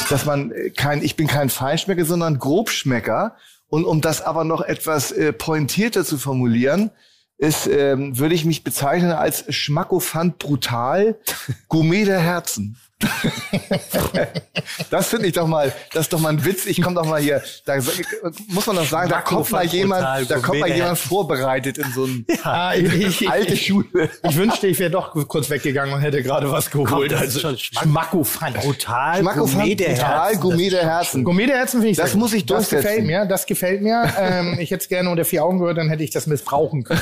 dass 0.08 0.24
man 0.26 0.52
kein, 0.76 1.00
ich 1.04 1.14
bin 1.14 1.28
kein 1.28 1.48
Feinschmecker, 1.48 2.04
sondern 2.04 2.40
Grobschmecker. 2.40 3.36
Und 3.68 3.84
um 3.84 4.00
das 4.00 4.20
aber 4.20 4.42
noch 4.42 4.62
etwas 4.62 5.12
äh, 5.12 5.32
pointierter 5.32 6.04
zu 6.04 6.18
formulieren, 6.18 6.90
ist, 7.40 7.66
ähm, 7.66 8.18
würde 8.18 8.34
ich 8.34 8.44
mich 8.44 8.64
bezeichnen 8.64 9.12
als 9.12 9.52
Schmackofant 9.52 10.38
brutal, 10.38 11.18
Gourmet 11.68 12.04
der 12.04 12.20
Herzen. 12.20 12.76
das 14.90 15.08
finde 15.08 15.26
ich 15.26 15.32
doch 15.32 15.46
mal, 15.46 15.72
das 15.92 16.02
ist 16.02 16.12
doch 16.12 16.20
mal 16.20 16.30
ein 16.30 16.44
Witz. 16.44 16.66
Ich 16.66 16.80
komme 16.82 16.96
doch 16.96 17.06
mal 17.06 17.20
hier, 17.20 17.42
da 17.64 17.76
muss 18.48 18.66
man 18.66 18.76
doch 18.76 18.86
sagen, 18.86 19.08
da 19.08 19.20
kommt 19.20 19.50
mal 19.50 19.64
jemand, 19.66 20.30
da 20.30 20.38
kommt 20.38 20.60
mal 20.60 20.70
jemand 20.70 20.98
vorbereitet 20.98 21.78
in 21.78 21.92
so 21.92 22.04
ein 22.04 22.26
Ah, 22.44 22.74
ich, 22.74 23.20
ich, 23.22 23.30
alte 23.30 23.56
Schule. 23.56 24.10
ich 24.28 24.36
wünschte, 24.36 24.66
ich 24.66 24.78
wäre 24.78 24.90
doch 24.90 25.12
kurz 25.28 25.50
weggegangen 25.50 25.94
und 25.94 26.00
hätte 26.00 26.22
gerade 26.22 26.50
was 26.50 26.70
geholt. 26.70 27.10
das 27.12 27.20
ist 27.22 27.26
also 27.36 27.40
schon 27.40 27.58
Schmack- 27.58 27.82
Schmackofant. 27.84 28.56
Brutal, 28.60 29.18
Schmackofant 29.20 29.50
Gourmet 29.60 29.74
der 29.74 29.88
brutal, 29.90 30.06
Herzen. 30.28 30.40
Gourmet 30.40 30.66
Das 30.66 30.70
der 30.70 30.80
ist 30.80 30.86
Herzen. 31.58 31.80
Finde 31.80 31.90
ich 31.90 31.96
Das 31.96 32.14
muss 32.14 32.32
ich 32.32 32.46
Das 32.46 32.64
gefällt 32.64 32.84
durchsetzen. 32.84 33.06
mir, 33.06 33.26
das 33.26 33.46
gefällt 33.46 33.82
mir. 33.82 34.12
ähm, 34.18 34.58
ich 34.60 34.70
hätte 34.70 34.82
es 34.82 34.88
gerne 34.88 35.10
unter 35.10 35.24
vier 35.24 35.44
Augen 35.44 35.58
gehört, 35.58 35.78
dann 35.78 35.88
hätte 35.88 36.02
ich 36.02 36.10
das 36.10 36.26
missbrauchen 36.26 36.84
können. 36.84 37.00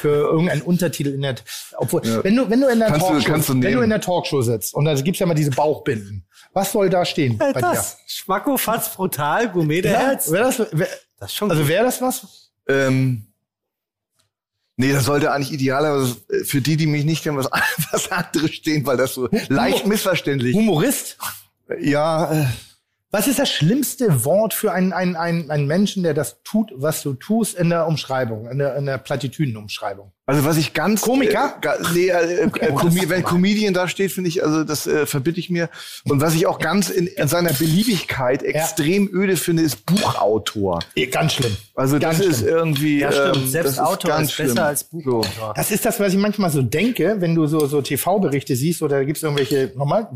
Für 0.00 0.08
irgendeinen 0.30 0.62
Untertitel 0.62 1.10
in 1.14 1.22
der, 1.22 1.34
obwohl, 1.76 2.02
wenn 2.24 2.36
du, 2.36 2.48
wenn 2.50 2.60
du 2.60 2.68
in 2.68 2.78
der 2.78 2.88
Kannst 2.88 3.02
du- 3.02 3.10
Talkshow, 3.10 3.30
kannst 3.32 3.48
du 3.48 3.62
wenn 3.62 3.72
du 3.72 3.80
in 3.80 3.90
der 3.90 4.00
Talkshow 4.00 4.42
sitzt, 4.42 4.74
und 4.74 4.84
da 4.84 4.94
gibt's 4.94 5.20
ja 5.20 5.25
ja 5.26 5.28
mal 5.28 5.34
diese 5.34 5.50
Bauchbinden. 5.50 6.26
Was 6.52 6.72
soll 6.72 6.88
da 6.88 7.04
stehen 7.04 7.36
bei 7.38 7.52
das. 7.52 7.98
Schmacko, 8.06 8.56
Fatz, 8.56 8.94
brutal, 8.94 9.50
Gourmet, 9.50 9.82
der 9.82 9.92
dir? 9.92 9.98
Herz. 9.98 10.30
Wär 10.30 10.44
das, 10.44 10.58
wär, 10.58 10.88
Das 11.18 11.30
ist 11.30 11.36
schon 11.36 11.50
also 11.50 11.68
wäre 11.68 11.84
das 11.84 12.00
was? 12.00 12.50
Ähm, 12.68 13.26
nee, 14.76 14.92
das 14.92 15.04
sollte 15.04 15.32
eigentlich 15.32 15.52
idealerweise 15.52 16.16
für 16.44 16.60
die, 16.60 16.76
die 16.76 16.86
mich 16.86 17.04
nicht 17.04 17.22
kennen, 17.22 17.36
was, 17.36 17.50
was 17.92 18.10
anderes 18.10 18.54
stehen, 18.54 18.86
weil 18.86 18.96
das 18.96 19.14
so 19.14 19.28
leicht 19.48 19.86
missverständlich. 19.86 20.54
Humorist? 20.54 21.18
Ja, 21.80 22.32
äh, 22.32 22.46
Was 23.10 23.26
ist 23.26 23.38
das 23.38 23.50
schlimmste 23.50 24.24
Wort 24.24 24.54
für 24.54 24.72
einen, 24.72 24.92
einen, 24.92 25.16
einen, 25.16 25.50
einen 25.50 25.66
Menschen, 25.66 26.02
der 26.02 26.14
das 26.14 26.42
tut, 26.42 26.72
was 26.74 27.02
du 27.02 27.14
tust 27.14 27.54
in 27.54 27.70
der 27.70 27.86
Umschreibung, 27.86 28.48
in 28.48 28.58
der, 28.58 28.76
in 28.76 28.86
der 28.86 28.98
Platitüdenumschreibung? 28.98 30.12
Also 30.28 30.44
was 30.44 30.56
ich 30.56 30.74
ganz 30.74 31.02
Komiker? 31.02 31.54
Äh, 31.56 31.60
ga, 31.60 31.76
nee, 31.94 32.08
äh, 32.08 32.42
äh, 32.42 32.72
Com 32.72 32.92
wenn 33.08 33.22
Comedian 33.22 33.72
da 33.72 33.86
steht, 33.86 34.10
finde 34.10 34.28
ich, 34.28 34.42
also 34.42 34.64
das 34.64 34.88
äh, 34.88 35.06
verbitte 35.06 35.38
ich 35.38 35.50
mir. 35.50 35.70
Und 36.04 36.20
was 36.20 36.34
ich 36.34 36.46
auch 36.48 36.58
ganz 36.58 36.90
in, 36.90 37.06
in 37.06 37.28
seiner 37.28 37.52
Beliebigkeit 37.52 38.42
extrem 38.42 39.08
öde 39.12 39.36
finde, 39.36 39.62
ist 39.62 39.86
Buchautor. 39.86 40.80
Ganz 41.12 41.34
schlimm. 41.34 41.56
Also 41.76 42.00
Ganz 42.00 42.18
das 42.18 42.26
ist 42.26 42.38
schlimm. 42.40 42.56
irgendwie. 42.56 42.98
Ja, 42.98 43.12
stimmt. 43.12 43.36
ähm, 43.36 43.48
Selbst 43.48 43.78
das 43.78 43.86
Autor 43.86 44.10
ganz 44.10 44.30
ist 44.30 44.36
besser 44.36 44.52
schlimm. 44.52 44.64
als 44.64 44.84
Buchautor. 44.84 45.54
Das 45.54 45.70
ist 45.70 45.84
das, 45.84 46.00
was 46.00 46.12
ich 46.12 46.18
manchmal 46.18 46.50
so 46.50 46.60
denke, 46.62 47.16
wenn 47.20 47.36
du 47.36 47.46
so, 47.46 47.66
so 47.66 47.80
TV-Berichte 47.80 48.56
siehst 48.56 48.82
oder 48.82 49.04
gibt's 49.04 49.22
irgendwelche, 49.22 49.72
nochmal, 49.76 50.08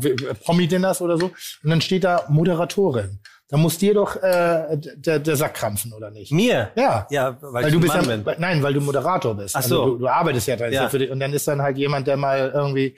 Promi-Dinners 0.43 0.99
oder 1.01 1.17
so, 1.17 1.27
und 1.63 1.69
dann 1.69 1.79
steht 1.79 2.03
da 2.03 2.25
Moderatorin. 2.27 3.19
Da 3.51 3.57
muss 3.57 3.77
dir 3.77 3.93
doch 3.93 4.15
äh, 4.15 4.77
der, 4.95 5.19
der 5.19 5.35
Sack 5.35 5.55
krampfen, 5.55 5.91
oder 5.91 6.09
nicht? 6.09 6.31
Mir? 6.31 6.71
Ja. 6.75 7.05
Ja, 7.11 7.35
weil, 7.41 7.53
Weil, 7.53 7.67
ich 7.67 7.73
du 7.73 7.81
bist 7.81 7.93
Mann 7.93 8.09
ja, 8.09 8.15
bin. 8.15 8.35
nein, 8.39 8.63
weil 8.63 8.73
du 8.73 8.79
Moderator 8.79 9.35
bist. 9.35 9.55
Ach 9.57 9.61
so. 9.61 9.81
Also 9.81 9.91
du, 9.93 9.97
du 9.99 10.07
arbeitest 10.07 10.47
ja, 10.47 10.55
da 10.55 10.65
ist 10.67 10.73
Ja. 10.73 10.83
ja 10.83 10.89
für 10.89 10.99
dich, 10.99 11.11
und 11.11 11.19
dann 11.19 11.33
ist 11.33 11.45
dann 11.49 11.61
halt 11.61 11.77
jemand, 11.77 12.07
der 12.07 12.15
mal 12.15 12.49
irgendwie 12.55 12.95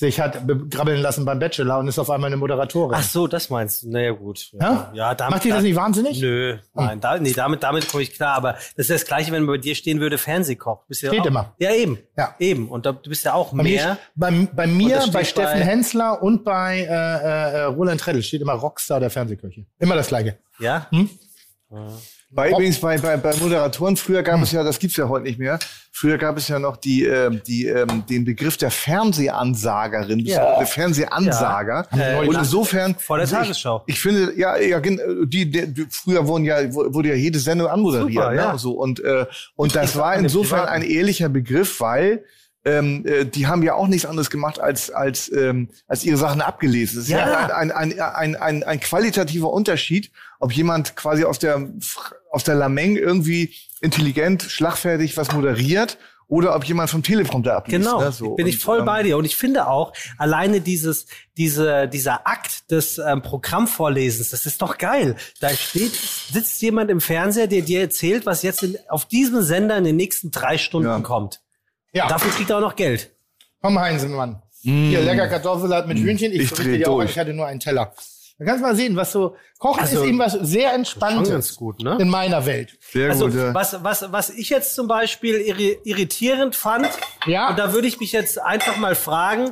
sich 0.00 0.18
hat 0.18 0.46
begrabbeln 0.46 1.00
lassen 1.00 1.24
beim 1.26 1.38
Bachelor 1.38 1.78
und 1.78 1.86
ist 1.86 1.98
auf 1.98 2.08
einmal 2.10 2.28
eine 2.28 2.36
Moderatorin. 2.38 2.96
Ach 2.98 3.02
so, 3.02 3.26
das 3.26 3.50
meinst 3.50 3.82
du. 3.82 3.90
Naja, 3.90 4.12
gut. 4.12 4.50
Ja? 4.52 4.90
ja 4.94 5.14
damit, 5.14 5.32
Macht 5.34 5.44
dir 5.44 5.52
das 5.54 5.62
nicht 5.62 5.76
wahnsinnig? 5.76 6.20
Nö, 6.20 6.56
nein, 6.74 7.00
da, 7.00 7.18
nee, 7.18 7.32
damit, 7.32 7.62
damit 7.62 7.86
komme 7.88 8.02
ich 8.02 8.14
klar. 8.14 8.34
Aber 8.34 8.54
das 8.54 8.88
ist 8.88 8.90
das 8.90 9.04
Gleiche, 9.04 9.30
wenn 9.30 9.46
bei 9.46 9.58
dir 9.58 9.74
stehen 9.74 10.00
würde, 10.00 10.16
Fernsehkoch. 10.18 10.84
Bist 10.88 11.02
ja 11.02 11.10
Steht 11.10 11.20
auch, 11.20 11.26
immer. 11.26 11.54
Ja, 11.58 11.72
eben. 11.74 11.98
Ja. 12.16 12.34
Eben. 12.38 12.68
Und 12.70 12.86
da, 12.86 12.92
du 12.92 13.10
bist 13.10 13.24
ja 13.26 13.34
auch 13.34 13.52
Bei 13.54 13.62
mehr. 13.62 13.86
mir, 13.90 13.98
bei, 14.14 14.48
bei 14.56 14.66
mir 14.66 15.02
bei 15.12 15.22
Steffen 15.22 15.60
bei- 15.60 15.64
Hensler 15.66 16.22
und 16.22 16.44
bei 16.44 16.80
äh, 16.80 16.84
äh, 17.58 17.62
Roland 17.64 18.00
Treddel 18.00 18.22
steht 18.22 18.40
immer 18.40 18.54
Rockstar 18.54 19.00
der 19.00 19.10
Fernsehküche. 19.10 19.66
Immer 19.78 19.96
das 19.96 20.08
Gleiche. 20.08 20.38
Ja? 20.58 20.86
Bei, 22.32 22.50
übrigens 22.50 22.78
bei, 22.78 22.96
bei, 22.96 23.16
bei 23.16 23.34
Moderatoren, 23.36 23.96
früher 23.96 24.22
gab 24.22 24.36
Hm. 24.36 24.42
es 24.44 24.52
ja, 24.52 24.62
das 24.62 24.78
gibt's 24.78 24.96
ja 24.96 25.08
heute 25.08 25.24
nicht 25.24 25.40
mehr, 25.40 25.58
früher 25.90 26.16
gab 26.16 26.36
es 26.36 26.46
ja 26.46 26.60
noch 26.60 26.76
die, 26.76 27.04
ähm, 27.04 27.40
die, 27.44 27.66
ähm, 27.66 28.04
den 28.08 28.24
Begriff 28.24 28.56
der 28.56 28.70
Fernsehansagerin, 28.70 30.20
Ja. 30.20 30.58
der 30.58 30.66
Fernsehansager. 30.66 31.86
Ja. 31.92 32.20
Und 32.20 32.34
insofern. 32.36 32.94
vor 32.94 33.16
der 33.16 33.24
also 33.24 33.34
ich- 33.36 33.42
Tagesschau. 33.42 33.82
Ich, 33.86 33.98
finde, 34.00 34.32
ja, 34.38 34.56
ja, 34.58 34.78
die, 34.80 34.96
die, 35.26 35.50
die, 35.50 35.86
früher 35.90 36.26
wurden 36.26 36.44
ja, 36.44 36.72
wurde 36.72 37.08
ja 37.08 37.14
jede 37.16 37.40
Sendung 37.40 37.66
anmoderiert. 37.68 38.12
Super, 38.12 38.34
ja. 38.34 38.52
ne? 38.52 38.58
so, 38.58 38.72
und, 38.72 39.00
äh, 39.00 39.26
und 39.56 39.74
das 39.74 39.96
war 39.96 40.14
insofern 40.14 40.68
ein 40.68 40.82
ehrlicher 40.82 41.28
Begriff, 41.28 41.80
weil 41.80 42.24
ähm, 42.64 43.04
äh, 43.06 43.24
die 43.24 43.46
haben 43.46 43.62
ja 43.62 43.74
auch 43.74 43.88
nichts 43.88 44.06
anderes 44.06 44.30
gemacht, 44.30 44.60
als, 44.60 44.90
als, 44.90 45.32
ähm, 45.32 45.68
als 45.86 46.04
ihre 46.04 46.16
Sachen 46.16 46.40
abgelesen. 46.40 46.96
Das 46.96 47.04
ist 47.04 47.10
ja, 47.10 47.18
Ja. 47.18 47.46
ein, 47.56 47.70
ein, 47.70 47.98
ein, 48.00 48.36
ein, 48.36 48.62
ein, 48.64 48.80
qualitativer 48.80 49.50
Unterschied, 49.52 50.10
ob 50.40 50.52
jemand 50.52 50.96
quasi 50.96 51.24
aus 51.24 51.38
der, 51.38 51.68
aus 52.30 52.44
der 52.44 52.54
Lameng 52.56 52.96
irgendwie 52.96 53.54
intelligent, 53.80 54.42
schlagfertig 54.42 55.16
was 55.16 55.32
moderiert 55.32 55.96
oder 56.28 56.54
ob 56.54 56.62
jemand 56.64 56.90
vom 56.90 57.02
Teleprompter 57.02 57.56
abliest. 57.56 57.82
Genau, 57.82 58.00
ne, 58.00 58.12
so. 58.12 58.36
bin 58.36 58.46
ich 58.46 58.58
voll 58.58 58.80
ähm, 58.80 58.84
bei 58.84 59.02
dir. 59.02 59.16
Und 59.16 59.24
ich 59.24 59.36
finde 59.36 59.66
auch, 59.66 59.92
alleine 60.16 60.60
dieses, 60.60 61.06
diese, 61.36 61.88
dieser 61.88 62.26
Akt 62.26 62.70
des 62.70 62.98
ähm, 62.98 63.20
Programmvorlesens, 63.22 64.28
das 64.30 64.46
ist 64.46 64.62
doch 64.62 64.78
geil. 64.78 65.16
Da 65.40 65.48
steht, 65.50 65.92
sitzt 66.30 66.62
jemand 66.62 66.90
im 66.90 67.00
Fernseher, 67.00 67.48
der 67.48 67.62
dir 67.62 67.80
erzählt, 67.80 68.26
was 68.26 68.42
jetzt 68.42 68.62
in, 68.62 68.76
auf 68.88 69.06
diesem 69.06 69.42
Sender 69.42 69.76
in 69.76 69.84
den 69.84 69.96
nächsten 69.96 70.30
drei 70.30 70.56
Stunden 70.56 70.88
Ja. 70.88 71.00
kommt. 71.00 71.40
Ja, 71.92 72.08
Dafür 72.08 72.30
kriegt 72.30 72.50
er 72.50 72.56
auch 72.58 72.60
noch 72.60 72.76
Geld. 72.76 73.10
komm 73.60 73.78
Heinzenmann. 73.78 74.42
Hier, 74.62 75.00
lecker 75.00 75.26
Kartoffelsalat 75.28 75.88
mit 75.88 75.98
Hühnchen. 75.98 76.32
Ich, 76.32 76.38
Mm. 76.38 76.42
Ich 76.42 76.50
berichte 76.50 76.70
dreh 76.70 76.78
dir 76.78 76.90
auch, 76.90 77.02
ich 77.02 77.18
hatte 77.18 77.32
nur 77.32 77.46
einen 77.46 77.60
Teller. 77.60 77.92
Da 78.38 78.44
kannst 78.46 78.62
du 78.62 78.66
mal 78.68 78.74
sehen, 78.76 78.96
was 78.96 79.12
so, 79.12 79.36
Kochen 79.58 79.80
Also, 79.82 80.02
ist 80.02 80.08
eben 80.08 80.18
was 80.18 80.32
sehr 80.32 80.72
Entspanntes 80.72 81.28
ganz 81.30 81.56
gut, 81.56 81.82
ne? 81.82 81.98
in 82.00 82.08
meiner 82.08 82.46
Welt. 82.46 82.78
Sehr 82.92 83.10
Also 83.10 83.26
gut. 83.26 83.34
ja. 83.34 83.52
was, 83.54 83.82
was, 83.84 84.10
was 84.12 84.30
ich 84.30 84.48
jetzt 84.50 84.74
zum 84.74 84.86
Beispiel 84.88 85.34
irri 85.36 85.78
irritierend 85.84 86.56
fand, 86.56 86.88
Ja. 87.26 87.50
und 87.50 87.58
da 87.58 87.72
würde 87.74 87.86
ich 87.88 88.00
mich 88.00 88.12
jetzt 88.12 88.40
einfach 88.40 88.76
mal 88.78 88.94
fragen, 88.94 89.50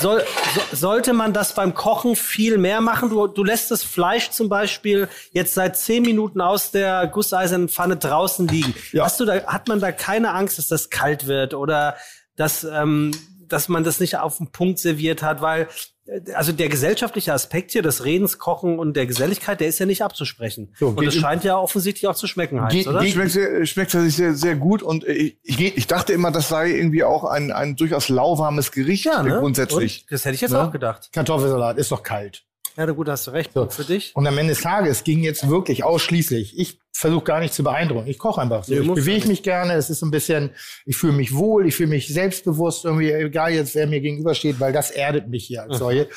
soll, 0.00 0.24
so, 0.54 0.76
sollte 0.76 1.12
man 1.12 1.32
das 1.32 1.54
beim 1.54 1.74
Kochen 1.74 2.16
viel 2.16 2.58
mehr 2.58 2.80
machen? 2.80 3.10
Du, 3.10 3.26
du 3.26 3.44
lässt 3.44 3.70
das 3.70 3.82
Fleisch 3.82 4.30
zum 4.30 4.48
Beispiel 4.48 5.08
jetzt 5.32 5.54
seit 5.54 5.76
zehn 5.76 6.02
Minuten 6.02 6.40
aus 6.40 6.70
der 6.70 7.06
gusseisernen 7.06 7.68
Pfanne 7.68 7.96
draußen 7.96 8.48
liegen. 8.48 8.74
Hast 8.98 9.20
du 9.20 9.24
da, 9.24 9.44
hat 9.46 9.68
man 9.68 9.80
da 9.80 9.92
keine 9.92 10.32
Angst, 10.32 10.58
dass 10.58 10.68
das 10.68 10.90
kalt 10.90 11.26
wird 11.26 11.54
oder 11.54 11.96
dass, 12.36 12.64
ähm, 12.64 13.12
dass 13.48 13.68
man 13.68 13.84
das 13.84 14.00
nicht 14.00 14.18
auf 14.18 14.38
den 14.38 14.50
Punkt 14.52 14.78
serviert 14.78 15.22
hat? 15.22 15.40
Weil 15.40 15.68
also 16.34 16.52
der 16.52 16.68
gesellschaftliche 16.68 17.32
Aspekt 17.32 17.72
hier 17.72 17.82
des 17.82 18.04
Redens, 18.04 18.38
Kochen 18.38 18.78
und 18.78 18.94
der 18.96 19.06
Geselligkeit, 19.06 19.60
der 19.60 19.68
ist 19.68 19.78
ja 19.78 19.86
nicht 19.86 20.02
abzusprechen. 20.02 20.72
So, 20.78 20.88
und 20.88 21.06
es 21.06 21.14
scheint 21.14 21.44
ja 21.44 21.56
offensichtlich 21.58 22.06
auch 22.06 22.14
zu 22.14 22.26
schmecken, 22.26 22.60
Heinz, 22.60 22.72
Geht- 22.72 22.86
oder? 22.86 23.00
geht- 23.00 23.12
Schmeckt, 23.14 23.30
sehr, 23.32 23.66
schmeckt 23.66 23.92
tatsächlich 23.92 24.16
sehr, 24.16 24.34
sehr 24.34 24.54
gut 24.56 24.82
und 24.82 25.04
äh, 25.04 25.12
ich, 25.12 25.36
ich, 25.42 25.76
ich 25.76 25.86
dachte 25.86 26.12
immer, 26.12 26.30
das 26.30 26.48
sei 26.48 26.70
irgendwie 26.70 27.04
auch 27.04 27.24
ein, 27.24 27.50
ein 27.52 27.76
durchaus 27.76 28.08
lauwarmes 28.08 28.72
Gericht 28.72 29.06
äh, 29.06 29.22
ne? 29.22 29.38
grundsätzlich. 29.40 30.02
Und? 30.02 30.12
Das 30.12 30.24
hätte 30.24 30.34
ich 30.36 30.40
jetzt 30.40 30.50
Ne? 30.52 30.62
auch 30.62 30.70
gedacht. 30.72 31.10
Kartoffelsalat 31.12 31.76
ist 31.78 31.90
doch 31.90 32.02
kalt. 32.02 32.44
Ja, 32.76 32.86
gut, 32.86 33.08
hast 33.08 33.26
du 33.26 33.30
recht. 33.30 33.52
Für 33.52 33.84
dich? 33.84 34.12
Und 34.14 34.26
am 34.26 34.36
Ende 34.38 34.52
des 34.52 34.62
Tages 34.62 35.02
ging 35.04 35.22
jetzt 35.22 35.48
wirklich 35.48 35.82
ausschließlich. 35.84 36.58
Ich 36.58 36.78
versuche 36.92 37.24
gar 37.24 37.40
nicht 37.40 37.54
zu 37.54 37.62
beeindrucken. 37.64 38.06
Ich 38.08 38.18
koche 38.18 38.40
einfach 38.40 38.64
so. 38.64 38.74
Nee, 38.74 38.80
ich 38.80 38.92
bewege 38.92 39.28
mich 39.28 39.42
gerne. 39.42 39.72
Es 39.74 39.88
ist 39.90 40.00
so 40.00 40.06
ein 40.06 40.10
bisschen, 40.10 40.50
ich 40.84 40.96
fühle 40.96 41.14
mich 41.14 41.34
wohl, 41.34 41.66
ich 41.66 41.74
fühle 41.76 41.88
mich 41.90 42.08
selbstbewusst, 42.08 42.84
irgendwie, 42.84 43.10
egal 43.12 43.52
jetzt, 43.52 43.74
wer 43.74 43.86
mir 43.86 44.00
gegenübersteht, 44.00 44.60
weil 44.60 44.72
das 44.72 44.90
erdet 44.90 45.28
mich 45.28 45.46
hier 45.46 45.62
Mhm. 45.64 45.70
als 45.70 45.78
solche. 45.78 46.08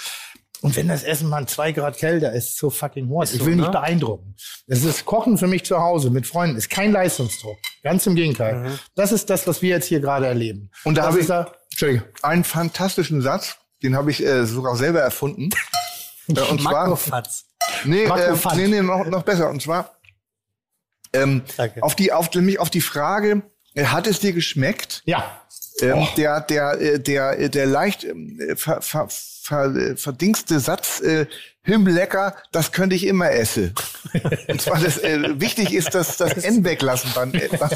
Und 0.61 0.75
wenn 0.75 0.89
das 0.89 1.03
Essen 1.03 1.29
mal 1.29 1.47
zwei 1.47 1.71
Grad 1.71 1.95
kälter 1.97 2.33
ist, 2.33 2.57
so 2.57 2.69
fucking 2.69 3.07
what? 3.09 3.25
Ist 3.29 3.35
Ich 3.35 3.39
so, 3.39 3.45
will 3.45 3.55
nicht 3.55 3.67
ne? 3.67 3.71
beeindrucken. 3.71 4.35
Es 4.67 4.83
ist 4.83 5.05
Kochen 5.05 5.37
für 5.37 5.47
mich 5.47 5.63
zu 5.63 5.77
Hause 5.79 6.09
mit 6.09 6.27
Freunden, 6.27 6.57
ist 6.57 6.69
kein 6.69 6.91
Leistungsdruck. 6.91 7.57
Ganz 7.81 8.05
im 8.07 8.15
Gegenteil. 8.15 8.55
Mhm. 8.67 8.79
Das 8.95 9.13
ist 9.13 9.29
das, 9.29 9.47
was 9.47 9.61
wir 9.61 9.69
jetzt 9.69 9.85
hier 9.85 10.01
gerade 10.01 10.25
erleben. 10.27 10.69
Und 10.83 10.97
da 10.97 11.03
habe 11.03 11.19
ich- 11.21 11.27
da. 11.27 11.53
Einen 12.21 12.43
fantastischen 12.43 13.21
Satz, 13.21 13.55
den 13.81 13.95
habe 13.95 14.11
ich 14.11 14.21
äh, 14.25 14.45
sogar 14.45 14.75
selber 14.75 14.99
erfunden. 14.99 15.49
Äh, 16.29 16.41
und 16.41 16.61
zwar, 16.61 16.87
Makrofatz. 16.87 17.45
nee, 17.85 18.03
äh, 18.03 18.35
nee, 18.55 18.67
nee, 18.67 18.81
noch, 18.81 19.05
noch 19.05 19.23
besser. 19.23 19.49
Und 19.49 19.61
zwar 19.61 19.99
ähm, 21.13 21.43
Danke. 21.57 21.83
auf 21.83 21.95
die, 21.95 22.11
auf, 22.11 22.33
nämlich 22.33 22.59
auf 22.59 22.69
die 22.69 22.81
Frage, 22.81 23.43
äh, 23.73 23.85
hat 23.85 24.07
es 24.07 24.19
dir 24.19 24.33
geschmeckt? 24.33 25.01
Ja. 25.05 25.41
Ähm, 25.81 26.07
der, 26.17 26.41
der, 26.41 26.71
äh, 26.73 26.99
der, 26.99 27.39
äh, 27.39 27.49
der 27.49 27.65
leicht 27.65 28.03
äh, 28.03 28.55
ver, 28.55 28.81
ver, 28.81 29.07
ver, 29.09 29.95
verdingste 29.95 30.59
Satz, 30.59 30.99
äh, 30.99 31.25
Himlecker, 31.61 32.35
das 32.51 32.71
könnte 32.71 32.95
ich 32.95 33.05
immer 33.05 33.31
essen. 33.31 33.73
Und 34.47 34.61
zwar 34.61 34.79
das, 34.79 34.97
äh, 34.97 35.39
wichtig 35.39 35.73
ist, 35.73 35.95
dass 35.95 36.17
das 36.17 36.33
N 36.43 36.63
weglassen 36.63 37.11
beim, 37.13 37.31
beim 37.31 37.69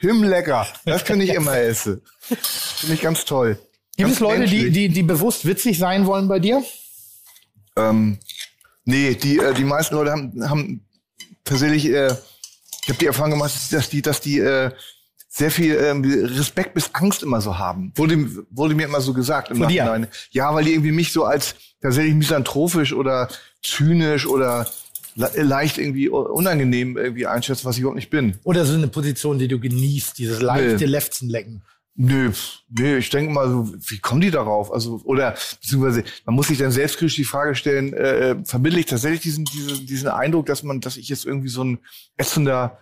Himlecker, 0.00 0.66
das 0.84 1.04
könnte 1.04 1.24
ich 1.24 1.34
immer 1.34 1.56
essen. 1.58 2.02
Finde 2.20 2.94
ich 2.94 3.02
ganz 3.02 3.24
toll. 3.24 3.58
Gibt 3.96 4.10
es 4.12 4.20
Leute, 4.20 4.46
die, 4.46 4.70
die, 4.70 4.88
die 4.88 5.02
bewusst 5.02 5.46
witzig 5.46 5.78
sein 5.78 6.06
wollen 6.06 6.26
bei 6.26 6.38
dir? 6.38 6.64
Ähm, 7.88 8.18
nee, 8.84 9.14
die, 9.14 9.38
äh, 9.38 9.54
die 9.54 9.64
meisten 9.64 9.94
Leute 9.94 10.12
haben, 10.12 10.48
haben 10.48 10.84
tatsächlich, 11.44 11.86
äh, 11.86 12.14
ich 12.82 12.88
habe 12.88 12.98
die 12.98 13.06
Erfahrung 13.06 13.32
gemacht, 13.32 13.52
dass 13.70 13.88
die, 13.88 14.02
dass 14.02 14.20
die 14.20 14.38
äh, 14.38 14.70
sehr 15.28 15.50
viel 15.50 15.76
ähm, 15.76 16.02
Respekt 16.04 16.74
bis 16.74 16.90
Angst 16.92 17.22
immer 17.22 17.40
so 17.40 17.56
haben. 17.56 17.92
Wurde, 17.94 18.28
wurde 18.50 18.74
mir 18.74 18.86
immer 18.86 19.00
so 19.00 19.12
gesagt 19.14 19.50
im 19.50 19.58
Von 19.58 19.68
dir? 19.68 20.08
Ja, 20.32 20.54
weil 20.54 20.64
die 20.64 20.72
irgendwie 20.72 20.90
mich 20.92 21.12
so 21.12 21.24
als 21.24 21.54
tatsächlich 21.80 22.14
misanthropisch 22.14 22.92
oder 22.92 23.28
zynisch 23.62 24.26
oder 24.26 24.66
le 25.14 25.30
leicht 25.42 25.78
irgendwie 25.78 26.08
unangenehm 26.08 26.96
irgendwie 26.96 27.26
einschätzen, 27.26 27.64
was 27.64 27.76
ich 27.76 27.80
überhaupt 27.80 27.96
nicht 27.96 28.10
bin. 28.10 28.38
Oder 28.42 28.64
so 28.64 28.74
eine 28.74 28.88
Position, 28.88 29.38
die 29.38 29.48
du 29.48 29.60
genießt, 29.60 30.18
dieses 30.18 30.40
leichte 30.40 30.84
Nee. 30.84 30.84
Lefzenlecken? 30.86 31.62
Nö, 31.96 32.32
nee, 32.68 32.96
ich 32.96 33.10
denke 33.10 33.32
mal 33.32 33.66
wie 33.88 33.98
kommen 33.98 34.20
die 34.20 34.30
darauf? 34.30 34.72
Also, 34.72 35.00
oder 35.04 35.34
beziehungsweise 35.60 36.04
man 36.24 36.34
muss 36.34 36.48
sich 36.48 36.58
dann 36.58 36.70
selbstkritisch 36.70 37.16
die 37.16 37.24
Frage 37.24 37.54
stellen, 37.54 37.92
äh, 37.92 38.36
vermittle 38.44 38.80
ich 38.80 38.86
tatsächlich 38.86 39.20
diesen, 39.20 39.44
diesen, 39.44 39.86
diesen 39.86 40.08
Eindruck, 40.08 40.46
dass 40.46 40.62
man, 40.62 40.80
dass 40.80 40.96
ich 40.96 41.08
jetzt 41.08 41.26
irgendwie 41.26 41.48
so 41.48 41.64
ein 41.64 41.78
ätzender 42.16 42.78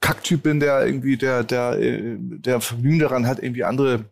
Kacktyp 0.00 0.42
bin, 0.42 0.60
der 0.60 0.86
irgendwie, 0.86 1.16
der, 1.16 1.44
der, 1.44 1.78
äh, 1.78 2.16
der 2.18 2.60
Vergnügen 2.60 3.00
daran 3.00 3.26
hat, 3.26 3.42
irgendwie 3.42 3.64
andere 3.64 4.04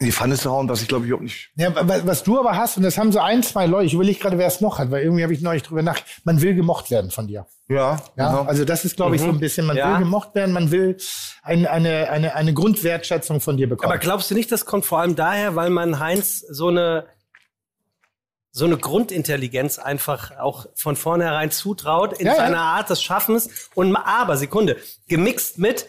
die 0.00 0.12
Pfanne 0.12 0.36
zu 0.36 0.50
hauen, 0.50 0.68
was 0.68 0.80
ich 0.80 0.86
glaube 0.88 1.04
ich 1.04 1.08
überhaupt 1.08 1.24
nicht. 1.24 1.50
Ja, 1.56 1.74
wa- 1.74 2.00
was 2.04 2.22
du 2.22 2.38
aber 2.38 2.56
hast, 2.56 2.76
und 2.76 2.84
das 2.84 2.96
haben 2.98 3.10
so 3.10 3.18
ein, 3.18 3.42
zwei 3.42 3.66
Leute, 3.66 3.86
ich 3.86 3.94
überlege 3.94 4.20
gerade, 4.20 4.38
wer 4.38 4.46
es 4.46 4.60
noch 4.60 4.78
hat, 4.78 4.90
weil 4.92 5.02
irgendwie 5.02 5.24
habe 5.24 5.32
ich 5.34 5.40
neulich 5.40 5.64
drüber 5.64 5.82
nach, 5.82 5.98
man 6.24 6.40
will 6.40 6.54
gemocht 6.54 6.90
werden 6.92 7.10
von 7.10 7.26
dir. 7.26 7.46
Ja, 7.68 8.00
Ja, 8.16 8.28
genau. 8.28 8.42
also 8.44 8.64
das 8.64 8.84
ist, 8.84 8.94
glaube 8.96 9.16
ich, 9.16 9.22
so 9.22 9.28
ein 9.28 9.40
bisschen, 9.40 9.66
man 9.66 9.76
Ja. 9.76 9.90
will 9.92 9.98
gemocht 10.04 10.34
werden, 10.36 10.52
man 10.52 10.70
will 10.70 10.96
ein, 11.42 11.66
eine, 11.66 12.08
eine, 12.10 12.34
eine 12.36 12.54
Grundwertschätzung 12.54 13.40
von 13.40 13.56
dir 13.56 13.68
bekommen. 13.68 13.90
Aber 13.92 13.98
glaubst 13.98 14.30
du 14.30 14.34
nicht, 14.34 14.52
das 14.52 14.64
kommt 14.64 14.86
vor 14.86 15.00
allem 15.00 15.16
daher, 15.16 15.56
weil 15.56 15.70
man 15.70 15.98
Heinz 15.98 16.40
so 16.48 16.68
eine 16.68 17.06
so 18.50 18.64
eine 18.64 18.78
Grundintelligenz 18.78 19.78
einfach 19.78 20.36
auch 20.38 20.66
von 20.74 20.96
vornherein 20.96 21.50
zutraut 21.50 22.14
in 22.18 22.26
Ja, 22.26 22.32
ja. 22.32 22.38
seiner 22.38 22.60
Art 22.60 22.90
des 22.90 23.02
Schaffens. 23.02 23.68
Und 23.74 23.94
aber 23.94 24.36
Sekunde, 24.36 24.76
gemixt 25.06 25.58
mit, 25.58 25.86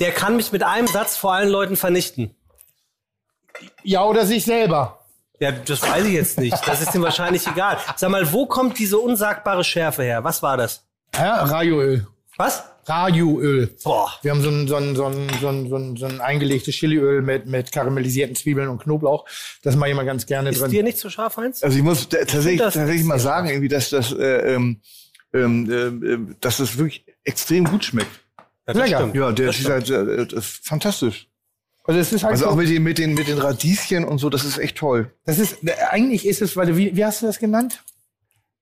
der 0.00 0.10
kann 0.12 0.36
mich 0.36 0.52
mit 0.52 0.62
einem 0.62 0.86
Satz 0.86 1.16
vor 1.16 1.32
allen 1.32 1.48
Leuten 1.48 1.76
vernichten. 1.76 2.34
Ja, 3.82 4.04
oder 4.04 4.26
sich 4.26 4.44
selber. 4.44 4.98
Ja, 5.40 5.52
das 5.52 5.82
weiß 5.82 6.04
ich 6.04 6.12
jetzt 6.12 6.38
nicht. 6.38 6.56
Das 6.66 6.82
ist 6.82 6.94
ihm 6.94 7.02
wahrscheinlich 7.02 7.46
egal. 7.46 7.78
Sag 7.96 8.10
mal, 8.10 8.30
wo 8.32 8.46
kommt 8.46 8.78
diese 8.78 8.98
unsagbare 8.98 9.64
Schärfe 9.64 10.02
her? 10.02 10.22
Was 10.22 10.42
war 10.42 10.56
das? 10.58 10.84
Ja, 11.16 11.44
Radioöl. 11.44 12.06
Was? 12.36 12.62
Radioöl. 12.86 13.74
Boah. 13.82 14.10
Wir 14.22 14.32
haben 14.32 14.42
so 14.42 14.50
ein, 14.50 14.68
so 14.68 14.76
ein, 14.76 14.96
so 14.96 15.06
ein, 15.06 15.28
so 15.40 15.48
ein, 15.48 15.68
so 15.70 15.76
ein, 15.76 15.96
so 15.96 16.06
ein 16.06 16.20
eingelegtes 16.20 16.74
Chiliöl 16.74 17.22
mit, 17.22 17.46
mit 17.46 17.72
karamellisierten 17.72 18.36
Zwiebeln 18.36 18.68
und 18.68 18.82
Knoblauch. 18.82 19.26
Das 19.62 19.76
mache 19.76 19.88
ich 19.90 19.92
immer 19.94 20.04
ganz 20.04 20.26
gerne 20.26 20.50
Ist 20.50 20.60
drin. 20.60 20.70
dir 20.70 20.82
nicht 20.82 20.98
zu 20.98 21.08
scharf, 21.08 21.36
Heinz? 21.36 21.62
Also 21.62 21.76
ich 21.76 21.82
muss 21.82 22.08
tatsächlich, 22.08 22.58
das 22.58 22.74
tatsächlich 22.74 23.04
mal 23.04 23.18
sehr 23.18 23.30
sagen, 23.30 23.48
irgendwie, 23.48 23.68
dass 23.68 23.90
das, 23.90 24.12
äh, 24.12 24.54
ähm, 24.54 24.80
ähm, 25.32 26.30
äh, 26.30 26.34
dass 26.40 26.58
das 26.58 26.76
wirklich 26.76 27.04
extrem 27.24 27.64
gut 27.64 27.84
schmeckt. 27.84 28.10
Ja, 28.66 28.74
Lecker. 28.74 28.98
stimmt. 28.98 29.14
Ja, 29.16 29.32
der 29.32 29.46
Das 29.46 29.58
ist 29.58 29.68
halt, 29.68 29.90
äh, 29.90 30.26
das 30.26 30.32
ist 30.32 30.66
fantastisch. 30.66 31.28
Also 31.84 31.98
es 32.00 32.12
ist 32.12 32.22
halt 32.22 32.32
Also 32.32 32.44
so, 32.44 32.50
auch 32.50 32.56
mit 32.56 32.68
den, 32.68 32.82
mit 32.82 32.98
den, 32.98 33.14
mit 33.14 33.26
den 33.28 33.38
Radieschen 33.38 34.04
und 34.04 34.18
so, 34.18 34.28
das 34.30 34.44
ist 34.44 34.58
echt 34.58 34.76
toll. 34.76 35.12
das 35.24 35.38
ist, 35.38 35.56
eigentlich 35.90 36.26
ist 36.26 36.42
es, 36.42 36.56
weil, 36.56 36.66
du- 36.66 36.76
wie, 36.76 36.94
wie 36.94 37.04
hast 37.04 37.22
du 37.22 37.26
das 37.26 37.38
genannt? 37.38 37.82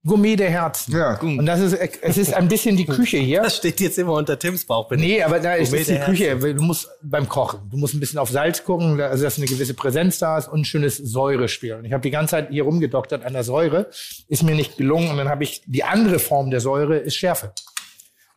Gourmet 0.07 0.37
der 0.37 0.49
Herzen. 0.49 0.93
Ja, 0.97 1.15
gut. 1.15 1.41
Und 1.41 1.45
das 1.45 1.59
ist, 1.61 1.73
es 1.75 2.17
ist 2.17 2.33
ein 2.33 2.47
bisschen 2.49 2.77
die 2.77 2.87
Küche 2.87 3.19
hier. 3.19 3.43
Das 3.43 3.57
steht 3.57 3.81
jetzt 3.81 3.99
immer 3.99 4.13
unter 4.13 4.39
Tims 4.39 4.65
Bauch. 4.65 4.89
bitte. 4.89 5.03
Nee, 5.03 5.23
aber 5.25 5.41
da 5.41 5.55
ist, 5.55 5.73
die 5.73 5.83
der 5.85 6.05
Küche. 6.07 6.41
weil 6.41 6.55
Du 6.55 6.63
musst 6.63 6.89
beim 7.03 7.29
Kochen, 7.29 7.69
du 7.69 7.77
musst 7.77 7.95
ein 7.95 8.01
bisschen 8.01 8.21
auf 8.21 8.31
Salz 8.31 8.63
gucken, 8.65 8.99
also 9.01 9.25
dass 9.25 9.37
eine 9.39 9.47
gewisse 9.47 9.75
Präsenz 9.75 10.19
da 10.21 10.39
ist 10.39 10.47
und 10.49 10.61
ein 10.61 10.65
schönes 10.65 10.97
Säurespiel. 10.99 11.75
Und 11.75 11.85
ich 11.85 11.93
habe 11.93 12.01
die 12.03 12.11
ganze 12.13 12.31
Zeit 12.31 12.49
hier 12.51 12.63
rumgedoktert 12.63 13.25
an 13.25 13.33
der 13.33 13.43
Säure, 13.43 13.91
ist 14.29 14.45
mir 14.45 14.55
nicht 14.55 14.77
gelungen. 14.79 15.11
Und 15.11 15.17
dann 15.19 15.29
habe 15.29 15.43
ich 15.43 15.63
die 15.67 15.83
andere 15.83 16.21
Form 16.21 16.51
der 16.51 16.61
Säure 16.61 16.97
ist 16.99 17.17
Schärfe. 17.17 17.53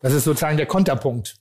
Das 0.02 0.14
ist 0.14 0.24
sozusagen 0.24 0.58
der 0.58 0.66
Konterpunkt. 0.66 1.36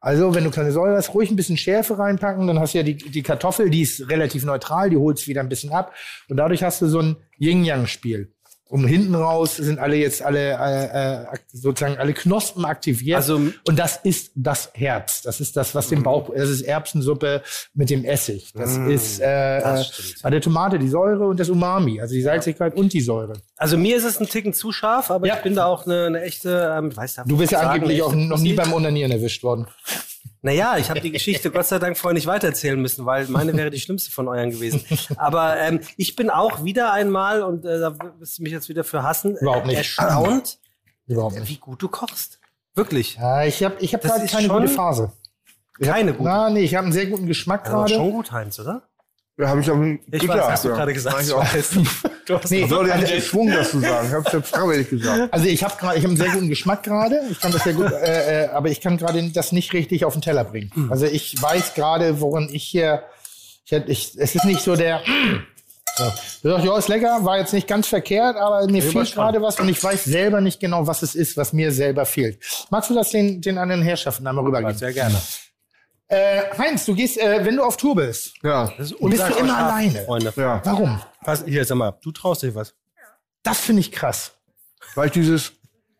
Also, 0.00 0.34
wenn 0.34 0.44
du 0.44 0.50
keine 0.50 0.70
Säure 0.70 0.96
hast, 0.96 1.12
ruhig 1.14 1.30
ein 1.30 1.36
bisschen 1.36 1.56
Schärfe 1.56 1.98
reinpacken, 1.98 2.46
dann 2.46 2.60
hast 2.60 2.74
du 2.74 2.78
ja 2.78 2.84
die, 2.84 2.96
die 2.96 3.22
Kartoffel, 3.22 3.68
die 3.68 3.82
ist 3.82 4.08
relativ 4.08 4.44
neutral, 4.44 4.90
die 4.90 4.96
holst 4.96 5.26
wieder 5.26 5.40
ein 5.40 5.48
bisschen 5.48 5.72
ab. 5.72 5.92
Und 6.28 6.36
dadurch 6.36 6.62
hast 6.62 6.80
du 6.82 6.86
so 6.86 7.00
ein 7.00 7.16
Yin-Yang-Spiel. 7.38 8.32
Und 8.68 8.86
hinten 8.86 9.14
raus 9.14 9.56
sind 9.56 9.78
alle 9.78 9.96
jetzt 9.96 10.20
alle 10.20 10.50
äh, 10.52 11.22
äh, 11.22 11.36
sozusagen 11.50 11.96
alle 11.96 12.12
Knospen 12.12 12.66
aktiviert. 12.66 13.16
Also- 13.16 13.36
und 13.66 13.78
das 13.78 13.96
ist 14.02 14.30
das 14.34 14.70
Herz. 14.74 15.22
Das 15.22 15.40
ist 15.40 15.56
das, 15.56 15.74
was 15.74 15.88
den 15.88 16.02
Bauch. 16.02 16.30
Das 16.36 16.50
ist 16.50 16.60
Erbsensuppe 16.60 17.42
mit 17.72 17.88
dem 17.88 18.04
Essig. 18.04 18.52
Das 18.54 18.76
ist 18.76 19.20
äh, 19.20 19.60
das 19.60 19.88
äh, 19.98 20.02
bei 20.22 20.30
der 20.30 20.42
Tomate 20.42 20.78
die 20.78 20.88
Säure 20.88 21.26
und 21.26 21.40
das 21.40 21.48
Umami, 21.48 21.98
also 22.00 22.14
die 22.14 22.20
Salzigkeit 22.20 22.74
und 22.74 22.92
die 22.92 23.00
Säure. 23.00 23.34
Also 23.56 23.78
mir 23.78 23.96
ist 23.96 24.04
es 24.04 24.20
ein 24.20 24.28
Ticken 24.28 24.52
zu 24.52 24.70
scharf, 24.70 25.10
aber 25.10 25.26
Ja. 25.26 25.36
ich 25.36 25.42
bin 25.42 25.54
da 25.54 25.64
auch 25.64 25.86
eine, 25.86 26.04
eine 26.04 26.20
echte, 26.22 26.74
ähm, 26.76 26.94
weiß 26.94 27.22
Du 27.26 27.38
bist 27.38 27.52
ja 27.52 27.60
angeblich 27.60 28.02
auch 28.02 28.14
noch 28.14 28.38
nie 28.38 28.52
beim 28.52 28.72
Onanieren 28.74 29.12
erwischt 29.12 29.42
worden. 29.42 29.66
Naja, 30.42 30.76
ich 30.78 30.88
habe 30.90 31.00
die 31.00 31.10
Geschichte 31.10 31.50
Gott 31.50 31.66
sei 31.66 31.78
Dank 31.78 31.96
vorher 31.98 32.14
nicht 32.14 32.26
weitererzählen 32.26 32.80
müssen, 32.80 33.04
weil 33.06 33.26
meine 33.28 33.52
wäre 33.56 33.70
die 33.70 33.80
schlimmste 33.80 34.10
von 34.12 34.28
euren 34.28 34.50
gewesen. 34.50 34.84
Aber 35.16 35.56
ähm, 35.58 35.80
ich 35.96 36.14
bin 36.16 36.30
auch 36.30 36.62
wieder 36.64 36.92
einmal, 36.92 37.42
und 37.42 37.64
äh, 37.64 37.78
da 37.80 37.96
wirst 38.18 38.38
du 38.38 38.42
mich 38.42 38.52
jetzt 38.52 38.68
wieder 38.68 38.84
für 38.84 39.02
hassen, 39.02 39.36
Überhaupt 39.36 39.66
nicht. 39.66 39.76
erstaunt, 39.78 40.58
Überhaupt 41.06 41.34
nicht. 41.38 41.48
wie 41.48 41.56
gut 41.56 41.82
du 41.82 41.88
kochst. 41.88 42.38
Wirklich. 42.74 43.16
Ja, 43.16 43.44
ich 43.44 43.64
habe 43.64 43.74
ich 43.80 43.92
hab 43.94 44.02
gerade 44.02 44.24
ist 44.24 44.30
keine 44.32 44.48
gute 44.48 44.68
Phase. 44.68 45.12
Ich 45.80 45.86
Keine 45.88 46.10
hab, 46.12 46.18
gute. 46.18 46.28
Na, 46.30 46.50
nee, 46.50 46.60
ich 46.62 46.74
habe 46.74 46.84
einen 46.84 46.92
sehr 46.92 47.06
guten 47.06 47.26
Geschmack 47.26 47.64
gerade. 47.64 47.92
schon 47.94 48.10
gut, 48.12 48.30
Heinz, 48.32 48.58
oder? 48.60 48.82
Ja, 49.38 49.48
habe 49.48 49.60
ich 49.60 49.70
aber 49.70 49.84
Ich 50.10 50.26
weiß, 50.28 50.42
hast 50.42 50.64
du 50.64 50.68
gerade 50.70 50.92
gesagt. 50.92 51.22
Ich 51.22 51.32
weiß. 51.34 51.70
Du 52.26 52.34
hast 52.36 52.50
Nee, 52.50 52.64
Ich 52.64 52.70
wollte 52.70 52.90
ja 52.90 52.96
nicht 52.96 53.14
gezwungen, 53.14 53.54
das 53.54 53.70
zu 53.70 53.78
sagen. 53.80 54.08
Ich 54.08 54.12
habe 54.14 54.24
es 54.26 54.32
jetzt 54.32 54.48
freiwillig 54.50 54.90
gesagt. 54.90 55.32
also 55.32 55.46
ich 55.46 55.62
habe 55.64 55.74
gerade, 55.78 55.96
ich 55.96 56.02
habe 56.02 56.08
einen 56.08 56.16
sehr 56.16 56.30
guten 56.32 56.48
Geschmack 56.48 56.82
gerade. 56.82 57.20
Ich 57.30 57.38
kann 57.40 57.52
das 57.52 57.62
sehr 57.64 57.72
gut, 57.74 57.90
äh, 57.92 58.44
äh, 58.44 58.48
aber 58.48 58.68
ich 58.68 58.80
kann 58.80 58.96
gerade 58.98 59.22
das 59.30 59.52
nicht 59.52 59.72
richtig 59.72 60.04
auf 60.04 60.12
den 60.14 60.22
Teller 60.22 60.44
bringen. 60.44 60.70
Hm. 60.74 60.90
Also 60.90 61.06
ich 61.06 61.40
weiß 61.40 61.74
gerade, 61.74 62.20
woran 62.20 62.48
ich 62.52 62.64
hier, 62.64 63.04
ich, 63.64 63.70
hätt- 63.72 63.88
ich, 63.88 64.12
es 64.18 64.34
ist 64.34 64.44
nicht 64.44 64.60
so 64.60 64.74
der. 64.76 65.00
So. 65.96 66.04
Du 66.42 66.48
sagst, 66.50 66.64
ja, 66.66 66.76
ist 66.78 66.88
lecker, 66.88 67.24
war 67.24 67.38
jetzt 67.38 67.52
nicht 67.52 67.66
ganz 67.66 67.86
verkehrt, 67.88 68.36
aber 68.36 68.66
mir 68.70 68.82
fehlt 68.82 69.12
gerade 69.14 69.40
was 69.42 69.58
und 69.60 69.68
ich 69.68 69.82
weiß 69.82 70.04
selber 70.04 70.40
nicht 70.40 70.60
genau, 70.60 70.86
was 70.86 71.02
es 71.02 71.14
ist, 71.14 71.36
was 71.36 71.52
mir 71.52 71.72
selber 71.72 72.06
fehlt. 72.06 72.38
Magst 72.70 72.90
du 72.90 72.94
das 72.94 73.10
den, 73.10 73.40
den 73.40 73.56
anderen 73.58 73.82
Herrschaften 73.82 74.26
einmal 74.26 74.44
rübergeben? 74.44 74.76
Sehr 74.76 74.92
gerne. 74.92 75.16
Äh, 76.08 76.42
Heinz, 76.56 76.86
du 76.86 76.94
gehst, 76.94 77.18
äh, 77.18 77.44
wenn 77.44 77.56
du 77.56 77.62
auf 77.62 77.76
Tour 77.76 77.94
bist, 77.96 78.32
Ja, 78.42 78.64
bist 78.78 78.92
du 78.98 79.06
immer 79.38 79.56
alleine. 79.56 80.00
Freunde. 80.04 80.32
ja. 80.36 80.60
Warum? 80.64 81.00
Was, 81.22 81.44
hier, 81.44 81.64
sag 81.64 81.76
mal, 81.76 81.92
du 82.02 82.10
traust 82.12 82.42
dich 82.42 82.54
was. 82.54 82.74
Das 83.42 83.60
finde 83.60 83.80
ich 83.80 83.92
krass. 83.92 84.32
Weil 84.94 85.06
ich 85.06 85.12
dieses, 85.12 85.52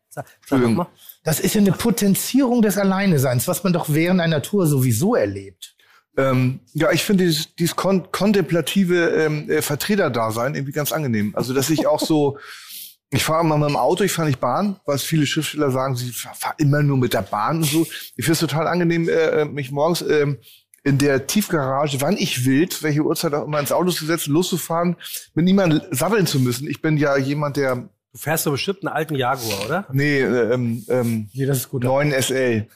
Sag, 0.09 0.27
sag 0.47 0.61
mal. 0.61 0.87
Das 1.25 1.41
ist 1.41 1.55
ja 1.55 1.61
eine 1.61 1.73
Potenzierung 1.73 2.63
des 2.63 2.79
Alleineseins, 2.79 3.47
was 3.49 3.63
man 3.65 3.75
doch 3.75 3.87
während 3.91 4.21
einer 4.21 4.41
Tour 4.41 4.67
sowieso 4.67 5.15
erlebt. 5.15 5.77
ähm, 6.17 6.61
ja, 6.73 6.91
ich 6.91 7.05
finde 7.05 7.25
dieses, 7.25 7.55
dieses 7.55 7.77
kon 7.77 8.11
kontemplative 8.11 9.11
ähm, 9.11 9.51
äh, 9.51 9.61
Vertreterdasein 9.61 10.55
irgendwie 10.55 10.73
ganz 10.73 10.91
angenehm. 10.91 11.35
Also, 11.37 11.53
dass 11.53 11.69
ich 11.69 11.87
auch 11.87 12.01
so, 12.01 12.39
ich 13.11 13.25
fahre 13.25 13.45
mal 13.45 13.59
mit 13.59 13.69
dem 13.69 13.77
Auto, 13.77 14.05
ich 14.05 14.13
fahre 14.13 14.29
nicht 14.29 14.41
Bahn, 14.41 14.77
was 14.85 15.03
viele 15.03 15.27
Schriftsteller 15.27 15.71
sagen, 15.71 15.97
sie 15.97 16.11
fahren 16.11 16.37
fahr 16.37 16.55
immer 16.59 16.83
nur 16.83 16.99
mit 16.99 17.15
der 17.15 17.23
Bahn 17.23 17.59
und 17.59 17.65
so. 17.65 17.83
Ich 18.17 18.25
finde 18.25 18.33
es 18.33 18.41
total 18.41 18.67
angenehm, 18.67 19.09
äh, 19.09 19.45
mich 19.47 19.71
morgens 19.71 20.03
ähm, 20.03 20.39
in 20.85 20.99
der 20.99 21.27
Tiefgarage, 21.27 22.01
wann 22.01 22.17
ich 22.17 22.45
will, 22.45 22.69
welche 22.81 23.03
Uhrzeit 23.03 23.35
auch 23.35 23.45
immer 23.47 23.61
ins 23.61 23.73
Auto 23.73 23.91
zu 23.91 24.05
setzen, 24.05 24.33
loszufahren, 24.33 24.97
mit 25.35 25.45
niemandem 25.45 25.81
sabbeln 25.91 26.27
zu 26.27 26.39
müssen. 26.41 26.69
Ich 26.69 26.83
bin 26.83 26.97
ja 26.97 27.17
jemand, 27.17 27.57
der, 27.57 27.89
Du 28.13 28.19
fährst 28.19 28.47
doch 28.47 28.53
bestimmt 28.53 28.85
einen 28.85 28.95
alten 28.95 29.15
Jaguar, 29.15 29.67
oder? 29.67 29.87
nee, 29.93 30.21
äh, 30.21 30.53
ähm, 30.55 30.85
ähm, 30.89 31.29
Nee, 31.35 31.47
das 31.47 31.59
ist 31.59 31.69
gut. 31.69 31.85
9 31.85 32.11
SL. 32.11 32.67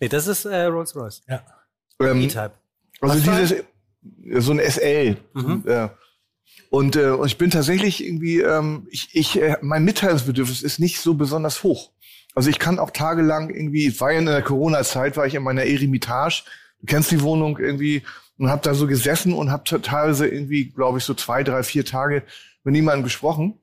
Nee, 0.00 0.08
das 0.08 0.26
ist 0.28 0.44
äh, 0.44 0.64
Rolls 0.64 0.94
Royce. 0.94 1.22
Ja. 1.28 1.42
Ähm, 2.00 2.20
E-Type. 2.20 2.52
Also 3.00 3.18
dieses, 3.18 3.64
so 4.44 4.52
ein 4.52 4.60
SL. 4.60 5.16
Mhm. 5.34 5.64
Ja. 5.66 5.90
Und, 6.70 6.96
äh, 6.96 7.10
und 7.10 7.26
ich 7.26 7.38
bin 7.38 7.50
tatsächlich 7.50 8.04
irgendwie, 8.04 8.40
ähm, 8.40 8.86
ich, 8.90 9.08
ich, 9.12 9.40
äh, 9.40 9.56
mein 9.62 9.84
Mitteilungsbedürfnis 9.84 10.62
ist 10.62 10.78
nicht 10.78 11.00
so 11.00 11.14
besonders 11.14 11.62
hoch. 11.62 11.90
Also 12.34 12.50
ich 12.50 12.58
kann 12.58 12.78
auch 12.78 12.90
tagelang 12.90 13.50
irgendwie, 13.50 13.98
war 14.00 14.12
ja 14.12 14.18
in 14.18 14.26
der 14.26 14.42
Corona-Zeit, 14.42 15.16
war 15.16 15.26
ich 15.26 15.34
in 15.34 15.42
meiner 15.42 15.64
Eremitage, 15.64 16.44
du 16.80 16.86
kennst 16.86 17.10
die 17.10 17.22
Wohnung 17.22 17.58
irgendwie, 17.58 18.02
und 18.38 18.50
habe 18.50 18.62
da 18.62 18.74
so 18.74 18.86
gesessen 18.86 19.32
und 19.32 19.50
habe 19.50 19.64
teilweise 19.82 20.26
irgendwie, 20.26 20.66
glaube 20.66 20.98
ich, 20.98 21.04
so 21.04 21.14
zwei, 21.14 21.42
drei, 21.42 21.62
vier 21.62 21.84
Tage 21.84 22.22
mit 22.64 22.72
niemandem 22.72 23.04
gesprochen, 23.04 23.58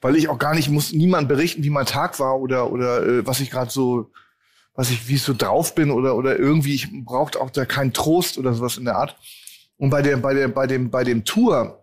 weil 0.00 0.16
ich 0.16 0.28
auch 0.28 0.38
gar 0.38 0.54
nicht, 0.54 0.70
muss 0.70 0.92
niemand 0.92 1.28
berichten, 1.28 1.64
wie 1.64 1.70
mein 1.70 1.86
Tag 1.86 2.18
war 2.20 2.40
oder, 2.40 2.70
oder 2.72 3.06
äh, 3.06 3.26
was 3.26 3.40
ich 3.40 3.50
gerade 3.50 3.70
so, 3.70 4.10
was 4.74 4.90
ich, 4.90 5.08
wie 5.08 5.16
ich 5.16 5.22
so 5.22 5.34
drauf 5.34 5.74
bin 5.74 5.90
oder, 5.90 6.16
oder 6.16 6.38
irgendwie, 6.38 6.74
ich 6.74 6.88
brauchte 7.04 7.40
auch 7.40 7.50
da 7.50 7.64
keinen 7.64 7.92
Trost 7.92 8.38
oder 8.38 8.54
sowas 8.54 8.78
in 8.78 8.84
der 8.84 8.96
Art. 8.96 9.16
Und 9.76 9.90
bei 9.90 10.00
der, 10.00 10.16
bei 10.16 10.32
der, 10.32 10.48
bei 10.48 10.66
dem, 10.66 10.90
bei 10.90 11.04
dem 11.04 11.24
Tour, 11.24 11.79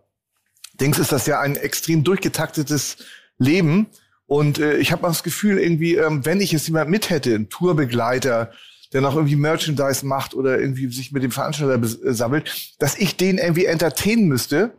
Dings 0.80 0.98
ist 0.98 1.12
das 1.12 1.26
ja 1.26 1.40
ein 1.40 1.56
extrem 1.56 2.04
durchgetaktetes 2.04 2.98
Leben. 3.38 3.86
Und 4.26 4.58
äh, 4.58 4.76
ich 4.76 4.92
habe 4.92 5.02
das 5.02 5.22
Gefühl, 5.22 5.58
irgendwie, 5.58 5.96
ähm, 5.96 6.24
wenn 6.24 6.40
ich 6.40 6.52
jetzt 6.52 6.66
jemand 6.66 6.90
mit 6.90 7.10
hätte, 7.10 7.34
ein 7.34 7.48
Tourbegleiter, 7.48 8.52
der 8.92 9.00
noch 9.00 9.14
irgendwie 9.16 9.36
Merchandise 9.36 10.04
macht 10.06 10.34
oder 10.34 10.58
irgendwie 10.58 10.90
sich 10.92 11.12
mit 11.12 11.22
dem 11.22 11.30
Veranstalter 11.30 11.82
äh, 11.82 12.12
sammelt, 12.12 12.74
dass 12.78 12.96
ich 12.96 13.16
den 13.16 13.38
irgendwie 13.38 13.66
entertainen 13.66 14.28
müsste, 14.28 14.72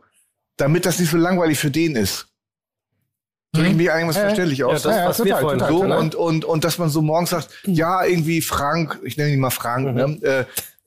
damit 0.58 0.86
das 0.86 1.00
nicht 1.00 1.10
so 1.12 1.18
langweilig 1.18 1.58
für 1.58 1.72
den 1.72 1.96
ist. 1.96 2.28
So 3.56 3.64
irgendwie 3.64 3.90
eigentlich 3.90 4.10
was 4.10 4.16
Ja, 4.18 4.22
ja. 4.22 4.28
verständlich 4.28 4.64
aus. 4.64 4.84
das, 4.84 5.08
was 5.08 5.26
wir 5.26 5.38
vorhin 5.38 5.60
So, 5.60 5.66
hatten, 5.80 5.90
ne? 5.90 5.98
und, 5.98 6.16
und, 6.16 6.46
und 6.46 6.64
dass 6.64 6.78
man 6.78 6.90
so 6.90 7.02
morgens 7.02 7.32
sagt, 7.32 7.50
ja, 7.66 8.06
irgendwie 8.06 8.42
Frank, 8.42 9.00
ich 9.04 9.18
nenne 9.18 9.32
ihn 9.32 9.40
mal 9.40 9.50
Frank, 9.50 9.96
ne, 9.96 10.20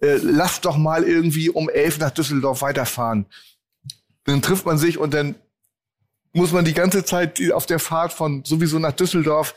äh, 0.00 0.06
äh, 0.06 0.18
lass 0.22 0.60
doch 0.60 0.76
mal 0.76 1.02
irgendwie 1.02 1.50
um 1.50 1.68
elf 1.68 1.98
nach 1.98 2.10
Düsseldorf 2.10 2.62
weiterfahren. 2.62 3.26
Dann 4.24 4.42
trifft 4.42 4.66
man 4.66 4.78
sich 4.78 4.98
und 4.98 5.14
dann 5.14 5.34
muss 6.32 6.52
man 6.52 6.64
die 6.64 6.74
ganze 6.74 7.04
Zeit 7.04 7.40
auf 7.52 7.66
der 7.66 7.78
Fahrt 7.78 8.12
von 8.12 8.44
sowieso 8.44 8.78
nach 8.78 8.92
Düsseldorf 8.92 9.54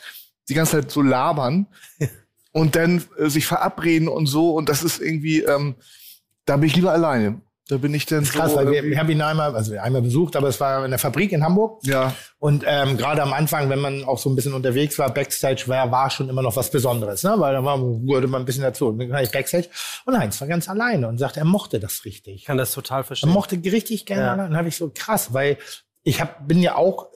die 0.49 0.53
ganze 0.53 0.73
Zeit 0.73 0.91
so 0.91 1.01
labern 1.01 1.67
und 2.51 2.75
dann 2.75 3.03
äh, 3.17 3.29
sich 3.29 3.45
verabreden 3.45 4.07
und 4.07 4.27
so. 4.27 4.51
Und 4.51 4.69
das 4.69 4.83
ist 4.83 4.99
irgendwie, 4.99 5.41
ähm, 5.41 5.75
da 6.45 6.57
bin 6.57 6.67
ich 6.67 6.75
lieber 6.75 6.91
alleine. 6.91 7.41
Da 7.67 7.77
bin 7.77 7.93
ich 7.95 8.05
dann 8.05 8.19
Das 8.19 8.29
ist 8.29 8.35
krass, 8.35 8.51
so, 8.51 8.57
weil 8.57 8.71
wir, 8.71 8.83
wir 8.83 8.99
haben 8.99 9.09
ihn 9.09 9.21
einmal, 9.21 9.55
also 9.55 9.75
einmal 9.77 10.03
besucht, 10.03 10.35
aber 10.35 10.49
es 10.49 10.59
war 10.59 10.85
in 10.85 10.91
der 10.91 10.99
Fabrik 10.99 11.31
in 11.31 11.43
Hamburg. 11.43 11.79
ja, 11.83 12.13
Und 12.37 12.63
ähm, 12.67 12.95
gerade 12.95 13.23
am 13.23 13.33
Anfang, 13.33 13.69
wenn 13.69 13.79
man 13.79 14.03
auch 14.03 14.19
so 14.19 14.29
ein 14.29 14.35
bisschen 14.35 14.53
unterwegs 14.53 14.99
war, 14.99 15.11
Backstage 15.11 15.63
war, 15.67 15.89
war 15.91 16.11
schon 16.11 16.29
immer 16.29 16.43
noch 16.43 16.55
was 16.55 16.69
Besonderes, 16.69 17.23
ne? 17.23 17.33
Weil 17.37 17.53
da 17.53 17.63
war, 17.63 17.79
gehörte 17.79 18.27
man 18.27 18.43
ein 18.43 18.45
bisschen 18.45 18.61
dazu. 18.63 18.89
Und 18.89 18.99
dann 18.99 19.09
war 19.09 19.23
ich 19.23 19.31
Backstage 19.31 19.67
und 20.05 20.15
Heinz 20.15 20.39
war 20.41 20.47
ganz 20.47 20.69
alleine 20.69 21.07
und 21.07 21.17
sagte, 21.17 21.39
er 21.39 21.45
mochte 21.45 21.79
das 21.79 22.05
richtig. 22.05 22.35
Ich 22.35 22.45
kann 22.45 22.57
das 22.57 22.71
total 22.71 23.01
Er 23.01 23.03
verstehen. 23.03 23.31
mochte 23.31 23.55
richtig 23.55 24.05
gerne. 24.05 24.21
Ja. 24.23 24.31
Und 24.33 24.37
dann 24.39 24.57
habe 24.57 24.67
ich 24.67 24.77
so 24.77 24.91
krass, 24.93 25.33
weil 25.33 25.57
ich 26.03 26.21
hab, 26.21 26.47
bin 26.47 26.61
ja 26.61 26.75
auch 26.75 27.07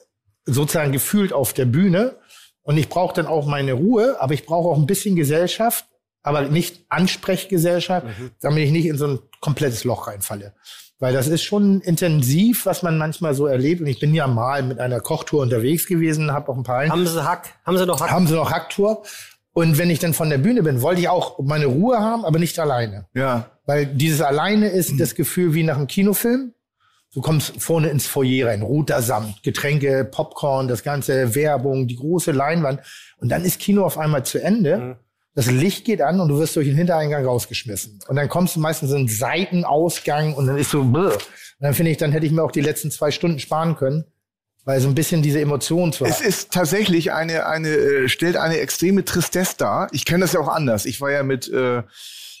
sozusagen 0.46 0.90
gefühlt 0.90 1.32
auf 1.32 1.52
der 1.52 1.66
Bühne 1.66 2.16
und 2.62 2.76
ich 2.76 2.88
brauche 2.88 3.14
dann 3.14 3.26
auch 3.26 3.46
meine 3.46 3.74
Ruhe, 3.74 4.16
aber 4.20 4.34
ich 4.34 4.46
brauche 4.46 4.68
auch 4.68 4.76
ein 4.78 4.86
bisschen 4.86 5.14
Gesellschaft, 5.14 5.84
aber 6.24 6.42
nicht 6.42 6.84
Ansprechgesellschaft, 6.88 8.06
damit 8.40 8.64
ich 8.64 8.70
nicht 8.72 8.86
in 8.86 8.98
so 8.98 9.06
ein 9.06 9.18
komplettes 9.40 9.84
Loch 9.84 10.06
reinfalle. 10.06 10.54
Weil 10.98 11.14
das 11.14 11.28
ist 11.28 11.42
schon 11.42 11.80
intensiv, 11.80 12.66
was 12.66 12.82
man 12.82 12.98
manchmal 12.98 13.34
so 13.34 13.46
erlebt. 13.46 13.80
Und 13.80 13.86
ich 13.86 13.98
bin 13.98 14.14
ja 14.14 14.26
mal 14.26 14.62
mit 14.62 14.78
einer 14.78 15.00
Kochtour 15.00 15.40
unterwegs 15.42 15.86
gewesen, 15.86 16.30
habe 16.32 16.52
auch 16.52 16.56
ein 16.56 16.62
paar. 16.62 16.86
Haben 16.86 17.06
Sie 17.06 17.24
Hack? 17.24 17.54
Haben 17.64 17.78
Sie 17.78 17.86
noch 17.86 18.00
Hack? 18.00 18.10
Haben 18.10 18.26
Sie 18.26 18.34
noch 18.34 18.50
Hacktour? 18.50 19.02
Und 19.52 19.78
wenn 19.78 19.90
ich 19.90 19.98
dann 19.98 20.14
von 20.14 20.30
der 20.30 20.38
Bühne 20.38 20.62
bin, 20.62 20.82
wollte 20.82 21.00
ich 21.00 21.08
auch 21.08 21.38
meine 21.40 21.66
Ruhe 21.66 21.98
haben, 21.98 22.24
aber 22.24 22.38
nicht 22.38 22.58
alleine. 22.58 23.06
Ja. 23.14 23.50
Weil 23.66 23.86
dieses 23.86 24.20
alleine 24.20 24.68
ist 24.68 25.00
das 25.00 25.14
Gefühl 25.14 25.54
wie 25.54 25.62
nach 25.62 25.76
einem 25.76 25.86
Kinofilm. 25.86 26.52
Du 27.12 27.20
kommst 27.20 27.60
vorne 27.60 27.88
ins 27.88 28.06
Foyer 28.06 28.46
rein, 28.46 28.62
roter 28.62 29.02
Samt, 29.02 29.42
Getränke, 29.42 30.04
Popcorn, 30.04 30.68
das 30.68 30.84
ganze 30.84 31.34
Werbung, 31.34 31.88
die 31.88 31.96
große 31.96 32.30
Leinwand. 32.30 32.80
Und 33.16 33.30
dann 33.30 33.44
ist 33.44 33.58
Kino 33.58 33.84
auf 33.84 33.98
einmal 33.98 34.24
zu 34.24 34.40
Ende. 34.40 34.76
Mhm. 34.76 34.96
Das 35.34 35.50
Licht 35.50 35.84
geht 35.84 36.02
an 36.02 36.20
und 36.20 36.28
du 36.28 36.38
wirst 36.38 36.56
durch 36.56 36.66
den 36.66 36.76
Hintereingang 36.76 37.24
rausgeschmissen. 37.24 38.00
Und 38.08 38.16
dann 38.16 38.28
kommst 38.28 38.56
du 38.56 38.60
meistens 38.60 38.90
in 38.90 38.96
einen 38.96 39.08
Seitenausgang 39.08 40.34
und 40.34 40.46
dann 40.46 40.58
ist 40.58 40.70
so, 40.70 40.84
brr. 40.84 41.12
Und 41.12 41.18
dann 41.60 41.74
finde 41.74 41.92
ich, 41.92 41.98
dann 41.98 42.12
hätte 42.12 42.26
ich 42.26 42.32
mir 42.32 42.42
auch 42.42 42.50
die 42.50 42.60
letzten 42.60 42.90
zwei 42.90 43.10
Stunden 43.10 43.38
sparen 43.38 43.76
können, 43.76 44.04
weil 44.64 44.80
so 44.80 44.88
ein 44.88 44.94
bisschen 44.94 45.22
diese 45.22 45.40
Emotionen 45.40 45.92
zu 45.92 46.04
Es 46.04 46.16
haben. 46.18 46.26
ist 46.26 46.52
tatsächlich 46.52 47.12
eine, 47.12 47.46
eine, 47.46 47.68
äh, 47.68 48.08
stellt 48.08 48.36
eine 48.36 48.58
extreme 48.58 49.04
Tristesse 49.04 49.54
dar. 49.58 49.88
Ich 49.92 50.04
kenne 50.04 50.20
das 50.20 50.32
ja 50.32 50.40
auch 50.40 50.48
anders. 50.48 50.84
Ich 50.84 51.00
war 51.00 51.10
ja 51.12 51.22
mit, 51.22 51.48
äh, 51.48 51.82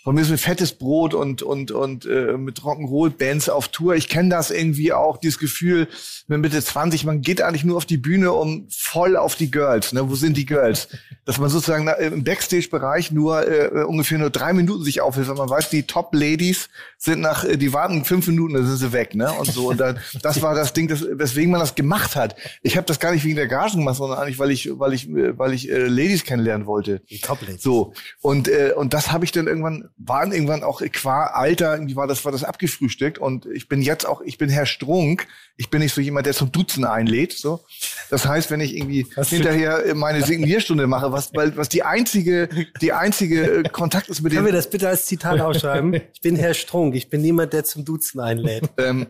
von 0.02 0.14
mir 0.14 0.22
ist 0.22 0.30
mit 0.30 0.40
fettes 0.40 0.72
Brot 0.72 1.12
und, 1.12 1.42
und, 1.42 1.70
und 1.70 2.06
äh, 2.06 2.36
mit 2.38 2.60
Rock'n'Roll-Bands 2.60 3.48
auf 3.50 3.68
Tour. 3.68 3.94
Ich 3.94 4.08
kenne 4.08 4.30
das 4.30 4.50
irgendwie 4.50 4.92
auch, 4.92 5.18
dieses 5.18 5.38
Gefühl, 5.38 5.88
mit 6.26 6.40
Mitte 6.40 6.62
20, 6.62 7.04
man 7.04 7.20
geht 7.20 7.42
eigentlich 7.42 7.64
nur 7.64 7.76
auf 7.76 7.84
die 7.84 7.98
Bühne, 7.98 8.32
um 8.32 8.66
voll 8.70 9.16
auf 9.16 9.34
die 9.34 9.50
Girls, 9.50 9.92
ne? 9.92 10.08
Wo 10.08 10.14
sind 10.14 10.36
die 10.36 10.46
Girls? 10.46 10.88
Dass 11.26 11.38
man 11.38 11.50
sozusagen 11.50 11.88
im 11.88 12.24
Backstage-Bereich 12.24 13.10
nur 13.10 13.46
äh, 13.46 13.84
ungefähr 13.84 14.18
nur 14.18 14.30
drei 14.30 14.52
Minuten 14.52 14.84
sich 14.84 15.00
aufhält, 15.00 15.28
weil 15.28 15.36
man 15.36 15.50
weiß, 15.50 15.68
die 15.70 15.82
Top-Ladies 15.82 16.70
sind 16.96 17.20
nach, 17.20 17.44
äh, 17.44 17.56
die 17.56 17.72
warten 17.72 18.04
fünf 18.04 18.26
Minuten, 18.26 18.54
dann 18.54 18.66
sind 18.66 18.76
sie 18.78 18.92
weg, 18.92 19.14
ne? 19.14 19.32
Und 19.32 19.52
so. 19.52 19.68
Und 19.70 19.80
dann, 19.80 19.98
das 20.22 20.40
war 20.40 20.54
das 20.54 20.72
Ding, 20.72 20.88
das, 20.88 21.04
weswegen 21.10 21.50
man 21.50 21.60
das 21.60 21.74
gemacht 21.74 22.16
hat. 22.16 22.36
Ich 22.62 22.76
habe 22.76 22.86
das 22.86 23.00
gar 23.00 23.12
nicht 23.12 23.24
wegen 23.24 23.36
der 23.36 23.48
Gagen 23.48 23.78
gemacht, 23.78 23.96
sondern 23.96 24.18
eigentlich, 24.18 24.38
weil 24.38 24.50
ich, 24.50 24.70
weil 24.78 24.94
ich, 24.94 25.08
äh, 25.08 25.38
weil 25.38 25.52
ich 25.52 25.70
äh, 25.70 25.86
Ladies 25.86 26.24
kennenlernen 26.24 26.66
wollte. 26.66 27.00
Die 27.10 27.20
Top-Ladies. 27.20 27.62
So. 27.62 27.92
Und, 28.22 28.48
äh, 28.48 28.72
und 28.74 28.94
das 28.94 29.12
habe 29.12 29.24
ich 29.24 29.32
dann 29.32 29.46
irgendwann, 29.46 29.89
waren 29.98 30.32
irgendwann 30.32 30.62
auch 30.62 30.82
qua 30.92 31.26
Alter, 31.26 31.74
irgendwie 31.74 31.96
war 31.96 32.06
das, 32.06 32.24
war 32.24 32.32
das 32.32 32.44
abgefrühstückt. 32.44 33.18
Und 33.18 33.46
ich 33.46 33.68
bin 33.68 33.82
jetzt 33.82 34.06
auch, 34.06 34.20
ich 34.22 34.38
bin 34.38 34.48
Herr 34.48 34.66
Strunk. 34.66 35.26
Ich 35.56 35.68
bin 35.68 35.80
nicht 35.80 35.94
so 35.94 36.00
jemand, 36.00 36.26
der 36.26 36.32
zum 36.32 36.52
Duzen 36.52 36.84
einlädt. 36.84 37.32
So. 37.32 37.64
Das 38.08 38.26
heißt, 38.26 38.50
wenn 38.50 38.60
ich 38.60 38.74
irgendwie 38.76 39.06
hinterher 39.16 39.84
äh, 39.84 39.94
meine 39.94 40.22
Signierstunde 40.22 40.86
mache, 40.86 41.12
was, 41.12 41.34
weil, 41.34 41.56
was 41.56 41.68
die 41.68 41.82
einzige, 41.82 42.48
die 42.80 42.92
einzige 42.92 43.58
äh, 43.58 43.62
Kontakt 43.68 44.08
ist 44.08 44.22
mit 44.22 44.32
Können 44.32 44.46
wir 44.46 44.52
dem, 44.52 44.56
das 44.56 44.70
bitte 44.70 44.88
als 44.88 45.06
Zitat 45.06 45.40
ausschreiben? 45.40 45.94
Ich 46.14 46.20
bin 46.20 46.36
Herr 46.36 46.54
Strunk, 46.54 46.94
ich 46.94 47.10
bin 47.10 47.20
niemand, 47.20 47.52
der 47.52 47.64
zum 47.64 47.84
Duzen 47.84 48.20
einlädt. 48.20 48.70
ähm, 48.78 49.06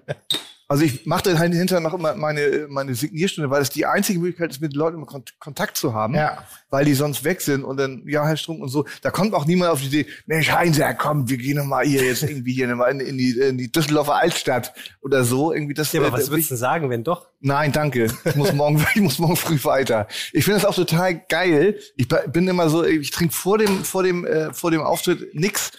also 0.71 0.85
ich 0.85 1.05
mache 1.05 1.25
dann 1.25 1.39
halt 1.41 1.53
hinterher 1.53 1.81
noch 1.81 1.95
immer 1.95 2.15
meine, 2.15 2.67
meine 2.69 2.95
Signierstunde, 2.95 3.51
weil 3.51 3.61
es 3.61 3.71
die 3.71 3.87
einzige 3.87 4.21
Möglichkeit 4.21 4.53
ist, 4.53 4.61
mit 4.61 4.73
Leuten 4.77 4.99
immer 4.99 5.07
Kon 5.07 5.25
Kontakt 5.41 5.77
zu 5.77 5.95
haben, 5.95 6.15
Ja. 6.15 6.45
weil 6.71 6.85
die 6.85 6.95
sonst 6.95 7.25
weg 7.25 7.41
sind 7.41 7.65
und 7.65 7.77
dann, 7.77 8.05
ja, 8.07 8.25
Herr 8.25 8.37
Strunk 8.37 8.63
und 8.63 8.69
so. 8.69 8.87
Da 9.03 9.11
kommt 9.11 9.35
auch 9.35 9.47
niemand 9.47 9.73
auf 9.73 9.81
die 9.81 9.89
Idee, 9.89 10.07
Mensch, 10.27 10.53
Heinzer, 10.53 10.95
komm, 10.95 11.29
wir 11.29 11.39
gehen 11.39 11.57
noch 11.57 11.65
mal 11.65 11.85
hier 11.85 12.05
jetzt 12.05 12.23
irgendwie 12.23 12.53
hier 12.53 12.69
noch 12.69 12.77
mal 12.77 12.87
in, 12.93 13.01
in, 13.01 13.19
die, 13.19 13.31
in 13.33 13.59
die 13.59 13.73
Düsseldorfer 13.73 14.15
Altstadt 14.15 14.73
oder 15.01 15.25
so. 15.25 15.53
Irgendwie 15.53 15.75
das, 15.75 15.93
Ja, 15.93 16.03
aber 16.03 16.11
äh, 16.11 16.13
was 16.21 16.31
würdest 16.31 16.53
du 16.53 16.57
sagen, 16.57 16.89
wenn 16.89 17.03
doch? 17.03 17.27
Nein, 17.41 17.73
danke. 17.73 18.07
Ich 18.25 18.37
muss 18.37 18.53
morgen, 18.53 18.87
ich 18.95 19.01
muss 19.01 19.19
morgen 19.19 19.35
früh 19.35 19.59
weiter. 19.65 20.07
Ich 20.33 20.45
finde 20.45 20.61
das 20.61 20.69
auch 20.69 20.77
total 20.77 21.17
geil. 21.29 21.81
Ich 21.97 22.07
bin 22.07 22.47
immer 22.47 22.69
so, 22.71 22.85
ich 22.85 23.11
trinke 23.11 23.35
vor 23.35 23.59
dem, 23.59 23.83
vor 23.85 24.05
dem, 24.05 24.25
äh, 24.25 24.55
vor 24.55 24.71
dem 24.71 24.83
Auftritt 24.83 25.35
nix. 25.35 25.73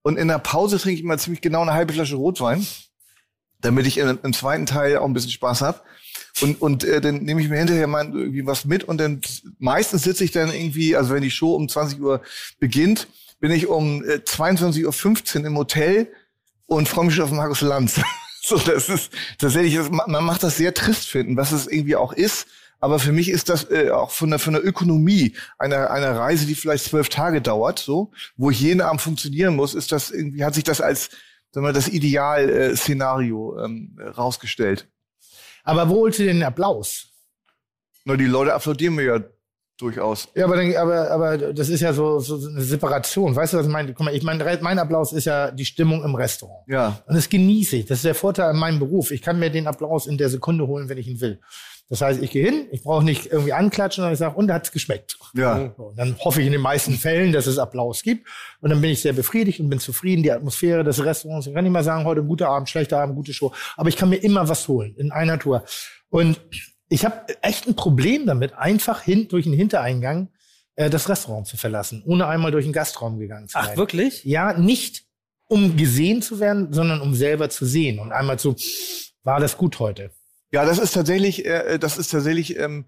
Und 0.00 0.16
in 0.16 0.28
der 0.28 0.38
Pause 0.38 0.78
trinke 0.78 0.94
ich 0.96 1.04
immer 1.04 1.18
ziemlich 1.18 1.42
genau 1.42 1.60
eine 1.60 1.74
halbe 1.74 1.92
Flasche 1.92 2.16
Rotwein, 2.16 2.66
damit 3.62 3.86
ich 3.86 3.98
im, 3.98 4.32
zweiten 4.32 4.66
Teil 4.66 4.98
auch 4.98 5.06
ein 5.06 5.12
bisschen 5.14 5.30
Spaß 5.30 5.62
hab. 5.62 5.84
Und, 6.40 6.60
und 6.60 6.84
äh, 6.84 7.00
dann 7.00 7.22
nehme 7.22 7.40
ich 7.40 7.48
mir 7.48 7.58
hinterher 7.58 7.86
mal 7.86 8.06
irgendwie 8.06 8.46
was 8.46 8.64
mit 8.64 8.84
und 8.84 8.98
dann 8.98 9.20
meistens 9.58 10.02
sitze 10.02 10.24
ich 10.24 10.30
dann 10.30 10.52
irgendwie, 10.52 10.96
also 10.96 11.14
wenn 11.14 11.22
die 11.22 11.30
Show 11.30 11.54
um 11.54 11.68
20 11.68 12.00
Uhr 12.00 12.22
beginnt, 12.58 13.06
bin 13.40 13.50
ich 13.50 13.66
um 13.66 14.02
äh, 14.04 14.16
22.15 14.16 15.40
Uhr 15.40 15.46
im 15.46 15.58
Hotel 15.58 16.12
und 16.66 16.88
freue 16.88 17.06
mich 17.06 17.14
schon 17.14 17.24
auf 17.24 17.32
Markus 17.32 17.60
Lanz. 17.60 18.00
so, 18.42 18.56
das 18.56 18.88
ist 18.88 19.12
tatsächlich, 19.38 19.76
das, 19.76 19.90
man 19.90 20.24
macht 20.24 20.42
das 20.42 20.56
sehr 20.56 20.72
trist 20.72 21.06
finden, 21.06 21.36
was 21.36 21.52
es 21.52 21.66
irgendwie 21.66 21.96
auch 21.96 22.12
ist. 22.12 22.46
Aber 22.80 22.98
für 22.98 23.12
mich 23.12 23.28
ist 23.28 23.48
das 23.48 23.70
äh, 23.70 23.90
auch 23.90 24.10
von 24.10 24.30
der, 24.30 24.40
von 24.40 24.54
der 24.54 24.66
Ökonomie 24.66 25.36
einer, 25.56 25.90
einer 25.92 26.16
Reise, 26.16 26.46
die 26.46 26.56
vielleicht 26.56 26.84
zwölf 26.84 27.08
Tage 27.08 27.40
dauert, 27.40 27.78
so, 27.78 28.10
wo 28.36 28.50
ich 28.50 28.60
jeden 28.60 28.80
Abend 28.80 29.00
funktionieren 29.00 29.54
muss, 29.54 29.74
ist 29.74 29.92
das 29.92 30.10
irgendwie, 30.10 30.44
hat 30.44 30.54
sich 30.54 30.64
das 30.64 30.80
als, 30.80 31.10
sagen 31.52 31.66
wir, 31.66 31.72
das 31.72 31.88
Ideal-Szenario 31.88 32.72
äh, 32.72 32.76
Szenario, 32.76 33.58
ähm, 33.64 33.98
rausgestellt. 34.16 34.88
Aber 35.64 35.88
wo 35.88 36.00
holst 36.00 36.18
du 36.18 36.24
den 36.24 36.42
Applaus? 36.42 37.08
Nur 38.04 38.16
die 38.16 38.26
Leute 38.26 38.52
applaudieren 38.52 38.96
mir 38.96 39.04
ja 39.04 39.20
durchaus. 39.78 40.28
Ja, 40.34 40.44
aber, 40.44 40.56
dann, 40.56 40.74
aber, 40.76 41.10
aber 41.10 41.38
das 41.52 41.68
ist 41.68 41.80
ja 41.80 41.92
so, 41.92 42.18
so 42.18 42.36
eine 42.48 42.62
Separation. 42.62 43.34
Weißt 43.34 43.52
du, 43.52 43.58
was 43.58 43.66
ich 43.66 43.72
meine? 43.72 43.92
Guck 43.92 44.04
mal, 44.04 44.14
ich 44.14 44.22
meine, 44.22 44.58
mein 44.60 44.78
Applaus 44.78 45.12
ist 45.12 45.24
ja 45.24 45.50
die 45.50 45.64
Stimmung 45.64 46.04
im 46.04 46.14
Restaurant. 46.14 46.64
Ja. 46.68 47.02
Und 47.06 47.14
das 47.14 47.28
genieße 47.28 47.76
ich. 47.76 47.86
Das 47.86 47.98
ist 47.98 48.04
der 48.04 48.14
Vorteil 48.14 48.50
an 48.50 48.58
meinem 48.58 48.78
Beruf. 48.78 49.10
Ich 49.10 49.22
kann 49.22 49.38
mir 49.38 49.50
den 49.50 49.66
Applaus 49.66 50.06
in 50.06 50.18
der 50.18 50.28
Sekunde 50.28 50.66
holen, 50.66 50.88
wenn 50.88 50.98
ich 50.98 51.08
ihn 51.08 51.20
will. 51.20 51.40
Das 51.92 52.00
heißt, 52.00 52.22
ich 52.22 52.30
gehe 52.30 52.42
hin, 52.42 52.68
ich 52.70 52.84
brauche 52.84 53.04
nicht 53.04 53.26
irgendwie 53.26 53.52
anklatschen, 53.52 54.00
sondern 54.00 54.14
ich 54.14 54.18
sage, 54.18 54.34
und 54.34 54.46
da 54.46 54.54
hat's 54.54 54.72
geschmeckt. 54.72 55.18
Ja. 55.34 55.74
So, 55.76 55.88
und 55.88 55.98
dann 55.98 56.16
hoffe 56.20 56.40
ich 56.40 56.46
in 56.46 56.52
den 56.52 56.62
meisten 56.62 56.94
Fällen, 56.94 57.32
dass 57.32 57.46
es 57.46 57.58
Applaus 57.58 58.02
gibt. 58.02 58.26
Und 58.62 58.70
dann 58.70 58.80
bin 58.80 58.88
ich 58.88 59.02
sehr 59.02 59.12
befriedigt 59.12 59.60
und 59.60 59.68
bin 59.68 59.78
zufrieden. 59.78 60.22
Die 60.22 60.32
Atmosphäre 60.32 60.84
des 60.84 61.04
Restaurants, 61.04 61.46
ich 61.46 61.52
kann 61.52 61.64
nicht 61.64 61.72
mal 61.72 61.84
sagen, 61.84 62.06
heute 62.06 62.22
ein 62.22 62.28
guter 62.28 62.48
Abend, 62.48 62.70
schlechter 62.70 62.98
Abend, 62.98 63.14
gute 63.14 63.34
Show. 63.34 63.52
Aber 63.76 63.90
ich 63.90 63.96
kann 63.96 64.08
mir 64.08 64.16
immer 64.16 64.48
was 64.48 64.66
holen 64.68 64.94
in 64.96 65.12
einer 65.12 65.38
Tour. 65.38 65.64
Und 66.08 66.40
ich 66.88 67.04
habe 67.04 67.26
echt 67.42 67.68
ein 67.68 67.76
Problem 67.76 68.24
damit, 68.24 68.54
einfach 68.54 69.02
hin, 69.02 69.28
durch 69.28 69.44
den 69.44 69.52
Hintereingang 69.52 70.30
äh, 70.76 70.88
das 70.88 71.10
Restaurant 71.10 71.46
zu 71.46 71.58
verlassen, 71.58 72.02
ohne 72.06 72.26
einmal 72.26 72.52
durch 72.52 72.64
den 72.64 72.72
Gastraum 72.72 73.18
gegangen 73.18 73.48
zu 73.48 73.58
sein. 73.58 73.68
Ach, 73.70 73.76
wirklich? 73.76 74.24
Ja, 74.24 74.54
nicht 74.54 75.04
um 75.46 75.76
gesehen 75.76 76.22
zu 76.22 76.40
werden, 76.40 76.72
sondern 76.72 77.02
um 77.02 77.14
selber 77.14 77.50
zu 77.50 77.66
sehen 77.66 77.98
und 77.98 78.12
einmal 78.12 78.38
zu, 78.38 78.56
war 79.24 79.40
das 79.40 79.58
gut 79.58 79.78
heute? 79.78 80.10
Ja, 80.52 80.64
das 80.64 80.78
ist 80.78 80.92
tatsächlich, 80.92 81.44
äh, 81.46 81.78
das 81.78 81.98
ist 81.98 82.10
tatsächlich, 82.10 82.58
ähm, 82.58 82.84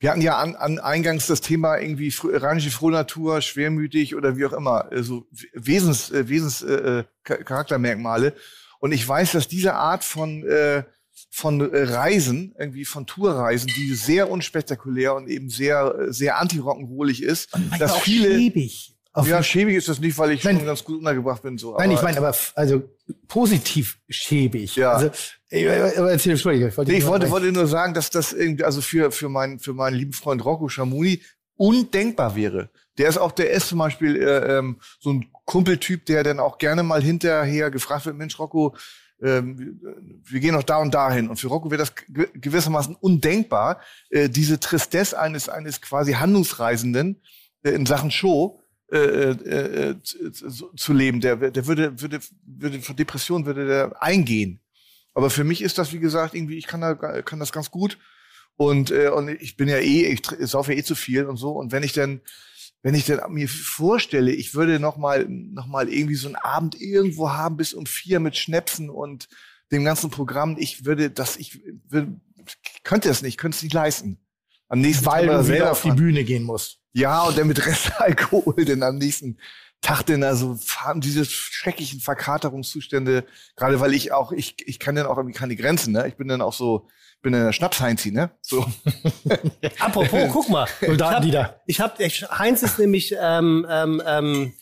wir 0.00 0.10
hatten 0.10 0.22
ja 0.22 0.38
an, 0.38 0.56
an 0.56 0.78
eingangs 0.80 1.26
das 1.26 1.40
Thema 1.40 1.78
irgendwie 1.78 2.12
rheinische 2.22 2.70
Frohnatur, 2.70 3.40
schwermütig 3.40 4.16
oder 4.16 4.36
wie 4.36 4.46
auch 4.46 4.52
immer, 4.52 4.90
äh, 4.90 5.02
so 5.02 5.26
Wesens, 5.52 6.10
äh, 6.10 6.28
Wesens 6.28 6.62
äh, 6.62 6.74
äh, 6.74 7.04
Cha- 7.24 7.36
Charaktermerkmale. 7.36 8.34
Und 8.80 8.92
ich 8.92 9.06
weiß, 9.06 9.32
dass 9.32 9.48
diese 9.48 9.74
Art 9.74 10.02
von 10.04 10.46
äh, 10.46 10.82
von 11.30 11.60
äh, 11.60 11.82
Reisen, 11.82 12.54
irgendwie 12.58 12.84
von 12.84 13.06
Tourreisen, 13.06 13.70
die 13.76 13.94
sehr 13.94 14.30
unspektakulär 14.30 15.14
und 15.14 15.28
eben 15.28 15.48
sehr 15.48 15.94
äh, 16.08 16.12
sehr 16.12 16.38
anti-rock'n'rollig 16.40 17.22
ist, 17.22 17.50
dass 17.78 17.96
viele 17.98 18.34
schäbig. 18.36 18.93
Auf 19.16 19.28
ja 19.28 19.42
schäbig 19.44 19.76
ist 19.76 19.88
das 19.88 20.00
nicht, 20.00 20.18
weil 20.18 20.32
ich 20.32 20.42
Nein. 20.42 20.56
schon 20.58 20.66
ganz 20.66 20.82
gut 20.82 20.98
untergebracht 20.98 21.40
bin 21.42 21.56
so. 21.56 21.76
Nein, 21.78 21.92
ich 21.92 22.02
meine, 22.02 22.18
aber 22.18 22.34
also 22.56 22.82
positiv 23.28 23.98
schäbig. 24.08 24.74
Ja. 24.74 24.92
Also, 24.92 25.10
äh, 25.50 25.68
aber 25.96 26.10
erzähl, 26.10 26.32
Entschuldige. 26.32 26.68
Ich 26.68 26.76
wollte, 26.76 26.90
Nee, 26.90 26.98
ich 26.98 27.04
nur 27.04 27.12
wollte, 27.12 27.30
wollte 27.30 27.52
nur 27.52 27.66
sagen, 27.68 27.94
dass 27.94 28.10
das 28.10 28.32
irgendwie, 28.32 28.64
also 28.64 28.80
für, 28.80 29.12
für, 29.12 29.28
meinen 29.28 29.60
für 29.60 29.72
meinen 29.72 29.94
lieben 29.94 30.12
Freund 30.12 30.44
Rocco 30.44 30.68
Schamuni 30.68 31.22
undenkbar 31.56 32.34
wäre. 32.34 32.70
Der 32.98 33.08
ist 33.08 33.18
auch, 33.18 33.30
der 33.32 33.50
ist 33.52 33.68
zum 33.68 33.78
Beispiel 33.78 34.16
äh, 34.20 34.58
ähm, 34.58 34.78
so 34.98 35.12
ein 35.12 35.26
Kumpeltyp, 35.44 36.06
der 36.06 36.24
dann 36.24 36.40
auch 36.40 36.58
gerne 36.58 36.82
mal 36.82 37.02
hinterher 37.02 37.70
gefragt 37.70 38.06
wird, 38.06 38.16
Mensch, 38.16 38.38
Rocco, 38.38 38.74
ähm, 39.22 39.80
wir 40.24 40.40
gehen 40.40 40.54
noch 40.54 40.64
da 40.64 40.78
und 40.78 40.92
dahin. 40.92 41.28
Und 41.28 41.36
für 41.38 41.46
Rocco 41.48 41.70
wäre 41.70 41.78
das 41.78 41.94
ge- 41.94 42.28
gewissermaßen 42.34 42.96
undenkbar, 42.96 43.80
äh, 44.10 44.28
diese 44.28 44.58
Tristesse 44.58 45.18
eines, 45.18 45.48
eines 45.48 45.80
quasi 45.80 46.14
Handlungsreisenden 46.14 47.20
äh, 47.62 47.70
in 47.70 47.86
Sachen 47.86 48.10
Show 48.10 48.60
äh, 48.96 49.30
äh, 49.30 49.90
äh, 49.90 49.96
zu, 50.76 50.92
leben. 50.92 51.20
Der, 51.20 51.36
der 51.36 51.66
würde, 51.66 52.00
würde, 52.00 52.20
würde, 52.46 52.80
von 52.80 52.96
Depression 52.96 53.46
würde 53.46 53.66
der 53.66 54.02
eingehen. 54.02 54.60
Aber 55.14 55.30
für 55.30 55.44
mich 55.44 55.62
ist 55.62 55.78
das, 55.78 55.92
wie 55.92 56.00
gesagt, 56.00 56.34
irgendwie, 56.34 56.58
ich 56.58 56.66
kann, 56.66 56.80
da, 56.80 56.94
kann 56.94 57.40
das 57.40 57.52
ganz 57.52 57.70
gut. 57.70 57.98
Und, 58.56 58.90
äh, 58.90 59.08
und 59.08 59.28
ich 59.28 59.56
bin 59.56 59.68
ja 59.68 59.78
eh, 59.78 60.06
ich 60.06 60.20
tr- 60.20 60.46
saufe 60.46 60.72
ja 60.72 60.78
eh 60.78 60.84
zu 60.84 60.94
viel 60.94 61.26
und 61.26 61.36
so. 61.36 61.50
Und 61.52 61.72
wenn 61.72 61.82
ich 61.82 61.92
dann, 61.92 62.20
wenn 62.82 62.94
ich 62.94 63.06
dann 63.06 63.32
mir 63.32 63.48
vorstelle, 63.48 64.30
ich 64.32 64.54
würde 64.54 64.78
noch 64.78 64.96
mal, 64.96 65.26
noch 65.28 65.66
mal 65.66 65.88
irgendwie 65.88 66.14
so 66.14 66.28
einen 66.28 66.36
Abend 66.36 66.80
irgendwo 66.80 67.30
haben 67.30 67.56
bis 67.56 67.74
um 67.74 67.86
vier 67.86 68.20
mit 68.20 68.36
Schnäpsen 68.36 68.90
und 68.90 69.28
dem 69.72 69.84
ganzen 69.84 70.10
Programm, 70.10 70.56
ich 70.58 70.84
würde 70.84 71.10
das, 71.10 71.36
ich 71.36 71.60
würde, 71.88 72.20
könnte 72.82 73.08
es 73.08 73.22
nicht, 73.22 73.38
könnte 73.38 73.56
es 73.56 73.62
nicht 73.62 73.72
leisten. 73.72 74.18
Am 74.68 74.80
nächsten 74.80 75.06
Weil 75.06 75.26
Tag 75.26 75.38
du 75.38 75.44
selber 75.44 75.58
wieder 75.62 75.72
auf 75.72 75.82
die. 75.82 75.90
Bühne 75.92 76.24
gehen 76.24 76.42
musst. 76.42 76.80
Ja, 76.94 77.24
und 77.24 77.36
dann 77.36 77.48
mit 77.48 77.64
Restalkohol, 77.66 78.64
denn 78.64 78.82
am 78.82 78.96
nächsten 78.96 79.38
Tag 79.82 80.06
denn 80.06 80.24
also 80.24 80.54
fahren 80.54 81.00
diese 81.00 81.26
schrecklichen 81.26 82.00
Verkaterungszustände, 82.00 83.24
gerade 83.56 83.80
weil 83.80 83.92
ich 83.92 84.12
auch, 84.12 84.32
ich, 84.32 84.56
ich 84.66 84.78
kann 84.78 84.94
dann 84.94 85.06
auch 85.06 85.18
irgendwie 85.18 85.36
keine 85.36 85.56
Grenzen, 85.56 85.92
ne? 85.92 86.08
Ich 86.08 86.16
bin 86.16 86.28
dann 86.28 86.40
auch 86.40 86.54
so, 86.54 86.88
bin 87.20 87.32
dann 87.32 87.44
der 87.44 87.52
Schnapsheinzi, 87.52 88.10
ne? 88.10 88.30
So. 88.40 88.64
Apropos, 89.80 90.30
guck 90.32 90.48
mal. 90.48 90.66
Soldaten, 90.80 91.24
ich 91.24 91.30
die 91.32 91.38
hab, 91.38 91.48
da. 91.48 91.60
ich 91.66 91.80
hab, 91.80 92.00
ich, 92.00 92.22
Heinz 92.30 92.62
ist 92.62 92.78
nämlich 92.78 93.14
ähm, 93.20 93.66
ähm, 93.68 94.02
ähm, 94.06 94.54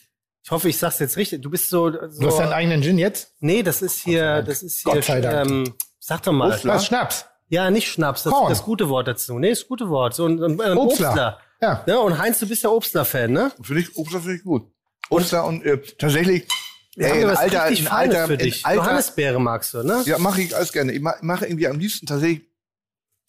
Ich 0.43 0.51
hoffe, 0.51 0.67
ich 0.67 0.77
sag's 0.77 0.99
jetzt 0.99 1.15
richtig. 1.15 1.41
Du 1.41 1.49
bist 1.49 1.69
so. 1.69 1.89
so 2.09 2.21
Du 2.21 2.27
hast 2.27 2.39
deinen 2.39 2.51
eigenen 2.51 2.81
Gin 2.81 2.97
jetzt? 2.97 3.33
nee, 3.39 3.63
das 3.63 3.81
ist 3.81 3.99
hier, 4.03 4.41
das 4.41 4.61
ist 4.61 4.81
hier. 4.81 4.93
Gott 4.93 5.03
sei 5.05 5.21
Dank. 5.21 5.49
Ähm, 5.49 5.73
sag 5.99 6.23
doch 6.23 6.33
mal. 6.33 6.59
Was, 6.63 6.85
Schnaps? 6.85 7.27
Ja, 7.49 7.69
nicht 7.69 7.87
Schnaps, 7.87 8.23
das 8.23 8.33
Korn. 8.33 8.51
ist 8.51 8.59
das 8.59 8.65
gute 8.65 8.89
Wort 8.89 9.07
dazu. 9.07 9.37
Nee, 9.37 9.49
das 9.51 9.67
gute 9.67 9.89
Wort. 9.89 10.15
So 10.15 10.25
ein, 10.27 10.41
ein, 10.43 10.77
Obstler. 10.77 11.09
Obstler. 11.09 11.39
Ja. 11.61 11.83
Ja, 11.85 11.97
und 11.99 12.17
Heinz, 12.17 12.39
du 12.39 12.47
bist 12.47 12.63
ja 12.63 12.69
Obstler-Fan, 12.69 13.31
ne? 13.31 13.51
Finde 13.61 13.81
ich, 13.81 13.95
Obstler 13.95 14.19
finde 14.21 14.35
ich 14.37 14.43
gut. 14.43 14.63
Obstler 15.09 15.45
und 15.45 15.63
äh, 15.63 15.77
tatsächlich, 15.97 16.47
Wir 16.95 17.07
haben 17.07 17.13
ey, 17.15 17.21
ja 17.21 17.27
in 17.27 17.31
was 17.33 17.39
Alter, 17.39 17.67
in 17.69 17.87
Alter, 17.87 18.27
für 18.27 18.37
dich. 18.37 18.65
Alter, 18.65 18.83
Johannisbeere 18.83 19.39
magst 19.39 19.73
du, 19.73 19.83
ne? 19.83 20.01
Ja, 20.05 20.17
mache 20.17 20.41
ich 20.41 20.55
alles 20.55 20.71
gerne. 20.73 20.91
Ich 20.91 21.01
ma- 21.01 21.15
mache 21.21 21.45
irgendwie 21.45 21.67
am 21.67 21.77
liebsten 21.79 22.05
tatsächlich 22.05 22.41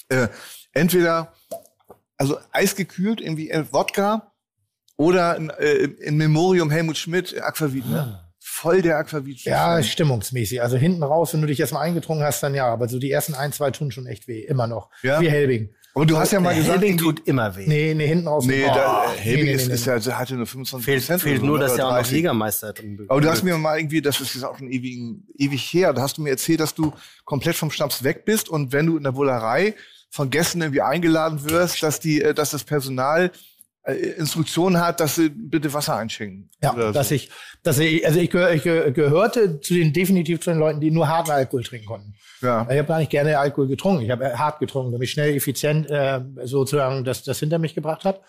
äh, 0.08 0.28
entweder 0.72 1.32
also 2.16 2.38
eisgekühlt, 2.52 3.20
irgendwie 3.20 3.50
äh, 3.50 3.64
Wodka 3.72 4.32
oder 4.96 5.36
in, 5.36 5.50
äh, 5.50 5.74
in 5.74 6.16
Memorium 6.16 6.70
Helmut 6.70 6.96
Schmidt, 6.96 7.32
äh, 7.32 7.40
Aquavit. 7.40 7.86
Ne? 7.86 8.23
Voll 8.64 8.80
der 8.80 8.96
Aquavit. 8.96 9.44
Ja, 9.44 9.82
stimmungsmäßig. 9.82 10.62
Also 10.62 10.78
hinten 10.78 11.02
raus, 11.02 11.34
wenn 11.34 11.42
du 11.42 11.46
dich 11.46 11.60
erstmal 11.60 11.82
eingetrunken 11.82 12.24
hast, 12.24 12.42
dann 12.42 12.54
ja. 12.54 12.66
Aber 12.66 12.88
so 12.88 12.98
die 12.98 13.10
ersten 13.10 13.34
ein, 13.34 13.52
zwei 13.52 13.70
tun 13.70 13.90
schon 13.90 14.06
echt 14.06 14.26
weh. 14.26 14.40
Immer 14.40 14.66
noch. 14.66 14.88
Ja? 15.02 15.20
Wie 15.20 15.28
Helbing. 15.28 15.68
Aber 15.94 16.06
du 16.06 16.16
hast 16.16 16.32
ja 16.32 16.40
mal 16.40 16.54
gesagt, 16.54 16.80
Helbing 16.80 16.96
tut 16.96 17.28
immer 17.28 17.54
weh. 17.54 17.66
Nee, 17.66 17.92
nee, 17.94 18.06
hinten 18.06 18.26
raus. 18.26 18.46
nee, 18.46 18.64
Oh, 18.64 18.74
da, 18.74 19.04
nee, 19.14 19.20
Helbing 19.20 19.44
nee, 19.44 19.52
ist, 19.52 19.68
nee, 19.68 19.74
ist 19.74 19.86
nee. 19.86 19.92
ja, 19.92 19.98
der 19.98 20.18
hatte 20.18 20.34
nur 20.34 20.46
25 20.46 20.84
Fehlt, 20.84 21.00
Prozent 21.02 21.22
fehlt 21.22 21.42
nur, 21.42 21.58
dass 21.58 21.76
ja 21.76 21.84
auch 21.84 21.90
noch 21.90 21.96
30. 21.98 22.12
Jägermeister 22.14 22.72
drin 22.72 23.04
Aber 23.06 23.20
du 23.20 23.28
hast 23.28 23.42
mir 23.42 23.58
mal 23.58 23.78
irgendwie, 23.78 24.00
das 24.00 24.18
ist 24.18 24.34
jetzt 24.34 24.44
auch 24.44 24.56
schon 24.58 24.72
ewig, 24.72 24.98
ewig 25.36 25.62
her, 25.72 25.92
da 25.92 26.00
hast 26.00 26.16
du 26.16 26.22
mir 26.22 26.30
erzählt, 26.30 26.60
dass 26.60 26.74
du 26.74 26.92
komplett 27.26 27.56
vom 27.56 27.70
Schnaps 27.70 28.02
weg 28.02 28.24
bist 28.24 28.48
und 28.48 28.72
wenn 28.72 28.86
du 28.86 28.96
in 28.96 29.04
der 29.04 29.12
Bullerei 29.12 29.74
von 30.10 30.30
Gästen 30.30 30.62
irgendwie 30.62 30.80
eingeladen 30.80 31.44
wirst, 31.44 31.82
dass 31.82 32.00
die, 32.00 32.22
äh, 32.22 32.32
dass 32.32 32.50
das 32.50 32.64
Personal 32.64 33.30
äh, 33.84 33.92
Instruktionen 33.94 34.80
hat, 34.80 35.00
dass 35.00 35.14
sie 35.16 35.28
bitte 35.28 35.72
Wasser 35.72 35.96
einschenken. 35.96 36.50
Ja, 36.62 36.74
Oder 36.74 36.92
dass 36.92 37.08
so. 37.10 37.14
ich, 37.14 37.30
dass 37.62 37.78
ich, 37.78 38.06
also 38.06 38.18
ich, 38.20 38.30
gehör, 38.30 38.52
ich 38.52 38.62
gehör- 38.62 38.90
gehörte 38.90 39.60
zu 39.60 39.74
den 39.74 39.92
definitiv 39.92 40.40
zu 40.40 40.50
den 40.50 40.58
Leuten, 40.58 40.80
die 40.80 40.90
nur 40.90 41.08
harten 41.08 41.30
Alkohol 41.30 41.62
trinken 41.62 41.86
konnten. 41.86 42.14
ja. 42.42 42.62
Ich 42.70 42.78
habe 42.78 42.88
gar 42.88 42.98
nicht 42.98 43.10
gerne 43.10 43.38
Alkohol 43.38 43.68
getrunken. 43.68 44.02
Ich 44.02 44.10
habe 44.10 44.24
äh, 44.24 44.34
hart 44.34 44.58
getrunken, 44.58 44.92
damit 44.92 45.06
ich 45.08 45.12
schnell, 45.12 45.34
effizient 45.34 45.90
äh, 45.90 46.20
sozusagen 46.44 47.04
das, 47.04 47.22
das 47.24 47.38
hinter 47.40 47.58
mich 47.58 47.74
gebracht 47.74 48.04
habe. 48.04 48.20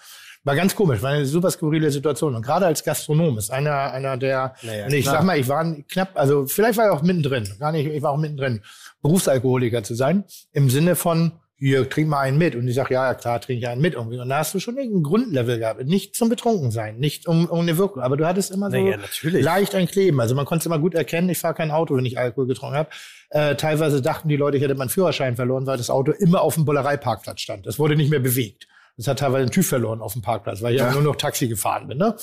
War 0.44 0.56
ganz 0.56 0.76
komisch, 0.76 1.02
war 1.02 1.10
eine 1.10 1.26
super 1.26 1.50
skurrile 1.50 1.90
Situation. 1.90 2.36
Und 2.36 2.44
gerade 2.44 2.68
als 2.68 2.84
Gastronom 2.84 3.36
ist 3.40 3.50
einer, 3.50 3.92
einer 3.92 4.16
der, 4.16 4.54
Naja, 4.62 4.86
und 4.86 4.94
ich 4.94 5.04
klar. 5.06 5.16
sag 5.16 5.24
mal, 5.24 5.40
ich 5.40 5.48
war 5.48 5.66
knapp, 5.90 6.10
also 6.14 6.46
vielleicht 6.46 6.78
war 6.78 6.86
ich 6.86 6.92
auch 6.92 7.02
mittendrin, 7.02 7.50
gar 7.60 7.72
nicht, 7.72 7.88
ich 7.88 8.02
war 8.04 8.12
auch 8.12 8.18
mittendrin, 8.18 8.62
Berufsalkoholiker 9.02 9.82
zu 9.84 9.96
sein, 9.96 10.24
im 10.54 10.70
Sinne 10.70 10.96
von, 10.96 11.32
hier, 11.58 11.90
trink 11.90 12.10
mal 12.10 12.20
einen 12.20 12.38
mit. 12.38 12.56
Und 12.56 12.68
ich 12.68 12.76
sag, 12.76 12.92
ja, 12.92 13.08
ja, 13.08 13.14
klar, 13.14 13.40
trinke 13.40 13.60
ich 13.60 13.68
einen 13.68 13.82
mit 13.82 13.94
irgendwie. 13.94 14.20
Und 14.20 14.30
da 14.30 14.40
hast 14.40 14.54
du 14.54 14.60
schon 14.60 14.78
irgendein 14.78 15.04
Grundlevel 15.04 15.60
gehabt. 15.60 15.86
Nicht 15.86 16.16
zum 16.16 16.30
Betrunken 16.30 16.72
sein, 16.72 16.98
nicht 16.98 17.28
um, 17.28 17.46
um 17.46 17.62
eine 17.62 17.78
Wirkung. 17.78 18.02
Aber 18.02 18.18
du 18.18 18.28
hattest 18.28 18.52
immer 18.52 18.70
so 18.70 18.78
Naja, 18.78 18.98
natürlich. 18.98 19.44
leicht 19.44 19.74
ein 19.74 19.88
Kleben. 19.88 20.20
Also 20.20 20.36
man 20.36 20.46
konnte 20.46 20.64
es 20.64 20.66
immer 20.66 20.80
gut 20.80 20.96
erkennen, 20.96 21.30
ich 21.30 21.38
fahre 21.38 21.54
kein 21.54 21.72
Auto, 21.72 21.96
wenn 21.96 22.06
ich 22.06 22.18
Alkohol 22.18 22.48
getrunken 22.48 22.76
habe. 22.76 22.90
Äh, 23.30 23.56
teilweise 23.56 24.02
dachten 24.02 24.28
die 24.28 24.36
Leute, 24.36 24.58
ich 24.58 24.64
hätte 24.64 24.76
meinen 24.76 24.90
Führerschein 24.90 25.36
verloren, 25.36 25.66
weil 25.66 25.78
das 25.78 25.90
Auto 25.90 26.12
immer 26.12 26.42
auf 26.42 26.56
dem 26.56 26.66
Bullereiparkplatz 26.66 27.40
stand. 27.40 27.66
Das 27.66 27.80
wurde 27.80 27.96
nicht 27.96 28.10
mehr 28.10 28.20
bewegt. 28.20 28.68
Das 28.98 29.08
hat 29.08 29.20
teilweise 29.20 29.46
den 29.46 29.52
TÜV 29.52 29.68
verloren 29.68 30.02
auf 30.02 30.14
dem 30.14 30.22
Parkplatz, 30.22 30.62
weil 30.62 30.76
ich 30.76 30.80
ja. 30.80 30.92
nur 30.92 31.02
noch 31.02 31.16
Taxi 31.16 31.48
gefahren 31.48 31.88
bin. 31.88 31.98
Ne? 31.98 32.16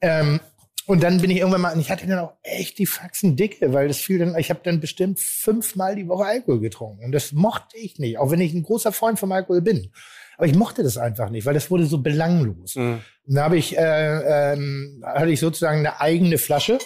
Ähm, 0.00 0.40
und 0.88 1.02
dann 1.02 1.20
bin 1.20 1.30
ich 1.30 1.36
irgendwann 1.36 1.60
mal, 1.60 1.74
und 1.74 1.80
ich 1.80 1.90
hatte 1.90 2.06
dann 2.06 2.18
auch 2.18 2.32
echt 2.42 2.78
die 2.78 2.86
Faxen 2.86 3.36
dicke, 3.36 3.74
weil 3.74 3.88
das 3.88 3.98
fiel 3.98 4.18
dann, 4.18 4.34
ich 4.38 4.48
habe 4.48 4.60
dann 4.64 4.80
bestimmt 4.80 5.20
fünfmal 5.20 5.94
die 5.94 6.08
Woche 6.08 6.24
Alkohol 6.24 6.60
getrunken. 6.60 7.04
Und 7.04 7.12
das 7.12 7.32
mochte 7.32 7.76
ich 7.76 7.98
nicht, 7.98 8.16
auch 8.16 8.30
wenn 8.30 8.40
ich 8.40 8.54
ein 8.54 8.62
großer 8.62 8.90
Freund 8.90 9.18
vom 9.18 9.30
Alkohol 9.30 9.60
bin. 9.60 9.92
Aber 10.38 10.46
ich 10.46 10.54
mochte 10.54 10.82
das 10.82 10.96
einfach 10.96 11.28
nicht, 11.28 11.44
weil 11.44 11.52
das 11.52 11.70
wurde 11.70 11.84
so 11.84 11.98
belanglos. 11.98 12.74
Und 13.26 13.34
da 13.34 13.44
habe 13.44 13.58
ich, 13.58 13.76
äh, 13.76 14.52
ähm, 14.54 15.04
hatte 15.04 15.30
ich 15.30 15.40
sozusagen 15.40 15.80
eine 15.80 16.00
eigene 16.00 16.38
Flasche. 16.38 16.78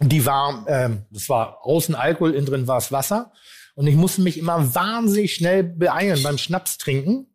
Die 0.00 0.26
war, 0.26 0.66
ähm, 0.66 1.06
das 1.12 1.28
war 1.28 1.64
außen 1.64 1.94
Alkohol, 1.94 2.34
innen 2.34 2.46
drin 2.46 2.66
war 2.66 2.78
es 2.78 2.90
Wasser. 2.90 3.32
Und 3.76 3.86
ich 3.86 3.94
musste 3.94 4.22
mich 4.22 4.38
immer 4.38 4.74
wahnsinnig 4.74 5.36
schnell 5.36 5.62
beeilen 5.62 6.20
beim 6.20 6.36
Schnaps 6.36 6.78
trinken, 6.78 7.28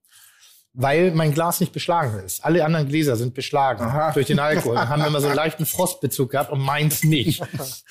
weil 0.73 1.11
mein 1.11 1.33
Glas 1.33 1.59
nicht 1.59 1.73
beschlagen 1.73 2.23
ist. 2.25 2.45
Alle 2.45 2.63
anderen 2.63 2.87
Gläser 2.87 3.17
sind 3.17 3.33
beschlagen 3.33 3.91
durch 4.13 4.27
den 4.27 4.39
Alkohol 4.39 4.77
und 4.77 4.87
haben 4.87 5.03
immer 5.03 5.19
so 5.19 5.27
einen 5.27 5.35
leichten 5.35 5.65
Frostbezug 5.65 6.31
gehabt 6.31 6.49
und 6.49 6.61
meins 6.61 7.03
nicht. 7.03 7.43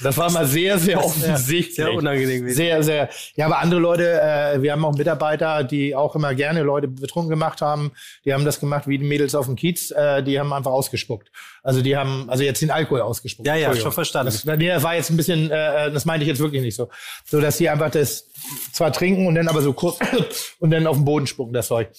Das 0.02 0.16
war 0.16 0.31
immer 0.31 0.47
sehr, 0.47 0.78
sehr 0.78 1.05
offensichtlich. 1.05 1.77
sehr 1.77 1.93
unangenehm. 1.93 2.48
Sehr, 2.48 2.82
sehr. 2.82 3.11
Ja, 3.36 3.47
aber 3.47 3.59
andere 3.59 3.81
Leute, 3.81 4.20
äh, 4.20 4.62
wir 4.62 4.73
haben 4.73 4.85
auch 4.85 4.94
Mitarbeiter, 4.94 5.62
die 5.62 5.94
auch 5.94 6.16
immer 6.16 6.35
gerne 6.35 6.62
Leute 6.62 6.89
betrunken 6.89 7.28
gemacht 7.28 7.61
haben. 7.61 7.93
Die 8.24 8.32
haben 8.32 8.47
das 8.47 8.61
gemacht 8.61 8.89
wie 8.89 8.97
die 8.97 9.05
Mädels 9.05 9.35
auf 9.35 9.44
dem 9.44 9.57
Kiez. 9.57 9.90
Äh, 9.90 10.23
die 10.23 10.40
haben 10.40 10.52
einfach 10.52 10.70
ausgespuckt. 10.70 11.31
Also 11.62 11.82
die 11.82 11.97
haben, 11.97 12.31
also 12.31 12.43
jetzt 12.43 12.62
den 12.62 12.70
Alkohol 12.70 13.02
ausgespuckt. 13.02 13.47
Ja, 13.47 13.57
ja, 13.57 13.74
schon 13.77 13.93
verstanden. 13.93 14.32
Das, 14.32 14.44
nee, 14.44 14.69
das 14.69 14.82
war 14.82 14.94
jetzt 14.94 15.11
ein 15.11 15.19
bisschen, 15.19 15.51
äh, 15.51 15.90
das 15.93 16.07
meinte 16.07 16.24
ich 16.24 16.28
jetzt 16.28 16.40
wirklich 16.40 16.62
nicht 16.62 16.77
so. 16.77 16.89
So, 17.27 17.43
dass 17.43 17.59
die 17.59 17.69
einfach 17.69 17.90
das 17.90 18.27
zwar 18.73 18.90
trinken 18.90 19.27
und 19.27 19.35
dann 19.35 19.48
aber 19.48 19.61
so 19.61 19.74
kurz 19.74 19.98
und 20.61 20.70
dann 20.70 20.86
auf 20.86 20.97
den 20.97 21.05
Boden 21.05 21.27
spucken, 21.27 21.52
das 21.52 21.66
Zeug. 21.66 21.90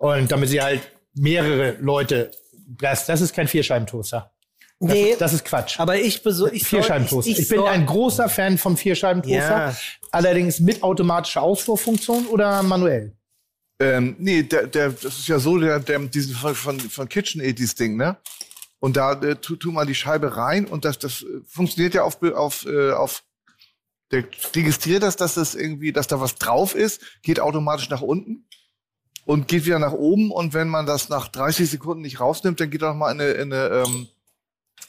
Und 0.00 0.32
damit 0.32 0.48
sie 0.48 0.62
halt 0.62 0.80
mehrere 1.14 1.72
Leute, 1.80 2.30
das, 2.66 3.04
das 3.04 3.20
ist 3.20 3.34
kein 3.34 3.46
Vierscheibentoaster. 3.48 4.32
Das, 4.80 4.90
Nee, 4.92 5.10
ist, 5.10 5.20
das 5.20 5.34
ist 5.34 5.44
Quatsch. 5.44 5.78
aber 5.78 5.96
ich 5.98 6.22
beso 6.22 6.46
ich 6.46 6.62
soll- 6.62 6.80
Vierscheibentoaster. 6.80 7.30
Ich, 7.30 7.38
ich 7.40 7.48
bin 7.50 7.60
ein 7.60 7.84
großer 7.84 8.30
Fan 8.30 8.56
vom 8.56 8.78
Vierscheibentoaster. 8.78 9.38
Ja. 9.68 9.76
Allerdings 10.10 10.58
mit 10.58 10.82
automatischer 10.82 11.42
Ausfuhrfunktion 11.42 12.26
oder 12.28 12.62
manuell. 12.62 13.14
Ähm, 13.78 14.16
nee, 14.18 14.42
der, 14.42 14.68
der, 14.68 14.88
das 14.90 15.18
ist 15.18 15.28
ja 15.28 15.38
so, 15.38 15.58
der, 15.58 15.80
der, 15.80 15.98
diesen 15.98 16.34
von, 16.34 16.54
von, 16.54 16.80
von 16.80 17.06
KitchenAid, 17.08 17.58
dieses 17.58 17.74
Ding, 17.74 17.96
ne? 17.98 18.16
Und 18.78 18.96
da 18.96 19.12
äh, 19.20 19.36
tu, 19.36 19.56
tu 19.56 19.70
mal 19.70 19.84
die 19.84 19.94
Scheibe 19.94 20.34
rein 20.34 20.64
und 20.64 20.86
das, 20.86 20.98
das 20.98 21.22
äh, 21.22 21.26
funktioniert 21.46 21.92
ja 21.92 22.02
auf, 22.04 22.22
auf, 22.22 22.64
äh, 22.64 22.92
auf 22.92 23.22
der 24.12 24.24
registriert 24.56 25.02
das, 25.02 25.16
dass 25.16 25.34
das 25.34 25.54
irgendwie, 25.54 25.92
dass 25.92 26.06
da 26.06 26.20
was 26.20 26.36
drauf 26.36 26.74
ist, 26.74 27.02
geht 27.22 27.38
automatisch 27.38 27.90
nach 27.90 28.00
unten 28.00 28.46
und 29.30 29.46
geht 29.48 29.64
wieder 29.64 29.78
nach 29.78 29.92
oben 29.92 30.30
und 30.32 30.54
wenn 30.54 30.68
man 30.68 30.86
das 30.86 31.08
nach 31.08 31.28
30 31.28 31.70
Sekunden 31.70 32.02
nicht 32.02 32.18
rausnimmt, 32.20 32.58
dann 32.60 32.68
geht 32.70 32.82
er 32.82 32.88
noch 32.88 32.96
mal 32.96 33.12
in 33.12 33.20
eine, 33.20 33.30
in 33.30 33.52
eine, 33.52 33.84
ähm, 33.86 34.08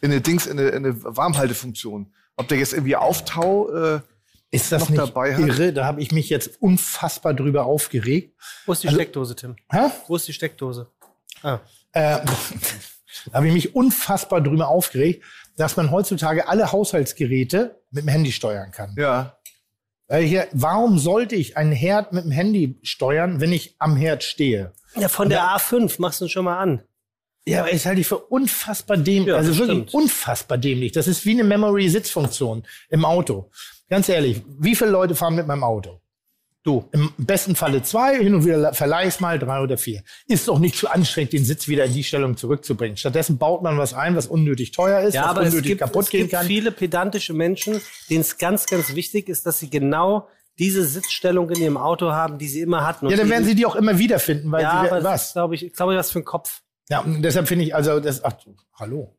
in 0.01 0.11
eine 0.11 0.22
Dings, 0.22 0.47
in 0.47 0.57
eine, 0.59 0.69
in 0.69 0.85
eine 0.85 1.03
Warmhaltefunktion. 1.03 2.11
Ob 2.38 2.47
der 2.47 2.57
jetzt 2.57 2.73
irgendwie 2.73 2.95
Auftau, 2.95 3.69
äh, 3.72 3.99
Ist 4.49 4.72
das 4.72 4.81
noch 4.81 4.89
nicht 4.89 4.99
dabei 4.99 5.34
hat. 5.35 5.39
irre? 5.39 5.73
Da 5.73 5.85
habe 5.85 6.01
ich 6.01 6.11
mich 6.11 6.30
jetzt 6.30 6.59
unfassbar 6.61 7.34
drüber 7.34 7.65
aufgeregt. 7.65 8.35
Wo 8.65 8.72
ist 8.73 8.81
die 8.84 8.88
Also- 8.88 8.97
Steckdose, 8.99 9.35
Tim? 9.35 9.55
Hä? 9.72 9.89
Wo 10.07 10.15
ist 10.15 10.27
die 10.27 10.34
Steckdose? 10.34 10.88
Ah. 11.43 11.59
Äh, 11.93 12.19
da 13.27 13.34
habe 13.34 13.47
ich 13.47 13.53
mich 13.53 13.76
unfassbar 13.76 14.41
drüber 14.41 14.69
aufgeregt, 14.69 15.23
dass 15.57 15.77
man 15.77 15.91
heutzutage 15.91 16.47
alle 16.47 16.72
Haushaltsgeräte 16.72 17.80
mit 17.91 18.05
dem 18.05 18.07
Handy 18.07 18.31
steuern 18.31 18.72
kann. 18.72 18.95
ja, 18.97 19.38
hier, 20.17 20.47
warum 20.51 20.99
sollte 20.99 21.35
ich 21.35 21.57
einen 21.57 21.71
Herd 21.71 22.13
mit 22.13 22.25
dem 22.25 22.31
Handy 22.31 22.77
steuern, 22.83 23.39
wenn 23.39 23.53
ich 23.53 23.75
am 23.79 23.95
Herd 23.95 24.23
stehe? 24.23 24.73
Ja, 24.95 25.07
von 25.07 25.29
der 25.29 25.41
A5 25.43 25.95
machst 25.99 26.21
du 26.21 26.27
schon 26.27 26.45
mal 26.45 26.57
an. 26.57 26.81
Ja, 27.45 27.61
aber 27.61 27.71
ist 27.71 27.85
halt 27.85 28.05
für 28.05 28.17
unfassbar 28.17 28.97
dämlich. 28.97 29.29
Ja, 29.29 29.38
also 29.38 29.57
wirklich 29.57 29.88
stimmt. 29.88 29.93
unfassbar 29.93 30.57
dämlich. 30.57 30.91
Das 30.91 31.07
ist 31.07 31.25
wie 31.25 31.31
eine 31.31 31.43
Memory-Sitzfunktion 31.43 32.63
im 32.89 33.05
Auto. 33.05 33.49
Ganz 33.89 34.09
ehrlich, 34.09 34.43
wie 34.59 34.75
viele 34.75 34.91
Leute 34.91 35.15
fahren 35.15 35.35
mit 35.35 35.47
meinem 35.47 35.63
Auto? 35.63 36.01
Du. 36.63 36.88
Im 36.91 37.11
besten 37.17 37.55
Falle 37.55 37.81
zwei, 37.81 38.17
hin 38.19 38.35
und 38.35 38.45
wieder 38.45 38.71
verleih's 38.73 39.19
mal 39.19 39.39
drei 39.39 39.61
oder 39.61 39.77
vier. 39.79 40.03
Ist 40.27 40.47
doch 40.47 40.59
nicht 40.59 40.75
zu 40.75 40.88
anstrengend, 40.89 41.33
den 41.33 41.43
Sitz 41.43 41.67
wieder 41.67 41.85
in 41.85 41.93
die 41.93 42.03
Stellung 42.03 42.38
zurückzubringen. 42.38 42.97
Stattdessen 42.97 43.39
baut 43.39 43.63
man 43.63 43.79
was 43.79 43.95
ein, 43.95 44.15
was 44.15 44.27
unnötig 44.27 44.71
teuer 44.71 45.01
ist, 45.01 45.15
Ja, 45.15 45.23
was 45.23 45.29
aber 45.31 45.41
es 45.41 45.49
unnötig 45.49 45.69
gibt, 45.69 45.81
kaputt 45.81 46.03
es 46.03 46.09
gehen 46.11 46.21
gibt 46.21 46.33
kann. 46.33 46.45
viele 46.45 46.71
pedantische 46.71 47.33
Menschen, 47.33 47.81
denen 48.11 48.21
es 48.21 48.38
ganz, 48.38 48.67
ganz 48.67 48.93
wichtig 48.93 49.27
ist, 49.27 49.47
dass 49.47 49.57
sie 49.57 49.71
genau 49.71 50.27
diese 50.59 50.85
Sitzstellung 50.85 51.49
in 51.49 51.59
ihrem 51.61 51.77
Auto 51.77 52.11
haben, 52.11 52.38
die 52.38 52.47
sie 52.47 52.59
immer 52.61 52.85
hatten. 52.85 53.05
Und 53.07 53.11
Ja, 53.11 53.17
dann 53.17 53.29
werden 53.29 53.45
sie 53.45 53.55
die 53.55 53.65
auch 53.65 53.75
immer 53.75 53.97
wiederfinden, 53.97 54.51
weil 54.51 54.61
ja, 54.61 54.83
sie, 54.83 54.91
aber 54.91 55.03
was? 55.03 55.33
glaube 55.33 55.55
ich, 55.55 55.73
glaube 55.73 55.93
ich, 55.93 55.97
was 55.99 56.11
für 56.11 56.19
ein 56.19 56.25
Kopf. 56.25 56.61
Ja, 56.89 56.99
und 56.99 57.23
deshalb 57.23 57.47
finde 57.47 57.65
ich, 57.65 57.73
also 57.73 57.99
das, 57.99 58.23
ach, 58.23 58.33
hallo. 58.75 59.17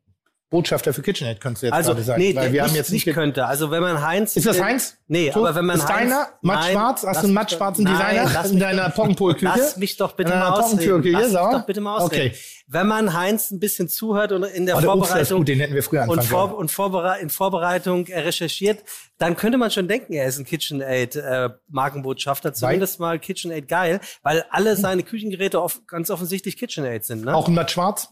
Botschafter 0.53 0.93
für 0.93 1.01
KitchenAid 1.01 1.41
könntest 1.41 1.63
du 1.63 1.65
jetzt 1.67 1.73
Also, 1.73 1.93
gerade 1.93 2.03
sagen. 2.03 2.21
nee, 2.21 2.35
weil 2.35 2.53
wir 2.53 2.61
nicht, 2.61 2.69
haben 2.69 2.75
jetzt 2.75 2.91
nicht 2.91 3.05
könnte. 3.11 3.45
Also, 3.47 3.71
wenn 3.71 3.81
man 3.81 4.05
Heinz. 4.05 4.35
Ist 4.35 4.45
das 4.45 4.61
Heinz? 4.61 4.97
Nee, 5.07 5.31
So, 5.33 5.39
aber 5.39 5.55
wenn 5.55 5.65
man 5.65 5.77
ist 5.77 5.87
Heinz. 5.87 6.11
deiner 6.11 6.27
matt 6.41 6.59
Nein, 6.61 6.71
schwarz? 6.73 7.03
Hast 7.03 7.21
du 7.21 7.25
einen 7.25 7.33
matt 7.33 7.51
schwarzen 7.51 7.83
Nein, 7.85 7.93
Designer 7.97 8.31
lass 8.31 8.51
in 8.51 8.59
deiner 8.59 8.89
Pockenpol-Küche? 8.91 9.45
Lass 9.57 9.77
mich 9.77 9.97
doch 9.97 10.11
bitte 10.13 10.29
mal 10.29 10.51
ausreden. 10.51 11.03
Lass 11.11 11.23
mich 11.31 11.33
doch 11.33 11.65
bitte 11.65 11.81
mal 11.81 11.97
ausreden. 11.97 12.27
Okay. 12.33 12.37
Wenn 12.67 12.87
man 12.87 13.13
Heinz 13.13 13.49
ein 13.51 13.59
bisschen 13.59 13.89
zuhört 13.89 14.31
und 14.31 14.43
in 14.43 14.65
der 14.67 14.77
Oh, 14.77 14.81
der 14.81 14.89
Vorbereitung 14.91 15.39
gut, 15.39 15.47
den 15.47 15.59
hätten 15.59 15.73
wir 15.73 15.83
früher 15.83 16.03
und, 16.03 16.11
anfangen 16.11 16.27
vor, 16.27 16.47
können. 16.49 16.59
und 16.59 16.71
vorbere 16.71 17.19
in 17.19 17.29
Vorbereitung 17.29 18.05
äh, 18.07 18.19
recherchiert, 18.19 18.83
dann 19.17 19.35
könnte 19.35 19.57
man 19.57 19.71
schon 19.71 19.87
denken, 19.87 20.13
er 20.13 20.27
ist 20.27 20.37
ein 20.37 20.45
KitchenAid 20.45 21.15
äh, 21.15 21.49
Markenbotschafter, 21.69 22.53
zumindest 22.53 22.99
mal 22.99 23.17
KitchenAid 23.19 23.67
geil, 23.67 23.99
weil 24.21 24.45
alle 24.51 24.75
seine 24.75 25.03
Küchengeräte 25.03 25.61
off 25.61 25.81
ganz 25.87 26.09
offensichtlich 26.09 26.57
KitchenAid 26.57 27.03
sind, 27.05 27.25
ne? 27.25 27.35
Auch 27.35 27.47
ein 27.47 27.53
matt 27.55 27.71
schwarz? 27.71 28.09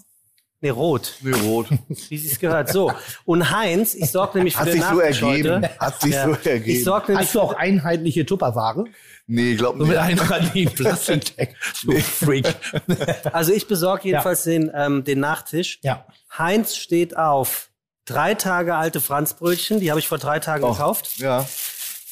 Nee, 0.64 0.70
rot, 0.70 1.14
nee, 1.22 1.32
rot. 1.32 1.68
wie 2.10 2.18
sich's 2.18 2.40
gehört. 2.40 2.70
So. 2.72 2.94
Und 3.26 3.50
Heinz, 3.50 3.96
ich 3.96 4.12
sorge 4.12 4.38
nämlich 4.38 4.54
für 4.54 4.60
Hat 4.60 4.68
den 4.68 4.74
sich 4.74 4.84
so 4.84 4.94
Nachtisch 4.96 5.22
ergeben. 5.24 5.56
heute. 5.64 5.80
Hat 5.80 6.02
sich 6.02 6.14
Ja. 6.14 6.26
so 6.26 6.34
Ich 6.36 6.46
ergeben. 6.46 6.84
sorge 6.84 7.12
nämlich 7.12 7.28
Hast 7.28 7.36
du 7.36 7.42
auch 7.42 7.54
einheitliche 7.54 8.26
Tupperware? 8.28 8.86
Nee, 9.26 9.56
glaub 9.56 9.74
So 9.78 9.86
mit 9.86 9.90
nicht. 9.90 9.98
einheitlichen 10.00 10.74
Plastikdeck. 10.76 11.56
So 11.74 11.92
Freak. 11.94 12.54
Also 13.34 13.54
ich 13.54 13.68
besorge 13.68 14.04
jedenfalls 14.10 14.44
den, 14.44 14.70
ähm, 14.74 15.04
den 15.04 15.20
Nachtisch. 15.20 15.80
Ja. 15.82 16.06
Heinz 16.38 16.76
steht 16.76 17.18
auf 17.18 17.70
drei 18.06 18.36
Tage 18.36 18.76
alte 18.76 19.02
Franzbrötchen, 19.02 19.80
die 19.80 19.90
habe 19.90 20.00
ich 20.00 20.08
vor 20.08 20.20
drei 20.20 20.40
Tagen 20.40 20.64
Oh. 20.64 20.72
gekauft. 20.74 21.18
Ja. 21.18 21.48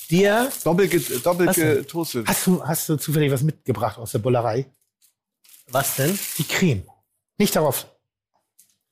Dir, 0.10 0.50
Doppelt, 0.64 0.90
ge- 0.90 1.20
doppelt 1.24 1.54
getoastet. 1.54 2.28
Hast 2.28 2.48
du, 2.48 2.64
hast 2.66 2.90
du 2.90 2.96
zufällig 2.96 3.32
was 3.32 3.44
mitgebracht 3.44 4.00
aus 4.00 4.12
der 4.14 4.20
Bullerei? 4.20 4.66
was 5.68 5.98
denn? 5.98 6.18
Die 6.40 6.46
Creme. 6.46 6.84
Nicht 7.38 7.56
darauf. 7.56 7.86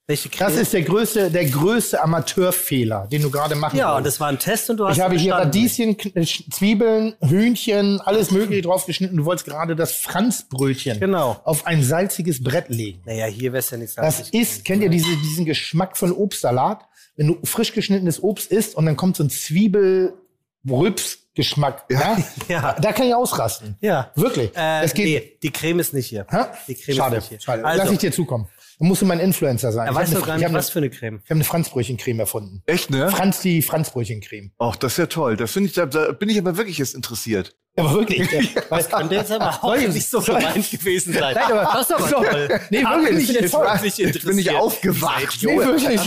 Welche 0.10 0.30
Creme? 0.30 0.48
Das 0.52 0.58
ist 0.58 0.72
der 0.72 0.84
größte, 0.84 1.30
der 1.30 1.44
größte 1.50 2.02
Amateurfehler, 2.02 3.08
den 3.12 3.22
du 3.24 3.30
gerade 3.30 3.56
machen 3.56 3.76
ja, 3.78 3.90
und 3.90 3.96
wolltest. 3.96 4.16
das 4.16 4.20
war 4.22 4.30
ein 4.30 4.40
Test 4.40 4.70
und 4.70 4.78
du 4.78 4.88
hast 4.88 4.96
Ich 4.96 5.04
habe 5.04 5.18
hier. 5.18 5.34
Radieschen, 5.36 5.98
äh, 6.16 6.26
Zwiebeln, 6.26 7.16
Hühnchen, 7.22 8.00
alles 8.00 8.32
mögliche 8.32 8.62
drauf 8.62 8.86
geschnitten. 8.86 9.18
Du 9.18 9.26
wolltest 9.26 9.46
gerade 9.46 9.76
das 9.76 9.92
Franzbrötchen 9.96 11.02
Genau. 11.02 11.42
auf 11.44 11.68
ein 11.68 11.84
salziges 11.84 12.42
Brett 12.42 12.70
legen. 12.70 13.02
Naja, 13.06 13.26
hier 13.26 13.52
wär's 13.52 13.70
ja 13.70 13.76
nichts 13.78 13.96
Das 13.96 14.30
ist, 14.30 14.64
kennt 14.64 14.82
ihr 14.82 14.88
diese, 14.90 15.10
diesen 15.18 15.44
Geschmack 15.44 15.98
von 15.98 16.14
Obstsalat? 16.14 16.86
Wenn 17.18 17.28
du 17.28 17.38
frisch 17.44 17.74
geschnittenes 17.74 18.24
Obst 18.24 18.50
isst 18.50 18.76
und 18.76 18.86
dann 18.86 18.96
kommt 18.96 19.18
so 19.18 19.26
ein 19.26 19.30
Zwiebel-Rülps-Geschmack. 19.30 21.84
Ja. 21.90 22.18
Ja. 22.48 22.78
Da 22.80 22.94
kann 22.94 23.08
ich 23.08 23.14
ausrasten. 23.16 23.76
Ja. 23.82 24.10
Wirklich. 24.16 24.56
Äh, 24.56 24.84
es 24.86 24.94
geht. 24.94 25.06
nee, 25.06 25.38
die 25.44 25.52
Creme 25.52 25.80
ist 25.80 25.94
nicht 25.94 26.08
hier. 26.08 26.26
Hä? 26.30 26.46
Die 26.70 26.76
Creme 26.76 26.96
schade, 26.96 27.18
ist 27.18 27.24
nicht 27.24 27.30
hier. 27.30 27.40
schade. 27.42 27.66
Also, 27.66 27.84
Lass 27.84 27.92
ich 27.92 27.98
dir 28.00 28.12
zukommen. 28.14 28.48
Dann 28.80 28.88
musst 28.90 29.02
du 29.02 29.06
mein 29.08 29.20
Influencer 29.20 29.72
sein. 29.72 29.90
Ich 29.90 29.96
weiß 29.96 30.10
hab 30.10 30.16
doch 30.20 30.22
eine- 30.24 30.28
gar 30.28 30.36
ich 30.38 30.44
nicht, 30.44 30.54
was 30.54 30.70
für 30.70 30.78
eine 30.80 30.90
Creme. 30.92 31.16
ich 31.24 31.30
habe 31.32 31.38
eine 31.38 31.44
Franzbrötchencreme 31.44 32.20
erfunden. 32.20 32.62
Echt, 32.68 32.92
ne? 32.92 33.10
Franz 33.10 33.42
die 33.42 33.64
Franzbrötchencreme. 33.64 34.52
Ach, 34.60 34.76
das 34.76 34.92
ist 34.94 34.98
ja 35.00 35.06
toll. 35.08 35.36
Das 35.36 35.52
finde 35.52 35.70
ich, 35.70 35.74
da, 35.76 35.88
da 35.88 36.12
bin 36.12 36.30
ich 36.30 36.38
aber 36.38 36.58
wirklich 36.58 36.78
jetzt 36.78 36.94
interessiert. 36.94 37.56
Aber 37.76 37.94
wirklich. 37.94 38.28
Das 38.70 38.90
könnte 38.90 39.16
jetzt 39.16 39.32
aber 39.32 39.64
auch 39.64 39.76
nicht 39.76 40.08
so 40.08 40.20
gemeint 40.22 40.70
gewesen 40.70 41.14
sein. 41.14 41.34
Nein, 41.34 41.52
aber- 41.52 41.72
das 41.74 41.82
ist 41.90 41.92
aber 41.96 42.08
So. 42.08 42.16
toll. 42.24 42.60
Nee, 42.70 42.84
wirklich, 42.84 43.10
bin 43.10 43.18
ich 43.18 43.30
ist 43.30 43.36
jetzt 43.42 43.54
wirklich 43.54 43.98
Jetzt 43.98 44.26
bin 44.26 44.38
ich 44.38 44.52
aufgewacht. 44.52 45.38
Nee, 45.42 45.58
wirklich. 45.58 46.00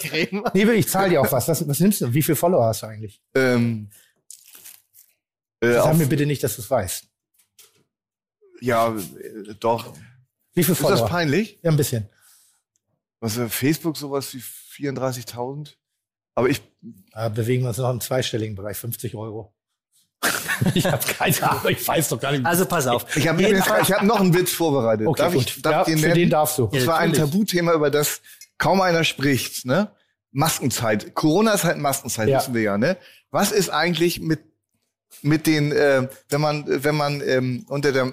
Creme? 0.00 0.44
Nee, 0.54 0.66
wirklich, 0.66 0.86
ich 0.86 0.88
zahle 0.90 1.10
dir 1.10 1.20
auch 1.20 1.30
was. 1.32 1.46
was. 1.48 1.68
Was 1.68 1.80
nimmst 1.80 2.00
du? 2.00 2.12
Wie 2.14 2.22
viele 2.22 2.36
Follower 2.36 2.64
hast 2.66 2.82
du 2.82 2.86
eigentlich? 2.86 3.20
Ähm, 3.34 3.90
äh, 5.60 5.72
Sag 5.74 5.96
mir 5.98 6.06
bitte 6.06 6.24
nicht, 6.24 6.42
dass 6.42 6.56
du 6.56 6.62
es 6.62 6.70
weißt. 6.70 7.04
ja, 8.60 8.88
äh, 8.96 9.54
doch. 9.60 9.92
Wie 10.54 10.64
viele 10.64 10.72
Ist 10.74 10.80
Follower? 10.80 11.00
das 11.00 11.08
peinlich? 11.10 11.58
Ja, 11.62 11.70
ein 11.70 11.76
bisschen. 11.76 12.08
Was 13.20 13.36
äh, 13.36 13.48
Facebook 13.48 13.96
sowas 13.96 14.32
wie 14.34 14.38
34.000? 14.88 15.74
Aber 16.34 16.48
ich, 16.48 16.62
Da 17.12 17.28
bewegen 17.28 17.62
wir 17.64 17.68
uns 17.70 17.78
noch 17.78 17.90
im 17.90 18.00
zweistelligen 18.00 18.54
Bereich, 18.54 18.76
50 18.76 19.14
Euro. 19.16 19.52
ich 20.74 20.86
habe 20.86 21.04
keine 21.04 21.50
Ahnung, 21.50 21.68
ich 21.68 21.86
weiß 21.86 22.08
doch 22.08 22.20
gar 22.20 22.32
nicht. 22.32 22.44
Also 22.44 22.66
pass 22.66 22.86
auf. 22.86 23.16
ich 23.16 23.28
habe 23.28 23.42
hab 23.44 24.02
noch 24.02 24.20
einen 24.20 24.34
Witz 24.34 24.52
vorbereitet. 24.52 25.06
okay, 25.06 25.22
darf 25.22 25.32
gut. 25.34 25.42
ich, 25.46 25.62
darf 25.62 25.72
ja, 25.88 25.94
den 25.94 25.98
für 25.98 26.12
den 26.12 26.30
darfst 26.30 26.58
du. 26.58 26.66
Das 26.68 26.86
war 26.86 26.98
ein. 26.98 27.12
Tabuthema, 27.12 27.72
über 27.72 27.90
das 27.90 28.20
kaum 28.56 28.80
einer 28.80 29.04
spricht. 29.04 29.64
Ne? 29.64 29.90
Maskenzeit. 30.32 31.14
Corona 31.14 31.52
ist 31.52 31.64
halt 31.64 31.78
Maskenzeit, 31.78 32.28
Ja. 32.28 32.38
wissen 32.40 32.54
wir 32.54 32.62
ja. 32.62 32.78
Ne? 32.78 32.96
Was 33.30 33.52
ist 33.52 33.70
eigentlich 33.70 34.20
mit 34.20 34.40
mit 35.22 35.46
den, 35.46 35.72
äh, 35.72 36.08
wenn 36.28 36.40
man 36.40 36.64
wenn 36.66 36.94
man 36.94 37.20
ähm, 37.20 37.64
unter 37.68 37.92
der 37.92 38.12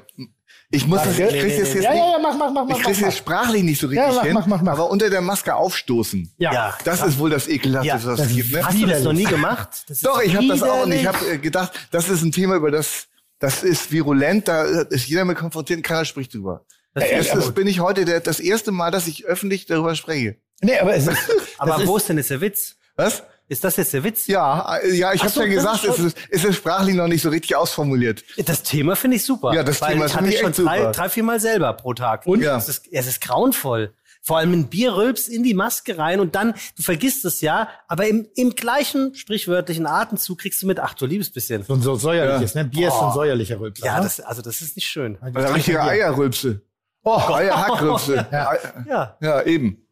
ich 0.72 0.88
muss 0.88 1.04
das, 1.04 1.18
ich 1.20 1.28
krieg's 1.28 1.58
jetzt, 1.58 1.74
jetzt 1.76 1.84
ja, 1.84 1.94
ja, 1.94 2.12
ja, 2.12 2.20
mach, 2.20 2.36
mach, 2.38 2.52
mach, 2.52 2.70
ich 2.76 2.84
krieg's 2.84 3.00
mach, 3.00 3.08
jetzt 3.08 3.18
sprachlich 3.18 3.64
nicht 3.64 3.80
so 3.80 3.88
richtig 3.88 4.06
Ja, 4.08 4.14
mach, 4.14 4.24
hin, 4.24 4.34
mach, 4.34 4.48
mach, 4.48 4.62
mach. 4.62 4.72
aber 4.74 4.90
unter 4.90 5.10
der 5.10 5.22
Maske 5.22 5.56
aufstoßen. 5.56 6.34
Ja. 6.38 6.54
Ja. 6.54 6.78
Das 6.84 7.04
ist 7.06 7.18
wohl 7.20 7.30
das 7.30 7.48
ekelhafteste, 7.48 8.08
Ja, 8.08 8.12
was 8.12 8.20
das 8.20 8.30
es 8.30 8.36
gibt. 8.36 8.52
Ne? 8.52 8.66
Hast 8.66 8.82
du 8.82 8.86
das 8.86 9.04
noch 9.04 9.14
nie 9.14 9.26
gemacht? 9.26 9.70
Das 9.88 10.02
Doch, 10.02 10.22
ich 10.22 10.36
habe 10.36 10.48
das 10.48 10.64
auch 10.64 10.84
und 10.84 10.92
ich 10.92 11.06
habe 11.06 11.18
äh, 11.32 11.38
gedacht, 11.38 11.72
das 11.92 12.10
ist 12.10 12.22
ein 12.24 12.32
Thema, 12.32 12.56
über 12.56 12.72
das 12.72 13.08
das 13.40 13.64
ist 13.64 13.92
virulent, 13.92 14.48
da 14.48 14.64
ist 14.64 15.08
jeder 15.08 15.26
mit 15.26 15.38
konfrontiert, 15.38 15.78
und 15.78 15.84
keiner 15.84 16.06
spricht 16.06 16.34
drüber. 16.34 16.66
Das 16.94 17.04
Das, 17.10 17.28
ist 17.28 17.36
ist, 17.36 17.56
bin 17.56 17.68
ich 17.68 17.82
heute 17.82 18.06
der, 18.06 18.22
das 18.22 18.40
erste 18.40 18.72
Mal, 18.72 18.92
dass 18.92 19.08
ich 19.08 19.26
öffentlich 19.26 19.66
darüber 19.66 19.94
spreche. 19.96 20.38
Nee, 20.62 20.80
aber 20.80 20.96
es 20.96 21.06
ist, 21.08 21.18
Aber 21.58 21.78
das 21.78 21.86
wo 21.86 21.98
ist, 21.98 22.04
ist 22.04 22.10
denn 22.10 22.18
jetzt 22.18 22.30
der 22.30 22.42
Witz? 22.42 22.76
Was? 22.96 23.24
Ist 23.48 23.64
das 23.64 23.76
jetzt 23.78 23.94
der 23.94 24.04
Witz? 24.04 24.26
Ja, 24.28 24.78
äh, 24.78 24.96
ja, 24.96 25.14
ich 25.14 25.22
habe 25.22 25.30
so, 25.32 25.44
ja 25.44 25.48
das 25.62 25.82
gesagt, 25.82 25.84
ist 25.84 26.00
es 26.00 26.06
ist, 26.06 26.18
es 26.32 26.44
ist 26.46 26.56
sprachlich 26.56 26.96
noch 26.96 27.08
nicht 27.08 27.22
so 27.22 27.30
richtig 27.30 27.56
ausformuliert. 27.56 28.24
Das 28.46 28.64
Thema 28.64 28.96
finde 28.96 29.18
ich 29.18 29.24
super. 29.24 29.54
Ja, 29.54 29.64
das 29.64 29.80
Thema 29.80 30.06
ich 30.08 30.12
finde 30.12 30.16
hatte 30.16 30.30
ich 30.30 30.40
schon 30.40 30.48
echt 30.50 30.56
super. 30.56 30.70
drei, 30.70 30.92
drei, 30.92 31.10
vier 31.10 31.24
Mal 31.24 31.40
selber 31.40 31.74
pro 31.74 31.94
Tag. 31.94 32.26
Und? 32.26 32.42
Ja. 32.42 32.58
Es 32.58 32.68
ist, 32.70 32.88
es 32.92 33.06
ist 33.08 33.22
grauenvoll. 33.22 33.94
Vor 34.24 34.40
allem 34.40 34.54
ein 34.54 34.68
Bier 34.70 34.96
rülpst 34.96 35.30
in 35.30 35.44
die 35.44 35.54
Maske 35.54 36.00
rein 36.00 36.20
und 36.20 36.34
dann, 36.34 36.56
du 36.76 36.82
vergisst 36.82 37.24
es 37.26 37.42
ja, 37.42 37.70
aber 37.88 38.08
im, 38.08 38.28
im 38.36 38.56
gleichen 38.56 39.14
sprichwörtlichen 39.14 39.86
Atemzug 39.86 40.40
kriegst 40.40 40.64
du 40.64 40.66
mit, 40.66 40.80
ach 40.80 40.96
du 40.96 41.06
liebes 41.06 41.32
bisschen. 41.32 41.62
so 41.62 41.74
ein 41.76 41.82
so 41.84 41.94
säuerliches, 41.96 42.56
ne? 42.56 42.66
Bier 42.66 42.88
ist 42.88 42.96
so 42.96 43.02
ein 43.02 43.10
Oh. 43.12 43.14
säuerlicher 43.14 43.60
Rülpser. 43.60 43.86
Ja, 43.86 43.98
ne? 43.98 44.06
das, 44.06 44.20
also 44.22 44.42
das 44.42 44.62
ist 44.64 44.76
nicht 44.76 44.88
schön. 44.88 45.20
Das 45.22 45.36
Also 45.36 45.54
richtige. 45.54 45.80
Eierrülpse. 45.84 46.62
Oh, 47.04 47.18
Eierhackrülpse. 47.34 48.26
Ja. 48.32 48.54
Ja. 48.90 49.18
Ja, 49.22 49.42
eben. 49.44 49.85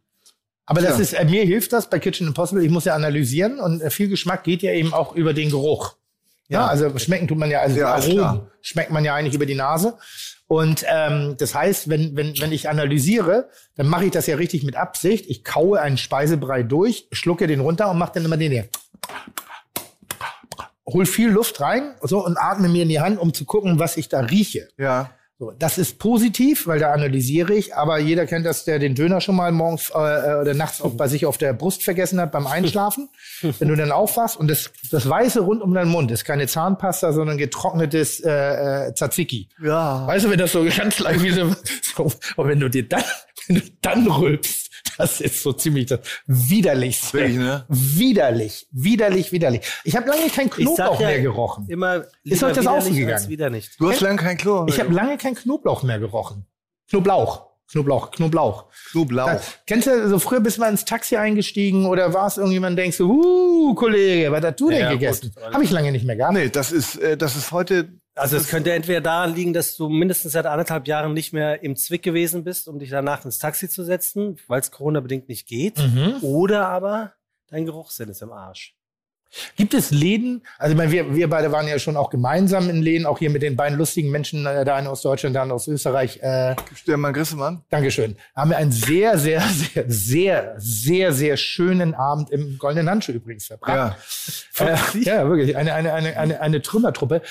Aber 0.65 0.81
das 0.81 0.97
Ja. 0.97 1.01
ist, 1.01 1.13
äh, 1.13 1.25
mir 1.25 1.43
hilft 1.43 1.73
das 1.73 1.89
bei 1.89 1.99
Kitchen 1.99 2.27
Impossible. 2.27 2.63
Ich 2.63 2.71
muss 2.71 2.85
ja 2.85 2.95
analysieren 2.95 3.59
und 3.59 3.81
äh, 3.81 3.89
viel 3.89 4.07
Geschmack 4.07 4.43
geht 4.43 4.61
ja 4.61 4.71
eben 4.71 4.93
auch 4.93 5.15
über 5.15 5.33
den 5.33 5.49
Geruch. 5.49 5.95
Ja, 6.49 6.67
also 6.67 6.95
schmecken 6.99 7.27
tut 7.27 7.37
man 7.37 7.49
ja, 7.49 7.61
also 7.61 7.79
Ja, 7.79 7.95
Aromen 7.95 8.41
schmeckt 8.61 8.91
man 8.91 9.03
ja 9.03 9.15
eigentlich 9.15 9.33
über 9.33 9.45
die 9.45 9.55
Nase. 9.55 9.97
Und 10.47 10.85
ähm, 10.87 11.35
das 11.39 11.55
heißt, 11.55 11.89
wenn, 11.89 12.15
wenn, 12.15 12.39
wenn 12.39 12.51
ich 12.51 12.69
analysiere, 12.69 13.49
dann 13.75 13.87
mache 13.87 14.05
ich 14.05 14.11
das 14.11 14.27
ja 14.27 14.35
richtig 14.35 14.63
mit 14.63 14.75
Absicht. 14.75 15.25
Ich 15.27 15.43
kaue 15.43 15.81
einen 15.81 15.97
Speisebrei 15.97 16.61
durch, 16.61 17.07
schlucke 17.11 17.47
den 17.47 17.59
runter 17.61 17.89
und 17.89 17.97
mache 17.97 18.11
dann 18.15 18.25
immer 18.25 18.37
den 18.37 18.51
hier. 18.51 18.67
Hol 20.85 21.05
viel 21.05 21.29
Luft 21.29 21.59
rein 21.61 21.95
so, 22.01 22.23
und 22.23 22.37
atme 22.37 22.67
mir 22.67 22.83
in 22.83 22.89
die 22.89 22.99
Hand, 22.99 23.17
um 23.17 23.33
zu 23.33 23.45
gucken, 23.45 23.79
was 23.79 23.97
ich 23.97 24.09
da 24.09 24.19
rieche. 24.19 24.67
Ja. 24.77 25.11
So, 25.43 25.51
das 25.59 25.77
ist 25.77 25.99
positiv, 25.99 26.67
weil 26.67 26.79
da 26.79 26.93
analysiere 26.93 27.53
ich, 27.53 27.75
aber 27.75 27.99
jeder 27.99 28.25
kennt 28.25 28.45
das, 28.45 28.63
der 28.63 28.79
den 28.79 28.95
Döner 28.95 29.19
schon 29.19 29.35
mal 29.35 29.51
morgens 29.51 29.89
äh, 29.89 29.97
äh, 29.97 30.39
oder 30.39 30.53
nachts 30.53 30.81
auch 30.81 30.91
bei 30.91 31.09
sich 31.09 31.25
auf 31.25 31.37
der 31.37 31.51
Brust 31.51 31.83
vergessen 31.83 32.17
hat 32.21 32.31
beim 32.31 32.47
Einschlafen. 32.47 33.09
Wenn 33.41 33.67
du 33.67 33.75
dann 33.75 33.91
aufwachst 33.91 34.37
und 34.37 34.49
das, 34.49 34.71
das 34.89 35.09
Weiße 35.09 35.41
rund 35.41 35.61
um 35.61 35.73
deinen 35.73 35.91
Mund 35.91 36.11
ist 36.11 36.23
keine 36.23 36.47
Zahnpasta, 36.47 37.11
sondern 37.11 37.37
getrocknetes 37.37 38.21
äh, 38.21 38.87
äh, 38.87 38.93
Tzatziki. 38.93 39.49
Ja. 39.61 40.07
Weißt 40.07 40.23
du, 40.23 40.29
wenn 40.29 40.39
das 40.39 40.53
so 40.53 40.63
ganz 40.63 40.99
leicht 40.99 41.21
wie 41.21 41.31
so, 41.31 41.53
so 41.93 42.11
und 42.37 42.47
wenn 42.47 42.61
du 42.61 42.69
dir 42.69 42.87
dann, 42.87 43.03
wenn 43.47 43.57
du 43.57 43.61
dann 43.81 44.07
rülpst, 44.07 44.63
das 44.97 45.21
ist 45.21 45.41
so 45.41 45.53
ziemlich 45.53 45.87
das 45.87 46.01
widerlichste. 46.27 47.17
Wirklich, 47.17 47.37
ne? 47.37 47.65
Widerlich, 47.67 48.67
widerlich, 48.71 49.31
widerlich. 49.31 49.61
Ich 49.83 49.95
habe 49.95 50.07
lange 50.07 50.29
kein 50.29 50.49
Knoblauch 50.49 50.99
ja 50.99 51.07
mehr 51.07 51.21
gerochen. 51.21 51.65
immer 51.67 52.05
Ist 52.23 52.43
euch 52.43 52.53
das 52.53 52.59
lieber 52.59 52.71
auch 52.71 52.75
widerlich 52.77 52.95
gegangen? 52.95 53.13
als 53.13 53.29
wieder 53.29 53.49
nicht. 53.49 53.79
Du 53.79 53.89
hast 53.89 54.01
lange 54.01 54.17
kein 54.17 54.37
Klo. 54.37 54.65
Ich 54.67 54.79
habe 54.79 54.93
lange 54.93 55.17
kein 55.17 55.32
Knoblauch 55.35 55.83
mehr 55.83 55.99
gerochen. 55.99 56.45
Knoblauch. 56.89 57.53
Knoblauch, 57.71 58.11
Knoblauch. 58.11 58.65
Knoblauch. 58.91 59.25
Da, 59.27 59.41
kennst 59.65 59.87
du, 59.87 60.07
so 60.09 60.19
früher 60.19 60.41
bist 60.41 60.57
du 60.57 60.61
mal 60.61 60.69
ins 60.69 60.85
Taxi 60.85 61.15
eingestiegen 61.15 61.85
oder 61.85 62.13
war 62.13 62.27
es 62.27 62.37
irgendjemand, 62.37 62.77
denkst 62.77 62.97
du, 62.97 63.09
uh, 63.09 63.73
Kollege, 63.73 64.31
was 64.31 64.43
hast 64.43 64.59
du 64.59 64.69
denn 64.69 64.81
Ja, 64.81 64.91
gegessen? 64.91 65.33
Habe 65.51 65.63
ich 65.63 65.71
lange 65.71 65.91
nicht 65.91 66.05
mehr 66.05 66.15
gehabt. 66.15 66.33
Nee, 66.33 66.49
das 66.49 66.71
ist, 66.71 66.97
äh, 66.97 67.17
das 67.17 67.35
ist 67.35 67.51
heute. 67.51 67.89
Also 68.15 68.37
es 68.37 68.49
könnte 68.49 68.71
entweder 68.73 69.01
daran 69.01 69.33
liegen, 69.33 69.53
dass 69.53 69.75
du 69.75 69.89
mindestens 69.89 70.33
seit 70.33 70.45
anderthalb 70.45 70.87
Jahren 70.87 71.13
nicht 71.13 71.33
mehr 71.33 71.63
im 71.63 71.75
Zwick 71.75 72.03
gewesen 72.03 72.43
bist, 72.43 72.67
um 72.67 72.77
dich 72.77 72.91
danach 72.91 73.25
ins 73.25 73.39
Taxi 73.39 73.67
zu 73.67 73.83
setzen, 73.83 74.37
weil 74.47 74.59
es 74.59 74.69
Corona-bedingt 74.69 75.27
nicht 75.29 75.47
geht. 75.47 75.79
Mhm. 75.79 76.17
Oder 76.21 76.67
aber 76.67 77.13
dein 77.47 77.65
Geruchssinn 77.65 78.09
ist 78.09 78.21
im 78.21 78.31
Arsch. 78.31 78.75
Gibt 79.55 79.73
es 79.73 79.91
Läden, 79.91 80.43
also 80.57 80.73
ich 80.73 80.77
meine, 80.77 80.91
wir, 80.91 81.15
wir 81.15 81.29
beide 81.29 81.51
waren 81.51 81.67
ja 81.67 81.79
schon 81.79 81.97
auch 81.97 82.09
gemeinsam 82.09 82.69
in 82.69 82.81
Läden, 82.81 83.05
auch 83.05 83.17
hier 83.19 83.29
mit 83.29 83.41
den 83.41 83.55
beiden 83.55 83.77
lustigen 83.77 84.09
Menschen, 84.11 84.45
äh, 84.45 84.63
der 84.65 84.75
eine 84.75 84.89
aus 84.89 85.01
Deutschland, 85.01 85.35
der 85.35 85.41
andere 85.41 85.55
aus 85.55 85.67
Österreich. 85.67 86.19
Äh, 86.21 86.55
Stefan 86.75 87.13
Grissemann. 87.13 87.63
Dankeschön. 87.69 88.15
Haben 88.35 88.51
wir 88.51 88.57
einen 88.57 88.71
sehr, 88.71 89.17
sehr, 89.17 89.41
sehr, 89.41 89.85
sehr, 89.87 90.53
sehr, 90.57 91.13
sehr 91.13 91.37
schönen 91.37 91.93
Abend 91.95 92.29
im 92.29 92.57
Goldenen 92.57 92.89
Handschuh 92.89 93.11
übrigens 93.13 93.47
verbracht. 93.47 93.97
Ja. 94.57 94.65
Äh, 94.67 94.77
ja, 95.01 95.27
wirklich. 95.27 95.55
Eine, 95.57 95.73
eine, 95.73 95.93
eine, 95.93 96.15
eine, 96.17 96.41
eine 96.41 96.61
Trümmertruppe. 96.61 97.21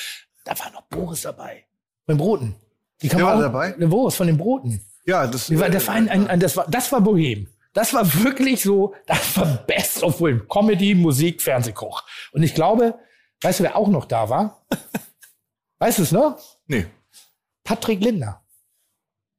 Da 0.45 0.59
war 0.59 0.71
noch 0.73 0.83
Boris 0.83 1.23
dabei. 1.23 1.65
Von 2.07 2.17
den 2.17 2.19
Broten. 2.19 2.55
Die 3.01 3.09
kam 3.09 3.23
war 3.23 3.37
auch- 3.37 3.41
dabei? 3.41 3.73
Der 3.73 3.87
Boris 3.87 4.15
von 4.17 4.27
den 4.27 4.39
Broten. 4.39 4.81
Ja, 5.05 5.27
das. 5.27 5.57
War, 5.57 5.69
das, 5.69 5.87
war 5.89 5.95
ein, 5.95 6.09
ein, 6.09 6.27
ein, 6.29 6.41
das, 6.41 6.57
war, 6.57 6.67
das 6.69 6.91
war 6.93 7.01
Bohem. 7.01 7.49
Das 7.75 7.95
war 7.95 8.05
wirklich 8.23 8.63
so, 8.63 8.95
das 9.07 9.37
war 9.37 9.47
Best 9.67 10.03
of 10.03 10.19
Film. 10.19 10.47
Comedy, 10.49 10.95
Musik, 10.95 11.41
Fernsehkoch. 11.41 12.03
Und 12.33 12.43
ich 12.43 12.55
glaube, 12.55 12.99
weißt 13.41 13.61
du, 13.61 13.65
wer 13.65 13.77
auch 13.77 13.89
noch 13.89 14.05
da 14.05 14.29
war? 14.29 14.65
Weißt 15.79 15.99
du 15.99 16.03
es 16.03 16.13
noch? 16.13 16.39
Nee. 16.67 16.87
Patrick 17.65 18.01
Lindner. 18.03 18.43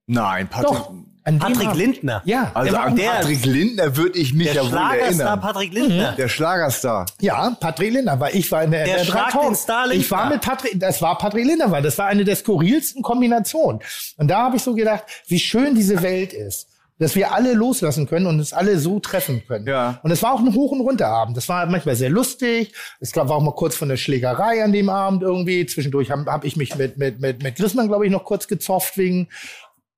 Nein, 0.06 0.48
Patrick. 0.48 0.68
Doch. 0.78 0.92
Patrick 1.24 1.68
Abend- 1.68 1.76
Lindner. 1.78 2.20
Ja, 2.26 2.50
Also 2.52 2.70
der 2.72 2.82
an 2.82 2.96
der- 2.96 3.10
Patrick 3.12 3.46
Lindner 3.46 3.96
würde 3.96 4.18
ich 4.18 4.34
mich 4.34 4.48
Der 4.48 4.56
ja 4.56 4.62
wohl 4.62 4.68
Schlagerstar 4.68 5.06
erinnern. 5.06 5.40
Patrick 5.40 5.72
Lindner. 5.72 6.12
Der 6.12 6.28
Schlagerstar. 6.28 7.06
Ja, 7.20 7.56
Patrick 7.58 7.92
Lindner, 7.94 8.20
weil 8.20 8.36
ich 8.36 8.52
war 8.52 8.62
in 8.64 8.72
der, 8.72 8.84
Der 8.84 8.96
der 8.98 9.04
schlag 9.06 9.30
den 9.40 9.54
Star 9.54 9.90
Ich 9.90 10.10
war 10.10 10.28
mit 10.28 10.42
Patrick, 10.42 10.78
das 10.78 11.00
war 11.00 11.16
Patrick 11.16 11.46
Lindner, 11.46 11.70
weil 11.70 11.82
das 11.82 11.96
war 11.96 12.08
eine 12.08 12.24
der 12.26 12.36
skurrilsten 12.36 13.00
Kombinationen. 13.02 13.80
Und 14.18 14.28
da 14.28 14.42
habe 14.42 14.56
ich 14.56 14.62
so 14.62 14.74
gedacht, 14.74 15.04
wie 15.28 15.38
schön 15.38 15.74
diese 15.74 16.02
Welt 16.02 16.34
ist. 16.34 16.68
Dass 16.98 17.16
wir 17.16 17.32
alle 17.32 17.54
loslassen 17.54 18.06
können 18.06 18.26
und 18.26 18.38
uns 18.38 18.52
alle 18.52 18.78
so 18.78 19.00
treffen 19.00 19.42
können. 19.46 19.66
Ja. 19.66 19.98
Und 20.04 20.12
es 20.12 20.22
war 20.22 20.32
auch 20.32 20.38
ein 20.38 20.54
Hoch- 20.54 20.70
und 20.70 20.80
Runterabend. 20.80 21.36
Das 21.36 21.48
war 21.48 21.66
manchmal 21.66 21.96
sehr 21.96 22.10
lustig. 22.10 22.72
Es 23.00 23.10
gab 23.10 23.28
war 23.28 23.36
auch 23.36 23.42
mal 23.42 23.54
kurz 23.54 23.74
von 23.74 23.88
der 23.88 23.96
Schlägerei 23.96 24.62
an 24.62 24.72
dem 24.72 24.88
Abend 24.88 25.22
irgendwie. 25.22 25.66
Zwischendurch 25.66 26.10
habe 26.10 26.30
hab 26.30 26.44
ich 26.44 26.56
mich 26.56 26.76
mit, 26.76 26.96
mit, 26.96 27.20
mit, 27.20 27.42
mit 27.42 27.56
Grissmann, 27.56 27.88
glaube 27.88 28.06
ich, 28.06 28.12
noch 28.12 28.24
kurz 28.24 28.46
gezofft 28.46 28.96
wegen 28.96 29.28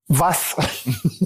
was. 0.07 0.55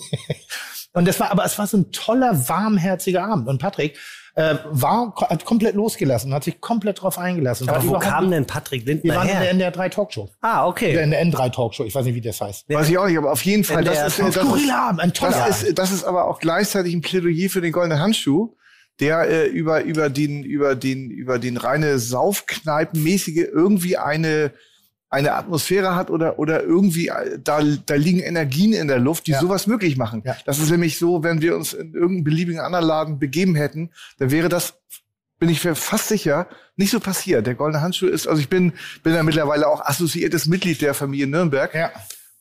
und 0.94 1.08
das 1.08 1.20
war, 1.20 1.32
aber 1.32 1.46
es 1.46 1.58
war 1.58 1.68
so 1.68 1.78
ein 1.78 1.92
toller, 1.92 2.50
warmherziger 2.50 3.24
Abend. 3.24 3.48
Und 3.48 3.60
Patrick 3.60 3.98
Äh, 4.34 4.56
war, 4.70 5.14
hat 5.30 5.44
komplett 5.44 5.76
losgelassen, 5.76 6.34
hat 6.34 6.46
sich 6.46 6.62
komplett 6.62 7.02
drauf 7.02 7.18
eingelassen. 7.18 7.68
Aber 7.68 7.78
War 7.78 7.84
wo 7.84 7.88
überhaupt 7.90 8.06
kam 8.06 8.32
denn 8.32 8.46
Patrick 8.46 8.86
Wir 8.86 8.94
Lindner 8.94 9.16
waren 9.16 9.28
in 9.28 9.34
der 9.34 9.42
her? 9.42 9.52
NDR 9.52 9.72
3 9.72 9.90
Talkshow. 9.90 10.30
Ah, 10.40 10.68
okay. 10.68 11.04
In 11.04 11.12
der 11.12 11.26
N3 11.26 11.52
Talkshow, 11.52 11.84
ich 11.84 11.94
weiß 11.94 12.06
nicht, 12.06 12.16
wie 12.16 12.22
das 12.22 12.40
heißt. 12.40 12.70
Weiß 12.70 12.90
ich 12.90 12.98
auch 12.98 13.08
nicht, 13.08 13.18
aber 13.18 13.34
auf 13.34 13.44
jeden 13.44 13.66
Fall, 13.66 13.80
NDR 13.80 14.06
das 14.06 14.20
ist, 14.20 14.26
das, 14.26 14.36
Skurriler 14.36 14.64
ist, 14.64 14.72
Abend, 14.72 15.02
ein 15.02 15.14
toller 15.14 15.32
das, 15.32 15.64
ist, 15.64 15.78
das 15.78 15.92
ist 15.92 16.06
aber 16.06 16.30
auch 16.30 16.40
gleichzeitig 16.40 16.94
ein 16.94 17.02
Plädoyer 17.02 17.50
für 17.50 17.60
den 17.60 17.74
goldenen 17.74 18.00
Handschuh, 18.00 18.56
der 19.02 19.30
äh, 19.30 19.48
über, 19.48 19.84
über 19.84 20.10
den, 20.10 20.44
über 20.44 20.76
den, 20.76 21.12
über 21.12 21.38
den 21.38 21.58
reine 21.58 22.00
Saufkneipenmäßige 22.00 23.48
irgendwie 23.52 23.98
eine, 23.98 24.54
eine 25.12 25.34
Atmosphäre 25.34 25.94
hat 25.96 26.10
oder, 26.10 26.40
oder 26.40 26.64
irgendwie, 26.64 27.10
äh, 27.10 27.38
da, 27.44 27.62
da 27.86 27.96
liegen 27.96 28.20
Energien 28.22 28.74
in 28.74 28.88
der 28.88 28.98
Luft, 29.00 29.28
die 29.28 29.32
Ja. 29.32 29.42
sowas 29.42 29.68
möglich 29.68 29.98
machen. 29.98 30.24
Ja. 30.26 30.36
Das 30.46 30.58
ist 30.58 30.72
nämlich 30.72 30.98
so, 30.98 31.22
wenn 31.22 31.42
wir 31.42 31.56
uns 31.56 31.74
in 31.74 31.94
irgendeinen 31.94 32.24
beliebigen 32.24 32.62
anderen 32.62 32.86
Laden 32.86 33.20
begeben 33.20 33.56
hätten, 33.56 33.92
dann 34.18 34.32
wäre 34.32 34.50
das 34.50 34.74
bin 35.38 35.50
ich 35.50 35.60
fast 35.60 36.08
sicher, 36.08 36.46
nicht 36.76 36.92
so 36.92 37.00
passiert. 37.00 37.48
Der 37.48 37.56
goldene 37.56 37.82
Handschuh 37.82 38.06
ist, 38.06 38.28
also 38.28 38.40
ich 38.40 38.48
bin, 38.48 38.74
bin 39.02 39.16
ja 39.16 39.24
mittlerweile 39.24 39.68
auch 39.68 39.84
assoziiertes 39.84 40.46
Mitglied 40.46 40.84
der 40.84 40.94
Familie 40.94 41.26
Nürnberg. 41.26 41.74
Ja. 41.74 41.90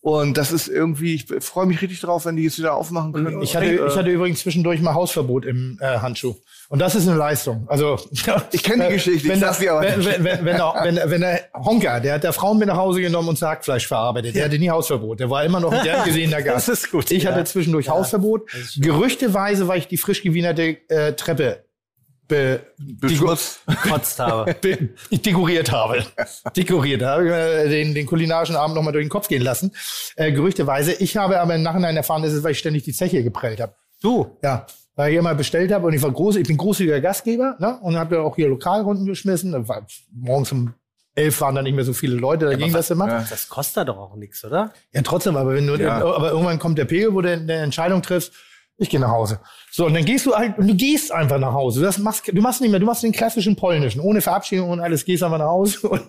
Und 0.02 0.38
das 0.38 0.50
ist 0.50 0.66
irgendwie, 0.66 1.14
ich 1.14 1.26
freue 1.44 1.66
mich 1.66 1.82
richtig 1.82 2.00
drauf, 2.00 2.24
wenn 2.24 2.34
die 2.34 2.44
jetzt 2.44 2.58
wieder 2.58 2.74
aufmachen 2.74 3.12
können. 3.12 3.42
Ich 3.42 3.54
hatte, 3.54 3.66
ich 3.66 3.96
hatte 3.96 4.08
übrigens 4.08 4.40
zwischendurch 4.40 4.80
mal 4.80 4.94
Hausverbot 4.94 5.44
im 5.44 5.78
äh, 5.82 5.98
Handschuh. 5.98 6.36
Und 6.70 6.78
das 6.78 6.94
ist 6.94 7.06
eine 7.06 7.18
Leistung. 7.18 7.66
Also 7.68 7.98
Ich 8.52 8.62
kenn 8.62 8.80
die 8.80 8.88
Geschichte, 8.88 9.26
ich 9.26 9.28
Wenn, 9.28 9.40
sag 9.40 9.54
sie 9.56 9.68
aber 9.68 9.82
wenn, 9.82 9.98
nicht. 9.98 10.08
wenn, 10.08 10.24
wenn, 10.24 10.44
wenn, 10.46 10.56
der, 10.56 10.74
wenn, 10.82 11.10
wenn 11.10 11.20
der 11.20 11.40
Honker, 11.54 12.00
der 12.00 12.14
hat 12.14 12.24
der 12.24 12.32
Frauen 12.32 12.58
mit 12.58 12.68
nach 12.68 12.78
Hause 12.78 13.02
genommen 13.02 13.28
und 13.28 13.38
Sargfleisch 13.38 13.86
verarbeitet. 13.86 14.34
Der 14.34 14.46
hatte 14.46 14.58
nie 14.58 14.70
Hausverbot. 14.70 15.20
Der 15.20 15.28
war 15.28 15.44
immer 15.44 15.60
noch 15.60 15.70
ein 15.72 15.82
gern 15.82 16.04
gesehener 16.04 16.40
Gast. 16.42 16.68
Das 16.70 16.78
ist 16.84 16.90
gut, 16.90 17.10
Ich 17.10 17.24
ja. 17.24 17.32
hatte 17.32 17.44
zwischendurch 17.44 17.88
Hausverbot. 17.90 18.48
Gerüchteweise, 18.78 19.68
weil 19.68 19.78
ich 19.80 19.88
die 19.88 19.96
frisch 19.96 20.22
gewienerte 20.22 20.76
äh, 20.88 21.12
Treppe 21.12 21.64
be, 22.30 22.60
Beschmutzt. 22.78 23.60
Gekotzt 23.66 24.18
habe. 24.18 24.54
be, 24.62 24.88
ich 25.10 25.20
dekoriert 25.20 25.70
habe. 25.70 26.02
dekoriert 26.56 27.02
habe. 27.02 27.24
Ich 27.24 27.30
mir 27.30 27.68
den, 27.68 27.94
den 27.94 28.06
kulinarischen 28.06 28.56
Abend 28.56 28.74
nochmal 28.74 28.94
durch 28.94 29.04
den 29.04 29.10
Kopf 29.10 29.28
gehen 29.28 29.42
lassen. 29.42 29.72
Äh, 30.16 30.32
gerüchteweise. 30.32 30.94
Ich 30.94 31.18
habe 31.18 31.38
aber 31.38 31.54
im 31.54 31.62
Nachhinein 31.62 31.96
erfahren, 31.96 32.22
dass 32.22 32.32
es, 32.32 32.42
weil 32.42 32.52
ich 32.52 32.58
ständig 32.58 32.84
die 32.84 32.94
Zeche 32.94 33.22
geprellt 33.22 33.60
habe. 33.60 33.74
Du. 34.00 34.38
Ja, 34.42 34.66
weil 34.96 35.12
ich 35.12 35.18
immer 35.18 35.34
bestellt 35.34 35.72
habe 35.72 35.86
und 35.86 35.92
ich 35.92 36.02
war 36.02 36.10
groß, 36.10 36.36
ich 36.36 36.46
bin 36.46 36.56
großzügiger 36.56 37.00
Gastgeber 37.00 37.56
ne? 37.58 37.78
und 37.82 37.96
habe 37.96 38.22
auch 38.22 38.36
hier 38.36 38.48
Lokalrunden 38.48 39.04
geschmissen. 39.04 39.68
War, 39.68 39.86
morgens 40.12 40.52
um 40.52 40.74
elf 41.14 41.40
waren 41.40 41.54
da 41.54 41.62
nicht 41.62 41.74
mehr 41.74 41.84
so 41.84 41.92
viele 41.92 42.16
Leute, 42.16 42.46
da 42.46 42.54
ging 42.54 42.72
das 42.72 42.90
immer. 42.90 43.08
Ja. 43.08 43.26
Das 43.28 43.48
kostet 43.48 43.88
doch 43.88 43.98
auch 43.98 44.16
nichts, 44.16 44.44
oder? 44.44 44.72
trotzdem, 45.04 45.36
aber 45.36 45.54
wenn 45.54 45.66
du, 45.66 45.74
Ja. 45.76 45.96
aber 46.04 46.30
irgendwann 46.30 46.58
kommt 46.58 46.78
der 46.78 46.84
Pegel, 46.84 47.12
wo 47.12 47.20
du 47.20 47.30
eine 47.30 47.52
Entscheidung 47.54 48.02
triffst, 48.02 48.32
ich 48.80 48.88
gehe 48.88 48.98
nach 48.98 49.10
Hause. 49.10 49.40
So, 49.70 49.86
und 49.86 49.94
dann 49.94 50.06
gehst 50.06 50.24
du 50.24 50.34
halt, 50.34 50.56
und 50.56 50.66
du 50.66 50.74
gehst 50.74 51.12
einfach 51.12 51.38
nach 51.38 51.52
Hause. 51.52 51.82
Das 51.82 51.98
machst, 51.98 52.26
du 52.26 52.40
machst 52.40 52.62
nicht 52.62 52.70
mehr, 52.70 52.80
du 52.80 52.86
machst 52.86 53.02
den 53.02 53.12
klassischen 53.12 53.54
polnischen, 53.54 54.00
ohne 54.00 54.22
Verabschiedung 54.22 54.70
und 54.70 54.80
alles, 54.80 55.04
gehst 55.04 55.22
einfach 55.22 55.38
nach 55.38 55.48
Hause 55.48 55.86
und 55.88 56.02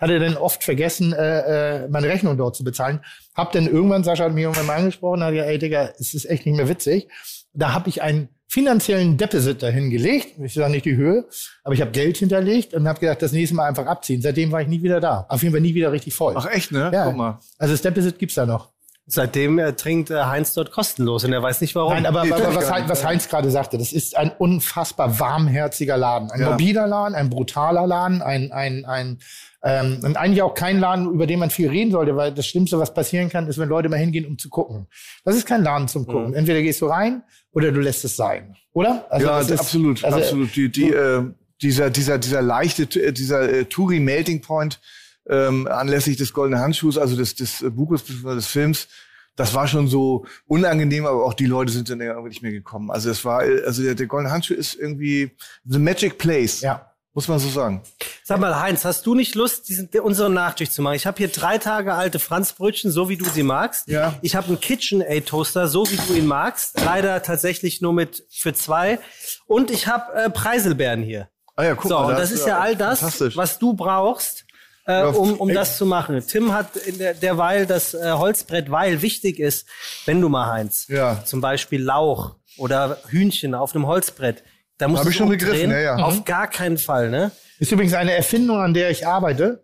hatte 0.00 0.18
dann 0.18 0.36
oft 0.36 0.64
vergessen, 0.64 1.12
äh, 1.12 1.84
äh, 1.84 1.88
meine 1.88 2.08
Rechnung 2.08 2.36
dort 2.36 2.56
zu 2.56 2.64
bezahlen. 2.64 3.00
Hab 3.34 3.52
dann 3.52 3.68
irgendwann, 3.68 4.02
Sascha 4.02 4.24
hat 4.24 4.32
mich 4.32 4.42
irgendwann 4.42 4.66
mal 4.66 4.76
angesprochen, 4.76 5.22
hat 5.22 5.32
gesagt, 5.32 5.50
ey 5.50 5.58
Digga, 5.58 5.90
es 6.00 6.14
ist 6.14 6.24
echt 6.28 6.46
nicht 6.46 6.56
mehr 6.56 6.68
witzig. 6.68 7.08
Da 7.52 7.72
habe 7.72 7.88
ich 7.88 8.02
einen 8.02 8.28
finanziellen 8.48 9.16
Deposit 9.16 9.62
dahin 9.62 9.88
gelegt. 9.90 10.38
Ich 10.40 10.54
sage 10.54 10.72
nicht 10.72 10.84
die 10.84 10.96
Höhe, 10.96 11.26
aber 11.62 11.74
ich 11.74 11.80
habe 11.80 11.92
Geld 11.92 12.16
hinterlegt 12.16 12.74
und 12.74 12.88
habe 12.88 12.98
gedacht, 12.98 13.22
das 13.22 13.32
nächste 13.32 13.54
Mal 13.54 13.68
einfach 13.68 13.86
abziehen. 13.86 14.20
Seitdem 14.20 14.50
war 14.50 14.62
ich 14.62 14.68
nie 14.68 14.82
wieder 14.82 15.00
da. 15.00 15.26
Auf 15.28 15.42
jeden 15.42 15.54
Fall 15.54 15.60
nie 15.60 15.74
wieder 15.74 15.92
richtig 15.92 16.12
voll. 16.14 16.34
Ach 16.36 16.46
echt, 16.46 16.72
ne? 16.72 16.90
ja. 16.92 17.06
Guck 17.06 17.16
mal. 17.16 17.38
Also 17.58 17.74
das 17.74 17.82
Deposit 17.82 18.18
gibt's 18.18 18.34
da 18.34 18.46
noch. 18.46 18.72
Seitdem 19.08 19.60
äh, 19.60 19.72
trinkt 19.74 20.10
äh, 20.10 20.24
Heinz 20.24 20.52
dort 20.54 20.72
kostenlos 20.72 21.24
und 21.24 21.32
er 21.32 21.40
weiß 21.40 21.60
nicht 21.60 21.76
warum. 21.76 21.92
Nein, 21.92 22.06
aber, 22.06 22.22
aber 22.22 22.28
das 22.38 22.54
was, 22.56 22.70
Heinz, 22.72 22.88
was 22.90 23.04
Heinz 23.04 23.28
gerade 23.28 23.48
sagte, 23.52 23.78
das 23.78 23.92
ist 23.92 24.16
ein 24.16 24.32
unfassbar 24.36 25.20
warmherziger 25.20 25.96
Laden. 25.96 26.28
Ein 26.32 26.40
Ja. 26.40 26.48
morbider 26.50 26.88
Laden, 26.88 27.14
ein 27.14 27.30
brutaler 27.30 27.86
Laden, 27.86 28.20
ein, 28.20 28.50
ein, 28.50 28.84
ein 28.84 29.18
ähm, 29.62 30.00
und 30.02 30.16
eigentlich 30.16 30.42
auch 30.42 30.54
kein 30.54 30.80
Laden, 30.80 31.08
über 31.12 31.28
den 31.28 31.38
man 31.38 31.50
viel 31.50 31.68
reden 31.68 31.92
sollte, 31.92 32.16
weil 32.16 32.32
das 32.32 32.46
Schlimmste, 32.48 32.80
was 32.80 32.94
passieren 32.94 33.28
kann, 33.28 33.46
ist, 33.46 33.58
wenn 33.58 33.68
Leute 33.68 33.88
mal 33.88 33.96
hingehen, 33.96 34.26
um 34.26 34.38
zu 34.38 34.48
gucken. 34.48 34.88
Das 35.24 35.36
ist 35.36 35.46
kein 35.46 35.62
Laden 35.62 35.86
zum 35.86 36.04
Gucken. 36.06 36.34
Entweder 36.34 36.60
gehst 36.62 36.80
du 36.80 36.86
rein 36.86 37.22
oder 37.52 37.70
du 37.70 37.80
lässt 37.80 38.04
es 38.04 38.16
sein. 38.16 38.56
Oder? 38.72 39.06
Also 39.08 39.26
ja, 39.26 39.38
das 39.38 39.50
ist- 39.50 39.60
absolut, 39.60 40.04
also, 40.04 40.18
absolut. 40.18 40.54
Die, 40.56 40.68
die, 40.68 40.90
äh, 40.90 41.22
dieser, 41.62 41.90
dieser, 41.90 42.18
dieser 42.18 42.42
leichte, 42.42 42.82
äh, 43.00 43.12
dieser 43.12 43.48
äh, 43.48 43.64
Touri 43.66 44.00
Melting 44.00 44.40
Point 44.40 44.80
ähm, 45.28 45.66
anlässlich 45.66 46.16
des 46.16 46.32
Goldenen 46.32 46.60
Handschuhs, 46.60 46.98
also 46.98 47.16
des, 47.16 47.34
des 47.34 47.64
Buches, 47.70 48.02
beziehungsweise 48.02 48.36
des 48.36 48.46
Films, 48.46 48.88
das 49.36 49.52
war 49.54 49.68
schon 49.68 49.86
so 49.88 50.24
unangenehm, 50.46 51.04
aber 51.04 51.24
auch 51.24 51.34
die 51.34 51.46
Leute 51.46 51.70
sind 51.70 51.90
dann 51.90 52.00
irgendwie 52.00 52.28
nicht 52.30 52.42
mehr 52.42 52.52
gekommen. 52.52 52.90
Also 52.90 53.10
es 53.10 53.24
war, 53.24 53.40
also 53.40 53.82
der, 53.82 53.94
der 53.94 54.06
Goldene 54.06 54.32
Handschuh 54.32 54.54
ist 54.54 54.74
irgendwie 54.74 55.30
the 55.66 55.78
magic 55.78 56.16
place, 56.16 56.62
Ja. 56.62 56.90
muss 57.12 57.28
man 57.28 57.38
so 57.38 57.48
sagen. 57.50 57.82
Sag 58.24 58.40
mal, 58.40 58.58
Heinz, 58.58 58.84
hast 58.86 59.04
du 59.04 59.14
nicht 59.14 59.34
Lust, 59.34 59.68
diesen, 59.68 59.90
unseren 60.00 60.32
Nachtisch 60.32 60.70
zu 60.70 60.80
machen? 60.80 60.94
Ich 60.94 61.06
habe 61.06 61.18
hier 61.18 61.28
drei 61.28 61.58
Tage 61.58 61.92
alte 61.92 62.18
Franzbrötchen, 62.18 62.90
so 62.90 63.10
wie 63.10 63.16
du 63.18 63.26
sie 63.26 63.42
magst. 63.42 63.88
Ja. 63.88 64.14
Ich 64.22 64.34
habe 64.36 64.48
einen 64.48 64.58
KitchenAid 64.60 65.26
Toaster, 65.26 65.68
so 65.68 65.84
wie 65.90 65.96
du 65.96 66.14
ihn 66.14 66.26
magst. 66.26 66.80
Leider 66.82 67.22
tatsächlich 67.22 67.82
nur 67.82 67.92
mit 67.92 68.24
für 68.30 68.54
zwei. 68.54 68.98
Und 69.46 69.70
ich 69.70 69.86
habe 69.86 70.14
äh, 70.14 70.30
Preiselbeeren 70.30 71.02
hier. 71.02 71.28
Ah 71.56 71.64
ja, 71.64 71.74
guck 71.74 71.88
so, 71.90 71.94
mal, 71.98 72.04
und 72.06 72.10
das 72.12 72.30
das 72.30 72.40
ist 72.40 72.46
ja 72.46 72.58
all 72.58 72.74
das, 72.76 73.02
was 73.36 73.58
du 73.58 73.72
brauchst, 73.74 74.45
äh, 74.86 74.92
Ja, 74.92 75.06
um, 75.08 75.34
um 75.38 75.52
das 75.52 75.76
zu 75.78 75.86
machen. 75.86 76.22
Tim 76.26 76.52
hat 76.52 76.76
in 76.76 76.98
der, 76.98 77.14
derweil 77.14 77.66
das 77.66 77.94
äh, 77.94 78.12
Holzbrett, 78.12 78.70
weil 78.70 79.02
wichtig 79.02 79.38
ist, 79.38 79.66
wenn 80.04 80.20
du 80.20 80.28
mal 80.28 80.46
Heinz, 80.50 80.86
Ja. 80.88 81.22
zum 81.24 81.40
Beispiel 81.40 81.82
Lauch 81.82 82.36
oder 82.58 82.98
Hühnchen 83.08 83.54
auf 83.54 83.74
einem 83.74 83.86
Holzbrett, 83.86 84.42
da 84.78 84.88
musst 84.88 84.98
Hab 85.00 85.04
du 85.04 85.10
ich 85.10 85.16
schon 85.16 85.28
begriffen, 85.28 85.70
ja, 85.70 85.78
ja. 85.80 85.96
Auf 85.96 86.24
gar 86.24 86.48
keinen 86.48 86.78
Fall, 86.78 87.10
ne? 87.10 87.30
Ist 87.58 87.72
übrigens 87.72 87.94
eine 87.94 88.12
Erfindung, 88.12 88.58
an 88.60 88.74
der 88.74 88.90
ich 88.90 89.06
arbeite. 89.06 89.62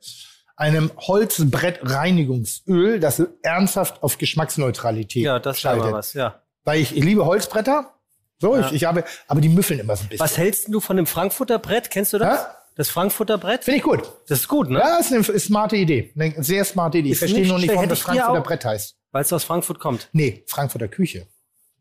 Einem 0.56 0.90
Holzbrettreinigungsöl, 0.96 3.00
das 3.00 3.22
ernsthaft 3.42 4.02
auf 4.02 4.18
Geschmacksneutralität 4.18 5.24
Ja, 5.24 5.38
das 5.38 5.58
ist 5.58 5.64
mal 5.64 5.76
schaltet. 5.76 5.92
was, 5.92 6.12
ja. 6.14 6.40
Weil 6.64 6.80
ich, 6.80 6.96
ich 6.96 7.04
liebe 7.04 7.24
Holzbretter. 7.24 7.90
So, 8.38 8.56
ich, 8.58 8.72
ich 8.72 8.84
habe, 8.84 9.04
aber 9.28 9.40
die 9.40 9.48
müffeln 9.48 9.78
immer 9.80 9.96
so 9.96 10.02
ein 10.04 10.08
bisschen. 10.08 10.24
Was 10.24 10.36
hältst 10.36 10.66
denn 10.66 10.72
du 10.72 10.80
von 10.80 10.96
dem 10.96 11.06
Frankfurter 11.06 11.58
Brett? 11.58 11.90
Kennst 11.90 12.12
du 12.12 12.18
das? 12.18 12.40
Ja. 12.40 12.56
Das 12.74 12.88
Frankfurter 12.88 13.38
Brett? 13.38 13.64
Finde 13.64 13.78
ich 13.78 13.82
gut. 13.84 14.02
Das 14.28 14.40
ist 14.40 14.48
gut, 14.48 14.70
ne? 14.70 14.78
Ja, 14.78 14.98
ist 14.98 15.12
eine 15.12 15.22
smarte 15.38 15.76
Idee. 15.76 16.12
Eine 16.18 16.42
sehr 16.42 16.64
smarte 16.64 16.98
Idee. 16.98 17.08
Ich 17.08 17.12
Ist 17.14 17.18
verstehe 17.20 17.40
nicht 17.40 17.48
nur 17.50 17.58
nicht, 17.58 17.74
warum 17.74 17.88
das 17.88 17.98
ich 17.98 18.04
Frankfurter 18.04 18.40
Brett 18.40 18.64
heißt. 18.64 18.96
Weil 19.10 19.22
es 19.22 19.32
aus 19.32 19.44
Frankfurt 19.44 19.78
kommt. 19.78 20.08
Nee, 20.12 20.42
Frankfurter 20.46 20.88
Küche. 20.88 21.26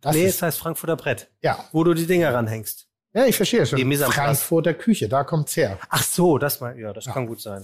Das 0.01 0.15
nee, 0.15 0.25
es 0.25 0.41
heißt 0.41 0.59
Frankfurter 0.59 0.97
Brett. 0.97 1.29
ja. 1.41 1.63
Wo 1.71 1.83
du 1.83 1.93
die 1.93 2.05
Dinger 2.07 2.33
ranhängst. 2.33 2.87
Ja, 3.13 3.25
ich 3.25 3.35
verstehe 3.35 3.65
schon. 3.65 3.77
Die 3.77 3.85
Mise 3.85 4.05
en. 4.05 4.11
Frankfurter 4.11 4.73
Küche, 4.73 5.09
da 5.09 5.23
kommt's 5.23 5.55
her. 5.57 5.77
Ach 5.89 6.03
so, 6.03 6.37
das 6.37 6.61
mal, 6.61 6.77
ja, 6.79 6.93
das 6.93 7.05
kann 7.05 7.27
gut 7.27 7.41
sein. 7.41 7.63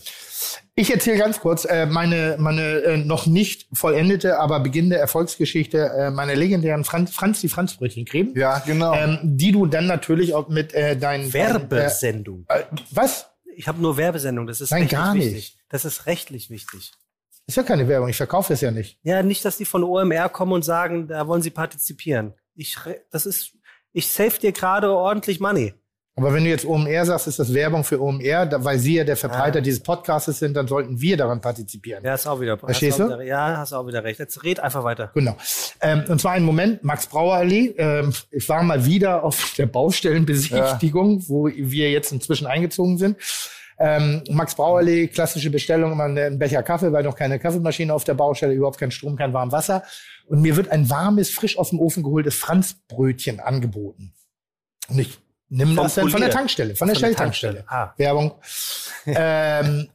Ich 0.75 0.91
erzähle 0.91 1.17
ganz 1.17 1.39
kurz 1.39 1.65
äh, 1.65 1.85
meine, 1.85 2.35
meine 2.37 2.61
äh, 2.61 2.97
noch 2.97 3.25
nicht 3.25 3.67
vollendete, 3.71 4.39
aber 4.39 4.59
beginnende 4.59 4.97
Erfolgsgeschichte 4.97 5.77
äh, 5.77 6.11
meiner 6.11 6.35
legendären 6.35 6.83
Franz, 6.83 7.11
Franz 7.11 7.41
die 7.41 7.49
Franzbrötchencreme. 7.49 8.33
Ja, 8.35 8.59
genau. 8.59 8.93
Ähm, 8.93 9.19
die 9.23 9.51
du 9.51 9.65
dann 9.65 9.87
natürlich 9.87 10.33
auch 10.33 10.49
mit 10.49 10.73
äh, 10.73 10.97
deinen 10.97 11.31
Werbesendung. 11.33 12.45
Äh, 12.49 12.63
was? 12.91 13.27
Ich 13.55 13.67
habe 13.67 13.81
nur 13.81 13.97
Werbesendung, 13.97 14.47
das 14.47 14.61
ist 14.61 14.71
Nein, 14.71 14.87
gar 14.87 15.15
nicht. 15.15 15.33
wichtig. 15.33 15.57
Das 15.69 15.85
ist 15.85 16.05
rechtlich 16.05 16.49
wichtig. 16.49 16.91
Ist 17.47 17.55
ja 17.55 17.63
keine 17.63 17.87
Werbung, 17.87 18.09
ich 18.09 18.17
verkaufe 18.17 18.53
es 18.53 18.61
ja 18.61 18.71
nicht. 18.71 18.99
Ja, 19.03 19.23
nicht, 19.23 19.45
dass 19.45 19.55
die 19.55 19.65
von 19.65 19.83
OMR 19.83 20.27
kommen 20.27 20.51
und 20.51 20.63
sagen, 20.65 21.07
da 21.07 21.27
wollen 21.27 21.41
sie 21.41 21.49
partizipieren. 21.49 22.33
Ich, 22.55 22.77
das 23.09 23.25
ist, 23.25 23.53
ich 23.97 24.07
save 24.09 24.37
dir 24.39 24.51
gerade 24.51 24.91
ordentlich 24.91 25.39
Money. 25.39 25.73
Aber 26.15 26.33
wenn 26.33 26.43
du 26.43 26.49
jetzt 26.49 26.65
OMR 26.65 27.05
sagst, 27.05 27.27
ist 27.27 27.37
das 27.37 27.53
Werbung 27.53 27.83
für 27.83 28.01
OMR, 28.01 28.49
weil 28.65 28.79
sie 28.79 28.95
ja 28.95 29.03
der 29.03 29.15
Verbreiter 29.17 29.59
Ah. 29.59 29.61
dieses 29.61 29.81
Podcasts 29.83 30.39
sind, 30.39 30.55
dann 30.57 30.67
sollten 30.67 30.99
wir 30.99 31.15
daran 31.15 31.41
partizipieren. 31.41 32.03
Ja, 32.03 32.15
ist 32.15 32.25
auch 32.25 32.41
wieder. 32.41 32.57
Verstehst 32.57 32.99
hast 32.99 33.07
du? 33.09 33.13
Wieder, 33.13 33.23
ja, 33.23 33.57
hast 33.57 33.71
auch 33.73 33.85
wieder 33.85 34.03
recht. 34.03 34.19
Jetzt 34.19 34.43
red 34.43 34.59
einfach 34.59 34.83
weiter. 34.83 35.11
Genau. 35.13 35.37
Ähm, 35.79 36.05
und 36.07 36.19
zwar 36.19 36.31
einen 36.31 36.45
Moment, 36.45 36.83
Max 36.83 37.05
Brauer 37.05 37.35
Allee. 37.35 37.75
Ähm, 37.77 38.13
ich 38.31 38.49
war 38.49 38.63
mal 38.63 38.83
wieder 38.85 39.23
auf 39.23 39.53
der 39.59 39.67
Baustellenbesichtigung, 39.67 41.23
wo 41.27 41.47
wir 41.47 41.91
jetzt 41.91 42.11
inzwischen 42.11 42.47
eingezogen 42.47 42.97
sind. 42.97 43.17
Ähm, 43.79 44.23
Max 44.31 44.55
Brauer 44.55 44.79
Allee, 44.79 45.07
klassische 45.07 45.51
Bestellung, 45.51 45.91
immer 45.91 46.05
einen 46.05 46.39
Becher 46.39 46.63
Kaffee, 46.63 46.91
weil 46.91 47.03
noch 47.03 47.15
keine 47.15 47.37
Kaffeemaschine 47.37 47.93
auf 47.93 48.03
der 48.05 48.15
Baustelle, 48.15 48.53
überhaupt 48.53 48.79
kein 48.79 48.89
Strom, 48.89 49.15
kein 49.15 49.33
warmes 49.33 49.53
Wasser. 49.53 49.83
Und 50.27 50.41
mir 50.41 50.55
wird 50.55 50.69
ein 50.69 50.89
warmes, 50.89 51.29
frisch 51.29 51.57
aus 51.57 51.69
dem 51.69 51.79
Ofen 51.79 52.03
geholtes 52.03 52.35
Franzbrötchen 52.35 53.39
angeboten. 53.39 54.13
Und 54.89 54.99
ich 54.99 55.17
nehme 55.49 55.73
Vom 55.73 55.85
das 55.85 55.95
dann 55.95 56.09
von 56.09 56.21
der. 56.21 56.29
Tankstelle, 56.29 56.75
von 56.75 56.87
der 56.87 56.95
Shell-Tankstelle. 56.95 57.65
Tankstelle. 57.65 57.91
Ah. 57.91 57.93
Werbung. 57.97 58.35
ähm, 59.05 59.89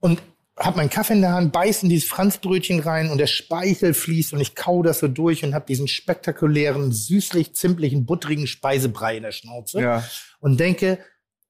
und 0.00 0.20
hab 0.56 0.76
meinen 0.76 0.90
Kaffee 0.90 1.12
in 1.12 1.20
der 1.20 1.32
Hand, 1.32 1.52
beiß 1.52 1.82
in 1.82 1.90
dieses 1.90 2.08
Franzbrötchen 2.08 2.80
rein 2.80 3.10
und 3.10 3.18
der 3.18 3.26
Speichel 3.26 3.92
fließt 3.92 4.32
und 4.32 4.40
ich 4.40 4.54
kau 4.54 4.82
das 4.82 5.00
so 5.00 5.08
durch 5.08 5.44
und 5.44 5.54
hab 5.54 5.66
diesen 5.66 5.86
spektakulären, 5.86 6.92
süßlich-zimtlichen, 6.92 8.06
buttrigen 8.06 8.46
Speisebrei 8.46 9.18
in 9.18 9.24
der 9.24 9.32
Schnauze 9.32 9.80
ja. 9.80 10.04
und 10.40 10.58
denke, 10.58 10.98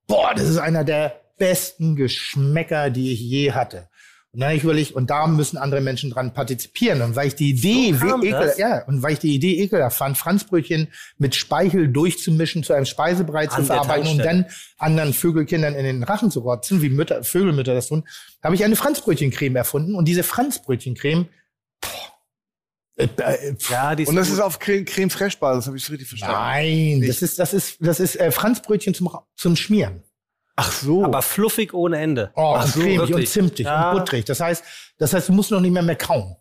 boah, 0.08 0.34
das 0.34 0.48
ist 0.48 0.58
einer 0.58 0.82
der 0.82 1.20
besten 1.38 1.94
Geschmäcker, 1.94 2.90
die 2.90 3.12
ich 3.12 3.20
je 3.20 3.52
hatte. 3.52 3.88
Und 4.36 4.40
dann 4.40 4.50
habe 4.50 4.58
ich 4.58 4.64
überlegt, 4.64 4.92
und 4.92 5.08
da 5.08 5.26
müssen 5.26 5.56
andere 5.56 5.80
Menschen 5.80 6.10
dran 6.10 6.34
partizipieren. 6.34 7.00
Und 7.00 7.16
weil 7.16 7.28
ich 7.28 7.36
die 7.36 7.52
Idee, 7.52 7.94
So 7.94 8.22
ekel, 8.22 8.52
ja, 8.58 8.84
und 8.84 9.02
weil 9.02 9.14
ich 9.14 9.18
die 9.18 9.34
Idee 9.34 9.62
ekelhaft 9.62 9.96
fand, 9.96 10.18
Franzbrötchen 10.18 10.88
mit 11.16 11.34
Speichel 11.34 11.88
durchzumischen, 11.88 12.62
zu 12.62 12.74
einem 12.74 12.84
Speisebrei 12.84 13.46
zu 13.46 13.62
verarbeiten 13.62 14.10
und 14.10 14.18
dann 14.18 14.44
anderen 14.76 15.14
Vögelkindern 15.14 15.74
in 15.74 15.84
den 15.84 16.02
Rachen 16.02 16.30
zu 16.30 16.40
rotzen, 16.40 16.82
wie 16.82 16.90
Mütter, 16.90 17.24
Vögelmütter 17.24 17.72
das 17.72 17.88
tun, 17.88 18.06
habe 18.42 18.54
ich 18.54 18.62
eine 18.62 18.76
Franzbrötchencreme 18.76 19.56
erfunden. 19.56 19.94
Und 19.94 20.06
diese 20.06 20.22
Franzbrötchencreme, 20.22 21.30
äh, 22.96 23.08
äh, 23.16 23.56
Ja, 23.70 23.94
die 23.94 24.04
Und 24.04 24.16
das 24.16 24.28
ist 24.28 24.40
auf 24.40 24.58
Creme, 24.58 24.84
Creme 24.84 25.08
Fraiche 25.08 25.38
Basis, 25.38 25.66
habe 25.66 25.78
ich 25.78 25.84
es 25.84 25.90
richtig 25.90 26.08
verstanden? 26.08 26.36
nein, 26.36 27.04
das 27.06 27.22
ist, 27.22 27.38
das 27.38 27.54
ist, 27.54 27.78
das 27.80 28.00
ist 28.00 28.16
äh, 28.16 28.30
Franzbrötchen 28.30 28.92
zum, 28.92 29.08
zum 29.34 29.56
Schmieren. 29.56 30.02
Ach 30.56 30.72
so. 30.72 31.04
aber 31.04 31.20
fluffig 31.22 31.74
ohne 31.74 31.98
Ende. 31.98 32.30
Oh, 32.34 32.54
Ach 32.56 32.64
und 32.64 32.72
so, 32.72 32.80
cremig 32.80 33.00
und 33.00 33.08
wirklich? 33.10 33.30
zimtig 33.30 33.66
Ja. 33.66 33.92
und 33.92 33.98
butterig. 33.98 34.24
Das 34.24 34.40
heißt, 34.40 34.64
das 34.98 35.12
heißt, 35.12 35.28
du 35.28 35.32
musst 35.34 35.50
noch 35.50 35.60
nicht 35.60 35.72
mehr 35.72 35.82
mehr 35.82 35.96
kauen. 35.96 36.36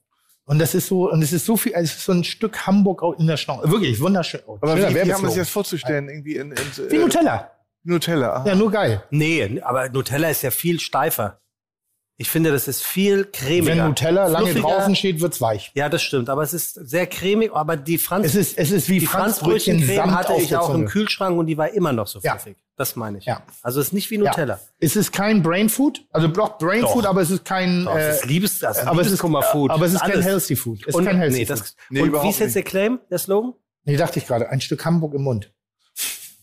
Und 0.45 0.60
das 0.60 0.76
ist 0.76 0.88
so, 0.88 1.11
und 1.11 1.22
es 1.24 1.34
ist 1.34 1.45
so 1.45 1.58
viel, 1.58 1.74
es 1.76 1.92
ist 1.95 2.06
so 2.06 2.11
ein 2.11 2.24
Stück 2.24 2.66
Hamburg 2.68 3.02
in 3.19 3.27
der 3.27 3.35
Schnauze. 3.38 3.69
Wirklich 3.69 4.00
wunderschön. 4.00 4.42
Aber 4.45 4.76
wie, 4.77 4.95
wie 4.95 5.14
haben 5.14 5.24
wir 5.24 5.30
es 5.30 5.35
jetzt 5.35 5.50
vorzustellen? 5.50 6.08
Irgendwie 6.08 6.35
in, 6.35 6.52
in 6.52 6.58
Wie 6.92 6.95
äh, 6.95 7.00
Nutella. 7.00 7.52
Nutella. 7.84 8.34
aha. 8.38 8.48
Ja, 8.48 8.56
nur 8.56 8.72
geil. 8.72 9.03
Nee, 9.10 9.60
aber 9.64 9.90
Nutella 9.90 10.30
ist 10.30 10.44
ja 10.44 10.52
viel 10.52 10.80
steifer. 10.80 11.40
Ich 12.18 12.30
finde, 12.30 12.52
das 12.52 12.69
ist 12.69 12.82
viel 12.82 13.26
cremiger. 13.26 13.76
Wenn 13.76 13.88
Nutella 13.90 14.27
lange 14.27 14.48
Fluffiger. 14.52 14.68
draußen 14.76 14.95
steht, 14.95 15.19
wird's 15.19 15.42
weich. 15.42 15.72
Ja, 15.76 15.90
das 15.90 16.02
stimmt. 16.02 16.30
Aber 16.30 16.44
es 16.44 16.53
ist 16.53 16.74
sehr 16.76 17.08
cremig. 17.08 17.52
Aber 17.53 17.76
die 17.76 17.98
Franz, 17.98 18.27
Es 18.27 18.35
ist, 18.35 18.58
es 18.58 18.72
ist 18.72 18.88
wie 18.88 19.00
die 19.00 19.06
Franzbrötchen 19.06 19.85
samt 19.85 20.14
hatte 20.14 20.34
ich 20.40 20.56
auch 20.56 20.74
im. 20.74 20.85
Kühlschrank 20.85 21.38
und 21.38 21.48
die 21.48 21.58
war 21.58 21.69
immer 21.74 21.92
noch 21.92 22.08
so 22.08 22.19
Ja. 22.22 22.38
fluffig. 22.38 22.56
Das 22.77 22.95
meine 22.95 23.18
ich. 23.18 23.26
Ja. 23.26 23.44
Also 23.61 23.82
es 23.82 23.88
ist 23.88 23.94
nicht 23.94 24.10
wie 24.11 24.16
Ja. 24.16 24.22
Nutella. 24.30 24.60
Es 24.80 24.95
ist 24.95 25.11
kein 25.11 25.44
Brain 25.44 25.68
Food, 25.69 26.06
also 26.11 26.27
doch 26.30 26.58
Brain 26.58 26.82
Doch. 26.82 26.94
Food, 26.94 27.06
aber 27.06 27.22
es 27.22 27.32
ist 27.32 27.44
kein, 27.44 27.84
Doch, 27.85 27.95
äh, 27.95 28.10
es 28.10 28.18
ist 28.18 28.26
Liebes, 28.26 28.60
das 28.60 28.77
ist 28.77 28.84
aber 28.88 29.02
es 29.02 29.08
ist, 29.08 29.11
Liebeskummerfood. 29.11 29.72
aber 29.72 29.85
es 29.85 29.94
ist 29.94 30.00
kein 30.02 30.11
Alles. 30.11 30.26
Healthy 30.26 30.56
Food. 30.56 30.82
Es 30.84 30.88
ist 30.88 30.95
Und, 30.95 31.06
kein 31.06 31.18
Healthy 31.18 31.38
nee, 31.40 31.45
Food. 31.45 31.60
das, 31.60 31.76
Nee, 31.90 32.02
und 32.02 32.24
wie 32.24 32.30
ist 32.30 32.40
jetzt 32.40 32.56
der 32.56 32.64
Claim, 32.64 33.00
der 33.10 33.18
Slogan? 33.19 33.53
Nee, 33.84 33.98
dachte 33.98 34.19
ich 34.19 34.27
gerade. 34.27 34.50
Ein 34.50 34.61
Stück 34.61 34.84
Hamburg 34.85 35.14
im 35.14 35.22
Mund. 35.24 35.52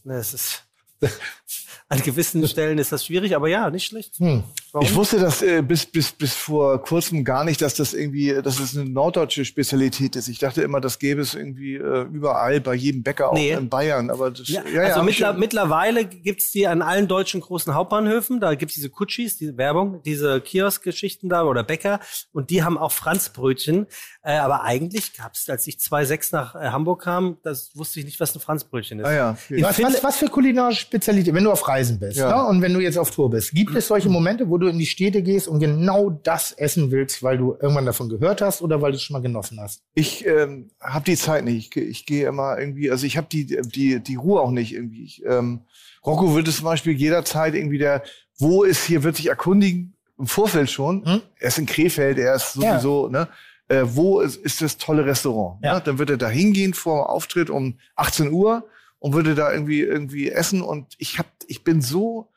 Nee, 0.05 0.15
Es 0.15 0.33
ist, 0.35 0.65
an 1.89 2.03
gewissen 2.03 2.47
Stellen 2.49 2.79
ist 2.79 2.93
das 2.93 3.05
schwierig, 3.07 3.35
aber 3.37 3.49
ja, 3.49 3.71
nicht 3.71 3.85
schlecht. 3.87 4.17
Hm. 4.19 4.45
Warum? 4.73 4.87
Ich 4.87 4.95
wusste 4.95 5.19
das 5.21 5.43
äh, 5.43 5.61
bis, 5.61 5.85
bis, 5.85 6.13
bis 6.13 6.33
vor 6.35 6.83
kurzem 6.83 7.25
gar 7.25 7.45
nicht, 7.45 7.61
dass 7.61 7.75
das 7.75 7.93
irgendwie, 7.93 8.35
dass 8.43 8.59
es 8.59 8.75
eine 8.75 8.89
norddeutsche 8.89 9.45
Spezialität 9.45 10.17
ist. 10.17 10.29
Ich 10.29 10.39
dachte 10.39 10.63
immer, 10.63 10.81
das 10.81 10.99
gäbe 10.99 11.21
es 11.21 11.35
irgendwie 11.35 11.75
äh, 11.75 12.07
überall, 12.11 12.61
bei 12.63 12.75
jedem 12.75 13.03
Bäcker, 13.03 13.29
auch 13.31 13.35
Nee. 13.35 13.53
in 13.53 13.69
Bayern. 13.69 14.09
Aber 14.11 14.31
das, 14.31 14.49
Ja, 14.49 14.63
ja, 14.65 14.71
ja, 14.73 14.81
also 14.89 15.01
ich 15.01 15.05
mittler, 15.07 15.33
mittlerweile 15.35 16.07
gibt's 16.07 16.51
die 16.53 16.67
an 16.67 16.81
allen 16.81 17.07
deutschen 17.07 17.43
großen 17.43 17.75
Hauptbahnhöfen. 17.75 18.41
Da 18.41 18.55
gibt's 18.55 18.75
diese 18.75 18.89
Kutschis, 18.89 19.37
diese 19.37 19.59
Werbung, 19.59 20.01
diese 20.05 20.41
Kiosk-Geschichten 20.41 21.29
da 21.29 21.43
oder 21.45 21.65
Bäcker. 21.65 22.01
Und 22.33 22.49
die 22.49 22.63
haben 22.63 22.79
auch 22.79 22.93
Franzbrötchen. 22.93 23.87
Äh, 24.23 24.33
aber 24.39 24.63
eigentlich 24.63 25.15
gab's, 25.15 25.51
als 25.51 25.67
ich 25.67 25.77
2,6 25.77 26.29
nach 26.33 26.55
äh, 26.55 26.59
Hamburg 26.71 27.03
kam, 27.03 27.37
das 27.43 27.73
wusste 27.77 28.01
ich 28.01 28.07
nicht, 28.07 28.21
was 28.21 28.35
ein 28.35 28.41
Franzbrötchen 28.41 29.01
ist. 29.01 29.07
Ah 29.07 29.13
ja, 29.13 29.37
Was, 29.61 29.83
was, 29.83 30.03
was 30.03 30.17
für 30.17 30.29
kulinarische 30.29 30.81
Spezialität, 30.81 31.35
wenn 31.35 31.45
du 31.45 31.51
auf 31.53 31.69
Reisen 31.69 31.99
bist 31.99 32.17
Ja. 32.17 32.35
ne? 32.43 32.49
und 32.49 32.63
wenn 32.63 32.73
du 32.73 32.81
jetzt 32.81 32.97
auf 32.97 33.11
Tour 33.11 33.29
bist, 33.29 33.53
gibt 33.53 33.75
es 33.77 33.87
solche 33.89 34.09
Momente, 34.09 34.49
wo 34.49 34.59
du 34.63 34.69
in 34.69 34.79
die 34.79 34.87
Städte 34.87 35.23
gehst 35.23 35.49
und 35.49 35.61
genau 35.61 36.11
das 36.11 36.53
essen 36.53 36.91
willst, 36.91 37.23
weil 37.23 37.37
du 37.37 37.57
irgendwann 37.61 37.87
davon 37.87 38.09
gehört 38.09 38.41
hast 38.41 38.63
oder 38.63 38.81
weil 38.81 38.93
du 38.93 38.97
es 38.97 39.03
schon 39.03 39.15
mal 39.15 39.23
genossen 39.23 39.61
hast? 39.61 39.83
Ich 39.95 40.27
ähm, 40.27 40.71
habe 40.81 41.05
die 41.05 41.17
Zeit 41.17 41.45
nicht. 41.45 41.77
Ich, 41.77 41.83
ich 41.83 42.07
gehe 42.07 42.27
immer 42.27 42.59
irgendwie, 42.59 42.91
also 42.91 43.07
ich 43.07 43.17
habe 43.17 43.27
die, 43.31 43.47
die, 43.47 44.01
die 44.01 44.15
Ruhe 44.15 44.41
auch 44.41 44.51
nicht 44.51 44.73
irgendwie. 44.73 45.05
Ich, 45.05 45.23
ähm, 45.27 45.61
Rocco 46.05 46.35
würde 46.35 46.51
zum 46.51 46.65
Beispiel 46.65 46.95
jederzeit 46.95 47.55
irgendwie 47.55 47.79
der, 47.79 48.03
wo 48.39 48.63
ist 48.63 48.85
hier, 48.85 49.03
wird 49.03 49.17
sich 49.17 49.29
erkundigen, 49.29 49.95
im 50.19 50.27
Vorfeld 50.27 50.71
schon. 50.71 51.05
Hm? 51.05 51.23
Er 51.39 51.49
ist 51.49 51.59
in 51.59 51.67
Krefeld, 51.67 52.19
er 52.19 52.37
ist 52.37 52.53
sowieso, 52.53 53.09
ne? 53.09 53.29
Äh, 53.69 53.85
wo 53.85 54.21
ist, 54.21 54.37
ist 54.37 54.61
das 54.61 54.77
tolle 54.77 55.05
Restaurant? 55.05 55.63
Ja. 55.63 55.75
Ne? 55.75 55.83
Dann 55.85 55.99
wird 55.99 56.11
er 56.11 56.17
da 56.17 56.29
hingehen 56.29 56.75
vor 56.75 57.05
dem 57.05 57.11
Auftritt 57.11 57.51
um 57.51 57.79
18 57.97 58.31
Uhr 58.31 58.67
und 58.99 59.15
würde 59.15 59.35
da 59.35 59.53
irgendwie 59.53 59.81
irgendwie 59.81 60.31
essen. 60.31 60.63
Und 60.63 60.95
ich 60.99 61.19
hab, 61.19 61.27
ich 61.47 61.65
bin 61.65 61.81
so, 61.81 62.29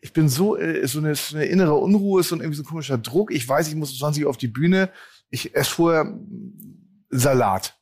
ich 0.00 0.12
bin 0.12 0.28
so, 0.28 0.56
äh, 0.56 0.86
so 0.86 0.98
eine, 0.98 1.14
so 1.14 1.36
eine 1.36 1.46
innere 1.46 1.74
Unruhe, 1.74 2.22
so 2.22 2.34
ein, 2.34 2.40
irgendwie 2.40 2.56
so 2.56 2.62
ein 2.62 2.66
komischer 2.66 2.98
Druck. 2.98 3.32
Ich 3.32 3.48
weiß, 3.48 3.68
ich 3.68 3.74
muss 3.74 3.92
um 3.92 3.98
20 3.98 4.24
Uhr 4.24 4.30
auf 4.30 4.36
die 4.36 4.48
Bühne. 4.48 4.90
Ich 5.30 5.54
esse 5.54 5.70
vorher 5.70 6.04
mm, 6.04 7.04
Salat. 7.10 7.76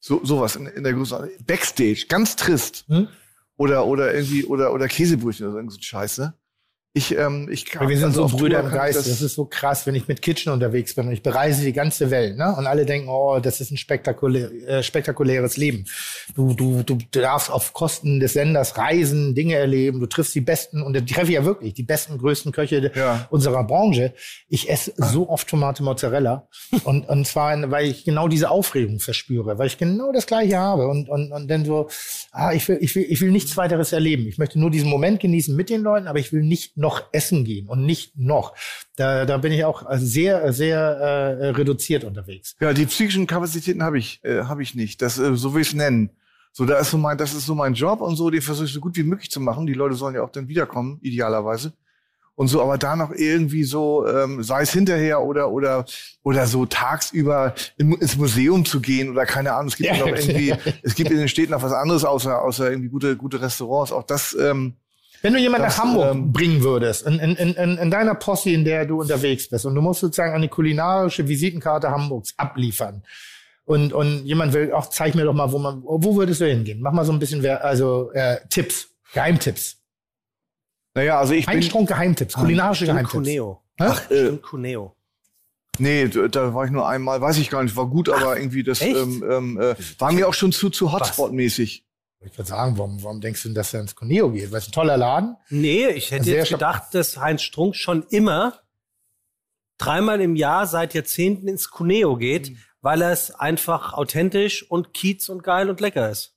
So, 0.00 0.22
sowas 0.24 0.56
in, 0.56 0.66
in 0.66 0.84
der 0.84 0.92
Größe. 0.92 1.30
Backstage, 1.46 2.06
ganz 2.08 2.36
trist. 2.36 2.84
Hm? 2.88 3.08
Oder, 3.56 3.86
oder 3.86 4.12
irgendwie, 4.12 4.44
oder, 4.44 4.72
oder 4.72 4.88
Käsebrötchen 4.88 5.46
oder 5.46 5.62
so 5.70 5.78
ein 5.78 5.82
Scheiß, 5.82 6.18
ne? 6.18 6.34
Ich, 6.96 7.18
ähm, 7.18 7.48
ich 7.50 7.64
kann, 7.64 7.88
wir 7.88 7.96
sind 7.96 8.06
also 8.06 8.28
so 8.28 8.36
Brüder 8.36 8.60
im 8.60 8.70
Geist. 8.70 8.96
Das, 8.96 9.20
ist 9.20 9.34
so 9.34 9.46
krass, 9.46 9.84
wenn 9.84 9.96
ich 9.96 10.06
mit 10.06 10.22
Kitchen 10.22 10.52
unterwegs 10.52 10.94
bin 10.94 11.08
und 11.08 11.12
ich 11.12 11.24
bereise 11.24 11.64
die 11.64 11.72
ganze 11.72 12.12
Welt, 12.12 12.36
ne? 12.38 12.54
Und 12.56 12.68
alle 12.68 12.86
denken, 12.86 13.08
oh, 13.08 13.40
das 13.40 13.60
ist 13.60 13.72
ein 13.72 13.76
spektakulär, 13.76 14.48
äh, 14.68 14.80
spektakuläres 14.80 15.56
Leben. 15.56 15.86
Du, 16.36 16.54
du, 16.54 16.84
du 16.84 16.98
darfst 17.10 17.50
auf 17.50 17.72
Kosten 17.72 18.20
des 18.20 18.34
Senders 18.34 18.78
reisen, 18.78 19.34
Dinge 19.34 19.56
erleben, 19.56 19.98
du 19.98 20.06
triffst 20.06 20.36
die 20.36 20.40
besten, 20.40 20.82
und 20.82 20.96
ich 20.96 21.12
treffe 21.12 21.32
ja 21.32 21.44
wirklich 21.44 21.74
die 21.74 21.82
besten, 21.82 22.16
größten 22.16 22.52
Köche 22.52 22.92
Ja. 22.94 23.26
unserer 23.28 23.64
Branche. 23.64 24.14
Ich 24.48 24.70
esse 24.70 24.92
so 24.96 25.28
oft 25.28 25.48
Tomate 25.48 25.82
Mozzarella. 25.82 26.46
und, 26.84 27.08
und 27.08 27.26
zwar, 27.26 27.72
weil 27.72 27.88
ich 27.88 28.04
genau 28.04 28.28
diese 28.28 28.50
Aufregung 28.50 29.00
verspüre, 29.00 29.58
weil 29.58 29.66
ich 29.66 29.78
genau 29.78 30.12
das 30.12 30.26
Gleiche 30.26 30.58
habe. 30.58 30.86
Und, 30.86 31.08
und, 31.08 31.32
und 31.32 31.48
dann 31.48 31.64
so, 31.64 31.88
ah, 32.30 32.52
ich 32.52 32.68
will, 32.68 32.78
ich 32.80 32.94
will, 32.94 33.04
ich 33.08 33.20
will 33.20 33.32
nichts 33.32 33.56
weiteres 33.56 33.92
erleben. 33.92 34.28
Ich 34.28 34.38
möchte 34.38 34.60
nur 34.60 34.70
diesen 34.70 34.88
Moment 34.88 35.18
genießen 35.18 35.56
mit 35.56 35.70
den 35.70 35.82
Leuten, 35.82 36.06
aber 36.06 36.20
ich 36.20 36.32
will 36.32 36.44
nicht 36.44 36.76
noch 36.84 37.02
essen 37.12 37.44
gehen 37.44 37.66
und 37.66 37.84
nicht 37.86 38.16
noch. 38.18 38.54
Da, 38.96 39.24
da 39.24 39.38
bin 39.38 39.52
ich 39.52 39.64
auch 39.64 39.84
sehr, 39.94 40.52
sehr 40.52 40.78
äh, 40.78 41.48
reduziert 41.48 42.04
unterwegs. 42.04 42.54
Ja, 42.60 42.72
die 42.74 42.86
psychischen 42.86 43.26
Kapazitäten 43.26 43.82
habe 43.82 43.98
ich, 43.98 44.20
äh, 44.22 44.42
habe 44.44 44.62
ich 44.62 44.74
nicht. 44.74 45.00
Das, 45.02 45.18
äh, 45.18 45.34
so 45.34 45.54
will 45.54 45.62
ich 45.62 45.68
es 45.68 45.74
nennen. 45.74 46.10
So, 46.52 46.66
da 46.66 46.78
ist 46.78 46.90
so 46.90 46.98
mein, 46.98 47.18
das 47.18 47.34
ist 47.34 47.46
so 47.46 47.54
mein 47.54 47.74
Job 47.74 48.00
und 48.00 48.16
so, 48.16 48.30
den 48.30 48.42
versuche 48.42 48.66
ich 48.66 48.72
so 48.72 48.80
gut 48.80 48.96
wie 48.96 49.02
möglich 49.02 49.30
zu 49.30 49.40
machen. 49.40 49.66
Die 49.66 49.72
Leute 49.74 49.94
sollen 49.96 50.14
ja 50.14 50.22
auch 50.22 50.30
dann 50.30 50.46
wiederkommen, 50.46 50.98
idealerweise. 51.02 51.72
Und 52.36 52.48
so, 52.48 52.60
aber 52.62 52.78
da 52.78 52.96
noch 52.96 53.12
irgendwie 53.12 53.64
so, 53.64 54.06
ähm, 54.06 54.42
sei 54.42 54.62
es 54.62 54.72
hinterher 54.72 55.22
oder 55.22 55.50
oder 55.50 55.84
oder 56.22 56.46
so 56.46 56.66
tagsüber 56.66 57.54
in, 57.78 57.92
ins 57.94 58.16
Museum 58.16 58.64
zu 58.64 58.80
gehen 58.80 59.10
oder 59.10 59.24
keine 59.24 59.52
Ahnung, 59.52 59.68
es 59.68 59.76
gibt 59.76 59.90
Ja. 59.90 59.98
noch 60.00 60.08
irgendwie, 60.08 60.52
es 60.82 60.94
gibt 60.94 61.10
in 61.10 61.18
den 61.18 61.28
Städten 61.28 61.52
noch 61.52 61.62
was 61.62 61.72
anderes 61.72 62.04
außer 62.04 62.42
außer 62.42 62.70
irgendwie 62.70 62.88
gute 62.88 63.16
gute 63.16 63.40
Restaurants. 63.40 63.92
Auch 63.92 64.02
das, 64.02 64.36
ähm, 64.38 64.74
Wenn 65.24 65.32
du 65.32 65.38
jemanden 65.40 65.64
Das, 65.66 65.78
nach 65.78 65.84
Hamburg 65.84 66.10
ähm, 66.10 66.32
bringen 66.32 66.62
würdest, 66.62 67.06
in, 67.06 67.18
in, 67.18 67.34
in, 67.36 67.78
in 67.78 67.90
deiner 67.90 68.14
Posse, 68.14 68.50
in 68.50 68.62
der 68.66 68.84
du 68.84 69.00
unterwegs 69.00 69.48
bist, 69.48 69.64
und 69.64 69.74
du 69.74 69.80
musst 69.80 70.00
sozusagen 70.00 70.34
eine 70.34 70.48
kulinarische 70.50 71.26
Visitenkarte 71.26 71.90
Hamburgs 71.90 72.34
abliefern. 72.36 73.02
Und, 73.64 73.94
und 73.94 74.26
jemand 74.26 74.52
will, 74.52 74.70
auch 74.74 74.90
zeig 74.90 75.14
mir 75.14 75.24
doch 75.24 75.32
mal, 75.32 75.50
wo 75.50 75.58
man, 75.58 75.82
wo 75.82 76.14
würdest 76.14 76.42
du 76.42 76.46
hingehen? 76.46 76.80
Mach 76.82 76.92
mal 76.92 77.06
so 77.06 77.12
ein 77.12 77.18
bisschen, 77.18 77.42
wer- 77.42 77.64
also 77.64 78.10
äh, 78.12 78.36
Tipps, 78.50 78.88
Geheimtipps. 79.14 79.78
naja, 80.94 81.18
also 81.18 81.32
ich 81.32 81.48
Ein 81.48 81.54
bin, 81.60 81.62
Strunk 81.62 81.88
Geheimtipps, 81.88 82.34
kulinarische 82.34 82.84
Stimmt, 82.84 82.98
Geheimtipps. 83.08 83.12
Cuneo. 83.24 83.62
Hä? 83.78 83.84
Ach, 83.88 84.04
stimmt, 84.04 84.42
Cuneo. 84.42 84.94
Nee, 85.78 86.08
da- 86.08 86.52
war 86.52 86.66
ich 86.66 86.70
nur 86.70 86.86
einmal, 86.86 87.22
weiß 87.22 87.38
ich 87.38 87.48
gar 87.48 87.62
nicht, 87.64 87.74
war 87.76 87.86
gut, 87.86 88.10
aber 88.10 88.36
irgendwie 88.36 88.62
das 88.62 88.82
ähm, 88.82 89.24
ähm, 89.28 89.58
äh, 89.58 89.74
war 89.98 90.12
mir 90.12 90.28
auch 90.28 90.34
schon 90.34 90.52
zu, 90.52 90.68
zu 90.68 90.92
Hotspot-mäßig. 90.92 91.83
Ich 92.26 92.38
würde 92.38 92.48
sagen, 92.48 92.78
warum, 92.78 93.02
warum 93.02 93.20
denkst 93.20 93.42
du, 93.42 93.50
dass 93.50 93.74
er 93.74 93.80
ins 93.80 93.94
Cuneo 93.94 94.30
geht? 94.30 94.50
Weil 94.50 94.58
es 94.58 94.68
ein 94.68 94.72
toller 94.72 94.96
Laden. 94.96 95.36
Nee, 95.50 95.88
ich 95.88 96.10
hätte 96.10 96.30
jetzt 96.30 96.48
gedacht, 96.50 96.84
dass 96.92 97.16
Heinz 97.18 97.42
Strunk 97.42 97.76
schon 97.76 98.02
immer 98.10 98.60
dreimal 99.78 100.20
im 100.20 100.36
Jahr 100.36 100.66
seit 100.66 100.94
Jahrzehnten 100.94 101.48
ins 101.48 101.70
Cuneo 101.70 102.16
geht, 102.16 102.50
Mhm. 102.50 102.58
weil 102.80 103.02
er 103.02 103.12
es 103.12 103.30
einfach 103.32 103.92
authentisch 103.92 104.68
und 104.70 104.94
kiez 104.94 105.28
und 105.28 105.42
geil 105.42 105.68
und 105.68 105.80
lecker 105.80 106.10
ist. 106.10 106.34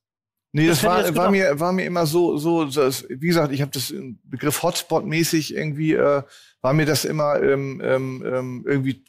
Nee, 0.53 0.67
Das 0.67 0.81
das, 0.81 0.85
war, 0.89 1.15
war, 1.15 1.31
mir, 1.31 1.59
war 1.59 1.71
mir 1.71 1.85
immer 1.85 2.05
so, 2.05 2.37
so 2.37 2.65
das, 2.65 3.05
wie 3.09 3.27
gesagt, 3.27 3.51
ich 3.51 3.61
habe 3.61 3.71
das 3.71 3.91
im 3.91 4.19
Begriff 4.23 4.63
Hotspot-mäßig 4.63 5.53
irgendwie, 5.53 5.93
äh, 5.93 6.23
war 6.61 6.73
mir 6.73 6.85
das 6.85 7.05
immer 7.05 7.41
ähm, 7.41 7.81
ähm, 7.83 8.23
ähm, 8.25 8.65
irgendwie 8.67 9.03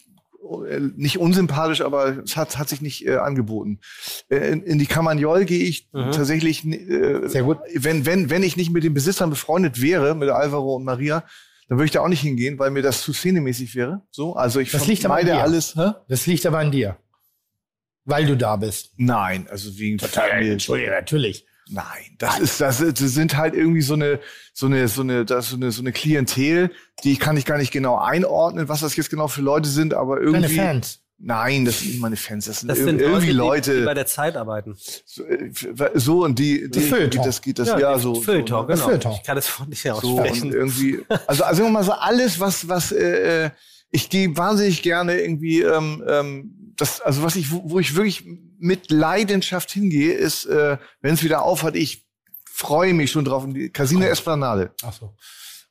nicht 0.96 1.18
unsympathisch, 1.18 1.80
aber 1.80 2.18
es 2.24 2.36
hat, 2.36 2.58
hat 2.58 2.68
sich 2.68 2.80
nicht 2.80 3.06
äh, 3.06 3.16
angeboten. 3.16 3.80
Äh, 4.28 4.50
in, 4.52 4.62
in 4.62 4.78
die 4.78 4.86
Camagnol 4.86 5.44
gehe 5.44 5.62
ich 5.64 5.88
Mhm. 5.92 6.12
tatsächlich, 6.12 6.64
äh, 6.66 7.26
Sehr 7.28 7.42
gut. 7.42 7.58
wenn, 7.74 8.04
wenn, 8.06 8.30
wenn 8.30 8.42
ich 8.42 8.56
nicht 8.56 8.70
mit 8.72 8.84
den 8.84 8.94
Besitzern 8.94 9.30
befreundet 9.30 9.80
wäre, 9.80 10.14
mit 10.14 10.28
Alvaro 10.28 10.76
und 10.76 10.84
Maria, 10.84 11.24
dann 11.68 11.76
würde 11.78 11.84
ich 11.86 11.90
da 11.90 12.00
auch 12.00 12.08
nicht 12.08 12.22
hingehen, 12.22 12.58
weil 12.58 12.70
mir 12.70 12.82
das 12.82 13.02
zu 13.02 13.12
szenemäßig 13.12 13.74
wäre. 13.74 14.02
So, 14.10 14.34
also 14.36 14.58
ich 14.60 14.70
Das 14.70 14.86
liegt 14.86 15.04
aber 15.04 15.16
an 15.16 15.26
dir. 15.26 15.42
alles. 15.42 15.74
Hä? 15.76 15.90
Das 16.08 16.26
liegt 16.26 16.46
aber 16.46 16.58
an 16.58 16.70
dir. 16.70 16.96
Weil 18.04 18.24
du 18.26 18.36
da 18.36 18.56
bist. 18.56 18.92
Nein, 18.96 19.46
also 19.50 19.78
wegen 19.78 19.98
Entschuldige, 19.98 20.90
natürlich. 20.90 21.44
Nein, 21.70 22.16
das 22.18 22.38
ist 22.40 22.60
das, 22.60 22.78
das 22.78 22.98
sind 22.98 23.36
halt 23.36 23.54
irgendwie 23.54 23.82
so 23.82 23.94
eine 23.94 24.20
so 24.52 24.66
eine 24.66 24.88
so 24.88 25.02
eine 25.02 25.24
das 25.24 25.50
so 25.50 25.56
eine 25.56 25.70
so 25.70 25.82
eine 25.82 25.92
Klientel, 25.92 26.70
die 27.04 27.16
kann 27.16 27.36
ich 27.36 27.44
gar 27.44 27.58
nicht 27.58 27.72
genau 27.72 27.98
einordnen, 27.98 28.68
was 28.68 28.80
das 28.80 28.96
jetzt 28.96 29.10
genau 29.10 29.28
für 29.28 29.42
Leute 29.42 29.68
sind, 29.68 29.94
aber 29.94 30.20
irgendwie 30.20 30.56
Deine 30.56 30.70
Fans. 30.72 31.00
Nein, 31.20 31.64
das 31.64 31.80
sind 31.80 31.88
nicht 31.88 32.00
meine 32.00 32.16
Fans, 32.16 32.46
das 32.46 32.60
sind, 32.60 32.68
Das 32.68 32.78
sind 32.78 33.00
irgendwie 33.00 33.32
Leute, 33.32 33.72
die, 33.72 33.80
die 33.80 33.84
bei 33.86 33.94
der 33.94 34.06
Zeit 34.06 34.36
arbeiten. 34.36 34.76
so, 35.04 35.24
äh, 35.24 35.50
so 35.94 36.24
und 36.24 36.38
die 36.38 36.70
die 36.70 36.80
Feuilleton. 36.80 37.24
das 37.24 37.42
geht 37.42 37.58
das 37.58 37.68
ja, 37.68 37.94
die 37.94 38.00
so 38.00 38.14
so, 38.14 38.32
ne? 38.32 38.44
genau. 38.44 38.66
Feuilleton. 38.66 39.12
Ich 39.12 39.22
kann 39.24 39.36
das 39.36 39.48
von 39.48 39.68
nicht 39.68 39.82
so 39.82 39.90
aussprechen. 39.90 40.48
und 40.48 40.54
irgendwie 40.54 41.00
also 41.26 41.44
also 41.44 41.62
sagen 41.62 41.68
wir 41.68 41.70
mal 41.70 41.84
so 41.84 41.92
alles 41.92 42.38
was 42.38 42.68
was 42.68 42.92
äh, 42.92 43.46
äh, 43.46 43.50
ich 43.90 44.10
gehe 44.10 44.36
wahnsinnig 44.36 44.82
gerne 44.82 45.20
irgendwie, 45.20 45.62
ähm, 45.62 46.02
ähm, 46.06 46.74
das, 46.76 47.00
also 47.00 47.22
was 47.22 47.36
ich, 47.36 47.50
wo, 47.50 47.62
wo 47.64 47.78
ich 47.78 47.96
wirklich 47.96 48.24
mit 48.58 48.90
Leidenschaft 48.90 49.70
hingehe, 49.70 50.12
ist, 50.12 50.46
äh, 50.46 50.78
wenn 51.00 51.14
es 51.14 51.22
wieder 51.22 51.42
aufhört, 51.42 51.76
ich 51.76 52.06
freue 52.44 52.94
mich 52.94 53.10
schon 53.10 53.24
drauf, 53.24 53.44
die 53.48 53.70
Casino 53.70 54.04
Esplanade. 54.04 54.72
Ach 54.82 54.92
so. 54.92 55.14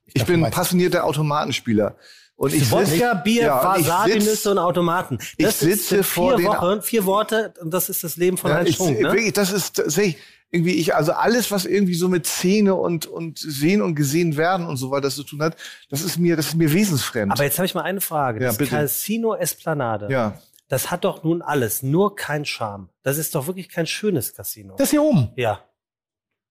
Ich, 0.05 0.13
dachte, 0.13 0.31
bin 0.31 0.49
passionierter 0.49 1.03
Automatenspieler. 1.03 1.97
Und 2.37 2.53
ich 2.53 2.69
Wodka, 2.69 3.15
Bier, 3.15 3.43
ja, 3.43 3.73
und 3.73 3.81
ich 3.81 3.87
Wasabi-Nüsse 3.87 4.29
sitz- 4.29 4.45
und 4.45 4.59
Automaten. 4.59 5.17
ich 5.37 5.45
Das 5.45 5.59
sitze 5.59 5.95
sind 5.95 6.05
vor 6.05 6.37
vier 6.37 6.47
Wochen, 6.47 6.81
vier 6.83 7.05
Worte 7.05 7.53
und 7.61 7.73
das 7.73 7.89
ist 7.89 8.03
das 8.03 8.15
Leben 8.15 8.37
von 8.37 8.51
Ja, 8.51 8.57
Heinz 8.57 8.69
ich, 8.69 8.75
Strunk, 8.75 9.01
ne? 9.01 9.11
wirklich, 9.11 9.33
das 9.33 9.51
ist 9.51 9.75
tatsächlich 9.75 10.17
irgendwie 10.51 10.75
ich, 10.75 10.95
also 10.95 11.11
alles, 11.11 11.51
was 11.51 11.65
irgendwie 11.65 11.95
so 11.95 12.07
mit 12.07 12.25
Szene 12.25 12.75
und, 12.75 13.05
und 13.05 13.37
sehen 13.37 13.81
und 13.81 13.95
gesehen 13.95 14.37
werden 14.37 14.65
und 14.65 14.77
so 14.77 14.91
weiter 14.91 15.09
zu 15.09 15.23
tun 15.23 15.41
hat, 15.41 15.57
das 15.89 16.01
ist 16.01 16.17
mir, 16.17 16.35
das 16.37 16.47
ist 16.47 16.55
mir 16.55 16.71
wesensfremd. 16.71 17.31
Aber 17.33 17.43
jetzt 17.43 17.57
habe 17.57 17.65
ich 17.65 17.75
mal 17.75 17.81
eine 17.81 17.99
Frage. 18.01 18.39
Ja, 18.39 18.47
das 18.47 18.57
bitte. 18.57 18.71
Casino 18.71 19.33
Esplanade, 19.35 20.07
ja. 20.09 20.39
Das 20.67 20.91
hat 20.91 21.03
doch 21.05 21.23
nun 21.23 21.41
alles, 21.41 21.83
nur 21.83 22.15
kein 22.15 22.45
Charme. 22.45 22.89
Das 23.03 23.17
ist 23.17 23.35
doch 23.35 23.47
wirklich 23.47 23.69
kein 23.69 23.87
schönes 23.87 24.33
Casino. 24.33 24.75
Das 24.77 24.89
hier 24.91 25.01
oben. 25.03 25.31
ja. 25.35 25.61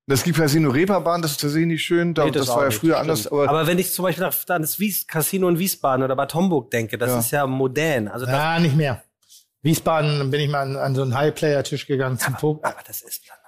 Das 0.09 0.23
gibt 0.23 0.39
Casino 0.39 0.71
Reeperbahn, 0.71 1.21
das 1.21 1.33
ist 1.33 1.41
tatsächlich 1.41 1.67
nicht 1.67 1.83
schön. 1.85 2.15
Da, 2.15 2.27
Nee, 2.27 2.31
das, 2.31 2.49
auch 2.49 2.57
war 2.59 2.63
ja 2.63 2.69
nicht, 2.69 2.79
früher 2.79 2.95
stimmt. 2.95 3.01
anders. 3.11 3.27
Aber, 3.27 3.49
Aber, 3.49 3.67
wenn 3.67 3.77
ich 3.81 3.93
zum 3.93 4.05
Beispiel 4.05 4.25
nach- 4.25 4.37
an 4.51 4.63
das 4.63 4.79
Wies 4.79 5.05
Casino 5.09 5.49
in 5.49 5.59
Wiesbaden 5.59 6.05
oder 6.05 6.15
Bad 6.15 6.33
Homburg 6.33 6.71
denke, 6.71 6.97
das 6.97 7.11
Ja. 7.11 7.19
ist 7.19 7.31
ja 7.33 7.47
modern. 7.49 8.07
Also 8.07 8.25
das, 8.25 8.33
Ja, 8.37 8.61
nicht 8.61 8.77
mehr. 8.77 9.03
Wiesbaden 9.63 10.31
bin 10.31 10.41
ich 10.43 10.49
mal 10.49 10.61
an, 10.61 10.77
an 10.77 10.95
so 10.95 11.03
einen 11.03 11.13
High-Player-Tisch 11.13 11.87
gegangen 11.89 12.19
zum 12.21 12.35
Poker. 12.35 12.69
aber 12.69 12.83
das 12.87 13.03
ist 13.03 13.25
Planade. 13.25 13.43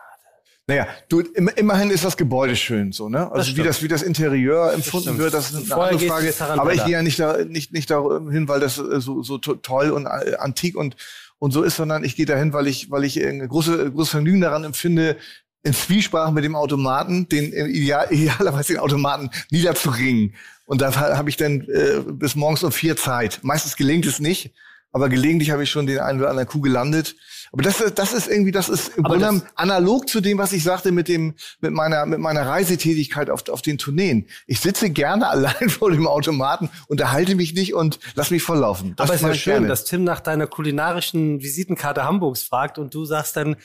Naja, 0.69 0.87
du, 1.09 1.21
im, 1.21 1.49
immerhin 1.57 1.89
ist 1.89 2.05
das 2.05 2.19
Gebäude 2.19 2.55
schön, 2.55 2.93
so, 2.93 3.09
ne? 3.09 3.33
Also 3.33 3.49
wie 3.49 3.53
stimmt. 3.53 3.69
das, 3.69 3.83
wie 3.83 3.89
das 3.89 4.03
Interieur 4.03 4.75
empfunden 4.75 5.05
stimmt. 5.09 5.19
wird, 5.19 5.33
das 5.33 5.51
ist 5.51 5.73
eine 5.73 5.83
andere 5.83 5.99
Frage. 6.07 6.35
Aber 6.61 6.75
ich 6.75 6.85
gehe 6.85 6.93
ja 6.93 7.03
nicht 7.03 7.19
da, 7.19 7.43
nicht, 7.43 7.73
nicht 7.73 7.91
dahin, 7.91 8.49
weil 8.49 8.61
das 8.61 8.77
äh, 8.77 9.01
so, 9.01 9.23
so 9.23 9.39
to- 9.39 9.55
toll 9.55 9.91
und 9.91 10.05
äh, 10.05 10.37
antik 10.39 10.77
und, 10.77 10.97
und 11.39 11.53
so 11.53 11.63
ist, 11.63 11.77
sondern 11.77 12.05
ich 12.05 12.17
gehe 12.17 12.27
dahin, 12.27 12.53
weil 12.53 12.67
ich, 12.67 12.91
weil 12.91 13.05
ich 13.05 13.19
äh, 13.19 13.31
ein 13.31 13.49
große, 13.49 13.93
großes 13.93 14.11
Vergnügen 14.11 14.43
daran 14.43 14.65
empfinde, 14.65 15.17
in 15.63 15.73
Zwiesprache 15.73 16.33
mit 16.33 16.45
dem 16.45 16.55
Automaten, 16.55 17.31
den 17.31 17.51
ideal, 17.51 18.09
idealerweise 18.11 18.75
den 18.75 18.81
Automaten 18.81 19.31
niederzuringen. 19.51 20.35
Und 20.67 20.83
da 20.83 20.95
habe 20.95 21.31
ich 21.31 21.39
dann 21.39 21.63
äh, 21.63 22.03
bis 22.07 22.37
morgens 22.37 22.63
um 22.63 22.73
vier 22.73 22.95
Zeit. 22.95 23.41
Meistens 23.43 23.75
gelingt 23.75 24.05
es 24.05 24.21
nicht, 24.21 24.53
aber 24.93 25.09
gelegentlich 25.09 25.51
habe 25.51 25.63
ich 25.65 25.71
schon 25.71 25.87
den 25.87 25.99
einen 25.99 26.19
oder 26.21 26.31
anderen 26.31 26.49
Kuh 26.49 26.61
gelandet. 26.61 27.17
Aber 27.53 27.63
das, 27.63 27.81
ist- 27.81 27.99
das 27.99 28.13
ist 28.13 28.29
irgendwie, 28.29 28.53
das 28.53 28.69
ist 28.69 28.97
im 28.97 29.05
Aber 29.07 29.17
Grunde 29.19 29.43
analog 29.55 30.09
zu 30.09 30.21
dem, 30.21 30.37
was 30.39 30.53
ich 30.53 30.63
sagte 30.63 30.93
mit 30.93 31.09
dem, 31.09 31.35
mit 31.61 31.73
meiner, 31.73 32.05
mit 32.07 32.19
meiner 32.19 32.47
Reisetätigkeit 32.47 33.31
auf, 33.31 33.49
auf 33.49 33.63
den 33.63 33.79
Tourneen. 33.79 34.27
Ich 34.47 34.61
sitze 34.61 34.91
gerne 34.91 35.29
allein 35.31 35.69
vor 35.71 35.91
dem 35.91 36.07
Automaten, 36.07 36.69
unterhalte 36.89 37.35
mich 37.35 37.55
nicht 37.55 37.75
und 37.75 37.99
lass 38.15 38.31
mich 38.31 38.43
volllaufen. 38.43 38.95
Das 38.97 39.07
aber 39.09 39.15
es 39.15 39.23
ist 39.23 39.29
ja 39.29 39.35
schön, 39.35 39.53
gerne. 39.55 39.69
dass 39.69 39.85
Tim 39.85 40.05
nach 40.05 40.21
deiner 40.21 40.47
kulinarischen 40.47 41.41
Visitenkarte 41.41 42.05
Hamburgs 42.05 42.43
fragt 42.43 42.79
und 42.79 42.95
du 42.95 43.05
sagst 43.05 43.37
dann 43.37 43.57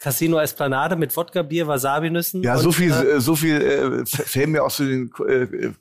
Casino 0.00 0.38
Esplanade 0.40 0.96
mit 0.96 1.14
Wodka, 1.14 1.42
Bier, 1.42 1.68
Wasabi-Nüssen. 1.68 2.42
Ja, 2.42 2.54
und, 2.56 2.62
so 2.62 2.72
viel, 2.72 2.90
äh, 2.90 3.16
äh, 3.16 3.20
so 3.20 3.36
viel 3.36 3.60
äh, 3.60 4.06
fällt 4.06 4.48
mir 4.48 4.64
auch 4.64 4.72
zu 4.72 4.84
den 4.84 5.10
äh, 5.28 5.32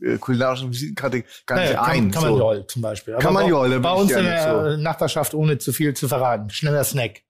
äh, 0.06 0.18
kulinarischen 0.20 0.70
Visitenkarte 0.72 1.24
gar 1.46 1.60
nicht 1.62 1.72
Ja, 1.74 1.84
ein. 1.84 2.12
kann, 2.12 2.12
kann 2.12 2.24
man 2.24 2.32
so. 2.34 2.38
Joll 2.40 2.68
zum 2.68 2.82
Beispiel. 2.82 3.16
Kann 3.16 3.34
man 3.34 3.44
bei- 3.46 3.50
Joll, 3.50 3.80
Bei 3.80 3.94
uns 3.94 4.12
in 4.12 4.26
der 4.26 4.78
Nachbarschaft, 4.78 5.34
ohne 5.34 5.58
zu 5.58 5.72
viel 5.72 5.94
zu 5.94 6.08
verraten. 6.10 6.50
Schneller 6.50 6.84
Snack. 6.84 7.22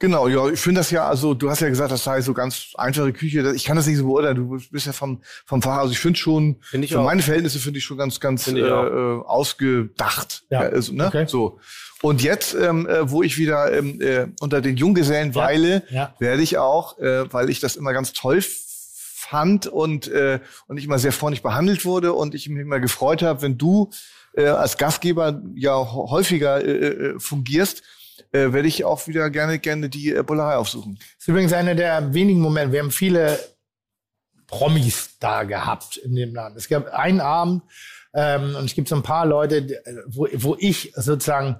Genau, 0.00 0.26
ja, 0.28 0.48
ich 0.48 0.58
finde 0.60 0.80
das 0.80 0.90
ja, 0.90 1.06
also 1.08 1.32
du 1.34 1.48
hast 1.48 1.60
ja 1.60 1.68
gesagt, 1.68 1.90
das 1.92 2.04
sei 2.04 2.20
so 2.20 2.34
ganz 2.34 2.72
einfache 2.74 3.12
Küche. 3.12 3.52
Ich 3.54 3.64
kann 3.64 3.76
das 3.76 3.86
nicht 3.86 3.96
so 3.96 4.04
beurteilen, 4.04 4.36
du 4.36 4.58
bist 4.70 4.84
ja 4.86 4.92
vom, 4.92 5.22
vom 5.46 5.62
Fach. 5.62 5.78
Also 5.78 5.92
ich 5.92 6.00
finde 6.00 6.18
schon, 6.18 6.56
Find 6.60 6.84
ich 6.84 6.92
für 6.92 7.00
auch. 7.00 7.04
meine 7.04 7.22
Verhältnisse 7.22 7.58
finde 7.60 7.78
ich 7.78 7.84
schon 7.84 7.96
ganz, 7.96 8.18
ganz 8.20 8.48
äh, 8.48 8.58
äh, 8.58 9.22
ausgedacht. 9.24 10.42
Ja, 10.50 10.60
also, 10.60 10.92
ne? 10.92 11.06
okay. 11.06 11.24
So. 11.26 11.58
Und 12.04 12.22
jetzt, 12.22 12.52
ähm, 12.54 12.86
äh, 12.86 13.10
wo 13.10 13.22
ich 13.22 13.38
wieder 13.38 13.72
ähm, 13.72 13.98
äh, 14.00 14.26
unter 14.40 14.60
den 14.60 14.76
Junggesellen 14.76 15.34
weile, 15.34 15.82
ja. 15.88 16.14
werde 16.18 16.42
ich 16.42 16.58
auch, 16.58 16.98
äh, 16.98 17.32
weil 17.32 17.48
ich 17.48 17.60
das 17.60 17.76
immer 17.76 17.94
ganz 17.94 18.12
toll 18.12 18.42
fand 18.42 19.66
und, 19.66 20.08
äh, 20.08 20.38
und 20.66 20.76
ich 20.76 20.84
immer 20.84 20.98
sehr 20.98 21.12
freundlich 21.12 21.42
behandelt 21.42 21.86
wurde 21.86 22.12
und 22.12 22.34
ich 22.34 22.46
mich 22.50 22.60
immer 22.60 22.78
gefreut 22.78 23.22
habe, 23.22 23.40
wenn 23.40 23.56
du 23.56 23.90
äh, 24.36 24.44
als 24.48 24.76
Gastgeber 24.76 25.40
ja 25.54 25.74
häufiger 25.94 26.62
äh, 26.62 26.70
äh, 26.88 27.18
fungierst, 27.18 27.82
äh, 28.32 28.52
werde 28.52 28.68
ich 28.68 28.84
auch 28.84 29.06
wieder 29.06 29.30
gerne 29.30 29.58
gerne 29.58 29.88
die 29.88 30.12
äh, 30.14 30.22
Bullerei 30.22 30.56
aufsuchen. 30.56 30.96
Das 30.98 31.06
ist 31.20 31.28
übrigens 31.28 31.54
einer 31.54 31.74
der 31.74 32.12
wenigen 32.12 32.40
Momente. 32.40 32.72
Wir 32.72 32.80
haben 32.80 32.90
viele 32.90 33.38
Promis 34.46 35.10
da 35.20 35.44
gehabt 35.44 35.96
in 35.96 36.14
dem 36.14 36.34
Land. 36.34 36.56
Es 36.58 36.68
gab 36.68 36.92
einen 36.92 37.20
Abend 37.22 37.62
ähm, 38.12 38.54
und 38.56 38.64
es 38.66 38.74
gibt 38.74 38.88
so 38.88 38.94
ein 38.94 39.02
paar 39.02 39.26
Leute, 39.26 39.62
die- 39.62 39.76
wo, 40.06 40.28
wo 40.34 40.56
ich 40.58 40.92
sozusagen 40.96 41.56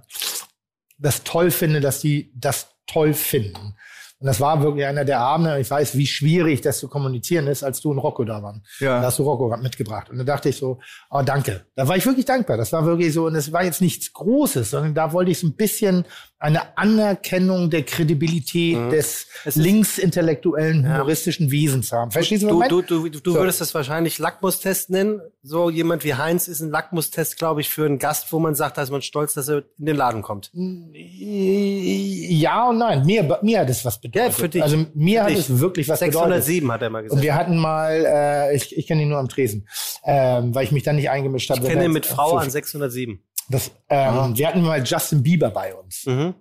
das 0.99 1.25
toll 1.25 1.51
finde, 1.51 1.81
dass 1.81 2.01
die 2.01 2.33
das 2.35 2.69
toll 2.87 3.15
finden. 3.15 3.75
Und 4.21 4.29
das 4.29 4.41
war 4.41 4.63
wirklich 4.63 4.87
einer 4.87 5.05
der 5.05 5.19
Abende. 5.21 5.59
Ich 5.61 5.71
weiß, 5.71 5.99
wie 5.99 6.07
schwierig 6.07 6.63
das 6.63 6.79
zu 6.79 6.89
kommunizieren 6.89 7.47
ist, 7.47 7.63
als 7.63 7.81
du 7.83 7.91
und 7.91 7.99
Rocco 7.99 8.25
da 8.25 8.43
waren. 8.43 8.65
Ja. 8.79 9.01
Da 9.01 9.07
hast 9.09 9.19
du 9.19 9.25
Rocco 9.25 9.55
mitgebracht. 9.59 10.09
Und 10.09 10.17
da 10.19 10.25
dachte 10.25 10.49
ich 10.49 10.57
so, 10.57 10.79
oh, 11.11 11.21
danke. 11.23 11.67
Da 11.75 11.89
war 11.89 11.97
ich 11.97 12.07
wirklich 12.07 12.25
dankbar. 12.25 12.57
Das 12.57 12.73
war 12.73 12.87
wirklich 12.87 13.13
so, 13.13 13.27
und 13.27 13.35
es 13.35 13.53
war 13.53 13.65
jetzt 13.65 13.83
nichts 13.83 14.13
Großes, 14.15 14.71
sondern 14.71 14.95
da 14.95 15.13
wollte 15.13 15.31
ich 15.33 15.41
so 15.41 15.47
ein 15.49 15.57
bisschen 15.57 16.07
eine 16.39 16.79
Anerkennung 16.79 17.69
der 17.69 17.83
Kredibilität 17.83 18.77
des 18.93 19.27
Mhm. 19.27 19.41
Es 19.51 19.57
ist- 19.57 19.63
linksintellektuellen, 19.63 20.89
humoristischen 20.91 21.51
Wesens 21.51 21.93
haben. 21.93 22.11
Verstehst 22.11 22.45
du, 22.45 22.59
was 22.61 22.69
Du, 22.69 22.83
du, 22.83 23.09
du, 23.09 23.21
du 23.21 23.33
So. 23.33 23.39
würdest 23.39 23.61
das 23.61 23.75
wahrscheinlich 23.75 24.19
Lackmustest 24.19 24.91
nennen. 24.91 25.21
So 25.47 25.69
jemand 25.69 26.05
wie 26.05 26.15
Heinz 26.15 26.49
ist 26.49 26.63
ein 26.63 26.71
Lackmustest, 26.71 27.37
glaube 27.37 27.61
ich, 27.61 27.69
für 27.69 27.85
einen 27.85 27.99
Gast, 27.99 28.33
wo 28.33 28.39
man 28.39 28.55
sagt, 28.55 28.79
da 28.79 28.83
ist 28.83 28.91
man 28.91 29.03
stolz, 29.03 29.35
dass 29.35 29.47
er 29.47 29.59
in 29.79 29.85
den 29.85 29.97
Laden 29.97 30.23
kommt. 30.23 30.51
Ja 30.55 32.71
und 32.71 32.79
nein. 32.79 33.05
Mir, 33.05 33.39
mir 33.43 33.61
hat 33.61 33.69
es 33.69 33.85
was 33.85 34.01
bedeutet. 34.01 34.29
Ja, 34.29 34.35
für 34.35 34.49
dich. 34.49 34.63
Also 34.63 34.87
mir 34.95 35.21
Für 35.21 35.25
hat 35.25 35.31
dich. 35.33 35.39
es 35.41 35.61
wirklich 35.61 35.89
was 35.91 36.01
bedeutet. 36.01 36.45
607 36.45 36.73
hat 36.73 36.81
er 36.81 36.89
mal 36.89 36.99
Und 37.01 37.05
gesagt. 37.05 37.23
wir 37.23 37.35
hatten 37.35 37.59
mal, 37.59 38.05
äh, 38.07 38.57
ich, 38.57 38.75
ich 38.75 38.87
kenne 38.87 39.03
ihn 39.03 39.11
nur 39.11 39.19
am 39.19 39.29
Tresen, 39.29 39.69
ähm, 40.05 40.55
weil 40.55 40.65
ich 40.65 40.73
mich 40.73 40.83
da 40.83 40.95
nicht 40.95 41.11
eingemischt 41.11 41.51
habe. 41.51 41.61
Ich 41.61 41.69
kenne 41.69 41.85
ihn 41.85 41.93
mit 41.93 42.07
Frau 42.07 42.37
an 42.37 42.49
607. 42.49 43.23
Das, 43.51 43.71
ähm, 43.91 44.39
wir 44.39 44.49
hatten 44.49 44.63
mal 44.63 44.83
Justin 44.83 45.23
Bieber 45.23 45.51
bei 45.51 45.75
uns. 45.75 46.07
Mhm. 46.07 46.33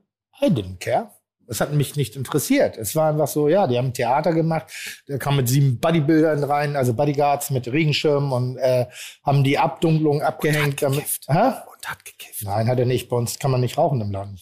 I 0.41 0.45
didn't 0.45 0.79
care. 0.79 1.11
Das 1.47 1.61
hat 1.61 1.73
mich 1.73 1.95
nicht 1.95 2.15
interessiert. 2.15 2.77
Es 2.77 2.95
war 2.95 3.09
einfach 3.09 3.27
so, 3.27 3.47
ja, 3.47 3.67
die 3.67 3.77
haben 3.77 3.93
Theater 3.93 4.33
gemacht. 4.33 4.67
Der 5.07 5.19
kam 5.19 5.35
mit 5.35 5.49
sieben 5.49 5.79
Bodybuildern 5.79 6.43
rein, 6.43 6.75
also 6.75 6.93
Bodyguards 6.93 7.49
mit 7.51 7.67
Regenschirm 7.67 8.31
und 8.31 8.57
äh, 8.57 8.85
haben 9.23 9.43
die 9.43 9.57
Abdunklung 9.57 10.21
abgehängt. 10.21 10.81
Damit, 10.81 11.03
Hä? 11.27 11.51
Und 11.73 11.87
hat 11.89 12.05
gekifft. 12.05 12.43
Nein, 12.43 12.67
hat 12.67 12.79
er 12.79 12.85
nicht. 12.85 13.09
Bei 13.09 13.17
uns 13.17 13.39
kann 13.39 13.51
man 13.51 13.61
nicht 13.61 13.77
rauchen 13.77 14.01
im 14.01 14.11
Laden. 14.11 14.39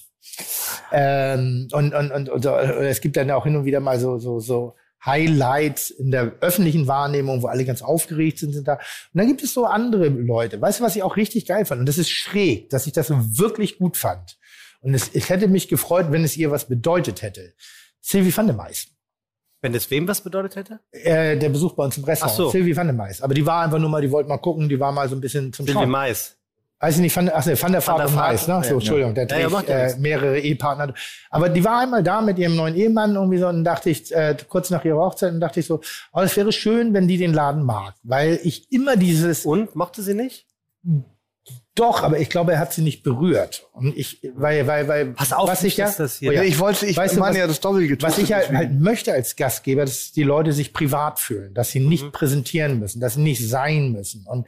Ähm, 0.92 1.68
und, 1.72 1.94
und, 1.94 2.12
und, 2.12 2.30
und, 2.30 2.46
äh, 2.46 2.90
es 2.90 3.02
gibt 3.02 3.18
dann 3.18 3.32
auch 3.32 3.44
hin 3.44 3.56
und 3.56 3.66
wieder 3.66 3.80
mal 3.80 4.00
so, 4.00 4.18
so, 4.18 4.40
so 4.40 4.76
Highlights 5.04 5.90
in 5.90 6.12
der 6.12 6.34
öffentlichen 6.42 6.88
Wahrnehmung, 6.88 7.42
wo 7.42 7.48
alle 7.48 7.66
ganz 7.66 7.82
aufgeregt 7.82 8.40
sind, 8.40 8.54
sind 8.54 8.68
da. 8.68 8.74
Und 8.74 8.80
dann 9.16 9.28
gibt 9.28 9.42
es 9.44 9.54
so 9.54 9.66
andere 9.66 10.08
Leute. 10.10 10.62
Weißt 10.62 10.80
du, 10.80 10.84
was 10.84 10.96
ich 10.96 11.04
auch 11.04 11.18
richtig 11.18 11.48
geil 11.48 11.66
fand? 11.66 11.80
Und 11.80 11.90
das 11.90 11.98
ist 11.98 12.10
schräg, 12.10 12.70
dass 12.70 12.86
ich 12.86 12.94
das 12.94 13.08
so 13.08 13.16
wirklich 13.38 13.80
gut 13.80 13.98
fand. 13.98 14.38
Und 14.82 14.94
es, 14.94 15.14
ich 15.14 15.30
hätte 15.30 15.48
mich 15.48 15.68
gefreut, 15.68 16.08
wenn 16.10 16.24
es 16.24 16.36
ihr 16.38 16.52
was 16.52 16.66
bedeutet 16.66 17.22
hätte. 17.22 17.54
Sylvie 18.02 18.36
van 18.36 18.48
der 18.48 18.56
Mais. 18.56 18.88
Wenn 19.62 19.74
das 19.74 19.90
wem 19.92 20.08
was 20.08 20.22
bedeutet 20.22 20.56
hätte? 20.56 20.80
Äh, 20.92 21.38
der 21.38 21.50
Besuch 21.50 21.74
bei 21.74 21.84
uns 21.84 21.98
im 21.98 22.04
Restaurant. 22.04 22.34
Ach 22.34 22.38
so. 22.38 22.50
Sylvie 22.50 22.76
van 22.76 22.88
der 22.88 22.96
Mais. 22.96 23.22
Aber 23.22 23.34
die 23.34 23.46
war 23.46 23.64
einfach 23.64 23.78
nur 23.78 23.90
mal, 23.90 24.02
die 24.02 24.12
wollte 24.12 24.28
mal 24.28 24.38
gucken, 24.38 24.68
die 24.68 24.80
war 24.80 24.92
mal 24.92 25.08
so 25.08 25.16
ein 25.16 25.22
bisschen 25.22 25.54
zum 25.54 25.66
Silvi 25.66 25.80
Schauen. 25.80 25.90
Mais. 25.90 26.36
Weiß 26.82 26.96
ich 26.96 27.02
nicht, 27.02 27.16
Van, 27.16 27.30
ach, 27.32 27.46
nee, 27.46 27.56
Van 27.62 27.72
der 27.72 27.86
Vaart 27.86 28.00
der 28.00 28.08
und. 28.08 28.16
Mais, 28.16 28.48
ne? 28.48 28.60
So, 28.64 28.70
ja. 28.70 28.74
Entschuldigung, 28.74 29.14
der 29.14 29.28
Ja, 29.28 29.48
trägt 29.50 29.70
ja 29.70 29.78
äh, 29.86 30.00
mehrere 30.00 30.40
Ehepartner. 30.40 30.96
Aber 31.30 31.50
die 31.50 31.64
war 31.64 31.82
einmal 31.82 32.02
da 32.02 32.22
mit 32.22 32.40
ihrem 32.40 32.56
neuen 32.56 32.76
Ehemann 32.76 33.14
irgendwie 33.14 33.38
so 33.38 33.48
und 33.50 33.64
dachte 33.64 33.92
ich, 33.92 34.12
äh, 34.12 34.36
kurz 34.50 34.72
nach 34.72 34.84
ihrer 34.84 34.98
Hochzeit, 34.98 35.32
und 35.32 35.42
dachte 35.42 35.60
ich 35.60 35.68
so, 35.68 35.82
oh, 36.12 36.22
es 36.22 36.36
wäre 36.36 36.52
schön, 36.52 36.96
wenn 36.96 37.08
die 37.08 37.18
den 37.18 37.34
Laden 37.34 37.62
mag. 37.62 37.94
Weil 38.02 38.40
ich 38.42 38.72
immer 38.72 38.96
dieses, 38.96 39.46
Und? 39.46 39.76
Mochte 39.76 40.02
sie 40.02 40.16
nicht? 40.16 40.48
Doch, 41.76 42.04
aber 42.04 42.20
ich 42.20 42.30
glaube, 42.30 42.52
er 42.54 42.60
hat 42.60 42.74
sie 42.74 42.82
nicht 42.82 43.02
berührt. 43.02 43.66
Und 43.72 43.96
ich, 43.98 44.20
weil, 44.36 44.68
weil, 44.68 44.88
weil, 44.90 45.06
Pass 45.14 45.32
auf, 45.32 45.48
was 45.50 45.64
ich 45.64 45.78
ja, 45.78 45.90
das 45.90 46.18
hier- 46.20 46.30
oh 46.30 46.34
ja, 46.34 46.42
Ja, 46.44 46.48
ich 46.48 46.60
wollte, 46.60 46.86
ich 46.86 46.98
Weißt 46.98 47.16
meine 47.18 47.32
was- 47.32 47.38
ja 47.38 47.48
das 47.48 47.60
Doppelte 47.62 48.02
was 48.02 48.18
ich 48.18 48.34
halt, 48.34 48.52
halt 48.52 48.80
möchte 48.80 49.14
als 49.14 49.36
Gastgeber, 49.38 49.86
dass 49.86 50.12
die 50.12 50.24
Leute 50.24 50.52
sich 50.52 50.74
privat 50.74 51.20
fühlen, 51.20 51.54
dass 51.54 51.72
sie 51.72 51.80
nicht 51.80 52.04
Mhm. 52.06 52.12
präsentieren 52.12 52.80
müssen, 52.80 53.00
dass 53.00 53.14
sie 53.14 53.22
nicht 53.22 53.48
sein 53.48 53.92
müssen. 53.94 54.26
Und 54.28 54.48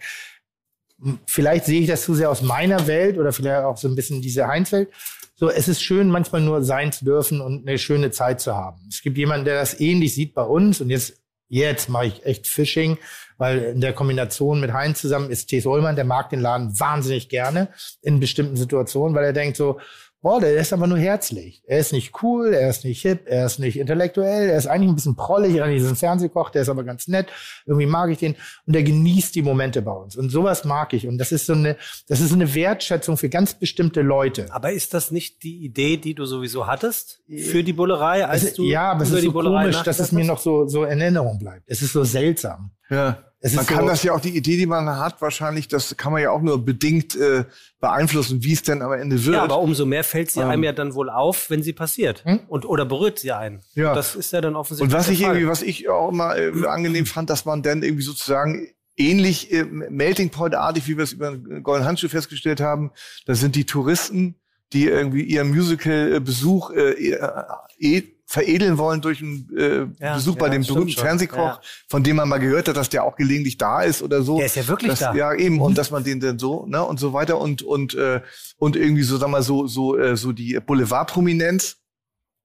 vielleicht 1.25 1.65
sehe 1.65 1.81
ich 1.81 1.87
das 1.87 2.03
zu 2.03 2.13
sehr 2.13 2.29
aus 2.29 2.41
meiner 2.41 2.87
Welt 2.87 3.17
oder 3.17 3.31
vielleicht 3.33 3.63
auch 3.63 3.77
so 3.77 3.87
ein 3.87 3.95
bisschen 3.95 4.21
diese 4.21 4.47
Heinz-Welt. 4.47 4.89
So, 5.35 5.49
es 5.49 5.67
ist 5.67 5.81
schön, 5.81 6.09
manchmal 6.09 6.41
nur 6.41 6.63
sein 6.63 6.91
zu 6.91 7.03
dürfen 7.05 7.41
und 7.41 7.67
eine 7.67 7.77
schöne 7.77 8.11
Zeit 8.11 8.39
zu 8.39 8.55
haben. 8.55 8.81
Es 8.89 9.01
gibt 9.01 9.17
jemanden, 9.17 9.45
der 9.45 9.55
das 9.59 9.79
ähnlich 9.79 10.13
sieht 10.13 10.33
bei 10.33 10.43
uns 10.43 10.79
und 10.79 10.89
jetzt, 10.89 11.22
jetzt 11.53 11.87
mache 11.87 12.07
ich 12.07 12.25
echt 12.25 12.47
Fishing, 12.47 12.97
weil 13.37 13.59
in 13.59 13.81
der 13.81 13.93
Kombination 13.93 14.59
mit 14.59 14.73
Heinz 14.73 15.01
zusammen 15.01 15.29
ist 15.29 15.47
T.S. 15.47 15.65
Ullmann, 15.65 15.95
der 15.95 16.05
mag 16.05 16.29
den 16.29 16.41
Laden 16.41 16.79
wahnsinnig 16.79 17.29
gerne 17.29 17.69
in 18.01 18.19
bestimmten 18.19 18.55
Situationen, 18.55 19.15
weil 19.15 19.25
er 19.25 19.33
denkt 19.33 19.57
so, 19.57 19.79
boah, 20.23 20.39
der 20.39 20.55
ist 20.55 20.73
aber 20.73 20.87
nur 20.87 20.97
herzlich. 20.97 21.61
Er 21.67 21.77
ist 21.79 21.91
nicht 21.93 22.23
cool, 22.23 22.53
er 22.53 22.69
ist 22.69 22.83
nicht 22.85 23.01
hip, 23.03 23.23
er 23.27 23.45
ist 23.45 23.59
nicht 23.59 23.77
intellektuell, 23.77 24.49
er 24.49 24.57
ist 24.57 24.65
eigentlich 24.65 24.89
ein 24.89 24.95
bisschen 24.95 25.15
prollig, 25.15 25.61
eigentlich 25.61 25.83
ist 25.83 25.89
ein 25.89 25.95
Fernsehkoch, 25.97 26.49
der 26.49 26.63
ist 26.63 26.69
aber 26.69 26.83
ganz 26.83 27.07
nett. 27.07 27.27
Irgendwie 27.67 27.85
mag 27.85 28.09
ich 28.09 28.17
den 28.17 28.35
und 28.65 28.73
der 28.73 28.81
genießt 28.83 29.35
die 29.35 29.41
Momente 29.43 29.81
bei 29.83 29.91
uns. 29.91 30.15
Und 30.15 30.29
sowas 30.31 30.63
mag 30.65 30.93
ich. 30.93 31.05
Und 31.07 31.19
das 31.19 31.31
ist 31.31 31.45
so 31.45 31.53
eine, 31.53 31.75
das 32.07 32.21
ist 32.21 32.29
so 32.29 32.35
eine 32.35 32.55
Wertschätzung 32.55 33.17
für 33.17 33.29
ganz 33.29 33.53
bestimmte 33.53 34.01
Leute. 34.01 34.47
Aber 34.51 34.71
ist 34.71 34.93
das 34.95 35.11
nicht 35.11 35.43
die 35.43 35.57
Idee, 35.63 35.97
die 35.97 36.15
du 36.15 36.25
sowieso 36.25 36.65
hattest 36.65 37.21
für 37.27 37.63
die 37.63 37.73
Bullerei, 37.73 38.25
als 38.25 38.43
Es- 38.43 38.53
du 38.55 38.63
ja, 38.63 38.91
aber 38.93 39.03
es 39.03 39.11
ist 39.11 39.21
die 39.21 39.25
so 39.27 39.33
Bullerei 39.33 39.63
komisch, 39.63 39.83
dass 39.83 39.99
es 39.99 40.11
mir 40.11 40.23
noch 40.25 40.39
so, 40.39 40.65
so 40.67 40.85
in 40.85 41.01
Erinnerung 41.01 41.37
bleibt. 41.37 41.63
Es 41.67 41.81
ist 41.81 41.93
so 41.93 42.03
seltsam. 42.05 42.71
Ja. 42.89 43.23
Es 43.45 43.53
man 43.55 43.63
ist 43.65 43.67
kann 43.71 43.81
so- 43.81 43.87
das 43.89 44.03
ja 44.03 44.13
auch, 44.13 44.21
die 44.21 44.37
Idee, 44.37 44.55
die 44.55 44.65
man 44.65 44.87
hat, 44.89 45.21
wahrscheinlich, 45.21 45.67
das 45.67 45.97
kann 45.97 46.13
man 46.13 46.21
ja 46.21 46.31
auch 46.31 46.41
nur 46.41 46.63
bedingt 46.63 47.13
äh, 47.17 47.43
beeinflussen, 47.81 48.41
wie 48.41 48.53
es 48.53 48.63
denn 48.63 48.81
am 48.81 48.93
Ende 48.93 49.25
wird. 49.25 49.35
Ja, 49.35 49.43
aber 49.43 49.59
umso 49.59 49.85
mehr 49.85 50.05
fällt 50.05 50.31
sie 50.31 50.39
Ähm. 50.39 50.47
einem 50.47 50.63
ja 50.63 50.71
dann 50.71 50.93
wohl 50.95 51.09
auf, 51.09 51.49
wenn 51.49 51.61
sie 51.61 51.73
passiert. 51.73 52.23
Hm? 52.23 52.39
Und, 52.47 52.63
oder 52.65 52.85
berührt 52.85 53.19
sie 53.19 53.33
einen. 53.33 53.59
Ja. 53.75 53.93
Das 53.93 54.15
ist 54.15 54.31
ja 54.31 54.39
dann 54.39 54.55
offensichtlich 54.55 54.93
Und 54.93 54.97
was 54.97 55.09
ich 55.09 55.19
Fall. 55.19 55.35
irgendwie, 55.35 55.47
was 55.51 55.61
ich 55.61 55.89
auch 55.89 56.09
immer 56.09 56.37
äh, 56.37 56.51
angenehm 56.67 57.05
fand, 57.05 57.29
dass 57.29 57.43
man 57.43 57.61
dann 57.61 57.83
irgendwie 57.83 58.03
sozusagen 58.03 58.69
ähnlich 58.95 59.51
äh, 59.51 59.65
Melting 59.65 60.29
Point 60.29 60.55
artig, 60.55 60.87
wie 60.87 60.95
wir 60.95 61.03
es 61.03 61.11
über 61.11 61.31
den 61.31 61.63
Golden 61.63 61.83
Handschuh 61.85 62.07
festgestellt 62.07 62.61
haben, 62.61 62.91
das 63.25 63.41
sind 63.41 63.57
die 63.57 63.65
Touristen, 63.65 64.35
die 64.71 64.85
irgendwie 64.85 65.23
ihren 65.23 65.49
Musical-Besuch 65.49 66.71
äh, 66.71 66.91
eh, 67.09 67.17
eh 67.79 68.03
veredeln 68.33 68.79
wollen 68.79 68.99
durch 68.99 69.21
einen 69.21 69.47
äh, 69.55 69.85
Ja, 70.03 70.15
Besuch 70.15 70.35
bei 70.37 70.47
ja, 70.47 70.53
dem 70.53 70.63
berühmten 70.63 70.89
schon. 70.89 71.03
Fernsehkoch, 71.03 71.37
Ja. 71.37 71.61
von 71.87 72.01
dem 72.01 72.15
man 72.15 72.27
mal 72.27 72.39
gehört 72.39 72.67
hat, 72.67 72.75
dass 72.75 72.89
der 72.89 73.03
auch 73.03 73.15
gelegentlich 73.15 73.59
da 73.59 73.83
ist 73.83 74.01
oder 74.01 74.23
so. 74.23 74.37
Der 74.37 74.47
ist 74.47 74.55
ja 74.55 74.67
wirklich 74.67 74.89
das, 74.89 74.99
da. 75.01 75.13
Ja, 75.13 75.35
eben. 75.35 75.61
Und 75.61 75.77
dass 75.77 75.91
man 75.91 76.03
den 76.03 76.19
dann 76.19 76.39
so, 76.39 76.65
ne, 76.65 76.83
und 76.83 76.99
so 76.99 77.13
weiter 77.13 77.39
und, 77.39 77.61
und, 77.61 77.93
äh, 77.93 78.21
und 78.57 78.75
irgendwie 78.75 79.03
so, 79.03 79.17
sag 79.17 79.29
mal, 79.29 79.43
so, 79.43 79.67
so, 79.67 79.95
äh, 79.99 80.17
so 80.17 80.31
die 80.31 80.59
Boulevardprominenz, 80.65 81.77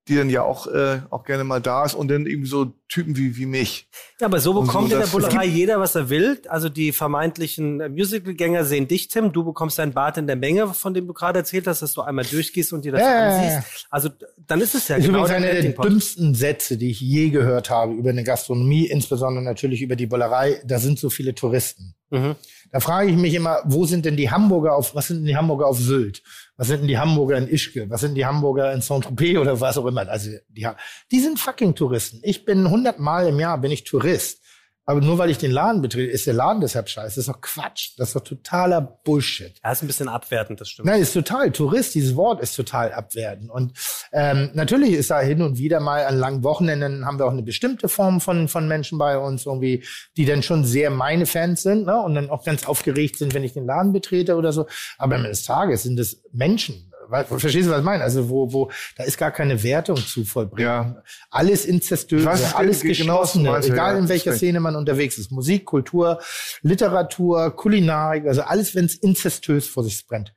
die 0.09 0.17
dann 0.17 0.31
ja 0.31 0.43
auch, 0.43 0.67
äh, 0.67 1.01
auch 1.11 1.25
gerne 1.25 1.45
mal 1.45 1.61
da 1.61 1.85
ist 1.85 1.95
und 1.95 2.09
dann 2.09 2.27
irgendwie 2.27 2.49
so 2.49 2.73
Typen 2.89 3.17
wie, 3.17 3.37
wie 3.37 3.47
mich. 3.47 3.89
Ja, 4.19 4.27
aber 4.27 4.41
so 4.41 4.53
Und 4.53 4.67
so, 4.67 4.73
bekommt 4.73 4.93
in 4.93 4.99
der 4.99 5.07
Bullerei 5.07 5.45
jeder, 5.45 5.78
was 5.78 5.95
er 5.95 6.09
will. 6.09 6.41
Also 6.49 6.69
die 6.69 6.93
vermeintlichen 6.93 7.81
äh, 7.81 7.89
Musicalgänger 7.89 8.65
sehen 8.65 8.89
dich, 8.89 9.09
Tim. 9.09 9.33
Du 9.33 9.45
bekommst 9.45 9.78
dein 9.78 9.93
Bart 9.93 10.17
in 10.17 10.27
der 10.27 10.37
Menge, 10.37 10.69
von 10.73 10.95
dem 10.95 11.07
du 11.07 11.12
gerade 11.12 11.41
erzählt 11.41 11.67
hast, 11.67 11.83
dass 11.83 11.93
du 11.93 12.01
einmal 12.01 12.25
durchgehst 12.25 12.73
und 12.73 12.85
dir 12.85 12.93
das 12.93 13.03
Ja, 13.03 13.28
ansiehst. 13.28 13.87
Also 13.91 14.09
dann 14.47 14.61
ist 14.61 14.75
es 14.75 14.89
ja 14.89 14.97
Das 14.97 15.05
ist 15.05 15.11
genau 15.11 15.27
übrigens 15.27 15.45
einer 15.45 15.61
der 15.61 15.73
dümmsten 15.73 16.35
Sätze, 16.35 16.78
die 16.78 16.91
ich 16.91 17.01
je 17.01 17.28
gehört 17.28 17.69
habe 17.69 17.93
über 17.93 18.11
eine 18.11 18.25
Gastronomie, 18.25 18.87
insbesondere 18.87 19.45
natürlich 19.45 19.83
über 19.83 19.97
die 19.97 20.07
Bullerei. 20.07 20.61
Da 20.65 20.78
sind 20.78 20.99
so 20.99 21.11
viele 21.11 21.35
Touristen. 21.35 21.95
Mhm. 22.11 22.37
Da 22.73 22.81
frage 22.81 23.11
ich 23.11 23.17
mich 23.17 23.35
immer, 23.35 23.61
wo 23.65 23.85
sind 23.85 24.05
denn 24.05 24.17
die 24.17 24.31
Hamburger 24.31 24.75
auf, 24.75 24.95
was 24.95 25.09
sind 25.09 25.19
denn 25.19 25.27
die 25.27 25.37
Hamburger 25.37 25.67
auf 25.67 25.78
Sylt? 25.78 26.23
Was 26.59 26.67
sind 26.67 26.81
denn 26.81 26.89
die 26.89 26.99
Hamburger 26.99 27.39
in 27.39 27.47
Ischgl? 27.49 27.89
Was 27.89 28.01
sind 28.01 28.17
die 28.17 28.27
Hamburger 28.27 28.73
in 28.73 28.81
Saint-Tropez 28.81 29.39
oder 29.39 29.61
was 29.61 29.78
auch 29.78 29.87
immer? 29.87 30.09
Also, 30.09 30.31
die, 30.49 30.67
die 31.12 31.20
sind 31.20 31.39
fucking 31.39 31.77
Touristen. 31.77 32.20
Ich 32.25 32.45
bin 32.45 32.69
hundertmal 32.69 33.28
im 33.28 33.39
Jahr, 33.39 33.59
bin 33.59 33.70
ich 33.70 33.85
Tourist. 33.85 34.43
Aber 34.89 35.02
nur 35.02 35.18
weil 35.18 35.28
ich 35.28 35.36
den 35.36 35.50
Laden 35.50 35.83
betrete, 35.83 36.10
ist 36.10 36.26
der 36.26 36.33
Laden 36.33 36.62
deshalb 36.62 36.89
scheiße. 36.89 37.17
Das 37.17 37.18
ist 37.18 37.28
doch 37.28 37.42
Quatsch. 37.42 37.91
Das 37.99 38.08
ist 38.08 38.17
doch 38.17 38.23
totaler 38.23 38.81
Bullshit. 38.81 39.52
Ja, 39.62 39.70
ist 39.70 39.83
ein 39.83 39.86
bisschen 39.86 40.08
abwertend, 40.08 40.62
das 40.62 40.70
stimmt. 40.70 40.89
Nein, 40.89 41.02
ist 41.02 41.12
total. 41.12 41.52
Tourist, 41.52 41.94
dieses 41.94 42.17
Wort 42.17 42.41
ist 42.41 42.57
total 42.57 42.94
abwertend. 42.94 43.50
Und 43.50 43.75
ähm, 44.15 44.49
natürlich 44.55 44.94
ist 44.94 45.10
da 45.10 45.20
hin 45.20 45.42
und 45.42 45.58
wieder 45.58 45.81
mal 45.81 46.07
an 46.07 46.17
langen 46.17 46.42
Wochenenden 46.42 47.05
haben 47.05 47.18
wir 47.18 47.26
auch 47.26 47.33
eine 47.33 47.42
bestimmte 47.42 47.91
Form 47.91 48.23
von, 48.23 48.49
von 48.49 48.67
Menschen 48.67 48.97
bei 48.97 49.18
uns, 49.18 49.44
irgendwie, 49.44 49.84
die 50.17 50.25
dann 50.25 50.42
schon 50.42 50.65
sehr 50.65 50.89
meine 50.89 51.26
Fans 51.26 51.62
sind 51.62 51.84
ne? 51.84 52.00
und 52.00 52.15
dann 52.15 52.31
auch 52.31 52.42
ganz 52.42 52.67
aufgeregt 52.67 53.18
sind, 53.18 53.34
wenn 53.34 53.44
ich 53.44 53.52
den 53.52 53.67
Laden 53.67 53.92
betrete 53.92 54.36
oder 54.36 54.52
so. 54.52 54.68
Aber 54.97 55.17
am 55.17 55.20
Ende 55.20 55.28
des 55.28 55.42
Tages 55.42 55.83
sind 55.83 56.00
es 56.00 56.23
Menschen. 56.33 56.88
Weil- 57.09 57.25
Verstehst 57.25 57.67
du, 57.67 57.70
was 57.73 57.78
ich 57.78 57.85
meine? 57.85 58.05
Also, 58.05 58.28
wo, 58.28 58.53
wo, 58.53 58.70
da 58.97 59.05
ist 59.05 59.17
gar 59.19 59.31
keine 59.31 59.62
Wertung 59.62 59.97
zu 59.97 60.25
vollbringen. 60.25 60.67
Ja. 60.69 61.03
Alles 61.31 61.65
inzestöse, 61.65 62.28
alles 62.55 62.81
genau, 62.83 62.89
geschlossene, 62.91 63.51
meinst, 63.51 63.69
egal 63.69 63.95
ja, 63.95 63.99
in 63.99 64.09
welcher. 64.09 64.33
Szene 64.35 64.61
man 64.61 64.77
unterwegs 64.77 65.19
ist. 65.19 65.31
Musik, 65.31 65.65
Kultur, 65.65 66.20
Literatur, 66.62 67.55
Kulinarik, 67.57 68.27
also 68.27 68.43
alles, 68.43 68.75
wenn 68.75 68.85
es 68.85 68.95
inzestös 68.95 69.67
vor 69.67 69.85
sich 69.85 70.07
brennt. 70.07 70.35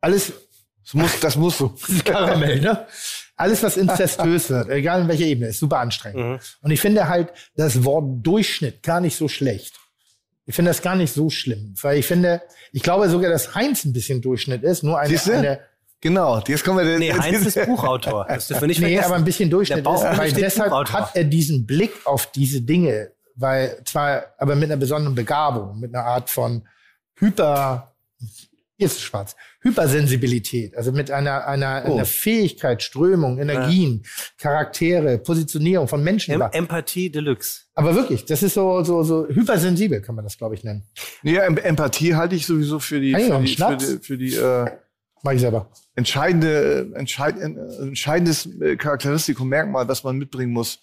Alles 0.00 0.32
Das 0.84 0.94
muss, 0.94 1.20
das 1.20 1.36
muss 1.36 1.58
so. 1.58 1.74
Karamell, 2.04 2.60
ne? 2.60 2.86
Alles, 3.36 3.62
was 3.62 3.76
inzestös 3.76 4.50
wird, 4.50 4.68
egal 4.70 5.02
in 5.02 5.08
welcher 5.08 5.24
Ebene, 5.26 5.48
ist 5.48 5.60
super 5.60 5.78
anstrengend. 5.78 6.40
Und 6.60 6.70
ich 6.72 6.80
finde 6.80 7.08
halt 7.08 7.28
das 7.54 7.84
Wort 7.84 8.04
Durchschnitt 8.26 8.82
gar 8.82 9.00
nicht 9.00 9.16
so 9.16 9.28
schlecht. 9.28 9.74
Ich 10.46 10.54
finde 10.54 10.70
das 10.70 10.80
gar 10.82 10.96
nicht 10.96 11.12
so 11.12 11.28
schlimm, 11.30 11.74
weil 11.82 11.98
ich 11.98 12.06
finde, 12.06 12.40
ich 12.72 12.82
glaube 12.82 13.08
sogar, 13.10 13.30
dass 13.30 13.54
Heinz 13.54 13.84
ein 13.84 13.92
bisschen 13.92 14.22
Durchschnitt 14.22 14.62
ist, 14.62 14.82
nur 14.82 14.98
eine, 14.98 15.20
eine 15.24 15.60
Genau, 16.00 16.40
jetzt 16.46 16.64
kommen 16.64 16.86
wir 16.86 16.98
Nee, 16.98 17.12
Heinz 17.18 17.44
ist 17.46 17.66
Buchautor. 17.66 18.26
Das 18.28 18.46
dürfen 18.48 18.62
wir 18.62 18.68
nicht 18.68 18.80
nee, 18.80 18.86
vergessen. 18.88 19.06
aber 19.06 19.16
ein 19.16 19.24
bisschen 19.24 19.50
Durchschnitt 19.50 19.84
Der 19.84 19.94
ist, 19.94 20.18
weil 20.18 20.32
deshalb 20.32 20.70
Buchautor. 20.70 20.92
hat 21.00 21.16
er 21.16 21.24
diesen 21.24 21.66
Blick 21.66 21.92
auf 22.04 22.30
diese 22.30 22.62
Dinge, 22.62 23.10
weil 23.34 23.80
zwar, 23.84 24.24
aber 24.38 24.54
mit 24.54 24.70
einer 24.70 24.76
besonderen 24.78 25.14
Begabung, 25.14 25.80
mit 25.80 25.94
einer 25.94 26.04
Art 26.04 26.30
von 26.30 26.66
Hyper, 27.18 27.94
hier 28.76 28.86
ist 28.86 28.92
es 28.98 29.00
schwarz, 29.02 29.34
Hypersensibilität, 29.60 30.76
also 30.76 30.92
mit 30.92 31.10
einer, 31.10 31.48
einer, 31.48 31.82
Oh. 31.86 31.94
einer 31.94 32.04
Fähigkeit, 32.04 32.80
Strömung, 32.80 33.38
Energien, 33.40 34.04
Charaktere, 34.38 35.18
Positionierung 35.18 35.88
von 35.88 36.02
Menschen. 36.04 36.34
Em 36.34 36.42
Empathie 36.52 37.10
Deluxe. 37.10 37.62
aber 37.74 37.96
wirklich, 37.96 38.24
das 38.24 38.44
ist 38.44 38.54
so, 38.54 38.84
so, 38.84 39.02
so 39.02 39.26
hypersensibel, 39.26 40.00
kann 40.00 40.14
man 40.14 40.24
das, 40.24 40.38
glaube 40.38 40.54
ich, 40.54 40.62
nennen. 40.62 40.84
Ja, 41.24 41.42
Em- 41.42 41.56
Empathie 41.58 42.14
halte 42.14 42.36
ich 42.36 42.46
sowieso 42.46 42.78
für 42.78 43.00
die, 43.00 43.14
für 43.14 43.40
die, 43.40 43.56
für 43.56 43.76
die, 43.76 43.98
für 44.04 44.16
die 44.16 44.34
äh, 44.36 44.70
Mach 45.22 45.32
ich 45.32 45.40
selber. 45.40 45.70
entscheidende, 45.94 46.90
entscheid, 46.94 47.36
entscheidendes 47.38 48.46
äh, 48.60 48.76
Charakteristikum, 48.76 49.48
Merkmal, 49.48 49.88
was 49.88 50.04
man 50.04 50.16
mitbringen 50.16 50.52
muss. 50.52 50.80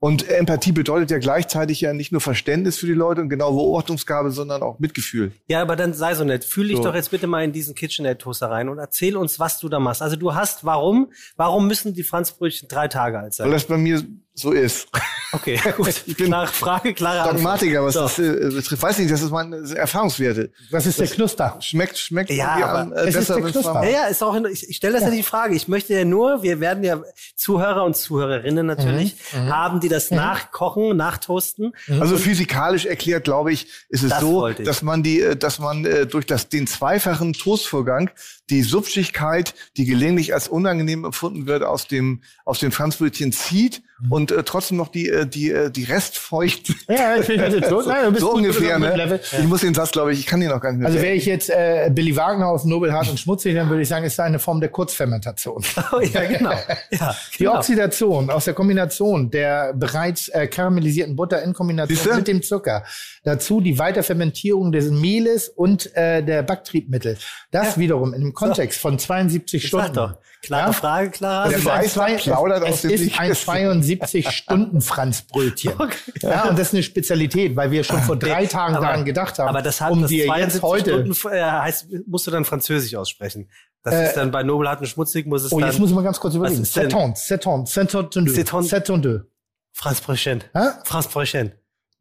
Und 0.00 0.28
Empathie 0.28 0.70
bedeutet 0.70 1.10
ja 1.10 1.18
gleichzeitig 1.18 1.80
ja 1.80 1.92
nicht 1.92 2.12
nur 2.12 2.20
Verständnis 2.20 2.78
für 2.78 2.86
die 2.86 2.92
Leute 2.92 3.20
und 3.20 3.28
genau 3.28 3.50
Beobachtungsgabe, 3.52 4.30
sondern 4.30 4.62
auch 4.62 4.78
Mitgefühl. 4.78 5.32
Ja, 5.48 5.60
aber 5.60 5.74
dann 5.74 5.92
sei 5.92 6.14
so 6.14 6.22
nett. 6.22 6.44
Fühl 6.44 6.68
dich 6.68 6.76
So. 6.76 6.84
doch 6.84 6.94
jetzt 6.94 7.10
bitte 7.10 7.26
mal 7.26 7.42
in 7.42 7.50
diesen 7.50 7.74
KitchenAid-Toaster 7.74 8.48
rein 8.48 8.68
und 8.68 8.78
erzähl 8.78 9.16
uns, 9.16 9.40
was 9.40 9.58
du 9.58 9.68
da 9.68 9.80
machst. 9.80 10.00
Also 10.00 10.14
du 10.14 10.34
hast, 10.36 10.64
warum? 10.64 11.10
Warum 11.36 11.66
müssen 11.66 11.94
die 11.94 12.04
Franzbrötchen 12.04 12.68
drei 12.68 12.86
Tage 12.86 13.18
alt 13.18 13.36
Weil 13.40 13.46
sein? 13.46 13.50
das 13.50 13.64
bei 13.64 13.76
mir 13.76 14.00
so 14.38 14.52
ist. 14.52 14.88
Okay, 15.32 15.58
gut. 15.76 16.02
Ich 16.06 16.16
bin 16.16 16.26
Klare 16.28 16.46
Frage, 16.46 16.94
klare 16.94 17.20
Antwort. 17.20 17.36
Dogmatiker, 17.36 17.84
was 17.84 17.94
So. 17.94 18.00
das 18.02 18.18
äh, 18.18 18.32
betrifft. 18.54 18.82
Weiß 18.82 18.98
nicht, 18.98 19.10
das 19.10 19.20
ist 19.22 19.30
meine 19.30 19.56
Erfahrungswerte. 19.76 20.50
Was 20.70 20.86
ist 20.86 20.98
der 21.00 21.06
Knuster? 21.08 21.56
Schmeckt, 21.60 21.98
schmeckt 21.98 22.30
Ja, 22.30 22.48
aber 22.64 22.78
am, 22.80 22.92
es 22.92 23.14
ist 23.14 23.28
der 23.28 23.36
warm- 23.64 23.82
Ja, 23.84 23.90
ja, 23.90 24.04
ist 24.06 24.22
auch, 24.22 24.34
in, 24.34 24.46
ich, 24.46 24.68
ich 24.68 24.76
stelle 24.76 24.94
das 24.94 25.02
ja. 25.02 25.10
nicht 25.10 25.18
die 25.18 25.22
Frage. 25.28 25.54
Ich 25.54 25.68
möchte 25.68 25.92
ja 25.94 26.04
nur, 26.04 26.42
wir 26.42 26.60
werden 26.60 26.82
ja 26.84 27.00
Zuhörer 27.36 27.84
und 27.84 27.96
Zuhörerinnen 27.96 28.66
natürlich 28.66 29.16
Mhm, 29.32 29.48
haben, 29.52 29.80
die 29.80 29.88
das 29.88 30.10
nachkochen, 30.10 30.96
nachtoasten. 30.96 31.72
Also 32.00 32.16
physikalisch 32.16 32.86
erklärt, 32.86 33.24
glaube 33.24 33.52
ich, 33.52 33.66
ist 33.88 34.02
es 34.04 34.10
Das 34.10 34.20
so, 34.20 34.48
dass 34.48 34.82
man 34.82 35.02
die, 35.02 35.20
äh, 35.20 35.36
dass 35.36 35.58
man 35.58 35.84
äh, 35.84 36.06
durch 36.06 36.26
das, 36.26 36.48
den 36.48 36.66
zweifachen 36.66 37.32
Toastvorgang 37.32 38.10
die 38.50 38.62
Substigkeit, 38.62 39.54
die 39.76 39.84
gelegentlich 39.84 40.34
als 40.34 40.48
unangenehm 40.48 41.04
empfunden 41.04 41.46
wird, 41.46 41.62
aus 41.62 41.86
dem, 41.88 42.22
aus 42.44 42.58
den 42.60 42.72
Franzbrötchen 42.72 43.32
zieht 43.32 43.82
Mhm. 44.00 44.12
und 44.12 44.30
äh, 44.30 44.42
trotzdem 44.44 44.76
noch 44.76 44.88
die, 44.88 45.08
äh, 45.08 45.26
die, 45.26 45.50
äh, 45.50 45.70
die 45.70 45.84
Restfeucht. 45.84 46.72
Ja, 46.88 47.16
ich 47.16 47.26
bin 47.26 47.40
jetzt 47.52 47.68
so, 47.68 47.82
nein, 47.82 48.04
du 48.04 48.10
bist 48.12 48.20
so 48.20 48.32
ungefähr, 48.32 48.76
auf 48.76 48.80
ne? 48.80 48.90
dem 48.90 48.96
Level. 48.96 49.20
Ich 49.32 49.44
muss 49.44 49.60
den 49.62 49.74
Satz, 49.74 49.90
glaube 49.90 50.12
ich, 50.12 50.20
ich 50.20 50.26
kann 50.26 50.40
den 50.40 50.50
noch 50.50 50.60
gar 50.60 50.70
nicht 50.70 50.78
mehr. 50.78 50.88
Also 50.88 51.02
wäre 51.02 51.14
ich 51.14 51.26
jetzt 51.26 51.50
äh, 51.50 51.90
Billy 51.92 52.14
Wagner 52.14 52.46
aus 52.46 52.64
Nobelhart 52.64 53.10
und 53.10 53.18
Schmutzig, 53.18 53.54
dann 53.56 53.68
würde 53.68 53.82
ich 53.82 53.88
sagen, 53.88 54.04
ist 54.04 54.16
da 54.18 54.24
eine 54.24 54.38
Form 54.38 54.60
der 54.60 54.70
Kurzfermentation. 54.70 55.64
Oh, 55.90 56.00
ja, 56.00 56.24
genau. 56.26 56.52
Ja, 56.90 57.16
Die 57.34 57.38
genau. 57.38 57.56
Oxidation 57.56 58.30
aus 58.30 58.44
der 58.44 58.54
Kombination 58.54 59.30
der 59.30 59.72
bereits 59.74 60.28
äh, 60.28 60.46
karamellisierten 60.46 61.16
Butter 61.16 61.42
in 61.42 61.54
Kombination 61.54 61.96
Siehste? 61.96 62.14
mit 62.16 62.28
dem 62.28 62.42
Zucker, 62.42 62.84
dazu 63.24 63.60
die 63.60 63.78
Weiterfermentierung 63.78 64.70
des 64.70 64.90
Mehles 64.90 65.48
und 65.48 65.94
äh, 65.96 66.22
der 66.22 66.42
Backtriebmittel. 66.42 67.16
Das 67.50 67.78
wiederum 67.78 68.12
in 68.14 68.20
dem 68.20 68.34
Kontext 68.38 68.80
von 68.80 68.98
72 68.98 69.62
Sag 69.62 69.68
Stunden. 69.68 69.94
doch. 69.94 70.14
Klare 70.42 70.66
Ja? 70.68 70.72
Frage, 70.72 71.10
klare 71.10 71.50
Der. 71.50 71.64
Weiß 71.64 71.94
zwei- 71.94 72.14
plaudert 72.16 72.62
aus 72.62 72.76
es 72.76 72.80
dem 72.82 72.90
ist 72.92 73.00
Licht. 73.00 73.18
ein 73.20 73.32
72-Stunden-Franzbrötchen. 73.32 75.72
Ja, 76.22 76.48
und 76.48 76.58
das 76.58 76.68
ist 76.68 76.74
eine 76.74 76.82
Spezialität, 76.82 77.54
weil 77.56 77.70
wir 77.70 77.84
schon 77.84 78.00
vor 78.02 78.16
drei 78.16 78.46
Tagen 78.46 78.76
aber- 78.76 78.86
daran 78.86 79.04
gedacht 79.04 79.38
haben, 79.38 79.48
Aber 79.48 79.62
das 79.62 79.80
hat 79.80 79.92
um 79.92 80.02
das 80.02 80.10
dir 80.10 80.26
72 80.26 80.54
jetzt 80.54 80.62
heute. 80.62 80.90
Stunden 80.90 81.12
äh, 81.36 81.42
heißt, 81.42 81.86
musst 82.06 82.26
du 82.26 82.30
dann 82.30 82.44
Französisch 82.44 82.94
aussprechen. 82.94 83.50
Das 83.82 83.94
Äh, 83.94 84.06
ist 84.08 84.14
dann 84.16 84.30
bei 84.30 84.42
Nobelhart 84.42 84.80
und 84.80 84.86
Schmutzig 84.86 85.26
muss 85.26 85.42
es 85.44 85.52
Oh, 85.52 85.60
dann 85.60 85.68
jetzt 85.70 85.78
muss 85.78 85.90
ich 85.90 85.94
mal 85.96 86.02
ganz 86.02 86.20
kurz 86.20 86.34
überlegen. 86.34 86.62
ist? 86.62 86.74
Seton, 86.74 87.14
Seton, 87.16 87.66
Seton, 87.66 88.08
Seton. 88.28 88.62
Seton, 88.64 89.24
Franzbrötchen. 89.72 90.44
Hä? 90.54 90.60
Franzbrötchen. 90.84 91.52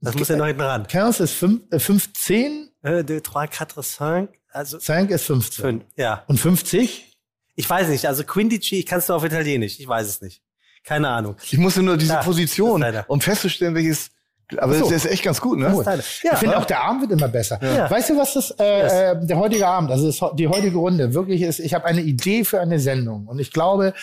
Das 0.01 0.15
muss 0.15 0.27
ja 0.27 0.35
noch 0.35 0.45
hinten 0.45 0.61
ran. 0.61 0.85
15 0.89 1.23
ist 1.25 1.33
fünf- 1.33 1.61
äh, 1.71 1.79
15, 1.79 2.69
Äh, 2.83 3.03
deux, 3.03 3.23
trois, 3.23 3.47
quatre, 3.47 3.81
cinq. 3.81 4.29
Also 4.51 4.79
5 4.79 5.11
ist 5.11 5.25
15. 5.25 5.63
fünf. 5.65 5.83
Ja. 5.95 6.23
Und 6.27 6.39
50? 6.39 7.17
Ich 7.55 7.69
weiß 7.69 7.87
nicht. 7.89 8.05
Also 8.07 8.23
Quindici, 8.23 8.79
ich 8.79 8.85
kann 8.85 8.99
es 8.99 9.07
nur 9.07 9.17
auf 9.17 9.23
Italienisch. 9.23 9.79
Ich 9.79 9.87
weiß 9.87 10.07
es 10.07 10.21
nicht. 10.21 10.41
Keine 10.83 11.09
Ahnung. 11.09 11.35
Ich 11.43 11.57
musste 11.57 11.81
nur 11.83 11.97
diese 11.97 12.13
Ja, 12.13 12.23
Position, 12.23 12.85
um 13.07 13.19
festzustellen, 13.19 13.75
welches 13.75 14.09
Aber 14.57 14.73
so. 14.73 14.87
der 14.87 14.95
ist 14.97 15.05
echt 15.05 15.23
ganz 15.23 15.41
gut, 15.41 15.59
ne? 15.59 15.69
Gut. 15.71 15.85
ich 15.97 16.37
finde 16.37 16.57
auch 16.57 16.65
der 16.65 16.81
Abend 16.81 17.01
wird 17.01 17.11
immer 17.11 17.27
besser. 17.27 17.59
Weißt 17.61 18.11
du, 18.11 18.17
was 18.17 18.33
das 18.35 18.51
äh, 18.59 19.11
äh, 19.11 19.25
der 19.25 19.37
heutige 19.37 19.67
Abend, 19.67 19.91
also 19.91 20.07
das, 20.07 20.35
die 20.35 20.47
heutige 20.47 20.77
Runde 20.77 21.13
wirklich 21.13 21.41
ist? 21.41 21.59
Ich 21.59 21.73
habe 21.73 21.85
eine 21.85 22.01
Idee 22.01 22.45
für 22.45 22.61
eine 22.61 22.79
Sendung 22.79 23.27
und 23.27 23.39
ich 23.39 23.51
glaube, 23.51 23.93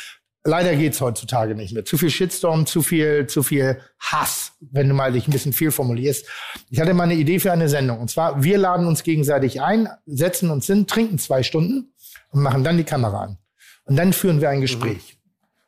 leider 0.45 0.77
geht's 0.77 1.01
heutzutage 1.01 1.55
nicht 1.55 1.73
mehr. 1.73 1.85
Zu 1.85 1.99
viel 1.99 2.11
Shitstorm, 2.11 2.67
zu 2.67 2.83
viel, 2.83 3.27
zu 3.27 3.43
viel 3.43 3.81
Hass, 3.99 4.53
wenn 4.61 4.89
du 4.89 4.95
mal 4.95 5.13
dich 5.13 5.27
ein 5.27 5.33
bisschen 5.33 5.53
viel 5.53 5.71
formulierst. 5.71 6.27
Ich 6.71 6.81
hatte 6.81 6.95
mal 6.95 7.05
eine 7.05 7.15
Idee 7.15 7.41
für 7.41 7.53
eine 7.53 7.69
Sendung 7.69 7.99
und 7.99 8.11
zwar: 8.11 8.43
Wir 8.43 8.59
laden 8.59 8.87
uns 8.87 9.03
gegenseitig 9.03 9.61
ein, 9.61 9.89
setzen 10.07 10.51
uns 10.51 10.67
hin, 10.67 10.87
trinken 10.87 11.19
zwei 11.19 11.43
Stunden 11.43 11.93
und 12.31 12.43
machen 12.43 12.65
dann 12.65 12.77
die 12.77 12.85
Kamera 12.85 13.25
an 13.25 13.39
und 13.85 13.97
dann 13.97 14.13
führen 14.13 14.41
wir 14.41 14.51
ein 14.51 14.61
Gespräch. 14.61 15.19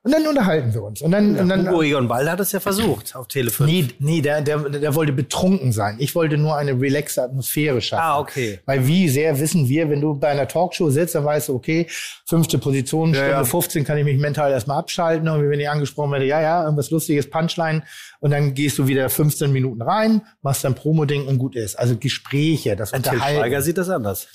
Und 0.06 0.12
dann 0.12 0.26
unterhalten 0.26 0.72
wir 0.72 0.84
uns. 0.84 1.02
Und 1.02 1.10
dann, 1.10 1.36
und 1.36 1.48
dann 1.48 1.68
Hugo 1.68 1.82
Egon 1.82 2.06
Balder 2.06 2.32
hat 2.32 2.40
es 2.40 2.52
ja 2.52 2.60
versucht 2.60 3.16
auf 3.16 3.26
Tele 3.26 3.50
5. 3.50 3.68
Nee, 3.68 3.88
nee, 3.98 4.20
der, 4.20 4.40
der, 4.40 4.58
der 4.58 4.94
wollte 4.94 5.12
betrunken 5.12 5.72
sein. 5.72 5.96
Ich 5.98 6.14
wollte 6.14 6.38
nur 6.38 6.56
eine 6.56 6.80
relaxe 6.80 7.22
Atmosphäre 7.22 7.80
schaffen. 7.80 8.04
Ah, 8.04 8.20
okay. 8.20 8.60
Weil 8.66 8.86
wie 8.86 9.08
sehr 9.08 9.40
wissen 9.40 9.68
wir, 9.68 9.90
wenn 9.90 10.00
du 10.00 10.14
bei 10.14 10.28
einer 10.28 10.46
Talkshow 10.46 10.90
sitzt, 10.90 11.16
dann 11.16 11.24
weißt 11.24 11.48
du, 11.48 11.56
okay, 11.56 11.88
fünfte 12.24 12.58
Position, 12.58 13.14
Stunde 13.14 13.30
ja. 13.30 13.44
15 13.44 13.84
kann 13.84 13.98
ich 13.98 14.04
mich 14.04 14.18
mental 14.18 14.52
erstmal 14.52 14.78
abschalten. 14.78 15.28
Und 15.28 15.48
wenn 15.48 15.60
ich 15.60 15.68
angesprochen 15.68 16.12
werde, 16.12 16.26
ja, 16.26 16.40
ja, 16.40 16.62
irgendwas 16.62 16.90
lustiges, 16.90 17.28
Punchline. 17.28 17.82
Und 18.20 18.30
dann 18.30 18.54
gehst 18.54 18.78
du 18.78 18.86
wieder 18.86 19.08
15 19.08 19.52
Minuten 19.52 19.82
rein, 19.82 20.22
machst 20.42 20.64
dein 20.64 20.74
Promo-Ding 20.74 21.26
und 21.26 21.38
gut 21.38 21.56
ist. 21.56 21.76
Also 21.76 21.96
Gespräche, 21.96 22.76
das 22.76 22.92
Til 22.92 23.02
Schweiger 23.02 23.26
Unterhalten. 23.26 23.62
sieht 23.62 23.78
das 23.78 23.90
anders. 23.90 24.28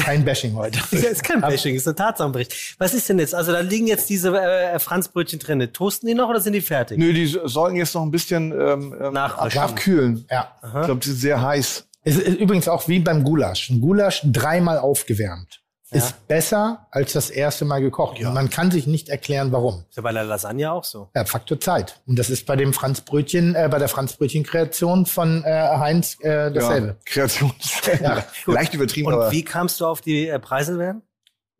Kein 0.00 0.24
Bashing 0.24 0.54
heute. 0.54 0.78
Das 0.90 1.02
ist 1.02 1.22
kein 1.24 1.40
Bashing, 1.40 1.74
ist 1.74 1.86
ein 1.88 1.96
Tatsachenbericht. 1.96 2.76
Was 2.78 2.94
ist 2.94 3.08
denn 3.08 3.18
jetzt? 3.18 3.34
Also 3.34 3.52
da 3.52 3.60
liegen 3.60 3.86
jetzt 3.86 4.08
diese 4.08 4.36
äh, 4.36 4.78
Franzbrötchen 4.78 5.38
drin. 5.38 5.68
Toasten 5.72 6.06
die 6.06 6.14
noch 6.14 6.28
oder 6.28 6.40
sind 6.40 6.52
die 6.54 6.60
fertig? 6.60 6.98
Nö, 6.98 7.12
die 7.12 7.26
so- 7.26 7.46
sollten 7.46 7.76
jetzt 7.76 7.94
noch 7.94 8.02
ein 8.02 8.10
bisschen 8.10 8.52
ähm, 8.52 8.94
ähm, 9.00 9.16
abkühlen. 9.16 10.24
Ja. 10.30 10.52
Ich 10.62 10.84
glaube, 10.86 11.00
die 11.00 11.08
sind 11.08 11.18
sehr 11.18 11.42
heiß. 11.42 11.86
Es 12.02 12.16
ist 12.16 12.38
übrigens 12.38 12.66
auch 12.68 12.88
wie 12.88 12.98
beim 12.98 13.22
Gulasch. 13.24 13.70
Ein 13.70 13.80
Gulasch 13.80 14.22
dreimal 14.24 14.78
aufgewärmt 14.78 15.60
ist 15.92 16.28
besser 16.28 16.86
als 16.90 17.12
das 17.12 17.30
erste 17.30 17.64
Mal 17.64 17.80
gekocht. 17.80 18.20
Und 18.20 18.32
man 18.32 18.48
kann 18.48 18.70
sich 18.70 18.86
nicht 18.86 19.08
erklären, 19.08 19.50
warum. 19.50 19.84
Ist 19.88 19.96
ja 19.96 20.02
bei 20.02 20.12
der 20.12 20.24
Lasagne 20.24 20.70
auch 20.70 20.84
so. 20.84 21.08
Ja, 21.16 21.24
Faktor 21.24 21.60
Zeit. 21.60 22.00
Und 22.06 22.18
das 22.18 22.30
ist 22.30 22.46
bei 22.46 22.54
dem 22.56 22.72
Franzbrötchen, 22.72 23.54
äh, 23.56 23.68
bei 23.70 23.78
der 23.78 23.88
Franzbrötchen-Kreation 23.88 25.06
von 25.06 25.42
äh, 25.44 25.48
Heinz 25.50 26.16
äh, 26.20 26.52
dasselbe. 26.52 26.86
Ja, 26.88 26.94
Kreation. 27.04 27.52
Leicht 28.46 28.74
übertrieben, 28.74 29.08
Und 29.08 29.14
aber 29.14 29.32
wie 29.32 29.44
kamst 29.44 29.80
du 29.80 29.86
auf 29.86 30.00
die 30.00 30.28
äh, 30.28 30.38
Preiselbeeren? 30.38 31.02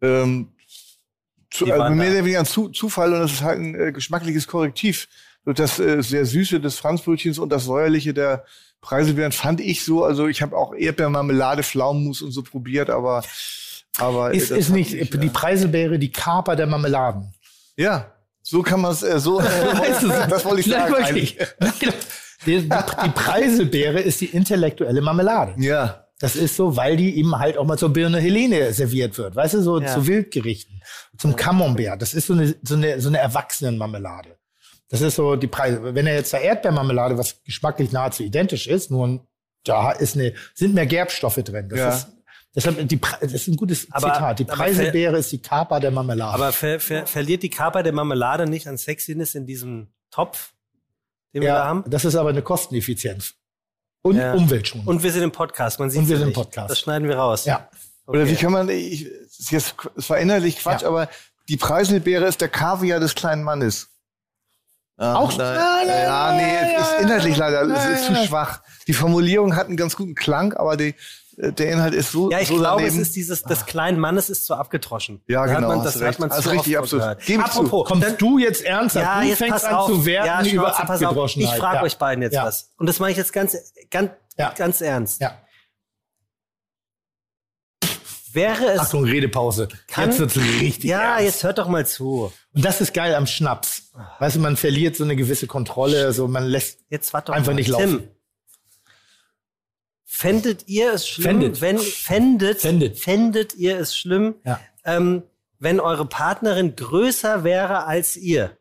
ähm, 0.00 0.52
zu, 1.50 1.64
Die 1.64 1.72
also 1.72 1.92
mehr 1.94 2.10
oder 2.10 2.20
weniger 2.20 2.38
ein 2.38 2.46
zu, 2.46 2.68
Zufall 2.68 3.12
und 3.12 3.20
das 3.20 3.32
ist 3.32 3.42
halt 3.42 3.58
ein 3.58 3.74
äh, 3.74 3.92
geschmackliches 3.92 4.46
Korrektiv. 4.46 5.08
So 5.44 5.52
Das 5.52 5.78
äh, 5.80 6.02
sehr 6.02 6.24
süße 6.24 6.60
des 6.60 6.78
Franzbrötchens 6.78 7.38
und 7.38 7.50
das 7.50 7.64
säuerliche 7.64 8.14
der 8.14 8.44
Preiselbeeren 8.80 9.32
fand 9.32 9.60
ich 9.60 9.84
so. 9.84 10.04
Also 10.04 10.28
ich 10.28 10.42
habe 10.42 10.56
auch 10.56 10.74
Erdbeermarmelade, 10.74 11.62
Pflaumenmus 11.62 12.22
und 12.22 12.30
so 12.30 12.42
probiert, 12.42 12.88
aber 12.88 13.22
aber 13.98 14.32
Ist, 14.32 14.50
das 14.50 14.58
ist 14.58 14.68
nicht 14.70 14.94
ich, 14.94 15.10
die 15.10 15.28
Preiselbeere 15.28 15.98
die 15.98 16.12
Kaper 16.12 16.56
der 16.56 16.66
Marmeladen. 16.66 17.32
ja 17.76 18.12
so 18.42 18.62
kann 18.62 18.80
man 18.80 18.92
es 18.92 19.02
äh, 19.02 19.20
so. 19.20 19.38
Äh, 19.40 19.44
das 20.28 20.44
wollte 20.46 20.60
ich 20.60 20.66
Nein, 20.66 20.90
sagen. 20.90 21.04
wirklich. 21.14 21.36
Die, 22.46 22.62
die, 22.62 22.68
die 22.68 23.10
Preiselbeere 23.14 24.00
ist 24.00 24.20
die 24.22 24.26
intellektuelle 24.26 25.02
Marmelade. 25.02 25.54
Ja. 25.58 26.06
Das 26.18 26.36
ist 26.36 26.56
so, 26.56 26.74
weil 26.74 26.96
die 26.96 27.18
eben 27.18 27.38
halt 27.38 27.58
auch 27.58 27.66
mal 27.66 27.76
zur 27.78 27.90
Birne 27.92 28.18
Helene 28.18 28.72
serviert 28.72 29.16
wird. 29.18 29.36
Weißt 29.36 29.54
du, 29.54 29.62
so 29.62 29.78
Ja. 29.80 29.86
zu 29.94 30.06
Wildgerichten, 30.06 30.82
zum 31.18 31.36
Camembert. 31.36 32.00
Das 32.00 32.14
ist 32.14 32.26
so 32.28 32.32
eine, 32.32 32.54
so 32.62 32.74
eine, 32.74 32.98
so 33.00 33.08
eine 33.08 33.18
Erwachsenenmarmelade. 33.18 34.36
Das 34.88 35.02
ist 35.02 35.16
so 35.16 35.36
die 35.36 35.46
Preise. 35.46 35.94
Wenn 35.94 36.06
er 36.06 36.14
jetzt 36.14 36.32
der 36.32 36.40
Erdbeermarmelade, 36.40 37.18
was 37.18 37.42
geschmacklich 37.44 37.92
nahezu 37.92 38.22
identisch 38.22 38.66
ist, 38.66 38.90
nur 38.90 39.20
da 39.64 39.92
ist 39.92 40.16
eine, 40.16 40.32
sind 40.54 40.74
mehr 40.74 40.86
Gerbstoffe 40.86 41.36
drin. 41.44 41.68
Das 41.68 41.78
Ja. 41.78 41.88
ist, 41.90 42.08
deshalb 42.54 42.88
die, 42.88 43.00
das 43.00 43.32
ist 43.32 43.48
ein 43.48 43.56
gutes 43.56 43.86
Aber- 43.90 44.12
Zitat. 44.12 44.38
Die 44.38 44.44
aber 44.48 44.54
Preiselbeere 44.56 45.18
ist 45.18 45.32
die 45.32 45.40
Kaper 45.42 45.80
der 45.80 45.90
Marmelade. 45.90 46.34
Aber 46.34 46.52
ver 46.52 46.80
ver 46.80 47.06
verliert 47.06 47.42
die 47.42 47.50
Kaper 47.50 47.82
der 47.82 47.92
Marmelade 47.92 48.46
nicht 48.48 48.66
an 48.66 48.78
Sexiness 48.78 49.34
in 49.34 49.46
diesem 49.46 49.88
Topf, 50.10 50.52
den 51.34 51.42
wir 51.42 51.50
da 51.50 51.58
ja, 51.58 51.64
haben? 51.64 51.84
das 51.86 52.04
ist 52.04 52.14
aber 52.16 52.30
eine 52.30 52.42
Kosteneffizienz. 52.42 53.34
Und 54.02 54.16
Ja. 54.16 54.32
Umweltschonung. 54.32 54.86
Und 54.86 55.02
wir 55.02 55.12
sind 55.12 55.22
im 55.22 55.32
Podcast, 55.32 55.78
man 55.78 55.90
sieht 55.90 56.00
Und 56.00 56.08
wir 56.08 56.14
es 56.14 56.20
sind 56.20 56.28
im 56.28 56.28
nicht. 56.30 56.34
Podcast. 56.36 56.70
Das 56.70 56.80
schneiden 56.80 57.06
wir 57.08 57.16
raus. 57.16 57.44
ja. 57.44 57.68
Oder 58.06 58.26
wie 58.26 58.32
Okay. 58.32 58.42
kann 58.42 58.52
man, 58.52 58.68
ich, 58.70 59.04
es 59.06 59.38
ist 59.40 59.50
jetzt, 59.52 59.74
es 59.96 60.08
war 60.10 60.18
innerlich 60.18 60.58
Quatsch, 60.58 60.82
Ja. 60.82 60.88
aber 60.88 61.08
die 61.48 61.56
Preiselbeere 61.56 62.26
ist 62.26 62.40
der 62.40 62.48
Kaviar 62.48 62.98
des 62.98 63.14
kleinen 63.14 63.42
Mannes. 63.44 63.88
Ach, 64.96 65.14
Auch- 65.16 65.32
da, 65.36 65.54
Nein, 65.54 65.86
nein, 65.86 66.02
ja, 66.04 66.32
nee, 66.34 66.42
nein, 66.42 66.74
es 66.76 66.82
ist 66.82 66.92
nein, 66.94 67.02
inhaltlich 67.04 67.36
leider, 67.36 67.62
es 67.62 68.00
ist 68.00 68.06
zu 68.06 68.14
schwach. 68.26 68.62
Die 68.86 68.92
Formulierung 68.92 69.54
hat 69.54 69.68
einen 69.68 69.76
ganz 69.76 69.96
guten 69.96 70.14
Klang, 70.14 70.52
aber 70.54 70.76
die, 70.76 70.94
der 71.42 71.72
Inhalt 71.72 71.94
ist 71.94 72.12
so, 72.12 72.30
Ja, 72.30 72.40
ich 72.40 72.48
so 72.48 72.56
glaube, 72.56 72.82
daneben. 72.82 73.00
es 73.00 73.08
ist 73.08 73.16
dieses, 73.16 73.42
des 73.42 73.64
kleinen 73.66 73.98
Mannes 73.98 74.28
ist 74.28 74.44
zu 74.44 74.54
abgedroschen. 74.54 75.22
Ja, 75.26 75.46
Da 75.46 75.54
genau, 75.54 75.68
Hat 75.70 75.76
man, 75.76 75.84
das 75.84 75.94
du 75.94 76.00
hat 76.00 76.08
recht. 76.08 76.18
man 76.18 76.30
zu 76.30 76.50
richtig, 76.50 76.72
gehört. 76.90 77.20
Gebe 77.24 77.42
zu. 77.44 77.48
Apropos, 77.60 77.88
Kommst 77.88 78.06
dann, 78.06 78.18
du 78.18 78.38
jetzt 78.38 78.62
ernsthaft? 78.62 79.04
ja, 79.06 79.20
du 79.22 79.26
jetzt 79.28 79.38
fängst 79.38 79.64
an 79.64 79.74
auf. 79.74 79.86
zu 79.88 80.04
werten 80.04 80.26
ja, 80.26 80.52
über 80.52 80.68
Schnauze, 80.68 80.82
pass 80.82 80.90
auf. 80.90 81.00
Ich 81.00 81.06
Abgedroschenheit. 81.06 81.58
frage 81.58 81.76
ja. 81.78 81.82
euch 81.84 81.96
beiden 81.98 82.22
jetzt 82.22 82.34
Ja. 82.34 82.44
was. 82.44 82.72
Und 82.76 82.88
das 82.88 82.98
mache 82.98 83.10
ich 83.12 83.16
jetzt 83.16 83.32
ganz, 83.32 83.56
ganz, 83.90 84.10
Ja. 84.36 84.52
ganz 84.56 84.80
ernst. 84.82 85.20
Ja. 85.20 85.38
Wäre 88.32 88.64
es, 88.74 88.78
Achtung, 88.80 89.04
Redepause. 89.04 89.68
Kann- 89.88 90.10
jetzt 90.10 90.20
wird's 90.20 90.36
richtig 90.36 90.84
ja, 90.84 91.00
ernst. 91.14 91.24
jetzt 91.24 91.42
hört 91.42 91.58
doch 91.58 91.66
mal 91.68 91.84
zu. 91.84 92.32
Und 92.54 92.64
das 92.64 92.80
ist 92.80 92.94
geil 92.94 93.14
am 93.16 93.26
Schnaps. 93.26 93.90
Weißt 94.20 94.36
du, 94.36 94.40
man 94.40 94.56
verliert 94.56 94.94
so 94.94 95.02
eine 95.02 95.16
gewisse 95.16 95.48
Kontrolle, 95.48 96.12
so 96.12 96.28
man 96.28 96.44
lässt 96.44 96.78
Jetzt 96.90 97.12
warte 97.12 97.28
doch 97.32 97.34
Einfach 97.34 97.48
mal. 97.52 97.54
nicht 97.56 97.66
Tim, 97.74 97.92
laufen. 97.92 98.08
Fändet 100.12 100.66
ihr 100.66 100.92
es 100.92 101.06
schlimm, 101.08 101.24
Fändet. 101.40 101.60
wenn 101.60 101.78
fändet, 101.78 102.60
Fändet. 102.60 102.98
fändet 102.98 103.54
ihr 103.54 103.78
es 103.78 103.96
schlimm, 103.96 104.34
Ja. 104.44 104.60
ähm, 104.84 105.22
wenn 105.60 105.78
eure 105.78 106.04
Partnerin 106.04 106.74
größer 106.74 107.44
wäre 107.44 107.86
als 107.86 108.16
ihr, 108.16 108.56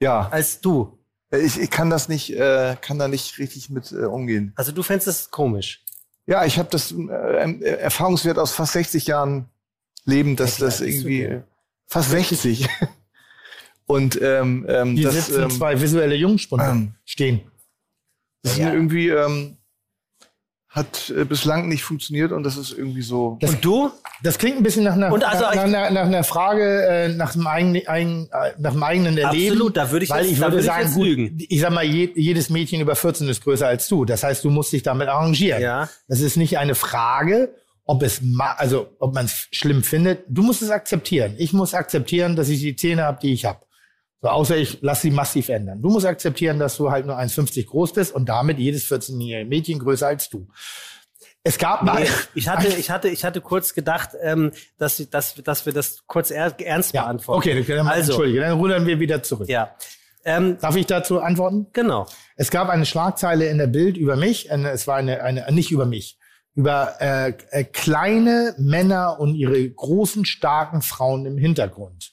ja, 0.00 0.28
als 0.28 0.60
du? 0.60 0.98
ich, 1.30 1.58
ich 1.60 1.70
kann 1.70 1.88
das 1.88 2.08
nicht, 2.08 2.30
äh, 2.34 2.76
kann 2.80 2.98
da 2.98 3.06
nicht 3.06 3.38
richtig 3.38 3.70
mit 3.70 3.92
äh, 3.92 4.06
umgehen. 4.06 4.52
Also 4.56 4.72
du 4.72 4.82
fändest 4.82 5.06
es 5.06 5.30
komisch. 5.30 5.84
Ja, 6.26 6.44
ich 6.44 6.58
habe 6.58 6.68
das 6.70 6.90
äh, 6.92 6.94
äh, 7.04 7.60
Erfahrungswert 7.78 8.36
aus 8.38 8.52
fast 8.52 8.72
60 8.72 9.06
Jahren 9.06 9.48
Leben, 10.04 10.34
dass 10.34 10.56
das 10.58 10.80
irgendwie 10.80 11.22
äh, 11.22 11.42
fast 11.86 12.10
60. 12.10 12.66
Und 13.86 14.20
ähm, 14.20 14.66
ähm, 14.68 14.96
Hier 14.96 15.04
das, 15.12 15.26
sitzen 15.26 15.44
ähm, 15.44 15.50
zwei 15.50 15.80
visuelle 15.80 16.16
Jungspunde 16.16 16.64
ähm, 16.66 16.94
stehen. 17.04 17.40
das 18.42 18.52
ist 18.54 18.58
Ja. 18.58 18.72
irgendwie 18.72 19.08
ähm, 19.10 19.58
hat 20.76 21.10
äh, 21.16 21.24
bislang 21.24 21.68
nicht 21.68 21.82
funktioniert 21.82 22.30
und 22.32 22.42
das 22.44 22.56
ist 22.56 22.70
irgendwie 22.72 23.02
so. 23.02 23.38
Das- 23.40 23.50
Und 23.50 23.64
du? 23.64 23.90
Das 24.22 24.38
klingt 24.38 24.56
ein 24.58 24.62
bisschen 24.62 24.84
nach 24.84 24.92
einer, 24.94 25.12
Und 25.12 25.24
also 25.24 25.44
nach, 25.44 25.54
nach, 25.54 25.66
nach, 25.66 25.90
nach 25.90 26.06
einer 26.06 26.22
Frage 26.24 26.86
äh, 26.86 27.08
nach, 27.08 27.32
dem 27.32 27.46
eigenen, 27.46 27.86
eigen, 27.88 28.28
äh, 28.30 28.52
nach 28.58 28.72
dem 28.72 28.82
eigenen 28.82 29.18
Erleben. 29.18 29.52
Absolut, 29.54 29.76
da 29.76 29.90
würde 29.90 30.04
ich 30.04 30.10
weil 30.10 30.22
jetzt- 30.24 30.32
ich 30.32 30.38
würde 30.38 30.52
würde 30.52 30.60
ich 30.60 30.66
sagen, 30.66 30.82
jetzt 30.84 30.94
gut, 30.94 31.04
lügen. 31.06 31.38
ich 31.48 31.60
sag 31.60 31.70
mal, 31.72 31.84
je, 31.84 32.10
jedes 32.14 32.48
Mädchen 32.50 32.80
über 32.80 32.94
14 32.94 33.28
ist 33.28 33.42
größer 33.42 33.66
als 33.66 33.88
du. 33.88 34.04
Das 34.04 34.22
heißt, 34.22 34.44
du 34.44 34.50
musst 34.50 34.72
dich 34.72 34.82
damit 34.82 35.08
arrangieren. 35.08 35.60
Ja. 35.60 35.88
Das 36.08 36.20
ist 36.20 36.36
nicht 36.36 36.58
eine 36.58 36.74
Frage, 36.74 37.54
ob 37.84 38.02
es 38.02 38.20
ma 38.22 38.52
also 38.58 38.88
ob 38.98 39.14
man 39.14 39.26
es 39.26 39.48
schlimm 39.52 39.82
findet. 39.82 40.24
Du 40.28 40.42
musst 40.42 40.60
es 40.62 40.70
akzeptieren. 40.70 41.34
Ich 41.38 41.52
muss 41.52 41.72
akzeptieren, 41.74 42.36
dass 42.36 42.48
ich 42.48 42.60
die 42.60 42.74
Zähne 42.76 43.04
habe, 43.04 43.18
die 43.22 43.32
ich 43.32 43.44
habe. 43.44 43.60
So, 44.22 44.28
außer 44.28 44.56
ich 44.56 44.80
lasse 44.82 45.02
sie 45.02 45.10
massiv 45.10 45.48
ändern. 45.50 45.82
Du 45.82 45.90
musst 45.90 46.06
akzeptieren, 46.06 46.58
dass 46.58 46.76
du 46.76 46.90
halt 46.90 47.06
nur 47.06 47.18
1,50 47.18 47.66
groß 47.66 47.92
bist 47.92 48.14
und 48.14 48.28
damit 48.28 48.58
jedes 48.58 48.90
14-jährige 48.90 49.48
Mädchen 49.48 49.78
größer 49.78 50.06
als 50.06 50.28
du. 50.30 50.48
Es 51.42 51.58
gab 51.58 51.82
mal. 51.82 52.02
Nee, 52.02 52.08
ich 52.34 52.48
hatte, 52.48 52.66
ich 52.66 52.90
hatte, 52.90 53.08
ich 53.08 53.24
hatte 53.24 53.40
kurz 53.40 53.72
gedacht, 53.72 54.10
ähm, 54.20 54.50
dass, 54.78 54.96
dass, 55.10 55.34
dass 55.34 55.64
wir 55.64 55.72
das 55.72 56.04
kurz 56.06 56.32
er, 56.32 56.58
ernst 56.60 56.92
ja, 56.92 57.02
beantworten. 57.02 57.38
okay, 57.60 57.64
dann, 57.76 57.86
also, 57.86 58.12
entschuldige, 58.12 58.40
dann 58.40 58.58
rudern 58.58 58.84
wir 58.86 58.98
wieder 58.98 59.22
zurück. 59.22 59.48
ja, 59.48 59.76
ähm, 60.24 60.58
Darf 60.60 60.74
ich 60.74 60.86
dazu 60.86 61.20
antworten? 61.20 61.68
genau. 61.72 62.08
Es 62.34 62.50
gab 62.50 62.68
eine 62.68 62.84
Schlagzeile 62.84 63.48
in 63.48 63.58
der 63.58 63.68
Bild 63.68 63.96
über 63.96 64.16
mich. 64.16 64.50
äh, 64.50 64.56
Es 64.70 64.88
war 64.88 64.96
eine, 64.96 65.22
eine 65.22 65.46
nicht 65.52 65.70
über 65.70 65.86
mich, 65.86 66.18
über 66.56 66.96
äh, 67.00 67.32
äh, 67.50 67.62
kleine 67.62 68.56
Männer 68.58 69.20
und 69.20 69.36
ihre 69.36 69.70
großen, 69.70 70.24
starken 70.24 70.82
Frauen 70.82 71.26
im 71.26 71.38
Hintergrund. 71.38 72.10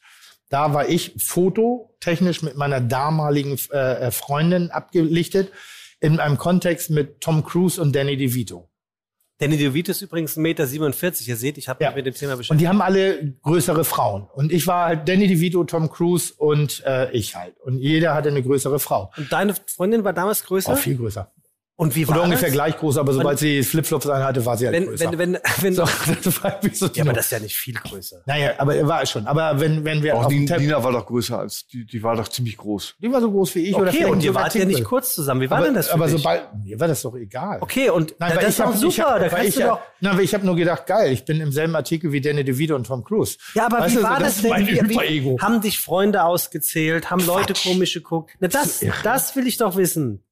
Da 0.54 0.72
war 0.72 0.88
ich 0.88 1.16
fototechnisch 1.18 2.44
mit 2.44 2.56
meiner 2.56 2.80
damaligen 2.80 3.58
äh, 3.72 3.78
äh, 4.08 4.12
Freundin 4.12 4.70
abgelichtet 4.70 5.52
in 6.00 6.20
einem 6.20 6.38
Kontext 6.38 6.92
mit 6.92 7.22
Tom 7.22 7.44
Cruise 7.44 7.82
und 7.82 7.96
Danny 7.96 8.18
DeVito. 8.18 8.70
Danny 9.40 9.58
DeVito 9.58 9.90
ist 9.90 10.04
übrigens 10.04 10.38
1,47 10.38 10.40
Meter. 10.42 10.64
Ihr 11.26 11.36
seht, 11.38 11.58
ich 11.58 11.68
habe 11.68 11.84
Ja. 11.84 11.90
mich 11.90 11.96
mit 11.98 12.06
dem 12.06 12.14
Thema 12.14 12.34
Und 12.34 12.38
beschäftigt. 12.38 12.62
die 12.62 12.68
haben 12.68 12.82
alle 12.84 13.34
größere 13.42 13.84
Frauen. 13.84 14.28
Und 14.32 14.52
ich 14.52 14.68
war 14.68 14.86
halt 14.90 15.10
Danny 15.10 15.28
DeVito, 15.28 15.64
Tom 15.64 15.90
Cruise 15.90 16.32
und 16.38 16.84
äh, 16.86 17.10
ich 17.12 17.36
halt. 17.36 17.60
Und 17.62 17.80
jeder 17.80 18.14
hatte 18.14 18.30
eine 18.30 18.44
größere 18.44 18.78
Frau. 18.78 19.12
Und 19.18 19.32
deine 19.34 19.56
Freundin 19.66 20.04
war 20.04 20.14
damals 20.14 20.44
größer? 20.44 20.74
Auch 20.74 20.78
viel 20.78 20.98
größer. 20.98 21.32
Und 21.76 21.96
wie 21.96 22.08
war 22.08 22.18
Oder 22.18 22.26
ungefähr 22.26 22.50
das? 22.50 22.54
gleich 22.54 22.78
groß, 22.78 22.98
aber 23.00 23.14
sobald 23.14 23.40
sie 23.40 23.64
Flipflops 23.64 24.06
anhatte, 24.06 24.46
war 24.46 24.56
sie 24.58 24.68
halt 24.68 24.76
Wenn, 24.76 24.86
größer. 24.86 25.12
wenn, 25.18 25.34
wenn, 25.34 25.40
wenn, 25.62 25.74
so, 25.74 25.82
das 26.24 26.80
so 26.80 26.86
ja, 26.94 27.04
aber 27.04 27.14
das 27.14 27.26
ist 27.26 27.32
ja 27.32 27.40
nicht 27.40 27.56
viel 27.56 27.74
größer. 27.74 28.22
naja, 28.28 28.52
aber 28.60 28.76
er 28.76 28.88
war 28.88 29.04
schon. 29.08 29.26
Aber 29.26 29.60
wenn, 29.60 29.84
wenn 29.84 30.04
wir 30.04 30.16
Auch 30.16 30.26
auf 30.26 30.32
Nina, 30.32 30.58
Nina 30.58 30.84
war 30.84 30.92
doch 30.92 31.08
größer 31.08 31.40
als, 31.40 31.66
die, 31.66 31.84
die 31.84 32.04
war 32.04 32.16
doch 32.16 32.28
ziemlich 32.28 32.58
groß. 32.58 32.96
die 33.00 33.12
war 33.12 33.22
so 33.22 33.32
groß 33.32 33.56
wie 33.56 33.62
ich 33.62 33.76
oder 33.76 33.88
Okay, 33.88 33.98
vielleicht 33.98 34.12
und 34.12 34.24
ihr 34.24 34.36
wart 34.36 34.54
ja 34.54 34.66
nicht 34.66 34.84
kurz 34.84 35.16
zusammen. 35.16 35.42
Wie 35.42 35.50
war 35.50 35.58
aber, 35.58 35.66
denn 35.66 35.74
das 35.74 35.88
für 35.88 35.96
Aber 35.96 36.06
dich? 36.06 36.18
sobald, 36.18 36.44
mir 36.64 36.80
war 36.80 36.88
das 36.88 37.02
doch 37.02 37.16
egal. 37.16 37.58
Okay, 37.62 37.90
und 37.90 38.16
Nein, 38.20 38.34
das 38.36 38.44
ich 38.44 38.50
ist 38.50 38.60
hab, 38.60 38.68
doch 38.68 38.76
super. 38.76 38.88
ich 38.90 39.00
hab, 39.02 39.20
da 39.20 39.30
kannst 39.30 39.48
ich, 39.50 39.56
du 39.56 39.62
doch. 39.62 39.80
Na, 40.00 40.12
aber 40.12 40.22
ich 40.22 40.34
habe 40.36 40.46
nur 40.46 40.56
gedacht, 40.56 40.86
geil, 40.86 41.12
ich 41.12 41.26
bin 41.26 41.42
im 41.42 41.52
selben 41.52 41.76
Artikel 41.76 42.12
wie 42.12 42.22
Danny 42.22 42.44
DeVito 42.44 42.76
und 42.76 42.86
Tom 42.86 43.04
Cruise. 43.04 43.38
Ja, 43.56 43.66
aber 43.66 43.80
Weißt 43.80 43.96
wie 43.96 44.00
du, 44.00 44.04
war 44.04 44.20
das, 44.20 44.36
ist 44.36 44.44
denn? 44.44 44.52
mein 44.52 44.68
Wie, 44.68 44.90
wie, 44.90 45.40
haben 45.40 45.60
dich 45.62 45.80
Freunde 45.80 46.24
ausgezählt? 46.24 47.10
Haben 47.10 47.26
Leute 47.26 47.54
komisch 47.56 47.96
geguckt? 47.96 48.36
Na, 48.40 48.48
das, 48.48 48.86
das 49.04 49.36
will 49.36 49.48
ich 49.48 49.58
doch 49.58 49.76
wissen. 49.76 50.24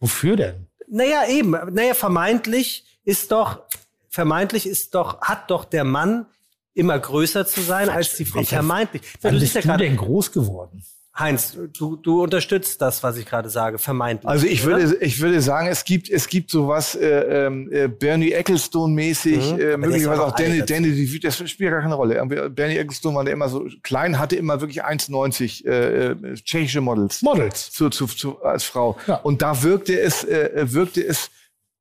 Wofür 0.00 0.34
denn? 0.36 0.67
Naja, 0.90 1.26
eben. 1.28 1.50
Naja, 1.50 1.94
vermeintlich 1.94 2.84
ist 3.04 3.30
doch, 3.32 3.62
vermeintlich 4.08 4.66
ist 4.66 4.94
doch, 4.94 5.20
hat 5.20 5.50
doch 5.50 5.64
der 5.64 5.84
Mann 5.84 6.26
immer 6.74 6.98
größer 6.98 7.46
zu 7.46 7.60
sein 7.60 7.88
als 7.88 8.16
die 8.16 8.24
Frau. 8.24 8.42
Vermeintlich. 8.42 9.02
Wann 9.20 9.34
du 9.34 9.40
bist 9.40 9.54
du 9.54 9.58
ja 9.58 9.64
gerade, 9.64 9.84
denn 9.84 9.96
groß 9.96 10.32
geworden? 10.32 10.84
Heinz, 11.18 11.58
du, 11.76 11.96
du 11.96 12.22
unterstützt 12.22 12.80
das, 12.80 13.02
was 13.02 13.16
ich 13.16 13.26
gerade 13.26 13.48
sage, 13.50 13.78
vermeintlich. 13.78 14.28
Also 14.28 14.46
ich 14.46 14.64
oder? 14.64 14.78
würde, 14.78 14.96
ich 15.04 15.20
würde 15.20 15.40
sagen, 15.40 15.66
es 15.66 15.84
gibt, 15.84 16.08
es 16.08 16.28
gibt 16.28 16.50
sowas 16.50 16.94
äh, 16.94 17.46
ähm, 17.46 17.68
äh, 17.72 17.88
Bernie 17.88 18.32
Ecclestone-mäßig, 18.32 19.52
Mhm. 19.54 19.60
äh, 19.60 19.76
möglicherweise 19.76 20.22
auch 20.22 20.28
auch 20.32 20.36
Danny. 20.36 20.64
Danny 20.64 20.90
DeVito, 20.92 21.26
das 21.26 21.50
spielt 21.50 21.70
gar 21.72 21.80
keine 21.82 21.94
Rolle. 21.94 22.14
Irgendwie 22.14 22.48
Bernie 22.50 22.76
Ecclestone 22.76 23.16
war 23.16 23.24
der 23.24 23.32
immer 23.32 23.48
so 23.48 23.66
klein, 23.82 24.18
hatte 24.18 24.36
immer 24.36 24.60
wirklich 24.60 24.84
1,90 24.84 25.66
äh, 25.66 26.06
äh, 26.12 26.34
tschechische 26.34 26.80
Models 26.80 27.22
Models. 27.22 27.72
zu, 27.72 27.90
zu, 27.90 28.06
zu, 28.06 28.40
als 28.42 28.62
Frau. 28.64 28.96
Ja. 29.06 29.16
Und 29.16 29.42
da 29.42 29.62
wirkte 29.64 29.98
es, 29.98 30.22
äh, 30.24 30.50
wirkte 30.72 31.04
es 31.04 31.30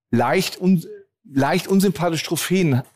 leicht, 0.09 0.59
un, 0.59 0.83
leicht 1.32 1.67
unsympathisch 1.67 2.24
trophäenartig. 2.24 2.90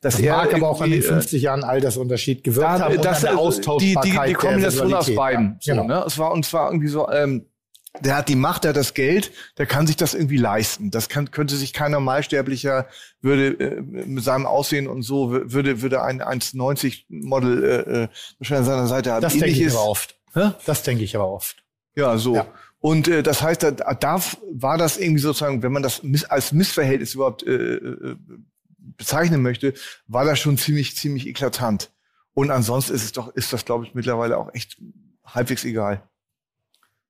Dass 0.00 0.14
Das 0.14 0.20
er 0.20 0.36
mag 0.36 0.54
aber 0.54 0.68
auch 0.70 0.80
an 0.80 0.90
den 0.90 1.00
irgendwie, 1.00 1.08
äh, 1.08 1.20
50 1.20 1.42
Jahren 1.42 1.64
Altersunterschied 1.64 2.44
gewirkt 2.44 2.66
da, 2.68 2.78
haben 2.80 2.96
und 2.96 3.04
das, 3.04 3.24
an 3.24 3.36
der 3.36 3.44
äh, 3.46 3.78
die, 3.78 3.96
die, 4.04 4.18
die 4.28 4.32
Kombination 4.34 4.94
aus 4.94 5.14
beiden. 5.14 5.58
Ja, 5.62 5.74
So, 5.74 5.82
genau. 5.82 6.00
ne? 6.00 6.04
Es 6.06 6.16
war, 6.18 6.32
und 6.32 6.46
zwar 6.46 6.68
irgendwie 6.70 6.88
so, 6.88 7.10
ähm, 7.10 7.46
der 8.00 8.16
hat 8.16 8.28
die 8.28 8.36
Macht, 8.36 8.64
der 8.64 8.68
hat 8.70 8.76
das 8.76 8.92
Geld, 8.94 9.32
der 9.56 9.64
kann 9.66 9.86
sich 9.86 9.96
das 9.96 10.12
irgendwie 10.14 10.36
leisten. 10.36 10.90
Das 10.90 11.08
kann, 11.08 11.30
könnte 11.30 11.56
sich 11.56 11.72
kein 11.72 11.92
Normalsterblicher, 11.92 12.86
würde 13.22 13.48
äh, 13.58 13.80
mit 13.80 14.22
seinem 14.22 14.46
Aussehen 14.46 14.86
und 14.86 15.02
so, 15.02 15.30
wür- 15.32 15.52
würde, 15.52 15.80
würde 15.82 16.02
ein 16.02 16.20
1,90 16.22 17.04
Model 17.08 17.64
äh, 17.64 17.68
äh, 18.04 18.08
wahrscheinlich 18.38 18.58
an 18.68 18.76
seiner 18.76 18.86
Seite 18.86 19.12
haben. 19.12 19.22
Das 19.22 19.32
denke 19.32 19.48
ich 19.48 19.70
aber 19.72 19.86
oft. 19.88 20.14
Hä? 20.34 20.50
Das 20.66 20.82
denke 20.82 21.04
ich 21.04 21.16
aber 21.16 21.28
oft. 21.28 21.64
Ja, 21.94 22.18
so. 22.18 22.34
Ja. 22.34 22.46
Und 22.80 23.08
äh, 23.08 23.22
das 23.22 23.40
heißt, 23.42 23.62
da, 23.62 23.70
da 23.70 24.20
war 24.52 24.76
das 24.76 24.98
irgendwie 24.98 25.22
sozusagen, 25.22 25.62
wenn 25.62 25.72
man 25.72 25.82
das 25.82 26.02
miss 26.02 26.24
als 26.26 26.52
Missverhältnis 26.52 27.14
überhaupt 27.14 27.44
äh, 27.46 27.50
äh, 27.76 28.16
bezeichnen 28.96 29.42
möchte, 29.42 29.74
war 30.06 30.24
das 30.24 30.38
schon 30.38 30.58
ziemlich, 30.58 30.96
ziemlich 30.96 31.26
eklatant. 31.26 31.90
Und 32.34 32.50
ansonsten 32.50 32.94
ist 32.94 33.04
es 33.04 33.12
doch, 33.12 33.34
ist 33.34 33.52
das, 33.52 33.64
glaube 33.64 33.86
ich, 33.86 33.94
mittlerweile 33.94 34.38
auch 34.38 34.52
echt 34.54 34.76
halbwegs 35.24 35.64
egal. 35.64 36.02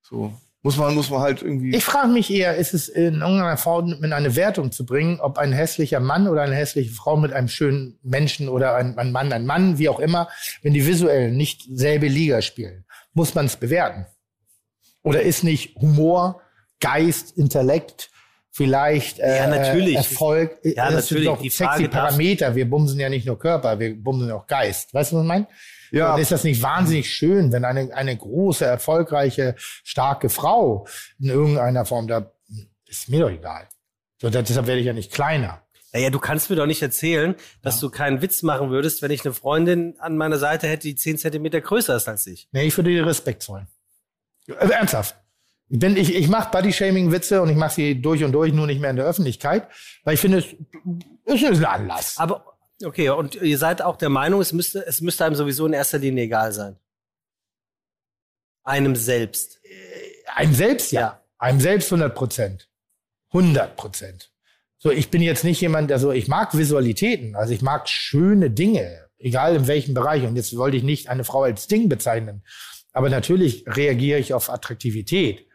So. 0.01 0.33
Muss 0.63 0.75
man, 0.75 0.95
muss 0.95 1.09
man 1.09 1.21
halt 1.21 1.43
irgendwie. 1.43 1.75
Ich 1.75 1.83
frage 1.85 2.09
mich 2.09 2.29
eher, 2.31 2.55
ist 2.55 2.73
es 2.73 2.89
in 2.89 3.21
irgendeiner 3.21 3.57
Form 3.57 4.03
in 4.03 4.11
eine 4.11 4.35
Wertung 4.35 4.71
zu 4.71 4.85
bringen, 4.85 5.19
ob 5.21 5.37
ein 5.37 5.53
hässlicher 5.53 5.99
Mann 5.99 6.27
oder 6.27 6.41
eine 6.41 6.55
hässliche 6.55 6.91
Frau 6.91 7.15
mit 7.15 7.31
einem 7.31 7.47
schönen 7.47 7.99
Menschen 8.03 8.49
oder 8.49 8.75
ein, 8.75 8.97
ein 8.97 9.11
Mann, 9.11 9.31
ein 9.31 9.45
Mann, 9.45 9.77
wie 9.77 9.87
auch 9.87 9.99
immer, 9.99 10.27
wenn 10.63 10.73
die 10.73 10.85
visuell 10.85 11.31
nicht 11.31 11.67
selbe 11.71 12.07
Liga 12.07 12.41
spielen, 12.41 12.85
muss 13.13 13.35
man 13.35 13.45
es 13.45 13.55
bewerten? 13.55 14.07
Oder 15.03 15.21
ist 15.21 15.43
nicht 15.43 15.75
Humor, 15.75 16.41
Geist, 16.81 17.37
Intellekt, 17.37 18.09
vielleicht 18.57 19.19
äh, 19.19 19.37
Ja, 19.37 19.47
natürlich. 19.47 19.95
Erfolg? 19.95 20.57
Ja, 20.63 20.85
das 20.89 20.93
natürlich. 21.05 21.25
Sind 21.25 21.35
doch 21.35 21.41
Die 21.41 21.49
sexy 21.49 21.63
Frage 21.83 21.89
Parameter. 21.89 22.55
Wir 22.55 22.67
bumsen 22.67 22.99
ja 22.99 23.07
nicht 23.07 23.25
nur 23.27 23.37
Körper, 23.37 23.79
wir 23.79 23.95
bumsen 23.95 24.31
auch 24.31 24.47
Geist. 24.47 24.93
Weißt 24.95 25.11
du, 25.11 25.17
was 25.17 25.21
ich 25.23 25.27
meine? 25.27 25.47
Ja. 25.91 26.15
Und 26.15 26.19
ist 26.21 26.31
das 26.31 26.43
nicht 26.43 26.61
wahnsinnig 26.63 27.09
schön, 27.13 27.51
wenn 27.51 27.63
eine, 27.63 27.93
eine 27.93 28.17
große, 28.17 28.65
erfolgreiche, 28.65 29.55
starke 29.83 30.29
Frau 30.29 30.87
in 31.19 31.29
irgendeiner 31.29 31.85
Form 31.85 32.07
da, 32.07 32.31
ist 32.87 33.07
mir 33.09 33.21
doch 33.21 33.29
egal. 33.29 33.67
So, 34.21 34.29
da- 34.31 34.41
deshalb 34.41 34.65
werde 34.67 34.79
ich 34.81 34.87
ja 34.87 34.93
nicht 34.93 35.13
kleiner. 35.13 35.61
Naja, 35.93 36.09
du 36.09 36.19
kannst 36.19 36.49
mir 36.49 36.55
doch 36.57 36.65
nicht 36.65 36.81
erzählen, 36.81 37.35
dass 37.61 37.79
du 37.79 37.89
keinen 37.89 38.21
Witz 38.21 38.41
machen 38.43 38.69
würdest, 38.71 39.01
wenn 39.03 39.11
ich 39.11 39.23
eine 39.23 39.33
Freundin 39.33 39.95
an 39.99 40.17
meiner 40.17 40.37
Seite 40.37 40.67
hätte, 40.67 40.87
die 40.87 40.95
10 40.95 41.17
Zentimeter 41.19 41.61
größer 41.61 41.95
ist 41.95 42.07
als 42.09 42.25
ich. 42.27 42.49
Nee, 42.51 42.63
ich 42.63 42.75
würde 42.75 42.89
dir 42.89 43.05
Respekt 43.05 43.43
zollen. 43.43 43.67
Also 44.59 44.73
ernsthaft. 45.69 45.83
Wenn 45.83 45.97
ich, 45.97 46.15
ich 46.15 46.27
mache 46.27 46.51
Body-Shaming-Witze 46.51 47.41
und 47.41 47.49
ich 47.49 47.57
mache 47.57 47.75
sie 47.75 48.01
durch 48.01 48.23
und 48.23 48.31
durch, 48.31 48.53
nur 48.53 48.67
nicht 48.67 48.79
mehr 48.79 48.89
in 48.89 48.95
der 48.95 49.05
Öffentlichkeit, 49.05 49.67
weil 50.03 50.13
ich 50.13 50.19
finde, 50.19 50.39
es 50.39 50.45
es 51.25 51.41
ist 51.41 51.59
ein 51.59 51.65
Anlass. 51.65 52.17
Aber, 52.17 52.57
okay, 52.83 53.09
und 53.09 53.35
ihr 53.35 53.57
seid 53.57 53.81
auch 53.81 53.97
der 53.97 54.09
Meinung, 54.09 54.39
es 54.39 54.53
müsste, 54.53 54.85
es 54.85 55.01
müsste 55.01 55.25
einem 55.25 55.35
sowieso 55.35 55.65
in 55.65 55.73
erster 55.73 55.97
Linie 55.97 56.23
egal 56.23 56.53
sein. 56.53 56.77
Einem 58.63 58.95
selbst. 58.95 59.59
Einem 60.35 60.53
selbst 60.53 60.91
ja. 60.91 61.21
Einem 61.37 61.59
selbst 61.59 61.91
100 61.91 62.15
Prozent. 62.15 62.69
100 63.33 63.75
Prozent. 63.75 64.31
So, 64.77 64.91
ich 64.91 65.09
bin 65.09 65.21
jetzt 65.21 65.43
nicht 65.43 65.59
jemand, 65.61 65.89
der 65.89 65.99
so, 65.99 66.11
ich 66.11 66.27
mag 66.27 66.55
Visualitäten, 66.55 67.35
also 67.35 67.53
ich 67.53 67.61
mag 67.61 67.89
schöne 67.89 68.51
Dinge, 68.51 69.09
egal 69.17 69.55
in 69.55 69.67
welchem 69.67 69.93
Bereich. 69.93 70.23
Und 70.23 70.35
jetzt 70.35 70.55
wollte 70.55 70.77
ich 70.77 70.83
nicht 70.83 71.09
eine 71.09 71.23
Frau 71.23 71.43
als 71.43 71.67
Ding 71.67 71.89
bezeichnen. 71.89 72.43
Aber 72.93 73.09
natürlich 73.09 73.65
reagiere 73.67 74.19
ich 74.19 74.33
auf 74.33 74.49
Attraktivität, 74.49 75.46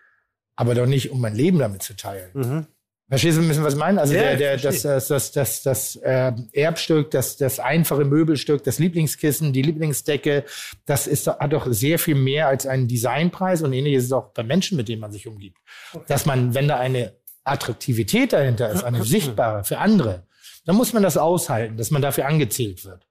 aber 0.63 0.77
doch 0.77 0.87
nicht, 0.87 1.11
um 1.11 1.21
mein 1.21 1.35
Leben 1.35 1.59
damit 1.59 1.83
zu 1.83 1.97
teilen. 1.97 2.31
Mhm. 2.35 2.67
Verstehst 3.09 3.37
du 3.37 3.43
ein 3.43 3.49
bisschen, 3.49 3.65
was 3.65 3.75
ich 3.75 3.79
meine? 3.81 4.01
Also 4.01 4.15
Ja, 4.15 4.37
der, 4.37 4.37
der, 4.37 4.57
das, 4.59 4.83
das, 4.83 5.09
das, 5.09 5.33
das, 5.33 5.63
das 5.63 5.97
äh, 5.97 6.33
Erbstück, 6.53 7.11
das, 7.11 7.37
das 7.37 7.59
einfache 7.59 8.05
Möbelstück, 8.05 8.63
das 8.63 8.79
Lieblingskissen, 8.79 9.53
die 9.53 9.61
Lieblingsdecke, 9.61 10.45
das 10.87 11.09
ist, 11.09 11.27
hat 11.27 11.53
doch 11.53 11.67
sehr 11.71 11.99
viel 11.99 12.15
mehr 12.15 12.47
als 12.47 12.65
einen 12.65 12.87
Designpreis 12.87 13.63
und 13.63 13.73
ähnlich 13.73 13.95
ist 13.95 14.05
es 14.05 14.13
auch 14.13 14.29
bei 14.33 14.45
Menschen, 14.45 14.77
mit 14.77 14.89
denen 14.89 15.01
man 15.01 15.11
sich 15.11 15.27
umgibt. 15.27 15.59
Dass 16.07 16.27
man, 16.27 16.55
wenn 16.55 16.69
da 16.69 16.79
eine 16.79 17.13
Attraktivität 17.43 18.33
dahinter 18.33 18.71
ist, 18.71 18.85
eine 18.85 19.03
sichtbare 19.05 19.65
für 19.65 19.79
andere, 19.79 20.23
dann 20.65 20.77
muss 20.77 20.93
man 20.93 21.03
das 21.03 21.17
aushalten, 21.17 21.77
dass 21.77 21.91
man 21.91 22.03
dafür 22.03 22.27
angezählt 22.27 22.85
wird. 22.85 23.07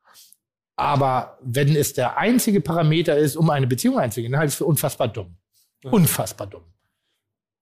Aber 0.77 1.37
wenn 1.43 1.75
es 1.75 1.93
der 1.93 2.17
einzige 2.17 2.61
Parameter 2.61 3.17
ist, 3.17 3.35
um 3.35 3.49
eine 3.49 3.67
Beziehung 3.67 3.99
einzugehen, 3.99 4.31
dann 4.31 4.39
halte 4.39 4.49
ich 4.49 4.53
es 4.53 4.57
für 4.57 4.65
unfassbar 4.65 5.09
dumm. 5.09 5.35
Unfassbar 5.83 6.47
dumm. 6.47 6.63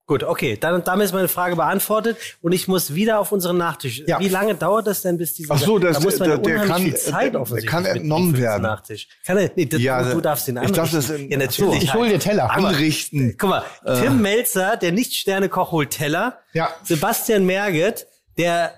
Gut, 0.09 0.23
okay, 0.23 0.57
dann 0.59 0.83
damit 0.83 1.05
ist 1.05 1.13
meine 1.13 1.27
Frage 1.27 1.55
beantwortet 1.55 2.17
und 2.41 2.51
ich 2.51 2.67
muss 2.67 2.95
wieder 2.95 3.19
auf 3.19 3.31
unseren 3.31 3.57
Nachtisch. 3.57 4.01
Ja. 4.07 4.19
Wie 4.19 4.27
lange 4.27 4.55
dauert 4.55 4.87
das 4.87 5.03
denn, 5.03 5.19
bis 5.19 5.35
dieser 5.35 5.53
Ach 5.53 5.59
so, 5.59 5.77
das- 5.77 5.97
da 5.97 6.03
muss 6.03 6.17
man 6.17 6.29
der- 6.29 6.37
der 6.39 6.65
kann- 6.65 6.81
viel 6.81 6.95
Zeit 6.95 7.35
der 7.35 7.61
kann 7.65 7.85
entnommen 7.85 8.35
werden. 8.35 8.63
Nachtisch. 8.63 9.07
Kann 9.23 9.37
er, 9.37 9.51
nee, 9.55 9.67
das, 9.67 9.79
Ja, 9.79 10.01
du, 10.11 10.19
darfst 10.19 10.47
ihn 10.47 10.55
ich 10.55 10.61
anrichten. 10.63 10.83
dachte, 10.83 10.95
das 10.95 11.09
ist- 11.11 11.19
ja, 11.29 11.37
natürlich. 11.37 11.53
so. 11.81 11.85
Ich 11.85 11.93
hole 11.93 12.09
dir 12.09 12.17
Teller. 12.17 12.49
anrichten. 12.49 13.35
Guck 13.37 13.49
mal, 13.51 13.63
Tim 14.01 14.19
Melzer, 14.19 14.77
der 14.77 14.93
Nicht-Sterne-Koch, 14.93 15.71
holt 15.73 15.91
Teller. 15.91 16.39
Ja. 16.53 16.73
Sebastian 16.83 17.45
Merget, 17.45 18.07
der 18.39 18.73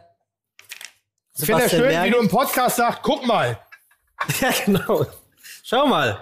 Ich 1.39 1.45
finde 1.45 1.61
das 1.63 1.71
schön, 1.71 2.03
wie 2.03 2.09
du 2.09 2.17
im 2.17 2.27
Podcast 2.27 2.75
sagst, 2.75 2.99
guck 3.03 3.25
mal. 3.25 3.57
Ja, 4.41 4.49
genau. 4.65 5.05
Schau 5.63 5.87
mal. 5.87 6.19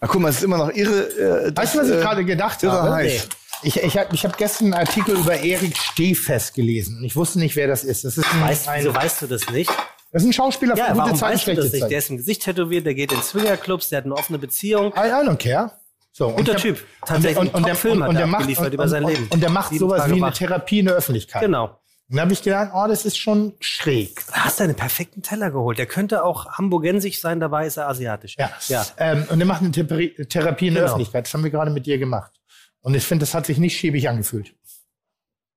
Ach, 0.00 0.08
guck 0.08 0.20
mal, 0.20 0.28
es 0.30 0.36
ist 0.38 0.44
immer 0.44 0.56
noch 0.58 0.70
irre. 0.70 1.46
Äh, 1.48 1.56
Weißt 1.56 1.74
du, 1.74 1.78
was 1.80 1.88
ich 1.88 1.96
äh, 1.96 2.00
gerade 2.00 2.24
gedacht 2.24 2.62
habe? 2.62 2.90
heiß. 2.94 3.28
Ich, 3.62 3.76
ich 3.76 3.98
habe 3.98 4.14
ich 4.14 4.24
hab 4.24 4.38
gestern 4.38 4.72
einen 4.72 4.74
Artikel 4.86 5.14
über 5.16 5.38
Erik 5.38 5.76
Stehfest 5.76 6.54
gelesen. 6.54 6.98
und 6.98 7.04
Ich 7.04 7.14
wusste 7.16 7.38
nicht, 7.38 7.56
wer 7.56 7.68
das 7.68 7.84
ist. 7.84 8.04
Das 8.04 8.16
ist 8.16 8.24
ein, 8.32 8.40
Weißt, 8.40 8.68
ein, 8.68 8.80
wieso 8.80 8.94
weißt 8.94 9.22
du 9.22 9.26
das 9.26 9.50
nicht? 9.50 9.70
das 10.12 10.22
ist 10.22 10.28
ein 10.28 10.32
Schauspieler 10.32 10.74
Ja, 10.76 10.86
von 10.86 10.94
gute 10.94 11.04
warum 11.04 11.18
Zeiten, 11.18 11.32
weißt 11.34 11.40
du 11.42 11.44
schlechte 11.44 11.62
das 11.62 11.72
nicht? 11.72 11.82
Der 11.82 11.88
Zeiten. 11.90 11.98
ist 11.98 12.10
im 12.10 12.16
Gesicht 12.16 12.42
tätowiert, 12.44 12.86
der 12.86 12.94
geht 12.94 13.12
in 13.12 13.20
Swingerclubs, 13.22 13.90
der 13.90 13.98
hat 13.98 14.04
eine 14.06 14.14
offene 14.14 14.38
Beziehung. 14.38 14.92
I, 14.96 15.00
I 15.08 15.28
don't 15.28 15.36
care. 15.36 15.72
So, 16.12 16.28
und 16.28 16.36
Guter 16.36 16.52
der- 16.52 16.60
Typ. 16.62 16.76
Und, 16.78 17.08
Tatsächlich 17.08 17.32
der- 17.34 17.40
und, 17.42 17.48
einen 17.48 17.54
und, 17.56 17.66
der, 17.66 17.92
und, 17.92 18.02
hat 18.02 18.08
und 18.08 18.14
er 18.16 18.18
der 18.20 18.26
macht 18.26 18.48
und, 18.58 18.72
über 18.74 18.88
sein 18.88 19.04
und, 19.04 19.10
Leben. 19.12 19.26
Und 19.30 19.40
der 19.42 19.50
macht 19.50 19.68
Sieben 19.68 19.78
sowas 19.80 20.00
Tage 20.02 20.14
wie 20.16 20.22
eine. 20.22 20.32
Therapie 20.32 20.78
in 20.80 20.86
der 20.86 20.94
Öffentlichkeit. 20.94 21.42
Genau. 21.42 21.78
Und 22.10 22.16
dann 22.16 22.22
habe 22.24 22.32
ich 22.32 22.42
gedacht, 22.42 22.72
oh, 22.74 22.86
das 22.88 23.04
ist 23.04 23.16
schon 23.18 23.54
schräg. 23.60 24.24
Da 24.26 24.44
hast 24.46 24.58
du 24.58 24.64
einen 24.64 24.74
perfekten 24.74 25.22
Teller 25.22 25.52
geholt. 25.52 25.78
Der 25.78 25.86
könnte 25.86 26.24
auch 26.24 26.46
hamburgensisch 26.58 27.20
sein, 27.20 27.38
dabei 27.38 27.66
ist 27.68 27.76
er 27.76 27.88
asiatisch. 27.88 28.34
Ja. 28.36 28.50
ja. 28.66 28.84
Ähm, 28.98 29.26
und 29.30 29.38
der 29.38 29.46
macht 29.46 29.62
eine 29.62 29.70
Thera- 29.70 30.24
Therapie 30.28 30.66
in 30.68 30.74
der 30.74 30.82
Genau. 30.82 30.92
Öffentlichkeit. 30.94 31.26
Das 31.26 31.34
haben 31.34 31.44
wir 31.44 31.50
gerade 31.50 31.70
mit 31.70 31.86
dir 31.86 31.98
gemacht. 31.98 32.32
Und 32.80 32.94
ich 32.96 33.04
finde, 33.04 33.22
das 33.24 33.32
hat 33.34 33.46
sich 33.46 33.58
nicht 33.58 33.78
schäbig 33.78 34.08
angefühlt. 34.08 34.54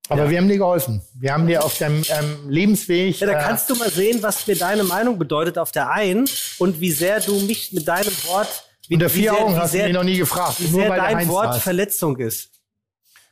Aber 0.08 0.28
wir 0.30 0.38
haben 0.38 0.48
dir 0.48 0.58
geholfen. 0.58 1.02
Wir 1.14 1.32
haben 1.32 1.46
dir 1.46 1.64
auf 1.64 1.76
deinem 1.78 2.02
ähm, 2.08 2.48
Lebensweg. 2.50 3.18
Ja, 3.18 3.26
da 3.26 3.40
äh, 3.40 3.42
kannst 3.42 3.68
du 3.70 3.74
mal 3.74 3.90
sehen, 3.90 4.22
was 4.22 4.46
mir 4.46 4.54
deine 4.56 4.84
Meinung 4.84 5.18
bedeutet 5.18 5.56
auf 5.58 5.72
der 5.72 5.90
einen 5.90 6.28
und 6.58 6.78
wie 6.80 6.92
sehr 6.92 7.20
du 7.20 7.40
mich 7.40 7.72
mit 7.72 7.88
deinem 7.88 8.12
Wort, 8.26 8.68
wie, 8.86 8.94
unter 8.94 9.06
wie 9.06 9.20
vier 9.20 9.30
sehr, 9.32 9.40
Augen 9.42 9.54
wie 9.54 9.58
hast 9.58 9.72
du 9.72 9.78
sehr, 9.78 9.86
mich 9.86 9.94
noch 9.94 10.04
nie 10.04 10.18
gefragt. 10.18 10.56
wie 10.60 10.68
Nur 10.68 10.82
sehr 10.82 10.94
dein 10.96 11.26
Wort 11.28 11.46
da. 11.54 11.58
Verletzung 11.58 12.16
ist. 12.18 12.50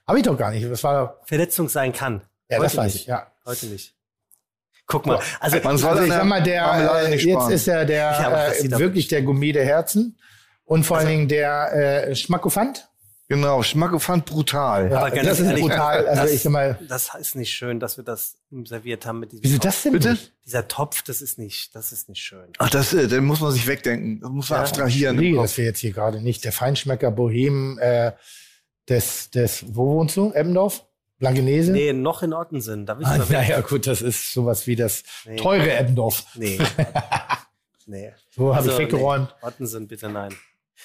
Hab 0.07 0.17
ich 0.17 0.23
doch 0.23 0.37
gar 0.37 0.51
nicht. 0.51 0.65
Das 0.69 0.83
war, 0.83 1.21
Verletzung 1.27 1.69
sein 1.69 1.93
kann. 1.93 2.23
Ja, 2.53 2.59
das 2.61 2.73
Heute 2.73 2.77
weiß 2.83 2.93
nicht. 2.95 3.03
ich, 3.03 3.07
ja. 3.09 3.27
Heute 3.45 3.67
nicht. 3.67 3.95
Guck 4.87 5.07
mal, 5.07 5.21
also 5.41 5.59
Man 5.63 5.79
soll 5.79 5.91
Also 5.93 6.03
ich 6.05 6.11
sag 6.11 6.25
mal, 6.25 6.43
der, 6.43 7.09
äh, 7.09 7.15
jetzt 7.17 7.51
ist 7.51 7.69
er 7.69 7.85
der 7.85 8.31
das 8.31 8.61
äh, 8.65 8.79
wirklich 8.79 9.09
der 9.09 9.23
Gourmet 9.23 9.53
der 9.53 9.65
Herzen 9.65 10.19
und 10.65 10.85
vor 10.85 10.99
allen 10.99 11.09
Dingen 11.09 11.29
der 11.29 12.09
äh, 12.09 12.15
Schmackofant. 12.15 12.89
Genau, 13.29 13.63
Schmacko 13.63 13.99
fand 13.99 14.27
brutal. 14.27 14.91
Ja, 14.91 14.99
Aber 15.07 15.11
das 15.11 15.41
ist 15.41 15.47
ehrlich, 15.47 15.63
brutal. 15.63 16.07
Also 16.07 16.23
das- 16.23 16.33
ich 16.33 16.43
sag 16.43 16.51
mal, 16.53 16.79
Das 16.87 17.15
ist 17.19 17.35
nicht 17.35 17.51
schön, 17.51 17.81
dass 17.81 17.97
wir 17.97 18.05
das 18.05 18.37
serviert 18.65 19.07
haben 19.07 19.21
mit 19.21 19.33
diesem 19.33 19.45
wieso 19.45 19.55
Topf. 19.55 19.65
das 19.65 19.83
denn? 19.85 19.93
Bitte? 19.93 20.19
Dieser 20.45 20.69
Topf, 20.69 21.01
das 21.03 21.23
ist 21.23 21.39
nicht, 21.39 21.75
das 21.75 21.93
ist 21.93 22.11
nicht 22.11 22.21
schön. 22.21 22.53
Ach, 22.59 22.69
das, 22.69 22.93
äh, 22.93 23.09
den 23.09 23.25
muss 23.25 23.41
man 23.41 23.53
sich 23.53 23.67
wegdenken. 23.67 24.21
Das 24.21 24.29
muss 24.31 24.51
man 24.51 24.59
Ja, 24.59 24.63
abstrahieren. 24.65 25.17
Nee, 25.17 25.35
das 25.35 25.57
wäre 25.57 25.67
jetzt 25.69 25.79
hier 25.79 25.93
gerade 25.93 26.21
nicht. 26.21 26.45
Der 26.45 26.53
Feinschmecker 26.53 27.11
Bohem 27.11 27.79
äh, 27.81 28.13
des, 28.91 29.31
des, 29.31 29.65
wo 29.69 29.95
wohnst 29.95 30.17
du? 30.19 30.33
Eppendorf? 30.33 30.85
Blankenese? 31.23 31.71
Nee, 31.71 31.93
noch 31.93 32.25
in 32.25 32.33
Ottensen. 32.33 32.85
Da 32.85 32.99
Ah, 33.01 33.17
naja, 33.29 33.61
gut, 33.61 33.87
das 33.87 34.03
ist 34.03 34.33
sowas 34.33 34.67
wie 34.67 34.75
das 34.75 35.05
Nee. 35.25 35.37
teure 35.37 35.71
Eppendorf. 35.73 36.25
Nee. 36.35 36.59
nee. 37.87 38.13
So 38.33 38.53
habe 38.55 38.67
ich 38.67 38.73
Also, 38.73 38.83
weggeräumt. 38.83 39.33
Nee. 39.41 39.47
Ottensen, 39.47 39.87
bitte 39.87 40.09
nein. 40.09 40.35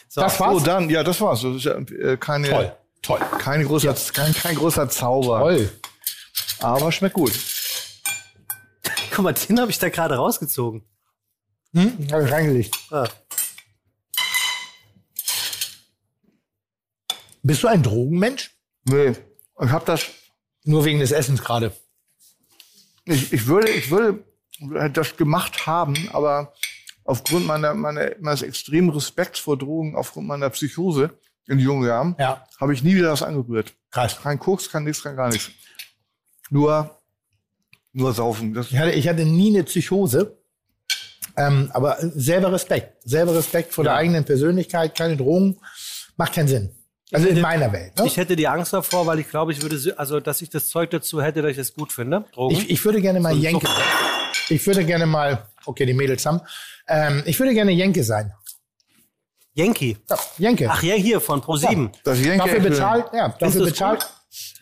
So, 0.08 0.22
Das 0.22 0.40
war's. 0.40 0.56
Oh, 0.56 0.60
dann, 0.60 0.92
ja, 0.92 1.02
das 1.04 1.20
war's. 1.22 1.42
Das 1.42 1.56
ist 1.56 1.64
ja 1.66 1.74
äh, 1.80 2.18
keine, 2.18 2.50
Toll, 2.50 2.72
toll, 3.02 3.20
Kein, 3.40 3.66
großer, 3.66 3.96
kein, 4.14 4.32
kein 4.32 4.56
großer 4.56 4.88
Zauber. 4.90 5.40
toll. 5.40 5.72
Aber 6.60 6.92
schmeckt 6.92 7.16
gut. 7.16 7.32
guck 9.10 9.24
mal, 9.24 9.34
den 9.34 9.60
habe 9.60 9.72
ich 9.72 9.80
da 9.80 9.90
gerade 9.90 10.18
rausgezogen. 10.18 10.84
Hm? 11.74 11.98
Habe 12.12 12.26
ich 12.26 12.32
reingelegt. 12.32 12.76
Ah. 12.92 13.08
Bist 17.42 17.64
du 17.64 17.68
ein 17.70 17.82
Drogenmensch? 17.82 18.52
Nee, 18.84 19.14
ich 19.62 19.70
habe 19.70 19.86
das 19.86 20.06
Nur 20.68 20.86
wegen 20.86 21.00
des 21.00 21.12
Essens 21.12 21.42
gerade. 21.44 21.72
Ich, 23.06 23.32
ich 23.34 23.48
würde, 23.48 23.70
ich 23.70 23.90
würde 23.90 24.24
das 24.92 25.16
gemacht 25.16 25.66
haben, 25.66 25.96
aber 26.12 26.54
aufgrund 27.06 27.46
meiner, 27.48 27.74
meiner, 27.74 28.12
meines 28.20 28.42
extremen 28.42 28.90
Respekts 28.90 29.40
vor 29.40 29.58
Drogen, 29.58 29.96
aufgrund 29.96 30.28
meiner 30.28 30.50
Psychose 30.50 31.12
in 31.48 31.60
jungen 31.60 31.88
Jahren, 31.88 32.16
Ja, 32.20 32.46
habe 32.60 32.74
ich 32.74 32.84
nie 32.84 32.96
wieder 32.96 33.12
was 33.14 33.24
angerührt. 33.24 33.74
krass. 33.92 34.20
Kein 34.22 34.38
Koks, 34.40 34.70
kein 34.70 34.84
nichts, 34.84 35.02
kein 35.02 35.16
gar 35.16 35.30
nichts. 35.30 35.50
Nur, 36.50 37.00
nur 37.94 38.14
saufen. 38.14 38.54
Das, 38.54 38.70
Ich 38.72 38.78
hatte, 38.78 38.92
ich 38.92 39.08
hatte 39.08 39.24
nie 39.26 39.50
eine 39.56 39.64
Psychose. 39.64 40.38
Ähm, 41.38 41.70
aber 41.74 41.98
selber 42.02 42.52
Respekt. 42.52 43.02
Selber 43.08 43.36
Respekt 43.36 43.74
vor 43.74 43.84
der 43.86 43.94
eigenen 43.96 44.26
Persönlichkeit, 44.26 44.96
keine 44.98 45.16
Drogen. 45.16 45.60
Macht 46.18 46.34
keinen 46.34 46.48
Sinn. 46.48 46.72
Also 47.12 47.28
in 47.28 47.34
hätte- 47.36 47.42
meiner 47.42 47.72
Welt. 47.72 47.98
Ne? 47.98 48.06
Ich 48.06 48.18
hätte 48.18 48.36
die 48.36 48.48
Angst 48.48 48.74
davor, 48.74 49.06
weil 49.08 49.20
ich 49.20 49.30
glaube, 49.30 49.52
ich 49.54 49.62
würde, 49.62 49.98
also, 49.98 50.20
dass 50.20 50.42
ich 50.42 50.50
das 50.50 50.68
Zeug 50.68 50.90
dazu 50.90 51.22
hätte, 51.22 51.42
dass 51.42 51.52
ich 51.52 51.58
das 51.58 51.74
gut 51.74 51.92
finde. 51.94 52.26
Drogen. 52.34 52.56
Ich, 52.56 52.70
ich 52.70 52.84
würde 52.86 53.02
gerne 53.02 53.20
mal 53.20 53.34
So 53.34 53.40
Jenke. 53.40 53.66
Zucker. 53.66 53.82
Ich 54.50 54.66
würde 54.68 54.86
gerne 54.86 55.06
mal, 55.06 55.46
okay, 55.66 55.86
die 55.86 55.94
Mädels 55.94 56.26
haben. 56.26 56.42
Ähm, 56.88 57.24
ich 57.26 57.40
würde 57.40 57.54
gerne 57.54 57.72
Jenke 57.72 58.04
sein. 58.04 58.34
Yankee. 59.54 59.98
Ja, 60.10 60.18
Jenke. 60.38 60.70
Ach 60.70 60.84
ja, 60.84 60.96
hier 60.96 61.20
von 61.20 61.42
Pro7. 61.42 61.90
das 62.04 62.20
Jenke 62.20 62.38
dafür 62.46 62.60
bezahlt, 62.60 63.06
ja, 63.14 63.30
dafür 63.40 63.62
es 63.62 63.70
bezahlt. 63.72 64.08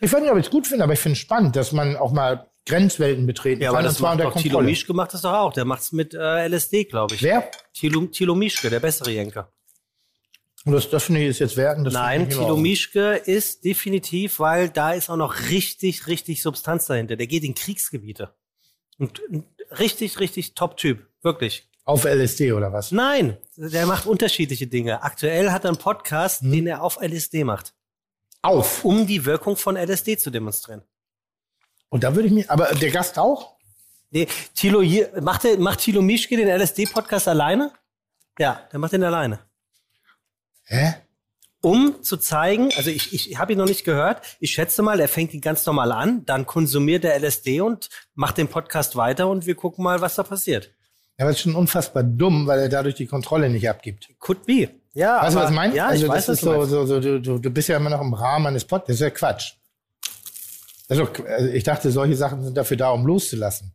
Ich 0.00 0.10
weiß 0.12 0.20
nicht, 0.22 0.30
ob 0.30 0.38
ich 0.38 0.46
es 0.46 0.50
gut 0.50 0.66
finde, 0.66 0.84
aber 0.84 0.94
ich 0.94 0.98
finde 1.00 1.12
es 1.14 1.18
spannend, 1.18 1.54
dass 1.54 1.72
man 1.72 1.96
auch 1.96 2.12
mal 2.12 2.46
Grenzwelten 2.64 3.26
betreten 3.26 3.60
Ja, 3.62 3.68
kann. 3.68 3.76
aber 3.76 3.86
und 3.86 3.92
das 3.92 4.00
macht 4.00 4.12
unter 4.12 4.24
doch 4.24 4.32
Thilo 4.34 4.54
Kontrolle. 4.54 4.66
Mischke 4.70 4.94
macht 4.94 5.12
das 5.12 5.20
doch 5.22 5.32
auch. 5.34 5.52
Der 5.52 5.64
macht's 5.66 5.92
mit 5.92 6.14
äh, 6.14 6.48
LSD, 6.48 6.84
glaube 6.84 7.14
ich. 7.14 7.22
Wer? 7.22 7.48
Thilo, 7.74 8.06
Thilo 8.06 8.34
Mischke, 8.34 8.70
der 8.70 8.80
bessere 8.80 9.10
Jenker. 9.10 9.52
Und 10.66 10.72
das, 10.72 10.90
das 10.90 11.04
finde 11.04 11.22
ich 11.22 11.28
ist 11.28 11.38
jetzt 11.38 11.56
werten. 11.56 11.84
Das 11.84 11.94
Nein, 11.94 12.28
Thilo 12.28 12.48
immer- 12.54 12.56
Mischke 12.58 13.14
ist 13.14 13.64
definitiv, 13.64 14.40
weil 14.40 14.68
da 14.68 14.92
ist 14.92 15.08
auch 15.08 15.16
noch 15.16 15.48
richtig, 15.48 16.06
richtig 16.08 16.42
Substanz 16.42 16.86
dahinter. 16.86 17.16
Der 17.16 17.26
geht 17.28 17.44
in 17.44 17.54
Kriegsgebiete. 17.54 18.34
Und 18.98 19.22
richtig, 19.78 20.18
richtig 20.20 20.54
Top-Typ. 20.54 21.06
Wirklich. 21.22 21.68
Auf 21.84 22.04
LSD 22.04 22.52
oder 22.52 22.72
was? 22.72 22.90
Nein, 22.90 23.36
der 23.56 23.86
macht 23.86 24.06
unterschiedliche 24.06 24.66
Dinge. 24.66 25.02
Aktuell 25.04 25.52
hat 25.52 25.64
er 25.64 25.68
einen 25.70 25.78
Podcast, 25.78 26.42
Hm. 26.42 26.50
den 26.52 26.66
er 26.66 26.82
auf 26.82 26.98
LSD 27.00 27.44
macht, 27.44 27.72
Auf. 28.42 28.84
um 28.84 29.06
die 29.06 29.24
Wirkung 29.24 29.56
von 29.56 29.76
LSD 29.76 30.16
zu 30.18 30.30
demonstrieren. 30.30 30.82
Und 31.88 32.02
da 32.02 32.12
würde 32.16 32.26
ich 32.26 32.34
mich, 32.34 32.50
aber 32.50 32.74
der 32.74 32.90
Gast 32.90 33.18
auch? 33.20 33.56
Nee, 34.10 34.26
Thilo, 34.54 34.82
macht, 35.20 35.44
der, 35.44 35.58
macht 35.60 35.78
Thilo 35.80 36.02
Mischke 36.02 36.36
den 36.36 36.48
LSD-Podcast 36.48 37.28
alleine? 37.28 37.70
Ja, 38.38 38.66
der 38.72 38.80
macht 38.80 38.92
den 38.92 39.04
alleine. 39.04 39.38
Hä? 40.66 40.94
um 41.66 42.00
zu 42.00 42.16
zeigen, 42.16 42.70
also 42.76 42.90
ich, 42.90 43.12
ich 43.12 43.38
habe 43.38 43.52
ihn 43.52 43.58
noch 43.58 43.66
nicht 43.66 43.84
gehört, 43.84 44.22
ich 44.38 44.52
schätze 44.52 44.82
mal, 44.82 45.00
er 45.00 45.08
fängt 45.08 45.34
ihn 45.34 45.40
ganz 45.40 45.66
normal 45.66 45.90
an, 45.90 46.24
dann 46.24 46.46
konsumiert 46.46 47.04
er 47.04 47.18
LSD 47.18 47.60
und 47.60 47.88
macht 48.14 48.38
den 48.38 48.46
Podcast 48.46 48.94
weiter 48.94 49.26
und 49.26 49.46
wir 49.46 49.56
gucken 49.56 49.82
mal, 49.82 50.00
was 50.00 50.14
da 50.14 50.22
passiert. 50.22 50.70
Ja, 51.18 51.24
aber 51.24 51.30
das 51.30 51.38
ist 51.38 51.42
schon 51.42 51.56
unfassbar 51.56 52.04
dumm, 52.04 52.46
weil 52.46 52.60
er 52.60 52.68
dadurch 52.68 52.94
die 52.94 53.06
Kontrolle 53.06 53.50
nicht 53.50 53.68
abgibt. 53.68 54.10
Could 54.20 54.46
be. 54.46 54.68
Ja, 54.94 55.20
Weißt 55.22 55.34
du, 55.34 55.40
was 55.40 55.50
ich 55.50 55.56
meine? 55.56 55.74
Ja, 55.74 55.88
also 55.88 56.04
ich 56.06 56.12
weiß, 56.12 56.26
das 56.26 56.28
was 56.28 56.38
ist 56.38 56.46
du 56.46 56.52
so, 56.52 56.64
so, 56.66 56.86
so 56.86 57.00
du, 57.00 57.20
du, 57.20 57.38
du 57.38 57.50
bist 57.50 57.68
ja 57.68 57.78
immer 57.78 57.90
noch 57.90 58.00
im 58.00 58.14
Rahmen 58.14 58.46
eines 58.46 58.64
Podcasts. 58.64 58.86
Das 58.86 58.94
ist 58.94 59.00
ja 59.00 59.10
Quatsch. 59.10 59.52
Also, 60.88 61.08
also 61.26 61.48
ich 61.48 61.64
dachte, 61.64 61.90
solche 61.90 62.14
Sachen 62.14 62.44
sind 62.44 62.56
dafür 62.56 62.76
da, 62.76 62.90
um 62.90 63.04
loszulassen. 63.04 63.74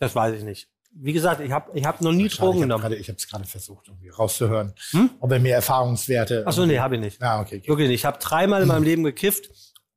Das 0.00 0.16
weiß 0.16 0.34
ich 0.34 0.42
nicht. 0.42 0.68
Wie 0.94 1.12
gesagt, 1.12 1.40
ich 1.40 1.50
habe 1.50 1.70
ich 1.76 1.84
hab 1.86 2.00
noch 2.02 2.12
nie 2.12 2.28
Drogen 2.28 2.60
genommen. 2.60 2.82
gerade- 2.82 2.96
ich 2.96 3.08
habe 3.08 3.16
es 3.16 3.26
gerade 3.26 3.44
versucht, 3.44 3.88
irgendwie 3.88 4.10
rauszuhören, 4.10 4.74
Hm? 4.90 5.10
ob 5.20 5.32
er 5.32 5.40
mir 5.40 5.54
Erfahrungswerte. 5.54 6.46
Achso, 6.46 6.66
nee, 6.66 6.78
habe 6.78 6.96
ich 6.96 7.00
nicht. 7.00 7.20
Ja, 7.20 7.40
okay. 7.40 7.56
okay. 7.58 7.68
Wirklich 7.68 7.88
nicht. 7.88 8.00
Ich 8.00 8.04
habe 8.04 8.18
dreimal 8.18 8.62
in 8.62 8.68
meinem 8.68 8.82
Leben 8.82 9.02
gekifft, 9.02 9.48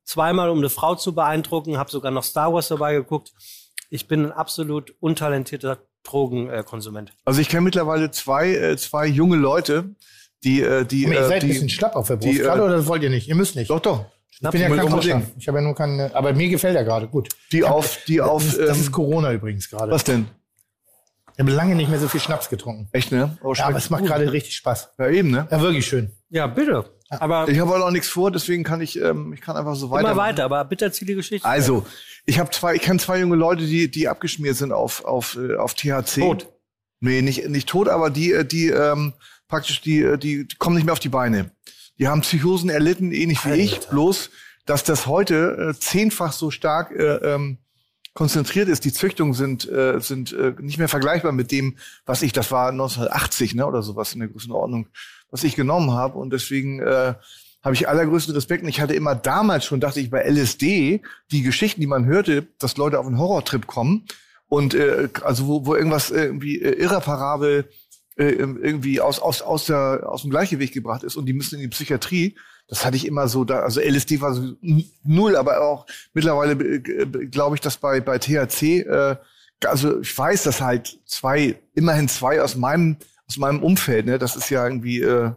zweimal 0.06 0.50
um 0.50 0.60
eine 0.60 0.70
Frau 0.70 0.96
zu 0.96 1.14
beeindrucken, 1.14 1.78
habe 1.78 1.92
sogar 1.92 2.12
noch 2.12 2.24
Star 2.24 2.54
Wars 2.54 2.70
dabei 2.70 2.94
geguckt. 2.94 3.34
Ich 3.90 4.08
bin 4.08 4.26
ein 4.26 4.32
absolut 4.32 4.96
untalentierter 5.02 5.80
Drogenkonsument. 6.04 7.14
Also 7.26 7.42
ich 7.42 7.50
kenne 7.50 7.62
mittlerweile 7.62 8.12
zwei, 8.12 8.54
äh, 8.56 8.78
zwei 8.78 9.06
junge 9.08 9.36
Leute, 9.38 9.96
die, 10.44 10.62
äh, 10.62 10.86
die, 10.86 11.06
Aber 11.06 11.16
ihr 11.16 11.22
äh, 11.22 11.28
seid 11.28 11.34
ein 11.44 11.48
die, 11.48 11.54
bisschen 11.54 11.70
schlapp 11.70 11.96
auf 11.96 12.08
der 12.08 12.16
Brust 12.18 12.32
die, 12.34 12.40
äh, 12.40 12.44
gerade 12.44 12.64
oder 12.64 12.78
das 12.78 12.88
wollt 12.88 13.04
ihr 13.04 13.10
nicht? 13.10 13.28
Ihr 13.28 13.36
müsst 13.36 13.56
nicht. 13.56 13.70
doch, 13.70 13.80
doch, 13.80 14.06
ich 14.32 14.40
bin 14.50 14.62
ja 14.62 14.70
kein 14.70 14.90
Kocher. 14.90 15.22
Ich 15.38 15.48
habe 15.48 15.58
ja 15.60 15.64
nur 15.64 15.76
keine, 15.76 16.14
aber 16.16 16.34
mir 16.34 16.48
gefällt 16.50 16.76
er 16.76 16.84
gerade 16.84 17.08
gut. 17.08 17.30
die 17.52 17.64
auf, 17.64 18.00
die 18.08 18.22
auf, 18.22 18.44
das, 18.44 18.54
ist, 18.54 18.60
das 18.70 18.78
ähm, 18.78 18.84
ist 18.84 18.92
Corona 18.92 19.34
übrigens 19.34 19.70
gerade. 19.70 19.92
was 19.92 20.04
denn? 20.04 20.28
Ich 21.36 21.40
habe 21.42 21.52
lange 21.52 21.76
nicht 21.76 21.90
mehr 21.90 22.00
so 22.00 22.08
viel 22.08 22.22
Schnaps 22.22 22.50
getrunken. 22.50 22.88
Echt, 22.94 23.12
ne? 23.12 23.38
Oh, 23.44 23.54
Ja, 23.54 23.66
aber 23.66 23.78
es 23.78 23.90
macht 23.90 24.06
gerade 24.06 24.32
richtig 24.32 24.56
Spaß. 24.56 24.92
Ja, 24.98 25.10
eben, 25.10 25.32
ne? 25.32 25.48
Ja, 25.52 25.60
wirklich 25.62 25.86
schön. 25.86 26.12
Ja, 26.30 26.48
bitte. 26.48 26.86
Aber 27.10 27.48
Ich 27.50 27.60
habe 27.60 27.72
halt 27.72 27.84
auch 27.84 27.92
nichts 27.92 28.08
vor, 28.08 28.32
deswegen 28.32 28.64
kann 28.64 28.80
ich, 28.82 29.00
ähm, 29.00 29.34
ich 29.34 29.42
kann 29.42 29.58
einfach 29.58 29.76
so 29.76 29.88
immer 29.88 29.96
weiter. 29.96 30.16
weiter, 30.16 30.44
aber 30.46 30.64
bitte 30.66 30.86
erzähl 30.86 31.08
die 31.08 31.16
Geschichte. 31.16 31.46
Also, 31.48 31.86
ich 32.26 32.40
habe 32.40 32.50
zwei, 32.52 32.76
ich 32.76 32.82
kenne 32.82 33.00
zwei 33.00 33.20
junge 33.20 33.36
Leute, 33.36 33.66
die, 33.66 33.92
die 33.92 34.08
abgeschmiert 34.08 34.56
sind 34.56 34.72
auf, 34.72 35.04
auf, 35.04 35.38
äh, 35.38 35.56
auf 35.58 35.74
THC. 35.74 36.22
Tot. 36.22 36.48
Nee, 37.02 37.22
nicht, 37.22 37.48
nicht 37.50 37.68
tot, 37.68 37.90
aber 37.90 38.10
die, 38.10 38.32
äh, 38.32 38.46
die, 38.46 38.70
ähm, 38.70 39.14
praktisch, 39.48 39.82
die, 39.82 40.00
äh, 40.02 40.18
die 40.18 40.48
kommen 40.58 40.78
nicht 40.78 40.86
mehr 40.86 40.94
auf 40.94 41.00
die 41.00 41.10
Beine. 41.10 41.52
Die 42.00 42.08
haben 42.08 42.22
Psychosen 42.22 42.70
erlitten, 42.70 43.12
ähnlich 43.12 43.46
wie 43.46 43.52
ich, 43.54 43.82
bloß, 43.82 44.30
dass 44.66 44.84
das 44.84 45.06
heute 45.06 45.74
äh, 45.76 45.80
zehnfach 45.80 46.32
so 46.32 46.50
stark 46.50 46.92
äh, 46.92 47.16
ähm, 47.18 47.60
konzentriert 48.16 48.70
ist. 48.70 48.86
Die 48.86 48.94
Züchtungen 48.94 49.34
sind, 49.34 49.70
äh, 49.70 50.00
sind 50.00 50.34
äh, 50.34 50.54
nicht 50.60 50.80
mehr 50.80 50.88
vergleichbar 50.88 51.34
mit 51.34 51.52
dem, 51.52 51.78
was 52.06 52.24
ich, 52.24 52.34
das 52.34 52.50
war 52.50 52.70
1980, 52.70 53.54
ne, 53.54 53.68
oder 53.68 53.84
sowas 53.84 54.14
in 54.14 54.22
der 54.22 54.30
Größenordnung, 54.30 54.88
was 55.30 55.44
ich 55.44 55.56
genommen 55.56 55.92
habe. 55.92 56.18
Und 56.18 56.32
deswegen 56.32 56.80
äh, 56.80 57.14
habe 57.62 57.76
ich 57.76 57.88
allergrößten 57.88 58.34
Respekt. 58.34 58.64
Und 58.64 58.70
ich 58.70 58.80
hatte 58.82 58.96
immer 58.96 59.16
damals 59.16 59.66
schon, 59.66 59.82
dachte 59.82 60.00
ich, 60.00 60.10
bei 60.10 60.24
LSD, 60.24 61.02
die 61.32 61.42
Geschichten, 61.44 61.82
die 61.82 61.88
man 61.88 62.06
hörte, 62.06 62.48
dass 62.58 62.78
Leute 62.78 63.00
auf 63.00 63.06
einen 63.06 63.20
Horrortrip 63.20 63.68
kommen 63.68 64.06
und 64.48 64.74
äh, 64.74 65.10
also 65.24 65.48
wo, 65.48 65.66
wo 65.66 65.76
irgendwas 65.76 66.10
irgendwie 66.10 66.62
äh, 66.62 66.82
irreparabel 66.82 67.70
äh, 68.16 68.30
irgendwie 68.30 69.02
aus, 69.02 69.20
aus, 69.20 69.42
aus, 69.42 69.66
der, 69.66 70.04
aus 70.08 70.22
dem 70.22 70.32
Gleichgewicht 70.32 70.74
gebracht 70.74 71.04
ist 71.04 71.18
und 71.18 71.26
die 71.26 71.34
müssen 71.34 71.56
in 71.56 71.62
die 71.62 71.68
Psychiatrie. 71.68 72.36
Das 72.68 72.84
hatte 72.86 72.98
ich 72.98 73.06
immer 73.06 73.28
so 73.28 73.44
da, 73.46 73.60
also 73.60 73.80
LSD 73.80 74.22
war 74.22 74.34
so 74.34 74.54
null, 75.04 75.36
aber 75.36 75.62
auch 75.62 75.86
mittlerweile 76.14 76.54
äh, 76.54 76.80
g- 76.80 77.28
glaube 77.28 77.56
ich, 77.56 77.62
dass 77.62 77.78
bei, 77.78 78.02
bei 78.02 78.18
THC, 78.18 78.80
äh, 78.82 79.16
also 79.64 80.02
ich 80.02 80.18
weiß, 80.18 80.44
dass 80.44 80.62
halt 80.62 81.00
zwei, 81.06 81.60
immerhin 81.76 82.08
zwei 82.08 82.42
aus 82.42 82.56
meinem, 82.56 82.98
aus 83.28 83.38
meinem 83.38 83.62
Umfeld, 83.64 84.06
ne, 84.08 84.18
das 84.18 84.36
ist 84.36 84.50
ja 84.50 84.64
irgendwie, 84.66 85.00
äh, 85.02 85.32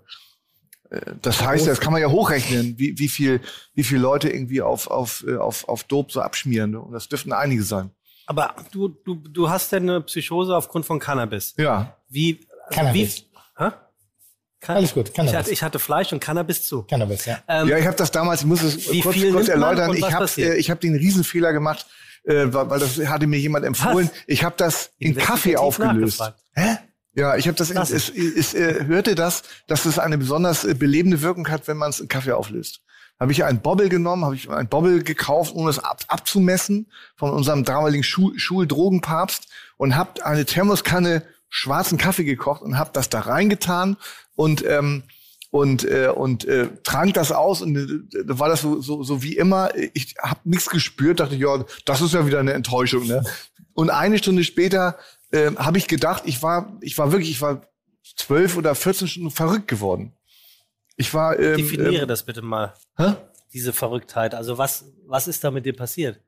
äh, 0.90 1.00
das 1.20 1.42
heißt, 1.44 1.66
das 1.66 1.80
kann 1.80 1.92
man 1.92 2.00
ja 2.00 2.08
hochrechnen, 2.10 2.78
wie, 2.78 2.98
wie 2.98 3.08
viel, 3.08 3.40
wie 3.74 3.84
viele 3.84 4.00
Leute 4.00 4.30
irgendwie 4.30 4.62
auf, 4.62 4.86
auf, 4.86 5.22
äh, 5.28 5.36
auf, 5.36 5.68
auf 5.68 5.84
Dope 5.84 6.10
so 6.12 6.20
abschmieren. 6.22 6.70
Ne? 6.72 6.80
Und 6.80 6.92
das 6.92 7.08
dürften 7.08 7.32
einige 7.32 7.62
sein. 7.62 7.90
Aber 8.26 8.54
du, 8.72 8.88
du, 8.88 9.14
du 9.16 9.48
hast 9.50 9.70
ja 9.72 9.78
eine 9.78 10.00
Psychose 10.02 10.54
aufgrund 10.56 10.84
von 10.86 10.98
Cannabis. 10.98 11.54
Ja. 11.58 11.96
Wie? 12.08 12.40
Cannabis. 12.70 13.18
Wie, 13.58 13.64
hä? 13.64 13.70
Kann, 14.60 14.76
Alles 14.76 14.92
gut, 14.92 15.08
Ich 15.08 15.14
Cannabis. 15.14 15.38
hatte, 15.38 15.50
ich 15.52 15.62
hatte 15.62 15.78
Fleisch 15.78 16.12
und 16.12 16.20
Cannabis 16.20 16.66
zu. 16.66 16.82
Cannabis, 16.82 17.26
ja. 17.26 17.38
Ähm, 17.46 17.68
Ja, 17.68 17.78
ich 17.78 17.86
habe 17.86 17.96
das 17.96 18.10
damals, 18.10 18.40
ich 18.40 18.46
muss 18.46 18.62
es 18.62 18.86
kurz, 19.02 19.16
kurz 19.32 19.48
erläutern. 19.48 19.90
was 19.90 20.36
Ich 20.36 20.44
habe 20.46 20.54
äh, 20.54 20.58
ich 20.58 20.70
hab 20.70 20.80
den 20.80 20.96
Riesenfehler 20.96 21.52
gemacht, 21.52 21.86
äh, 22.24 22.46
weil, 22.48 22.78
das 22.80 22.98
hatte 23.06 23.26
mir 23.28 23.38
jemand 23.38 23.64
empfohlen. 23.64 24.10
Ich 24.26 24.42
habe 24.42 24.54
das 24.58 24.90
in 24.98 25.16
Kaffee 25.16 25.56
aufgelöst. 25.56 26.20
Hä? 26.54 26.78
Ja, 27.14 27.36
ich 27.36 27.46
habe 27.46 27.56
das, 27.56 27.70
in, 27.70 27.76
Krass. 27.76 27.90
es, 27.90 28.10
es, 28.10 28.54
äh, 28.54 28.84
hörte 28.86 29.14
das, 29.14 29.42
dass 29.66 29.86
es 29.86 29.98
eine 29.98 30.18
besonders 30.18 30.64
äh, 30.64 30.74
belebende 30.74 31.22
Wirkung 31.22 31.48
hat, 31.48 31.66
wenn 31.66 31.76
man 31.76 31.90
es 31.90 32.00
in 32.00 32.08
Kaffee 32.08 32.32
auflöst. 32.32 32.80
Habe 33.18 33.32
ich 33.32 33.44
einen 33.44 33.60
Bobbel 33.60 33.88
genommen, 33.88 34.24
habe 34.24 34.36
ich 34.36 34.48
einen 34.48 34.68
Bobbel 34.68 35.02
gekauft, 35.02 35.52
ohne 35.54 35.70
es 35.70 35.80
ab, 35.80 36.02
abzumessen, 36.06 36.90
von 37.16 37.30
unserem 37.30 37.64
damaligen 37.64 38.04
Schul 38.04 38.38
Schuldrogenpapst 38.38 39.48
und 39.76 39.96
habe 39.96 40.24
eine 40.24 40.44
Thermoskanne 40.44 41.22
schwarzen 41.48 41.98
Kaffee 41.98 42.24
gekocht 42.24 42.62
und 42.62 42.78
habe 42.78 42.90
das 42.92 43.08
da 43.08 43.20
reingetan 43.20 43.96
und 44.34 44.64
ähm, 44.64 45.04
und 45.50 45.84
äh, 45.84 46.08
und 46.08 46.44
äh, 46.44 46.68
trank 46.82 47.14
das 47.14 47.32
aus 47.32 47.62
und 47.62 47.76
äh, 47.76 48.24
da 48.24 48.38
war 48.38 48.48
das 48.48 48.60
so 48.60 48.80
so 48.80 49.02
so 49.02 49.22
wie 49.22 49.36
immer 49.36 49.70
ich 49.94 50.14
habe 50.20 50.40
nichts 50.44 50.68
gespürt 50.68 51.20
dachte 51.20 51.36
ja 51.36 51.64
das 51.86 52.02
ist 52.02 52.14
ja 52.14 52.26
wieder 52.26 52.40
eine 52.40 52.52
Enttäuschung 52.52 53.06
ne 53.06 53.24
und 53.72 53.90
eine 53.90 54.18
Stunde 54.18 54.44
später 54.44 54.98
äh, 55.30 55.52
habe 55.56 55.78
ich 55.78 55.88
gedacht 55.88 56.24
ich 56.26 56.42
war 56.42 56.76
ich 56.82 56.98
war 56.98 57.12
wirklich 57.12 57.30
ich 57.30 57.40
war 57.40 57.62
zwölf 58.16 58.56
oder 58.56 58.74
14 58.74 59.08
Stunden 59.08 59.30
verrückt 59.30 59.68
geworden 59.68 60.12
ich 60.98 61.14
war 61.14 61.38
ähm, 61.38 61.56
Definiere 61.56 62.02
ähm, 62.02 62.08
das 62.08 62.24
bitte 62.24 62.42
mal. 62.42 62.74
hä? 62.96 63.14
Diese 63.54 63.72
Verrücktheit. 63.72 64.34
Also 64.34 64.58
was, 64.58 64.84
was 65.06 65.28
ist 65.28 65.42
da 65.42 65.50
mit 65.50 65.64
dir 65.64 65.74
passiert? 65.74 66.20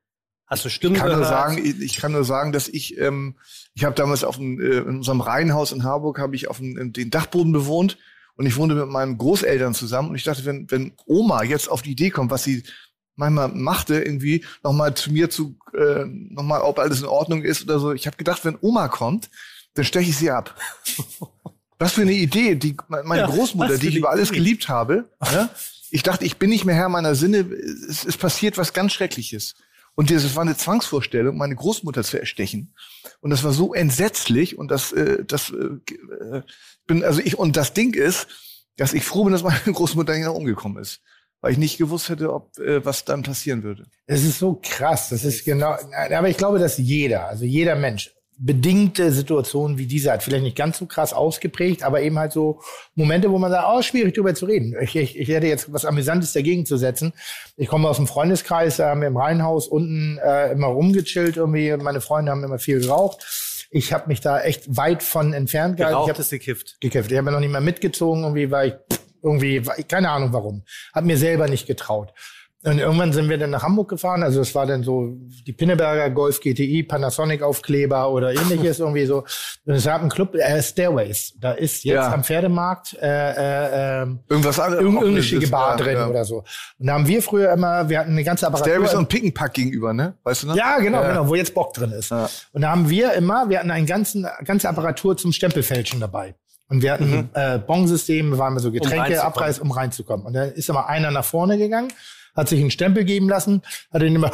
Hast 0.50 0.64
du 0.64 0.68
Stimmen 0.68 0.96
Ich 0.96 1.00
kann 1.00 1.08
nur 1.10 1.20
gehört? 1.20 1.32
sagen, 1.32 1.64
ich 1.64 1.80
ich 1.80 1.96
kann 1.96 2.12
nur 2.12 2.24
sagen, 2.24 2.50
dass 2.52 2.68
ich, 2.68 2.98
ähm, 2.98 3.36
ich 3.74 3.84
habe 3.84 3.94
damals 3.94 4.24
auf 4.24 4.36
dem, 4.36 4.60
äh, 4.60 4.78
in 4.78 4.96
unserem 4.98 5.20
Reihenhaus 5.20 5.70
in 5.72 5.84
Harburg 5.84 6.18
habe 6.18 6.34
ich 6.36 6.48
auf 6.48 6.58
dem, 6.58 6.92
den 6.92 7.10
Dachboden 7.10 7.52
bewohnt 7.52 7.96
und 8.34 8.46
ich 8.46 8.56
wohnte 8.56 8.74
mit 8.74 8.88
meinen 8.88 9.16
Großeltern 9.16 9.74
zusammen 9.74 10.10
und 10.10 10.16
ich 10.16 10.24
dachte, 10.24 10.44
wenn, 10.44 10.68
wenn 10.70 10.92
Oma 11.06 11.44
jetzt 11.44 11.70
auf 11.70 11.82
die 11.82 11.92
Idee 11.92 12.10
kommt, 12.10 12.30
was 12.32 12.42
sie 12.42 12.64
manchmal 13.14 13.48
machte, 13.48 14.02
irgendwie 14.02 14.44
nochmal 14.64 14.94
zu 14.94 15.12
mir 15.12 15.30
zu, 15.30 15.56
äh, 15.72 16.04
nochmal, 16.06 16.62
ob 16.62 16.78
alles 16.80 17.00
in 17.00 17.06
Ordnung 17.06 17.42
ist 17.42 17.62
oder 17.62 17.78
so. 17.78 17.92
Ich 17.92 18.06
habe 18.06 18.16
gedacht, 18.16 18.44
wenn 18.44 18.58
Oma 18.60 18.88
kommt, 18.88 19.30
dann 19.74 19.84
steche 19.84 20.10
ich 20.10 20.16
sie 20.16 20.30
ab. 20.30 20.54
Was 21.78 21.92
für 21.94 22.02
eine 22.02 22.12
Idee, 22.12 22.56
die 22.56 22.76
meine 22.88 23.22
Ja, 23.22 23.26
Großmutter, 23.26 23.78
die 23.78 23.88
ich 23.88 23.96
über 23.96 24.10
alles 24.10 24.28
Idee. 24.30 24.38
geliebt 24.38 24.68
habe. 24.68 25.08
Ja? 25.32 25.48
Ich 25.90 26.02
dachte, 26.02 26.26
ich 26.26 26.36
bin 26.36 26.50
nicht 26.50 26.64
mehr 26.66 26.74
Herr 26.74 26.88
meiner 26.90 27.14
Sinne. 27.14 27.38
Es, 27.88 28.04
es 28.04 28.16
passiert 28.18 28.58
was 28.58 28.74
ganz 28.74 28.92
Schreckliches. 28.92 29.54
Und 29.94 30.10
das 30.10 30.35
war 30.35 30.43
eine 30.43 30.57
Zwangsvorstellung, 30.57 31.36
meine 31.36 31.57
Großmutter 31.57 32.02
zu 32.05 32.19
erstechen. 32.19 32.75
Und 33.20 33.31
das 33.31 33.44
war 33.44 33.52
so 33.52 33.75
entsetzlich. 33.75 34.57
Und 34.57 34.70
das, 34.70 34.93
äh, 34.93 35.25
das 35.25 35.51
äh, 35.51 35.93
äh, 36.36 36.43
bin, 36.86 37.05
also 37.05 37.20
ich, 37.20 37.39
und 37.39 37.57
das 37.57 37.75
Ding 37.75 37.94
ist, 37.94 38.28
dass 38.77 38.94
ich 38.94 39.05
froh 39.05 39.25
bin, 39.25 39.33
dass 39.33 39.43
meine 39.43 39.60
Großmutter 39.65 40.15
nicht 40.15 40.25
noch 40.25 40.35
umgekommen 40.35 40.81
ist. 40.81 41.01
Weil 41.43 41.52
ich 41.52 41.59
nicht 41.59 41.78
gewusst 41.78 42.09
hätte, 42.09 42.33
ob 42.33 42.59
äh, 42.59 42.85
was 42.85 43.05
dann 43.05 43.23
passieren 43.23 43.62
würde. 43.62 43.86
Es 44.07 44.25
ist 44.25 44.39
so 44.39 44.60
krass. 44.62 45.09
Das 45.09 45.25
ist 45.25 45.44
genau. 45.44 45.77
Aber 45.93 46.28
ich 46.28 46.36
glaube, 46.36 46.59
dass 46.59 46.78
jeder, 46.78 47.28
also 47.28 47.44
jeder 47.44 47.77
Mensch, 47.77 48.15
bedingte 48.43 49.12
Situationen 49.12 49.77
wie 49.77 49.86
diese 49.86 50.10
hat. 50.10 50.23
Vielleicht 50.23 50.44
nicht 50.44 50.57
ganz 50.57 50.78
so 50.78 50.86
krass 50.86 51.12
ausgeprägt, 51.12 51.83
aber 51.83 52.01
eben 52.01 52.19
halt 52.19 52.33
so 52.33 52.60
Momente, 52.94 53.31
wo 53.31 53.39
man 53.39 53.51
sagt, 53.51 53.67
oh, 53.70 53.83
schwierig 53.83 54.15
drüber 54.15 54.35
zu 54.35 54.47
reden. 54.47 54.75
Ich, 54.81 54.97
ich, 54.97 55.19
ich 55.19 55.28
hätte 55.28 55.47
jetzt 55.47 55.70
was 55.73 55.85
Amüsantes 55.85 56.33
dagegen 56.33 56.65
zu 56.65 56.78
setzen. 56.78 57.12
Ich 57.57 57.69
komme 57.69 57.89
aus 57.89 57.97
dem 57.97 58.07
Freundeskreis, 58.07 58.78
da 58.78 58.89
haben 58.89 59.02
wir 59.02 59.09
im 59.09 59.17
Reihenhaus 59.19 59.69
unten 59.69 60.19
äh, 60.25 60.52
immer 60.52 60.69
rumgechillt 60.69 61.36
irgendwie. 61.36 61.77
Meine 61.77 62.01
Freunde 62.01 62.33
haben 62.33 62.43
immer 62.43 62.59
viel 62.59 62.81
geraucht. 62.81 63.67
Ich 63.70 63.93
habe 63.93 64.09
mich 64.09 64.20
da 64.20 64.41
echt 64.41 64.75
weit 64.75 65.02
von 65.02 65.35
entfernt 65.35 65.77
gehalten. 65.77 65.99
Ich 65.99 66.07
Geraucht 66.07 66.10
hab, 66.10 66.19
ist 66.19 66.31
gekifft. 66.31 66.81
gekifft. 66.81 67.12
Ich 67.12 67.19
habe 67.19 67.31
noch 67.31 67.41
nicht 67.41 67.52
mal 67.52 67.60
mitgezogen, 67.60 68.23
irgendwie, 68.23 68.51
weil 68.51 68.69
ich 68.69 68.97
irgendwie, 69.23 69.60
keine 69.86 70.10
Ahnung 70.10 70.33
warum. 70.33 70.65
Hab 70.94 71.05
mir 71.05 71.19
selber 71.19 71.47
nicht 71.47 71.67
getraut. 71.67 72.15
Und 72.62 72.78
irgendwann 72.78 73.10
sind 73.14 73.30
wir 73.30 73.39
dann 73.39 73.48
nach 73.48 73.62
Hamburg 73.62 73.89
gefahren. 73.89 74.22
Also 74.22 74.42
es 74.42 74.55
war 74.55 74.66
dann 74.66 74.82
so 74.82 75.16
die 75.47 75.52
Pinneberger 75.55 76.10
Golf 76.10 76.40
GTI, 76.40 76.82
Panasonic 76.82 77.42
Aufkleber 77.42 78.10
oder 78.10 78.32
ähnliches 78.34 78.78
irgendwie 78.80 79.06
so. 79.06 79.24
Und 79.64 79.74
es 79.74 79.84
gab 79.86 80.02
einen 80.02 80.10
Club, 80.10 80.34
äh, 80.34 80.62
Stairways. 80.62 81.32
Da 81.40 81.52
ist 81.52 81.84
jetzt 81.84 81.94
Ja. 81.94 82.12
am 82.12 82.22
Pferdemarkt 82.22 82.98
äh, 83.00 83.06
äh, 83.06 84.02
äh, 84.02 84.06
Irgendwas 84.28 84.60
anderes. 84.60 84.82
irgendeine 84.82 85.06
irgendeine 85.06 85.22
schicke 85.22 85.40
Das- 85.42 85.50
Bar 85.50 85.76
drin 85.78 85.94
ja. 85.97 86.06
oder 86.08 86.24
so. 86.26 86.44
Und 86.78 86.86
da 86.86 86.92
haben 86.92 87.06
wir 87.06 87.22
früher 87.22 87.50
immer, 87.50 87.89
wir 87.89 87.98
hatten 87.98 88.10
eine 88.10 88.24
ganze 88.24 88.47
Apparatur. 88.47 88.70
Stairways 88.74 88.94
und 88.94 89.08
Pickenpack 89.08 89.55
gegenüber, 89.55 89.94
ne? 89.94 90.18
Weißt 90.24 90.42
du 90.42 90.48
noch? 90.48 90.56
Ja, 90.56 90.78
genau, 90.80 91.00
genau, 91.02 91.28
wo 91.28 91.34
jetzt 91.36 91.55
Bock 91.55 91.72
drin 91.72 91.92
ist. 91.92 92.12
Und 92.12 92.60
da 92.60 92.70
haben 92.72 92.90
wir 92.90 93.14
immer, 93.14 93.48
wir 93.48 93.58
hatten 93.60 93.70
eine 93.70 93.86
ganzen, 93.86 94.26
ganze 94.44 94.68
Apparatur 94.68 95.16
zum 95.16 95.32
Stempelfälschen 95.32 95.98
dabei. 95.98 96.34
Und 96.68 96.82
wir 96.82 96.92
hatten 96.92 97.30
äh, 97.32 97.58
Bonsystem, 97.58 98.36
waren 98.36 98.52
wir 98.52 98.60
so 98.60 98.70
Getränke, 98.70 98.98
reinzukommen. 99.00 99.26
Abreiß, 99.32 99.58
um 99.60 99.70
reinzukommen. 99.72 100.26
Und 100.26 100.34
da 100.34 100.44
ist 100.44 100.68
immer 100.68 100.89
einer 100.90 101.10
nach 101.10 101.24
vorne 101.24 101.56
gegangen, 101.56 101.90
hat 102.34 102.49
sich 102.49 102.60
einen 102.60 102.70
Stempel 102.70 103.05
geben 103.05 103.28
lassen, 103.28 103.62
hat 103.92 104.02
ihn 104.02 104.15
immer 104.15 104.31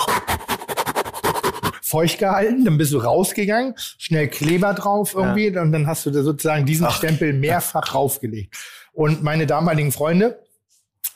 feucht 1.83 2.18
gehalten, 2.18 2.65
dann 2.65 2.78
bist 2.78 2.92
du 2.92 2.99
rausgegangen, 2.99 3.75
schnell 3.76 4.28
Kleber 4.28 4.75
drauf 4.75 5.15
irgendwie 5.15 5.57
und 5.57 5.73
dann 5.73 5.86
hast 5.86 6.05
du 6.05 6.10
da 6.10 6.23
sozusagen 6.23 6.66
diesen 6.66 6.91
Stempel 6.91 7.33
mehrfach 7.33 7.86
draufgelegt. 7.89 8.57
Und 8.92 9.23
meine 9.23 9.47
damaligen 9.47 9.92
Freunde 9.92 10.42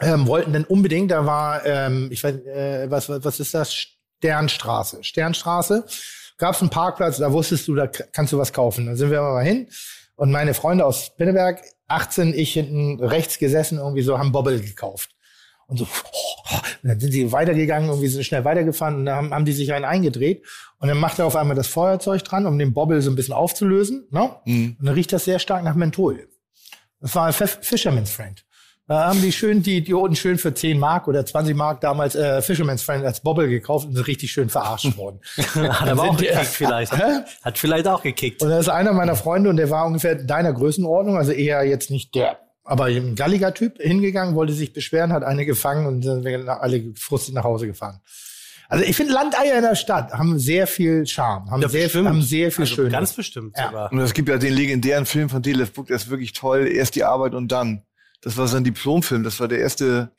ähm, 0.00 0.26
wollten 0.26 0.52
dann 0.52 0.64
unbedingt, 0.64 1.10
da 1.10 1.26
war, 1.26 1.66
ähm, 1.66 2.08
ich 2.12 2.22
weiß, 2.22 2.34
äh, 2.46 2.90
was, 2.90 3.08
was 3.08 3.24
was 3.24 3.40
ist 3.40 3.52
das? 3.52 3.74
Sternstraße. 3.74 5.02
Sternstraße. 5.02 5.84
Gab 6.38 6.54
es 6.54 6.60
einen 6.60 6.70
Parkplatz, 6.70 7.18
da 7.18 7.32
wusstest 7.32 7.68
du, 7.68 7.74
da 7.74 7.86
kannst 7.86 8.32
du 8.32 8.38
was 8.38 8.52
kaufen. 8.52 8.86
Da 8.86 8.96
sind 8.96 9.10
wir 9.10 9.20
mal 9.20 9.44
hin 9.44 9.68
und 10.14 10.30
meine 10.30 10.54
Freunde 10.54 10.86
aus 10.86 11.16
Pinneberg, 11.16 11.62
18, 11.88 12.32
ich 12.34 12.52
hinten 12.52 13.02
rechts 13.02 13.38
gesessen, 13.38 13.78
irgendwie 13.78 14.02
so, 14.02 14.18
haben 14.18 14.32
Bobbel 14.32 14.60
gekauft. 14.60 15.10
Und 15.70 15.78
so, 15.78 15.84
und 16.82 16.88
dann 16.88 17.00
sind 17.00 17.12
sie 17.12 17.30
weitergegangen, 17.32 17.88
irgendwie 17.88 18.08
sind 18.08 18.24
schnell 18.24 18.44
weitergefahren 18.44 18.96
und 18.96 19.06
dann 19.06 19.16
haben, 19.16 19.34
haben 19.34 19.44
die 19.44 19.52
sich 19.52 19.72
einen 19.72 19.84
eingedreht. 19.84 20.44
Und 20.78 20.88
dann 20.88 20.98
macht 20.98 21.18
er 21.18 21.26
auf 21.26 21.36
einmal 21.36 21.56
das 21.56 21.68
Feuerzeug 21.68 22.24
dran, 22.24 22.46
um 22.46 22.58
den 22.58 22.74
Bobbel 22.74 23.00
so 23.02 23.10
ein 23.10 23.16
bisschen 23.16 23.34
aufzulösen. 23.34 24.06
Ne? 24.10 24.30
Und 24.80 24.86
dann 24.86 24.94
riecht 24.94 25.12
das 25.12 25.24
sehr 25.24 25.38
stark 25.38 25.62
nach 25.62 25.74
Menthol. 25.74 26.28
Das 27.00 27.14
war 27.14 27.26
ein 27.26 27.32
Fisherman's 27.32 28.10
Friend. 28.10 28.44
Da 28.86 29.06
haben 29.06 29.22
die 29.22 29.30
schön, 29.30 29.62
die 29.62 29.76
Idioten 29.76 30.16
schön 30.16 30.36
für 30.36 30.52
10 30.52 30.76
Mark 30.76 31.06
oder 31.06 31.24
20 31.24 31.54
Mark 31.54 31.80
damals 31.80 32.16
äh, 32.16 32.42
Fisherman's 32.42 32.82
Friend 32.82 33.04
als 33.04 33.20
Bobbel 33.20 33.48
gekauft 33.48 33.86
und 33.86 33.94
sind 33.94 34.04
richtig 34.08 34.32
schön 34.32 34.48
verarscht 34.48 34.96
worden. 34.96 35.20
Hat 35.36 35.88
aber 35.88 36.10
auch 36.10 36.16
gekickt 36.16 36.46
vielleicht. 36.46 36.92
Hä? 36.92 37.20
Hat 37.42 37.56
vielleicht 37.56 37.86
auch 37.86 38.02
gekickt. 38.02 38.42
Und 38.42 38.50
da 38.50 38.58
ist 38.58 38.68
einer 38.68 38.92
meiner 38.92 39.14
Freunde 39.14 39.48
und 39.48 39.58
der 39.58 39.70
war 39.70 39.86
ungefähr 39.86 40.16
deiner 40.16 40.52
Größenordnung, 40.52 41.16
also 41.16 41.30
eher 41.30 41.62
jetzt 41.62 41.92
nicht 41.92 42.16
der, 42.16 42.38
aber 42.64 42.84
ein 42.84 43.14
galliger 43.14 43.54
Typ 43.54 43.78
hingegangen, 43.80 44.34
wollte 44.34 44.52
sich 44.52 44.72
beschweren, 44.72 45.12
hat 45.12 45.24
eine 45.24 45.46
gefangen 45.46 45.86
und 45.86 46.04
dann 46.04 46.22
sind 46.22 46.48
alle 46.48 46.82
gefrustet 46.82 47.34
nach 47.34 47.44
Hause 47.44 47.66
gefahren. 47.66 48.00
Also 48.68 48.84
ich 48.84 48.94
finde 48.94 49.12
Landeier 49.12 49.56
in 49.56 49.62
der 49.62 49.74
Stadt 49.74 50.12
haben 50.12 50.38
sehr 50.38 50.68
viel 50.68 51.04
Charme, 51.04 51.50
haben, 51.50 51.60
Ja, 51.60 51.68
sehr, 51.68 51.84
bestimmt. 51.84 52.08
haben 52.08 52.22
sehr 52.22 52.52
viel 52.52 52.62
also 52.62 52.74
Schönes. 52.76 52.92
Ganz 52.92 53.12
bestimmt 53.14 53.56
Ja. 53.58 53.66
sogar. 53.66 53.92
Und 53.92 53.98
es 53.98 54.14
gibt 54.14 54.28
ja 54.28 54.38
den 54.38 54.52
legendären 54.54 55.06
Film 55.06 55.28
von 55.28 55.42
Detlef 55.42 55.72
Buck, 55.72 55.88
der 55.88 55.96
ist 55.96 56.08
wirklich 56.08 56.32
toll. 56.34 56.68
Erst 56.68 56.94
die 56.94 57.02
Arbeit 57.02 57.34
und 57.34 57.50
dann. 57.50 57.82
Das 58.20 58.36
war 58.36 58.46
sein 58.46 58.62
Diplomfilm. 58.62 59.24
Das 59.24 59.40
war 59.40 59.48
der 59.48 59.58
erste, 59.58 60.12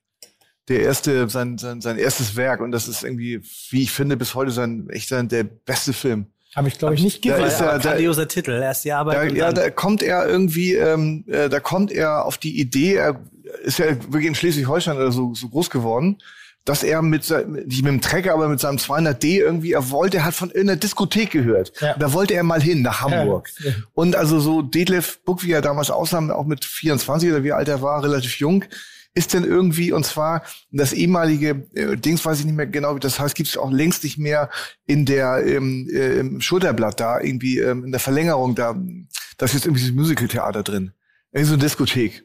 der 0.67 0.81
erste, 0.81 1.29
sein, 1.29 1.57
sein, 1.57 1.79
sein 1.79 1.97
erstes 1.97 2.35
Werk. 2.35 2.59
Und 2.59 2.73
das 2.73 2.89
ist 2.89 3.03
irgendwie, 3.05 3.39
wie 3.69 3.83
ich 3.83 3.91
finde, 3.91 4.17
bis 4.17 4.35
heute 4.35 4.51
sein, 4.51 4.89
echt 4.89 5.07
sein, 5.07 5.29
der 5.29 5.43
beste 5.45 5.93
Film. 5.93 6.25
Habe 6.55 6.67
ich, 6.67 6.77
glaube 6.77 6.95
ich, 6.95 7.03
nicht 7.03 7.25
Da 7.25 7.31
gesehen. 7.37 7.47
ist 7.47 7.61
er- 7.61 7.79
da- 7.79 7.89
grandioser 7.91 8.27
Titel. 8.27 8.51
Erst 8.51 8.83
die 8.85 8.91
Arbeit 8.91 9.17
Da, 9.17 9.21
und 9.21 9.35
ja, 9.35 9.45
dann. 9.51 9.55
da 9.55 9.69
kommt 9.69 10.03
er 10.03 10.27
irgendwie, 10.27 10.73
ähm, 10.75 11.23
äh, 11.27 11.47
da 11.49 11.59
kommt 11.59 11.91
er 11.91 12.25
auf 12.25 12.37
die 12.37 12.59
Idee, 12.59 12.95
er 12.95 13.19
ist 13.63 13.79
ja 13.79 13.85
wirklich 14.03 14.25
in 14.27 14.35
Schleswig-Holstein 14.35 14.95
oder 14.97 15.11
so, 15.11 15.33
so 15.33 15.47
groß 15.49 15.69
geworden, 15.69 16.17
dass 16.65 16.83
er 16.83 17.01
mit, 17.01 17.27
nicht 17.65 17.83
mit 17.83 17.91
dem 17.91 18.01
Trecker, 18.01 18.33
aber 18.33 18.47
mit 18.47 18.59
seinem 18.59 18.77
200D 18.77 19.39
irgendwie, 19.39 19.71
er 19.73 19.89
wollte, 19.89 20.17
er 20.17 20.25
hat 20.25 20.35
von 20.35 20.49
irgendeiner 20.49 20.79
Diskothek 20.79 21.31
gehört. 21.31 21.71
Ja. 21.81 21.95
Da 21.97 22.13
wollte 22.13 22.33
er 22.35 22.43
mal 22.43 22.61
hin, 22.61 22.81
nach 22.83 23.01
Hamburg. 23.01 23.49
Ja. 23.63 23.71
Und 23.93 24.15
also 24.15 24.39
so 24.39 24.61
Detlef 24.61 25.19
Buck, 25.25 25.43
wie 25.43 25.51
er 25.53 25.61
damals 25.61 25.89
aussah, 25.89 26.19
auch 26.31 26.45
mit 26.45 26.63
24 26.63 27.31
oder 27.31 27.43
wie 27.43 27.51
alt 27.53 27.67
er 27.67 27.81
war, 27.81 28.03
relativ 28.03 28.37
jung, 28.39 28.63
ist 29.13 29.33
denn 29.33 29.43
irgendwie, 29.43 29.91
und 29.91 30.05
zwar 30.05 30.43
das 30.71 30.93
ehemalige 30.93 31.67
äh, 31.73 31.97
Dings, 31.97 32.23
weiß 32.23 32.39
ich 32.39 32.45
nicht 32.45 32.55
mehr 32.55 32.67
genau, 32.67 32.95
wie 32.95 32.99
das 32.99 33.19
heißt, 33.19 33.35
gibt 33.35 33.49
es 33.49 33.57
auch 33.57 33.71
längst 33.71 34.03
nicht 34.03 34.17
mehr 34.17 34.49
in 34.85 35.05
der 35.05 35.45
ähm, 35.45 35.89
äh, 35.91 36.19
im 36.19 36.41
Schulterblatt 36.41 36.99
da, 36.99 37.19
irgendwie 37.19 37.59
ähm, 37.59 37.83
in 37.85 37.91
der 37.91 37.99
Verlängerung 37.99 38.55
da, 38.55 38.73
da 39.37 39.45
ist 39.45 39.53
jetzt 39.53 39.65
irgendwie 39.65 39.81
dieses 39.81 39.95
Musicaltheater 39.95 40.63
drin. 40.63 40.93
Irgendwie 41.31 41.47
so 41.49 41.53
eine 41.53 41.63
Diskothek. 41.63 42.23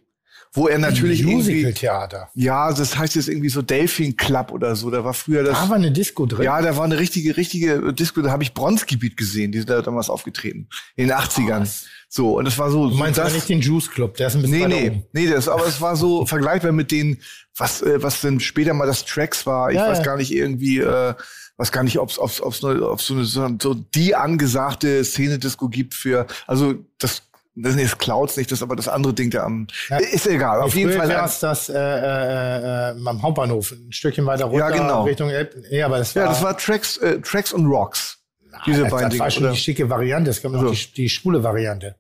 Wo 0.52 0.68
er 0.68 0.78
natürlich 0.78 1.23
Musical-Theater. 1.23 2.31
ja, 2.34 2.73
das 2.73 2.97
heißt 2.97 3.15
jetzt 3.16 3.28
irgendwie 3.28 3.50
so 3.50 3.60
Delphin 3.60 4.16
Club 4.16 4.52
oder 4.52 4.74
so, 4.74 4.90
da 4.90 5.05
war 5.05 5.12
früher 5.12 5.42
das. 5.42 5.58
Da 5.58 5.68
war 5.68 5.76
eine 5.76 5.92
Disco 5.92 6.24
drin. 6.24 6.44
Ja, 6.44 6.62
da 6.62 6.76
war 6.76 6.84
eine 6.84 6.98
richtige, 6.98 7.36
richtige 7.36 7.92
Disco, 7.92 8.23
da 8.23 8.31
habe 8.31 8.42
ich 8.42 8.55
Bronzgebiet 8.55 9.18
gesehen, 9.18 9.52
die 9.52 9.58
sind 9.58 9.68
da 9.68 9.82
damals 9.82 10.08
aufgetreten. 10.08 10.68
In 10.94 11.08
den 11.08 11.16
80ern. 11.16 11.86
So, 12.08 12.38
und 12.38 12.44
das 12.44 12.56
war 12.58 12.70
so. 12.70 12.88
Du 12.88 12.94
meinst 12.96 13.20
so 13.20 13.28
nicht 13.34 13.48
den 13.48 13.60
Juice 13.60 13.90
Club, 13.90 14.16
der 14.16 14.28
ist 14.28 14.36
ein 14.36 14.42
bisschen 14.42 14.68
Nee, 14.68 14.90
nee, 14.90 15.02
nee, 15.12 15.26
das, 15.30 15.48
aber 15.48 15.66
es 15.66 15.80
war 15.80 15.96
so 15.96 16.24
vergleichbar 16.26 16.72
mit 16.72 16.90
den, 16.92 17.20
was, 17.56 17.82
äh, 17.82 18.02
was 18.02 18.20
denn 18.20 18.38
später 18.40 18.74
mal 18.74 18.86
das 18.86 19.04
Tracks 19.04 19.44
war. 19.44 19.70
Ich 19.70 19.76
Ja, 19.76 19.88
weiß 19.88 19.98
ja. 19.98 20.04
gar 20.04 20.16
nicht 20.16 20.32
irgendwie, 20.32 20.78
äh, 20.78 21.14
weiß 21.56 21.72
gar 21.72 21.82
nicht, 21.82 21.98
ob's, 21.98 22.18
ob's, 22.18 22.40
ob's, 22.40 22.62
neu- 22.62 22.82
ob's 22.82 23.06
so 23.08 23.14
eine, 23.42 23.58
so 23.60 23.74
die 23.74 24.14
angesagte 24.14 25.04
Szene-Disco 25.04 25.68
gibt 25.68 25.94
für, 25.94 26.26
also 26.46 26.74
das, 26.98 27.22
das 27.56 27.74
jetzt 27.76 27.98
Clouds 27.98 28.36
nicht, 28.36 28.50
das 28.52 28.58
ist 28.58 28.62
aber 28.62 28.76
das 28.76 28.86
andere 28.88 29.12
Ding 29.14 29.30
da 29.30 29.42
am, 29.44 29.66
Ja. 29.88 29.96
ist 29.96 30.26
egal, 30.26 30.60
auf 30.60 30.74
jeden 30.74 30.92
Fall. 30.92 31.08
war 31.08 31.24
es 31.24 31.40
das 31.40 31.68
äh, 31.70 31.74
äh, 31.74 32.90
äh, 32.92 33.08
am 33.08 33.22
Hauptbahnhof, 33.22 33.72
ein 33.72 33.90
Stückchen 33.90 34.26
weiter 34.26 34.44
runter 34.44 34.68
Ja, 34.68 34.76
genau. 34.76 35.04
Richtung 35.04 35.30
Elb. 35.30 35.54
Ja, 35.70 35.86
aber 35.86 35.98
das 35.98 36.14
war, 36.14 36.22
Ja, 36.24 36.28
das 36.28 36.42
war 36.42 36.56
Tracks, 36.56 36.98
äh, 36.98 37.20
Tracks 37.20 37.52
und 37.52 37.66
Rocks. 37.66 38.18
Diese 38.64 38.82
das, 38.82 38.90
beiden 38.90 39.10
das 39.10 39.18
war 39.18 39.26
Dinge. 39.26 39.30
schon 39.32 39.42
oder? 39.44 39.52
die 39.52 39.58
schicke 39.58 39.90
Variante. 39.90 40.30
Es 40.30 40.42
gab 40.42 40.52
noch 40.52 40.60
So. 40.62 40.70
die, 40.70 40.92
die 40.94 41.08
schwule 41.08 41.42
Variante. 41.42 41.96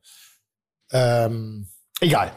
Ähm, 0.92 1.68
egal. 2.00 2.32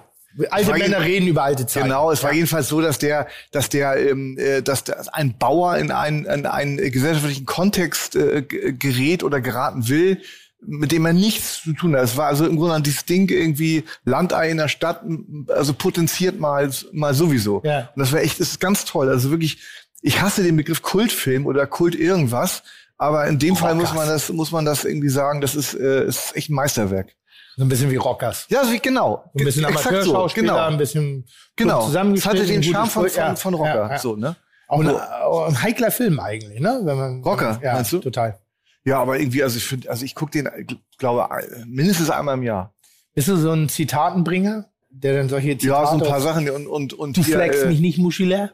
Alte 0.51 0.73
Männer 0.73 1.01
reden 1.01 1.27
über 1.27 1.43
alte 1.43 1.65
Zeiten. 1.65 1.87
Genau, 1.87 2.11
es 2.11 2.21
war 2.23 2.29
Ja. 2.31 2.35
jedenfalls 2.35 2.67
so, 2.69 2.81
dass 2.81 2.99
der, 2.99 3.27
dass 3.51 3.69
der, 3.69 3.97
ähm, 4.09 4.37
äh, 4.37 4.61
dass 4.61 4.83
der, 4.83 5.03
ein 5.13 5.37
Bauer 5.37 5.77
in 5.77 5.91
einen, 5.91 6.25
in 6.25 6.45
einen 6.45 6.77
gesellschaftlichen 6.77 7.45
Kontext 7.45 8.15
äh, 8.15 8.43
gerät 8.43 9.23
oder 9.23 9.41
geraten 9.41 9.89
will, 9.89 10.21
mit 10.61 10.91
dem 10.91 11.05
er 11.05 11.13
nichts 11.13 11.63
zu 11.63 11.73
tun 11.73 11.95
hat. 11.95 12.03
Es 12.03 12.15
war 12.15 12.27
also 12.27 12.45
im 12.45 12.57
Grunde 12.57 12.81
dieses 12.81 13.05
Ding 13.05 13.27
irgendwie 13.29 13.85
Landei 14.05 14.49
in 14.51 14.57
der 14.57 14.67
Stadt, 14.67 15.01
also 15.47 15.73
potenziert 15.73 16.39
mal, 16.39 16.69
mal 16.91 17.13
sowieso. 17.13 17.61
Ja. 17.63 17.89
Und 17.95 17.99
das 18.01 18.11
war 18.11 18.19
echt, 18.21 18.39
das 18.39 18.49
ist 18.49 18.59
ganz 18.59 18.85
toll. 18.85 19.09
Also 19.09 19.31
wirklich, 19.31 19.59
ich 20.01 20.21
hasse 20.21 20.43
den 20.43 20.57
Begriff 20.57 20.81
Kultfilm 20.83 21.45
oder 21.47 21.65
Kult 21.65 21.95
irgendwas, 21.95 22.61
aber 22.99 23.25
in 23.27 23.39
dem 23.39 23.55
Fall 23.55 23.73
muss 23.73 23.93
man 23.93 24.07
das, 24.07 24.29
muss 24.29 24.51
man 24.51 24.65
das 24.65 24.85
irgendwie 24.85 25.09
sagen, 25.09 25.41
das 25.41 25.55
ist, 25.55 25.73
äh, 25.73 26.05
ist 26.05 26.35
echt 26.35 26.49
ein 26.49 26.53
Meisterwerk. 26.53 27.15
So 27.55 27.63
ein 27.65 27.69
bisschen 27.69 27.89
wie 27.89 27.95
Rockers. 27.95 28.45
Ja, 28.49 28.63
so 28.63 28.71
wie, 28.71 28.79
genau. 28.79 29.23
Ein 29.37 29.43
bisschen 29.43 29.65
Amateurschauspieler, 29.65 30.53
genau. 30.53 30.67
ein 30.67 30.77
bisschen 30.77 31.25
Genau. 31.55 31.85
zusammengeschnitten. 31.85 32.39
Das 32.39 32.47
hatte 32.47 32.53
den 32.53 32.63
Charme 32.63 32.89
von, 32.89 33.09
von, 33.09 33.37
von 33.37 33.53
Rocker. 33.55 33.75
Ja, 33.87 33.91
ja. 33.91 33.97
So, 33.97 34.15
ne? 34.15 34.35
Auch, 34.67 34.79
ein, 34.81 34.89
auch 34.89 35.47
ein 35.47 35.61
heikler 35.61 35.91
Film 35.91 36.19
eigentlich, 36.19 36.59
ne? 36.59 36.79
Wenn 36.83 36.97
man, 36.97 37.23
Rocker, 37.23 37.59
ja, 37.63 37.73
meinst 37.73 37.91
du? 37.91 37.99
Total. 37.99 38.39
Ja, 38.85 38.99
aber 39.01 39.19
irgendwie, 39.19 39.43
also 39.43 39.57
ich 39.57 39.65
finde, 39.65 39.89
also 39.89 40.05
ich 40.05 40.15
gucke 40.15 40.31
den, 40.31 40.49
glaube 40.97 41.27
mindestens 41.65 42.09
einmal 42.09 42.35
im 42.35 42.43
Jahr. 42.43 42.73
Bist 43.13 43.27
du 43.27 43.35
so 43.35 43.51
ein 43.51 43.67
Zitatenbringer, 43.67 44.69
der 44.89 45.17
dann 45.17 45.27
solche 45.29 45.57
Zitate... 45.57 45.83
Ja, 45.83 45.87
so 45.87 46.03
ein 46.03 46.09
paar 46.09 46.21
Sachen 46.21 46.49
und 46.49 46.67
und 46.67 46.93
und 46.93 47.17
Du 47.17 47.23
hier, 47.23 47.35
flagst 47.35 47.63
äh, 47.63 47.67
mich 47.67 47.79
nicht, 47.79 47.97
Muschila? 47.97 48.51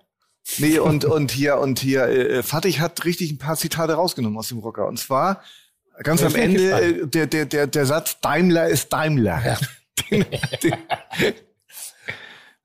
Nee 0.58 0.80
und 0.80 1.06
und 1.06 1.32
hier 1.32 1.58
und 1.58 1.80
hier 1.80 2.04
äh, 2.04 2.44
Fatih 2.44 2.74
hat 2.74 3.06
richtig 3.06 3.32
ein 3.32 3.38
paar 3.38 3.56
Zitate 3.56 3.94
rausgenommen 3.94 4.38
aus 4.38 4.50
dem 4.50 4.60
Rocker 4.60 4.88
und 4.88 4.98
zwar 4.98 5.42
ganz 6.04 6.22
Ja, 6.22 6.28
am 6.28 6.36
Ende 6.36 6.72
äh, 6.72 7.08
der 7.08 7.28
der 7.28 7.46
der 7.46 7.68
der 7.68 7.86
Satz 7.86 8.20
Daimler 8.22 8.68
ist 8.68 8.92
Daimler. 8.92 9.58
Den, 10.12 10.26
den, 10.62 10.74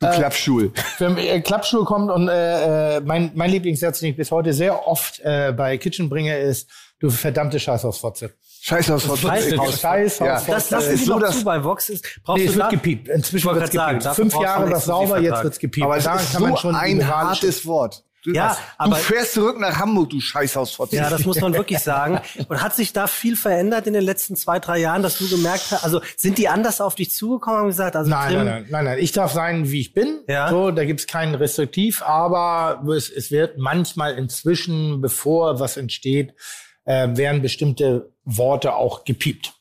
du 0.00 0.06
Äh, 0.06 0.14
Klappstuhl. 0.16 0.72
Wenn 0.98 1.16
äh, 1.18 1.40
Klappstuhl 1.40 1.84
kommt 1.84 2.10
und 2.10 2.28
äh, 2.28 2.96
äh, 2.96 3.00
mein, 3.00 3.32
mein 3.34 3.50
Lieblingssatz, 3.50 4.00
den 4.00 4.10
ich 4.10 4.16
bis 4.16 4.30
heute 4.30 4.52
sehr 4.52 4.86
oft 4.86 5.20
äh, 5.20 5.52
bei 5.56 5.76
Kitchen 5.76 6.08
bringe, 6.08 6.38
ist, 6.38 6.70
du 7.00 7.10
verdammte 7.10 7.60
Scheißhausfotze. 7.60 8.32
Scheiß 8.62 8.90
aus 8.90 9.02
Scheiß, 9.04 9.80
Scheißhausfotze. 9.80 10.50
Das 10.50 10.70
lassen 10.70 10.90
ist 10.92 11.06
so, 11.06 11.18
dass- 11.18 11.38
zu 11.38 11.44
bei 11.44 11.62
Vox. 11.64 11.88
Ist, 11.88 12.04
brauchst 12.22 12.38
Nee, 12.40 12.44
du 12.46 12.50
es 12.50 12.56
wird 12.56 12.66
da- 12.66 12.70
gepiept. 12.70 13.08
Inzwischen 13.08 13.46
wird 13.54 13.70
gepiept. 13.70 14.02
sagen, 14.02 14.14
Fünf 14.14 14.34
du 14.34 14.42
Jahre 14.42 14.70
das 14.70 14.84
sauber, 14.84 15.18
jetzt 15.18 15.42
wird's 15.42 15.58
gepiept. 15.58 15.84
Aber 15.84 15.96
es 15.96 16.04
Daran 16.04 16.20
ist 16.20 16.32
kann 16.32 16.42
man 16.42 16.50
so 16.52 16.56
schon 16.58 16.74
ein 16.74 17.06
hartes 17.06 17.64
Wort. 17.66 18.04
Du, 18.22 18.32
Ja, 18.32 18.48
du 18.50 18.56
aber- 18.84 18.96
fährst 18.96 19.32
zurück 19.32 19.58
nach 19.58 19.78
Hamburg, 19.78 20.10
du 20.10 20.20
Scheißhausfotze. 20.20 20.94
Ja, 20.94 21.08
das 21.08 21.24
muss 21.24 21.40
man 21.40 21.54
wirklich 21.54 21.78
sagen. 21.78 22.20
Und 22.50 22.62
hat 22.62 22.76
sich 22.76 22.92
da 22.92 23.06
viel 23.06 23.34
verändert 23.34 23.86
in 23.86 23.94
den 23.94 24.04
letzten 24.04 24.36
zwei, 24.36 24.58
drei 24.58 24.76
Jahren, 24.76 25.02
dass 25.02 25.16
du 25.16 25.26
gemerkt 25.26 25.68
hast, 25.70 25.82
also 25.84 26.02
sind 26.18 26.36
die 26.36 26.46
anders 26.46 26.82
auf 26.82 26.94
dich 26.96 27.12
zugekommen 27.12 27.62
und 27.62 27.66
gesagt, 27.68 27.96
also 27.96 28.10
Nein, 28.10 28.28
Tim, 28.28 28.36
nein, 28.40 28.46
nein, 28.46 28.66
nein, 28.68 28.84
nein. 28.84 28.98
Ich 28.98 29.12
darf 29.12 29.32
sein, 29.32 29.70
wie 29.70 29.80
ich 29.80 29.94
bin. 29.94 30.20
Ja. 30.28 30.50
So, 30.50 30.70
da 30.70 30.84
gibt's 30.84 31.06
keinen 31.06 31.34
Restriktiv, 31.34 32.02
aber 32.02 32.82
es, 32.94 33.08
es 33.08 33.30
wird 33.30 33.56
manchmal 33.56 34.18
inzwischen, 34.18 35.00
bevor 35.00 35.58
was 35.58 35.78
entsteht, 35.78 36.34
äh, 36.84 37.08
werden 37.16 37.40
bestimmte 37.40 38.12
Worte 38.36 38.74
auch 38.74 39.04
gepiept. 39.04 39.54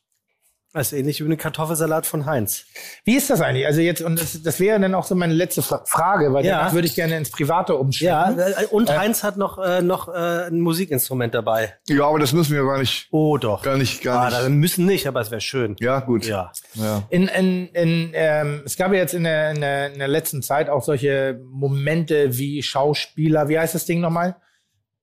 Das 0.71 0.91
ist 0.93 0.99
ähnlich 0.99 1.19
wie 1.19 1.25
eine 1.25 1.35
Kartoffelsalat 1.35 2.05
von 2.05 2.27
Heinz. 2.27 2.65
Wie 3.03 3.15
ist 3.15 3.31
das 3.31 3.41
eigentlich? 3.41 3.65
Also 3.65 3.81
jetzt, 3.81 4.03
und 4.03 4.21
das, 4.21 4.43
das 4.43 4.59
wäre 4.59 4.79
dann 4.79 4.93
auch 4.93 5.03
so 5.03 5.15
meine 5.15 5.33
letzte 5.33 5.63
Fra 5.63 5.81
Frage, 5.87 6.31
weil 6.31 6.45
Ja. 6.45 6.59
danach 6.59 6.73
würde 6.73 6.87
ich 6.87 6.93
gerne 6.93 7.17
ins 7.17 7.31
Private 7.31 7.73
Ja, 7.73 7.79
umschwenken. 7.79 8.37
äh, 8.39 8.65
und 8.69 8.95
Heinz 8.95 9.23
hat 9.23 9.35
noch, 9.35 9.57
äh, 9.57 9.81
noch 9.81 10.09
äh, 10.09 10.45
ein 10.45 10.59
Musikinstrument 10.61 11.33
dabei. 11.33 11.73
ja, 11.87 12.05
aber 12.05 12.19
das 12.19 12.33
müssen 12.33 12.53
wir 12.55 12.63
gar 12.63 12.77
nicht, 12.77 13.07
Oh 13.09 13.37
doch. 13.39 13.63
gar 13.63 13.77
nicht, 13.77 14.03
gar 14.03 14.25
Ah, 14.27 14.29
nicht. 14.29 14.41
da 14.43 14.49
müssen 14.49 14.85
nicht, 14.85 15.07
aber 15.07 15.21
es 15.21 15.31
wäre 15.31 15.41
schön. 15.41 15.75
Ja, 15.79 16.01
gut. 16.01 16.27
Ja. 16.27 16.51
ja. 16.75 17.01
In, 17.09 17.27
in, 17.29 17.67
in, 17.69 18.11
ähm, 18.13 18.61
es 18.63 18.77
gab 18.77 18.91
ja 18.91 18.99
jetzt 18.99 19.15
in 19.15 19.23
der, 19.23 19.49
in, 19.49 19.61
der, 19.61 19.91
in 19.93 19.97
der 19.97 20.07
letzten 20.07 20.43
Zeit 20.43 20.69
auch 20.69 20.83
solche 20.83 21.41
Momente 21.49 22.37
wie 22.37 22.61
Schauspieler, 22.61 23.49
wie 23.49 23.57
heißt 23.57 23.73
das 23.73 23.85
Ding 23.85 24.01
nochmal? 24.01 24.35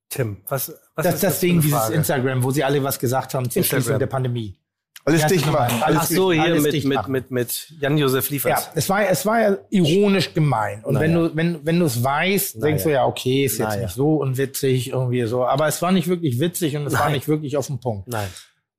Tim, 0.08 0.38
was, 0.48 0.72
was 0.94 1.04
Das, 1.04 1.14
ist 1.16 1.22
das 1.24 1.38
für 1.38 1.46
Ding, 1.46 1.60
dieses 1.60 1.78
Frage? 1.78 1.94
Instagram, 1.94 2.42
wo 2.42 2.50
sie 2.50 2.62
alle 2.64 2.82
was 2.82 2.98
gesagt 2.98 3.34
haben 3.34 3.50
zur 3.50 3.60
Instagram. 3.60 3.82
Schließung 3.82 3.98
der 3.98 4.06
Pandemie. 4.06 4.58
Alles 5.04 5.22
Ja, 5.22 5.28
dicht 5.28 5.46
machen. 5.52 5.82
Alles 5.82 5.98
Ach 6.00 6.06
so, 6.06 6.30
dicht- 6.32 6.44
hier 6.44 6.60
mit, 6.60 6.84
mit, 6.84 7.08
mit, 7.08 7.30
mit 7.30 7.72
Jan-Josef 7.80 8.28
Liefers. 8.30 8.64
Ja, 8.66 8.72
es 8.74 8.88
war, 8.88 9.08
es 9.08 9.24
war 9.24 9.40
ja 9.40 9.56
ironisch 9.70 10.34
gemein. 10.34 10.82
Und 10.84 10.98
wenn 10.98 11.12
Naja. 11.12 11.28
du, 11.28 11.36
wenn, 11.36 11.64
wenn 11.66 11.78
du 11.78 11.86
es 11.86 12.02
weißt, 12.02 12.60
denkst 12.62 12.82
du 12.84 12.90
ja, 12.90 13.04
okay, 13.06 13.44
ist 13.44 13.58
jetzt 13.58 13.68
Naja. 13.68 13.82
nicht 13.82 13.94
so 13.94 14.16
unwitzig, 14.16 14.88
irgendwie 14.90 15.24
so. 15.26 15.44
Aber 15.44 15.68
es 15.68 15.80
war 15.80 15.92
nicht 15.92 16.08
wirklich 16.08 16.40
witzig 16.40 16.76
und 16.76 16.86
es 16.86 16.92
war 16.94 17.04
Nein. 17.04 17.12
nicht 17.12 17.28
wirklich 17.28 17.56
auf 17.56 17.68
den 17.68 17.78
Punkt. 17.78 18.08
Nein. 18.08 18.28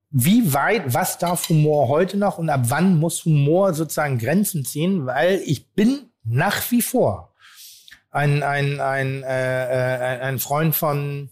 Wie 0.10 0.54
weit, 0.54 0.94
was 0.94 1.18
darf 1.18 1.48
Humor 1.50 1.88
heute 1.90 2.18
noch 2.18 2.38
und 2.38 2.50
ab 2.50 2.62
wann 2.68 2.98
muss 2.98 3.24
Humor 3.26 3.74
sozusagen 3.74 4.18
Grenzen 4.20 4.66
ziehen? 4.66 5.06
Weil 5.06 5.42
ich 5.46 5.72
bin 5.74 6.10
nach 6.24 6.72
wie 6.72 6.82
vor 6.82 7.34
ein, 8.18 8.44
ein, 8.44 8.80
ein, 8.80 9.24
äh, 9.24 10.18
äh, 10.18 10.20
ein 10.22 10.40
Freund 10.40 10.76
von, 10.76 11.30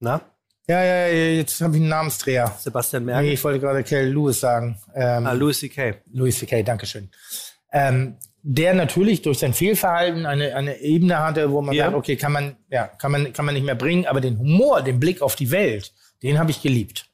Na, 0.00 0.20
ja, 0.66 0.82
ja, 0.82 1.06
ja, 1.06 1.24
jetzt 1.36 1.60
habe 1.60 1.74
ich 1.76 1.80
einen 1.80 1.90
Namensdreher. 1.90 2.56
Sebastian 2.58 3.04
Merkel? 3.04 3.26
Nee, 3.26 3.32
ich 3.34 3.44
wollte 3.44 3.60
gerade 3.60 3.82
Kelly 3.84 4.10
Lewis 4.10 4.40
sagen. 4.40 4.78
Ähm, 4.94 5.26
ah, 5.26 5.32
Louis 5.32 5.58
C.K. 5.58 5.96
Louis 6.12 6.38
C.K., 6.38 6.62
Dankeschön. 6.62 7.10
Ähm, 7.70 8.16
der 8.42 8.74
natürlich 8.74 9.22
durch 9.22 9.38
sein 9.38 9.52
Fehlverhalten 9.54 10.26
eine, 10.26 10.54
eine 10.56 10.78
Ebene 10.80 11.18
hatte, 11.20 11.50
wo 11.50 11.60
man 11.62 11.74
Ja. 11.74 11.86
sagt, 11.86 11.96
okay, 11.96 12.16
kann 12.16 12.32
man, 12.32 12.56
ja, 12.70 12.86
kann 12.86 13.12
man, 13.12 13.32
kann 13.32 13.44
man 13.44 13.54
nicht 13.54 13.64
mehr 13.64 13.74
bringen, 13.74 14.06
aber 14.06 14.20
den 14.20 14.38
Humor, 14.38 14.82
den 14.82 15.00
Blick 15.00 15.22
auf 15.22 15.36
die 15.36 15.50
Welt, 15.50 15.92
den 16.22 16.38
habe 16.38 16.50
ich 16.50 16.60
geliebt. 16.62 17.10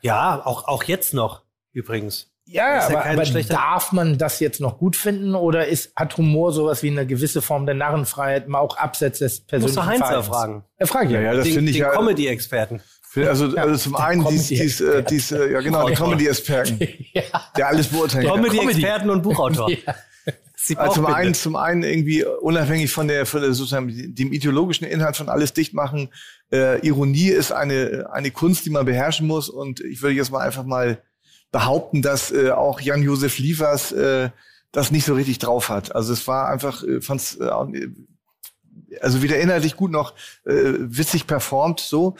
Ja, 0.00 0.44
auch, 0.44 0.66
auch 0.66 0.82
jetzt 0.84 1.14
noch, 1.14 1.42
übrigens. 1.72 2.33
Ja, 2.46 2.74
ja 2.76 2.86
aber, 2.86 3.06
aber 3.06 3.24
darf 3.24 3.92
man 3.92 4.18
das 4.18 4.38
jetzt 4.40 4.60
noch 4.60 4.78
gut 4.78 4.96
finden 4.96 5.34
oder 5.34 5.66
ist, 5.66 5.92
hat 5.96 6.16
Humor 6.18 6.52
sowas 6.52 6.82
wie 6.82 6.90
eine 6.90 7.06
gewisse 7.06 7.40
Form 7.40 7.64
der 7.66 7.74
Narrenfreiheit, 7.74 8.48
mal 8.48 8.58
auch 8.58 8.76
abseits 8.76 9.18
des 9.20 9.32
Musst 9.40 9.46
persönlichen 9.48 9.76
du 9.76 9.86
Heinz 9.86 10.00
ja 10.00 10.06
Verhaltens? 10.06 10.28
fragen. 10.28 10.64
Ja, 10.78 10.86
frag 10.86 11.04
ich 11.06 11.10
Ja, 11.12 11.20
ja. 11.20 11.32
ja, 11.32 11.34
das 11.34 11.48
finde 11.48 11.70
ich 11.70 11.76
den 11.78 11.82
ja. 11.86 11.90
Comedy-Experten. 11.90 12.80
Also, 13.16 13.46
Ja, 13.54 13.62
also 13.62 13.76
zum 13.76 13.92
der 13.92 14.04
einen 14.06 14.24
dies, 14.26 14.48
Comedy- 14.48 14.62
dies, 14.62 14.80
äh, 14.80 15.02
dies, 15.04 15.32
äh, 15.32 15.52
ja 15.52 15.60
genau, 15.60 15.88
die 15.88 15.94
Comedy-Experten, 15.94 16.78
der 17.56 17.68
alles 17.68 17.86
beurteilen 17.88 18.26
kann. 18.26 18.42
Comedy-Experten 18.42 19.08
und 19.10 19.22
Buchautor. 19.22 19.70
Sie 20.56 20.76
Also 20.78 20.94
zum 20.94 21.06
einen, 21.06 21.34
zum 21.34 21.56
einen 21.56 21.82
irgendwie 21.82 22.24
unabhängig 22.24 22.90
von 22.90 23.06
der, 23.06 23.26
von 23.26 23.42
der 23.42 23.52
sozusagen 23.52 23.88
dem 24.14 24.32
ideologischen 24.32 24.86
Inhalt 24.86 25.16
von 25.16 25.28
alles 25.28 25.52
dicht 25.52 25.74
machen. 25.74 26.08
Äh, 26.50 26.78
Ironie 26.86 27.28
ist 27.28 27.52
eine 27.52 28.08
eine 28.10 28.30
Kunst, 28.30 28.64
die 28.64 28.70
man 28.70 28.86
beherrschen 28.86 29.26
muss. 29.26 29.50
Und 29.50 29.80
ich 29.80 30.00
würde 30.00 30.14
jetzt 30.16 30.30
mal 30.30 30.38
einfach 30.40 30.64
mal 30.64 31.02
behaupten, 31.54 32.02
dass 32.02 32.32
äh, 32.32 32.50
auch 32.50 32.80
Jan-Josef 32.80 33.38
Liefers 33.38 33.92
äh, 33.92 34.30
das 34.72 34.90
nicht 34.90 35.04
so 35.04 35.14
richtig 35.14 35.38
drauf 35.38 35.68
hat. 35.68 35.94
Also 35.94 36.12
es 36.12 36.26
war 36.26 36.48
einfach, 36.48 36.82
äh, 36.82 37.00
fand's 37.00 37.36
äh, 37.36 37.44
äh, 37.44 37.90
also 39.00 39.22
weder 39.22 39.38
inhaltlich 39.38 39.76
gut 39.76 39.92
noch 39.92 40.14
äh, 40.44 40.74
witzig 40.78 41.28
performt. 41.28 41.78
So 41.78 42.16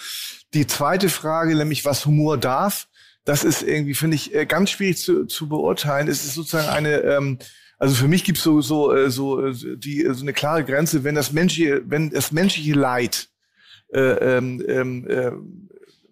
die 0.54 0.68
zweite 0.68 1.08
Frage, 1.08 1.56
nämlich 1.56 1.84
was 1.84 2.06
Humor 2.06 2.38
darf. 2.38 2.86
Das 3.24 3.42
ist 3.42 3.64
irgendwie, 3.64 3.94
finde 3.94 4.14
ich, 4.14 4.32
äh, 4.32 4.46
ganz 4.46 4.70
schwierig 4.70 4.98
zu, 4.98 5.24
zu 5.24 5.48
beurteilen. 5.48 6.06
Es 6.06 6.24
ist 6.24 6.34
sozusagen 6.34 6.68
eine, 6.68 7.00
ähm, 7.00 7.40
also 7.76 7.96
für 7.96 8.06
mich 8.06 8.22
gibt 8.22 8.38
es 8.38 8.44
so, 8.44 8.60
so, 8.60 8.94
äh, 8.94 9.10
so, 9.10 9.44
äh, 9.44 9.76
die, 9.76 10.08
so 10.12 10.22
eine 10.22 10.32
klare 10.32 10.62
Grenze, 10.62 11.02
wenn 11.02 11.16
das 11.16 11.32
menschliche, 11.32 11.82
wenn 11.86 12.10
das 12.10 12.30
menschliche 12.30 12.74
Leid, 12.74 13.30
äh, 13.92 13.98
ähm, 13.98 14.64
ähm, 14.68 15.08
äh, 15.08 15.32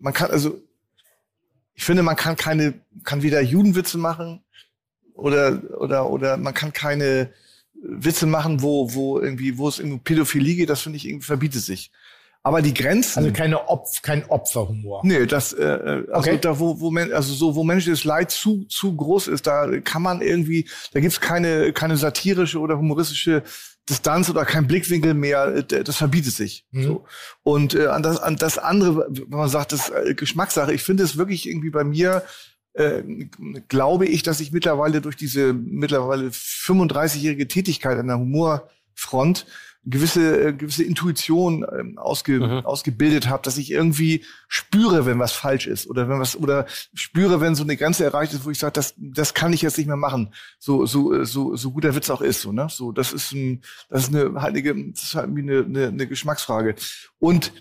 man 0.00 0.12
kann, 0.12 0.32
also 0.32 0.60
ich 1.74 1.84
finde, 1.84 2.02
man 2.02 2.16
kann 2.16 2.36
keine, 2.36 2.74
kann 3.04 3.22
weder 3.22 3.40
Judenwitze 3.40 3.98
machen 3.98 4.42
oder, 5.14 5.60
oder, 5.78 6.10
oder 6.10 6.36
man 6.36 6.54
kann 6.54 6.72
keine 6.72 7.32
Witze 7.74 8.26
machen, 8.26 8.62
wo, 8.62 8.94
wo 8.94 9.18
irgendwie, 9.18 9.58
wo 9.58 9.68
es 9.68 9.78
irgendwie 9.78 9.96
um 9.96 10.04
Pädophilie 10.04 10.54
geht, 10.54 10.70
das 10.70 10.82
finde 10.82 10.96
ich 10.96 11.08
irgendwie 11.08 11.26
verbietet 11.26 11.62
sich. 11.62 11.90
Aber 12.44 12.60
die 12.60 12.74
Grenzen. 12.74 13.20
Also 13.20 13.32
keine 13.32 13.68
Opf, 13.68 14.02
kein 14.02 14.24
Opferhumor. 14.28 15.02
Nee, 15.04 15.26
das, 15.26 15.52
äh, 15.52 15.64
äh, 15.64 16.06
also 16.10 16.30
Okay. 16.30 16.38
da, 16.40 16.58
wo, 16.58 16.80
wo 16.80 16.90
men, 16.90 17.12
also 17.12 17.32
so, 17.34 17.54
wo 17.54 17.62
menschliches 17.62 18.02
Leid 18.02 18.32
zu, 18.32 18.64
zu 18.64 18.96
groß 18.96 19.28
ist, 19.28 19.46
da 19.46 19.80
kann 19.80 20.02
man 20.02 20.22
irgendwie, 20.22 20.68
da 20.92 20.98
gibt's 20.98 21.20
keine, 21.20 21.72
keine 21.72 21.96
satirische 21.96 22.58
oder 22.58 22.78
humoristische 22.78 23.44
Distanz 23.88 24.30
oder 24.30 24.44
kein 24.44 24.66
Blickwinkel 24.66 25.14
mehr, 25.14 25.64
äh, 25.70 25.84
das 25.84 25.96
verbietet 25.96 26.34
sich. 26.34 26.66
Mhm. 26.70 26.82
So. 26.82 27.04
Und 27.42 27.74
äh, 27.74 27.86
an, 27.86 28.02
das, 28.02 28.20
an 28.20 28.36
das 28.36 28.58
andere, 28.58 29.06
wenn 29.10 29.38
man 29.38 29.48
sagt, 29.48 29.72
das 29.72 29.88
ist 29.88 29.94
äh, 29.94 30.14
Geschmackssache, 30.14 30.72
ich 30.72 30.82
finde 30.82 31.02
es 31.04 31.16
wirklich 31.16 31.48
irgendwie 31.48 31.70
bei 31.70 31.84
mir, 31.84 32.22
äh, 32.74 33.02
glaube 33.68 34.06
ich, 34.06 34.22
dass 34.22 34.40
ich 34.40 34.52
mittlerweile 34.52 35.00
durch 35.00 35.16
diese 35.16 35.52
mittlerweile 35.52 36.28
35-jährige 36.28 37.48
Tätigkeit 37.48 37.98
an 37.98 38.06
der 38.06 38.18
Humorfront 38.18 39.46
gewisse 39.84 40.48
äh, 40.48 40.52
gewisse 40.52 40.84
Intuition 40.84 41.66
ähm, 41.78 41.98
ausge, 41.98 42.38
Mhm. 42.38 42.64
ausgebildet 42.66 43.28
habe, 43.28 43.42
dass 43.42 43.58
ich 43.58 43.70
irgendwie 43.70 44.24
spüre, 44.48 45.06
wenn 45.06 45.18
was 45.18 45.32
falsch 45.32 45.66
ist 45.66 45.88
oder 45.88 46.08
wenn 46.08 46.20
was 46.20 46.36
oder 46.36 46.66
spüre, 46.94 47.40
wenn 47.40 47.54
so 47.54 47.64
eine 47.64 47.76
Grenze 47.76 48.04
erreicht 48.04 48.32
ist, 48.32 48.44
wo 48.44 48.50
ich 48.50 48.58
sage, 48.58 48.72
das 48.74 48.94
das 48.96 49.34
kann 49.34 49.52
ich 49.52 49.62
jetzt 49.62 49.78
nicht 49.78 49.88
mehr 49.88 49.96
machen. 49.96 50.32
So 50.58 50.86
so 50.86 51.12
äh, 51.12 51.26
so 51.26 51.56
so 51.56 51.72
gut 51.72 51.84
der 51.84 51.96
Witz 51.96 52.10
auch 52.10 52.20
ist, 52.22 52.42
so 52.42 52.52
ne? 52.52 52.68
So 52.70 52.92
das 52.92 53.12
ist 53.12 53.32
ein 53.32 53.62
das 53.90 54.04
ist 54.04 54.14
eine 54.14 54.40
halt 54.40 54.56
eine, 54.56 54.92
das 54.92 55.02
ist 55.02 55.14
halt 55.14 55.28
eine, 55.28 55.64
eine, 55.64 55.86
eine 55.88 56.06
Geschmacksfrage 56.06 56.74
und 57.18 57.52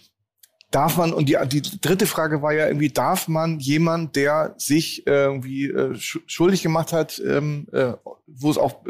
Darf 0.74 0.96
man, 0.96 1.12
und 1.12 1.28
die, 1.28 1.36
die 1.50 1.82
dritte 1.82 2.06
Frage 2.06 2.42
war 2.42 2.54
ja 2.54 2.66
irgendwie, 2.68 2.88
darf 2.88 3.28
man 3.28 3.60
jemand, 3.60 4.16
der 4.16 4.56
sich 4.58 5.06
irgendwie 5.06 5.66
äh, 5.66 5.96
schu- 6.00 6.22
schuldig 6.28 6.62
gemacht 6.64 6.94
hat, 6.94 7.22
ähm, 7.28 7.68
äh, 7.74 7.92
wo 8.26 8.50
es 8.50 8.58
auch 8.58 8.82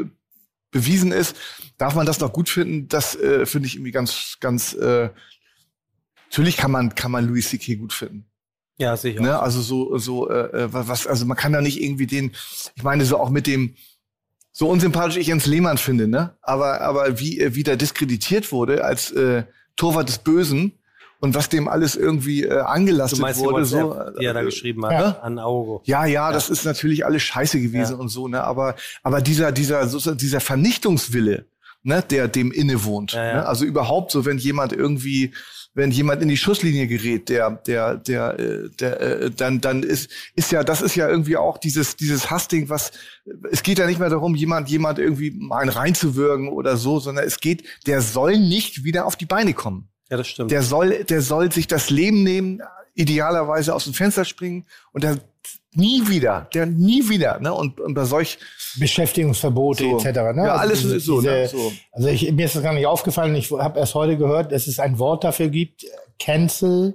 bewiesen 0.72 1.12
ist, 1.12 1.36
darf 1.78 1.94
man 1.94 2.06
das 2.06 2.18
noch 2.18 2.32
gut 2.32 2.48
finden? 2.48 2.88
Das 2.88 3.14
äh, 3.14 3.46
finde 3.46 3.68
ich 3.68 3.76
irgendwie 3.76 3.92
ganz, 3.92 4.38
ganz, 4.40 4.72
äh, 4.72 5.10
natürlich 6.24 6.56
kann 6.56 6.72
man, 6.72 6.96
kann 6.96 7.12
man 7.12 7.28
Louis 7.28 7.48
C.K. 7.48 7.76
gut 7.76 7.92
finden. 7.92 8.26
Ja, 8.78 8.96
sicher. 8.96 9.20
Ne? 9.20 9.38
Also 9.38 9.60
so, 9.60 9.96
so, 9.98 10.28
äh, 10.28 10.64
äh, 10.64 10.68
was, 10.72 11.06
also 11.06 11.24
man 11.26 11.36
kann 11.36 11.52
da 11.52 11.60
nicht 11.60 11.80
irgendwie 11.80 12.06
den, 12.06 12.32
ich 12.74 12.82
meine, 12.82 13.04
so 13.04 13.18
auch 13.18 13.30
mit 13.30 13.46
dem, 13.46 13.76
so 14.50 14.68
unsympathisch 14.68 15.16
ich 15.16 15.28
Jens 15.28 15.46
Lehmann 15.46 15.78
finde, 15.78 16.08
ne? 16.08 16.36
Aber, 16.42 16.80
aber 16.80 17.18
wie, 17.20 17.40
äh, 17.40 17.54
wie 17.54 17.62
da 17.62 17.76
diskreditiert 17.76 18.50
wurde 18.52 18.84
als 18.84 19.10
äh, 19.12 19.44
Torwart 19.76 20.08
des 20.08 20.18
Bösen 20.18 20.72
und 21.22 21.34
was 21.34 21.48
dem 21.48 21.68
alles 21.68 21.94
irgendwie 21.94 22.42
äh, 22.44 22.58
angelastet 22.60 23.18
Du 23.18 23.22
meinst 23.22 23.40
die 23.40 23.44
wurde. 23.44 23.64
So, 23.64 23.90
WhatsApp, 23.90 24.18
die 24.18 24.24
er 24.26 24.34
da 24.34 24.40
äh, 24.42 24.44
geschrieben 24.44 24.84
hat, 24.84 24.92
Ja. 24.92 25.18
an 25.22 25.38
Augo. 25.38 25.80
ja, 25.84 26.04
ja, 26.04 26.32
das 26.32 26.50
ist 26.50 26.64
natürlich 26.64 27.06
alles 27.06 27.22
scheiße 27.22 27.60
gewesen 27.60 27.92
Ja. 27.92 27.98
und 27.98 28.08
so, 28.08 28.26
ne? 28.28 28.42
Aber, 28.44 28.74
aber 29.04 29.20
dieser, 29.22 29.52
dieser, 29.52 29.86
sozusagen 29.86 30.18
dieser 30.18 30.40
Vernichtungswille, 30.40 31.46
ne, 31.84 32.02
der 32.10 32.28
dem 32.28 32.50
innewohnt. 32.52 33.12
Ja, 33.12 33.24
ja. 33.24 33.34
Ne? 33.36 33.46
Also 33.46 33.64
überhaupt 33.64 34.10
so, 34.10 34.24
wenn 34.24 34.38
jemand 34.38 34.72
irgendwie, 34.72 35.32
wenn 35.74 35.90
jemand 35.90 36.22
in 36.22 36.28
die 36.28 36.36
Schusslinie 36.36 36.86
gerät, 36.86 37.28
der, 37.28 37.50
der, 37.66 37.96
der, 37.96 38.38
äh, 38.38 38.68
der, 38.80 39.00
äh, 39.00 39.30
dann, 39.30 39.60
dann 39.60 39.82
ist, 39.84 40.10
ist 40.34 40.50
ja, 40.52 40.64
das 40.64 40.82
ist 40.82 40.96
ja 40.96 41.08
irgendwie 41.08 41.36
auch 41.36 41.56
dieses, 41.58 41.96
dieses 41.96 42.30
Hassding, 42.30 42.68
was, 42.68 42.90
es 43.50 43.62
geht 43.62 43.78
ja 43.78 43.86
nicht 43.86 44.00
mehr 44.00 44.10
darum, 44.10 44.34
jemand, 44.34 44.68
jemand 44.70 44.98
irgendwie 44.98 45.30
mal 45.30 45.68
reinzuwürgen 45.68 46.48
oder 46.48 46.76
so, 46.76 46.98
sondern 47.00 47.24
es 47.24 47.38
geht, 47.38 47.64
der 47.86 48.00
soll 48.02 48.38
nicht 48.38 48.84
wieder 48.84 49.06
auf 49.06 49.14
die 49.16 49.26
Beine 49.26 49.54
kommen. 49.54 49.88
Ja, 50.12 50.18
das 50.18 50.28
stimmt. 50.28 50.50
Der 50.50 50.62
soll, 50.62 51.04
der 51.04 51.22
soll 51.22 51.50
sich 51.50 51.66
das 51.66 51.88
Leben 51.88 52.22
nehmen, 52.22 52.60
idealerweise 52.94 53.74
aus 53.74 53.84
dem 53.84 53.94
Fenster 53.94 54.26
springen 54.26 54.66
und 54.92 55.02
der 55.04 55.16
nie 55.74 56.06
wieder, 56.06 56.48
der 56.52 56.66
nie 56.66 57.08
wieder, 57.08 57.40
ne? 57.40 57.50
Und, 57.54 57.80
und 57.80 57.94
bei 57.94 58.04
solch, 58.04 58.38
Beschäftigungsverbote 58.78 59.84
So. 59.84 59.96
etc. 59.96 60.04
Ne? 60.36 60.44
Ja, 60.46 60.56
alles 60.56 60.80
diese, 60.80 60.96
ist 60.96 61.06
so, 61.06 61.20
ne? 61.22 61.42
diese- 61.44 61.56
So. 61.56 61.72
Also 61.92 62.08
ich, 62.08 62.30
mir 62.30 62.44
ist 62.44 62.54
das 62.56 62.62
gar 62.62 62.74
nicht 62.74 62.86
aufgefallen. 62.86 63.34
Ich 63.36 63.50
habe 63.50 63.78
erst 63.78 63.94
heute 63.94 64.18
gehört, 64.18 64.52
dass 64.52 64.66
es 64.66 64.78
ein 64.78 64.98
Wort 64.98 65.24
dafür 65.24 65.48
gibt. 65.48 65.86
Cancel, 66.18 66.94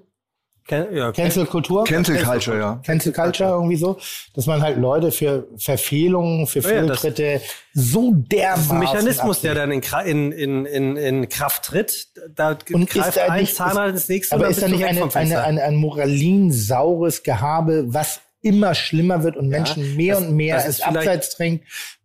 Ken, 0.67 0.85
ja, 0.93 1.11
Cancel 1.13 1.45
Kultur. 1.45 1.85
Cancel 1.85 2.21
Culture, 2.21 2.59
ja. 2.59 2.81
Cancel 2.85 3.13
Culture 3.13 3.51
irgendwie 3.51 3.77
so, 3.77 3.97
dass 4.33 4.45
man 4.47 4.61
halt 4.61 4.77
Leute 4.77 5.11
für 5.11 5.47
Verfehlungen, 5.57 6.45
für 6.45 6.59
Ja, 6.59 6.67
Fehltritte 6.69 7.41
so 7.73 8.11
dermaßen 8.13 8.57
Das 8.57 8.63
ist 8.65 8.71
ein 8.71 8.79
Mechanismus, 8.79 9.41
der 9.41 9.51
ablehnt. 9.61 9.91
dann 9.93 10.05
in, 10.07 10.31
in, 10.33 10.65
in, 10.65 10.65
in, 10.65 10.97
in 10.97 11.29
Kraft 11.29 11.63
tritt. 11.63 12.07
Da 12.35 12.57
Und 12.73 12.89
greift 12.89 13.15
ist 13.15 13.19
ein 13.19 13.39
nicht- 13.41 13.55
Zahnrad 13.55 13.89
ins 13.91 14.09
nächste 14.09 14.35
Aber 14.35 14.47
ist 14.49 14.61
da 14.61 14.67
nicht 14.67 14.83
eine, 14.83 15.15
eine, 15.15 15.43
eine, 15.43 15.63
ein 15.63 15.75
moralinsaures 15.77 17.23
Gehabe, 17.23 17.85
was 17.87 18.21
immer 18.41 18.75
schlimmer 18.75 19.23
wird 19.23 19.37
und 19.37 19.47
Menschen 19.49 19.95
mehr 19.95 20.15
das- 20.15 20.23
und 20.25 20.35
mehr 20.35 20.65
es 20.65 20.81
abseits 20.81 21.35
drängt? 21.35 21.63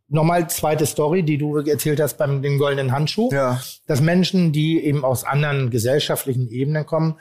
Nochmal 0.09 0.49
zweite 0.51 0.85
Story, 0.85 1.23
die 1.23 1.39
du 1.39 1.57
erzählt 1.59 1.99
hast 1.99 2.19
beim 2.19 2.43
dem 2.43 2.59
goldenen 2.59 2.93
Handschuh. 2.93 3.31
Ja. 3.33 3.61
Dass 3.87 4.03
Menschen, 4.03 4.53
die 4.53 4.85
eben 4.85 5.05
aus 5.07 5.25
anderen 5.25 5.71
gesellschaftlichen 5.71 6.51
Ebenen 6.51 6.85
kommen, 6.85 7.19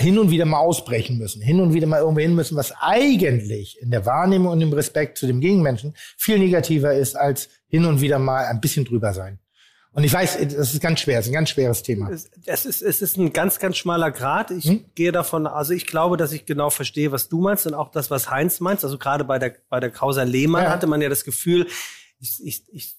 hin 0.00 0.18
und 0.18 0.30
wieder 0.30 0.44
mal 0.44 0.58
ausbrechen 0.58 1.18
müssen, 1.18 1.42
hin 1.42 1.60
und 1.60 1.74
wieder 1.74 1.86
mal 1.86 2.00
irgendwo 2.00 2.20
hin 2.20 2.34
müssen, 2.34 2.56
was 2.56 2.72
eigentlich 2.80 3.80
in 3.80 3.90
der 3.90 4.06
Wahrnehmung 4.06 4.52
und 4.52 4.60
im 4.60 4.72
Respekt 4.72 5.18
zu 5.18 5.26
dem 5.26 5.40
Gegenmenschen 5.40 5.94
viel 6.16 6.38
negativer 6.38 6.94
ist, 6.94 7.16
als 7.16 7.48
hin 7.68 7.84
und 7.84 8.00
wieder 8.00 8.18
mal 8.18 8.46
ein 8.46 8.60
bisschen 8.60 8.84
drüber 8.84 9.12
sein. 9.12 9.38
Und 9.92 10.04
ich 10.04 10.12
weiß, 10.12 10.38
das 10.54 10.74
ist 10.74 10.80
ganz 10.80 11.00
schwer, 11.00 11.18
es 11.18 11.24
ist 11.26 11.30
ein 11.32 11.34
ganz 11.34 11.48
schweres 11.50 11.82
Thema. 11.82 12.10
Es, 12.10 12.30
es, 12.46 12.66
ist, 12.66 12.82
es 12.82 13.02
ist 13.02 13.16
ein 13.16 13.32
ganz, 13.32 13.58
ganz 13.58 13.76
schmaler 13.78 14.12
Grad. 14.12 14.52
Ich 14.52 14.66
Hm? 14.66 14.84
gehe 14.94 15.10
davon, 15.10 15.46
also 15.48 15.72
ich 15.72 15.86
glaube, 15.86 16.16
dass 16.16 16.30
ich 16.30 16.46
genau 16.46 16.70
verstehe, 16.70 17.10
was 17.10 17.28
du 17.28 17.40
meinst 17.40 17.66
und 17.66 17.74
auch 17.74 17.90
das, 17.90 18.10
was 18.10 18.30
Heinz 18.30 18.60
meinst. 18.60 18.84
Also 18.84 18.98
gerade 18.98 19.24
bei 19.24 19.40
der, 19.40 19.56
bei 19.68 19.80
der 19.80 19.90
Causa 19.90 20.22
Lehmann 20.22 20.64
Ja. 20.64 20.70
hatte 20.70 20.86
man 20.86 21.00
ja 21.00 21.08
das 21.08 21.24
Gefühl, 21.24 21.66
ich, 22.20 22.38
ich, 22.44 22.62
ich 22.70 22.96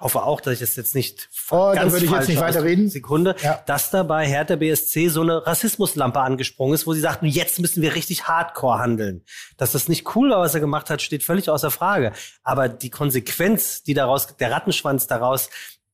hoffe 0.00 0.22
auch, 0.22 0.40
dass 0.40 0.54
ich 0.54 0.60
das 0.60 0.76
jetzt 0.76 0.94
nicht 0.94 1.28
Oh, 1.50 1.66
dann 1.68 1.74
ganz 1.76 1.92
würde 1.92 2.04
ich 2.06 2.10
jetzt 2.10 2.28
nicht 2.28 2.40
weiterreden. 2.40 2.88
Sekunde, 2.90 3.36
Ja. 3.42 3.62
dass 3.66 3.90
da 3.90 4.02
bei 4.02 4.26
Hertha 4.26 4.56
BSC 4.56 5.08
so 5.08 5.22
eine 5.22 5.46
Rassismuslampe 5.46 6.20
angesprungen 6.20 6.74
ist, 6.74 6.86
wo 6.86 6.92
sie 6.92 7.00
sagten, 7.00 7.26
jetzt 7.26 7.58
müssen 7.60 7.82
wir 7.82 7.94
richtig 7.94 8.28
hardcore 8.28 8.78
handeln. 8.78 9.24
Dass 9.56 9.72
das 9.72 9.88
nicht 9.88 10.14
cool 10.16 10.30
war, 10.30 10.40
was 10.40 10.54
er 10.54 10.60
gemacht 10.60 10.90
hat, 10.90 11.02
steht 11.02 11.22
völlig 11.22 11.48
außer 11.50 11.70
Frage. 11.70 12.12
Aber 12.42 12.68
die 12.68 12.90
Konsequenz, 12.90 13.82
die 13.82 13.94
daraus, 13.94 14.36
der 14.36 14.50
Rattenschwanz 14.50 15.06
daraus, 15.06 15.50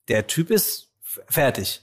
der 0.08 0.26
Typ 0.26 0.50
ist 0.50 0.90
fertig. 1.28 1.82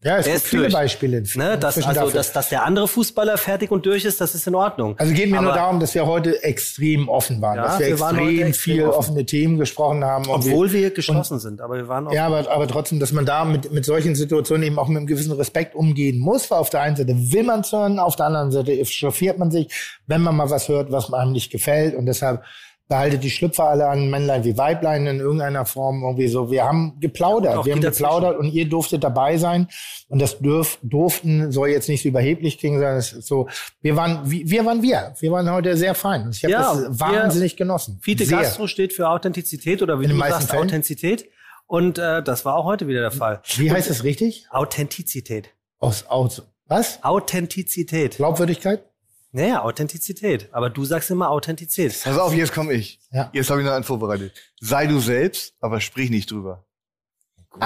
Ja, 0.00 0.18
es 0.18 0.26
gibt 0.26 0.40
viele 0.42 0.62
durch. 0.62 0.74
Beispiele. 0.74 1.24
Ne, 1.34 1.58
dass, 1.58 1.76
also, 1.76 1.92
dafür. 1.92 2.12
dass, 2.12 2.32
dass 2.32 2.48
der 2.50 2.64
andere 2.64 2.86
Fußballer 2.86 3.36
fertig 3.36 3.72
und 3.72 3.84
durch 3.84 4.04
ist, 4.04 4.20
das 4.20 4.32
ist 4.36 4.46
in 4.46 4.54
Ordnung. 4.54 4.94
Also 4.96 5.12
geht 5.12 5.28
mir 5.28 5.40
nur 5.42 5.50
Aber- 5.50 5.58
darum, 5.60 5.80
dass 5.80 5.92
wir 5.92 6.06
heute 6.06 6.40
extrem 6.44 7.08
offen 7.08 7.42
waren, 7.42 7.56
Ja, 7.56 7.62
dass 7.64 7.80
wir, 7.80 7.86
wir 7.86 7.92
extrem 7.94 8.28
extrem 8.46 8.52
viel 8.54 8.84
offen. 8.84 8.96
offene 8.98 9.26
Themen 9.26 9.58
gesprochen 9.58 10.04
haben. 10.04 10.24
und 10.26 10.30
Obwohl 10.36 10.72
wir 10.72 10.82
wir, 10.82 10.90
geschlossen 10.92 11.40
sind, 11.40 11.60
aber 11.60 11.74
wir 11.78 11.88
waren 11.88 12.06
auch. 12.06 12.12
ja, 12.12 12.26
aber, 12.26 12.48
aber 12.48 12.68
trotzdem, 12.68 13.00
dass 13.00 13.10
man 13.10 13.26
da 13.26 13.44
mit, 13.44 13.72
mit 13.72 13.84
solchen 13.84 14.14
Situationen 14.14 14.62
eben 14.62 14.78
auch 14.78 14.86
mit 14.86 14.98
einem 14.98 15.08
gewissen 15.08 15.32
Respekt 15.32 15.74
umgehen 15.74 16.20
muss, 16.20 16.48
weil 16.48 16.58
auf 16.58 16.70
der 16.70 16.82
einen 16.82 16.94
Seite 16.94 17.14
will 17.16 17.42
man 17.42 17.60
es 17.62 17.72
hören, 17.72 17.98
auf 17.98 18.14
der 18.14 18.26
anderen 18.26 18.52
Seite 18.52 18.84
chauffiert 18.84 19.38
man 19.38 19.50
sich, 19.50 19.66
wenn 20.06 20.20
man 20.22 20.36
mal 20.36 20.48
was 20.48 20.68
hört, 20.68 20.92
was 20.92 21.12
einem 21.12 21.32
nicht 21.32 21.50
gefällt 21.50 21.96
und 21.96 22.06
deshalb 22.06 22.44
behaltet 22.88 23.22
die 23.22 23.30
Schlüpfer 23.30 23.64
alle 23.68 23.86
an, 23.86 24.08
Männlein 24.10 24.44
wie 24.44 24.56
Weiblein 24.56 25.06
in 25.06 25.20
irgendeiner 25.20 25.66
Form 25.66 26.02
irgendwie 26.02 26.28
so. 26.28 26.50
Wir 26.50 26.64
haben 26.64 26.92
Und 26.92 27.00
geplaudert, 27.00 27.66
wir 27.66 27.72
haben 27.74 27.80
dazwischen. 27.82 28.04
geplaudert 28.04 28.38
und 28.38 28.52
ihr 28.52 28.68
durftet 28.68 29.04
dabei 29.04 29.36
sein 29.36 29.68
und 30.08 30.20
das 30.20 30.38
dürf, 30.38 30.78
durften 30.82 31.52
soll 31.52 31.68
jetzt 31.68 31.88
nicht 31.88 32.02
so 32.02 32.08
überheblich 32.08 32.58
klingen, 32.58 32.78
sondern 32.78 32.96
es 32.96 33.12
ist 33.12 33.26
so, 33.26 33.48
wir 33.82 33.94
waren, 33.96 34.22
wir 34.30 34.64
waren 34.64 34.82
wir. 34.82 35.14
Wir 35.20 35.30
waren 35.32 35.50
heute 35.50 35.76
sehr 35.76 35.94
fein. 35.94 36.30
Ich 36.32 36.42
habe 36.44 36.52
Ja, 36.52 36.74
das 36.74 36.98
wahnsinnig 36.98 37.56
genossen. 37.56 37.98
Fide 38.02 38.24
sehr. 38.24 38.38
Gastro 38.38 38.66
steht 38.66 38.92
für 38.92 39.08
Authentizität 39.08 39.82
oder 39.82 40.00
wie 40.00 40.04
In 40.04 40.10
du 40.10 40.18
sagst, 40.18 40.48
Fällen. 40.50 40.62
Authentizität. 40.64 41.28
Und 41.66 41.98
äh, 41.98 42.22
das 42.22 42.46
war 42.46 42.56
auch 42.56 42.64
heute 42.64 42.88
wieder 42.88 43.00
der 43.00 43.10
Fall. 43.10 43.42
Wie 43.56 43.70
heißt 43.70 43.90
das 43.90 44.02
richtig? 44.02 44.46
Authentizität. 44.50 45.50
Aus, 45.78 46.06
aus, 46.08 46.42
was? 46.66 47.04
Authentizität. 47.04 48.16
Glaubwürdigkeit? 48.16 48.82
Naja, 49.30 49.62
Authentizität. 49.62 50.48
Aber 50.52 50.70
du 50.70 50.84
sagst 50.84 51.10
immer 51.10 51.30
Authentizität. 51.30 52.00
Pass 52.02 52.18
auf, 52.18 52.34
jetzt 52.34 52.52
komme 52.52 52.72
ich. 52.72 53.00
Ja. 53.10 53.30
Jetzt 53.32 53.50
habe 53.50 53.60
ich 53.60 53.66
noch 53.66 53.74
einen 53.74 53.84
vorbereitet. 53.84 54.32
Sei 54.60 54.86
du 54.86 55.00
selbst, 55.00 55.54
aber 55.60 55.80
sprich 55.80 56.10
nicht 56.10 56.30
drüber. 56.30 56.64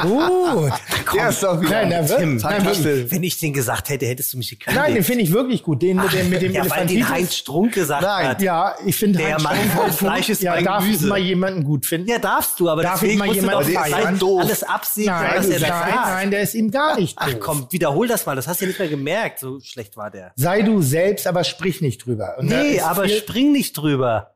Gut. 0.00 0.72
Der 1.14 1.28
ist 1.28 1.42
doch 1.42 1.60
wieder. 1.60 1.70
Nein, 1.70 1.90
der 1.90 2.08
wird, 2.08 2.18
Tim, 2.20 2.36
nein, 2.36 2.64
wirklich. 2.64 3.10
Wenn 3.10 3.22
ich 3.22 3.38
den 3.38 3.52
gesagt 3.52 3.90
hätte, 3.90 4.06
hättest 4.06 4.32
du 4.32 4.38
mich 4.38 4.48
gekündigt. 4.50 4.82
nein, 4.82 4.94
den 4.94 5.04
finde 5.04 5.24
ich 5.24 5.32
wirklich 5.32 5.62
gut. 5.62 5.82
Den 5.82 5.98
mit 5.98 6.12
dem, 6.12 6.30
mit 6.30 6.40
dem 6.40 6.52
ja, 6.52 6.68
weil 6.70 6.86
den. 6.86 7.06
Heinz 7.08 7.34
Strunk 7.34 7.74
gesagt 7.74 8.02
Nein. 8.02 8.28
hat. 8.28 8.40
Ja, 8.40 8.74
ich 8.86 8.96
finde 8.96 9.18
Der 9.18 9.34
Heinz 9.34 9.42
Mann 9.42 9.74
halt 9.74 9.94
Fleisch 9.94 10.28
ist 10.30 10.40
ja, 10.42 10.58
darf 10.62 10.84
Gemüse. 10.84 11.04
ich 11.04 11.08
mal 11.10 11.18
jemanden 11.18 11.64
gut 11.64 11.84
finden? 11.84 12.08
Ja, 12.08 12.18
darfst 12.18 12.58
du, 12.60 12.70
aber 12.70 12.82
Darf 12.82 13.00
deswegen 13.00 13.12
ich 13.14 13.18
mal 13.18 13.26
musst 13.26 13.40
du 13.40 13.44
jemanden 13.44 13.74
doch 13.74 13.82
alles, 13.82 14.18
Doof. 14.20 14.40
alles 14.42 14.62
absegnen, 14.62 15.14
Nein, 15.14 15.32
was 15.36 15.48
er 15.48 15.60
da 15.60 15.68
nein, 15.68 15.94
nein, 15.94 16.30
der 16.30 16.40
ist 16.42 16.54
ihm 16.54 16.70
gar 16.70 16.98
nicht 16.98 17.18
Ach 17.20 17.30
doof. 17.30 17.40
komm, 17.40 17.66
wiederhol 17.70 18.08
das 18.08 18.24
mal. 18.24 18.34
Das 18.36 18.46
hast 18.48 18.60
du 18.60 18.64
ja 18.64 18.68
nicht 18.68 18.78
mehr 18.78 18.88
gemerkt. 18.88 19.40
So 19.40 19.60
schlecht 19.60 19.96
war 19.98 20.10
der. 20.10 20.32
Sei 20.36 20.62
du 20.62 20.80
selbst, 20.80 21.26
aber 21.26 21.44
sprich 21.44 21.80
nicht 21.82 22.06
drüber. 22.06 22.36
Und 22.38 22.50
da 22.50 22.62
Nee, 22.62 22.80
aber 22.80 23.08
spring 23.08 23.52
nicht 23.52 23.76
drüber. 23.76 24.34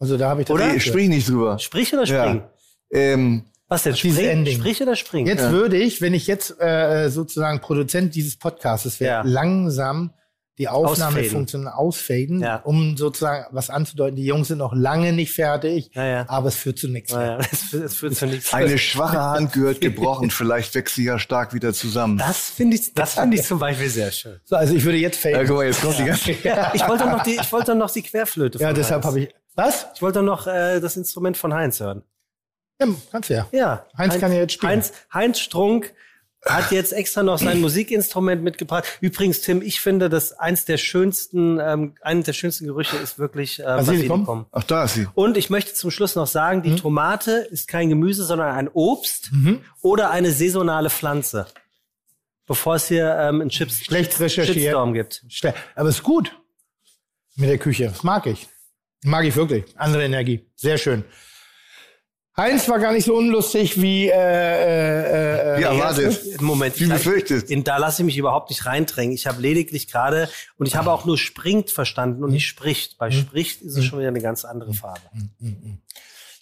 also 0.00 0.16
da 0.18 0.30
habe 0.30 0.40
ich 0.42 0.48
das 0.48 0.54
Oder? 0.54 0.66
Nee, 0.72 0.80
sprich 0.80 1.08
nicht 1.08 1.28
drüber. 1.28 1.58
Sprich 1.60 1.92
oder 1.94 2.06
spring? 2.06 2.42
Ja. 2.90 2.98
Ähm, 2.98 3.44
Was 3.68 3.82
denn? 3.82 3.96
Spring, 3.96 4.16
Ending. 4.16 4.58
sprich 4.58 4.80
oder 4.82 4.94
spring? 4.96 5.26
Jetzt 5.26 5.50
würde 5.50 5.76
ich, 5.76 6.00
wenn 6.00 6.14
ich 6.14 6.26
jetzt 6.26 6.60
äh, 6.60 7.08
sozusagen 7.10 7.60
Produzent 7.60 8.14
dieses 8.14 8.36
Podcasts 8.36 9.00
wäre, 9.00 9.10
Ja. 9.16 9.22
langsam 9.24 10.12
die 10.58 10.68
Aufnahmefunktion 10.68 11.68
ausfaden, 11.68 12.40
Ja. 12.40 12.56
um 12.64 12.96
sozusagen 12.96 13.44
was 13.50 13.68
anzudeuten. 13.68 14.16
Die 14.16 14.24
Jungs 14.24 14.48
sind 14.48 14.56
noch 14.56 14.72
lange 14.74 15.12
nicht 15.12 15.32
fertig, 15.32 15.90
Ja, 15.94 16.06
ja. 16.06 16.24
aber 16.28 16.48
es 16.48 16.54
führt 16.54 16.78
zu 16.78 16.88
nichts. 16.88 17.12
mehr. 17.12 17.36
Naja, 17.36 17.38
das, 17.82 17.94
führt- 17.96 18.14
zu 18.16 18.26
nichts. 18.26 18.54
eine 18.54 18.78
schwache 18.78 19.20
Hand 19.20 19.52
gehört 19.52 19.82
gebrochen. 19.82 20.30
Vielleicht 20.30 20.74
wächst 20.74 20.94
sie 20.94 21.04
ja 21.04 21.18
stark 21.18 21.52
wieder 21.52 21.74
zusammen. 21.74 22.16
Das 22.16 22.48
finde 22.48 22.76
ich, 22.76 22.94
das 22.94 23.14
finde 23.14 23.36
ich 23.36 23.42
zum 23.42 23.58
Beispiel 23.58 23.90
sehr 23.90 24.10
schön. 24.12 24.40
So, 24.44 24.56
also 24.56 24.74
ich 24.74 24.84
würde 24.84 24.96
jetzt 24.96 25.22
Ja, 25.24 25.32
faden. 25.32 25.46
guck 25.46 25.56
mal, 25.58 25.66
jetzt 25.66 25.82
kommt 25.82 25.98
die 25.98 26.04
ganze. 26.04 26.32
Ja, 26.42 26.72
ich 26.74 26.88
wollte 26.88 27.04
noch 27.04 27.22
die, 27.22 27.34
ich 27.38 27.52
wollte 27.52 27.74
noch 27.74 27.90
die 27.90 28.02
Querflöte. 28.02 28.58
Ja, 28.58 28.72
deshalb 28.72 29.04
habe 29.04 29.20
ich. 29.20 29.34
Was? 29.56 29.86
Ich 29.94 30.00
wollte 30.00 30.22
noch 30.22 30.46
äh, 30.46 30.80
das 30.80 30.96
Instrument 30.96 31.36
von 31.36 31.52
Heinz 31.52 31.80
hören. 31.80 32.02
Ja, 32.80 32.86
kannst 33.10 33.30
du 33.30 33.34
ja. 33.34 33.48
Ja. 33.52 33.86
Heinz 33.96 34.18
kann 34.18 34.32
ja 34.32 34.38
jetzt 34.38 34.52
spielen. 34.54 34.70
Heinz, 34.72 34.92
Heinz 35.12 35.38
Strunk 35.40 35.92
hat 36.44 36.70
jetzt 36.70 36.92
extra 36.92 37.22
noch 37.22 37.38
sein 37.38 37.60
Musikinstrument 37.62 38.42
mitgebracht. 38.42 38.84
Übrigens, 39.00 39.40
Tim, 39.40 39.62
ich 39.62 39.80
finde, 39.80 40.08
dass 40.08 40.32
eins 40.32 40.64
der 40.64 40.76
schönsten, 40.76 41.58
ähm, 41.58 41.94
einen 42.02 42.22
der 42.22 42.34
schönsten 42.34 42.66
Gerüche 42.66 42.96
ist 42.98 43.18
wirklich 43.18 43.58
äh, 43.58 43.64
Basilikum? 43.64 44.20
Basilikum. 44.26 44.46
Ach, 44.52 44.62
da 44.64 44.84
ist 44.84 44.94
sie. 44.94 45.06
Und 45.14 45.36
ich 45.36 45.50
möchte 45.50 45.74
zum 45.74 45.90
Schluss 45.90 46.14
noch 46.14 46.26
sagen, 46.28 46.58
Mhm. 46.60 46.62
die 46.62 46.76
Tomate 46.76 47.32
ist 47.50 47.66
kein 47.66 47.88
Gemüse, 47.88 48.24
sondern 48.24 48.54
ein 48.54 48.68
Obst 48.68 49.30
oder 49.82 50.10
eine 50.10 50.30
saisonale 50.30 50.90
Pflanze. 50.90 51.46
Bevor 52.46 52.76
es 52.76 52.86
hier 52.86 53.16
ähm, 53.18 53.40
einen 53.40 53.50
Chips 53.50 53.84
Schlecht 53.84 54.20
recherchiert. 54.20 54.56
Shitstorm 54.56 54.92
gibt. 54.94 55.24
Ste- 55.28 55.52
Aber 55.74 55.88
es 55.88 55.96
ist 55.96 56.02
gut 56.04 56.30
mit 57.34 57.48
der 57.50 57.58
Küche. 57.58 57.86
Das 57.88 58.04
mag 58.04 58.24
ich. 58.26 58.46
Mag 59.02 59.24
ich 59.24 59.34
wirklich. 59.34 59.64
Andere 59.76 60.04
Energie. 60.04 60.46
Sehr 60.54 60.78
schön. 60.78 61.04
Heinz 62.36 62.68
war 62.68 62.78
gar 62.78 62.92
nicht 62.92 63.04
so 63.06 63.16
unlustig 63.16 63.80
wie 63.80 64.08
äh, 64.08 64.12
äh, 64.12 65.56
äh, 65.56 65.60
Ja, 65.62 65.72
äh, 65.72 65.78
warte. 65.78 66.18
Moment, 66.40 66.78
Wie 66.78 66.86
befürchtet. 66.86 67.50
In, 67.50 67.64
da 67.64 67.78
lasse 67.78 68.02
ich 68.02 68.06
mich 68.06 68.18
überhaupt 68.18 68.50
nicht 68.50 68.66
reindrängen. 68.66 69.14
Ich 69.14 69.26
habe 69.26 69.40
lediglich 69.40 69.90
gerade, 69.90 70.28
und 70.58 70.66
ich 70.66 70.76
habe 70.76 70.92
auch 70.92 71.06
nur 71.06 71.16
springt 71.16 71.70
verstanden 71.70 72.22
und 72.22 72.32
nicht 72.32 72.46
spricht. 72.46 72.98
Bei 72.98 73.10
spricht 73.10 73.62
ist 73.62 73.76
es 73.76 73.84
schon 73.84 73.98
wieder 73.98 74.08
eine 74.08 74.20
ganz 74.20 74.44
andere 74.44 74.74
Farbe. 74.74 75.00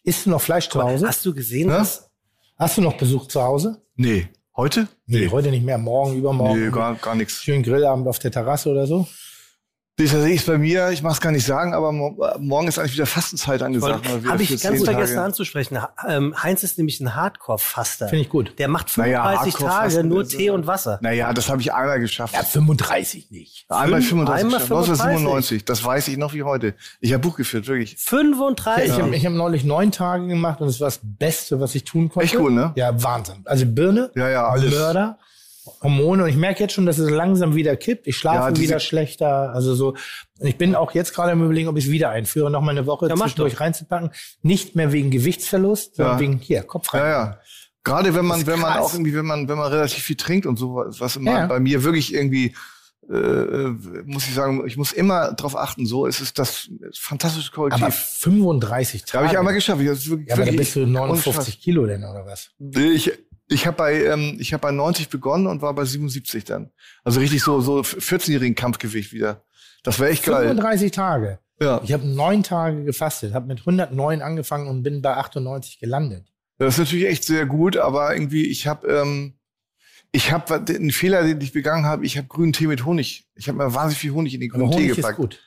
Isst 0.02 0.26
du 0.26 0.31
noch 0.31 0.40
Fleisch 0.40 0.68
zu 0.68 0.82
Hause? 0.82 1.06
Hast 1.06 1.24
du 1.24 1.32
gesehen, 1.32 1.70
Hä? 1.70 1.76
was? 1.76 2.10
Hast 2.58 2.76
du 2.76 2.82
noch 2.82 2.97
Besuch 2.97 3.28
zu 3.28 3.40
Hause? 3.40 3.81
Nee. 3.94 4.28
Heute? 4.56 4.89
Nee, 5.06 5.28
heute 5.28 5.50
nicht 5.50 5.64
mehr. 5.64 5.78
Morgen, 5.78 6.16
übermorgen. 6.16 6.64
Nee, 6.64 6.70
gar, 6.70 6.94
gar 6.94 7.14
nichts. 7.14 7.42
Schönen 7.42 7.62
Grillabend 7.62 8.06
auf 8.06 8.18
der 8.18 8.31
Terrasse 8.31 8.70
oder 8.70 8.86
so. 8.86 9.06
Das 9.97 10.12
ist 10.12 10.47
bei 10.47 10.58
mir, 10.58 10.90
ich 10.90 11.05
mach's 11.05 11.20
gar 11.20 11.31
nicht 11.31 11.47
sagen, 11.47 11.73
aber 11.73 11.92
mo 11.92 12.16
morgen 12.40 12.66
ist 12.66 12.81
eigentlich 12.81 12.94
wieder 12.94 13.06
Fastenzeit 13.06 13.62
angesagt. 13.62 14.05
Habe 14.26 14.42
ich 14.42 14.48
ganz 14.60 14.82
vergessen 14.82 15.14
Tage. 15.14 15.23
anzusprechen. 15.23 15.78
Ähm, 16.08 16.34
Heinz 16.42 16.64
ist 16.64 16.78
nämlich 16.78 16.98
ein 17.00 17.14
Hardcore-Faster. 17.14 18.08
Finde 18.08 18.24
ich 18.24 18.28
gut. 18.28 18.58
Der 18.58 18.66
macht 18.66 18.97
Naja, 18.98 19.23
35 19.23 19.52
Tage 19.55 19.64
Hardcore-Fasten 19.68 20.08
nur 20.08 20.23
ist, 20.23 20.28
Tee 20.36 20.47
äh, 20.47 20.50
und 20.50 20.66
Wasser. 20.66 20.98
Naja, 21.00 21.32
das 21.32 21.48
habe 21.48 21.60
ich 21.60 21.73
einmal 21.73 22.00
geschafft. 22.00 22.34
Ja, 22.34 22.42
35 22.42 23.31
nicht. 23.31 23.66
einmal 23.68 24.00
fünf- 24.00 24.08
35, 24.10 24.44
einmal 24.44 24.58
geschafft. 24.58 24.66
35. 24.68 25.00
1997. 25.05 25.64
Das 25.64 25.84
weiß 25.84 26.08
ich 26.08 26.16
noch 26.16 26.32
wie 26.34 26.42
heute. 26.42 26.74
Ich 26.98 27.12
habe 27.12 27.20
Buch 27.23 27.36
geführt, 27.36 27.68
wirklich. 27.68 27.97
35. 27.97 28.86
Ich 28.90 29.00
habe 29.00 29.14
ich 29.14 29.24
hab 29.24 29.32
neulich 29.32 29.62
neun 29.62 29.92
Tage 29.92 30.26
gemacht 30.26 30.60
und 30.60 30.66
es 30.66 30.81
war 30.81 30.89
das 30.89 30.98
Beste, 31.05 31.60
was 31.60 31.73
ich 31.76 31.84
tun 31.84 32.08
konnte. 32.08 32.24
Echt 32.24 32.34
cool, 32.34 32.50
ne? 32.50 32.73
Ja, 32.74 33.00
Wahnsinn. 33.00 33.42
Also 33.44 33.64
Birne, 33.64 34.10
Ja, 34.16 34.28
ja, 34.28 34.48
alles. 34.48 34.73
Mörder, 34.74 35.18
Hormone 35.83 36.25
und 36.25 36.28
ich 36.28 36.36
merke 36.36 36.60
jetzt 36.62 36.73
schon, 36.75 36.86
dass 36.86 36.99
es 36.99 37.10
langsam 37.10 37.55
wieder 37.55 37.76
kippt. 37.76 38.07
Ich 38.07 38.17
schlafe 38.17 38.55
Ja, 38.55 38.60
wieder 38.60 38.81
schlechter. 38.81 39.52
Also 39.55 39.75
so. 39.75 39.89
Und 40.39 40.47
ich 40.47 40.57
bin 40.57 40.75
auch 40.75 40.93
jetzt 40.93 41.15
gerade 41.15 41.33
am 41.33 41.43
überlegen, 41.43 41.68
ob 41.68 41.76
ich 41.78 41.86
es 41.86 41.91
wieder 41.91 42.10
einführe, 42.10 42.51
noch 42.51 42.60
mal 42.60 42.73
eine 42.73 42.86
Woche 42.86 43.09
Ja, 43.09 43.17
zwischendurch 43.17 43.60
reinzupacken. 43.60 44.10
Nicht 44.43 44.76
mehr 44.76 44.93
wegen 44.93 45.10
Gewichtsverlust, 45.10 45.97
sondern 45.97 46.15
Ja. 46.17 46.20
wegen 46.20 46.39
hier, 46.39 46.62
Kopf 46.62 46.93
rein. 46.93 47.01
Ja, 47.02 47.09
ja. 47.09 47.39
Gerade 47.83 48.15
wenn 48.15 48.25
man, 48.25 48.47
wenn 48.47 48.60
man 48.60 48.78
auch 48.78 48.93
irgendwie, 48.94 49.15
wenn 49.15 49.26
man, 49.26 49.49
wenn 49.49 49.59
man 49.59 49.70
relativ 49.70 50.02
viel 50.05 50.17
trinkt 50.17 50.47
und 50.47 50.59
so, 50.59 50.84
was 50.99 51.17
immer 51.17 51.33
Ja. 51.33 51.47
bei 51.47 51.60
mir 51.60 51.83
wirklich 51.84 52.15
irgendwie, 52.15 52.55
äh, 53.10 53.68
muss 54.07 54.26
ich 54.26 54.33
sagen, 54.34 54.67
ich 54.67 54.78
muss 54.78 54.93
immer 54.93 55.33
drauf 55.34 55.55
achten, 55.57 55.84
so, 55.84 56.07
es 56.07 56.20
ist 56.23 56.39
das 56.39 56.70
fantastische 56.99 57.52
Korrektiv. 57.52 57.83
Aber 57.83 57.93
35 57.93 59.05
Tage. 59.05 59.25
habe 59.25 59.33
ich 59.33 59.39
einmal 59.39 59.52
geschafft. 59.55 59.83
Ich, 59.83 59.89
das 59.89 59.99
ist 59.99 60.09
wirklich, 60.10 60.28
ja, 60.28 60.34
aber 60.36 60.47
da 60.47 60.52
bist 60.52 60.75
du 60.76 60.86
59 60.86 61.60
Kilo 61.60 61.84
denn, 61.86 62.02
oder 62.05 62.25
was? 62.25 62.51
Ich, 62.59 63.12
ich 63.55 63.66
habe 63.66 63.76
bei, 63.76 64.05
ähm, 64.05 64.36
ich 64.39 64.52
habe 64.52 64.60
bei 64.62 64.70
90 64.73 65.08
begonnen 65.08 65.47
und 65.47 65.62
war 65.62 65.74
bei 65.74 65.84
77 65.84 66.44
dann. 66.44 66.70
Also 67.05 67.20
richtig 67.20 67.42
so, 67.42 67.60
so 67.60 67.81
14-jährigen 67.81 68.55
Kampfgewicht 68.55 69.12
wieder. 69.12 69.44
Das 69.83 69.99
wäre 69.99 70.10
echt 70.10 70.24
geil. 70.24 70.49
35 70.49 70.91
Tage. 70.91 71.39
Ja. 71.60 71.81
Ich 71.84 71.92
habe 71.92 72.07
neun 72.07 72.42
Tage 72.42 72.84
gefastet, 72.84 73.33
habe 73.33 73.47
mit 73.47 73.60
109 73.60 74.23
angefangen 74.23 74.66
und 74.68 74.83
bin 74.83 75.02
bei 75.02 75.16
98 75.16 75.78
gelandet. 75.78 76.26
Das 76.58 76.74
ist 76.74 76.78
natürlich 76.78 77.07
echt 77.07 77.24
sehr 77.24 77.47
gut, 77.47 77.76
aber 77.76 78.12
irgendwie, 78.12 78.47
ich 78.47 78.66
habe, 78.66 78.86
ähm, 78.89 79.34
ich 80.12 80.33
habe 80.33 80.55
einen 80.55 80.91
Fehler, 80.91 81.23
den 81.24 81.41
ich 81.41 81.52
begangen 81.52 81.86
habe. 81.86 82.05
Ich 82.05 82.16
habe 82.16 82.28
grünen 82.28 82.52
Tee 82.52 82.66
mit 82.66 82.84
Honig. 82.84 83.26
Ich 83.34 83.49
habe 83.49 83.58
mir 83.58 83.74
wahnsinnig 83.74 83.99
viel 83.99 84.12
Honig 84.12 84.34
in 84.34 84.41
den 84.41 84.50
grünen 84.50 84.70
Tee 84.70 84.76
Honig 84.76 84.91
ist 84.91 84.97
gepackt. 84.97 85.16
gut. 85.16 85.41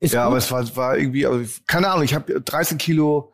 Ist 0.00 0.14
ja, 0.14 0.24
gut. 0.24 0.28
aber 0.28 0.36
es 0.38 0.50
war, 0.50 0.76
war 0.76 0.96
irgendwie, 0.96 1.26
aber 1.26 1.40
keine 1.66 1.88
Ahnung. 1.88 2.04
Ich 2.04 2.14
habe 2.14 2.40
13 2.40 2.78
Kilo 2.78 3.32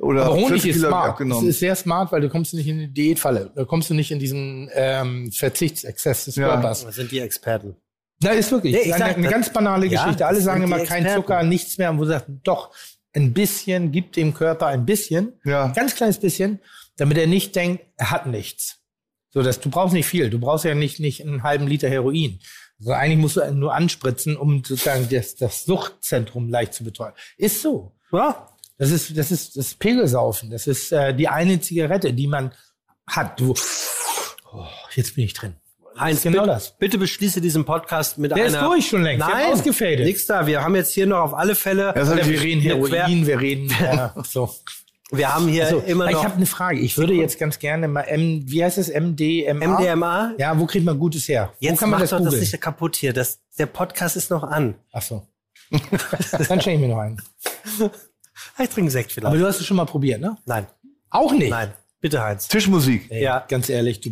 oder 0.00 0.26
Aber 0.26 0.34
Honig 0.36 0.62
14 0.62 0.70
ist 0.70 0.76
Kilo 0.76 0.88
smart. 0.88 1.20
Es 1.20 1.42
ist 1.42 1.58
sehr 1.60 1.74
smart, 1.76 2.12
weil 2.12 2.20
du 2.20 2.28
kommst 2.28 2.54
nicht 2.54 2.66
in 2.68 2.78
die 2.78 2.86
Diätfalle. 2.92 3.50
Da 3.54 3.64
kommst 3.64 3.90
du 3.90 3.94
nicht 3.94 4.10
in 4.10 4.18
diesen 4.18 4.70
ähm, 4.74 5.30
Verzichtsexzess 5.32 6.26
des 6.26 6.36
Ja. 6.36 6.48
Körpers. 6.48 6.84
Das 6.84 6.94
sind 6.96 7.10
die 7.10 7.20
Experten. 7.20 7.76
Da 8.20 8.30
ist 8.30 8.50
wirklich 8.50 8.74
Nee, 8.74 8.92
eine, 8.92 8.98
sag, 9.04 9.14
eine 9.16 9.22
das- 9.24 9.32
ganz 9.32 9.52
banale 9.52 9.86
Ja, 9.86 10.02
Geschichte. 10.04 10.26
Alle 10.26 10.40
sagen 10.40 10.62
immer 10.62 10.80
kein. 10.80 11.06
Zucker, 11.08 11.42
nichts 11.42 11.78
mehr. 11.78 11.90
Und 11.90 11.98
wo 11.98 12.02
du 12.02 12.08
sagst, 12.10 12.26
doch, 12.44 12.70
ein 13.14 13.32
bisschen, 13.32 13.90
gib 13.92 14.12
dem 14.12 14.34
Körper 14.34 14.66
ein 14.66 14.84
bisschen, 14.86 15.32
Ja. 15.44 15.68
ganz 15.68 15.94
kleines 15.94 16.18
bisschen, 16.18 16.60
damit 16.96 17.16
er 17.18 17.26
nicht 17.26 17.54
denkt, 17.56 17.84
er 17.96 18.10
hat 18.10 18.26
nichts. 18.26 18.80
So, 19.30 19.42
dass 19.42 19.60
du 19.60 19.70
brauchst 19.70 19.94
nicht 19.94 20.06
viel. 20.06 20.30
Du 20.30 20.38
brauchst 20.40 20.64
ja 20.64 20.74
nicht, 20.74 21.00
nicht 21.00 21.22
einen 21.24 21.42
halben 21.42 21.66
Liter 21.66 21.88
Heroin. 21.88 22.38
Also 22.80 22.92
eigentlich 22.92 23.18
musst 23.18 23.36
du 23.36 23.52
nur 23.54 23.74
anspritzen, 23.74 24.36
um 24.36 24.62
sozusagen 24.64 25.08
das, 25.10 25.34
das 25.36 25.64
Suchtzentrum 25.64 26.48
leicht 26.48 26.74
zu 26.74 26.84
betäuben. 26.84 27.14
Ist 27.36 27.62
so. 27.62 27.92
Ja. 28.12 28.48
Das 28.78 28.90
ist, 28.90 29.16
das 29.18 29.30
ist 29.30 29.56
das 29.56 29.74
Pegelsaufen. 29.74 30.50
Das 30.50 30.66
ist 30.66 30.92
äh, 30.92 31.12
die 31.14 31.28
eine 31.28 31.60
Zigarette, 31.60 32.12
die 32.12 32.26
man 32.28 32.52
hat. 33.06 33.38
Du, 33.40 33.54
oh, 34.52 34.66
jetzt 34.94 35.14
bin 35.16 35.24
ich 35.24 35.34
drin. 35.34 35.56
Heinz, 35.98 36.22
genau 36.22 36.42
bitte, 36.42 36.52
das. 36.52 36.78
bitte 36.78 36.96
beschließe 36.98 37.40
diesen 37.40 37.64
Podcast 37.64 38.18
mit 38.18 38.30
Der 38.30 38.36
einer... 38.44 38.46
ist 38.46 38.60
durch 38.64 38.86
schon 38.88 39.02
längst. 39.02 39.26
Der 39.26 39.34
Nein, 39.34 39.46
hat 39.46 39.52
ausgefadet. 39.54 40.04
nix 40.06 40.26
da. 40.26 40.46
Wir 40.46 40.62
haben 40.62 40.76
jetzt 40.76 40.92
hier 40.92 41.08
noch 41.08 41.18
auf 41.18 41.34
alle 41.34 41.56
Fälle... 41.56 41.92
Ja, 41.96 42.14
ich- 42.14 42.28
wir 42.28 42.40
reden 42.40 42.60
Heroin, 42.62 43.26
wir 43.26 43.40
reden 43.40 43.68
äh, 43.82 44.08
so. 44.22 44.54
Wir 45.10 45.34
haben 45.34 45.48
hier 45.48 45.64
Also, 45.64 45.78
immer 45.80 46.06
ich 46.06 46.12
noch 46.12 46.22
habe 46.24 46.34
eine 46.34 46.46
Frage. 46.46 46.78
Ich 46.78 46.96
würde 46.98 47.14
jetzt 47.14 47.38
ganz 47.38 47.58
gerne 47.58 47.88
mal 47.88 48.02
M, 48.02 48.42
wie 48.44 48.62
heißt 48.62 48.78
es, 48.78 48.88
MDMA? 48.90 49.78
MDMA. 49.80 50.34
Ja, 50.38 50.56
wo 50.58 50.66
kriegt 50.66 50.84
man 50.84 50.98
Gutes 50.98 51.26
her? 51.28 51.50
wo 51.58 51.66
Jetzt 51.66 51.80
kann 51.80 51.90
man 51.90 51.98
macht 52.00 52.12
das 52.12 52.18
doch 52.22 52.24
das 52.24 52.38
nicht 52.38 52.60
kaputt 52.60 52.94
hier. 52.94 53.12
Das, 53.12 53.40
der 53.58 53.66
Podcast 53.66 54.16
ist 54.16 54.30
noch 54.30 54.44
an. 54.44 54.76
Ach 54.92 55.02
so. 55.02 55.26
Dann 55.70 56.60
schenke 56.60 56.74
ich 56.74 56.78
mir 56.80 56.88
noch 56.88 56.98
einen. 56.98 57.20
Ich 58.58 58.68
trinke 58.70 58.90
Sekt 58.90 59.12
vielleicht. 59.12 59.26
Aber 59.26 59.36
du 59.38 59.46
hast 59.46 59.60
es 59.60 59.66
schon 59.66 59.76
mal 59.76 59.84
probiert, 59.86 60.20
ne? 60.20 60.36
Nein, 60.46 60.66
Auch 61.10 61.32
nicht. 61.32 61.50
nein. 61.50 61.72
Bitte, 62.00 62.22
Heinz. 62.22 62.46
Tischmusik. 62.48 63.10
Ey, 63.10 63.22
Ja. 63.24 63.44
Ganz 63.48 63.68
ehrlich, 63.68 64.00
du. 64.00 64.10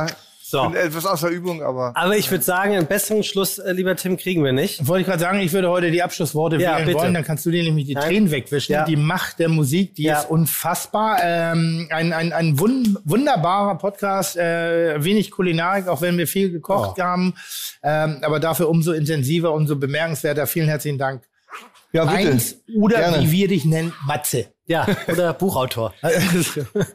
Ja, 0.00 0.06
So. 0.46 0.68
bin 0.68 0.76
etwas 0.76 1.06
außer 1.06 1.28
Übung, 1.30 1.62
aber 1.62 1.92
Aber 1.96 2.16
ich 2.16 2.30
würde 2.30 2.44
sagen, 2.44 2.74
einen 2.76 2.86
besseren 2.86 3.22
Schluss, 3.24 3.58
äh, 3.58 3.72
lieber 3.72 3.96
Tim, 3.96 4.16
kriegen 4.18 4.44
wir 4.44 4.52
nicht. 4.52 4.86
Wollte 4.86 5.00
ich 5.00 5.06
gerade 5.06 5.20
sagen, 5.20 5.40
ich 5.40 5.52
würde 5.52 5.70
heute 5.70 5.90
die 5.90 6.02
Abschlussworte 6.02 6.56
Ja, 6.58 6.76
wählen 6.76 6.86
bitte. 6.86 6.98
wollen, 6.98 7.14
dann 7.14 7.24
kannst 7.24 7.44
du 7.46 7.50
dir 7.50 7.62
nämlich 7.62 7.86
die 7.86 7.94
Nein. 7.94 8.04
Tränen 8.08 8.30
wegwischen. 8.30 8.72
Ja. 8.74 8.84
Die 8.84 8.94
Macht 8.96 9.38
der 9.38 9.48
Musik, 9.48 9.94
die 9.96 10.04
Ja. 10.04 10.20
ist 10.20 10.30
unfassbar. 10.30 11.18
Ähm, 11.24 11.88
ein 11.90 12.12
ein, 12.12 12.32
ein 12.32 12.60
wun 12.60 12.98
wunderbarer 13.04 13.78
Podcast, 13.78 14.36
äh, 14.36 15.02
wenig 15.02 15.30
Kulinarik, 15.30 15.88
auch 15.88 16.02
wenn 16.02 16.18
wir 16.18 16.26
viel 16.28 16.50
gekocht 16.52 17.00
haben, 17.00 17.34
ähm, 17.82 18.18
aber 18.22 18.38
dafür 18.38 18.68
umso 18.68 18.92
intensiver, 18.92 19.52
umso 19.52 19.76
bemerkenswerter. 19.76 20.46
Vielen 20.46 20.68
herzlichen 20.68 20.98
Dank. 20.98 21.22
ja, 21.92 22.04
bitte. 22.04 22.16
Eins 22.30 22.56
oder 22.76 22.98
Gerne. 22.98 23.22
wie 23.22 23.32
wir 23.32 23.48
dich 23.48 23.64
nennen, 23.64 23.92
Matze. 24.06 24.46
Ja, 24.66 24.86
oder 25.08 25.34
Buchautor. 25.34 25.92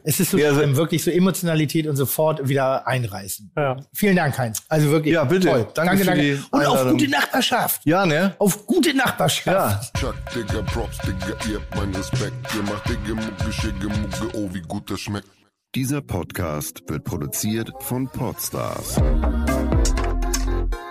es 0.04 0.18
ist 0.20 0.30
so 0.32 0.38
Ja, 0.38 0.50
so- 0.52 0.56
schlimm, 0.58 0.76
wirklich 0.76 1.04
so 1.04 1.10
Emotionalität 1.10 1.86
und 1.86 1.94
sofort 1.96 2.48
wieder 2.48 2.86
einreißen. 2.86 3.52
Ja. 3.56 3.76
Vielen 3.94 4.16
Dank, 4.16 4.36
Heinz. 4.38 4.62
Also 4.68 4.90
wirklich 4.90 5.14
Ja, 5.14 5.22
bitte. 5.24 5.48
toll. 5.48 5.68
Danke 5.74 6.04
für 6.04 6.14
die 6.14 6.38
Und 6.50 6.66
auf 6.66 6.84
gute 6.90 7.08
Nachbarschaft. 7.08 7.82
Ja, 7.84 8.04
ne? 8.06 8.34
Auf 8.38 8.66
gute 8.66 8.92
Nachbarschaft. 8.96 9.46
Ja. 9.46 9.80
Chuck, 10.00 10.16
Digga, 10.34 10.62
Props, 10.62 10.98
Digga, 10.98 11.36
ihr 11.48 11.60
habt 11.60 11.76
meinen 11.76 11.94
Respekt. 11.94 12.34
Ihr 12.56 12.62
macht 12.64 12.88
Digga, 12.88 13.14
Mucke, 13.14 13.52
Schicke, 13.52 13.86
Mucke, 13.86 14.36
oh, 14.36 14.48
wie 14.52 14.62
gut 14.62 14.90
das 14.90 15.00
schmeckt. 15.00 15.28
Dieser 15.76 16.00
Podcast 16.00 16.82
wird 16.88 17.04
produziert 17.04 17.70
von 17.78 18.08
Podstars 18.08 18.96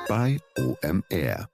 bei 0.08 0.40
OMR. 0.58 1.50